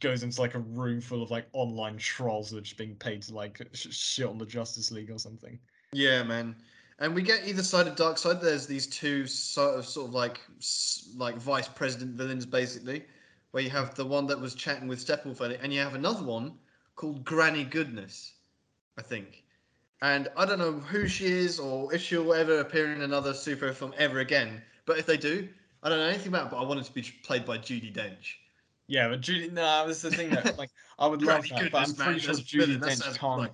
goes 0.00 0.22
into 0.22 0.40
like 0.40 0.54
a 0.54 0.58
room 0.60 1.00
full 1.00 1.22
of 1.22 1.30
like 1.30 1.46
online 1.52 1.96
trolls 1.96 2.50
that 2.50 2.58
are 2.58 2.62
just 2.62 2.76
being 2.76 2.94
paid 2.96 3.22
to 3.22 3.34
like 3.34 3.60
sh- 3.72 3.86
shit 3.90 4.26
on 4.26 4.38
the 4.38 4.46
Justice 4.46 4.90
League 4.90 5.10
or 5.10 5.18
something. 5.18 5.58
Yeah, 5.92 6.22
man. 6.22 6.56
And 6.98 7.14
we 7.14 7.22
get 7.22 7.46
either 7.46 7.62
side 7.62 7.86
of 7.86 7.94
Darkseid. 7.94 8.40
There's 8.40 8.66
these 8.66 8.86
two 8.86 9.26
sort 9.26 9.78
of 9.78 9.86
sort 9.86 10.08
of 10.08 10.14
like 10.14 10.40
like 11.16 11.36
vice 11.36 11.68
president 11.68 12.12
villains, 12.16 12.46
basically, 12.46 13.04
where 13.50 13.62
you 13.62 13.70
have 13.70 13.94
the 13.94 14.04
one 14.04 14.26
that 14.26 14.40
was 14.40 14.54
chatting 14.54 14.88
with 14.88 15.04
Steppenwolf, 15.04 15.58
and 15.62 15.72
you 15.72 15.80
have 15.80 15.94
another 15.94 16.24
one 16.24 16.54
called 16.94 17.24
Granny 17.24 17.64
Goodness, 17.64 18.32
I 18.98 19.02
think. 19.02 19.44
And 20.02 20.28
I 20.36 20.44
don't 20.44 20.58
know 20.58 20.72
who 20.72 21.06
she 21.08 21.26
is 21.26 21.58
or 21.58 21.92
if 21.94 22.02
she'll 22.02 22.34
ever 22.34 22.60
appear 22.60 22.92
in 22.92 23.02
another 23.02 23.32
superhero 23.32 23.74
film 23.74 23.94
ever 23.96 24.20
again. 24.20 24.62
But 24.84 24.98
if 24.98 25.06
they 25.06 25.16
do, 25.16 25.48
I 25.82 25.88
don't 25.88 25.98
know 25.98 26.06
anything 26.06 26.28
about. 26.28 26.46
it, 26.46 26.50
But 26.50 26.58
I 26.58 26.64
want 26.64 26.80
it 26.80 26.84
to 26.84 26.92
be 26.92 27.02
played 27.22 27.44
by 27.44 27.58
Judi 27.58 27.94
Dench. 27.94 28.34
Yeah, 28.88 29.08
but 29.08 29.20
Judy, 29.20 29.48
no, 29.50 29.86
that's 29.86 30.02
the 30.02 30.10
thing 30.10 30.30
that 30.30 30.56
like 30.58 30.70
I 30.98 31.06
would 31.06 31.22
love 31.24 31.48
that, 31.48 31.72
but 31.72 31.88
I'm 31.88 31.96
man, 31.96 32.06
pretty 32.06 32.20
sure 32.20 32.34
Judi 32.34 32.78
Dench 32.78 33.18
can't. 33.18 33.38
like- 33.40 33.52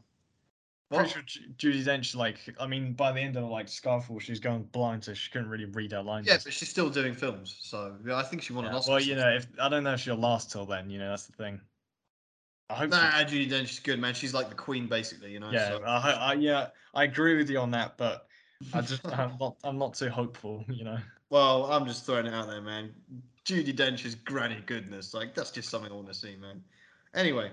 Pretty 0.90 1.08
sure 1.08 1.22
Ju- 1.22 1.40
Judi 1.56 1.82
Dench, 1.82 2.14
like, 2.14 2.36
I 2.60 2.66
mean, 2.66 2.92
by 2.92 3.12
the 3.12 3.20
end 3.20 3.38
of 3.38 3.44
like 3.48 3.64
Skyfall, 3.66 4.20
she's 4.20 4.40
going 4.40 4.64
blind, 4.64 5.02
so 5.02 5.14
she 5.14 5.30
couldn't 5.30 5.48
really 5.48 5.64
read 5.64 5.92
her 5.92 6.02
lines. 6.02 6.26
Yeah, 6.26 6.36
but 6.44 6.52
she's 6.52 6.68
still 6.68 6.90
doing 6.90 7.14
films, 7.14 7.56
so 7.62 7.96
yeah, 8.06 8.16
I 8.16 8.22
think 8.22 8.42
she 8.42 8.52
won 8.52 8.66
an 8.66 8.72
Yeah, 8.72 8.76
Oscar. 8.78 8.90
Well, 8.92 9.00
you 9.00 9.14
know, 9.16 9.30
if 9.30 9.46
I 9.58 9.70
don't 9.70 9.84
know 9.84 9.94
if 9.94 10.00
she'll 10.00 10.16
last 10.16 10.52
till 10.52 10.66
then, 10.66 10.90
you 10.90 10.98
know, 10.98 11.08
that's 11.08 11.26
the 11.26 11.32
thing. 11.32 11.62
I 12.68 12.74
hope. 12.74 12.90
Nah, 12.90 13.10
Judi 13.24 13.48
Dench 13.48 13.70
is 13.70 13.78
good, 13.80 14.00
man. 14.00 14.12
She's 14.12 14.34
like 14.34 14.50
the 14.50 14.54
queen, 14.54 14.86
basically. 14.86 15.32
You 15.32 15.40
know. 15.40 15.50
yeah, 15.50 15.70
so- 15.70 15.82
I, 15.82 16.10
I, 16.10 16.32
yeah, 16.34 16.66
I 16.92 17.04
agree 17.04 17.38
with 17.38 17.48
you 17.48 17.58
on 17.58 17.70
that, 17.70 17.96
but 17.96 18.26
I 18.74 18.82
just 18.82 19.00
I'm 19.10 19.38
not 19.40 19.56
I'm 19.64 19.78
not 19.78 19.94
too 19.94 20.10
hopeful, 20.10 20.62
you 20.68 20.84
know. 20.84 20.98
Well, 21.30 21.72
I'm 21.72 21.86
just 21.86 22.04
throwing 22.04 22.26
it 22.26 22.34
out 22.34 22.48
there, 22.48 22.60
man. 22.60 22.92
Judi 23.44 23.74
Dench's 23.74 24.14
granny 24.14 24.62
goodness, 24.66 25.14
like 25.14 25.34
that's 25.34 25.50
just 25.50 25.68
something 25.68 25.90
I 25.90 25.94
want 25.94 26.08
to 26.08 26.14
see, 26.14 26.36
man. 26.36 26.62
Anyway. 27.14 27.50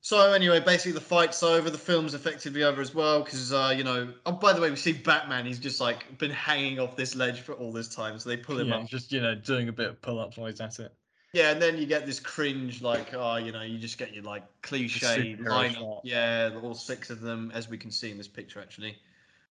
So 0.00 0.34
anyway, 0.34 0.60
basically 0.60 0.92
the 0.92 1.00
fight's 1.00 1.42
over. 1.42 1.70
The 1.70 1.78
film's 1.78 2.12
effectively 2.12 2.62
over 2.62 2.82
as 2.82 2.94
well 2.94 3.22
because 3.22 3.54
uh, 3.54 3.72
you 3.74 3.84
know. 3.84 4.12
Oh, 4.26 4.32
by 4.32 4.52
the 4.52 4.60
way, 4.60 4.68
we 4.68 4.76
see 4.76 4.92
Batman. 4.92 5.46
He's 5.46 5.58
just 5.58 5.80
like 5.80 6.18
been 6.18 6.30
hanging 6.30 6.78
off 6.78 6.94
this 6.94 7.14
ledge 7.16 7.40
for 7.40 7.54
all 7.54 7.72
this 7.72 7.88
time, 7.88 8.18
so 8.18 8.28
they 8.28 8.36
pull 8.36 8.58
him 8.58 8.68
Yeah, 8.68 8.78
up. 8.78 8.86
just 8.86 9.12
you 9.12 9.22
know, 9.22 9.34
doing 9.34 9.68
a 9.68 9.72
bit 9.72 9.88
of 9.88 10.02
pull-ups 10.02 10.36
while 10.36 10.48
he's 10.48 10.60
at 10.60 10.78
it. 10.78 10.92
Yeah, 11.32 11.50
and 11.50 11.60
then 11.60 11.78
you 11.78 11.86
get 11.86 12.06
this 12.06 12.20
cringe, 12.20 12.80
like, 12.80 13.12
oh, 13.14 13.36
you 13.36 13.50
know, 13.50 13.62
you 13.62 13.78
just 13.78 13.98
get 13.98 14.12
your 14.14 14.22
like 14.24 14.44
cliche 14.62 15.36
lineup. 15.40 16.00
Yeah, 16.04 16.50
all 16.62 16.74
six 16.74 17.08
of 17.10 17.20
them, 17.20 17.50
as 17.54 17.68
we 17.68 17.78
can 17.78 17.90
see 17.90 18.10
in 18.10 18.18
this 18.18 18.28
picture, 18.28 18.60
actually. 18.60 18.98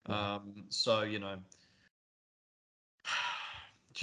Yeah. 0.08 0.34
Um, 0.36 0.64
so 0.70 1.02
you 1.02 1.18
know, 1.18 1.36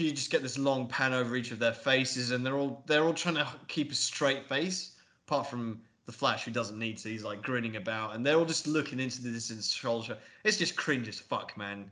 you 0.03 0.11
just 0.11 0.31
get 0.31 0.41
this 0.41 0.57
long 0.57 0.88
pan 0.88 1.13
over 1.13 1.35
each 1.35 1.51
of 1.51 1.59
their 1.59 1.73
faces, 1.73 2.31
and 2.31 2.45
they're 2.45 2.57
all 2.57 2.84
they're 2.85 3.03
all 3.03 3.13
trying 3.13 3.35
to 3.35 3.47
keep 3.67 3.91
a 3.91 3.95
straight 3.95 4.47
face, 4.47 4.91
apart 5.27 5.47
from 5.47 5.81
the 6.05 6.11
Flash, 6.11 6.45
who 6.45 6.51
doesn't 6.51 6.77
need 6.77 6.97
to. 6.99 7.09
He's 7.09 7.23
like 7.23 7.41
grinning 7.41 7.77
about, 7.77 8.15
and 8.15 8.26
they're 8.26 8.38
all 8.38 8.45
just 8.45 8.67
looking 8.67 8.99
into 8.99 9.22
the 9.22 9.30
distance. 9.30 9.72
Shoulder. 9.72 10.17
It's 10.43 10.57
just 10.57 10.76
cringe 10.76 11.07
as 11.07 11.19
fuck, 11.19 11.57
man. 11.57 11.89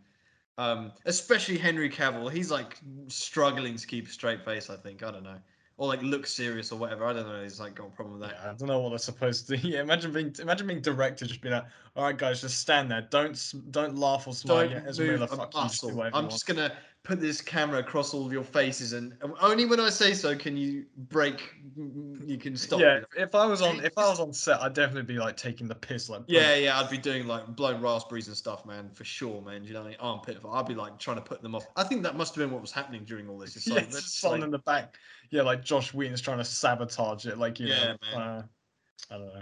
Um, 0.58 0.92
especially 1.06 1.58
Henry 1.58 1.90
Cavill. 1.90 2.32
He's 2.32 2.52
like 2.52 2.78
struggling 3.08 3.76
to 3.76 3.88
keep 3.88 4.08
a 4.08 4.12
straight 4.12 4.44
face. 4.44 4.70
I 4.70 4.76
think. 4.76 5.04
I 5.04 5.12
don't 5.12 5.24
know 5.24 5.40
or 5.78 5.88
like 5.88 6.02
look 6.04 6.28
serious 6.28 6.72
or 6.72 6.78
whatever. 6.78 7.06
I 7.06 7.14
don't 7.14 7.28
know. 7.28 7.42
He's 7.42 7.60
like 7.60 7.76
got 7.76 7.88
a 7.88 7.90
problem 7.90 8.20
with 8.20 8.30
that. 8.30 8.38
Yeah, 8.42 8.52
I 8.52 8.54
don't 8.54 8.68
know 8.68 8.80
what 8.80 8.90
they're 8.90 9.00
supposed 9.00 9.48
to. 9.48 9.58
Yeah, 9.64 9.82
imagine 9.82 10.12
being 10.12 10.36
imagine 10.40 10.68
being 10.68 10.82
directed, 10.82 11.30
just 11.30 11.42
be 11.42 11.50
like, 11.50 11.66
all 11.96 12.04
right, 12.04 12.18
guys, 12.18 12.42
just 12.42 12.60
stand 12.60 12.92
there, 12.92 13.08
don't 13.10 13.54
don't 13.72 13.98
laugh 13.98 14.28
or 14.28 14.34
smile. 14.34 14.70
Don't 14.70 14.98
Yeah, 14.98 15.06
move 15.06 15.22
a 15.22 15.28
fuck 15.28 15.54
you, 15.54 15.62
just 15.62 15.82
do 15.82 15.88
muscle. 15.88 16.10
I'm 16.14 16.30
just 16.30 16.46
gonna 16.46 16.74
put 17.04 17.20
this 17.20 17.42
camera 17.42 17.80
across 17.80 18.14
all 18.14 18.26
of 18.26 18.32
your 18.32 18.44
faces, 18.46 18.94
and 18.94 19.14
only 19.42 19.66
when 19.66 19.80
I 19.80 19.90
say 19.90 20.14
so 20.14 20.36
can 20.36 20.56
you 20.56 20.86
break. 21.10 21.54
You 22.26 22.38
can 22.38 22.56
stop. 22.56 22.80
yeah, 22.80 23.00
you 23.00 23.06
if 23.24 23.36
I 23.36 23.46
was 23.46 23.62
on 23.62 23.84
if 23.84 23.98
I 23.98 24.08
was 24.08 24.20
on 24.22 24.32
set, 24.32 24.62
I'd 24.62 24.74
definitely 24.74 25.14
be 25.14 25.20
like 25.20 25.36
taking 25.36 25.68
the 25.68 25.76
piss 25.76 26.10
like 26.10 26.22
Yeah, 26.28 26.56
yeah, 26.56 26.80
I'd 26.80 26.90
be 26.90 26.98
doing 26.98 27.28
like 27.28 27.46
blowing 27.56 27.82
raspberries 27.82 28.28
and 28.28 28.38
stuff, 28.38 28.66
man, 28.66 28.90
for 28.94 29.04
sure, 29.04 29.42
man. 29.42 29.64
You 29.66 29.74
know 29.74 29.82
what 29.82 29.88
I 29.88 29.90
mean? 29.92 29.98
Armpit. 30.00 30.38
I'd 30.50 30.66
be 30.68 30.76
like 30.76 30.98
trying 30.98 31.18
to 31.18 31.22
put 31.24 31.42
them 31.42 31.56
off. 31.56 31.66
I 31.76 31.84
think 31.84 32.04
that 32.04 32.16
must 32.16 32.36
have 32.36 32.42
been 32.44 32.52
what 32.52 32.62
was 32.62 32.72
happening 32.72 33.04
during 33.04 33.28
all 33.28 33.38
this. 33.38 33.56
It's 33.58 33.68
yeah, 33.68 33.76
like, 33.76 33.84
it's 33.86 33.94
that's 33.96 34.06
just 34.06 34.20
someone 34.22 34.40
like- 34.40 34.48
in 34.48 34.52
the 34.52 34.60
back. 34.60 34.96
Yeah, 35.30 35.42
like 35.42 35.64
Joss 35.64 35.94
Whedon's 35.94 36.22
trying 36.22 36.38
to 36.38 36.46
sabotage 36.46 37.26
it, 37.26 37.38
like 37.38 37.60
you 37.60 37.68
Yeah, 37.68 37.96
know. 38.14 38.18
man. 38.18 38.22
Uh, 38.22 38.44
I 39.12 39.18
don't 39.18 39.28
know. 39.28 39.42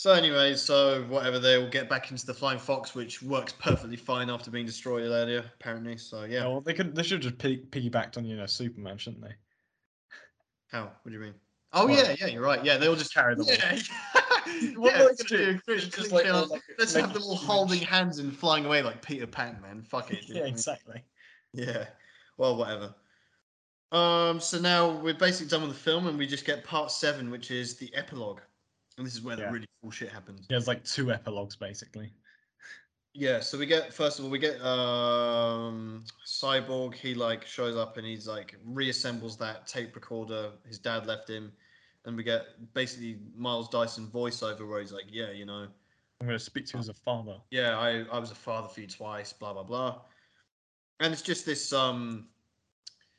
So 0.00 0.12
anyway, 0.12 0.54
so 0.54 1.02
whatever, 1.10 1.38
they 1.38 1.58
will 1.58 1.68
get 1.68 1.86
back 1.86 2.10
into 2.10 2.24
the 2.24 2.32
Flying 2.32 2.58
Fox, 2.58 2.94
which 2.94 3.22
works 3.22 3.52
perfectly 3.52 3.98
fine 3.98 4.30
after 4.30 4.50
being 4.50 4.64
destroyed 4.64 5.02
earlier, 5.02 5.44
apparently. 5.60 5.98
So 5.98 6.24
yeah. 6.24 6.40
Yeah, 6.40 6.46
well, 6.46 6.62
they 6.62 6.72
could 6.72 6.94
they 6.94 7.02
should 7.02 7.20
just 7.20 7.36
pig- 7.36 7.70
piggybacked 7.70 8.16
on 8.16 8.24
you 8.24 8.34
know 8.34 8.46
Superman, 8.46 8.96
shouldn't 8.96 9.22
they? 9.22 9.34
How? 10.72 10.84
What 10.84 11.04
do 11.04 11.12
you 11.12 11.18
mean? 11.18 11.34
Oh 11.74 11.84
Well, 11.86 12.02
yeah, 12.02 12.16
yeah, 12.18 12.28
you're 12.28 12.40
right. 12.42 12.64
Yeah, 12.64 12.78
they'll 12.78 12.96
just 12.96 13.12
carry 13.12 13.34
them 13.34 13.44
all. 13.44 13.52
Yeah, 14.52 14.70
What 14.78 14.94
yeah, 14.94 15.02
are 15.02 15.10
it's 15.10 15.22
they 15.22 15.36
gonna 15.36 15.52
gonna 15.52 15.52
be 15.52 15.58
a 15.58 15.60
cliche, 15.60 15.90
Just 15.90 16.12
like, 16.12 16.24
like, 16.24 16.48
like, 16.48 16.62
let's 16.78 16.94
have 16.94 17.12
them 17.12 17.22
all 17.24 17.36
holding 17.36 17.80
hands 17.82 18.20
and 18.20 18.34
flying 18.34 18.64
away 18.64 18.82
like 18.82 19.02
Peter 19.02 19.26
Pan, 19.26 19.60
man. 19.60 19.82
Fuck 19.82 20.12
it. 20.12 20.24
Yeah, 20.26 20.36
what 20.36 20.40
I 20.40 20.44
mean? 20.46 20.54
exactly. 20.54 21.04
Yeah. 21.52 21.84
Well, 22.38 22.56
whatever. 22.56 22.94
Um. 23.92 24.40
So 24.40 24.58
now 24.58 24.92
we're 24.98 25.12
basically 25.12 25.50
done 25.50 25.60
with 25.60 25.72
the 25.72 25.78
film, 25.78 26.06
and 26.06 26.16
we 26.16 26.26
just 26.26 26.46
get 26.46 26.64
part 26.64 26.90
seven, 26.90 27.30
which 27.30 27.50
is 27.50 27.76
the 27.76 27.94
epilogue, 27.94 28.40
and 29.00 29.06
this 29.06 29.14
is 29.14 29.22
where 29.22 29.34
Yeah. 29.38 29.46
the 29.46 29.52
really 29.52 29.66
cool 29.80 29.90
shit 29.90 30.10
happens. 30.10 30.46
Yeah, 30.50 30.58
it's 30.58 30.66
like 30.66 30.84
two 30.84 31.10
epilogues 31.10 31.56
basically. 31.56 32.12
Yeah, 33.14 33.40
so 33.40 33.58
we 33.58 33.64
get 33.66 33.92
first 33.94 34.18
of 34.18 34.26
all 34.26 34.30
we 34.30 34.38
get 34.38 34.60
um 34.60 36.04
Cyborg, 36.26 36.94
he 36.94 37.14
like 37.14 37.46
shows 37.46 37.76
up 37.76 37.96
and 37.96 38.06
he's 38.06 38.28
like 38.28 38.56
reassembles 38.68 39.38
that 39.38 39.66
tape 39.66 39.94
recorder 39.96 40.52
his 40.68 40.78
dad 40.78 41.06
left 41.06 41.28
him 41.28 41.50
and 42.04 42.14
we 42.16 42.22
get 42.22 42.72
basically 42.74 43.18
Miles 43.34 43.68
Dyson 43.70 44.06
voiceover 44.08 44.68
where 44.68 44.80
he's 44.80 44.92
like, 44.92 45.06
Yeah, 45.08 45.30
you 45.30 45.46
know, 45.46 45.66
I'm 46.20 46.26
gonna 46.26 46.38
speak 46.38 46.66
to 46.66 46.74
you 46.74 46.80
as 46.80 46.88
a 46.90 46.94
father. 46.94 47.38
yeah, 47.50 47.78
I, 47.78 48.04
I 48.12 48.18
was 48.18 48.30
a 48.30 48.34
father 48.36 48.68
for 48.68 48.80
you 48.82 48.86
twice, 48.86 49.32
blah 49.32 49.54
blah 49.54 49.64
blah. 49.64 50.02
And 51.00 51.10
it's 51.12 51.22
just 51.22 51.46
this 51.46 51.72
um 51.72 52.28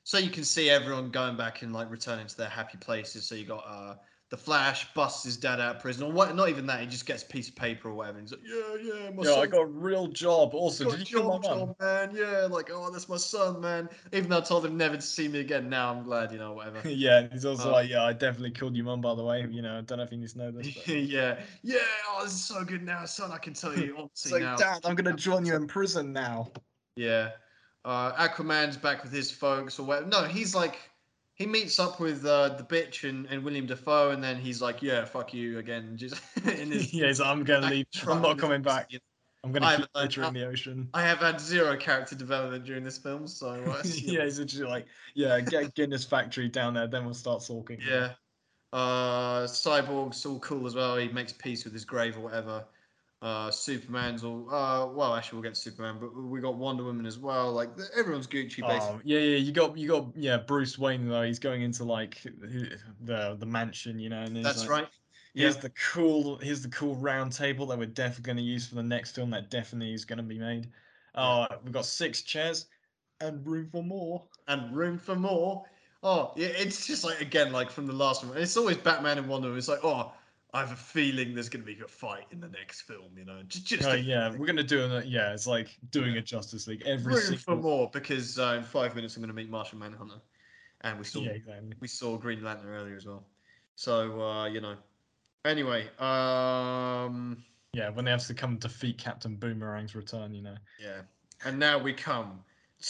so 0.03 0.19
you 0.19 0.29
can 0.29 0.43
see 0.45 0.69
everyone 0.69 1.09
going 1.09 1.35
back 1.35 1.63
and 1.63 1.73
like 1.73 1.89
returning 1.89 2.27
to 2.27 2.37
their 2.37 2.49
happy 2.49 2.77
places. 2.77 3.25
So 3.25 3.33
you 3.33 3.45
got 3.45 3.65
uh 3.67 3.95
the 4.31 4.37
Flash 4.37 4.87
busts 4.93 5.25
his 5.25 5.35
dad 5.35 5.59
out 5.59 5.75
of 5.75 5.81
prison, 5.81 6.05
or 6.05 6.11
what? 6.11 6.33
Not 6.33 6.47
even 6.47 6.65
that. 6.67 6.79
He 6.79 6.87
just 6.87 7.05
gets 7.05 7.21
a 7.21 7.25
piece 7.25 7.49
of 7.49 7.55
paper 7.55 7.89
or 7.89 7.93
whatever. 7.93 8.17
And 8.17 8.29
he's 8.29 8.31
like, 8.31 8.41
"Yeah, 8.47 8.93
yeah, 8.93 9.09
my 9.09 9.23
Yeah, 9.23 9.41
I 9.41 9.45
got 9.45 9.59
a 9.59 9.65
real 9.65 10.07
job. 10.07 10.53
Also, 10.53 10.89
did 10.89 10.99
you 10.99 11.05
kill 11.05 11.27
my 11.27 11.45
job, 11.45 11.59
job, 11.59 11.75
man. 11.81 12.15
Yeah, 12.15 12.47
like, 12.49 12.69
oh, 12.71 12.89
that's 12.91 13.09
my 13.09 13.17
son, 13.17 13.59
man. 13.59 13.89
Even 14.13 14.29
though 14.29 14.37
I 14.37 14.41
told 14.41 14.65
him 14.65 14.77
never 14.77 14.95
to 14.95 15.01
see 15.01 15.27
me 15.27 15.41
again, 15.41 15.69
now 15.69 15.91
I'm 15.91 16.03
glad, 16.03 16.31
you 16.31 16.39
know, 16.39 16.53
whatever. 16.53 16.87
yeah, 16.89 17.27
he's 17.29 17.43
also 17.43 17.69
Uh, 17.69 17.73
like, 17.73 17.89
yeah, 17.89 18.05
I 18.05 18.13
definitely 18.13 18.51
killed 18.51 18.73
your 18.73 18.85
mum, 18.85 19.01
by 19.01 19.15
the 19.15 19.23
way. 19.23 19.45
You 19.51 19.61
know, 19.61 19.79
I 19.79 19.81
don't 19.81 19.97
know 19.97 20.05
if 20.05 20.11
you 20.13 20.17
need 20.17 20.29
to 20.29 20.37
know 20.37 20.51
this. 20.51 20.67
But... 20.75 20.87
yeah, 20.95 21.41
yeah. 21.61 21.79
Oh, 22.09 22.23
this 22.23 22.31
is 22.31 22.43
so 22.45 22.63
good 22.63 22.83
now, 22.83 23.03
son. 23.03 23.33
I 23.33 23.37
can 23.37 23.53
tell 23.53 23.77
you 23.77 23.95
honestly 23.99 24.31
like, 24.31 24.43
now. 24.43 24.55
Dad, 24.55 24.79
I'm 24.85 24.95
gonna 24.95 25.13
join 25.13 25.45
you 25.45 25.55
in 25.55 25.67
prison 25.67 26.13
now. 26.13 26.49
Yeah. 26.95 27.31
Uh, 27.83 28.13
Aquaman's 28.13 28.77
back 28.77 29.03
with 29.03 29.11
his 29.11 29.29
folks 29.29 29.77
or 29.77 29.83
whatever. 29.83 30.07
No, 30.07 30.23
he's 30.23 30.55
like, 30.55 30.77
he 31.41 31.47
meets 31.47 31.79
up 31.79 31.99
with 31.99 32.23
uh, 32.23 32.49
the 32.49 32.63
bitch 32.63 33.09
and, 33.09 33.25
and 33.25 33.43
William 33.43 33.65
Dafoe, 33.65 34.11
and 34.11 34.23
then 34.23 34.37
he's 34.37 34.61
like, 34.61 34.83
yeah, 34.83 35.03
fuck 35.05 35.33
you 35.33 35.57
again. 35.57 35.93
Just 35.95 36.21
in 36.45 36.71
his. 36.71 36.93
yeah, 36.93 37.07
he's 37.07 37.19
like, 37.19 37.29
I'm 37.29 37.43
gonna 37.43 37.67
leave. 37.67 37.87
I'm 38.07 38.21
not 38.21 38.37
coming 38.37 38.61
back. 38.61 38.91
I'm 39.43 39.51
gonna 39.51 39.65
I 39.65 39.77
keep 39.77 39.87
littering 39.95 40.25
how- 40.25 40.31
the 40.31 40.45
ocean. 40.45 40.87
I 40.93 41.01
have 41.01 41.17
had 41.17 41.41
zero 41.41 41.75
character 41.75 42.15
development 42.15 42.63
during 42.63 42.83
this 42.83 42.99
film, 42.99 43.27
so 43.27 43.49
uh, 43.49 43.81
yeah, 43.85 44.23
he's 44.23 44.37
literally 44.37 44.69
like, 44.69 44.85
yeah, 45.15 45.39
get 45.39 45.73
Guinness 45.73 46.05
factory 46.05 46.47
down 46.47 46.75
there, 46.75 46.85
then 46.85 47.05
we'll 47.05 47.15
start 47.15 47.43
talking. 47.43 47.79
Yeah. 47.85 48.11
Uh, 48.71 49.47
Cyborg's 49.47 50.23
all 50.25 50.39
cool 50.39 50.67
as 50.67 50.75
well. 50.75 50.95
He 50.95 51.09
makes 51.09 51.33
peace 51.33 51.63
with 51.63 51.73
his 51.73 51.85
grave 51.85 52.17
or 52.17 52.21
whatever. 52.21 52.63
Uh, 53.21 53.51
Superman's 53.51 54.23
all. 54.23 54.49
Uh, 54.49 54.87
well, 54.87 55.13
actually, 55.13 55.37
we'll 55.37 55.43
get 55.43 55.55
Superman, 55.55 55.97
but 56.01 56.15
we 56.15 56.41
got 56.41 56.55
Wonder 56.55 56.83
Woman 56.83 57.05
as 57.05 57.19
well. 57.19 57.51
Like 57.51 57.69
everyone's 57.95 58.25
Gucci, 58.25 58.61
basically. 58.61 58.67
Oh, 58.67 59.01
yeah, 59.03 59.19
yeah, 59.19 59.37
you 59.37 59.51
got, 59.51 59.77
you 59.77 59.87
got, 59.87 60.07
yeah, 60.15 60.37
Bruce 60.37 60.79
Wayne 60.79 61.07
though. 61.07 61.21
He's 61.21 61.37
going 61.37 61.61
into 61.61 61.83
like 61.83 62.23
the 62.23 63.37
the 63.37 63.45
mansion, 63.45 63.99
you 63.99 64.09
know. 64.09 64.21
And 64.21 64.43
That's 64.43 64.61
like, 64.61 64.69
right. 64.69 64.87
Yeah. 65.33 65.43
Here's 65.43 65.57
the 65.57 65.71
cool, 65.93 66.37
here's 66.37 66.61
the 66.63 66.69
cool 66.69 66.95
round 66.95 67.31
table 67.31 67.65
that 67.67 67.77
we're 67.77 67.85
definitely 67.85 68.23
going 68.23 68.37
to 68.37 68.43
use 68.43 68.67
for 68.67 68.75
the 68.75 68.83
next 68.83 69.11
film. 69.15 69.29
That 69.29 69.49
definitely 69.49 69.93
is 69.93 70.03
going 70.03 70.17
to 70.17 70.23
be 70.23 70.39
made. 70.39 70.69
Oh, 71.13 71.45
we've 71.63 71.71
got 71.71 71.85
six 71.85 72.23
chairs 72.23 72.65
and 73.21 73.45
room 73.45 73.69
for 73.71 73.83
more. 73.83 74.23
And 74.47 74.75
room 74.75 74.97
for 74.97 75.15
more. 75.15 75.63
Oh, 76.03 76.33
yeah, 76.35 76.47
it's 76.47 76.87
just 76.87 77.03
like 77.03 77.21
again, 77.21 77.53
like 77.53 77.69
from 77.69 77.85
the 77.85 77.93
last 77.93 78.25
one. 78.25 78.35
It's 78.35 78.57
always 78.57 78.77
Batman 78.77 79.19
and 79.19 79.27
Wonder 79.27 79.49
Woman. 79.49 79.59
It's 79.59 79.67
like, 79.67 79.85
oh, 79.85 80.11
I 80.53 80.59
have 80.59 80.71
a 80.71 80.75
feeling 80.75 81.33
there's 81.33 81.47
going 81.49 81.65
to 81.65 81.73
be 81.75 81.79
a 81.81 81.87
fight 81.87 82.25
in 82.31 82.41
the 82.41 82.49
next 82.49 82.81
film. 82.81 83.17
You 83.17 83.25
know, 83.25 83.41
just 83.47 83.65
just 83.65 83.89
a 83.89 83.99
yeah, 83.99 84.25
feeling. 84.25 84.39
we're 84.39 84.47
gonna 84.47 84.63
do 84.63 84.85
it. 84.97 85.05
Yeah, 85.05 85.33
it's 85.33 85.47
like 85.47 85.77
doing 85.91 86.17
a 86.17 86.21
Justice 86.21 86.67
League 86.67 86.83
every 86.85 87.13
room 87.13 87.35
for 87.35 87.55
more 87.55 87.89
because 87.93 88.37
uh, 88.37 88.55
in 88.57 88.63
five 88.63 88.95
minutes 88.95 89.15
I'm 89.15 89.21
going 89.21 89.29
to 89.29 89.33
meet 89.35 89.49
Martian 89.49 89.79
Manhunter, 89.79 90.21
and 90.81 90.99
we 90.99 91.05
saw 91.05 91.21
Yeah, 91.21 91.31
exactly. 91.31 91.73
we 91.79 91.87
saw 91.87 92.17
Green 92.17 92.43
Lantern 92.43 92.69
earlier 92.69 92.95
as 92.97 93.05
well. 93.05 93.23
So 93.75 94.21
uh, 94.21 94.47
you 94.47 94.61
know. 94.61 94.75
Anyway, 95.43 95.87
um, 95.97 97.43
Yeah, 97.73 97.89
when 97.89 98.05
they 98.05 98.11
have 98.11 98.25
to 98.27 98.33
come 98.35 98.57
defeat 98.57 98.99
Captain 98.99 99.35
Boomerang's 99.37 99.95
return, 99.95 100.35
you 100.35 100.43
know. 100.43 100.55
yeah, 100.77 101.01
and 101.45 101.57
now 101.57 101.79
we 101.79 101.93
come 101.93 102.43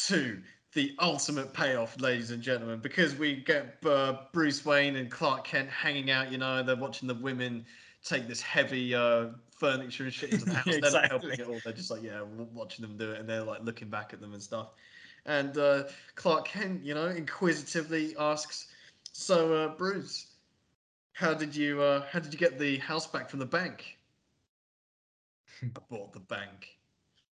to 0.07 0.41
the 0.73 0.95
ultimate 0.99 1.53
payoff, 1.53 1.99
ladies 1.99 2.31
and 2.31 2.41
gentlemen, 2.41 2.79
because 2.79 3.15
we 3.15 3.35
get 3.35 3.77
uh, 3.85 4.17
Bruce 4.31 4.65
Wayne 4.65 4.95
and 4.95 5.11
Clark 5.11 5.43
Kent 5.43 5.69
hanging 5.69 6.11
out. 6.11 6.31
You 6.31 6.37
know, 6.37 6.63
they're 6.63 6.75
watching 6.75 7.07
the 7.07 7.15
women 7.15 7.65
take 8.03 8.27
this 8.27 8.41
heavy 8.41 8.95
uh, 8.95 9.27
furniture 9.51 10.05
and 10.05 10.13
shit 10.13 10.31
into 10.31 10.45
the 10.45 10.53
house. 10.55 10.77
They're 10.81 10.91
not 10.91 11.09
helping 11.09 11.31
at 11.31 11.47
all. 11.47 11.59
They're 11.63 11.73
just 11.73 11.91
like, 11.91 12.03
yeah, 12.03 12.21
watching 12.53 12.83
them 12.83 12.97
do 12.97 13.11
it, 13.11 13.19
and 13.19 13.27
they're 13.27 13.43
like 13.43 13.63
looking 13.63 13.89
back 13.89 14.13
at 14.13 14.21
them 14.21 14.33
and 14.33 14.41
stuff. 14.41 14.69
And 15.25 15.57
uh, 15.57 15.83
Clark 16.15 16.47
Kent, 16.47 16.83
you 16.83 16.93
know, 16.93 17.07
inquisitively 17.07 18.15
asks, 18.17 18.67
"So, 19.11 19.53
uh, 19.53 19.67
Bruce, 19.75 20.27
how 21.13 21.33
did 21.33 21.55
you 21.55 21.81
uh, 21.81 22.05
how 22.09 22.19
did 22.19 22.33
you 22.33 22.39
get 22.39 22.57
the 22.57 22.77
house 22.77 23.07
back 23.07 23.29
from 23.29 23.39
the 23.39 23.45
bank?" 23.45 23.97
I 25.63 25.67
bought 25.89 26.13
the 26.13 26.21
bank. 26.21 26.79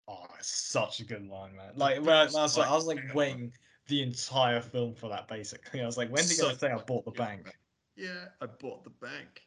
Oh, 0.09 0.27
it's 0.39 0.49
such 0.49 1.01
a 1.01 1.05
good 1.05 1.27
line, 1.29 1.57
man. 1.57 1.73
Like, 1.77 2.01
when 2.01 2.11
I, 2.11 2.23
I 2.23 2.25
was 2.25 2.59
like, 2.59 2.69
I 2.69 2.75
was 2.75 2.87
like 2.87 3.01
waiting 3.15 3.53
the 3.87 4.03
entire 4.03 4.61
film 4.61 4.95
for 4.95 5.09
that. 5.09 5.29
Basically, 5.29 5.81
I 5.81 5.87
was 5.87 5.97
like, 5.97 6.09
when 6.09 6.25
did 6.25 6.37
So 6.37 6.53
say 6.53 6.71
I 6.71 6.77
bought 6.79 7.05
the 7.05 7.13
bank? 7.13 7.57
Yeah, 7.97 8.27
I 8.41 8.47
bought 8.47 8.85
the 8.85 8.91
bank. 8.91 9.43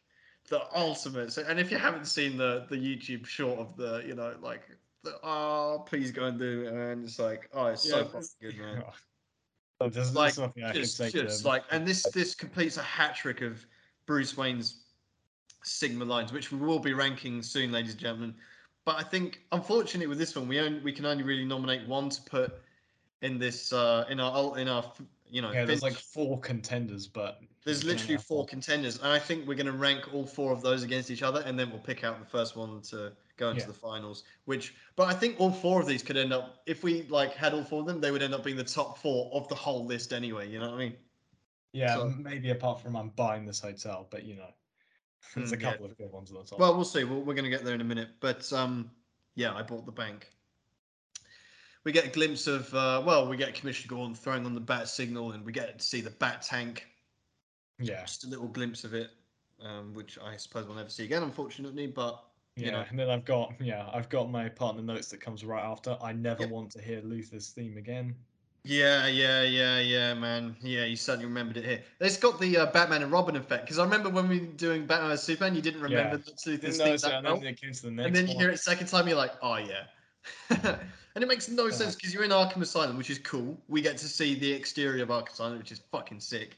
The 0.49 0.61
ultimate. 0.77 1.33
So, 1.33 1.43
and 1.47 1.59
if 1.59 1.71
you 1.71 1.77
haven't 1.77 2.05
seen 2.05 2.37
the 2.37 2.65
the 2.69 2.75
YouTube 2.77 3.25
short 3.25 3.59
of 3.59 3.75
the, 3.75 4.03
you 4.07 4.15
know, 4.15 4.35
like, 4.41 4.61
the, 5.03 5.15
oh, 5.23 5.83
please 5.87 6.11
go 6.11 6.25
and 6.25 6.39
do 6.39 6.65
it, 6.67 6.73
man. 6.73 7.03
It's 7.03 7.19
like, 7.19 7.49
oh, 7.53 7.67
it's 7.67 7.87
so 7.87 7.97
Yeah, 7.97 8.03
fucking 8.03 8.19
this- 8.19 8.35
good, 8.41 8.57
man. 8.57 8.83
There's, 9.91 10.15
Like, 10.15 10.37
nothing 10.37 10.63
I 10.63 10.71
can 10.71 10.81
Just, 10.83 10.95
say 10.95 11.09
just 11.09 11.43
like, 11.43 11.63
and 11.69 11.85
this 11.85 12.03
this 12.13 12.33
completes 12.33 12.77
a 12.77 12.81
hat 12.81 13.13
trick 13.13 13.41
of 13.41 13.65
Bruce 14.05 14.37
Wayne's 14.37 14.85
Sigma 15.63 16.05
lines, 16.05 16.31
which 16.31 16.49
we 16.51 16.59
will 16.59 16.79
be 16.79 16.93
ranking 16.93 17.43
soon, 17.43 17.73
ladies 17.73 17.91
and 17.91 17.99
gentlemen. 17.99 18.35
But 18.85 18.97
I 18.97 19.03
think, 19.03 19.41
unfortunately, 19.51 20.05
with 20.07 20.19
this 20.19 20.35
one, 20.35 20.47
we 20.47 20.59
only 20.59 20.79
we 20.79 20.91
can 20.91 21.05
only 21.05 21.23
really 21.23 21.43
nominate 21.45 21.87
one 21.87 22.09
to 22.09 22.21
put 22.21 22.61
in 23.21 23.39
this 23.39 23.73
uh 23.73 24.05
in 24.09 24.19
our 24.19 24.57
in 24.59 24.67
our 24.67 24.83
you 25.27 25.41
know. 25.41 25.51
yeah, 25.51 25.65
there's 25.65 25.81
like 25.81 25.93
four 25.93 26.39
contenders, 26.39 27.07
but 27.07 27.41
There's 27.63 27.79
we 27.79 27.81
can 27.81 27.89
only 27.89 27.93
literally 27.95 28.13
have 28.15 28.23
four 28.25 28.45
contenders, 28.45 28.97
and 28.99 29.07
I 29.07 29.17
think 29.17 29.47
we're 29.47 29.55
going 29.55 29.65
to 29.65 29.71
rank 29.71 30.13
all 30.13 30.25
four 30.25 30.53
of 30.53 30.61
those 30.61 30.83
against 30.83 31.09
each 31.09 31.23
other, 31.23 31.41
and 31.47 31.57
then 31.57 31.71
we'll 31.71 31.79
pick 31.79 32.03
out 32.03 32.19
the 32.19 32.25
first 32.27 32.55
one 32.55 32.79
to 32.83 33.11
go 33.37 33.49
into 33.49 33.61
Yeah. 33.61 33.67
the 33.67 33.73
finals. 33.73 34.23
Which, 34.45 34.75
but 34.95 35.07
I 35.07 35.13
think 35.13 35.37
all 35.39 35.51
four 35.51 35.81
of 35.81 35.87
these 35.87 36.03
could 36.03 36.15
end 36.15 36.31
up, 36.31 36.61
if 36.67 36.83
we 36.83 37.03
like 37.03 37.33
had 37.33 37.53
all 37.55 37.63
four 37.63 37.81
of 37.81 37.87
them, 37.87 37.99
they 37.99 38.11
would 38.11 38.21
end 38.21 38.35
up 38.35 38.43
being 38.43 38.55
the 38.55 38.63
top 38.63 38.99
four 38.99 39.31
of 39.33 39.47
the 39.49 39.55
whole 39.55 39.83
list 39.85 40.13
anyway. 40.13 40.47
You 40.47 40.59
know 40.59 40.69
what 40.69 40.75
I 40.75 40.79
mean? 40.79 40.95
Yeah, 41.73 41.95
So- 41.95 42.09
maybe 42.09 42.51
apart 42.51 42.81
from 42.81 42.95
I'm 42.95 43.09
buying 43.09 43.45
this 43.47 43.59
hotel, 43.59 44.07
but 44.11 44.23
you 44.25 44.35
know, 44.35 44.53
there's 45.33 45.51
a 45.51 45.57
Mm, 45.57 45.61
yeah. 45.61 45.71
couple 45.71 45.85
of 45.85 45.97
good 45.97 46.11
ones 46.11 46.31
at 46.31 46.37
the 46.37 46.43
top. 46.43 46.59
Well, 46.59 46.75
we'll 46.75 46.85
see. 46.85 47.03
We'll, 47.03 47.21
we're 47.21 47.33
going 47.33 47.45
to 47.45 47.49
get 47.49 47.63
there 47.65 47.73
in 47.75 47.81
a 47.81 47.85
minute, 47.85 48.09
but 48.19 48.51
um, 48.53 48.91
yeah, 49.35 49.53
I 49.53 49.61
bought 49.63 49.85
the 49.85 49.91
bank. 49.91 50.29
We 51.83 51.91
get 51.91 52.05
a 52.05 52.09
glimpse 52.09 52.47
of, 52.47 52.73
uh, 52.73 53.03
well, 53.05 53.27
we 53.27 53.37
get 53.37 53.53
Commissioner 53.53 53.89
Gordon 53.95 54.15
throwing 54.15 54.45
on 54.45 54.55
the 54.55 54.59
bat 54.61 54.87
signal, 54.87 55.33
and 55.33 55.45
we 55.45 55.51
get 55.51 55.77
to 55.77 55.85
see 55.85 56.01
the 56.01 56.09
bat 56.09 56.41
tank. 56.41 56.87
yeah, 57.79 58.01
Just 58.01 58.23
a 58.25 58.27
little 58.27 58.47
glimpse 58.47 58.83
of 58.83 58.93
it, 58.95 59.11
um, 59.61 59.93
which 59.93 60.17
I 60.17 60.35
suppose 60.37 60.65
we'll 60.65 60.75
never 60.77 60.89
see 60.89 61.03
again, 61.03 61.21
unfortunately. 61.21 61.85
But 61.87 62.23
yeah, 62.55 62.65
you 62.65 62.71
know. 62.71 62.85
and 62.89 62.97
then 62.97 63.09
I've 63.11 63.25
got 63.25 63.53
yeah, 63.59 63.87
I've 63.93 64.09
got 64.09 64.31
my 64.31 64.49
partner 64.49 64.81
notes 64.81 65.09
that 65.09 65.21
comes 65.21 65.45
right 65.45 65.63
after. 65.63 65.95
I 66.01 66.11
never 66.13 66.41
Yep. 66.43 66.49
want 66.49 66.71
to 66.71 66.81
hear 66.81 67.01
Luther's 67.01 67.49
theme 67.49 67.77
again. 67.77 68.15
Yeah, 68.65 69.05
yeah, 69.05 69.43
yeah, 69.43 69.79
yeah, 69.79 70.13
man. 70.15 70.55
Yeah, 70.61 70.85
you 70.85 70.95
suddenly 70.95 71.27
remembered 71.27 71.57
it 71.57 71.65
here. 71.65 71.83
It's 71.99 72.17
got 72.17 72.39
the 72.39 72.57
uh, 72.57 72.65
Batman 72.71 73.03
and 73.03 73.11
Robin 73.11 73.35
effect 73.35 73.65
because 73.65 73.77
I 73.77 73.83
remember 73.83 74.09
when 74.09 74.27
we 74.27 74.39
were 74.39 74.45
doing 74.47 74.87
Batman 74.87 75.11
and 75.11 75.19
Superman, 75.19 75.55
you 75.55 75.61
didn't 75.61 75.81
remember 75.81 76.17
Yeah. 76.17 76.23
the 76.23 76.31
two 76.31 76.51
Didn't 76.51 76.61
things 76.63 76.77
notice 76.79 77.01
that 77.03 77.13
and 77.17 77.25
well. 77.27 77.37
then 77.37 77.47
it 77.47 77.61
came 77.61 77.73
to 77.73 77.81
the 77.83 77.91
next 77.91 78.05
And 78.07 78.15
then 78.15 78.27
you 78.27 78.33
hear 78.39 78.49
it 78.49 78.57
second 78.59 78.87
time, 78.87 79.07
you're 79.07 79.17
like, 79.17 79.33
oh 79.43 79.57
yeah, 79.57 79.83
and 80.49 81.23
it 81.23 81.27
makes 81.27 81.47
no 81.47 81.65
Yeah. 81.65 81.71
sense 81.71 81.95
because 81.95 82.11
you're 82.11 82.23
in 82.23 82.31
Arkham 82.31 82.61
Asylum, 82.61 82.97
which 82.97 83.11
is 83.11 83.19
cool. 83.19 83.55
We 83.67 83.81
get 83.83 83.97
to 83.97 84.07
see 84.07 84.33
the 84.33 84.51
exterior 84.51 85.03
of 85.03 85.09
Arkham 85.09 85.33
Asylum, 85.33 85.57
which 85.59 85.71
is 85.71 85.79
fucking 85.91 86.19
sick. 86.19 86.57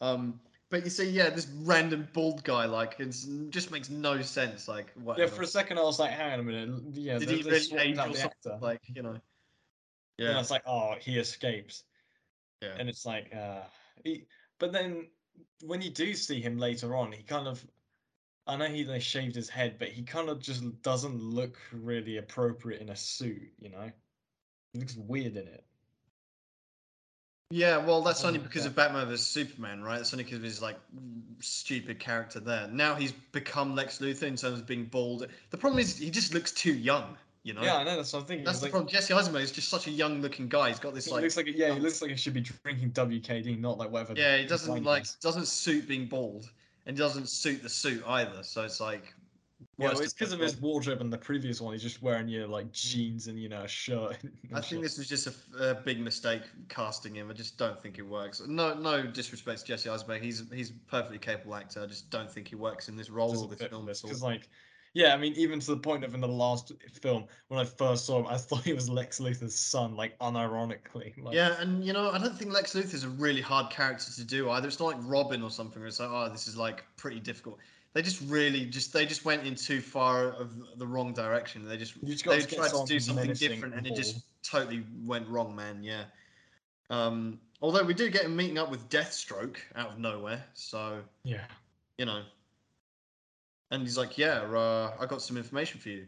Um, 0.00 0.40
but 0.70 0.82
you 0.82 0.90
see, 0.90 1.08
yeah, 1.08 1.30
this 1.30 1.46
random 1.62 2.08
bald 2.12 2.42
guy, 2.42 2.64
like, 2.64 2.96
it 2.98 3.14
just 3.50 3.70
makes 3.70 3.90
no 3.90 4.20
sense. 4.22 4.66
Like, 4.66 4.92
Yeah, 5.16 5.26
for 5.26 5.42
a 5.42 5.46
second 5.46 5.78
I 5.78 5.82
was 5.82 6.00
like, 6.00 6.10
hang 6.10 6.32
on 6.32 6.40
a 6.40 6.42
minute. 6.42 6.82
Yeah, 6.94 7.18
Did 7.18 7.28
he 7.28 7.42
really 7.42 7.56
age 7.58 7.70
or 7.70 7.94
the 7.94 7.94
something? 7.94 8.16
actor. 8.22 8.58
Like, 8.60 8.80
you 8.92 9.02
know. 9.02 9.20
And 10.18 10.28
Yeah. 10.28 10.40
it's 10.40 10.50
like, 10.50 10.62
oh, 10.66 10.94
he 11.00 11.18
escapes. 11.18 11.84
Yeah. 12.62 12.76
And 12.78 12.88
it's 12.88 13.04
like, 13.04 13.34
uh, 13.34 13.62
he, 14.04 14.26
but 14.58 14.72
then 14.72 15.08
when 15.62 15.82
you 15.82 15.90
do 15.90 16.14
see 16.14 16.40
him 16.40 16.58
later 16.58 16.94
on, 16.96 17.12
he 17.12 17.22
kind 17.22 17.48
of, 17.48 17.64
I 18.46 18.56
know 18.56 18.66
he 18.66 18.84
they 18.84 19.00
shaved 19.00 19.34
his 19.34 19.48
head, 19.48 19.76
but 19.78 19.88
he 19.88 20.02
kind 20.02 20.28
of 20.28 20.38
just 20.40 20.82
doesn't 20.82 21.20
look 21.20 21.58
really 21.72 22.18
appropriate 22.18 22.80
in 22.80 22.90
a 22.90 22.96
suit, 22.96 23.52
you 23.58 23.70
know? 23.70 23.90
He 24.72 24.80
looks 24.80 24.96
weird 24.96 25.36
in 25.36 25.48
it. 25.48 25.64
Yeah, 27.50 27.76
well, 27.76 28.02
that's 28.02 28.24
only 28.24 28.38
because 28.38 28.62
God. 28.62 28.68
of 28.68 28.76
Batman 28.76 29.06
vs 29.06 29.26
Superman, 29.26 29.82
right? 29.82 29.98
That's 29.98 30.12
only 30.12 30.24
because 30.24 30.38
of 30.38 30.44
his 30.44 30.60
like 30.60 30.76
stupid 31.40 32.00
character 32.00 32.40
there. 32.40 32.66
Now 32.68 32.94
he's 32.94 33.12
become 33.12 33.74
Lex 33.74 33.98
Luthor 33.98 34.24
in 34.24 34.36
terms 34.36 34.58
of 34.58 34.66
being 34.66 34.86
bald. 34.86 35.26
The 35.50 35.56
problem 35.56 35.78
is 35.78 35.96
he 35.96 36.10
just 36.10 36.34
looks 36.34 36.50
too 36.50 36.72
young, 36.74 37.16
you 37.44 37.52
know. 37.54 37.62
Yeah, 37.62 37.76
I 37.76 37.84
know, 37.84 37.96
that's 37.96 38.12
what 38.12 38.20
I'm 38.20 38.26
thinking. 38.26 38.44
that's 38.44 38.58
the 38.58 38.64
like, 38.64 38.72
problem. 38.72 38.90
Jesse 38.90 39.14
Eisenberg 39.14 39.42
is 39.42 39.52
just 39.52 39.68
such 39.68 39.86
a 39.86 39.90
young-looking 39.90 40.48
guy. 40.48 40.70
He's 40.70 40.80
got 40.80 40.94
this 40.94 41.04
He 41.04 41.12
like, 41.12 41.22
looks 41.22 41.36
like, 41.36 41.46
yeah, 41.54 41.72
he 41.72 41.78
looks 41.78 42.02
like 42.02 42.10
he 42.10 42.16
should 42.16 42.34
be 42.34 42.40
drinking 42.40 42.90
WKD, 42.90 43.60
not 43.60 43.78
like 43.78 43.90
whatever. 43.90 44.14
yeah, 44.16 44.38
he 44.38 44.46
doesn't 44.46 44.82
like 44.82 45.04
does. 45.04 45.16
doesn't 45.16 45.46
suit 45.46 45.86
being 45.86 46.06
bald, 46.06 46.50
and 46.86 46.96
doesn't 46.96 47.28
suit 47.28 47.62
the 47.62 47.68
suit 47.68 48.02
either. 48.06 48.42
So 48.42 48.62
it's 48.62 48.80
like, 48.80 49.14
Yeah, 49.76 49.88
well, 49.88 50.00
it's 50.00 50.14
because 50.14 50.32
of 50.32 50.40
his 50.40 50.56
wardrobe 50.56 51.02
and 51.02 51.12
the 51.12 51.18
previous 51.18 51.60
one. 51.60 51.74
He's 51.74 51.82
just 51.82 52.02
wearing 52.02 52.28
you 52.28 52.40
know, 52.40 52.46
like 52.46 52.72
jeans 52.72 53.26
and 53.28 53.38
you 53.38 53.50
know 53.50 53.62
a 53.62 53.68
shirt. 53.68 54.16
I 54.54 54.60
think 54.62 54.82
this 54.82 54.96
was 54.96 55.06
just 55.06 55.28
a 55.60 55.74
big 55.74 56.00
mistake 56.00 56.42
casting 56.70 57.14
him. 57.14 57.30
I 57.30 57.34
just 57.34 57.58
don't 57.58 57.80
think 57.82 57.98
it 57.98 58.02
works. 58.02 58.42
No, 58.46 58.72
no 58.72 59.02
disrespect 59.02 59.60
to 59.60 59.66
Jesse 59.66 59.90
Eisenberg. 59.90 60.22
He's 60.22 60.44
he's 60.50 60.70
a 60.70 60.74
perfectly 60.88 61.18
capable 61.18 61.56
actor. 61.56 61.82
I 61.82 61.86
just 61.86 62.08
don't 62.10 62.30
think 62.30 62.48
he 62.48 62.56
works 62.56 62.88
in 62.88 62.96
this 62.96 63.10
role 63.10 63.36
or 63.38 63.48
this 63.48 63.60
film 63.68 63.84
this 63.84 64.00
at 64.00 64.04
all. 64.04 64.08
because 64.08 64.22
like 64.22 64.48
yeah 64.94 65.12
i 65.12 65.16
mean 65.16 65.34
even 65.36 65.60
to 65.60 65.72
the 65.72 65.76
point 65.76 66.04
of 66.04 66.14
in 66.14 66.20
the 66.20 66.28
last 66.28 66.72
film 67.00 67.24
when 67.48 67.60
i 67.60 67.64
first 67.64 68.06
saw 68.06 68.20
him 68.20 68.26
i 68.28 68.36
thought 68.38 68.62
he 68.62 68.72
was 68.72 68.88
lex 68.88 69.20
luthor's 69.20 69.54
son 69.54 69.94
like 69.96 70.18
unironically 70.20 71.22
like 71.22 71.34
Yeah, 71.34 71.60
and 71.60 71.84
you 71.84 71.92
know, 71.92 72.10
I 72.10 72.18
don't 72.18 72.36
think 72.36 72.52
Lex 72.52 72.74
Luthor's 72.74 73.04
a 73.04 73.08
really 73.08 73.40
hard 73.40 73.70
character 73.70 74.10
to 74.12 74.24
do 74.24 74.50
either. 74.50 74.68
It's 74.68 74.80
not 74.80 74.86
like 74.86 74.96
Robin 75.00 75.42
or 75.42 75.50
something 75.50 75.80
where 75.80 75.88
it's 75.88 76.00
like, 76.00 76.10
oh, 76.10 76.28
this 76.30 76.48
is 76.48 76.56
like 76.56 76.84
pretty 76.96 77.20
difficult. 77.20 77.58
They 77.92 78.02
just 78.02 78.22
really 78.26 78.64
just 78.64 78.92
they 78.92 79.06
just 79.06 79.24
went 79.24 79.46
in 79.46 79.54
too 79.54 79.80
far 79.80 80.32
of 80.32 80.52
the 80.78 80.86
wrong 80.86 81.12
direction. 81.12 81.66
They 81.66 81.76
just 81.76 81.94
just 82.04 82.24
they 82.24 82.40
tried 82.40 82.70
to 82.70 82.84
do 82.86 82.98
something 82.98 83.32
different 83.32 83.74
and 83.74 83.86
and 83.86 83.86
it 83.86 83.94
just 83.94 84.24
totally 84.42 84.84
went 85.04 85.28
wrong, 85.28 85.54
man. 85.54 85.82
Yeah. 85.82 86.04
Um, 86.90 87.40
although 87.62 87.84
we 87.84 87.94
do 87.94 88.10
get 88.10 88.24
him 88.24 88.36
meeting 88.36 88.58
up 88.58 88.70
with 88.70 88.88
Deathstroke 88.88 89.56
out 89.76 89.90
of 89.90 89.98
nowhere, 89.98 90.44
so 90.54 91.00
yeah 91.24 91.44
you 91.98 92.06
know. 92.06 92.22
And 93.74 93.82
he's 93.82 93.98
like, 93.98 94.16
"Yeah, 94.16 94.40
uh, 94.42 94.92
I 95.00 95.06
got 95.06 95.20
some 95.22 95.36
information 95.36 95.80
for 95.80 95.88
you. 95.88 96.06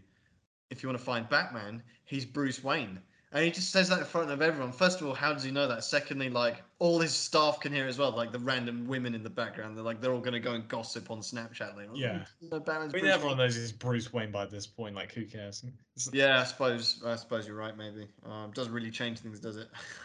If 0.71 0.83
you 0.83 0.89
want 0.89 0.99
to 0.99 1.05
find 1.05 1.29
Batman, 1.29 1.83
he's 2.05 2.25
Bruce 2.25 2.63
Wayne." 2.63 3.01
And 3.33 3.45
he 3.45 3.51
just 3.51 3.71
says 3.71 3.89
that 3.89 3.99
in 3.99 4.05
front 4.05 4.31
of 4.31 4.41
everyone. 4.41 4.73
First 4.73 5.01
of 5.01 5.07
all, 5.07 5.13
how 5.13 5.33
does 5.33 5.43
he 5.43 5.51
know 5.51 5.67
that? 5.67 5.83
Secondly, 5.85 6.31
like 6.31 6.63
all 6.79 7.01
his 7.01 7.13
staff 7.15 7.61
can 7.61 7.73
hear 7.73 7.87
as 7.87 7.99
well, 7.99 8.13
like 8.13 8.31
the 8.33 8.39
random 8.39 8.87
women 8.87 9.15
in 9.15 9.23
the 9.23 9.29
background. 9.31 9.77
They're 9.77 9.85
like 9.85 10.01
they're 10.01 10.13
all 10.13 10.21
gonna 10.21 10.41
go 10.41 10.53
and 10.55 10.67
gossip 10.69 11.11
on 11.11 11.19
Snapchat. 11.19 11.75
"Oh, 11.77 11.95
Yeah. 11.95 12.25
know, 12.41 12.61
Batman's 12.61 12.95
i 12.95 12.97
mean 12.99 13.07
everyone 13.07 13.37
Wayne." 13.37 13.47
knows 13.47 13.57
he's 13.57 13.73
bruce 13.73 14.13
wayne 14.13 14.31
by 14.31 14.47
this 14.47 14.67
point 14.67 14.95
like 14.95 15.13
who 15.13 15.25
cares 15.27 15.65
Yeah, 16.13 16.41
I 16.41 16.45
suppose. 16.45 17.03
I 17.05 17.17
suppose 17.17 17.47
you're 17.47 17.57
right. 17.57 17.77
Maybe 17.77 18.07
um, 18.25 18.53
doesn't 18.55 18.73
really 18.73 18.91
change 18.91 19.19
things, 19.19 19.41
does 19.41 19.57
it? 19.57 19.69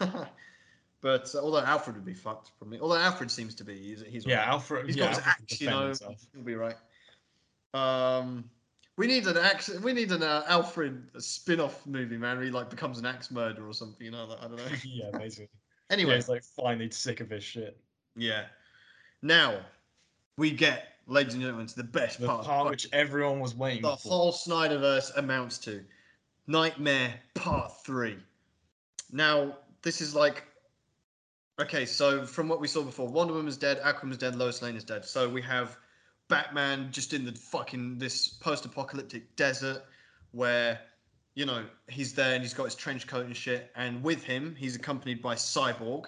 but 1.00 1.34
uh, 1.34 1.38
although 1.38 1.60
Alfred 1.60 1.96
would 1.96 2.04
be 2.04 2.14
fucked 2.14 2.50
probably. 2.58 2.80
Although 2.80 2.96
Alfred 2.96 3.30
seems 3.30 3.54
to 3.56 3.64
be, 3.64 3.76
he's, 3.78 4.02
he's 4.06 4.26
yeah 4.26 4.40
alright. 4.40 4.48
alfred 4.48 4.86
He's 4.86 4.96
yeah, 4.96 5.04
got 5.06 5.16
his 5.16 5.26
axe, 5.26 5.60
you 5.60 5.70
know. 5.70 5.86
himself. 5.86 6.26
He'll 6.34 6.42
be 6.42 6.54
right. 6.54 6.76
Um, 7.74 8.44
we 8.96 9.06
need 9.06 9.26
an 9.26 9.36
axe. 9.36 9.70
We 9.82 9.92
need 9.92 10.12
an 10.12 10.22
uh, 10.22 10.44
Alfred 10.46 11.08
spin-off 11.18 11.86
movie, 11.86 12.16
man. 12.16 12.36
Where 12.36 12.44
he 12.44 12.50
like 12.50 12.70
becomes 12.70 12.98
an 12.98 13.06
axe 13.06 13.30
murderer 13.30 13.68
or 13.68 13.74
something. 13.74 14.04
You 14.04 14.12
know, 14.12 14.36
I 14.40 14.48
don't 14.48 14.56
know. 14.56 14.64
yeah 14.84 15.10
basically 15.16 15.48
yeah, 15.90 15.94
anyway, 15.94 16.16
he's 16.16 16.28
like 16.28 16.44
finally 16.44 16.90
sick 16.90 17.20
of 17.20 17.30
his 17.30 17.42
shit 17.42 17.78
yeah. 18.16 18.44
Now 19.22 19.60
we 20.36 20.50
get, 20.50 20.96
ladies 21.06 21.34
and 21.34 21.42
gentlemen, 21.42 21.66
to 21.66 21.76
the 21.76 21.84
best 21.84 22.20
the 22.20 22.26
part. 22.26 22.44
part 22.44 22.70
which 22.70 22.88
everyone 22.92 23.40
was 23.40 23.54
waiting 23.54 23.82
for 23.82 23.90
the 23.90 23.96
for 23.96 24.08
whole 24.08 24.32
Snyderverse 24.32 25.16
amounts 25.16 25.58
to. 25.58 25.84
Nightmare 26.46 27.14
Part 27.34 27.72
3. 27.84 28.16
Now, 29.12 29.58
this 29.82 30.00
is 30.00 30.14
like. 30.14 30.44
Okay, 31.60 31.84
so 31.84 32.26
from 32.26 32.48
what 32.48 32.60
we 32.60 32.66
saw 32.66 32.82
before, 32.82 33.06
Wonder 33.06 33.34
Woman's 33.34 33.58
dead, 33.58 33.80
Aquaman's 33.82 34.16
dead, 34.16 34.34
Lois 34.34 34.62
Lane 34.62 34.74
is 34.74 34.84
dead. 34.84 35.04
So 35.04 35.28
we 35.28 35.42
have 35.42 35.76
Batman 36.32 36.90
just 36.90 37.12
in 37.12 37.24
the 37.24 37.32
fucking 37.32 37.98
this 37.98 38.28
post 38.28 38.64
apocalyptic 38.64 39.36
desert 39.36 39.84
where, 40.32 40.80
you 41.34 41.44
know, 41.46 41.64
he's 41.88 42.14
there 42.14 42.34
and 42.34 42.42
he's 42.42 42.54
got 42.54 42.64
his 42.64 42.74
trench 42.74 43.06
coat 43.06 43.26
and 43.26 43.36
shit. 43.36 43.70
And 43.76 44.02
with 44.02 44.24
him, 44.24 44.54
he's 44.58 44.74
accompanied 44.74 45.20
by 45.20 45.34
Cyborg, 45.34 46.06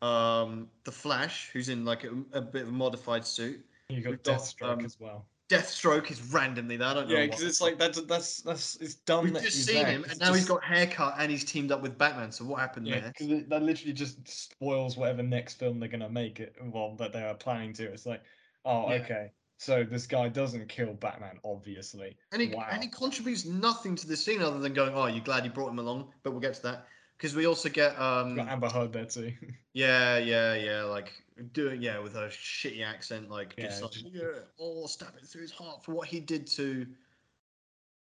um, 0.00 0.68
the 0.84 0.92
Flash, 0.92 1.50
who's 1.52 1.68
in 1.68 1.84
like 1.84 2.04
a, 2.04 2.10
a 2.32 2.40
bit 2.40 2.62
of 2.62 2.68
a 2.68 2.72
modified 2.72 3.26
suit. 3.26 3.64
you 3.88 4.00
got 4.00 4.22
got, 4.22 4.38
deathstroke 4.38 4.78
um, 4.78 4.84
as 4.84 4.98
well 4.98 5.26
Deathstroke 5.48 6.10
is 6.10 6.22
randomly 6.32 6.78
there. 6.78 6.88
I 6.88 6.94
don't 6.94 7.08
know. 7.08 7.14
yeah 7.14 7.26
because 7.26 7.42
it's 7.42 7.60
like 7.60 7.78
that's 7.78 8.00
that's 8.02 8.40
that's 8.40 8.76
it's 8.76 8.94
dumb 8.94 9.24
We've 9.24 9.34
that 9.34 9.42
just 9.42 9.56
he's 9.56 9.66
seen 9.66 9.74
there, 9.84 9.86
him, 9.86 10.02
'cause 10.02 10.12
and 10.12 10.22
it 10.22 10.24
now 10.24 10.32
he's 10.32 10.48
got 10.48 10.64
haircut 10.64 11.16
and 11.18 11.30
he's 11.30 11.44
teamed 11.44 11.70
up 11.70 11.82
with 11.82 11.98
Batman. 11.98 12.32
So 12.32 12.44
what 12.46 12.58
happened 12.58 12.86
Yeah, 12.86 13.00
there? 13.00 13.12
because 13.18 13.44
that 13.48 13.62
literally 13.62 13.92
just 13.92 14.26
spoils 14.26 14.96
whatever 14.96 15.22
next 15.22 15.54
film 15.58 15.78
they're 15.78 15.90
gonna 15.90 16.08
make 16.08 16.40
it. 16.40 16.56
Well, 16.62 16.94
that 16.96 17.12
they 17.12 17.22
are 17.22 17.34
planning 17.34 17.74
to. 17.74 17.84
It's 17.92 18.06
like, 18.06 18.22
oh, 18.64 18.88
Yeah. 18.88 18.94
okay, 19.02 19.30
so 19.62 19.84
this 19.84 20.06
guy 20.06 20.28
doesn't 20.28 20.68
kill 20.68 20.92
Batman, 20.94 21.38
obviously. 21.44 22.16
And 22.32 22.42
he, 22.42 22.48
wow. 22.48 22.66
and 22.70 22.82
he 22.82 22.88
contributes 22.88 23.44
nothing 23.44 23.94
to 23.94 24.08
the 24.08 24.16
scene 24.16 24.42
other 24.42 24.58
than 24.58 24.74
going, 24.74 24.92
"Oh, 24.94 25.06
you're 25.06 25.24
glad 25.24 25.44
you 25.44 25.50
brought 25.50 25.70
him 25.70 25.78
along." 25.78 26.12
But 26.22 26.32
we'll 26.32 26.40
get 26.40 26.54
to 26.54 26.62
that 26.62 26.86
because 27.16 27.36
we 27.36 27.46
also 27.46 27.68
get, 27.68 27.96
um, 28.00 28.34
Got 28.34 28.48
Amber 28.48 28.68
Heard 28.68 28.92
there 28.92 29.04
too. 29.04 29.32
yeah, 29.72 30.18
yeah, 30.18 30.54
yeah, 30.54 30.82
like 30.82 31.12
doing, 31.52 31.80
yeah, 31.80 32.00
with 32.00 32.14
her 32.14 32.26
shitty 32.26 32.84
accent, 32.84 33.30
like 33.30 33.54
just 33.56 33.80
like, 33.80 33.92
just- 33.92 34.06
yeah, 34.12 34.22
oh, 34.58 34.86
stab 34.86 35.14
it 35.16 35.24
through 35.24 35.42
his 35.42 35.52
heart 35.52 35.84
for 35.84 35.92
what 35.92 36.08
he 36.08 36.18
did 36.18 36.48
to, 36.48 36.84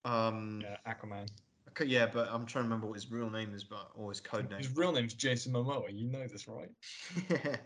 um, 0.05 0.65
yeah, 0.65 0.93
Aquaman. 0.93 1.29
okay, 1.69 1.85
yeah, 1.85 2.07
but 2.07 2.29
I'm 2.33 2.47
trying 2.47 2.65
to 2.65 2.69
remember 2.69 2.89
what 2.89 2.95
his 2.95 3.13
real 3.13 3.31
name 3.31 3.55
is, 3.55 3.63
but 3.63 3.93
or 3.95 4.11
his 4.11 4.21
code 4.21 4.51
name. 4.51 4.59
His 4.59 4.77
real 4.77 4.91
name's 4.91 5.15
Jason 5.15 5.53
Momoa. 5.53 5.97
You 5.97 6.09
know 6.09 6.27
this, 6.27 6.49
right? 6.49 6.71
yeah. 7.31 7.57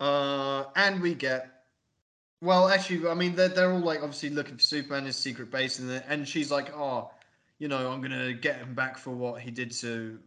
uh, 0.00 0.64
and 0.74 1.02
we 1.02 1.12
get, 1.12 1.55
well, 2.40 2.68
actually, 2.68 3.08
I 3.08 3.14
mean, 3.14 3.34
they're, 3.34 3.48
they're 3.48 3.72
all 3.72 3.80
like 3.80 4.02
obviously 4.02 4.30
looking 4.30 4.56
for 4.56 4.62
Superman, 4.62 5.04
his 5.06 5.16
secret 5.16 5.50
base, 5.50 5.78
and, 5.78 5.88
the, 5.88 6.08
and 6.08 6.26
she's 6.26 6.50
like, 6.50 6.74
oh, 6.74 7.10
you 7.58 7.68
know, 7.68 7.90
I'm 7.90 8.00
gonna 8.00 8.32
get 8.34 8.56
him 8.56 8.74
back 8.74 8.98
for 8.98 9.10
what 9.10 9.40
he 9.40 9.50
did 9.50 9.70
to 9.72 10.18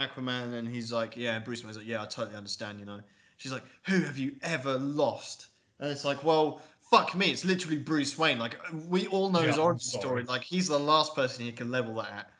Aquaman, 0.00 0.54
and 0.54 0.66
he's 0.68 0.92
like, 0.92 1.16
yeah, 1.16 1.36
and 1.36 1.44
Bruce 1.44 1.62
Wayne's 1.64 1.76
like, 1.76 1.86
yeah, 1.86 2.02
I 2.02 2.06
totally 2.06 2.36
understand, 2.36 2.80
you 2.80 2.86
know. 2.86 3.00
She's 3.36 3.52
like, 3.52 3.64
who 3.86 4.00
have 4.00 4.18
you 4.18 4.36
ever 4.42 4.78
lost? 4.78 5.48
And 5.80 5.90
it's 5.90 6.04
like, 6.04 6.22
well, 6.24 6.62
fuck 6.90 7.14
me, 7.14 7.30
it's 7.30 7.44
literally 7.44 7.78
Bruce 7.78 8.16
Wayne. 8.16 8.38
Like, 8.38 8.56
we 8.88 9.06
all 9.08 9.30
know 9.30 9.40
Yeah, 9.40 9.48
his 9.48 9.58
origin 9.58 9.80
story. 9.80 10.24
Like, 10.24 10.42
he's 10.42 10.68
the 10.68 10.78
last 10.78 11.14
person 11.14 11.44
you 11.44 11.52
can 11.52 11.70
level 11.70 11.94
that 11.94 12.12
at. 12.12 12.30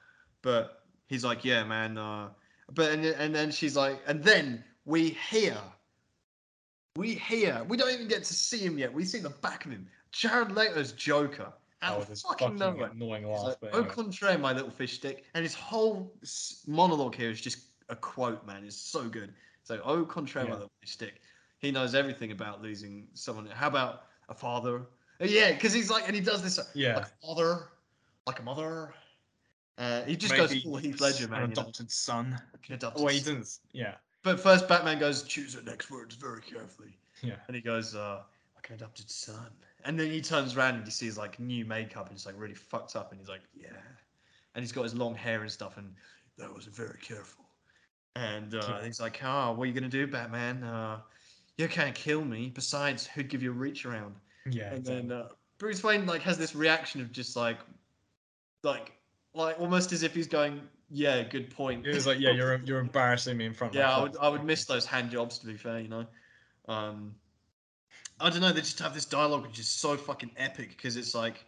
But 0.43 0.83
he's 1.07 1.25
like, 1.25 1.45
yeah, 1.45 1.65
man. 1.65 1.99
Uh, 1.99 2.29
but 2.73 2.93
and, 2.93 3.05
and 3.05 3.35
then 3.35 3.51
she's 3.51 3.77
like, 3.77 4.01
and 4.07 4.23
then 4.23 4.63
we 4.85 5.11
hear, 5.31 5.57
we 6.97 7.15
hear, 7.15 7.65
we 7.69 7.77
don't 7.77 7.93
even 7.93 8.09
get 8.09 8.25
to 8.25 8.35
see 8.35 8.59
him 8.59 8.79
yet. 8.79 8.93
We 8.93 9.05
see 9.05 9.19
the 9.19 9.31
back 9.31 9.65
of 9.65 9.71
him. 9.73 9.87
Jared 10.11 10.53
Leto's 10.53 10.93
Joker. 10.93 11.53
Out 11.85 11.97
Oh, 11.99 12.01
of 12.03 12.09
this 12.09 12.23
fucking 12.23 12.59
fucking 12.59 12.59
nowhere. 12.59 12.91
annoying 12.91 13.27
laugh. 13.29 13.57
like, 13.61 13.75
au 13.75 13.83
contraire, 13.83 14.39
my 14.39 14.53
little 14.53 14.71
fish 14.71 14.95
stick. 14.95 15.25
And 15.35 15.43
his 15.43 15.55
whole 15.55 16.13
monologue 16.69 17.17
here 17.17 17.31
is 17.31 17.41
just 17.41 17.59
a 17.89 17.97
quote, 17.97 18.47
man. 18.47 18.63
It's 18.65 18.77
so 18.77 19.09
good. 19.09 19.35
So, 19.65 19.81
au 19.85 20.05
contraire, 20.05 20.45
my 20.45 20.53
little 20.53 20.71
fish 20.81 20.93
stick. 20.93 21.21
He 21.59 21.73
knows 21.73 21.95
everything 21.97 22.31
about 22.31 22.63
losing 22.63 23.09
someone. 23.15 23.47
How 23.47 23.67
about 23.67 24.05
a 24.29 24.35
father? 24.35 24.83
Uh, 25.21 25.25
Yeah, 25.25 25.53
because 25.53 25.73
he's 25.73 25.91
like, 25.91 26.05
and 26.07 26.15
he 26.15 26.21
does 26.23 26.41
this 26.43 26.59
uh, 26.59 26.65
Yeah. 26.75 26.97
like 26.99 27.07
a 27.07 27.27
father, 27.27 27.69
like 28.29 28.39
a 28.39 28.43
mother. 28.43 28.95
Uh, 29.79 30.03
he 30.05 30.15
just 30.17 30.33
Maybe 30.35 30.47
goes 30.55 30.63
full 30.63 30.77
Heath 30.77 31.01
Ledger, 31.01 31.25
an 31.25 31.31
man. 31.33 31.41
You 31.41 31.47
know? 31.49 31.53
adopted 31.63 31.91
son. 31.91 32.41
An 32.69 32.75
adopted 32.75 33.03
Oh, 33.03 33.09
he 33.09 33.19
didn't. 33.21 33.59
Yeah, 33.73 33.95
But 34.23 34.39
first, 34.41 34.69
Batman 34.69 34.99
goes, 34.99 35.23
choose 35.25 35.55
your 35.55 35.63
next 35.65 35.91
words 35.91 36.15
very 36.15 36.41
carefully. 36.41 36.97
yeah. 37.23 37.37
And 37.47 37.57
he 37.57 37.63
goes, 37.63 37.95
uh, 37.95 38.21
like 38.55 38.69
an 38.71 38.77
adopted 38.77 39.11
son. 39.11 39.51
And 39.85 39.99
then 39.99 40.11
he 40.11 40.21
turns 40.21 40.57
around 40.57 40.77
and 40.77 40.85
he 40.85 40.91
sees 40.91 41.19
like 41.19 41.41
new 41.41 41.65
makeup 41.65 42.07
and 42.07 42.15
it's 42.15 42.27
like 42.27 42.37
really 42.39 42.55
fucked 42.55 42.95
up. 42.95 43.11
And 43.11 43.21
he's 43.21 43.29
like, 43.29 43.43
yeah. 43.55 43.69
And 44.55 44.63
he's 44.63 44.73
got 44.73 44.85
his 44.85 44.95
long 44.95 45.15
hair 45.15 45.41
and 45.41 45.51
stuff. 45.51 45.77
And 45.77 45.95
that 46.39 46.55
was 46.55 46.67
very 46.67 46.99
careful. 47.01 47.45
And 48.15 48.55
uh, 48.55 48.81
he's 48.81 49.01
like, 49.01 49.21
oh, 49.25 49.53
what 49.53 49.65
are 49.65 49.67
you 49.67 49.73
going 49.73 49.83
to 49.85 49.89
do, 49.89 50.07
Batman? 50.07 50.63
Uh, 50.63 50.99
you 51.57 51.67
can't 51.67 51.95
kill 51.95 52.25
me. 52.25 52.53
Besides, 52.55 53.07
who'd 53.07 53.29
give 53.29 53.43
you 53.43 53.51
a 53.51 53.55
reach 53.55 53.87
around? 53.87 54.15
Yeah, 54.51 54.69
and 54.69 54.79
exactly. 54.79 55.09
then 55.09 55.19
uh, 55.19 55.29
Bruce 55.59 55.83
Wayne 55.83 56.07
like 56.07 56.23
has 56.23 56.37
this 56.37 56.55
reaction 56.55 57.01
of 57.01 57.13
just 57.13 57.37
like, 57.37 57.59
like 58.63 58.93
like 59.35 59.59
almost 59.59 59.93
as 59.93 60.03
if 60.03 60.15
he's 60.15 60.27
going, 60.27 60.61
"Yeah, 60.93 61.23
good 61.23 61.51
point." 61.51 61.87
It 61.87 61.95
was 61.95 62.07
like, 62.07 62.21
yeah, 62.21 62.31
you're 62.31 62.61
you're 62.65 62.81
embarrassing 62.81 63.37
me 63.37 63.47
in 63.47 63.55
front. 63.55 63.75
yeah, 63.75 63.91
I 63.91 63.97
of 63.97 64.03
would 64.03 64.17
I 64.21 64.29
would 64.29 64.45
miss 64.45 64.65
those 64.67 64.87
hand 64.87 65.11
jobs 65.11 65.39
to 65.39 65.47
be 65.47 65.57
fair, 65.57 65.81
you 65.81 65.89
know. 65.89 66.07
Um, 66.69 67.15
I 68.21 68.31
don't 68.31 68.41
know. 68.41 68.53
They 68.53 68.61
just 68.61 68.79
have 68.79 68.95
this 68.95 69.05
dialogue 69.05 69.43
which 69.43 69.59
is 69.59 69.69
so 69.69 69.97
fucking 69.97 70.31
epic 70.37 70.71
because 70.77 70.97
it's 70.97 71.15
like 71.15 71.45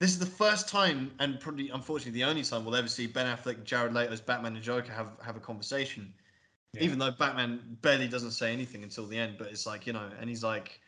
this 0.00 0.10
is 0.10 0.18
the 0.18 0.26
first 0.26 0.68
time 0.68 1.12
and 1.18 1.38
probably 1.40 1.70
unfortunately 1.70 2.20
the 2.20 2.24
only 2.24 2.42
time 2.42 2.64
we'll 2.64 2.76
ever 2.76 2.88
see 2.88 3.06
Ben 3.06 3.26
Affleck, 3.26 3.64
Jared 3.64 3.92
Leto's 3.92 4.20
Batman 4.20 4.54
and 4.54 4.62
Joker 4.62 4.92
have 4.92 5.08
have 5.24 5.36
a 5.36 5.40
conversation. 5.40 6.12
Yeah. 6.72 6.84
Even 6.84 6.98
though 6.98 7.10
Batman 7.10 7.78
barely 7.82 8.08
doesn't 8.08 8.30
say 8.30 8.52
anything 8.52 8.82
until 8.82 9.06
the 9.06 9.18
end, 9.18 9.36
but 9.38 9.48
it's 9.48 9.66
like 9.66 9.86
you 9.86 9.92
know, 9.92 10.08
and 10.20 10.28
he's 10.28 10.42
like, 10.42 10.80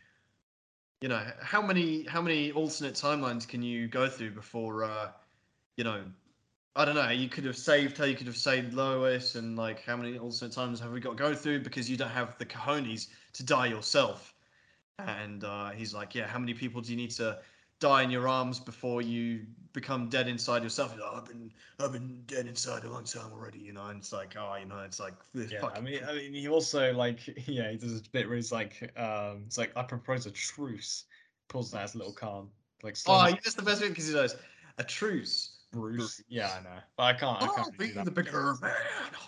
you 1.01 1.09
know, 1.09 1.23
how 1.41 1.61
many 1.61 2.05
how 2.05 2.23
many 2.23 2.53
alternate 2.53 2.95
timelines 2.95 3.47
can 3.47 3.63
you 3.63 3.87
go 3.89 4.09
through 4.09 4.31
before, 4.31 4.85
uh, 4.85 5.11
you 5.77 5.85
know, 5.85 6.03
I 6.77 6.85
don't 6.85 6.97
know. 6.97 7.11
You 7.11 7.29
could 7.29 7.45
have 7.45 7.57
saved 7.57 7.97
her. 7.99 8.07
You 8.07 8.17
could 8.17 8.27
have 8.27 8.37
saved 8.37 8.75
Lois, 8.75 9.37
and 9.37 9.57
like, 9.57 9.85
how 9.85 9.97
many 9.97 10.19
alternate 10.19 10.53
times 10.53 10.81
have 10.81 10.91
we 10.91 11.01
got 11.01 11.11
to 11.11 11.17
go 11.17 11.35
through 11.35 11.61
because 11.61 11.89
you 11.89 11.97
don't 11.97 12.11
have 12.11 12.37
the 12.39 12.47
cojones 12.47 13.09
to 13.35 13.45
die 13.45 13.67
yourself? 13.67 14.35
And 14.99 15.45
uh, 15.45 15.71
he's 15.71 15.95
like, 15.95 16.15
yeah. 16.15 16.27
How 16.27 16.39
many 16.39 16.55
people 16.55 16.81
do 16.81 16.91
you 16.91 16.97
need 16.97 17.13
to 17.13 17.39
die 17.81 18.03
in 18.03 18.11
your 18.11 18.29
arms 18.29 18.59
before 18.59 19.03
you 19.03 19.47
become 19.73 20.09
dead 20.09 20.27
inside 20.27 20.65
yourself? 20.65 20.97
Like, 20.99 21.15
I've 21.15 21.27
been 21.27 21.53
I've 21.79 21.93
been 21.93 22.23
dead 22.27 22.47
inside 22.49 22.83
a 22.85 22.91
long 22.91 23.05
time 23.05 23.33
already, 23.33 23.61
you 23.61 23.73
know. 23.73 23.87
And 23.87 24.01
it's 24.01 24.13
like, 24.13 24.35
oh, 24.37 24.57
you 24.59 24.67
know, 24.67 24.81
it's 24.81 24.99
like 24.99 25.15
this 25.33 25.53
Yeah, 25.53 25.67
I 25.67 25.81
mean, 25.81 26.01
I 26.09 26.15
mean, 26.15 26.33
he 26.35 26.49
also 26.49 26.93
like, 26.93 27.21
yeah, 27.47 27.71
he 27.71 27.77
does 27.77 27.93
this 27.93 28.09
bit 28.09 28.27
where 28.27 28.37
he's 28.37 28.51
like, 28.51 28.91
um, 28.99 29.45
it's 29.47 29.59
like, 29.59 29.73
I 29.77 29.85
propose 29.85 30.27
a 30.27 30.33
truce. 30.33 31.05
Pulls 31.47 31.75
out 31.75 31.83
his 31.83 31.95
little 31.95 32.13
card, 32.13 32.47
like, 32.83 32.97
oh, 33.07 33.31
that's 33.31 33.55
the 33.55 33.63
best 33.63 33.81
bit 33.81 33.91
because 33.91 34.09
he 34.09 34.15
does 34.15 34.35
a 34.79 34.83
truce. 34.83 35.54
Bruce. 35.75 36.23
Yeah, 36.29 36.51
I 36.59 36.63
know, 36.63 36.79
but 36.97 37.03
I 37.05 37.13
can't. 37.15 37.43
I 37.43 37.47
Oh, 37.47 37.53
can't 37.55 37.75
really 37.79 37.93
be 37.95 38.03
the 38.03 38.11
bigger 38.11 38.55
man. 38.61 38.73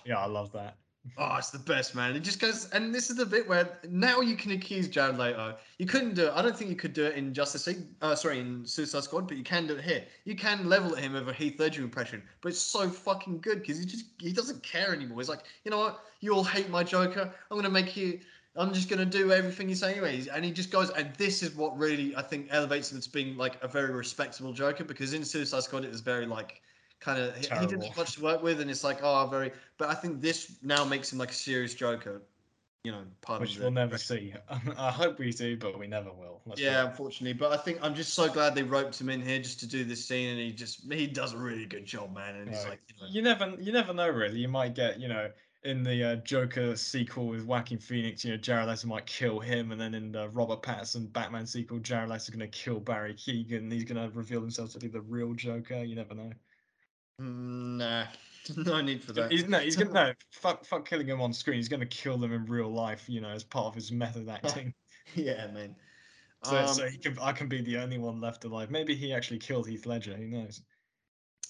Yeah, 0.05 0.19
I 0.19 0.27
love 0.27 0.53
that. 0.53 0.77
Oh, 1.19 1.37
it's 1.37 1.51
the 1.51 1.61
best, 1.61 1.95
man. 1.95 2.17
It 2.17 2.21
just 2.25 2.41
goes, 2.41 2.69
and 2.71 2.93
this 2.93 3.11
is 3.11 3.17
the 3.17 3.27
bit 3.27 3.47
where 3.49 3.79
now 3.89 4.21
you 4.23 4.35
can 4.35 4.51
accuse 4.51 4.89
Jared 4.89 5.17
Leto. 5.19 5.57
You 5.79 5.87
couldn't 5.87 6.15
do 6.15 6.27
it. 6.27 6.33
I 6.35 6.43
don't 6.43 6.57
think 6.57 6.69
you 6.69 6.75
could 6.75 6.95
do 6.95 7.05
it 7.05 7.15
in 7.15 7.33
Justice 7.33 7.69
League. 7.69 7.85
Uh, 8.03 8.17
sorry, 8.17 8.41
in 8.41 8.67
Suicide 8.67 9.05
Squad, 9.05 9.29
but 9.29 9.37
you 9.37 9.45
can 9.45 9.69
do 9.69 9.77
it 9.77 9.85
here. 9.85 10.05
You 10.25 10.35
can 10.35 10.69
level 10.69 10.97
at 10.97 11.03
him 11.05 11.13
with 11.13 11.29
a 11.29 11.33
Heath 11.33 11.61
Ledger 11.61 11.83
impression, 11.83 12.25
but 12.41 12.49
it's 12.49 12.61
so 12.61 12.89
fucking 12.89 13.41
good 13.41 13.61
because 13.61 13.79
he 13.79 13.85
just 13.87 14.07
he 14.19 14.33
doesn't 14.33 14.65
care 14.65 14.93
anymore. 14.93 15.19
He's 15.19 15.29
like, 15.29 15.45
you 15.65 15.71
know 15.71 15.79
what? 15.79 16.01
You 16.21 16.35
all 16.35 16.43
hate 16.45 16.71
my 16.71 16.83
Joker. 16.83 17.33
I'm 17.51 17.57
gonna 17.57 17.71
make 17.71 17.97
you. 17.97 18.19
I'm 18.57 18.73
just 18.73 18.89
gonna 18.89 19.05
do 19.05 19.33
everything 19.33 19.69
you 19.69 19.75
say 19.75 19.93
anyways. 19.93 20.29
And 20.29 20.45
he 20.45 20.51
just 20.53 20.71
goes, 20.71 20.91
and 20.91 21.15
this 21.17 21.43
is 21.43 21.55
what 21.55 21.77
really 21.77 22.17
I 22.17 22.23
think 22.23 22.49
elevates 22.51 22.93
him 22.93 23.01
to 23.01 23.11
being 23.11 23.37
like 23.37 23.63
a 23.63 23.69
very 23.69 23.93
respectable 23.93 24.53
Joker 24.53 24.85
because 24.85 25.13
in 25.13 25.25
Suicide 25.25 25.63
Squad 25.63 25.85
it 25.85 25.91
was 25.91 26.01
very 26.01 26.27
like 26.27 26.63
kind 27.01 27.21
of 27.21 27.37
he 27.37 27.67
didn't 27.67 27.83
have 27.83 27.97
much 27.97 28.15
to 28.15 28.23
work 28.23 28.43
with, 28.43 28.61
and 28.61 28.71
it's 28.71 28.85
like 28.85 28.99
oh 29.03 29.27
very. 29.27 29.53
But 29.79 29.91
I 29.91 29.95
think 29.95 30.21
this 30.21 30.59
now 30.63 30.85
makes 30.85 31.13
him 31.13 31.19
like 31.19 31.31
a 31.31 31.35
serious 31.35 31.75
Joker. 31.75 32.23
You 32.85 32.93
know, 32.93 33.03
pardon 33.21 33.43
Which 33.43 33.57
the- 33.57 33.63
we'll 33.63 33.73
never 33.73 33.99
see. 33.99 34.33
I 34.79 34.93
hope 34.93 35.19
we 35.19 35.33
do, 35.33 35.57
but 35.57 35.77
we 35.77 35.89
never 35.89 36.13
will. 36.13 36.41
Let's 36.47 36.61
Yeah, 36.61 36.87
unfortunately, 36.87 37.33
but 37.33 37.53
I 37.53 37.57
think 37.57 37.79
I'm 37.83 37.97
just 37.97 38.15
so 38.15 38.29
glad 38.29 38.55
they 38.55 38.63
roped 38.63 39.01
him 39.01 39.09
in 39.09 39.21
here 39.21 39.41
just 39.41 39.59
to 39.61 39.67
do 39.67 39.85
this 39.85 40.07
scene, 40.07 40.31
and 40.31 40.39
he 40.39 40.53
just 40.53 40.91
he 40.93 41.09
does 41.09 41.33
a 41.33 41.39
really 41.39 41.67
good 41.67 41.85
job, 41.85 42.15
man. 42.15 42.37
And 42.37 42.49
he's 42.49 42.63
No, 42.63 42.71
like, 42.71 42.81
you 42.87 42.95
know, 43.01 43.09
you 43.11 43.23
never, 43.23 43.61
you 43.61 43.73
never 43.73 43.93
know. 43.93 44.09
Really, 44.09 44.39
you 44.39 44.47
might 44.47 44.77
get, 44.77 45.01
you 45.01 45.09
know, 45.09 45.31
in 45.67 45.83
the 45.83 46.13
uh, 46.13 46.17
Joker 46.17 46.77
sequel 46.77 47.27
with 47.27 47.45
Joaquin 47.45 47.79
Phoenix, 47.79 48.25
you 48.25 48.31
know, 48.31 48.37
Jared 48.37 48.69
Leto 48.69 48.87
might 48.87 49.07
kill 49.07 49.41
him, 49.41 49.73
and 49.73 49.81
then 49.81 49.95
in 49.95 50.13
the 50.13 50.29
Robert 50.29 50.63
Pattinson 50.63 51.13
Batman 51.13 51.47
sequel, 51.47 51.79
Jared 51.81 52.09
Leto's 52.09 52.31
going 52.31 52.41
to 52.41 52.49
kill 52.49 52.79
Barry 52.81 53.15
Keoghan. 53.15 53.71
He's 53.71 53.85
going 53.85 54.01
to 54.01 54.17
reveal 54.17 54.41
himself 54.41 54.73
to 54.73 54.79
be 54.79 54.89
the 54.89 55.01
real 55.01 55.35
Joker. 55.35 55.83
You 55.83 55.97
never 55.97 56.15
know. 56.15 56.31
"Mm, 57.21 57.79
nah, 57.79 58.07
no 58.57 58.81
need 58.81 59.03
for 59.03 59.13
that. 59.15 59.31
He's 59.31 59.49
no, 59.49 59.59
he's 59.59 59.77
gonna 59.77 59.93
no, 60.09 60.13
fuck, 60.31 60.65
fuck 60.65 60.89
killing 60.89 61.07
him 61.07 61.21
on 61.21 61.33
screen. 61.33 61.57
He's 61.57 61.69
gonna 61.69 61.87
kill 61.87 62.17
them 62.19 62.33
in 62.33 62.45
real 62.47 62.73
life. 62.73 63.09
You 63.09 63.21
know, 63.21 63.31
as 63.31 63.45
part 63.45 63.67
of 63.67 63.75
his 63.75 63.91
method 63.91 64.29
acting. 64.45 64.73
yeah, 65.15 65.49
man. 65.49 65.75
So, 66.45 66.57
Um, 66.59 66.69
so 66.69 66.87
he 66.87 66.99
can, 66.99 67.19
I 67.21 67.33
can 67.33 67.49
be 67.49 67.61
the 67.61 67.79
only 67.79 67.99
one 67.99 68.21
left 68.21 68.45
alive. 68.45 68.71
Maybe 68.71 68.95
he 68.95 69.13
actually 69.13 69.39
killed 69.39 69.67
Heath 69.67 69.87
Ledger. 69.87 70.15
Who 70.15 70.27
knows? 70.27 70.63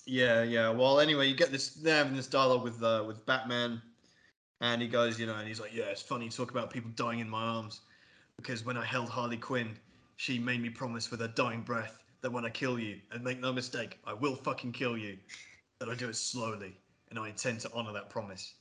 Yeah, 0.07 0.43
yeah. 0.45 0.71
Well, 0.71 1.01
anyway, 1.01 1.29
you 1.29 1.35
get 1.35 1.51
this. 1.51 1.71
They're 1.75 1.97
having 1.97 2.17
this 2.17 2.29
dialogue 2.29 2.63
with 2.63 2.83
uh, 2.83 3.05
with 3.07 3.27
Batman, 3.27 3.83
and 4.61 4.81
he 4.81 4.89
goes, 4.89 5.19
you 5.19 5.27
know, 5.27 5.35
and 5.35 5.47
he's 5.47 5.61
like, 5.61 5.75
"Yeah, 5.75 5.85
it's 5.85 6.03
funny 6.03 6.29
talk 6.29 6.51
about 6.51 6.71
people 6.71 6.91
dying 6.95 7.21
in 7.21 7.29
my 7.29 7.43
arms, 7.43 7.83
because 8.37 8.65
when 8.65 8.77
I 8.77 8.85
held 8.85 9.09
Harley 9.09 9.37
Quinn, 9.37 9.79
she 10.17 10.39
made 10.39 10.61
me 10.61 10.71
promise 10.71 11.11
with 11.11 11.21
her 11.21 11.29
dying 11.29 11.63
breath 11.63 12.03
that 12.23 12.33
when 12.33 12.45
I 12.45 12.51
kill 12.51 12.79
you, 12.79 13.01
and 13.11 13.23
make 13.23 13.41
no 13.41 13.53
mistake, 13.53 13.99
I 14.07 14.13
will 14.13 14.37
fucking 14.37 14.73
kill 14.73 14.97
you, 14.97 15.19
that 15.79 15.89
I 15.89 15.95
do 15.95 16.09
it 16.09 16.17
slowly, 16.17 16.77
and 17.11 17.19
I 17.19 17.29
intend 17.29 17.61
to 17.61 17.73
honor 17.73 17.93
that 17.93 18.11
promise." 18.11 18.55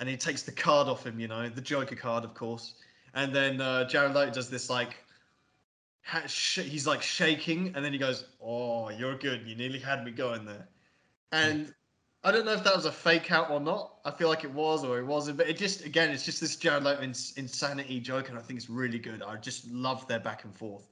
And 0.00 0.08
he 0.08 0.16
takes 0.16 0.42
the 0.42 0.52
card 0.52 0.86
off 0.86 1.04
him, 1.04 1.18
you 1.18 1.26
know, 1.26 1.48
the 1.48 1.60
Joker 1.60 1.96
card, 1.96 2.24
of 2.24 2.34
course, 2.34 2.74
and 3.14 3.34
then 3.34 3.60
uh, 3.60 3.84
Jared 3.88 4.14
Leto 4.14 4.30
does 4.32 4.48
this 4.50 4.70
like 4.70 5.04
ha- 6.02 6.26
sh- 6.26 6.60
he's 6.60 6.86
like 6.86 7.02
shaking, 7.02 7.72
and 7.74 7.84
then 7.84 7.92
he 7.92 7.98
goes, 7.98 8.26
"Oh, 8.40 8.90
you're 8.90 9.16
good. 9.16 9.46
You 9.46 9.56
nearly 9.56 9.78
had 9.78 10.04
me 10.04 10.10
going 10.10 10.44
there." 10.44 10.68
And 11.32 11.74
I 12.24 12.32
don't 12.32 12.44
know 12.44 12.52
if 12.52 12.64
that 12.64 12.74
was 12.74 12.84
a 12.84 12.92
fake 12.92 13.30
out 13.30 13.50
or 13.50 13.60
not. 13.60 13.94
I 14.04 14.10
feel 14.10 14.28
like 14.28 14.42
it 14.44 14.50
was 14.52 14.84
or 14.84 14.98
it 14.98 15.04
wasn't, 15.06 15.38
but 15.38 15.48
it 15.48 15.56
just 15.56 15.84
again, 15.84 16.10
it's 16.10 16.24
just 16.24 16.40
this 16.40 16.56
Jared 16.56 16.82
Leto 16.84 17.00
ins- 17.02 17.32
insanity 17.36 18.00
joke, 18.00 18.28
and 18.28 18.36
I 18.38 18.42
think 18.42 18.58
it's 18.58 18.68
really 18.68 18.98
good. 18.98 19.22
I 19.22 19.36
just 19.36 19.66
love 19.70 20.06
their 20.08 20.18
back 20.20 20.44
and 20.44 20.54
forth. 20.56 20.88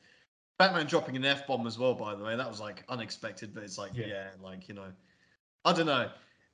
Batman 0.59 0.87
dropping 0.87 1.17
an 1.17 1.25
f 1.25 1.47
bomb 1.47 1.67
as 1.67 1.79
well, 1.79 1.95
by 1.95 2.15
the 2.15 2.25
way, 2.25 2.37
that 2.37 2.49
was 2.49 2.61
like 2.61 2.85
unexpected, 2.89 3.53
but 3.53 3.65
it's 3.65 3.77
like 3.79 3.93
yeah, 3.95 4.07
Yeah. 4.07 4.31
like 4.41 4.69
you 4.69 4.75
know, 4.75 4.93
I 5.65 5.73
don't 5.73 5.87
know. 5.87 6.11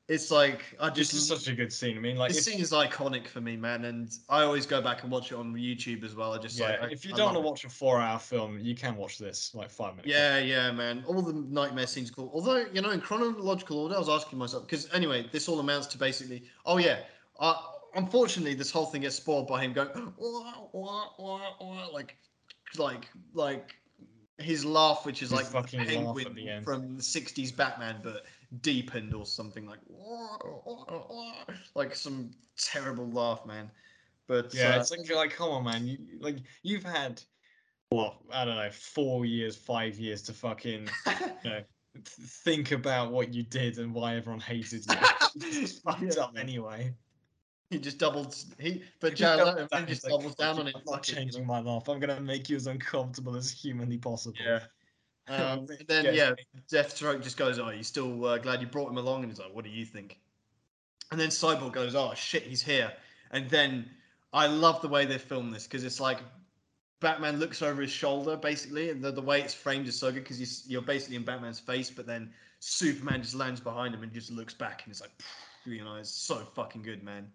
It's 0.09 0.31
like 0.31 0.63
I 0.81 0.89
just. 0.91 1.13
This 1.13 1.23
is 1.23 1.29
such 1.29 1.49
a 1.49 1.55
good 1.55 1.73
scene. 1.73 1.97
I 1.97 2.01
mean, 2.01 2.17
like, 2.17 2.31
this 2.31 2.39
if, 2.39 2.53
scene 2.53 2.61
is 2.61 2.73
iconic 2.73 3.29
for 3.29 3.41
me, 3.41 3.57
man, 3.57 3.85
and 3.85 4.11
I 4.29 4.43
always 4.43 4.67
go 4.67 4.83
back 4.83 5.05
and 5.05 5.13
watch 5.13 5.31
it 5.31 5.37
on 5.37 5.55
YouTube 5.55 6.05
as 6.05 6.17
well. 6.17 6.33
I 6.33 6.39
just 6.39 6.59
yeah, 6.59 6.79
like 6.81 6.93
if 6.93 7.05
you 7.05 7.15
I 7.15 7.17
don't 7.17 7.27
want 7.27 7.37
to 7.37 7.41
watch 7.41 7.65
a 7.65 7.69
four-hour 7.69 8.19
film, 8.19 8.59
you 8.59 8.75
can 8.75 8.97
watch 8.97 9.19
this 9.19 9.55
like 9.55 9.71
five 9.71 9.93
minutes. 9.97 10.09
Yeah, 10.09 10.39
yeah, 10.39 10.73
man. 10.73 11.05
All 11.07 11.23
the 11.23 11.33
nightmare 11.33 11.87
scenes 11.87 12.11
cool. 12.11 12.31
Although, 12.35 12.67
you 12.73 12.83
know, 12.83 12.91
in 12.91 13.01
chronological 13.01 13.79
order, 13.79 13.95
I 13.95 13.99
was 13.99 14.09
asking 14.09 14.39
myself 14.41 14.67
because 14.67 14.93
anyway, 14.93 15.29
this 15.31 15.49
all 15.49 15.61
amounts 15.61 15.87
to 15.89 15.99
basically. 15.99 16.45
Oh 16.67 16.79
yeah. 16.79 16.99
Uh, 17.39 17.55
unfortunately, 17.95 18.55
this 18.55 18.73
whole 18.73 18.87
thing 18.87 19.03
gets 19.03 19.17
spoiled 19.17 19.47
by 19.47 19.63
him 19.63 19.73
going 19.73 19.89
"Wah, 20.19 20.67
wah, 20.73 21.07
wah, 21.17 21.41
wah," 21.61 21.89
like, 21.93 22.17
like, 22.77 23.09
like 23.35 23.77
his 24.39 24.65
laugh, 24.65 25.07
which 25.07 25.23
is 25.23 25.31
His 25.31 25.39
like 25.39 25.47
the 25.47 25.53
fucking 25.53 26.05
laugh 26.05 26.19
at 26.19 26.35
penguin 26.35 26.65
from 26.65 26.97
the 26.97 27.03
'60s 27.03 27.55
Batman, 27.57 28.01
but 28.03 28.25
deepened 28.61 29.15
or 29.15 29.25
something 29.25 29.67
like, 29.67 29.81
like 31.75 31.95
some 31.95 32.31
terrible 32.57 33.09
laugh, 33.11 33.47
man. 33.47 33.71
But 34.29 34.55
Yeah, 34.55 34.77
uh, 34.77 34.81
it's 34.81 34.91
like, 34.91 35.11
like, 35.11 35.31
come 35.31 35.51
on, 35.51 35.65
man. 35.65 35.87
You 35.87 35.99
like, 36.21 36.39
you've 36.63 36.85
had 36.85 37.23
what 37.91 38.17
I 38.33 38.45
don't 38.45 38.57
know, 38.57 38.71
four 38.71 39.25
years, 39.25 39.57
five 39.57 39.99
years 39.99 40.23
to 40.23 40.33
fucking 40.33 40.89
you 41.45 41.51
know, 41.51 41.61
think 42.05 42.73
about 42.73 43.13
what 43.13 43.35
you 43.35 43.43
did 43.43 43.79
and 43.79 43.93
why 43.95 44.17
everyone 44.17 44.41
hated 44.41 44.85
you. 44.87 44.97
It's 45.37 45.79
fucked 45.79 46.03
Yeah, 46.03 46.25
up 46.25 46.35
anyway. 46.39 46.95
he 47.71 47.79
just 47.79 47.99
doubled. 47.99 48.37
He, 48.59 48.83
but 49.01 49.17
Jared 49.17 49.45
Leto 49.45 49.87
just 49.87 50.05
like, 50.05 50.11
doubles 50.13 50.35
down 50.35 50.59
on 50.59 50.69
it. 50.69 50.75
I'm 50.77 50.83
not 50.87 50.95
fuck 50.97 51.09
it, 51.09 51.11
you 51.11 51.15
changing 51.17 51.47
my 51.47 51.61
laugh. 51.61 51.89
I'm 51.89 52.01
gonna 52.01 52.21
make 52.21 52.49
you 52.49 52.57
as 52.57 52.67
uncomfortable 52.67 53.37
as 53.37 53.51
humanly 53.51 53.99
possible. 53.99 54.37
Yeah. 54.43 54.61
Um, 55.29 55.67
and 55.79 55.85
then 55.87 56.05
Yes. 56.07 56.15
yeah, 56.15 56.35
Deathstroke 56.71 57.23
just 57.23 57.37
goes, 57.37 57.59
"Oh, 57.59 57.71
you 57.71 57.83
still 57.83 58.25
uh, 58.25 58.39
glad 58.39 58.61
you 58.61 58.67
brought 58.67 58.91
him 58.91 58.99
along?" 58.99 59.23
And 59.23 59.31
he's 59.31 59.39
like, 59.39 59.55
"What 59.55 59.65
do 59.65 59.71
you 59.71 59.85
think?" 59.85 60.19
And 61.11 61.21
then 61.21 61.29
Cyborg 61.29 61.73
goes, 61.73 61.95
"Oh 61.95 62.13
shit, 62.15 62.43
he's 62.45 62.63
here." 62.63 62.93
And 63.31 63.49
then 63.49 63.89
I 64.33 64.47
love 64.47 64.83
the 64.83 64.89
way 64.89 65.05
they 65.07 65.19
film 65.19 65.51
this 65.51 65.65
because 65.65 65.85
it's 65.85 66.01
like 66.01 66.19
Batman 67.01 67.39
looks 67.39 67.63
over 67.63 67.83
his 67.83 67.91
shoulder, 67.91 68.37
basically, 68.37 68.91
and 68.91 69.03
the, 69.03 69.11
the 69.11 69.21
way 69.21 69.41
it's 69.41 69.55
framed 69.55 69.89
is 69.89 69.99
so 69.99 70.13
good 70.13 70.23
because 70.23 70.67
you're 70.69 70.83
basically 70.83 71.17
in 71.17 71.25
Batman's 71.25 71.61
face, 71.61 71.91
but 71.91 72.07
then 72.07 72.33
Superman 72.61 73.23
just 73.23 73.35
lands 73.35 73.61
behind 73.61 73.95
him 73.95 74.03
and 74.03 74.13
just 74.13 74.31
looks 74.31 74.55
back, 74.55 74.83
and 74.85 74.93
it's 74.93 75.01
like, 75.01 75.11
you 75.67 75.85
know, 75.85 75.97
it's 75.97 76.11
so 76.11 76.37
fucking 76.55 76.83
good, 76.83 77.03
man. 77.03 77.31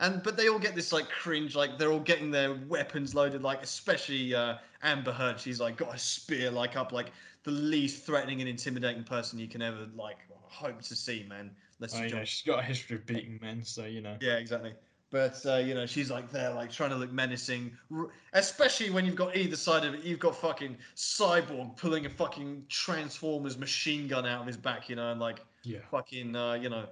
And 0.00 0.22
but 0.22 0.36
they 0.36 0.48
all 0.48 0.58
get 0.60 0.74
this 0.74 0.92
like 0.92 1.08
cringe, 1.08 1.56
like 1.56 1.76
they're 1.78 1.90
all 1.90 1.98
getting 2.00 2.30
their 2.30 2.54
weapons 2.68 3.14
loaded, 3.14 3.42
like 3.42 3.62
especially 3.62 4.34
uh, 4.34 4.56
Amber 4.82 5.12
Heard. 5.12 5.40
She's 5.40 5.60
like 5.60 5.76
got 5.76 5.94
a 5.94 5.98
spear 5.98 6.50
like 6.50 6.76
up, 6.76 6.92
like 6.92 7.10
the 7.42 7.50
least 7.50 8.04
threatening 8.04 8.40
and 8.40 8.48
intimidating 8.48 9.02
person 9.02 9.38
you 9.38 9.48
can 9.48 9.60
ever 9.62 9.88
like 9.96 10.18
hope 10.30 10.80
to 10.82 10.94
see, 10.96 11.26
man. 11.28 11.50
Let's 11.80 11.94
Oh, 11.98 12.02
yeah, 12.02 12.24
she's 12.24 12.42
got 12.46 12.60
a 12.60 12.62
history 12.62 12.96
of 12.96 13.06
beating 13.06 13.38
men, 13.40 13.64
so 13.64 13.84
you 13.86 14.00
know. 14.00 14.16
yeah, 14.20 14.34
exactly. 14.34 14.74
But 15.10 15.40
uh, 15.46 15.56
you 15.56 15.74
know, 15.74 15.86
she's 15.86 16.10
like 16.10 16.30
there, 16.30 16.50
like 16.52 16.70
trying 16.70 16.90
to 16.90 16.96
look 16.96 17.10
menacing, 17.12 17.72
R- 17.92 18.08
especially 18.34 18.90
when 18.90 19.04
you've 19.06 19.16
got 19.16 19.36
either 19.36 19.56
side 19.56 19.84
of 19.84 19.94
it. 19.94 20.04
You've 20.04 20.18
got 20.18 20.36
fucking 20.36 20.76
cyborg 20.96 21.76
pulling 21.76 22.06
a 22.06 22.10
fucking 22.10 22.66
Transformers 22.68 23.56
machine 23.58 24.06
gun 24.06 24.26
out 24.26 24.42
of 24.42 24.46
his 24.46 24.56
back, 24.56 24.88
you 24.88 24.96
know, 24.96 25.10
and 25.10 25.18
like 25.20 25.40
Yeah. 25.64 25.78
fucking, 25.90 26.36
uh, 26.36 26.54
you 26.54 26.68
know. 26.68 26.86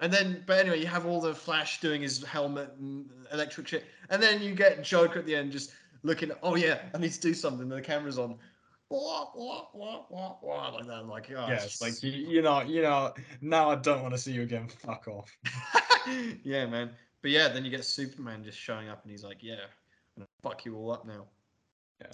And 0.00 0.12
then, 0.12 0.44
but 0.46 0.58
anyway, 0.58 0.80
you 0.80 0.86
have 0.86 1.06
all 1.06 1.20
the 1.20 1.34
Flash 1.34 1.80
doing 1.80 2.02
his 2.02 2.22
helmet 2.22 2.72
and 2.78 3.10
electric 3.32 3.66
shit, 3.66 3.84
and 4.10 4.22
then 4.22 4.40
you 4.40 4.54
get 4.54 4.82
Joker 4.84 5.18
at 5.18 5.26
the 5.26 5.34
end 5.34 5.50
just 5.50 5.72
looking. 6.04 6.30
Oh 6.42 6.54
yeah, 6.54 6.78
I 6.94 6.98
need 6.98 7.12
to 7.12 7.20
do 7.20 7.34
something. 7.34 7.68
The 7.68 7.80
camera's 7.80 8.18
on. 8.18 8.36
wah, 8.90 9.26
wah, 9.34 9.66
wah, 9.74 10.04
wah, 10.08 10.36
wah, 10.40 10.68
like 10.68 10.86
that. 10.86 10.98
I'm 10.98 11.08
like, 11.08 11.30
oh, 11.30 11.46
yeah, 11.48 11.64
it's 11.64 11.82
like 11.82 12.00
you, 12.02 12.10
you 12.12 12.42
know, 12.42 12.60
you 12.62 12.82
know. 12.82 13.12
Now 13.40 13.70
I 13.70 13.74
don't 13.74 14.02
want 14.02 14.14
to 14.14 14.18
see 14.18 14.32
you 14.32 14.42
again. 14.42 14.68
Fuck 14.86 15.08
off. 15.08 15.36
yeah, 16.44 16.66
man. 16.66 16.90
But 17.20 17.32
yeah, 17.32 17.48
then 17.48 17.64
you 17.64 17.70
get 17.70 17.84
Superman 17.84 18.44
just 18.44 18.58
showing 18.58 18.88
up, 18.88 19.02
and 19.02 19.10
he's 19.10 19.24
like, 19.24 19.38
"Yeah, 19.42 19.54
I'm 20.16 20.22
gonna 20.22 20.28
fuck 20.44 20.64
you 20.64 20.76
all 20.76 20.92
up 20.92 21.06
now." 21.06 21.26
Yeah. 22.00 22.12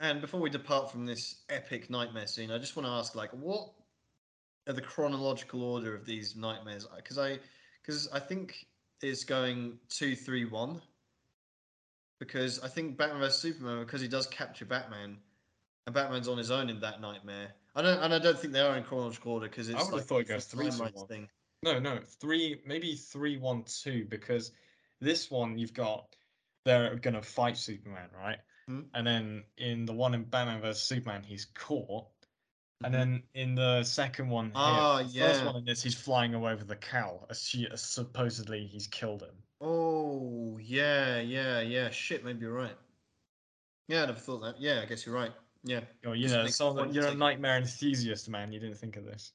And 0.00 0.22
before 0.22 0.40
we 0.40 0.48
depart 0.48 0.90
from 0.90 1.04
this 1.04 1.42
epic 1.50 1.90
nightmare 1.90 2.26
scene, 2.26 2.50
I 2.50 2.58
just 2.58 2.74
want 2.74 2.86
to 2.86 2.90
ask, 2.90 3.14
like, 3.14 3.30
what 3.30 3.70
the 4.66 4.80
chronological 4.80 5.62
order 5.62 5.94
of 5.94 6.04
these 6.06 6.36
nightmares? 6.36 6.86
Because 6.96 7.18
I, 7.18 7.38
because 7.82 8.08
I 8.12 8.20
think 8.20 8.66
it's 9.02 9.24
going 9.24 9.78
two, 9.88 10.14
three, 10.14 10.44
one. 10.44 10.80
Because 12.20 12.60
I 12.62 12.68
think 12.68 12.96
Batman 12.96 13.20
vs 13.20 13.40
Superman, 13.40 13.84
because 13.84 14.00
he 14.00 14.06
does 14.06 14.28
capture 14.28 14.64
Batman, 14.64 15.16
and 15.86 15.94
Batman's 15.94 16.28
on 16.28 16.38
his 16.38 16.50
own 16.50 16.70
in 16.70 16.78
that 16.80 17.00
nightmare. 17.00 17.52
I 17.74 17.82
don't, 17.82 17.98
and 18.00 18.14
I 18.14 18.18
don't 18.18 18.38
think 18.38 18.52
they 18.52 18.60
are 18.60 18.76
in 18.76 18.84
chronological 18.84 19.32
order 19.32 19.48
because 19.48 19.68
it's 19.68 19.78
would've 19.78 19.92
like 19.92 20.04
thought 20.04 20.20
it 20.20 20.28
goes 20.28 20.44
three, 20.44 20.68
one. 20.68 20.92
thing. 21.08 21.28
No, 21.64 21.78
no, 21.78 21.98
three, 22.20 22.60
maybe 22.66 22.94
three, 22.94 23.38
one, 23.38 23.64
two, 23.64 24.06
because 24.08 24.52
this 25.00 25.30
one 25.30 25.58
you've 25.58 25.74
got 25.74 26.06
they're 26.64 26.94
gonna 26.96 27.22
fight 27.22 27.56
Superman, 27.56 28.08
right? 28.16 28.38
Hmm. 28.66 28.82
And 28.94 29.06
then 29.06 29.44
in 29.58 29.84
the 29.84 29.92
one 29.92 30.14
in 30.14 30.24
Batman 30.24 30.60
vs 30.60 30.82
Superman, 30.82 31.22
he's 31.24 31.46
caught. 31.46 32.06
And 32.84 32.94
then 32.94 33.22
in 33.34 33.54
the 33.54 33.84
second 33.84 34.28
one 34.28 34.46
here, 34.46 34.54
Ah, 34.56 35.02
the 35.02 35.20
first 35.20 35.44
one 35.44 35.56
in 35.56 35.64
this, 35.64 35.82
he's 35.82 35.94
flying 35.94 36.34
away 36.34 36.54
with 36.54 36.68
the 36.68 36.76
cow. 36.76 37.26
assu- 37.30 37.76
Supposedly 37.78 38.66
he's 38.66 38.86
killed 38.86 39.22
him. 39.22 39.34
Oh, 39.60 40.58
yeah, 40.60 41.20
yeah, 41.20 41.60
yeah. 41.60 41.90
Shit, 41.90 42.24
maybe 42.24 42.40
you're 42.40 42.52
right. 42.52 42.76
Yeah, 43.88 44.02
I 44.02 44.06
never 44.06 44.18
thought 44.18 44.40
that. 44.40 44.60
Yeah, 44.60 44.80
I 44.82 44.86
guess 44.86 45.06
you're 45.06 45.14
right. 45.14 45.32
Yeah. 45.64 45.80
Oh, 46.04 46.12
you 46.12 46.28
know, 46.28 46.46
so 46.46 46.84
you're 46.84 47.06
a 47.06 47.14
nightmare 47.14 47.56
enthusiast, 47.56 48.28
man. 48.28 48.52
You 48.52 48.58
didn't 48.58 48.78
think 48.78 48.96
of 48.96 49.04
this. 49.04 49.32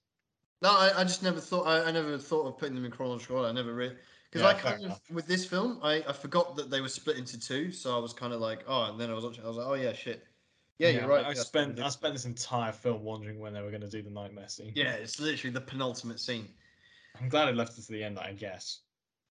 No, 0.61 0.71
I, 0.71 0.91
I 0.97 1.03
just 1.03 1.23
never 1.23 1.39
thought. 1.39 1.67
I, 1.67 1.83
I 1.83 1.91
never 1.91 2.17
thought 2.17 2.47
of 2.47 2.57
putting 2.57 2.75
them 2.75 2.83
in 2.83 2.91
chronological 2.91 3.37
order. 3.37 3.49
I 3.49 3.51
never 3.51 3.73
really 3.73 3.95
because 4.31 4.41
Yeah, 4.41 4.49
I 4.49 4.53
kind 4.53 4.75
of 4.75 4.85
enough. 4.85 5.01
with 5.11 5.27
this 5.27 5.45
film, 5.45 5.79
I, 5.83 6.03
I 6.07 6.13
forgot 6.13 6.55
that 6.55 6.69
they 6.69 6.81
were 6.81 6.89
split 6.89 7.17
into 7.17 7.39
two. 7.39 7.71
So 7.71 7.95
I 7.95 7.99
was 7.99 8.13
kind 8.13 8.33
of 8.33 8.41
like, 8.41 8.63
oh, 8.67 8.91
and 8.91 8.99
then 8.99 9.09
I 9.09 9.13
was 9.13 9.23
watching. 9.23 9.43
I 9.43 9.47
was 9.47 9.57
like, 9.57 9.67
oh 9.67 9.75
yeah, 9.75 9.93
shit. 9.93 10.25
Yeah, 10.79 10.89
you're 10.89 11.07
right. 11.07 11.25
I 11.25 11.29
yeah, 11.29 11.33
spent 11.35 11.79
I 11.79 11.89
spent 11.89 12.13
this 12.13 12.25
entire 12.25 12.71
film 12.71 13.03
wondering 13.03 13.39
when 13.39 13.53
they 13.53 13.61
were 13.61 13.69
going 13.71 13.81
to 13.81 13.89
do 13.89 14.01
the 14.03 14.11
nightmare 14.11 14.47
scene. 14.47 14.73
Yeah, 14.75 14.93
it's 14.93 15.19
literally 15.19 15.53
the 15.53 15.61
penultimate 15.61 16.19
scene. 16.19 16.47
I'm 17.19 17.29
glad 17.29 17.49
it 17.49 17.55
left 17.55 17.77
it 17.77 17.83
to 17.83 17.91
the 17.91 18.03
end. 18.03 18.19
I 18.19 18.33
guess. 18.33 18.81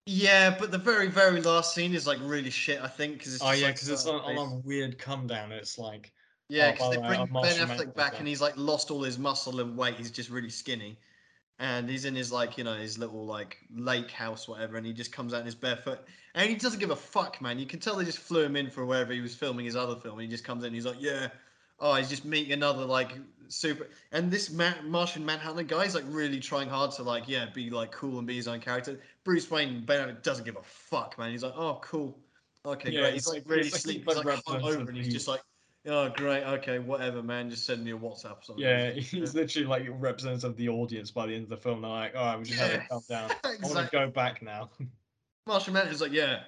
Yeah, 0.07 0.57
but 0.59 0.71
the 0.71 0.79
very 0.79 1.09
very 1.09 1.41
last 1.43 1.75
scene 1.75 1.95
is 1.95 2.07
like 2.07 2.19
really 2.23 2.51
shit. 2.51 2.81
I 2.81 2.89
think 2.89 3.19
because 3.19 3.35
it's 3.35 3.45
Oh 3.45 3.49
just, 3.51 3.61
yeah, 3.61 3.67
like, 3.67 3.75
because 3.77 3.89
it's 3.89 4.03
so 4.03 4.19
on, 4.19 4.37
on 4.39 4.53
a 4.53 4.57
weird 4.67 4.99
come 4.99 5.27
down. 5.27 5.53
It's 5.53 5.79
like 5.79 6.13
Yeah, 6.49 6.69
Oh, 6.69 6.73
because 6.73 6.89
by 6.97 6.97
they 6.97 7.07
bring 7.07 7.27
Ben 7.41 7.57
Affleck 7.57 7.69
Manhunter. 7.69 7.93
back 7.95 8.19
and 8.19 8.27
he's 8.27 8.41
like 8.41 8.55
lost 8.57 8.91
all 8.91 9.03
his 9.03 9.19
muscle 9.19 9.61
and 9.61 9.77
weight. 9.77 9.97
He's 9.97 10.11
just 10.11 10.31
really 10.31 10.51
skinny, 10.51 10.99
and 11.59 11.89
he's 11.89 12.05
in 12.05 12.15
his 12.15 12.31
like 12.33 12.57
you 12.59 12.65
know 12.65 12.75
his 12.75 12.99
little 12.99 13.25
like 13.27 13.59
lake 13.75 14.11
house 14.11 14.47
whatever, 14.49 14.77
and 14.77 14.87
he 14.87 14.93
just 14.93 15.13
comes 15.13 15.35
out 15.35 15.41
in 15.41 15.47
his 15.47 15.55
barefoot, 15.55 16.01
and 16.35 16.49
he 16.49 16.57
doesn't 16.57 16.79
give 16.81 16.91
a 16.91 16.97
fuck, 16.97 17.41
man. 17.41 17.59
You 17.59 17.67
can 17.67 17.81
tell 17.81 17.97
they 17.97 18.05
just 18.05 18.19
flew 18.19 18.43
him 18.43 18.57
in 18.57 18.71
for 18.71 18.85
wherever 18.87 19.13
he 19.13 19.21
was 19.21 19.35
filming 19.35 19.65
his 19.67 19.77
other 19.77 19.97
film. 19.97 20.15
And 20.15 20.23
he 20.23 20.29
just 20.29 20.45
comes 20.45 20.63
in, 20.63 20.69
and 20.69 20.75
he's 20.75 20.87
like, 20.87 21.01
yeah, 21.01 21.29
oh, 21.81 21.95
he's 21.95 22.09
just 22.09 22.25
meeting 22.25 22.53
another 22.53 22.85
like 22.85 23.19
super, 23.49 23.89
and 24.13 24.31
this 24.31 24.51
Ma- 24.51 24.81
Martian 24.85 25.25
Manhunter 25.25 25.63
guy 25.63 25.85
is 25.85 25.95
like 25.95 26.05
really 26.09 26.41
trying 26.41 26.69
hard 26.69 26.91
to 26.93 27.03
like 27.03 27.29
yeah 27.29 27.47
be 27.55 27.71
like 27.71 27.91
cool 27.93 28.19
and 28.19 28.27
be 28.27 28.37
his 28.37 28.49
own 28.49 28.61
character. 28.61 29.01
Bruce 29.25 29.51
Wayne 29.51 29.85
Ben 29.85 30.17
doesn't 30.23 30.45
give 30.45 30.57
a 30.57 30.63
fuck, 30.63 31.19
man. 31.19 31.31
He's 31.33 31.43
like, 31.43 31.55
oh 31.57 31.81
cool. 31.83 32.19
Okay, 32.67 32.91
Yeah, 32.91 33.01
great. 33.01 33.15
he's 33.15 33.25
He's 33.27 33.35
like 33.35 33.43
really 33.47 33.69
sleepy. 33.71 34.05
he's 34.07 34.17
like 34.17 34.27
hungover, 34.45 34.87
and 34.89 34.97
he's 34.97 35.13
just 35.13 35.29
like, 35.29 35.41
Oh, 35.89 36.11
great. 36.11 36.45
Okay, 36.45 36.79
whatever, 36.79 37.23
man. 37.23 37.49
Just 37.49 37.65
send 37.65 37.83
me 37.83 37.93
a 37.93 37.97
WhatsApp 37.97 38.39
or 38.39 38.43
something. 38.43 38.65
Yeah, 38.65 38.91
he's 38.93 39.35
literally 39.35 39.67
like 39.67 39.87
representative 39.91 40.51
of 40.51 40.57
the 40.57 40.69
audience 40.69 41.11
by 41.11 41.27
the 41.27 41.35
end 41.35 41.45
of 41.45 41.49
the 41.49 41.57
film. 41.57 41.83
They're 41.83 41.91
like, 41.91 42.15
all 42.15 42.27
right, 42.27 42.39
we 42.39 42.45
just 42.45 42.61
Yeah, 42.61 42.77
to 42.77 42.89
calm 42.89 43.03
down. 43.09 43.31
I 43.45 43.57
want 43.63 43.79
to 43.79 43.89
go 43.91 44.09
back 44.11 44.43
now. 44.43 44.71
Martian 45.47 45.73
Manhunter's 45.73 46.03
like, 46.03 46.13
yeah. 46.13 46.41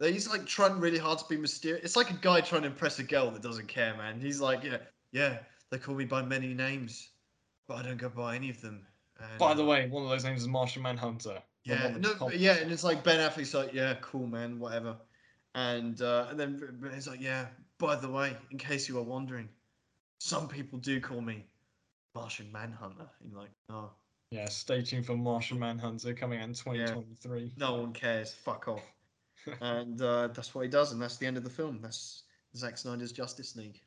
He's 0.00 0.28
like 0.28 0.44
trying 0.44 0.78
really 0.80 0.98
hard 0.98 1.18
to 1.20 1.24
be 1.28 1.36
mysterious. 1.36 1.84
It's 1.84 1.96
like 1.96 2.10
a 2.10 2.14
guy 2.14 2.40
trying 2.40 2.62
to 2.62 2.68
impress 2.68 2.98
a 2.98 3.04
girl 3.04 3.30
that 3.30 3.42
doesn't 3.42 3.68
care, 3.68 3.96
man. 3.96 4.20
He's 4.20 4.40
like, 4.40 4.62
yeah, 4.62 4.78
yeah. 5.12 5.38
They 5.70 5.78
call 5.78 5.94
me 5.94 6.04
by 6.04 6.22
many 6.22 6.52
names, 6.52 7.10
but 7.66 7.76
I 7.76 7.82
don't 7.82 7.96
go 7.96 8.08
by 8.08 8.36
any 8.36 8.50
of 8.50 8.60
them. 8.60 8.86
And, 9.18 9.38
by 9.38 9.54
the 9.54 9.64
way, 9.64 9.88
one 9.88 10.02
of 10.02 10.10
those 10.10 10.24
names 10.24 10.42
is 10.42 10.48
Martian 10.48 10.82
Manhunter. 10.82 11.38
yeah, 11.64 11.94
no, 11.98 12.30
yeah, 12.30 12.56
and 12.56 12.70
it's 12.70 12.84
like 12.84 13.02
Ben 13.02 13.18
Affleck's 13.18 13.54
like, 13.54 13.72
yeah, 13.72 13.94
cool, 14.02 14.26
man, 14.26 14.58
whatever. 14.58 14.96
And 15.54 16.02
uh, 16.02 16.26
and 16.28 16.38
then 16.38 16.90
he's 16.92 17.08
like, 17.08 17.20
yeah. 17.20 17.46
By 17.84 17.96
the 17.96 18.08
way, 18.08 18.34
in 18.50 18.56
case 18.56 18.88
you 18.88 18.96
are 18.98 19.02
wondering, 19.02 19.46
some 20.18 20.48
people 20.48 20.78
do 20.78 21.02
call 21.02 21.20
me 21.20 21.44
Martian 22.14 22.50
Manhunter. 22.50 23.06
And 23.20 23.30
you're 23.30 23.40
like, 23.40 23.50
oh. 23.68 23.90
Yeah, 24.30 24.48
stay 24.48 24.80
tuned 24.80 25.04
for 25.04 25.18
Martian 25.18 25.58
Manhunter 25.58 26.14
coming 26.14 26.38
out 26.38 26.48
in 26.48 26.54
2023. 26.54 27.52
No 27.58 27.74
one 27.74 27.92
cares. 27.92 28.32
Fuck 28.32 28.68
off. 28.68 28.82
and 29.60 30.00
uh, 30.00 30.28
that's 30.28 30.54
what 30.54 30.62
he 30.62 30.68
does, 30.68 30.92
and 30.92 31.02
that's 31.02 31.18
the 31.18 31.26
end 31.26 31.36
of 31.36 31.44
the 31.44 31.50
film. 31.50 31.78
That's 31.82 32.22
Zack 32.56 32.78
Snyder's 32.78 33.12
Justice 33.12 33.54
League. 33.54 33.82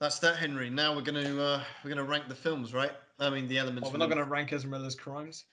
That's 0.00 0.18
that, 0.18 0.36
Henry. 0.36 0.68
Now 0.68 0.96
we're 0.96 1.02
gonna 1.02 1.40
uh, 1.40 1.62
we're 1.84 1.90
gonna 1.90 2.02
rank 2.02 2.26
the 2.26 2.34
films, 2.34 2.74
right? 2.74 2.92
I 3.20 3.30
mean 3.30 3.46
the 3.46 3.58
elements. 3.58 3.88
Oh, 3.88 3.92
we're 3.92 3.98
not 3.98 4.08
going 4.08 4.18
to 4.18 4.24
rank 4.24 4.50
Miller's 4.64 4.94
crimes. 4.94 5.44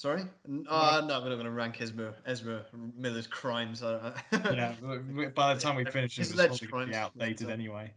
Sorry. 0.00 0.22
N- 0.48 0.64
Uh, 0.66 1.02
no, 1.06 1.20
we're 1.20 1.28
not 1.28 1.36
gonna 1.36 1.50
rank 1.50 1.78
Ezra 1.82 2.14
Ezra 2.24 2.64
Miller's 2.96 3.26
crimes. 3.26 3.82
Yeah, 4.32 4.72
w- 4.80 5.02
w- 5.02 5.28
by 5.28 5.52
the 5.52 5.60
time 5.60 5.76
we 5.76 5.84
finish 5.84 6.18
it, 6.18 6.22
it's 6.22 6.32
alleged 6.32 6.66
probably 6.66 6.68
going 6.68 6.86
to 6.86 6.86
be 6.86 6.92
crimes. 6.94 7.10
outdated 7.18 7.50
anyway. 7.50 7.92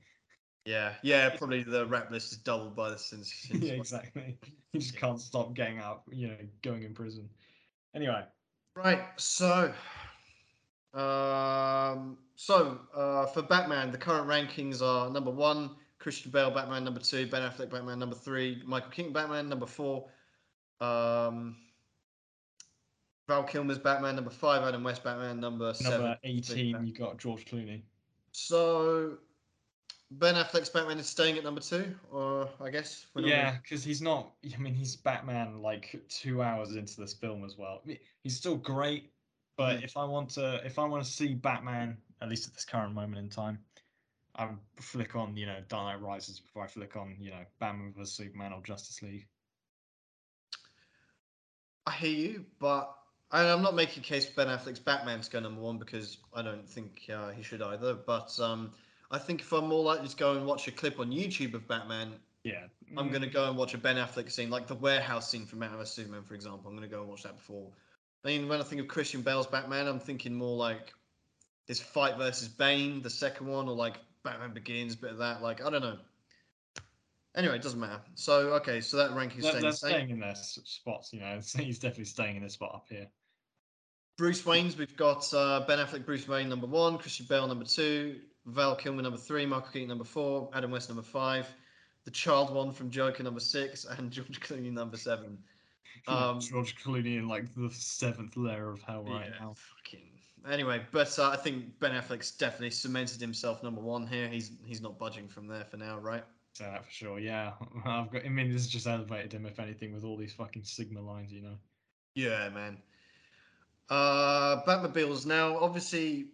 yeah, 0.65 0.95
yeah. 1.01 1.29
Probably 1.29 1.63
the 1.63 1.85
rap 1.85 2.11
list 2.11 2.33
is 2.33 2.39
doubled 2.39 2.75
by 2.75 2.89
the 2.89 2.97
since. 2.97 3.31
since 3.33 3.63
yeah, 3.63 3.71
exactly. 3.75 4.37
You 4.73 4.81
just 4.81 4.97
can't 4.97 5.17
stop 5.17 5.53
getting 5.53 5.79
out, 5.79 6.01
you 6.11 6.27
know, 6.27 6.35
going 6.61 6.83
in 6.83 6.93
prison. 6.93 7.29
Anyway, 7.95 8.25
Right. 8.75 8.99
So, 9.15 9.73
um, 10.93 12.17
so 12.35 12.79
uh, 12.93 13.27
for 13.27 13.43
Batman, 13.43 13.91
the 13.91 13.97
current 13.97 14.27
rankings 14.27 14.81
are 14.81 15.09
number 15.09 15.31
one, 15.31 15.69
Christian 15.99 16.31
Bale, 16.31 16.51
Batman. 16.51 16.83
Number 16.83 16.99
two, 16.99 17.27
Ben 17.27 17.49
Affleck, 17.49 17.69
Batman. 17.69 17.97
Number 17.97 18.15
three, 18.17 18.61
Michael 18.65 18.89
Keaton, 18.91 19.13
Batman. 19.13 19.47
Number 19.47 19.65
four, 19.67 20.09
um, 20.81 21.55
Val 23.27 23.43
Kilmer's 23.43 23.79
Batman. 23.79 24.15
Number 24.15 24.29
five, 24.29 24.63
Adam 24.63 24.83
West, 24.83 25.03
Batman. 25.03 25.39
Number 25.39 25.73
seven. 25.73 26.01
number 26.01 26.17
18, 26.23 26.85
you 26.85 26.93
got 26.93 27.17
George 27.17 27.45
Clooney. 27.45 27.81
So, 28.31 29.17
Ben 30.11 30.35
Affleck's 30.35 30.69
Batman 30.69 30.97
is 30.99 31.07
staying 31.07 31.37
at 31.37 31.43
number 31.43 31.61
two, 31.61 31.95
or 32.11 32.49
I 32.59 32.69
guess. 32.69 33.07
we're 33.13 33.27
Yeah, 33.27 33.57
because 33.61 33.83
he's 33.83 34.01
not. 34.01 34.33
I 34.53 34.57
mean, 34.59 34.73
he's 34.73 34.95
Batman 34.95 35.61
like 35.61 36.01
two 36.09 36.41
hours 36.41 36.75
into 36.75 36.99
this 36.99 37.13
film 37.13 37.43
as 37.45 37.57
well. 37.57 37.81
He's 38.23 38.35
still 38.35 38.57
great, 38.57 39.11
but 39.57 39.79
Mm. 39.79 39.83
if 39.83 39.97
I 39.97 40.03
want 40.05 40.29
to, 40.31 40.61
if 40.65 40.77
I 40.77 40.85
want 40.85 41.03
to 41.03 41.09
see 41.09 41.33
Batman, 41.33 41.97
at 42.21 42.29
least 42.29 42.47
at 42.47 42.53
this 42.53 42.65
current 42.65 42.93
moment 42.93 43.17
in 43.19 43.29
time, 43.29 43.63
I 44.35 44.49
flick 44.79 45.15
on, 45.15 45.37
you 45.37 45.45
know, 45.45 45.61
Dark 45.67 45.85
Knight 45.99 46.01
Rises 46.05 46.39
before 46.39 46.63
I 46.63 46.67
flick 46.67 46.95
on, 46.95 47.15
you 47.19 47.29
know, 47.29 47.45
Batman 47.59 47.93
vs 47.93 48.13
Superman 48.15 48.51
or 48.51 48.61
Justice 48.63 49.01
League. 49.01 49.27
I 51.85 51.91
hear 51.91 52.11
you, 52.11 52.45
but 52.59 52.95
and 53.33 53.47
I'm 53.47 53.63
not 53.63 53.75
making 53.75 54.03
a 54.03 54.05
case 54.05 54.25
for 54.27 54.35
Ben 54.35 54.47
Affleck's 54.47 54.79
Batman 54.79 55.19
to 55.21 55.29
go 55.29 55.39
number 55.39 55.59
one 55.59 55.79
because 55.79 56.17
I 56.35 56.43
don't 56.43 56.69
think 56.69 57.09
uh, 57.13 57.31
he 57.31 57.41
should 57.41 57.63
either. 57.63 57.95
But 57.95 58.39
um, 58.39 58.71
I 59.09 59.17
think 59.17 59.41
if 59.41 59.51
I'm 59.51 59.67
more 59.67 59.83
likely 59.83 60.07
to 60.07 60.15
go 60.15 60.33
and 60.37 60.45
watch 60.45 60.67
a 60.67 60.71
clip 60.71 60.99
on 60.99 61.11
YouTube 61.11 61.55
of 61.55 61.67
Batman, 61.67 62.13
Yeah, 62.43 62.65
I'm 62.95 63.09
going 63.09 63.23
to 63.23 63.27
mm, 63.27 63.33
go 63.33 63.49
and 63.49 63.57
watch 63.57 63.73
a 63.73 63.79
Ben 63.79 63.95
Affleck 63.95 64.31
scene, 64.31 64.51
like 64.51 64.67
the 64.67 64.75
warehouse 64.75 65.31
scene 65.31 65.47
from 65.47 65.59
Batman 65.59 65.79
vs 65.79 65.95
Superman, 65.95 66.23
for 66.23 66.35
example. 66.35 66.69
I'm 66.69 66.77
going 66.77 66.87
to 66.87 66.95
go 66.95 67.01
and 67.01 67.09
watch 67.09 67.23
that 67.23 67.37
before. 67.37 67.67
I 68.23 68.27
mean, 68.27 68.47
when 68.47 68.59
I 68.59 68.63
think 68.63 68.79
of 68.81 68.87
Christian 68.87 69.23
Bale's 69.23 69.47
Batman, 69.47 69.87
I'm 69.87 69.99
thinking 69.99 70.35
more 70.35 70.55
like 70.55 70.93
this 71.67 71.81
fight 71.81 72.17
versus 72.17 72.47
Bane, 72.47 73.01
the 73.01 73.09
second 73.09 73.47
one, 73.47 73.67
or 73.67 73.75
like 73.75 73.95
Batman 74.23 74.53
Begins, 74.53 74.95
bit 74.95 75.11
of 75.11 75.17
that. 75.17 75.41
Like 75.41 75.65
I 75.65 75.71
don't 75.71 75.81
know. 75.81 75.97
Anyway, 77.35 77.55
it 77.55 77.63
doesn't 77.63 77.79
matter. 77.79 77.99
So 78.13 78.53
okay, 78.53 78.79
so 78.79 78.97
that 78.97 79.15
ranking 79.15 79.39
is 79.39 79.47
staying 79.47 79.63
the 79.63 79.71
same. 79.71 79.89
staying 79.89 80.09
in 80.11 80.19
their 80.19 80.35
spots, 80.35 81.11
you 81.11 81.19
know. 81.19 81.39
He's 81.57 81.79
definitely 81.79 82.05
staying 82.05 82.35
in 82.35 82.43
this 82.43 82.53
spot 82.53 82.75
up 82.75 82.85
here. 82.89 83.07
Bruce 84.17 84.45
Wayne's, 84.45 84.77
we've 84.77 84.95
got 84.95 85.31
uh, 85.33 85.61
Ben 85.67 85.79
Affleck, 85.79 86.05
Bruce 86.05 86.27
Wayne 86.27 86.47
number 86.47 86.67
one, 86.67 86.97
Christian 86.97 87.25
Bale 87.27 87.47
number 87.47 87.65
two, 87.65 88.19
Val 88.45 88.75
Kilmer 88.75 89.01
number 89.01 89.17
three, 89.17 89.45
Michael 89.45 89.69
Keaton 89.71 89.87
number 89.87 90.03
four, 90.03 90.49
Adam 90.53 90.69
West 90.69 90.89
number 90.89 91.01
five, 91.01 91.47
the 92.05 92.11
child 92.11 92.53
one 92.53 92.71
from 92.71 92.91
Joker 92.91 93.23
number 93.23 93.39
six, 93.39 93.85
and 93.85 94.11
George 94.11 94.39
Clooney 94.39 94.71
number 94.71 94.97
seven. 94.97 95.37
Um, 96.07 96.39
George 96.39 96.75
Clooney 96.75 97.17
in 97.17 97.27
like 97.27 97.53
the 97.55 97.69
seventh 97.71 98.35
layer 98.37 98.69
of 98.69 98.81
hell 98.81 99.03
right 99.03 99.29
yeah, 99.31 99.39
now. 99.39 99.55
fucking. 99.55 100.09
Anyway, 100.51 100.85
but 100.91 101.17
uh, 101.17 101.29
I 101.29 101.37
think 101.37 101.79
Ben 101.79 101.91
Affleck's 101.91 102.31
definitely 102.31 102.71
cemented 102.71 103.21
himself 103.21 103.63
number 103.63 103.79
one 103.79 104.05
here. 104.05 104.27
He's 104.27 104.51
he's 104.65 104.81
not 104.81 104.99
budging 104.99 105.29
from 105.29 105.47
there 105.47 105.63
for 105.63 105.77
now, 105.77 105.97
right? 105.99 106.23
That 106.59 106.85
for 106.85 106.91
sure. 106.91 107.19
Yeah, 107.19 107.53
I've 107.85 108.11
got. 108.11 108.25
I 108.25 108.29
mean, 108.29 108.51
this 108.51 108.63
has 108.63 108.67
just 108.67 108.85
elevated 108.85 109.31
him, 109.31 109.45
if 109.45 109.59
anything, 109.59 109.93
with 109.93 110.03
all 110.03 110.17
these 110.17 110.33
fucking 110.33 110.65
Sigma 110.65 111.01
lines, 111.01 111.31
you 111.31 111.41
know. 111.41 111.55
Yeah, 112.15 112.49
man. 112.49 112.77
Uh, 113.93 114.63
Batmobiles 114.65 115.27
now. 115.27 115.55
Obviously, 115.59 116.25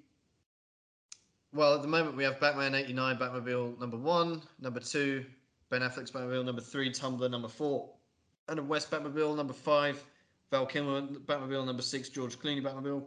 well, 1.54 1.76
at 1.76 1.82
the 1.82 1.90
moment 1.90 2.16
we 2.16 2.24
have 2.24 2.40
Batman 2.40 2.74
'89, 2.74 3.18
Batmobile 3.18 3.78
number 3.78 3.98
one, 3.98 4.42
number 4.62 4.80
two, 4.80 5.26
Ben 5.70 5.82
Affleck's 5.82 6.12
Batmobile 6.12 6.46
number 6.46 6.62
three, 6.62 6.90
Tumbler 6.90 7.28
number 7.28 7.50
four, 7.50 7.90
Adam 8.48 8.70
West 8.70 8.90
Batmobile 8.90 9.36
number 9.36 9.52
five, 9.52 10.02
Val 10.52 10.66
Kilmer 10.66 11.02
Batmobile 11.02 11.66
number 11.66 11.82
six, 11.82 12.08
George 12.08 12.40
Clooney 12.40 12.64
Batmobile. 12.64 13.04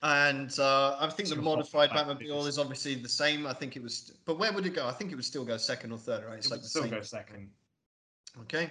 And 0.00 0.56
uh, 0.60 0.98
I 1.00 1.08
think 1.10 1.30
the 1.30 1.34
modified 1.34 1.90
Batmobile. 1.90 2.46
Is 2.46 2.60
obviously 2.60 2.94
the 2.94 3.08
same. 3.08 3.44
I 3.44 3.54
think 3.54 3.74
it 3.74 3.82
was, 3.82 4.12
but 4.24 4.38
where 4.38 4.52
would 4.52 4.64
it 4.66 4.74
go? 4.74 4.86
I 4.86 4.92
think 4.92 5.10
it 5.10 5.16
would 5.16 5.24
still 5.24 5.44
go 5.44 5.56
second 5.56 5.90
or 5.90 5.98
third, 5.98 6.24
right? 6.24 6.34
It 6.34 6.38
It's 6.38 6.50
would 6.50 6.58
like 6.58 6.62
the 6.62 6.68
still 6.68 6.82
same. 6.82 6.90
go 6.92 7.00
second. 7.00 7.50
Okay. 8.42 8.70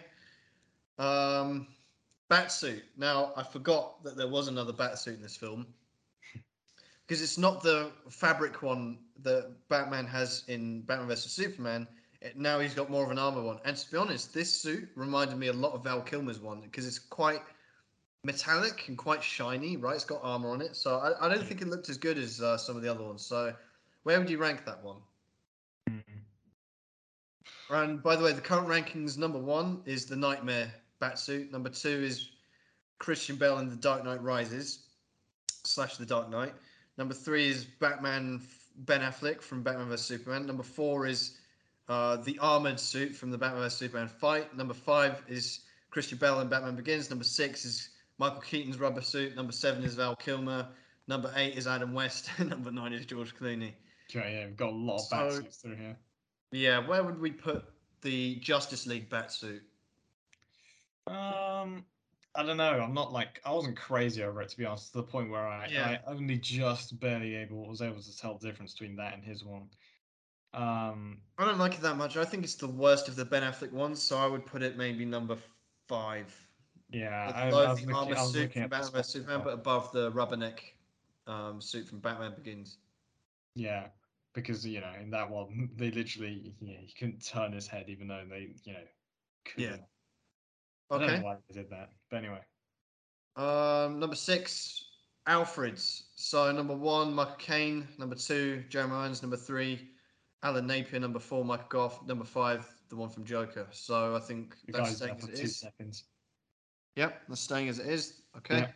Um, 0.97 1.67
Batsuit. 2.29 2.81
Now 2.97 3.31
I 3.35 3.43
forgot 3.43 4.03
that 4.03 4.17
there 4.17 4.27
was 4.27 4.47
another 4.47 4.73
Batsuit 4.73 5.15
in 5.15 5.21
this 5.21 5.35
film 5.35 5.67
because 7.07 7.21
it's 7.21 7.37
not 7.37 7.63
the 7.63 7.91
fabric 8.09 8.61
one 8.61 8.97
that 9.23 9.51
Batman 9.69 10.05
has 10.07 10.43
in 10.47 10.81
Batman 10.81 11.07
vs 11.07 11.31
Superman. 11.31 11.87
It, 12.21 12.35
now 12.35 12.59
he's 12.59 12.73
got 12.73 12.89
more 12.89 13.03
of 13.03 13.11
an 13.11 13.19
armor 13.19 13.41
one. 13.41 13.59
And 13.63 13.77
to 13.77 13.91
be 13.91 13.97
honest, 13.97 14.33
this 14.33 14.53
suit 14.53 14.89
reminded 14.95 15.37
me 15.37 15.47
a 15.47 15.53
lot 15.53 15.73
of 15.73 15.83
Val 15.83 16.01
Kilmer's 16.01 16.39
one 16.39 16.61
because 16.61 16.85
it's 16.85 16.99
quite 16.99 17.41
metallic 18.23 18.87
and 18.89 18.97
quite 18.97 19.23
shiny. 19.23 19.77
Right, 19.77 19.95
it's 19.95 20.03
got 20.03 20.19
armor 20.21 20.49
on 20.49 20.61
it, 20.61 20.75
so 20.75 20.97
I, 20.97 21.25
I 21.25 21.33
don't 21.33 21.45
think 21.45 21.61
it 21.61 21.69
looked 21.69 21.89
as 21.89 21.97
good 21.97 22.17
as 22.17 22.41
uh, 22.41 22.57
some 22.57 22.75
of 22.75 22.81
the 22.81 22.91
other 22.91 23.03
ones. 23.03 23.25
So, 23.25 23.53
where 24.03 24.19
would 24.19 24.29
you 24.29 24.37
rank 24.37 24.65
that 24.65 24.83
one? 24.83 24.97
Mm. 25.89 26.03
And 27.69 28.03
by 28.03 28.15
the 28.15 28.23
way, 28.23 28.33
the 28.33 28.41
current 28.41 28.67
rankings 28.67 29.17
number 29.17 29.39
one 29.39 29.81
is 29.85 30.05
the 30.05 30.15
Nightmare 30.15 30.73
Batsuit. 31.01 31.51
Number 31.51 31.69
two 31.69 31.89
is 31.89 32.29
Christian 32.99 33.35
Bale 33.35 33.59
in 33.59 33.69
The 33.69 33.75
Dark 33.75 34.03
Knight 34.03 34.21
Rises 34.21 34.79
slash 35.63 35.97
The 35.97 36.05
Dark 36.05 36.29
Knight. 36.29 36.53
Number 36.97 37.13
three 37.13 37.49
is 37.49 37.65
Batman 37.65 38.41
Ben 38.77 39.01
Affleck 39.01 39.41
from 39.41 39.63
Batman 39.63 39.87
vs 39.89 40.05
Superman. 40.05 40.45
Number 40.45 40.63
four 40.63 41.05
is 41.07 41.37
uh, 41.89 42.17
the 42.17 42.37
armored 42.39 42.79
suit 42.79 43.15
from 43.15 43.31
the 43.31 43.37
Batman 43.37 43.61
vs 43.63 43.77
Superman 43.77 44.07
fight. 44.07 44.55
Number 44.55 44.73
five 44.73 45.21
is 45.27 45.61
Christian 45.89 46.17
Bale 46.17 46.39
in 46.41 46.47
Batman 46.47 46.75
Begins. 46.75 47.09
Number 47.09 47.23
six 47.23 47.65
is 47.65 47.89
Michael 48.17 48.41
Keaton's 48.41 48.79
rubber 48.79 49.01
suit. 49.01 49.35
Number 49.35 49.51
seven 49.51 49.83
is 49.83 49.95
Val 49.95 50.15
Kilmer. 50.15 50.67
Number 51.07 51.31
eight 51.35 51.55
is 51.55 51.67
Adam 51.67 51.93
West. 51.93 52.29
Number 52.39 52.71
nine 52.71 52.93
is 52.93 53.05
George 53.05 53.35
Clooney. 53.35 53.73
Okay, 54.09 54.35
yeah, 54.39 54.45
we've 54.47 54.57
got 54.57 54.69
a 54.69 54.75
lot 54.75 54.95
of 54.95 55.01
So- 55.01 55.15
batsuits 55.15 55.61
through 55.61 55.75
here. 55.75 55.97
Yeah, 56.51 56.85
where 56.87 57.03
would 57.03 57.19
we 57.19 57.31
put 57.31 57.65
the 58.01 58.35
Justice 58.37 58.87
League 58.87 59.09
Batsuit? 59.09 59.59
Um, 61.07 61.85
I 62.35 62.43
don't 62.43 62.57
know. 62.57 62.79
I'm 62.79 62.93
not 62.93 63.11
like 63.11 63.41
I 63.45 63.51
wasn't 63.51 63.77
crazy 63.77 64.23
over 64.23 64.41
it 64.41 64.49
to 64.49 64.57
be 64.57 64.65
honest. 64.65 64.91
To 64.91 64.99
the 64.99 65.03
point 65.03 65.29
where 65.29 65.47
I, 65.47 65.67
Yeah. 65.67 65.97
I 66.05 66.11
only 66.11 66.37
just 66.37 66.99
barely 66.99 67.35
able 67.35 67.67
was 67.67 67.81
able 67.81 68.01
to 68.01 68.17
tell 68.17 68.37
the 68.37 68.47
difference 68.47 68.73
between 68.73 68.95
that 68.97 69.13
and 69.13 69.23
his 69.23 69.43
one. 69.43 69.69
Um, 70.53 71.19
I 71.37 71.45
don't 71.45 71.57
like 71.57 71.73
it 71.75 71.81
that 71.81 71.97
much. 71.97 72.17
I 72.17 72.25
think 72.25 72.43
it's 72.43 72.55
the 72.55 72.67
worst 72.67 73.07
of 73.07 73.15
the 73.15 73.25
Ben 73.25 73.43
Affleck 73.43 73.71
ones, 73.71 74.01
so 74.01 74.17
I 74.17 74.27
would 74.27 74.45
put 74.45 74.63
it 74.63 74.77
maybe 74.77 75.05
number 75.05 75.37
five. 75.87 76.33
yeah, 76.89 77.31
I, 77.35 77.49
I 77.49 77.51
was 77.51 77.81
the 77.81 77.87
looking, 77.87 77.95
armor 77.95 78.15
suit 78.15 78.53
from 78.53 78.69
Batman 78.69 79.03
Superman, 79.03 79.41
but 79.43 79.53
above 79.53 79.91
the 79.91 80.11
rubberneck 80.11 80.59
um, 81.27 81.61
suit 81.61 81.87
from 81.87 81.99
Batman 81.99 82.33
Begins. 82.35 82.77
Yeah, 83.55 83.87
because 84.33 84.65
you 84.65 84.79
know 84.81 84.93
in 85.01 85.09
that 85.11 85.29
one 85.29 85.69
they 85.75 85.91
literally 85.91 86.53
yeah 86.61 86.77
he 86.79 86.93
couldn't 86.93 87.25
turn 87.25 87.51
his 87.51 87.67
head 87.67 87.85
even 87.87 88.07
though 88.07 88.23
they 88.29 88.55
you 88.63 88.73
know 88.73 88.79
could. 89.45 89.63
Yeah. 89.63 89.77
I 90.89 90.97
don't 90.97 91.09
Okay. 91.09 91.17
know 91.19 91.25
why 91.25 91.37
they 91.47 91.53
did 91.61 91.69
that, 91.69 91.89
but 92.09 92.17
anyway. 92.17 92.41
Um, 93.35 93.99
number 93.99 94.15
six, 94.15 94.83
Alfred's. 95.27 96.11
So 96.15 96.51
number 96.51 96.75
one, 96.75 97.13
Michael 97.13 97.35
Caine. 97.35 97.87
Number 97.97 98.15
two, 98.15 98.63
Jeremy 98.69 98.93
Irons. 98.93 99.21
Number 99.21 99.37
three, 99.37 99.89
Alan 100.43 100.65
Napier. 100.65 100.99
Number 100.99 101.19
four, 101.19 101.43
Michael 101.45 101.67
Gough. 101.69 102.05
Number 102.07 102.25
five, 102.25 102.67
the 102.89 102.95
one 102.95 103.09
from 103.09 103.25
Joker. 103.25 103.67
So 103.71 104.15
I 104.15 104.19
think 104.19 104.55
The 104.65 104.73
that's 104.73 104.95
staying 104.95 105.17
as 105.17 105.27
it 105.27 105.35
two 105.35 105.43
is. 105.43 105.59
seconds. 105.59 106.05
Yep, 106.95 107.21
that's 107.27 107.41
staying 107.41 107.67
as 107.69 107.79
it 107.79 107.87
is. 107.87 108.21
Okay. 108.37 108.59
Yeah. 108.59 108.71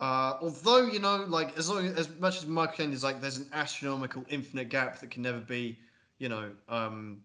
Uh, 0.00 0.38
although 0.40 0.86
you 0.86 0.98
know, 0.98 1.24
like 1.28 1.56
as 1.58 1.68
long 1.68 1.86
as 1.86 2.08
much 2.18 2.38
as 2.38 2.46
Michael 2.46 2.74
Caine 2.74 2.92
is 2.92 3.04
like, 3.04 3.20
there's 3.20 3.36
an 3.36 3.48
astronomical, 3.52 4.24
infinite 4.28 4.70
gap 4.70 4.98
that 5.00 5.10
can 5.10 5.22
never 5.22 5.40
be, 5.40 5.78
you 6.18 6.28
know, 6.30 6.56
um, 6.68 7.22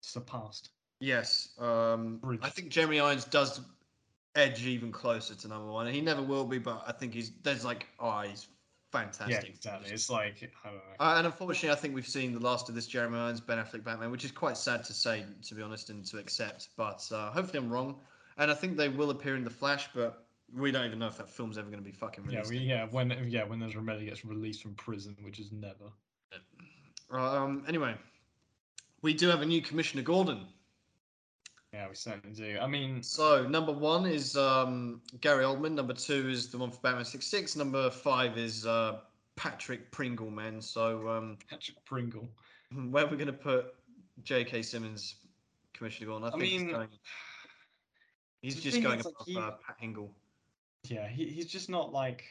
Surpassed. 0.00 0.70
Yes. 1.02 1.50
Um, 1.58 2.20
I 2.42 2.48
think 2.48 2.70
Jeremy 2.70 3.00
Irons 3.00 3.24
does 3.24 3.60
edge 4.34 4.64
even 4.64 4.92
closer 4.92 5.34
to 5.34 5.48
number 5.48 5.70
one. 5.70 5.86
He 5.92 6.00
never 6.00 6.22
will 6.22 6.44
be, 6.44 6.58
but 6.58 6.84
I 6.86 6.92
think 6.92 7.12
he's 7.12 7.32
there's 7.42 7.64
like, 7.64 7.86
oh, 8.00 8.20
he's 8.20 8.48
fantastic. 8.92 9.42
Yeah, 9.42 9.48
exactly. 9.48 9.90
It's 9.90 10.08
like 10.08 10.50
I 10.64 10.68
don't 10.68 10.76
know. 10.76 11.04
Uh, 11.04 11.14
and 11.18 11.26
unfortunately, 11.26 11.70
I 11.70 11.74
think 11.74 11.94
we've 11.94 12.06
seen 12.06 12.32
the 12.32 12.40
last 12.40 12.68
of 12.68 12.74
this 12.74 12.86
Jeremy 12.86 13.18
Irons 13.18 13.40
Ben 13.40 13.58
Affleck 13.58 13.84
Batman, 13.84 14.10
which 14.10 14.24
is 14.24 14.30
quite 14.30 14.56
sad 14.56 14.84
to 14.84 14.92
say, 14.92 15.24
to 15.42 15.54
be 15.54 15.62
honest, 15.62 15.90
and 15.90 16.04
to 16.06 16.18
accept. 16.18 16.68
But 16.76 17.06
uh, 17.12 17.30
hopefully, 17.30 17.58
I'm 17.58 17.70
wrong. 17.70 17.96
And 18.38 18.50
I 18.50 18.54
think 18.54 18.76
they 18.76 18.88
will 18.88 19.10
appear 19.10 19.36
in 19.36 19.44
the 19.44 19.50
Flash, 19.50 19.90
but 19.94 20.24
we 20.56 20.70
don't 20.70 20.86
even 20.86 20.98
know 20.98 21.06
if 21.06 21.18
that 21.18 21.28
film's 21.28 21.58
ever 21.58 21.68
going 21.68 21.82
to 21.82 21.84
be 21.84 21.92
fucking 21.92 22.24
yeah, 22.24 22.40
released. 22.40 22.50
we, 22.50 22.58
yeah. 22.58 22.86
When 22.90 23.10
yeah 23.28 23.44
when 23.44 23.62
Ezra 23.62 23.82
Miller 23.82 24.04
gets 24.04 24.24
released 24.24 24.62
from 24.62 24.74
prison, 24.74 25.16
which 25.22 25.38
is 25.38 25.50
never. 25.52 25.90
Um. 27.10 27.64
Anyway, 27.68 27.94
we 29.02 29.12
do 29.12 29.28
have 29.28 29.42
a 29.42 29.46
new 29.46 29.60
Commissioner 29.60 30.02
Gordon. 30.02 30.46
Yeah, 31.72 31.88
we 31.88 31.94
certainly 31.94 32.34
do. 32.34 32.58
I 32.60 32.66
mean, 32.66 33.02
So 33.02 33.46
number 33.48 33.72
one 33.72 34.04
is 34.04 34.36
um, 34.36 35.00
Gary 35.20 35.44
Oldman. 35.44 35.72
Number 35.72 35.94
two 35.94 36.28
is 36.28 36.48
the 36.48 36.58
one 36.58 36.70
for 36.70 36.78
Batman 36.80 37.04
six 37.04 37.26
six. 37.26 37.56
Number 37.56 37.90
five 37.90 38.36
is 38.36 38.66
uh, 38.66 38.98
Patrick 39.36 39.90
Pringle, 39.90 40.30
man. 40.30 40.60
So 40.60 41.08
um, 41.08 41.38
Patrick 41.48 41.82
Pringle. 41.86 42.28
where 42.90 43.04
are 43.04 43.08
we 43.08 43.16
going 43.16 43.26
to 43.26 43.32
put 43.32 43.74
J.K. 44.22 44.62
Simmons, 44.62 45.16
Commissioner 45.74 46.08
Gordon? 46.08 46.24
I 46.24 46.28
I 46.28 46.38
think 46.38 46.44
he's 46.44 46.60
mean, 46.62 46.70
going. 46.72 46.88
He's 48.42 48.60
just 48.60 48.82
going 48.82 48.98
is, 48.98 49.04
like, 49.06 49.14
above 49.14 49.26
he- 49.26 49.36
uh, 49.38 49.50
Pat 49.66 49.76
Hingle. 49.82 50.10
Yeah, 50.84 51.08
he, 51.08 51.26
he's 51.26 51.46
just 51.46 51.70
not 51.70 51.92
like 51.92 52.24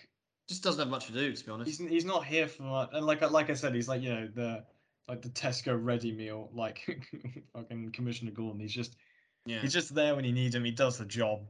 Just 0.50 0.62
doesn't 0.62 0.80
have 0.80 0.90
much 0.90 1.06
to 1.08 1.14
do, 1.14 1.34
to 1.34 1.46
be 1.46 1.52
honest. 1.52 1.80
he's 1.80 1.90
he's 1.90 2.06
not 2.06 2.26
here 2.26 2.48
for 2.48 2.64
like, 2.64 2.90
and 2.94 3.06
like 3.06 3.22
like 3.32 3.50
I 3.50 3.54
said, 3.54 3.74
he's 3.74 3.88
like 3.88 4.02
you 4.02 4.10
know 4.14 4.28
the 4.36 4.66
like 5.08 5.22
the 5.22 5.30
Tesco 5.30 5.80
ready 5.82 6.12
meal 6.12 6.50
like 6.54 7.02
fucking 7.56 7.92
Commissioner 7.94 8.32
Gordon. 8.32 8.60
He's 8.60 8.74
just 8.74 8.98
yeah. 9.46 9.60
he's 9.60 9.74
just 9.74 9.94
there 9.96 10.16
when 10.16 10.26
you 10.26 10.32
need 10.34 10.54
him. 10.56 10.64
He 10.64 10.72
does 10.72 10.98
the 10.98 11.06
job, 11.06 11.42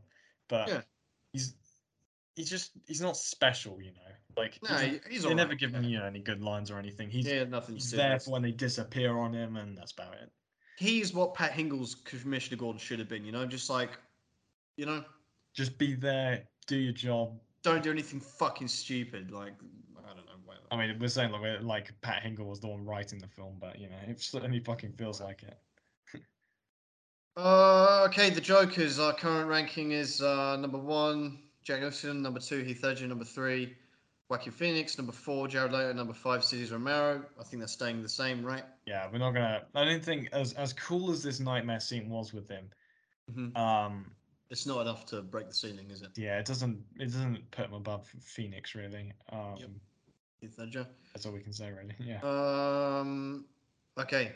but 0.48 0.68
Yeah. 0.68 0.82
he's 1.34 1.56
he's 2.36 2.50
just 2.50 2.72
he's 2.88 3.02
not 3.02 3.18
special, 3.18 3.82
you 3.82 3.92
know. 3.92 4.02
Like 4.38 4.58
no, 4.64 4.76
he's- 4.78 5.02
he's 5.10 5.24
they 5.24 5.30
all 5.30 5.36
never 5.36 5.50
right, 5.50 5.60
give 5.60 5.72
yeah. 5.72 5.78
him 5.80 5.84
you 5.86 6.00
know 6.00 6.06
any 6.06 6.20
good 6.22 6.42
lines 6.42 6.72
or 6.72 6.80
anything. 6.80 7.10
He's 7.10 7.26
He 7.26 7.36
had 7.36 7.52
nothing 7.52 7.76
he's 7.76 7.92
do 7.92 7.98
there 7.98 8.20
for 8.20 8.32
when 8.32 8.42
they 8.42 8.52
disappear 8.52 9.18
on 9.18 9.34
him, 9.34 9.58
and 9.58 9.78
that's 9.78 9.92
about 9.92 10.14
it. 10.14 10.32
He's 10.78 11.14
what 11.14 11.34
Pat 11.34 11.52
Hingle's 11.52 11.96
Commissioner 11.96 12.58
Gordon 12.58 12.80
should 12.80 12.98
have 13.00 13.08
been, 13.10 13.24
you 13.24 13.32
know, 13.32 13.46
just 13.46 13.70
like, 13.70 13.92
you 14.78 14.86
know, 14.88 15.04
Just 15.54 15.78
be 15.78 15.94
there, 15.94 16.48
do 16.66 16.78
your 16.78 16.94
job. 16.94 17.40
don't 17.62 17.84
do 17.84 17.92
anything 17.92 18.20
fucking 18.20 18.68
stupid. 18.70 19.30
Like, 19.30 19.54
I 20.00 20.08
don't 20.16 20.26
know, 20.26 20.32
whatever. 20.46 20.66
I 20.72 20.78
mean, 20.78 20.98
we're 20.98 21.10
saying 21.10 21.32
like 21.32 21.62
like 21.62 21.94
Pat 22.02 22.24
Hingle 22.24 22.46
was 22.48 22.60
the 22.62 22.68
one 22.68 22.84
writing 22.86 23.20
the 23.20 23.28
film, 23.28 23.58
but 23.60 23.78
you 23.78 23.90
know, 23.90 23.98
it 24.08 24.20
certainly 24.22 24.60
fucking 24.62 24.94
feels 24.94 25.20
like 25.22 25.44
it. 25.44 25.60
Uh, 27.38 28.06
okay, 28.10 28.30
the 28.30 28.42
Jokers. 28.42 29.00
Our 29.00 29.14
current 29.14 29.48
ranking 29.48 29.92
is 29.92 30.22
uh, 30.22 30.58
number 30.58 30.78
one, 30.78 31.40
Jack 31.64 31.80
Nicholson. 31.80 32.22
Number 32.22 32.40
two, 32.40 32.60
Heath 32.64 32.84
Ledger. 32.84 33.08
Number 33.08 33.24
three, 33.24 33.74
Joaquin 34.30 34.52
Phoenix. 34.52 34.98
Number 34.98 35.14
four, 35.14 35.48
Jared 35.48 35.72
Leto. 35.72 35.94
Number 35.94 36.14
five, 36.14 36.44
Cesar 36.44 36.74
Romero. 36.76 37.24
I 37.40 37.44
think 37.44 37.60
they're 37.62 37.68
staying 37.68 38.02
the 38.04 38.10
same, 38.10 38.44
right? 38.44 38.66
Yeah, 38.86 39.08
we're 39.12 39.20
not 39.20 39.32
gonna. 39.32 39.62
I 39.76 39.86
don't 39.86 40.04
think 40.04 40.28
as 40.34 40.54
as 40.54 40.74
cool 40.74 41.12
as 41.12 41.24
this 41.24 41.40
nightmare 41.40 41.80
scene 41.80 42.10
was 42.10 42.34
with 42.34 42.50
him. 42.50 42.70
Mhm. 43.32 43.56
Um, 43.58 44.12
It's 44.50 44.66
not 44.66 44.82
enough 44.82 45.06
to 45.08 45.22
break 45.22 45.48
the 45.48 45.54
ceiling, 45.54 45.90
is 45.90 46.02
it? 46.02 46.10
yeah, 46.18 46.38
it 46.38 46.46
doesn't 46.46 46.84
it 47.00 47.06
doesn't 47.06 47.50
put 47.52 47.66
him 47.68 47.74
above 47.74 48.08
Phoenix 48.20 48.76
really. 48.76 49.14
Um, 49.32 49.80
Heath 50.42 50.58
Ledger. 50.58 50.86
that's 51.14 51.26
all 51.26 51.32
we 51.32 51.40
can 51.40 51.54
say 51.54 51.72
really. 51.72 51.96
Yeah, 52.00 52.20
Um, 52.24 53.46
okay, 53.98 54.34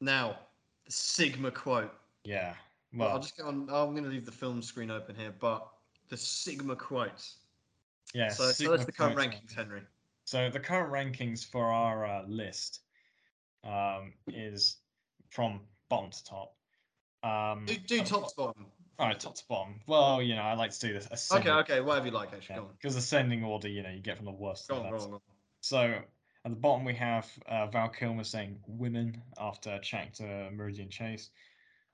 now 0.00 0.38
the 0.86 0.92
Sigma 0.92 1.50
quote. 1.50 1.92
Yeah. 2.28 2.54
Well, 2.94 3.08
I'll 3.08 3.20
just 3.20 3.36
go 3.36 3.46
on. 3.46 3.68
I'm 3.70 3.92
going 3.92 4.04
to 4.04 4.10
leave 4.10 4.26
the 4.26 4.32
film 4.32 4.60
screen 4.62 4.90
open 4.90 5.16
here, 5.16 5.34
but 5.38 5.66
the 6.08 6.16
Sigma 6.16 6.76
quote. 6.76 7.26
yeah. 8.14 8.28
so, 8.28 8.50
so 8.50 8.70
that's 8.70 8.84
the 8.84 8.92
current 8.92 9.16
rankings, 9.16 9.54
Henry. 9.54 9.82
So 10.24 10.50
the 10.50 10.60
current 10.60 10.92
rankings 10.92 11.44
for 11.44 11.64
our 11.64 12.06
uh, 12.06 12.22
list 12.28 12.80
um, 13.64 14.12
is 14.26 14.76
from 15.30 15.60
bottom 15.88 16.10
to 16.10 16.24
top. 16.24 16.54
Um, 17.22 17.64
Do, 17.66 17.74
do 17.76 18.00
uh, 18.00 18.04
top 18.04 18.28
to 18.28 18.34
bottom. 18.36 18.66
All 18.98 19.06
right, 19.06 19.18
top 19.18 19.36
to 19.36 19.44
bottom. 19.48 19.80
Well, 19.86 20.20
you 20.20 20.34
know, 20.34 20.42
I 20.42 20.54
like 20.54 20.72
to 20.72 20.80
do 20.80 20.92
this. 20.92 21.06
Okay, 21.06 21.14
Ascending, 21.14 21.48
okay, 21.48 21.74
okay, 21.74 21.80
whatever 21.80 22.06
you 22.06 22.12
like, 22.12 22.32
actually. 22.34 22.56
On. 22.56 22.68
Because 22.80 22.96
ascending 22.96 23.44
order, 23.44 23.68
you 23.68 23.82
know, 23.82 23.90
you 23.90 24.00
get 24.00 24.16
from 24.16 24.26
the 24.26 24.32
worst 24.32 24.68
Go 24.68 24.76
on, 24.76 24.90
go 24.90 24.96
on, 24.96 25.08
go 25.08 25.14
on. 25.14 25.20
So 25.60 25.78
at 26.44 26.50
the 26.50 26.60
bottom 26.60 26.84
we 26.84 26.94
have 26.94 27.26
uh, 27.48 27.66
Val 27.66 27.88
Kilmer 27.88 28.24
saying 28.24 28.58
"women" 28.66 29.22
after 29.38 29.78
chatting 29.80 30.12
to 30.16 30.50
Meridian 30.50 30.88
Chase. 30.88 31.30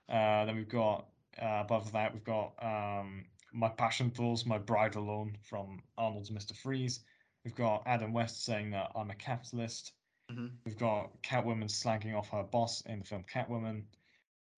Uh, 0.08 0.44
then 0.44 0.56
we've 0.56 0.68
got 0.68 1.06
uh, 1.40 1.62
above 1.64 1.90
that 1.92 2.12
we've 2.12 2.24
got 2.24 2.52
um, 2.62 3.24
"My 3.52 3.68
Passion 3.68 4.10
Falls, 4.10 4.46
My 4.46 4.58
Bridal 4.58 5.04
Loan" 5.04 5.36
from 5.42 5.82
Arnold's 5.98 6.30
Mr. 6.30 6.54
Freeze. 6.56 7.00
We've 7.44 7.54
got 7.54 7.82
Adam 7.86 8.12
West 8.12 8.44
saying 8.44 8.70
that 8.70 8.90
I'm 8.94 9.10
a 9.10 9.14
capitalist. 9.14 9.92
Mhm. 10.30 10.52
We've 10.64 10.78
got 10.78 11.10
Catwoman 11.22 11.64
slagging 11.64 12.16
off 12.16 12.30
her 12.30 12.42
boss 12.42 12.80
in 12.82 13.00
the 13.00 13.04
film 13.04 13.24
Catwoman. 13.24 13.84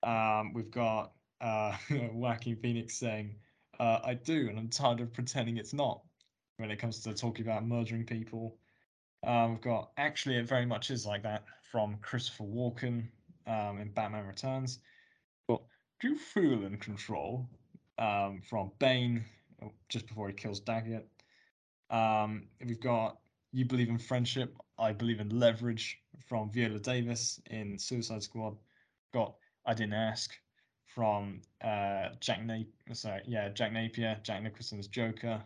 Um, 0.02 0.52
we've 0.52 0.70
got 0.70 1.12
uh, 1.40 1.72
Wacky 1.90 2.60
Phoenix 2.60 2.96
saying, 2.96 3.34
uh, 3.80 4.00
I 4.04 4.14
do, 4.14 4.48
and 4.48 4.58
I'm 4.58 4.68
tired 4.68 5.00
of 5.00 5.12
pretending 5.12 5.56
it's 5.56 5.72
not 5.72 6.02
when 6.58 6.70
it 6.70 6.78
comes 6.78 7.00
to 7.00 7.14
talking 7.14 7.44
about 7.44 7.66
murdering 7.66 8.04
people. 8.06 8.58
Um, 9.26 9.52
we've 9.52 9.60
got 9.60 9.90
actually, 9.96 10.36
it 10.36 10.46
very 10.46 10.66
much 10.66 10.90
is 10.90 11.04
like 11.04 11.22
that 11.24 11.44
from 11.70 11.98
Christopher 12.00 12.44
Walken 12.44 13.08
um, 13.46 13.80
in 13.80 13.90
Batman 13.90 14.26
Returns. 14.26 14.78
Do 16.00 16.08
you 16.08 16.16
feel 16.16 16.64
in 16.64 16.76
control? 16.76 17.48
Um, 17.98 18.42
from 18.48 18.72
Bane 18.78 19.24
uh, 19.62 19.68
just 19.88 20.06
before 20.06 20.28
he 20.28 20.34
kills 20.34 20.60
Daggett. 20.60 21.08
Um, 21.88 22.48
we've 22.64 22.80
got 22.80 23.18
You 23.52 23.64
Believe 23.64 23.88
in 23.88 23.98
Friendship, 23.98 24.54
I 24.78 24.92
Believe 24.92 25.20
in 25.20 25.30
Leverage 25.30 25.98
from 26.28 26.50
Viola 26.50 26.78
Davis 26.78 27.40
in 27.46 27.78
Suicide 27.78 28.22
Squad. 28.22 28.56
Got 29.14 29.34
I 29.64 29.72
Didn't 29.72 29.94
Ask 29.94 30.32
from 30.94 31.40
uh, 31.62 32.08
Jack 32.20 32.44
Napier. 32.44 32.66
Sorry, 32.92 33.22
yeah, 33.26 33.48
Jack 33.48 33.72
Napier, 33.72 34.18
Jack 34.22 34.42
Nicholson's 34.42 34.88
Joker 34.88 35.42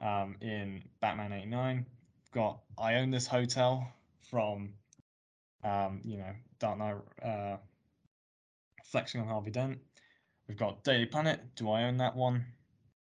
um, 0.00 0.36
in 0.40 0.84
Batman 1.00 1.32
89. 1.32 1.86
Got 2.32 2.60
I 2.78 2.96
Own 2.96 3.10
This 3.10 3.26
Hotel 3.26 3.88
from, 4.30 4.74
um, 5.64 6.00
you 6.04 6.18
know, 6.18 6.32
Dark 6.60 6.78
Knight, 6.78 6.96
uh, 7.24 7.56
flexing 8.84 9.20
on 9.20 9.26
Harvey 9.26 9.50
Dent. 9.50 9.78
We've 10.48 10.56
got 10.56 10.84
Daily 10.84 11.06
Planet. 11.06 11.40
Do 11.56 11.70
I 11.70 11.84
own 11.84 11.96
that 11.98 12.14
one? 12.14 12.44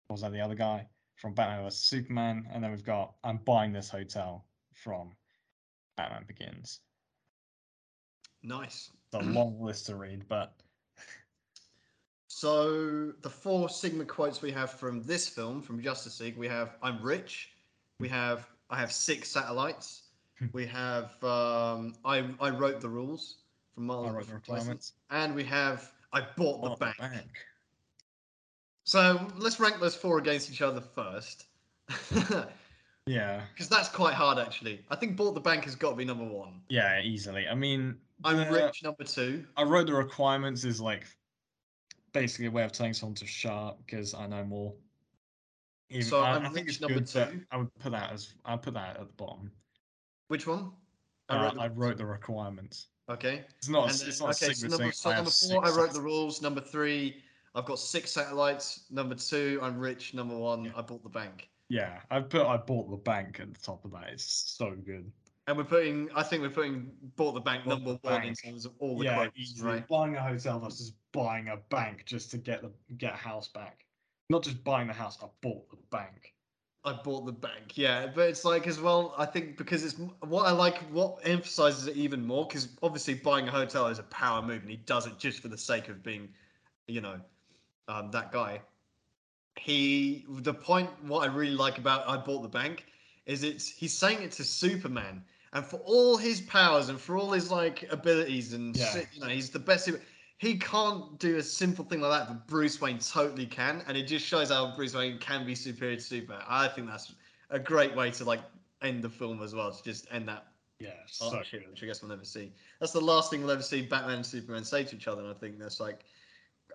Or 0.09 0.13
was 0.13 0.21
that 0.21 0.31
the 0.31 0.41
other 0.41 0.55
guy 0.55 0.87
from 1.17 1.33
Batman 1.33 1.63
vs 1.63 1.79
Superman? 1.79 2.47
And 2.51 2.63
then 2.63 2.71
we've 2.71 2.83
got 2.83 3.13
I'm 3.23 3.37
buying 3.37 3.73
this 3.73 3.89
hotel 3.89 4.45
from 4.73 5.11
Batman 5.97 6.23
Begins. 6.27 6.79
Nice. 8.41 8.89
It's 9.13 9.25
a 9.25 9.29
long 9.29 9.61
list 9.61 9.85
to 9.87 9.95
read, 9.95 10.25
but 10.27 10.55
So 12.27 13.13
the 13.21 13.29
four 13.29 13.69
Sigma 13.69 14.05
quotes 14.05 14.41
we 14.41 14.51
have 14.51 14.71
from 14.71 15.03
this 15.03 15.29
film, 15.29 15.61
from 15.61 15.81
Justice 15.81 16.19
League, 16.19 16.37
we 16.37 16.47
have 16.47 16.77
"I'm 16.81 17.01
rich," 17.01 17.51
we 17.99 18.09
have 18.09 18.47
"I 18.69 18.79
have 18.79 18.91
six 18.91 19.29
satellites," 19.29 20.03
we 20.53 20.65
have 20.65 21.23
um, 21.23 21.93
"I 22.03 22.29
I 22.41 22.49
wrote 22.49 22.81
the 22.81 22.89
rules" 22.89 23.42
from 23.73 23.85
Miles 23.87 24.07
I 24.07 24.11
wrote 24.11 24.27
the 24.27 24.33
requirements. 24.35 24.93
and 25.09 25.35
we 25.35 25.43
have 25.45 25.91
"I 26.11 26.21
bought 26.37 26.63
the 26.63 26.75
bank." 26.75 26.97
bank. 26.97 27.31
So 28.85 29.27
let's 29.37 29.59
rank 29.59 29.79
those 29.79 29.95
four 29.95 30.17
against 30.19 30.51
each 30.51 30.61
other 30.61 30.81
first, 30.81 31.45
yeah. 33.05 33.41
because 33.53 33.69
that's 33.69 33.89
quite 33.89 34.13
hard 34.13 34.37
actually. 34.39 34.83
I 34.89 34.95
think 34.95 35.15
"bought 35.17 35.33
the 35.35 35.41
bank" 35.41 35.63
has 35.65 35.75
got 35.75 35.91
to 35.91 35.95
be 35.95 36.05
number 36.05 36.25
one. 36.25 36.61
yeah, 36.69 37.01
easily. 37.01 37.47
I 37.47 37.55
mean, 37.55 37.97
"I'm 38.23 38.37
the- 38.37 38.51
rich" 38.51 38.83
number 38.83 39.03
two. 39.03 39.45
I 39.57 39.63
wrote 39.63 39.87
the 39.87 39.93
requirements 39.93 40.63
is 40.65 40.81
like 40.81 41.05
basically 42.11 42.47
a 42.47 42.51
way 42.51 42.63
of 42.63 42.71
telling 42.71 42.93
someone 42.93 43.15
to 43.15 43.25
shut 43.25 43.51
up 43.53 43.79
because 43.85 44.13
I 44.13 44.27
know 44.27 44.43
more. 44.43 44.73
Even, 45.89 46.03
So 46.05 46.19
I, 46.21 46.35
I'm 46.35 46.45
I 46.45 46.49
think 46.49 46.67
it's 46.67 46.81
number 46.81 46.99
good, 46.99 47.07
two. 47.07 47.41
I 47.51 47.57
would 47.57 47.73
put 47.79 47.91
that 47.93 48.11
as 48.11 48.33
I 48.45 48.55
put 48.57 48.73
that 48.73 48.97
at 48.97 49.07
the 49.07 49.13
bottom. 49.13 49.51
Which 50.27 50.45
one? 50.47 50.71
I 51.29 51.37
uh, 51.37 51.43
wrote, 51.43 51.53
the- 51.55 51.61
I 51.61 51.67
wrote 51.67 51.97
the 51.97 52.05
requirements. 52.05 52.87
Okay. 53.13 53.43
It's 53.59 53.69
not. 53.69 53.91
And 53.91 54.07
it's 54.07 54.19
not 54.19 54.41
a 54.41 54.45
okay, 54.45 54.53
so 54.53 54.67
number, 54.67 54.91
so 54.91 55.11
number 55.11 55.29
four, 55.29 55.65
I 55.65 55.69
wrote 55.69 55.93
the 55.93 56.01
rules. 56.01 56.41
Number 56.41 56.61
three, 56.61 57.21
I've 57.55 57.65
got 57.65 57.79
six 57.79 58.11
satellites. 58.11 58.85
Number 58.89 59.15
two, 59.15 59.59
I'm 59.61 59.77
rich. 59.77 60.13
Number 60.13 60.35
one, 60.35 60.65
Yeah. 60.65 60.71
I 60.75 60.81
bought 60.81 61.03
the 61.03 61.09
bank. 61.09 61.49
Yeah, 61.69 61.99
I 62.11 62.19
put 62.19 62.45
I 62.45 62.57
bought 62.57 62.89
the 62.89 62.97
bank 62.97 63.39
at 63.39 63.53
the 63.53 63.59
top 63.59 63.85
of 63.85 63.91
that. 63.91 64.09
It's 64.11 64.25
so 64.57 64.71
good. 64.71 65.11
And 65.47 65.57
we're 65.57 65.63
putting, 65.65 66.09
I 66.15 66.23
think 66.23 66.41
we're 66.41 66.49
putting 66.49 66.91
bought 67.17 67.33
the 67.33 67.41
bank 67.41 67.65
Bought 67.65 67.81
number 67.81 67.99
the 68.01 68.09
one 68.09 68.23
in 68.23 68.33
terms 68.33 68.65
of 68.65 68.71
all 68.79 68.97
the 68.97 69.05
yeah, 69.05 69.15
quotes, 69.15 69.37
easily. 69.37 69.71
right? 69.73 69.87
Buying 69.89 70.15
a 70.15 70.21
hotel 70.21 70.59
versus 70.59 70.93
buying 71.11 71.49
a 71.49 71.57
bank 71.69 72.03
just 72.05 72.31
to 72.31 72.37
get 72.37 72.61
the 72.61 72.71
get 72.97 73.13
a 73.13 73.17
house 73.17 73.49
back. 73.49 73.85
Not 74.29 74.43
just 74.43 74.63
buying 74.63 74.87
the 74.87 74.93
house. 74.93 75.17
I 75.21 75.27
bought 75.41 75.69
the 75.69 75.77
bank. 75.91 76.32
I 76.85 76.93
bought 76.93 77.25
the 77.25 77.31
bank, 77.31 77.77
yeah. 77.77 78.07
But 78.13 78.27
it's 78.29 78.43
like 78.43 78.67
as 78.67 78.79
well, 78.79 79.13
I 79.17 79.25
think 79.25 79.57
because 79.57 79.85
it's 79.85 79.95
what 80.19 80.45
I 80.45 80.51
like, 80.51 80.79
what 80.91 81.19
emphasizes 81.23 81.87
it 81.87 81.95
even 81.95 82.25
more, 82.25 82.45
because 82.45 82.67
obviously 82.81 83.13
buying 83.13 83.47
a 83.47 83.51
hotel 83.51 83.87
is 83.87 83.99
a 83.99 84.03
power 84.03 84.41
move, 84.41 84.61
and 84.61 84.69
he 84.69 84.77
does 84.77 85.07
it 85.07 85.17
just 85.17 85.39
for 85.39 85.47
the 85.47 85.57
sake 85.57 85.87
of 85.87 86.03
being, 86.03 86.27
you 86.87 86.99
know, 86.99 87.19
um, 87.87 88.11
that 88.11 88.31
guy. 88.31 88.61
He, 89.57 90.25
the 90.27 90.53
point, 90.53 90.89
what 91.03 91.29
I 91.29 91.33
really 91.33 91.55
like 91.55 91.77
about 91.77 92.07
I 92.07 92.17
bought 92.17 92.41
the 92.41 92.49
bank 92.49 92.85
is 93.25 93.43
it's 93.43 93.69
he's 93.69 93.93
saying 93.93 94.21
it 94.21 94.31
to 94.33 94.43
Superman, 94.43 95.23
and 95.53 95.63
for 95.63 95.77
all 95.85 96.17
his 96.17 96.41
powers 96.41 96.89
and 96.89 96.99
for 96.99 97.17
all 97.17 97.31
his 97.31 97.49
like 97.49 97.87
abilities 97.91 98.53
and 98.53 98.75
Yeah. 98.75 99.03
you 99.13 99.21
know 99.21 99.27
he's 99.27 99.51
the 99.51 99.59
best. 99.59 99.89
He 100.37 100.57
can't 100.57 101.17
do 101.19 101.37
a 101.37 101.43
simple 101.43 101.85
thing 101.85 102.01
like 102.01 102.11
that, 102.19 102.27
but 102.27 102.47
Bruce 102.47 102.81
Wayne 102.81 102.99
totally 102.99 103.45
can, 103.45 103.83
and 103.87 103.97
it 103.97 104.03
just 104.03 104.25
shows 104.25 104.49
how 104.49 104.75
Bruce 104.75 104.93
Wayne 104.93 105.17
can 105.19 105.45
be 105.45 105.55
superior 105.55 105.95
to 105.95 106.01
Superman. 106.01 106.43
I 106.47 106.67
think 106.67 106.87
that's 106.87 107.13
a 107.49 107.59
great 107.59 107.95
way 107.95 108.11
to 108.11 108.25
like 108.25 108.41
end 108.81 109.01
the 109.03 109.09
film 109.09 109.41
as 109.41 109.55
well, 109.55 109.71
to 109.71 109.83
just 109.83 110.05
end 110.11 110.27
that 110.27 110.47
Yeah, 110.79 110.89
so 111.07 111.29
partnership, 111.29 111.61
good. 111.61 111.69
which 111.71 111.83
I 111.83 111.85
guess 111.85 112.01
we'll 112.01 112.09
never 112.09 112.25
see. 112.25 112.51
That's 112.79 112.91
the 112.91 112.99
last 113.01 113.31
thing 113.31 113.41
we'll 113.41 113.51
ever 113.51 113.61
see 113.61 113.83
Batman 113.83 114.17
and 114.17 114.25
Superman 114.25 114.65
say 114.65 114.83
to 114.83 114.95
each 114.95 115.07
other, 115.07 115.21
and 115.21 115.29
I 115.29 115.33
think 115.33 115.59
that's 115.59 115.79
like, 115.79 116.03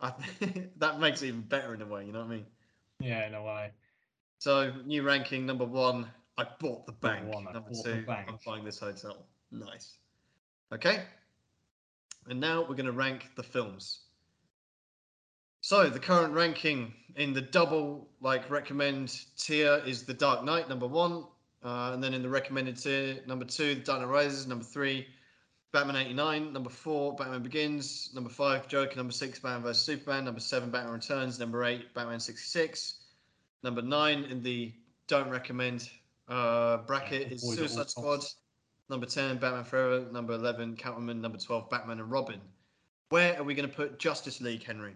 I, 0.00 0.12
that 0.76 1.00
makes 1.00 1.22
it 1.22 1.28
even 1.28 1.42
better 1.42 1.74
in 1.74 1.82
a 1.82 1.86
way. 1.86 2.06
You 2.06 2.12
know 2.12 2.20
what 2.20 2.28
I 2.28 2.36
mean? 2.36 2.46
Yeah, 3.00 3.26
in 3.26 3.34
a 3.34 3.42
way. 3.42 3.72
So 4.38 4.72
new 4.86 5.02
ranking 5.02 5.44
number 5.44 5.64
one. 5.64 6.06
I 6.38 6.46
bought 6.60 6.86
the 6.86 6.92
bank. 6.92 7.26
one, 7.26 7.44
number 7.44 7.60
bought 7.60 7.84
the 7.84 7.94
two. 7.94 8.04
I'm 8.08 8.38
buying 8.46 8.64
this 8.64 8.78
hotel. 8.78 9.26
Nice. 9.50 9.98
Okay. 10.72 11.02
And 12.28 12.40
now 12.40 12.60
we're 12.60 12.74
going 12.76 12.86
to 12.86 12.92
rank 12.92 13.30
the 13.36 13.42
films. 13.42 14.00
So 15.60 15.88
the 15.88 15.98
current 15.98 16.34
ranking 16.34 16.92
in 17.16 17.32
the 17.32 17.40
double 17.40 18.08
like 18.20 18.48
recommend 18.50 19.18
tier 19.36 19.82
is 19.84 20.04
The 20.04 20.14
Dark 20.14 20.44
Knight 20.44 20.68
number 20.68 20.86
one, 20.86 21.24
uh, 21.64 21.90
and 21.92 22.02
then 22.02 22.14
in 22.14 22.22
the 22.22 22.28
recommended 22.28 22.76
tier 22.76 23.18
number 23.26 23.44
two, 23.44 23.74
The 23.74 23.80
Dark 23.80 24.00
Knight 24.00 24.08
Rises 24.08 24.46
number 24.46 24.64
three, 24.64 25.06
Batman 25.72 25.96
eighty 25.96 26.14
nine 26.14 26.52
number 26.52 26.70
four, 26.70 27.14
Batman 27.16 27.42
Begins 27.42 28.10
number 28.14 28.30
five, 28.30 28.68
Joker 28.68 28.96
number 28.96 29.12
six, 29.12 29.40
Batman 29.40 29.62
vs 29.62 29.82
Superman 29.82 30.24
number 30.24 30.40
seven, 30.40 30.70
Batman 30.70 30.92
Returns 30.92 31.38
number 31.38 31.64
eight, 31.64 31.92
Batman 31.94 32.20
sixty 32.20 32.46
six, 32.46 33.00
number 33.62 33.82
nine 33.82 34.24
in 34.24 34.42
the 34.42 34.72
don't 35.08 35.28
recommend 35.28 35.90
uh, 36.28 36.78
bracket 36.78 37.32
is 37.32 37.42
avoid 37.42 37.58
at 37.58 37.62
all 37.62 37.68
Suicide 37.68 37.90
Squad. 37.90 38.16
costs. 38.16 38.36
Number 38.90 39.06
10, 39.06 39.38
Batman 39.38 39.64
Forever. 39.64 40.10
Number 40.10 40.34
11, 40.34 40.76
Catwoman. 40.76 41.20
Number 41.20 41.38
12, 41.38 41.68
Batman 41.68 42.00
and 42.00 42.10
Robin. 42.10 42.40
Where 43.10 43.38
are 43.38 43.42
we 43.42 43.54
going 43.54 43.68
to 43.68 43.74
put 43.74 43.98
Justice 43.98 44.40
League, 44.40 44.62
Henry? 44.64 44.92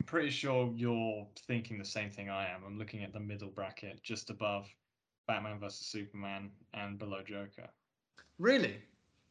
I'm 0.00 0.06
pretty 0.06 0.30
sure 0.30 0.72
you're 0.74 1.26
thinking 1.46 1.78
the 1.78 1.84
same 1.84 2.10
thing 2.10 2.28
I 2.30 2.48
am. 2.48 2.62
I'm 2.66 2.78
looking 2.78 3.04
at 3.04 3.12
the 3.12 3.20
middle 3.20 3.48
bracket, 3.48 4.02
just 4.02 4.30
above 4.30 4.66
Batman 5.26 5.58
vs 5.58 5.86
Superman 5.86 6.50
and 6.72 6.98
below 6.98 7.22
Joker. 7.22 7.68
Really? 8.38 8.76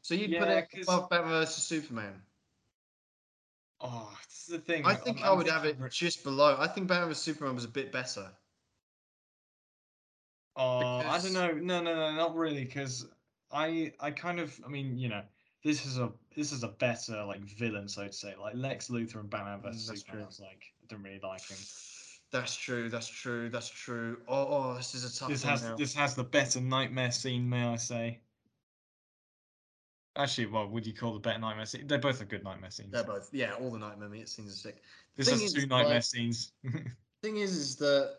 So 0.02 0.16
you'd 0.16 0.38
put 0.38 0.48
it 0.48 0.70
'cause- 0.72 0.84
above 0.84 1.10
Batman 1.10 1.32
vs 1.32 1.64
Superman? 1.64 2.22
Oh, 3.82 4.18
this 4.26 4.42
is 4.42 4.46
the 4.48 4.60
thing. 4.60 4.86
I 4.86 4.96
think 4.96 5.18
I'm- 5.18 5.28
i 5.28 5.32
I'm 5.32 5.38
would 5.38 5.48
have 5.50 5.66
it 5.66 5.78
just 5.92 6.24
below. 6.24 6.56
I 6.58 6.68
think 6.68 6.88
Batman 6.88 7.10
vs 7.10 7.22
Superman 7.24 7.56
was 7.56 7.66
a 7.66 7.70
bit 7.70 7.92
better. 7.92 8.32
Oh, 10.56 11.00
I 11.00 11.20
don't 11.20 11.34
know. 11.34 11.52
No, 11.52 11.82
no, 11.82 11.96
no, 11.96 12.14
not 12.16 12.36
really. 12.36 12.64
Because 12.64 13.08
I, 13.54 13.94
I 14.00 14.12
kind 14.12 14.40
of, 14.40 14.60
I 14.66 14.70
mean, 14.70 14.98
you 14.98 15.10
know, 15.10 15.22
this 15.64 15.86
is 15.86 15.98
a 16.00 16.12
this 16.36 16.52
is 16.52 16.64
a 16.64 16.68
better 16.68 17.24
like 17.24 17.42
villain, 17.42 17.88
so 17.88 18.08
to 18.08 18.12
say. 18.14 18.34
Like 18.40 18.54
Lex 18.56 18.90
Luthor 18.90 19.20
and 19.22 19.30
Batman 19.30 19.62
vs 19.62 19.84
Mm, 19.84 19.88
that's 19.88 20.00
Superman. 20.02 20.28
true. 20.28 20.46
Like, 20.46 20.64
I 20.82 20.86
don't 20.90 21.04
really 21.04 21.20
like 21.24 21.46
him. 21.48 21.58
That's 22.32 22.56
true. 22.56 22.90
That's 22.90 23.08
true. 23.08 23.50
That's 23.50 23.70
true. 23.70 24.18
Oh, 24.28 24.48
oh 24.50 24.74
this 24.76 24.96
is 24.96 25.04
a 25.06 25.20
tough 25.20 25.30
This 25.30 25.44
one 25.44 25.52
has 25.52 25.64
now. 25.64 25.76
this 25.76 25.94
has 25.94 26.16
the 26.16 26.24
better 26.24 26.60
nightmare 26.60 27.12
scene, 27.12 27.48
may 27.48 27.66
I 27.68 27.76
say? 27.76 28.20
Actually, 30.16 30.48
well, 30.48 30.68
would 30.68 30.86
you 30.86 30.94
call 30.94 31.14
the 31.14 31.20
better 31.20 31.40
nightmare 31.40 31.66
scene? 31.66 31.88
They're 31.88 31.98
both 31.98 32.22
a 32.22 32.26
good 32.26 32.44
nightmare 32.44 32.70
scenes. 32.70 32.92
They're 32.92 33.04
both. 33.04 33.30
Yeah, 33.34 33.54
all 33.54 33.72
the 33.72 33.80
Nightmare 33.80 34.26
scenes 34.28 34.54
are 34.54 34.56
sick. 34.56 34.84
This 35.16 35.30
has 35.30 35.42
is, 35.42 35.54
two 35.54 35.66
nightmare 35.66 35.96
like- 35.96 36.04
scenes. 36.04 36.52
thing 37.24 37.38
is, 37.38 37.56
is 37.56 37.76
that 37.78 38.16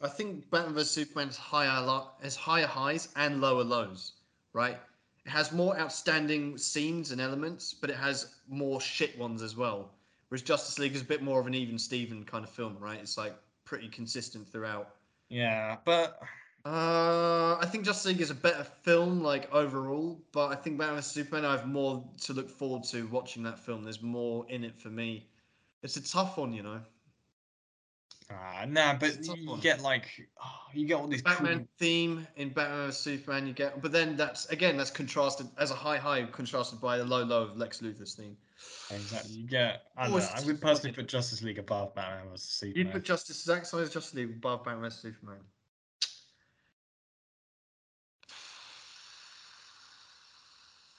I 0.00 0.08
think 0.08 0.48
Batman 0.50 0.74
vs 0.74 0.90
Superman 0.90 1.26
has 1.26 1.36
higher 1.36 2.02
has 2.22 2.36
higher 2.36 2.66
highs 2.66 3.08
and 3.16 3.40
lower 3.40 3.64
lows, 3.64 4.12
right? 4.52 4.78
It 5.26 5.30
has 5.30 5.52
more 5.52 5.78
outstanding 5.78 6.56
scenes 6.58 7.10
and 7.12 7.20
elements, 7.20 7.74
but 7.74 7.90
it 7.90 7.96
has 7.96 8.34
more 8.48 8.80
shit 8.80 9.18
ones 9.18 9.42
as 9.42 9.56
well. 9.56 9.90
Whereas 10.28 10.42
Justice 10.42 10.78
League 10.78 10.94
is 10.94 11.02
a 11.02 11.04
bit 11.04 11.22
more 11.22 11.40
of 11.40 11.46
an 11.46 11.54
even 11.54 11.78
Steven 11.78 12.24
kind 12.24 12.44
of 12.44 12.50
film, 12.50 12.76
right? 12.78 12.98
It's 13.00 13.18
like 13.18 13.34
pretty 13.64 13.88
consistent 13.88 14.48
throughout. 14.48 14.94
yeah, 15.28 15.76
but 15.84 16.20
Uh, 16.64 17.56
I 17.58 17.66
think 17.70 17.84
Justice 17.86 18.06
League 18.06 18.20
is 18.20 18.30
a 18.30 18.34
better 18.34 18.64
film, 18.64 19.22
like 19.22 19.50
overall, 19.52 20.20
but 20.32 20.48
I 20.48 20.56
think 20.56 20.76
Batman 20.78 20.96
vs 20.96 21.12
Superman, 21.12 21.44
I 21.46 21.52
have 21.52 21.66
more 21.66 22.04
to 22.22 22.32
look 22.34 22.50
forward 22.50 22.84
to 22.84 23.06
watching 23.08 23.42
that 23.44 23.58
film. 23.58 23.82
There's 23.82 24.02
more 24.02 24.44
in 24.50 24.62
it 24.64 24.78
for 24.78 24.88
me. 24.88 25.26
It's 25.82 25.96
a 25.96 26.02
tough 26.06 26.36
one, 26.36 26.52
you 26.52 26.62
know. 26.62 26.80
Ah, 28.32 28.64
nah, 28.68 28.94
but 28.94 29.08
It's 29.10 29.26
a 29.26 29.30
tough 29.30 29.38
you 29.38 29.50
one. 29.50 29.60
get 29.60 29.80
like 29.82 30.04
oh, 30.42 30.50
you 30.72 30.86
get 30.86 30.94
all 30.94 31.08
these 31.08 31.22
Batman 31.22 31.58
cool- 31.58 31.68
theme 31.78 32.26
in 32.36 32.50
Batman 32.50 32.86
vs 32.86 32.98
Superman. 33.00 33.46
You 33.46 33.52
get, 33.52 33.82
but 33.82 33.90
then 33.90 34.16
that's 34.16 34.46
again 34.46 34.76
that's 34.76 34.90
contrasted 34.90 35.48
as 35.58 35.70
a 35.72 35.74
high 35.74 35.96
high 35.98 36.22
contrasted 36.24 36.80
by 36.80 36.96
the 36.98 37.04
low 37.04 37.24
low 37.24 37.42
of 37.42 37.56
Lex 37.56 37.80
Luthor's 37.82 38.14
theme. 38.14 38.36
Exactly. 38.90 39.32
You 39.32 39.46
get. 39.48 39.82
I 39.96 40.06
Oh, 40.06 40.16
know. 40.18 40.28
I 40.34 40.40
would 40.44 40.60
personally 40.60 40.94
put 40.94 41.08
Justice 41.08 41.42
League 41.42 41.58
above 41.58 41.94
Batman 41.94 42.30
vs 42.30 42.42
Superman. 42.50 42.76
You'd 42.86 42.92
put 42.92 43.04
Justice 43.04 43.42
Zack 43.42 43.64
Snyder's 43.66 43.90
Justice 43.90 44.14
League 44.14 44.30
above 44.30 44.64
Batman 44.64 44.82
vs 44.84 45.00
Superman. 45.00 45.40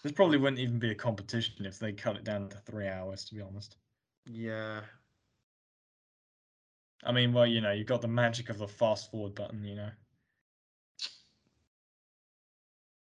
This 0.04 0.12
probably 0.14 0.38
wouldn't 0.38 0.60
even 0.60 0.80
be 0.80 0.92
a 0.92 0.96
competition 0.96 1.66
if 1.66 1.78
they 1.78 1.92
cut 1.94 2.16
it 2.16 2.24
down 2.24 2.50
to 2.50 2.58
three 2.58 2.88
hours. 2.88 3.24
To 3.26 3.36
be 3.36 3.42
honest. 3.42 3.78
Yeah, 4.26 4.82
I 7.04 7.12
mean, 7.12 7.34
well, 7.34 7.48
you 7.48 7.62
know, 7.62 7.72
you've 7.72 7.88
got 7.88 8.02
the 8.02 8.08
magic 8.08 8.50
of 8.50 8.58
the 8.58 8.68
fast 8.68 9.12
forward 9.12 9.36
button. 9.36 9.64
You 9.64 9.76
know. 9.76 9.90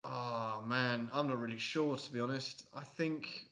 Oh 0.04 0.64
man, 0.66 1.10
I'm 1.14 1.28
not 1.28 1.40
really 1.40 1.60
sure 1.60 1.98
to 1.98 2.12
be 2.12 2.20
honest. 2.20 2.66
I 2.74 2.84
think 2.84 3.50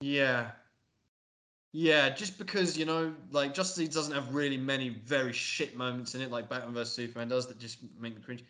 Yeah. 0.00 0.50
Yeah, 1.72 2.08
just 2.08 2.38
because, 2.38 2.78
you 2.78 2.86
know, 2.86 3.14
like 3.30 3.52
Justice 3.52 3.78
League 3.78 3.92
doesn't 3.92 4.14
have 4.14 4.34
really 4.34 4.56
many 4.56 4.88
very 4.88 5.32
shit 5.34 5.76
moments 5.76 6.14
in 6.14 6.22
it 6.22 6.30
like 6.30 6.48
Batman 6.48 6.72
vs 6.72 6.94
Superman 6.94 7.28
does 7.28 7.46
that 7.46 7.58
just 7.58 7.78
make 8.00 8.16
me 8.16 8.22
cringe. 8.22 8.44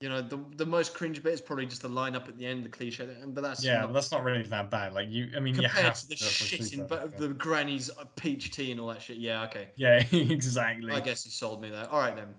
You 0.00 0.08
know, 0.08 0.22
the 0.22 0.38
the 0.56 0.64
most 0.66 0.94
cringe 0.94 1.20
bit 1.24 1.32
is 1.32 1.40
probably 1.40 1.66
just 1.66 1.82
the 1.82 1.88
line 1.88 2.14
up 2.14 2.28
at 2.28 2.38
the 2.38 2.46
end, 2.46 2.64
the 2.64 2.68
cliche, 2.68 3.08
but 3.26 3.40
that's 3.42 3.64
Yeah, 3.64 3.80
not- 3.80 3.92
that's 3.94 4.12
not 4.12 4.22
really 4.22 4.44
that 4.44 4.70
bad. 4.70 4.92
Like 4.94 5.08
you, 5.10 5.28
I 5.36 5.40
mean, 5.40 5.56
you 5.56 5.62
compared 5.62 5.84
have 5.86 6.00
to 6.00 6.08
the 6.08 6.16
shit 6.16 6.72
in 6.72 6.86
but- 6.86 7.18
the 7.18 7.28
granny's 7.30 7.90
uh, 7.90 8.04
peach 8.14 8.52
tea 8.52 8.70
and 8.70 8.80
all 8.80 8.86
that 8.88 9.02
shit. 9.02 9.16
Yeah, 9.16 9.42
okay. 9.46 9.70
Yeah, 9.74 10.04
exactly. 10.12 10.92
I 10.92 11.00
guess 11.00 11.24
you 11.26 11.32
sold 11.32 11.60
me 11.60 11.70
there. 11.70 11.88
All 11.90 11.98
right 11.98 12.14
then. 12.14 12.32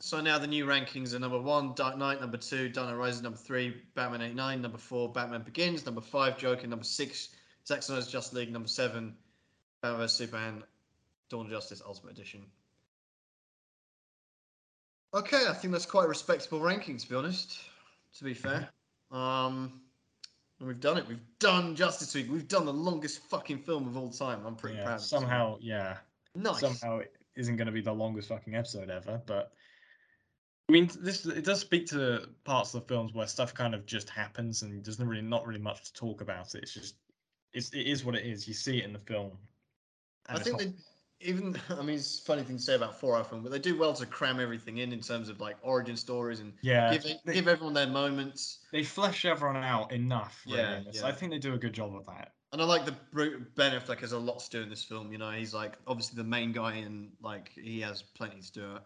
So 0.00 0.20
now 0.20 0.36
the 0.36 0.46
new 0.46 0.66
rankings 0.66 1.14
are 1.14 1.18
number 1.18 1.40
one, 1.40 1.72
Dark 1.74 1.96
Knight, 1.96 2.20
number 2.20 2.36
two, 2.36 2.68
Dark 2.68 2.90
Knight 2.90 2.96
Rises, 2.96 3.22
number 3.22 3.38
three, 3.38 3.82
Batman 3.94 4.20
89, 4.20 4.60
number 4.60 4.76
four, 4.76 5.10
Batman 5.10 5.40
Begins, 5.42 5.86
number 5.86 6.02
five, 6.02 6.36
Joker, 6.36 6.66
number 6.66 6.84
six, 6.84 7.30
Zack 7.66 7.82
Snyder's 7.82 8.06
Justice 8.06 8.34
League, 8.34 8.52
number 8.52 8.68
seven, 8.68 9.16
Batman 9.80 10.00
vs 10.02 10.12
Superman, 10.18 10.62
Dawn 11.30 11.46
of 11.46 11.50
Justice 11.50 11.80
Ultimate 11.84 12.12
Edition. 12.12 12.44
Okay, 15.16 15.46
I 15.48 15.54
think 15.54 15.72
that's 15.72 15.86
quite 15.86 16.04
a 16.04 16.08
respectable 16.08 16.60
ranking 16.60 16.98
to 16.98 17.08
be 17.08 17.14
honest. 17.14 17.58
To 18.18 18.24
be 18.24 18.34
fair, 18.34 18.68
um, 19.10 19.80
and 20.58 20.68
we've 20.68 20.80
done 20.80 20.98
it. 20.98 21.08
We've 21.08 21.24
done 21.38 21.74
Justice 21.74 22.14
League. 22.14 22.30
We've 22.30 22.48
done 22.48 22.66
the 22.66 22.72
longest 22.72 23.20
fucking 23.30 23.60
film 23.60 23.86
of 23.86 23.96
all 23.96 24.10
time. 24.10 24.44
I'm 24.46 24.56
pretty 24.56 24.76
yeah, 24.76 24.84
proud. 24.84 25.00
somehow, 25.00 25.56
yeah, 25.60 25.96
nice. 26.34 26.60
somehow 26.60 26.98
it 26.98 27.14
isn't 27.34 27.56
going 27.56 27.66
to 27.66 27.72
be 27.72 27.80
the 27.80 27.92
longest 27.92 28.28
fucking 28.28 28.54
episode 28.54 28.90
ever. 28.90 29.20
But 29.24 29.52
I 30.68 30.72
mean, 30.72 30.90
this 31.00 31.24
it 31.24 31.44
does 31.44 31.60
speak 31.60 31.86
to 31.88 32.28
parts 32.44 32.74
of 32.74 32.82
the 32.82 32.88
films 32.88 33.14
where 33.14 33.26
stuff 33.26 33.54
kind 33.54 33.74
of 33.74 33.86
just 33.86 34.10
happens 34.10 34.62
and 34.62 34.84
there's 34.84 34.98
not 34.98 35.08
really 35.08 35.22
not 35.22 35.46
really 35.46 35.60
much 35.60 35.84
to 35.84 35.92
talk 35.94 36.20
about. 36.20 36.54
It's 36.54 36.74
just 36.74 36.96
it's 37.54 37.70
it 37.70 37.86
is 37.86 38.04
what 38.04 38.16
it 38.16 38.26
is. 38.26 38.46
You 38.46 38.54
see 38.54 38.78
it 38.78 38.84
in 38.84 38.92
the 38.92 38.98
film. 38.98 39.32
I 40.28 40.38
think 40.40 40.58
not- 40.58 40.60
they 40.60 40.72
even. 41.20 41.56
I 41.70 41.82
mean, 41.82 41.96
it's 41.96 42.18
a 42.18 42.22
funny 42.22 42.42
thing 42.42 42.56
to 42.56 42.62
say 42.62 42.74
about 42.74 42.98
four 42.98 43.16
hour 43.16 43.24
film, 43.24 43.42
but 43.42 43.52
they 43.52 43.58
do 43.58 43.78
well 43.78 43.94
to 43.94 44.06
cram 44.06 44.40
everything 44.40 44.78
in 44.78 44.92
in 44.92 45.00
terms 45.00 45.28
of 45.28 45.40
like 45.40 45.56
origin 45.62 45.96
stories 45.96 46.40
and 46.40 46.52
yeah, 46.62 46.92
give 46.92 47.04
they, 47.24 47.34
give 47.34 47.48
everyone 47.48 47.74
their 47.74 47.86
moments. 47.86 48.60
they 48.72 48.82
flesh 48.82 49.24
everyone 49.24 49.56
out 49.56 49.92
enough. 49.92 50.42
Really, 50.46 50.58
Yeah, 50.58 50.80
yeah. 50.92 51.06
I 51.06 51.12
think 51.12 51.32
they 51.32 51.38
do 51.38 51.54
a 51.54 51.58
good 51.58 51.72
job 51.72 51.94
of 51.94 52.06
that. 52.06 52.32
And 52.52 52.62
I 52.62 52.64
like 52.64 52.86
the 52.86 52.94
Ben 53.56 53.72
Affleck 53.72 54.00
has 54.00 54.12
a 54.12 54.18
lot 54.18 54.38
to 54.38 54.50
do 54.50 54.62
in 54.62 54.70
this 54.70 54.84
film. 54.84 55.12
You 55.12 55.18
know, 55.18 55.30
he's 55.30 55.52
like 55.52 55.76
obviously 55.86 56.16
the 56.16 56.28
main 56.28 56.52
guy, 56.52 56.74
and 56.76 57.10
like 57.20 57.50
he 57.54 57.80
has 57.80 58.02
plenty 58.02 58.40
to 58.40 58.52
do. 58.52 58.78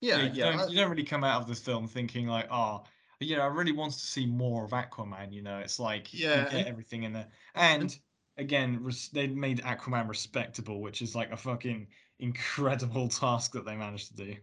Yeah, 0.00 0.22
you, 0.22 0.30
yeah. 0.32 0.56
don't, 0.56 0.70
you 0.70 0.76
don't 0.76 0.90
really 0.90 1.04
come 1.04 1.24
out 1.24 1.40
of 1.40 1.48
this 1.48 1.60
film 1.60 1.88
thinking 1.88 2.26
like, 2.26 2.46
oh, 2.50 2.84
you 3.20 3.36
know, 3.36 3.42
I 3.42 3.46
really 3.46 3.72
want 3.72 3.92
to 3.92 3.98
see 3.98 4.26
more 4.26 4.64
of 4.64 4.70
Aquaman. 4.70 5.32
You 5.32 5.42
know, 5.42 5.58
it's 5.58 5.80
like 5.80 6.12
Yeah, 6.12 6.44
you 6.44 6.58
get 6.58 6.66
everything 6.66 7.04
in 7.04 7.12
there, 7.12 7.28
and 7.54 7.96
again, 8.36 8.82
res- 8.82 9.08
they 9.08 9.26
made 9.26 9.60
Aquaman 9.62 10.08
respectable, 10.08 10.80
which 10.80 11.02
is 11.02 11.14
like 11.14 11.32
a 11.32 11.36
fucking 11.36 11.86
incredible 12.18 13.08
task 13.22 13.52
that 13.52 13.64
they 13.64 13.76
managed 13.76 14.08
to 14.08 14.24
do. 14.24 14.36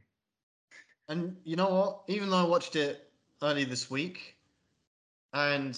And 1.09 1.35
you 1.43 1.55
know 1.55 1.69
what? 1.69 2.01
Even 2.07 2.29
though 2.29 2.37
I 2.37 2.43
watched 2.43 2.75
it 2.75 3.09
early 3.41 3.65
this 3.65 3.89
week, 3.89 4.37
and 5.33 5.77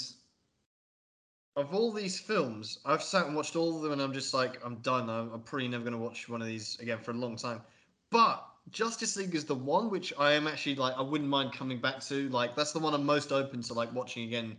of 1.55 1.73
all 1.73 1.91
these 1.91 2.19
films, 2.19 2.79
I've 2.85 3.03
sat 3.03 3.25
and 3.25 3.35
watched 3.35 3.55
all 3.55 3.75
of 3.75 3.83
them, 3.83 3.93
and 3.93 4.01
I'm 4.01 4.13
just 4.13 4.33
like, 4.33 4.63
I'm 4.63 4.75
done. 4.77 5.09
I'm, 5.09 5.31
I'm 5.31 5.41
probably 5.41 5.67
never 5.67 5.83
going 5.83 5.93
to 5.93 5.99
watch 5.99 6.29
one 6.29 6.41
of 6.41 6.47
these 6.47 6.77
again 6.79 6.99
for 6.99 7.11
a 7.11 7.15
long 7.15 7.35
time. 7.35 7.61
But 8.09 8.45
Justice 8.71 9.17
League 9.17 9.35
is 9.35 9.45
the 9.45 9.55
one 9.55 9.89
which 9.89 10.13
I 10.17 10.33
am 10.33 10.47
actually 10.47 10.75
like, 10.75 10.95
I 10.97 11.01
wouldn't 11.01 11.29
mind 11.29 11.53
coming 11.53 11.79
back 11.79 11.99
to. 12.05 12.29
Like, 12.29 12.55
that's 12.55 12.71
the 12.71 12.79
one 12.79 12.93
I'm 12.93 13.05
most 13.05 13.31
open 13.31 13.61
to 13.63 13.73
like 13.73 13.93
watching 13.93 14.23
again 14.23 14.57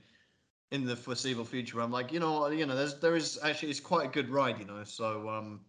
in 0.75 0.85
the 0.85 0.97
foreseeable 0.97 1.45
future. 1.45 1.81
I'm 1.81 1.93
like, 1.93 2.13
you 2.13 2.19
know, 2.19 2.49
you 2.49 2.67
know, 2.67 2.75
there's 2.75 2.99
there 2.99 3.15
is 3.15 3.39
actually 3.43 3.71
it's 3.71 3.81
quite 3.81 4.07
a 4.07 4.11
good 4.11 4.29
ride, 4.29 4.59
you 4.59 4.65
know. 4.65 4.83
So 4.85 5.29
um, 5.29 5.61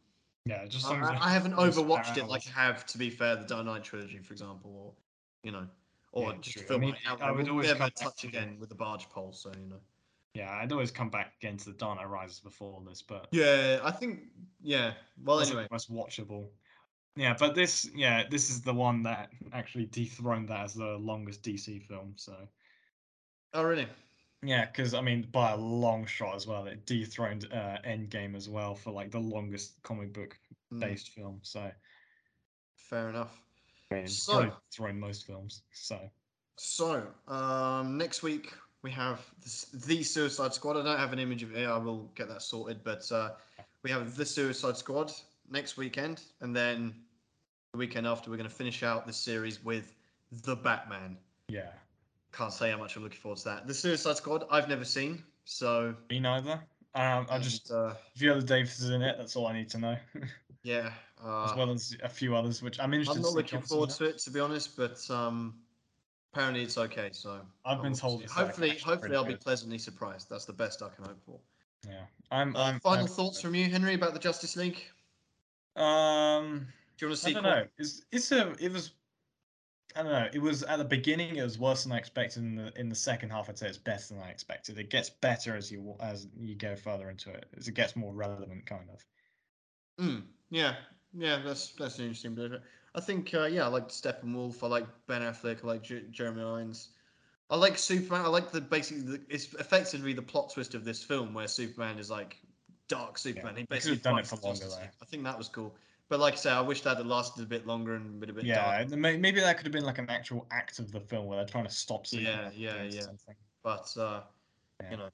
Yeah, 0.45 0.65
just 0.65 0.87
I, 0.87 1.17
I- 1.21 1.29
haven't 1.29 1.53
overwatched 1.53 2.17
it 2.17 2.25
like 2.25 2.43
I 2.47 2.59
have 2.65 2.85
to 2.87 2.97
be 2.97 3.09
fair 3.09 3.35
the 3.35 3.45
Dark 3.45 3.65
Knight 3.65 3.83
trilogy, 3.83 4.17
for 4.17 4.33
example, 4.33 4.71
or 4.75 4.93
you 5.43 5.51
know, 5.51 5.67
or 6.11 6.31
Yeah, 6.31 6.37
just 6.41 6.57
true. 6.57 6.63
I 6.63 6.67
film 6.67 6.81
mean. 6.81 6.95
I 7.21 7.31
would 7.31 7.47
always 7.47 7.67
never 7.67 7.89
touch 7.91 8.21
to- 8.21 8.27
again 8.27 8.57
with 8.59 8.69
the 8.69 8.75
barge 8.75 9.07
pole, 9.09 9.31
so 9.31 9.51
you 9.59 9.67
know. 9.67 9.79
Yeah, 10.33 10.51
I'd 10.51 10.71
always 10.73 10.91
come 10.91 11.09
back 11.09 11.33
again 11.41 11.55
to 11.57 11.65
the 11.65 11.77
Dark 11.77 11.97
Knight 11.99 12.09
Rises 12.09 12.39
before 12.39 12.81
this, 12.85 13.01
but 13.01 13.27
Yeah, 13.31 13.79
I 13.83 13.91
think 13.91 14.23
yeah. 14.61 14.93
Well, 15.23 15.39
anyway, 15.39 15.67
most 15.71 15.93
watchable. 15.93 16.49
Yeah, 17.15 17.33
but 17.39 17.55
this, 17.55 17.89
yeah, 17.95 18.27
this 18.29 18.49
is 18.49 18.61
the 18.61 18.73
one 18.73 19.01
that 19.03 19.29
actually 19.53 19.85
dethroned 19.85 20.49
that 20.49 20.65
as 20.65 20.73
the 20.73 20.97
longest 20.97 21.43
DC 21.43 21.81
film. 21.87 22.13
So 22.17 22.35
oh 23.53 23.63
really? 23.63 23.87
Yeah, 24.47 24.65
because 24.65 24.93
I 24.93 25.01
mean, 25.01 25.27
by 25.31 25.51
a 25.51 25.57
long 25.57 26.05
shot 26.05 26.35
as 26.35 26.45
well, 26.47 26.65
it 26.65 26.85
dethroned 26.85 27.47
uh, 27.51 27.77
Endgame 27.85 28.35
as 28.35 28.47
well 28.49 28.75
for 28.75 28.91
like 28.91 29.11
the 29.11 29.19
longest 29.19 29.81
comic 29.83 30.13
book 30.13 30.37
Mm, 30.73 30.79
based 30.79 31.09
film. 31.09 31.39
So 31.43 31.69
fair 32.75 33.09
enough. 33.09 33.39
I 33.91 33.95
mean, 33.95 34.03
it's 34.05 34.17
So- 34.23 34.33
probably 34.33 34.51
dethroned 34.71 34.99
most 34.99 35.25
films. 35.27 35.61
So 35.71 35.99
So 36.57 37.07
um, 37.27 37.97
next 37.97 38.23
week 38.23 38.53
we 38.81 38.91
have 38.91 39.19
the, 39.41 39.65
the 39.87 40.03
Suicide 40.03 40.53
Squad. 40.53 40.77
I 40.77 40.83
don't 40.83 40.97
have 40.99 41.13
an 41.13 41.19
image 41.19 41.43
of 41.43 41.55
it. 41.55 41.67
I 41.67 41.77
will 41.77 42.09
get 42.15 42.27
that 42.29 42.41
sorted, 42.41 42.83
but 42.83 43.09
uh, 43.11 43.31
we 43.83 43.91
have 43.91 44.15
the 44.15 44.25
Suicide 44.25 44.77
Squad 44.77 45.11
next 45.51 45.77
weekend, 45.77 46.21
and 46.41 46.55
then 46.55 46.95
the 47.73 47.77
weekend 47.77 48.07
after 48.07 48.29
we're 48.31 48.37
going 48.37 48.49
to 48.49 48.55
finish 48.55 48.81
out 48.83 49.05
this 49.05 49.17
series 49.17 49.63
with 49.63 49.93
the 50.43 50.55
Batman. 50.55 51.17
yeah, 51.47 51.69
Can't 52.35 52.51
say 52.51 52.69
how 52.71 52.77
much 52.77 52.95
I'm 52.97 53.03
looking 53.03 53.19
forward 53.19 53.37
to 53.39 53.45
that. 53.45 53.67
The 53.67 53.73
Suicide 53.73 54.17
Squad 54.17 54.43
I've 54.51 54.67
never 54.67 54.83
seen, 54.83 55.23
so 55.45 55.95
me 56.09 56.19
neither. 56.19 56.53
Um, 56.93 57.27
I 57.29 57.35
and, 57.35 57.43
just 57.43 57.71
uh, 57.71 57.93
Viola 58.15 58.41
Davis 58.41 58.79
is 58.79 58.89
in 58.89 59.01
it. 59.01 59.15
That's 59.17 59.35
all 59.35 59.47
I 59.47 59.53
need 59.53 59.69
to 59.69 59.77
know, 59.77 59.97
yeah. 60.63 60.91
Uh, 61.23 61.45
as 61.45 61.55
well 61.55 61.71
as 61.71 61.95
a 62.03 62.09
few 62.09 62.35
others, 62.35 62.61
which 62.61 62.79
I'm 62.79 62.93
interested. 62.93 63.19
I'm 63.19 63.23
not 63.23 63.33
looking 63.33 63.61
forward 63.61 63.89
to 63.91 64.05
it 64.05 64.17
to 64.19 64.31
be 64.31 64.41
honest, 64.41 64.75
but 64.75 64.99
um, 65.09 65.55
apparently 66.33 66.61
it's 66.61 66.77
okay. 66.77 67.09
So 67.13 67.39
I've 67.65 67.79
I 67.79 67.81
been 67.81 67.93
told 67.93 68.21
it's, 68.21 68.35
like, 68.35 68.47
Hopefully, 68.47 68.77
hopefully 68.77 69.15
I'll 69.15 69.23
be 69.23 69.35
pleasantly 69.35 69.77
surprised. 69.77 70.29
That's 70.29 70.45
the 70.45 70.53
best 70.53 70.81
I 70.81 70.89
can 70.89 71.05
hope 71.05 71.23
for. 71.25 71.39
Yeah, 71.87 72.01
I'm. 72.31 72.53
Uh, 72.55 72.63
I'm 72.63 72.79
final 72.81 73.05
I'm- 73.05 73.13
thoughts 73.15 73.39
from 73.39 73.55
you, 73.55 73.69
Henry, 73.69 73.93
about 73.93 74.13
the 74.13 74.19
Justice 74.19 74.57
League? 74.57 74.81
Um, 75.77 76.67
Do 76.97 77.05
you 77.05 77.09
want 77.09 77.19
to 77.19 77.27
I 77.27 77.29
see? 77.29 77.33
don't 77.33 77.43
know. 77.43 77.65
It's 77.77 78.01
it's 78.11 78.31
a 78.33 78.53
it 78.59 78.73
was. 78.73 78.91
I 79.95 80.03
don't 80.03 80.11
know. 80.11 80.27
It 80.33 80.41
was 80.41 80.63
at 80.63 80.77
the 80.77 80.85
beginning. 80.85 81.37
It 81.37 81.43
was 81.43 81.57
worse 81.57 81.83
than 81.83 81.91
I 81.93 81.97
expected. 81.97 82.43
In 82.43 82.55
the 82.55 82.71
in 82.79 82.89
the 82.89 82.95
second 82.95 83.29
half, 83.29 83.49
I'd 83.49 83.57
say 83.57 83.67
it's 83.67 83.77
better 83.77 84.13
than 84.13 84.23
I 84.23 84.29
expected. 84.29 84.77
It 84.77 84.89
gets 84.89 85.09
better 85.09 85.55
as 85.55 85.71
you 85.71 85.95
as 85.99 86.27
you 86.37 86.55
go 86.55 86.75
further 86.75 87.09
into 87.09 87.31
it. 87.31 87.45
As 87.57 87.67
it 87.67 87.75
gets 87.75 87.95
more 87.95 88.13
relevant, 88.13 88.65
kind 88.65 88.89
of. 88.91 89.05
Mm, 90.05 90.23
yeah, 90.49 90.75
yeah, 91.13 91.39
that's 91.43 91.69
that's 91.71 91.97
an 91.99 92.05
interesting 92.05 92.35
bit. 92.35 92.45
of 92.45 92.53
it. 92.53 92.61
I 92.95 93.01
think, 93.01 93.33
uh, 93.33 93.43
yeah, 93.43 93.65
I 93.65 93.67
like 93.67 93.89
Steppenwolf. 93.89 94.63
I 94.63 94.67
like 94.67 94.87
Ben 95.07 95.21
Affleck. 95.21 95.63
I 95.63 95.67
like 95.67 95.83
J- 95.83 96.05
Jeremy 96.11 96.43
Irons. 96.43 96.89
I 97.49 97.57
like 97.57 97.77
Superman. 97.77 98.25
I 98.25 98.29
like 98.29 98.51
the 98.51 98.61
basically 98.61 99.03
the, 99.03 99.21
it's 99.29 99.53
effectively 99.55 100.13
the 100.13 100.21
plot 100.21 100.51
twist 100.53 100.75
of 100.75 100.85
this 100.85 101.03
film 101.03 101.33
where 101.33 101.47
Superman 101.47 101.99
is 101.99 102.09
like 102.09 102.37
dark 102.87 103.17
Superman. 103.17 103.57
he 103.57 103.63
basically 103.63 103.97
done 103.97 104.19
it 104.19 104.27
for 104.27 104.37
longer, 104.37 104.65
though. 104.67 104.77
I 105.01 105.05
think 105.05 105.23
that 105.23 105.37
was 105.37 105.49
cool. 105.49 105.75
But 106.07 106.19
like 106.19 106.33
I 106.33 106.37
say, 106.37 106.51
I 106.51 106.61
wish 106.61 106.81
that 106.81 106.97
had 106.97 107.07
lasted 107.07 107.43
a 107.43 107.47
bit 107.47 107.65
longer 107.65 107.95
and 107.95 108.19
been 108.19 108.29
a 108.29 108.33
bit 108.33 108.45
Yeah, 108.45 108.83
darker. 108.83 108.95
maybe 108.95 109.39
that 109.39 109.57
could 109.57 109.65
have 109.65 109.73
been 109.73 109.85
like 109.85 109.97
an 109.97 110.09
actual 110.09 110.45
act 110.51 110.77
of 110.77 110.91
the 110.91 110.99
film 110.99 111.25
where 111.25 111.37
they're 111.37 111.47
trying 111.47 111.65
to 111.65 111.71
stop. 111.71 112.05
Yeah, 112.11 112.51
yeah, 112.55 112.83
yeah. 112.83 113.01
Something. 113.01 113.35
But 113.63 113.91
uh, 113.97 114.21
Yeah. 114.81 114.91
you 114.91 114.97
know, 114.97 115.09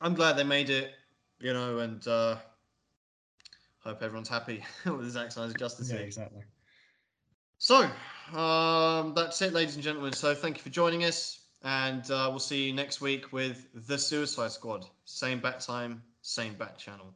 I'm 0.00 0.14
glad 0.14 0.36
they 0.36 0.44
made 0.44 0.68
it. 0.68 0.92
You 1.40 1.52
know, 1.54 1.78
and 1.78 2.06
uh, 2.06 2.36
hope 3.78 4.02
everyone's 4.02 4.28
happy 4.28 4.62
with 4.84 5.10
Zack 5.10 5.32
Snyder's 5.32 5.54
Justice 5.54 5.88
League. 5.90 6.00
Yeah, 6.00 6.04
exactly. 6.06 6.42
So, 7.58 7.88
um, 8.36 9.14
that's 9.14 9.40
it, 9.42 9.52
ladies 9.52 9.74
and 9.76 9.82
gentlemen. 9.84 10.12
So, 10.12 10.34
thank 10.34 10.56
you 10.58 10.62
for 10.62 10.70
joining 10.70 11.04
us, 11.04 11.46
and 11.62 12.08
uh, 12.10 12.26
we'll 12.30 12.38
see 12.40 12.66
you 12.66 12.72
next 12.72 13.00
week 13.00 13.32
with 13.32 13.68
The 13.86 13.98
Suicide 13.98 14.52
Squad. 14.52 14.84
Same 15.04 15.40
bat 15.40 15.60
time, 15.60 16.02
same 16.22 16.54
bat 16.54 16.78
channel. 16.78 17.14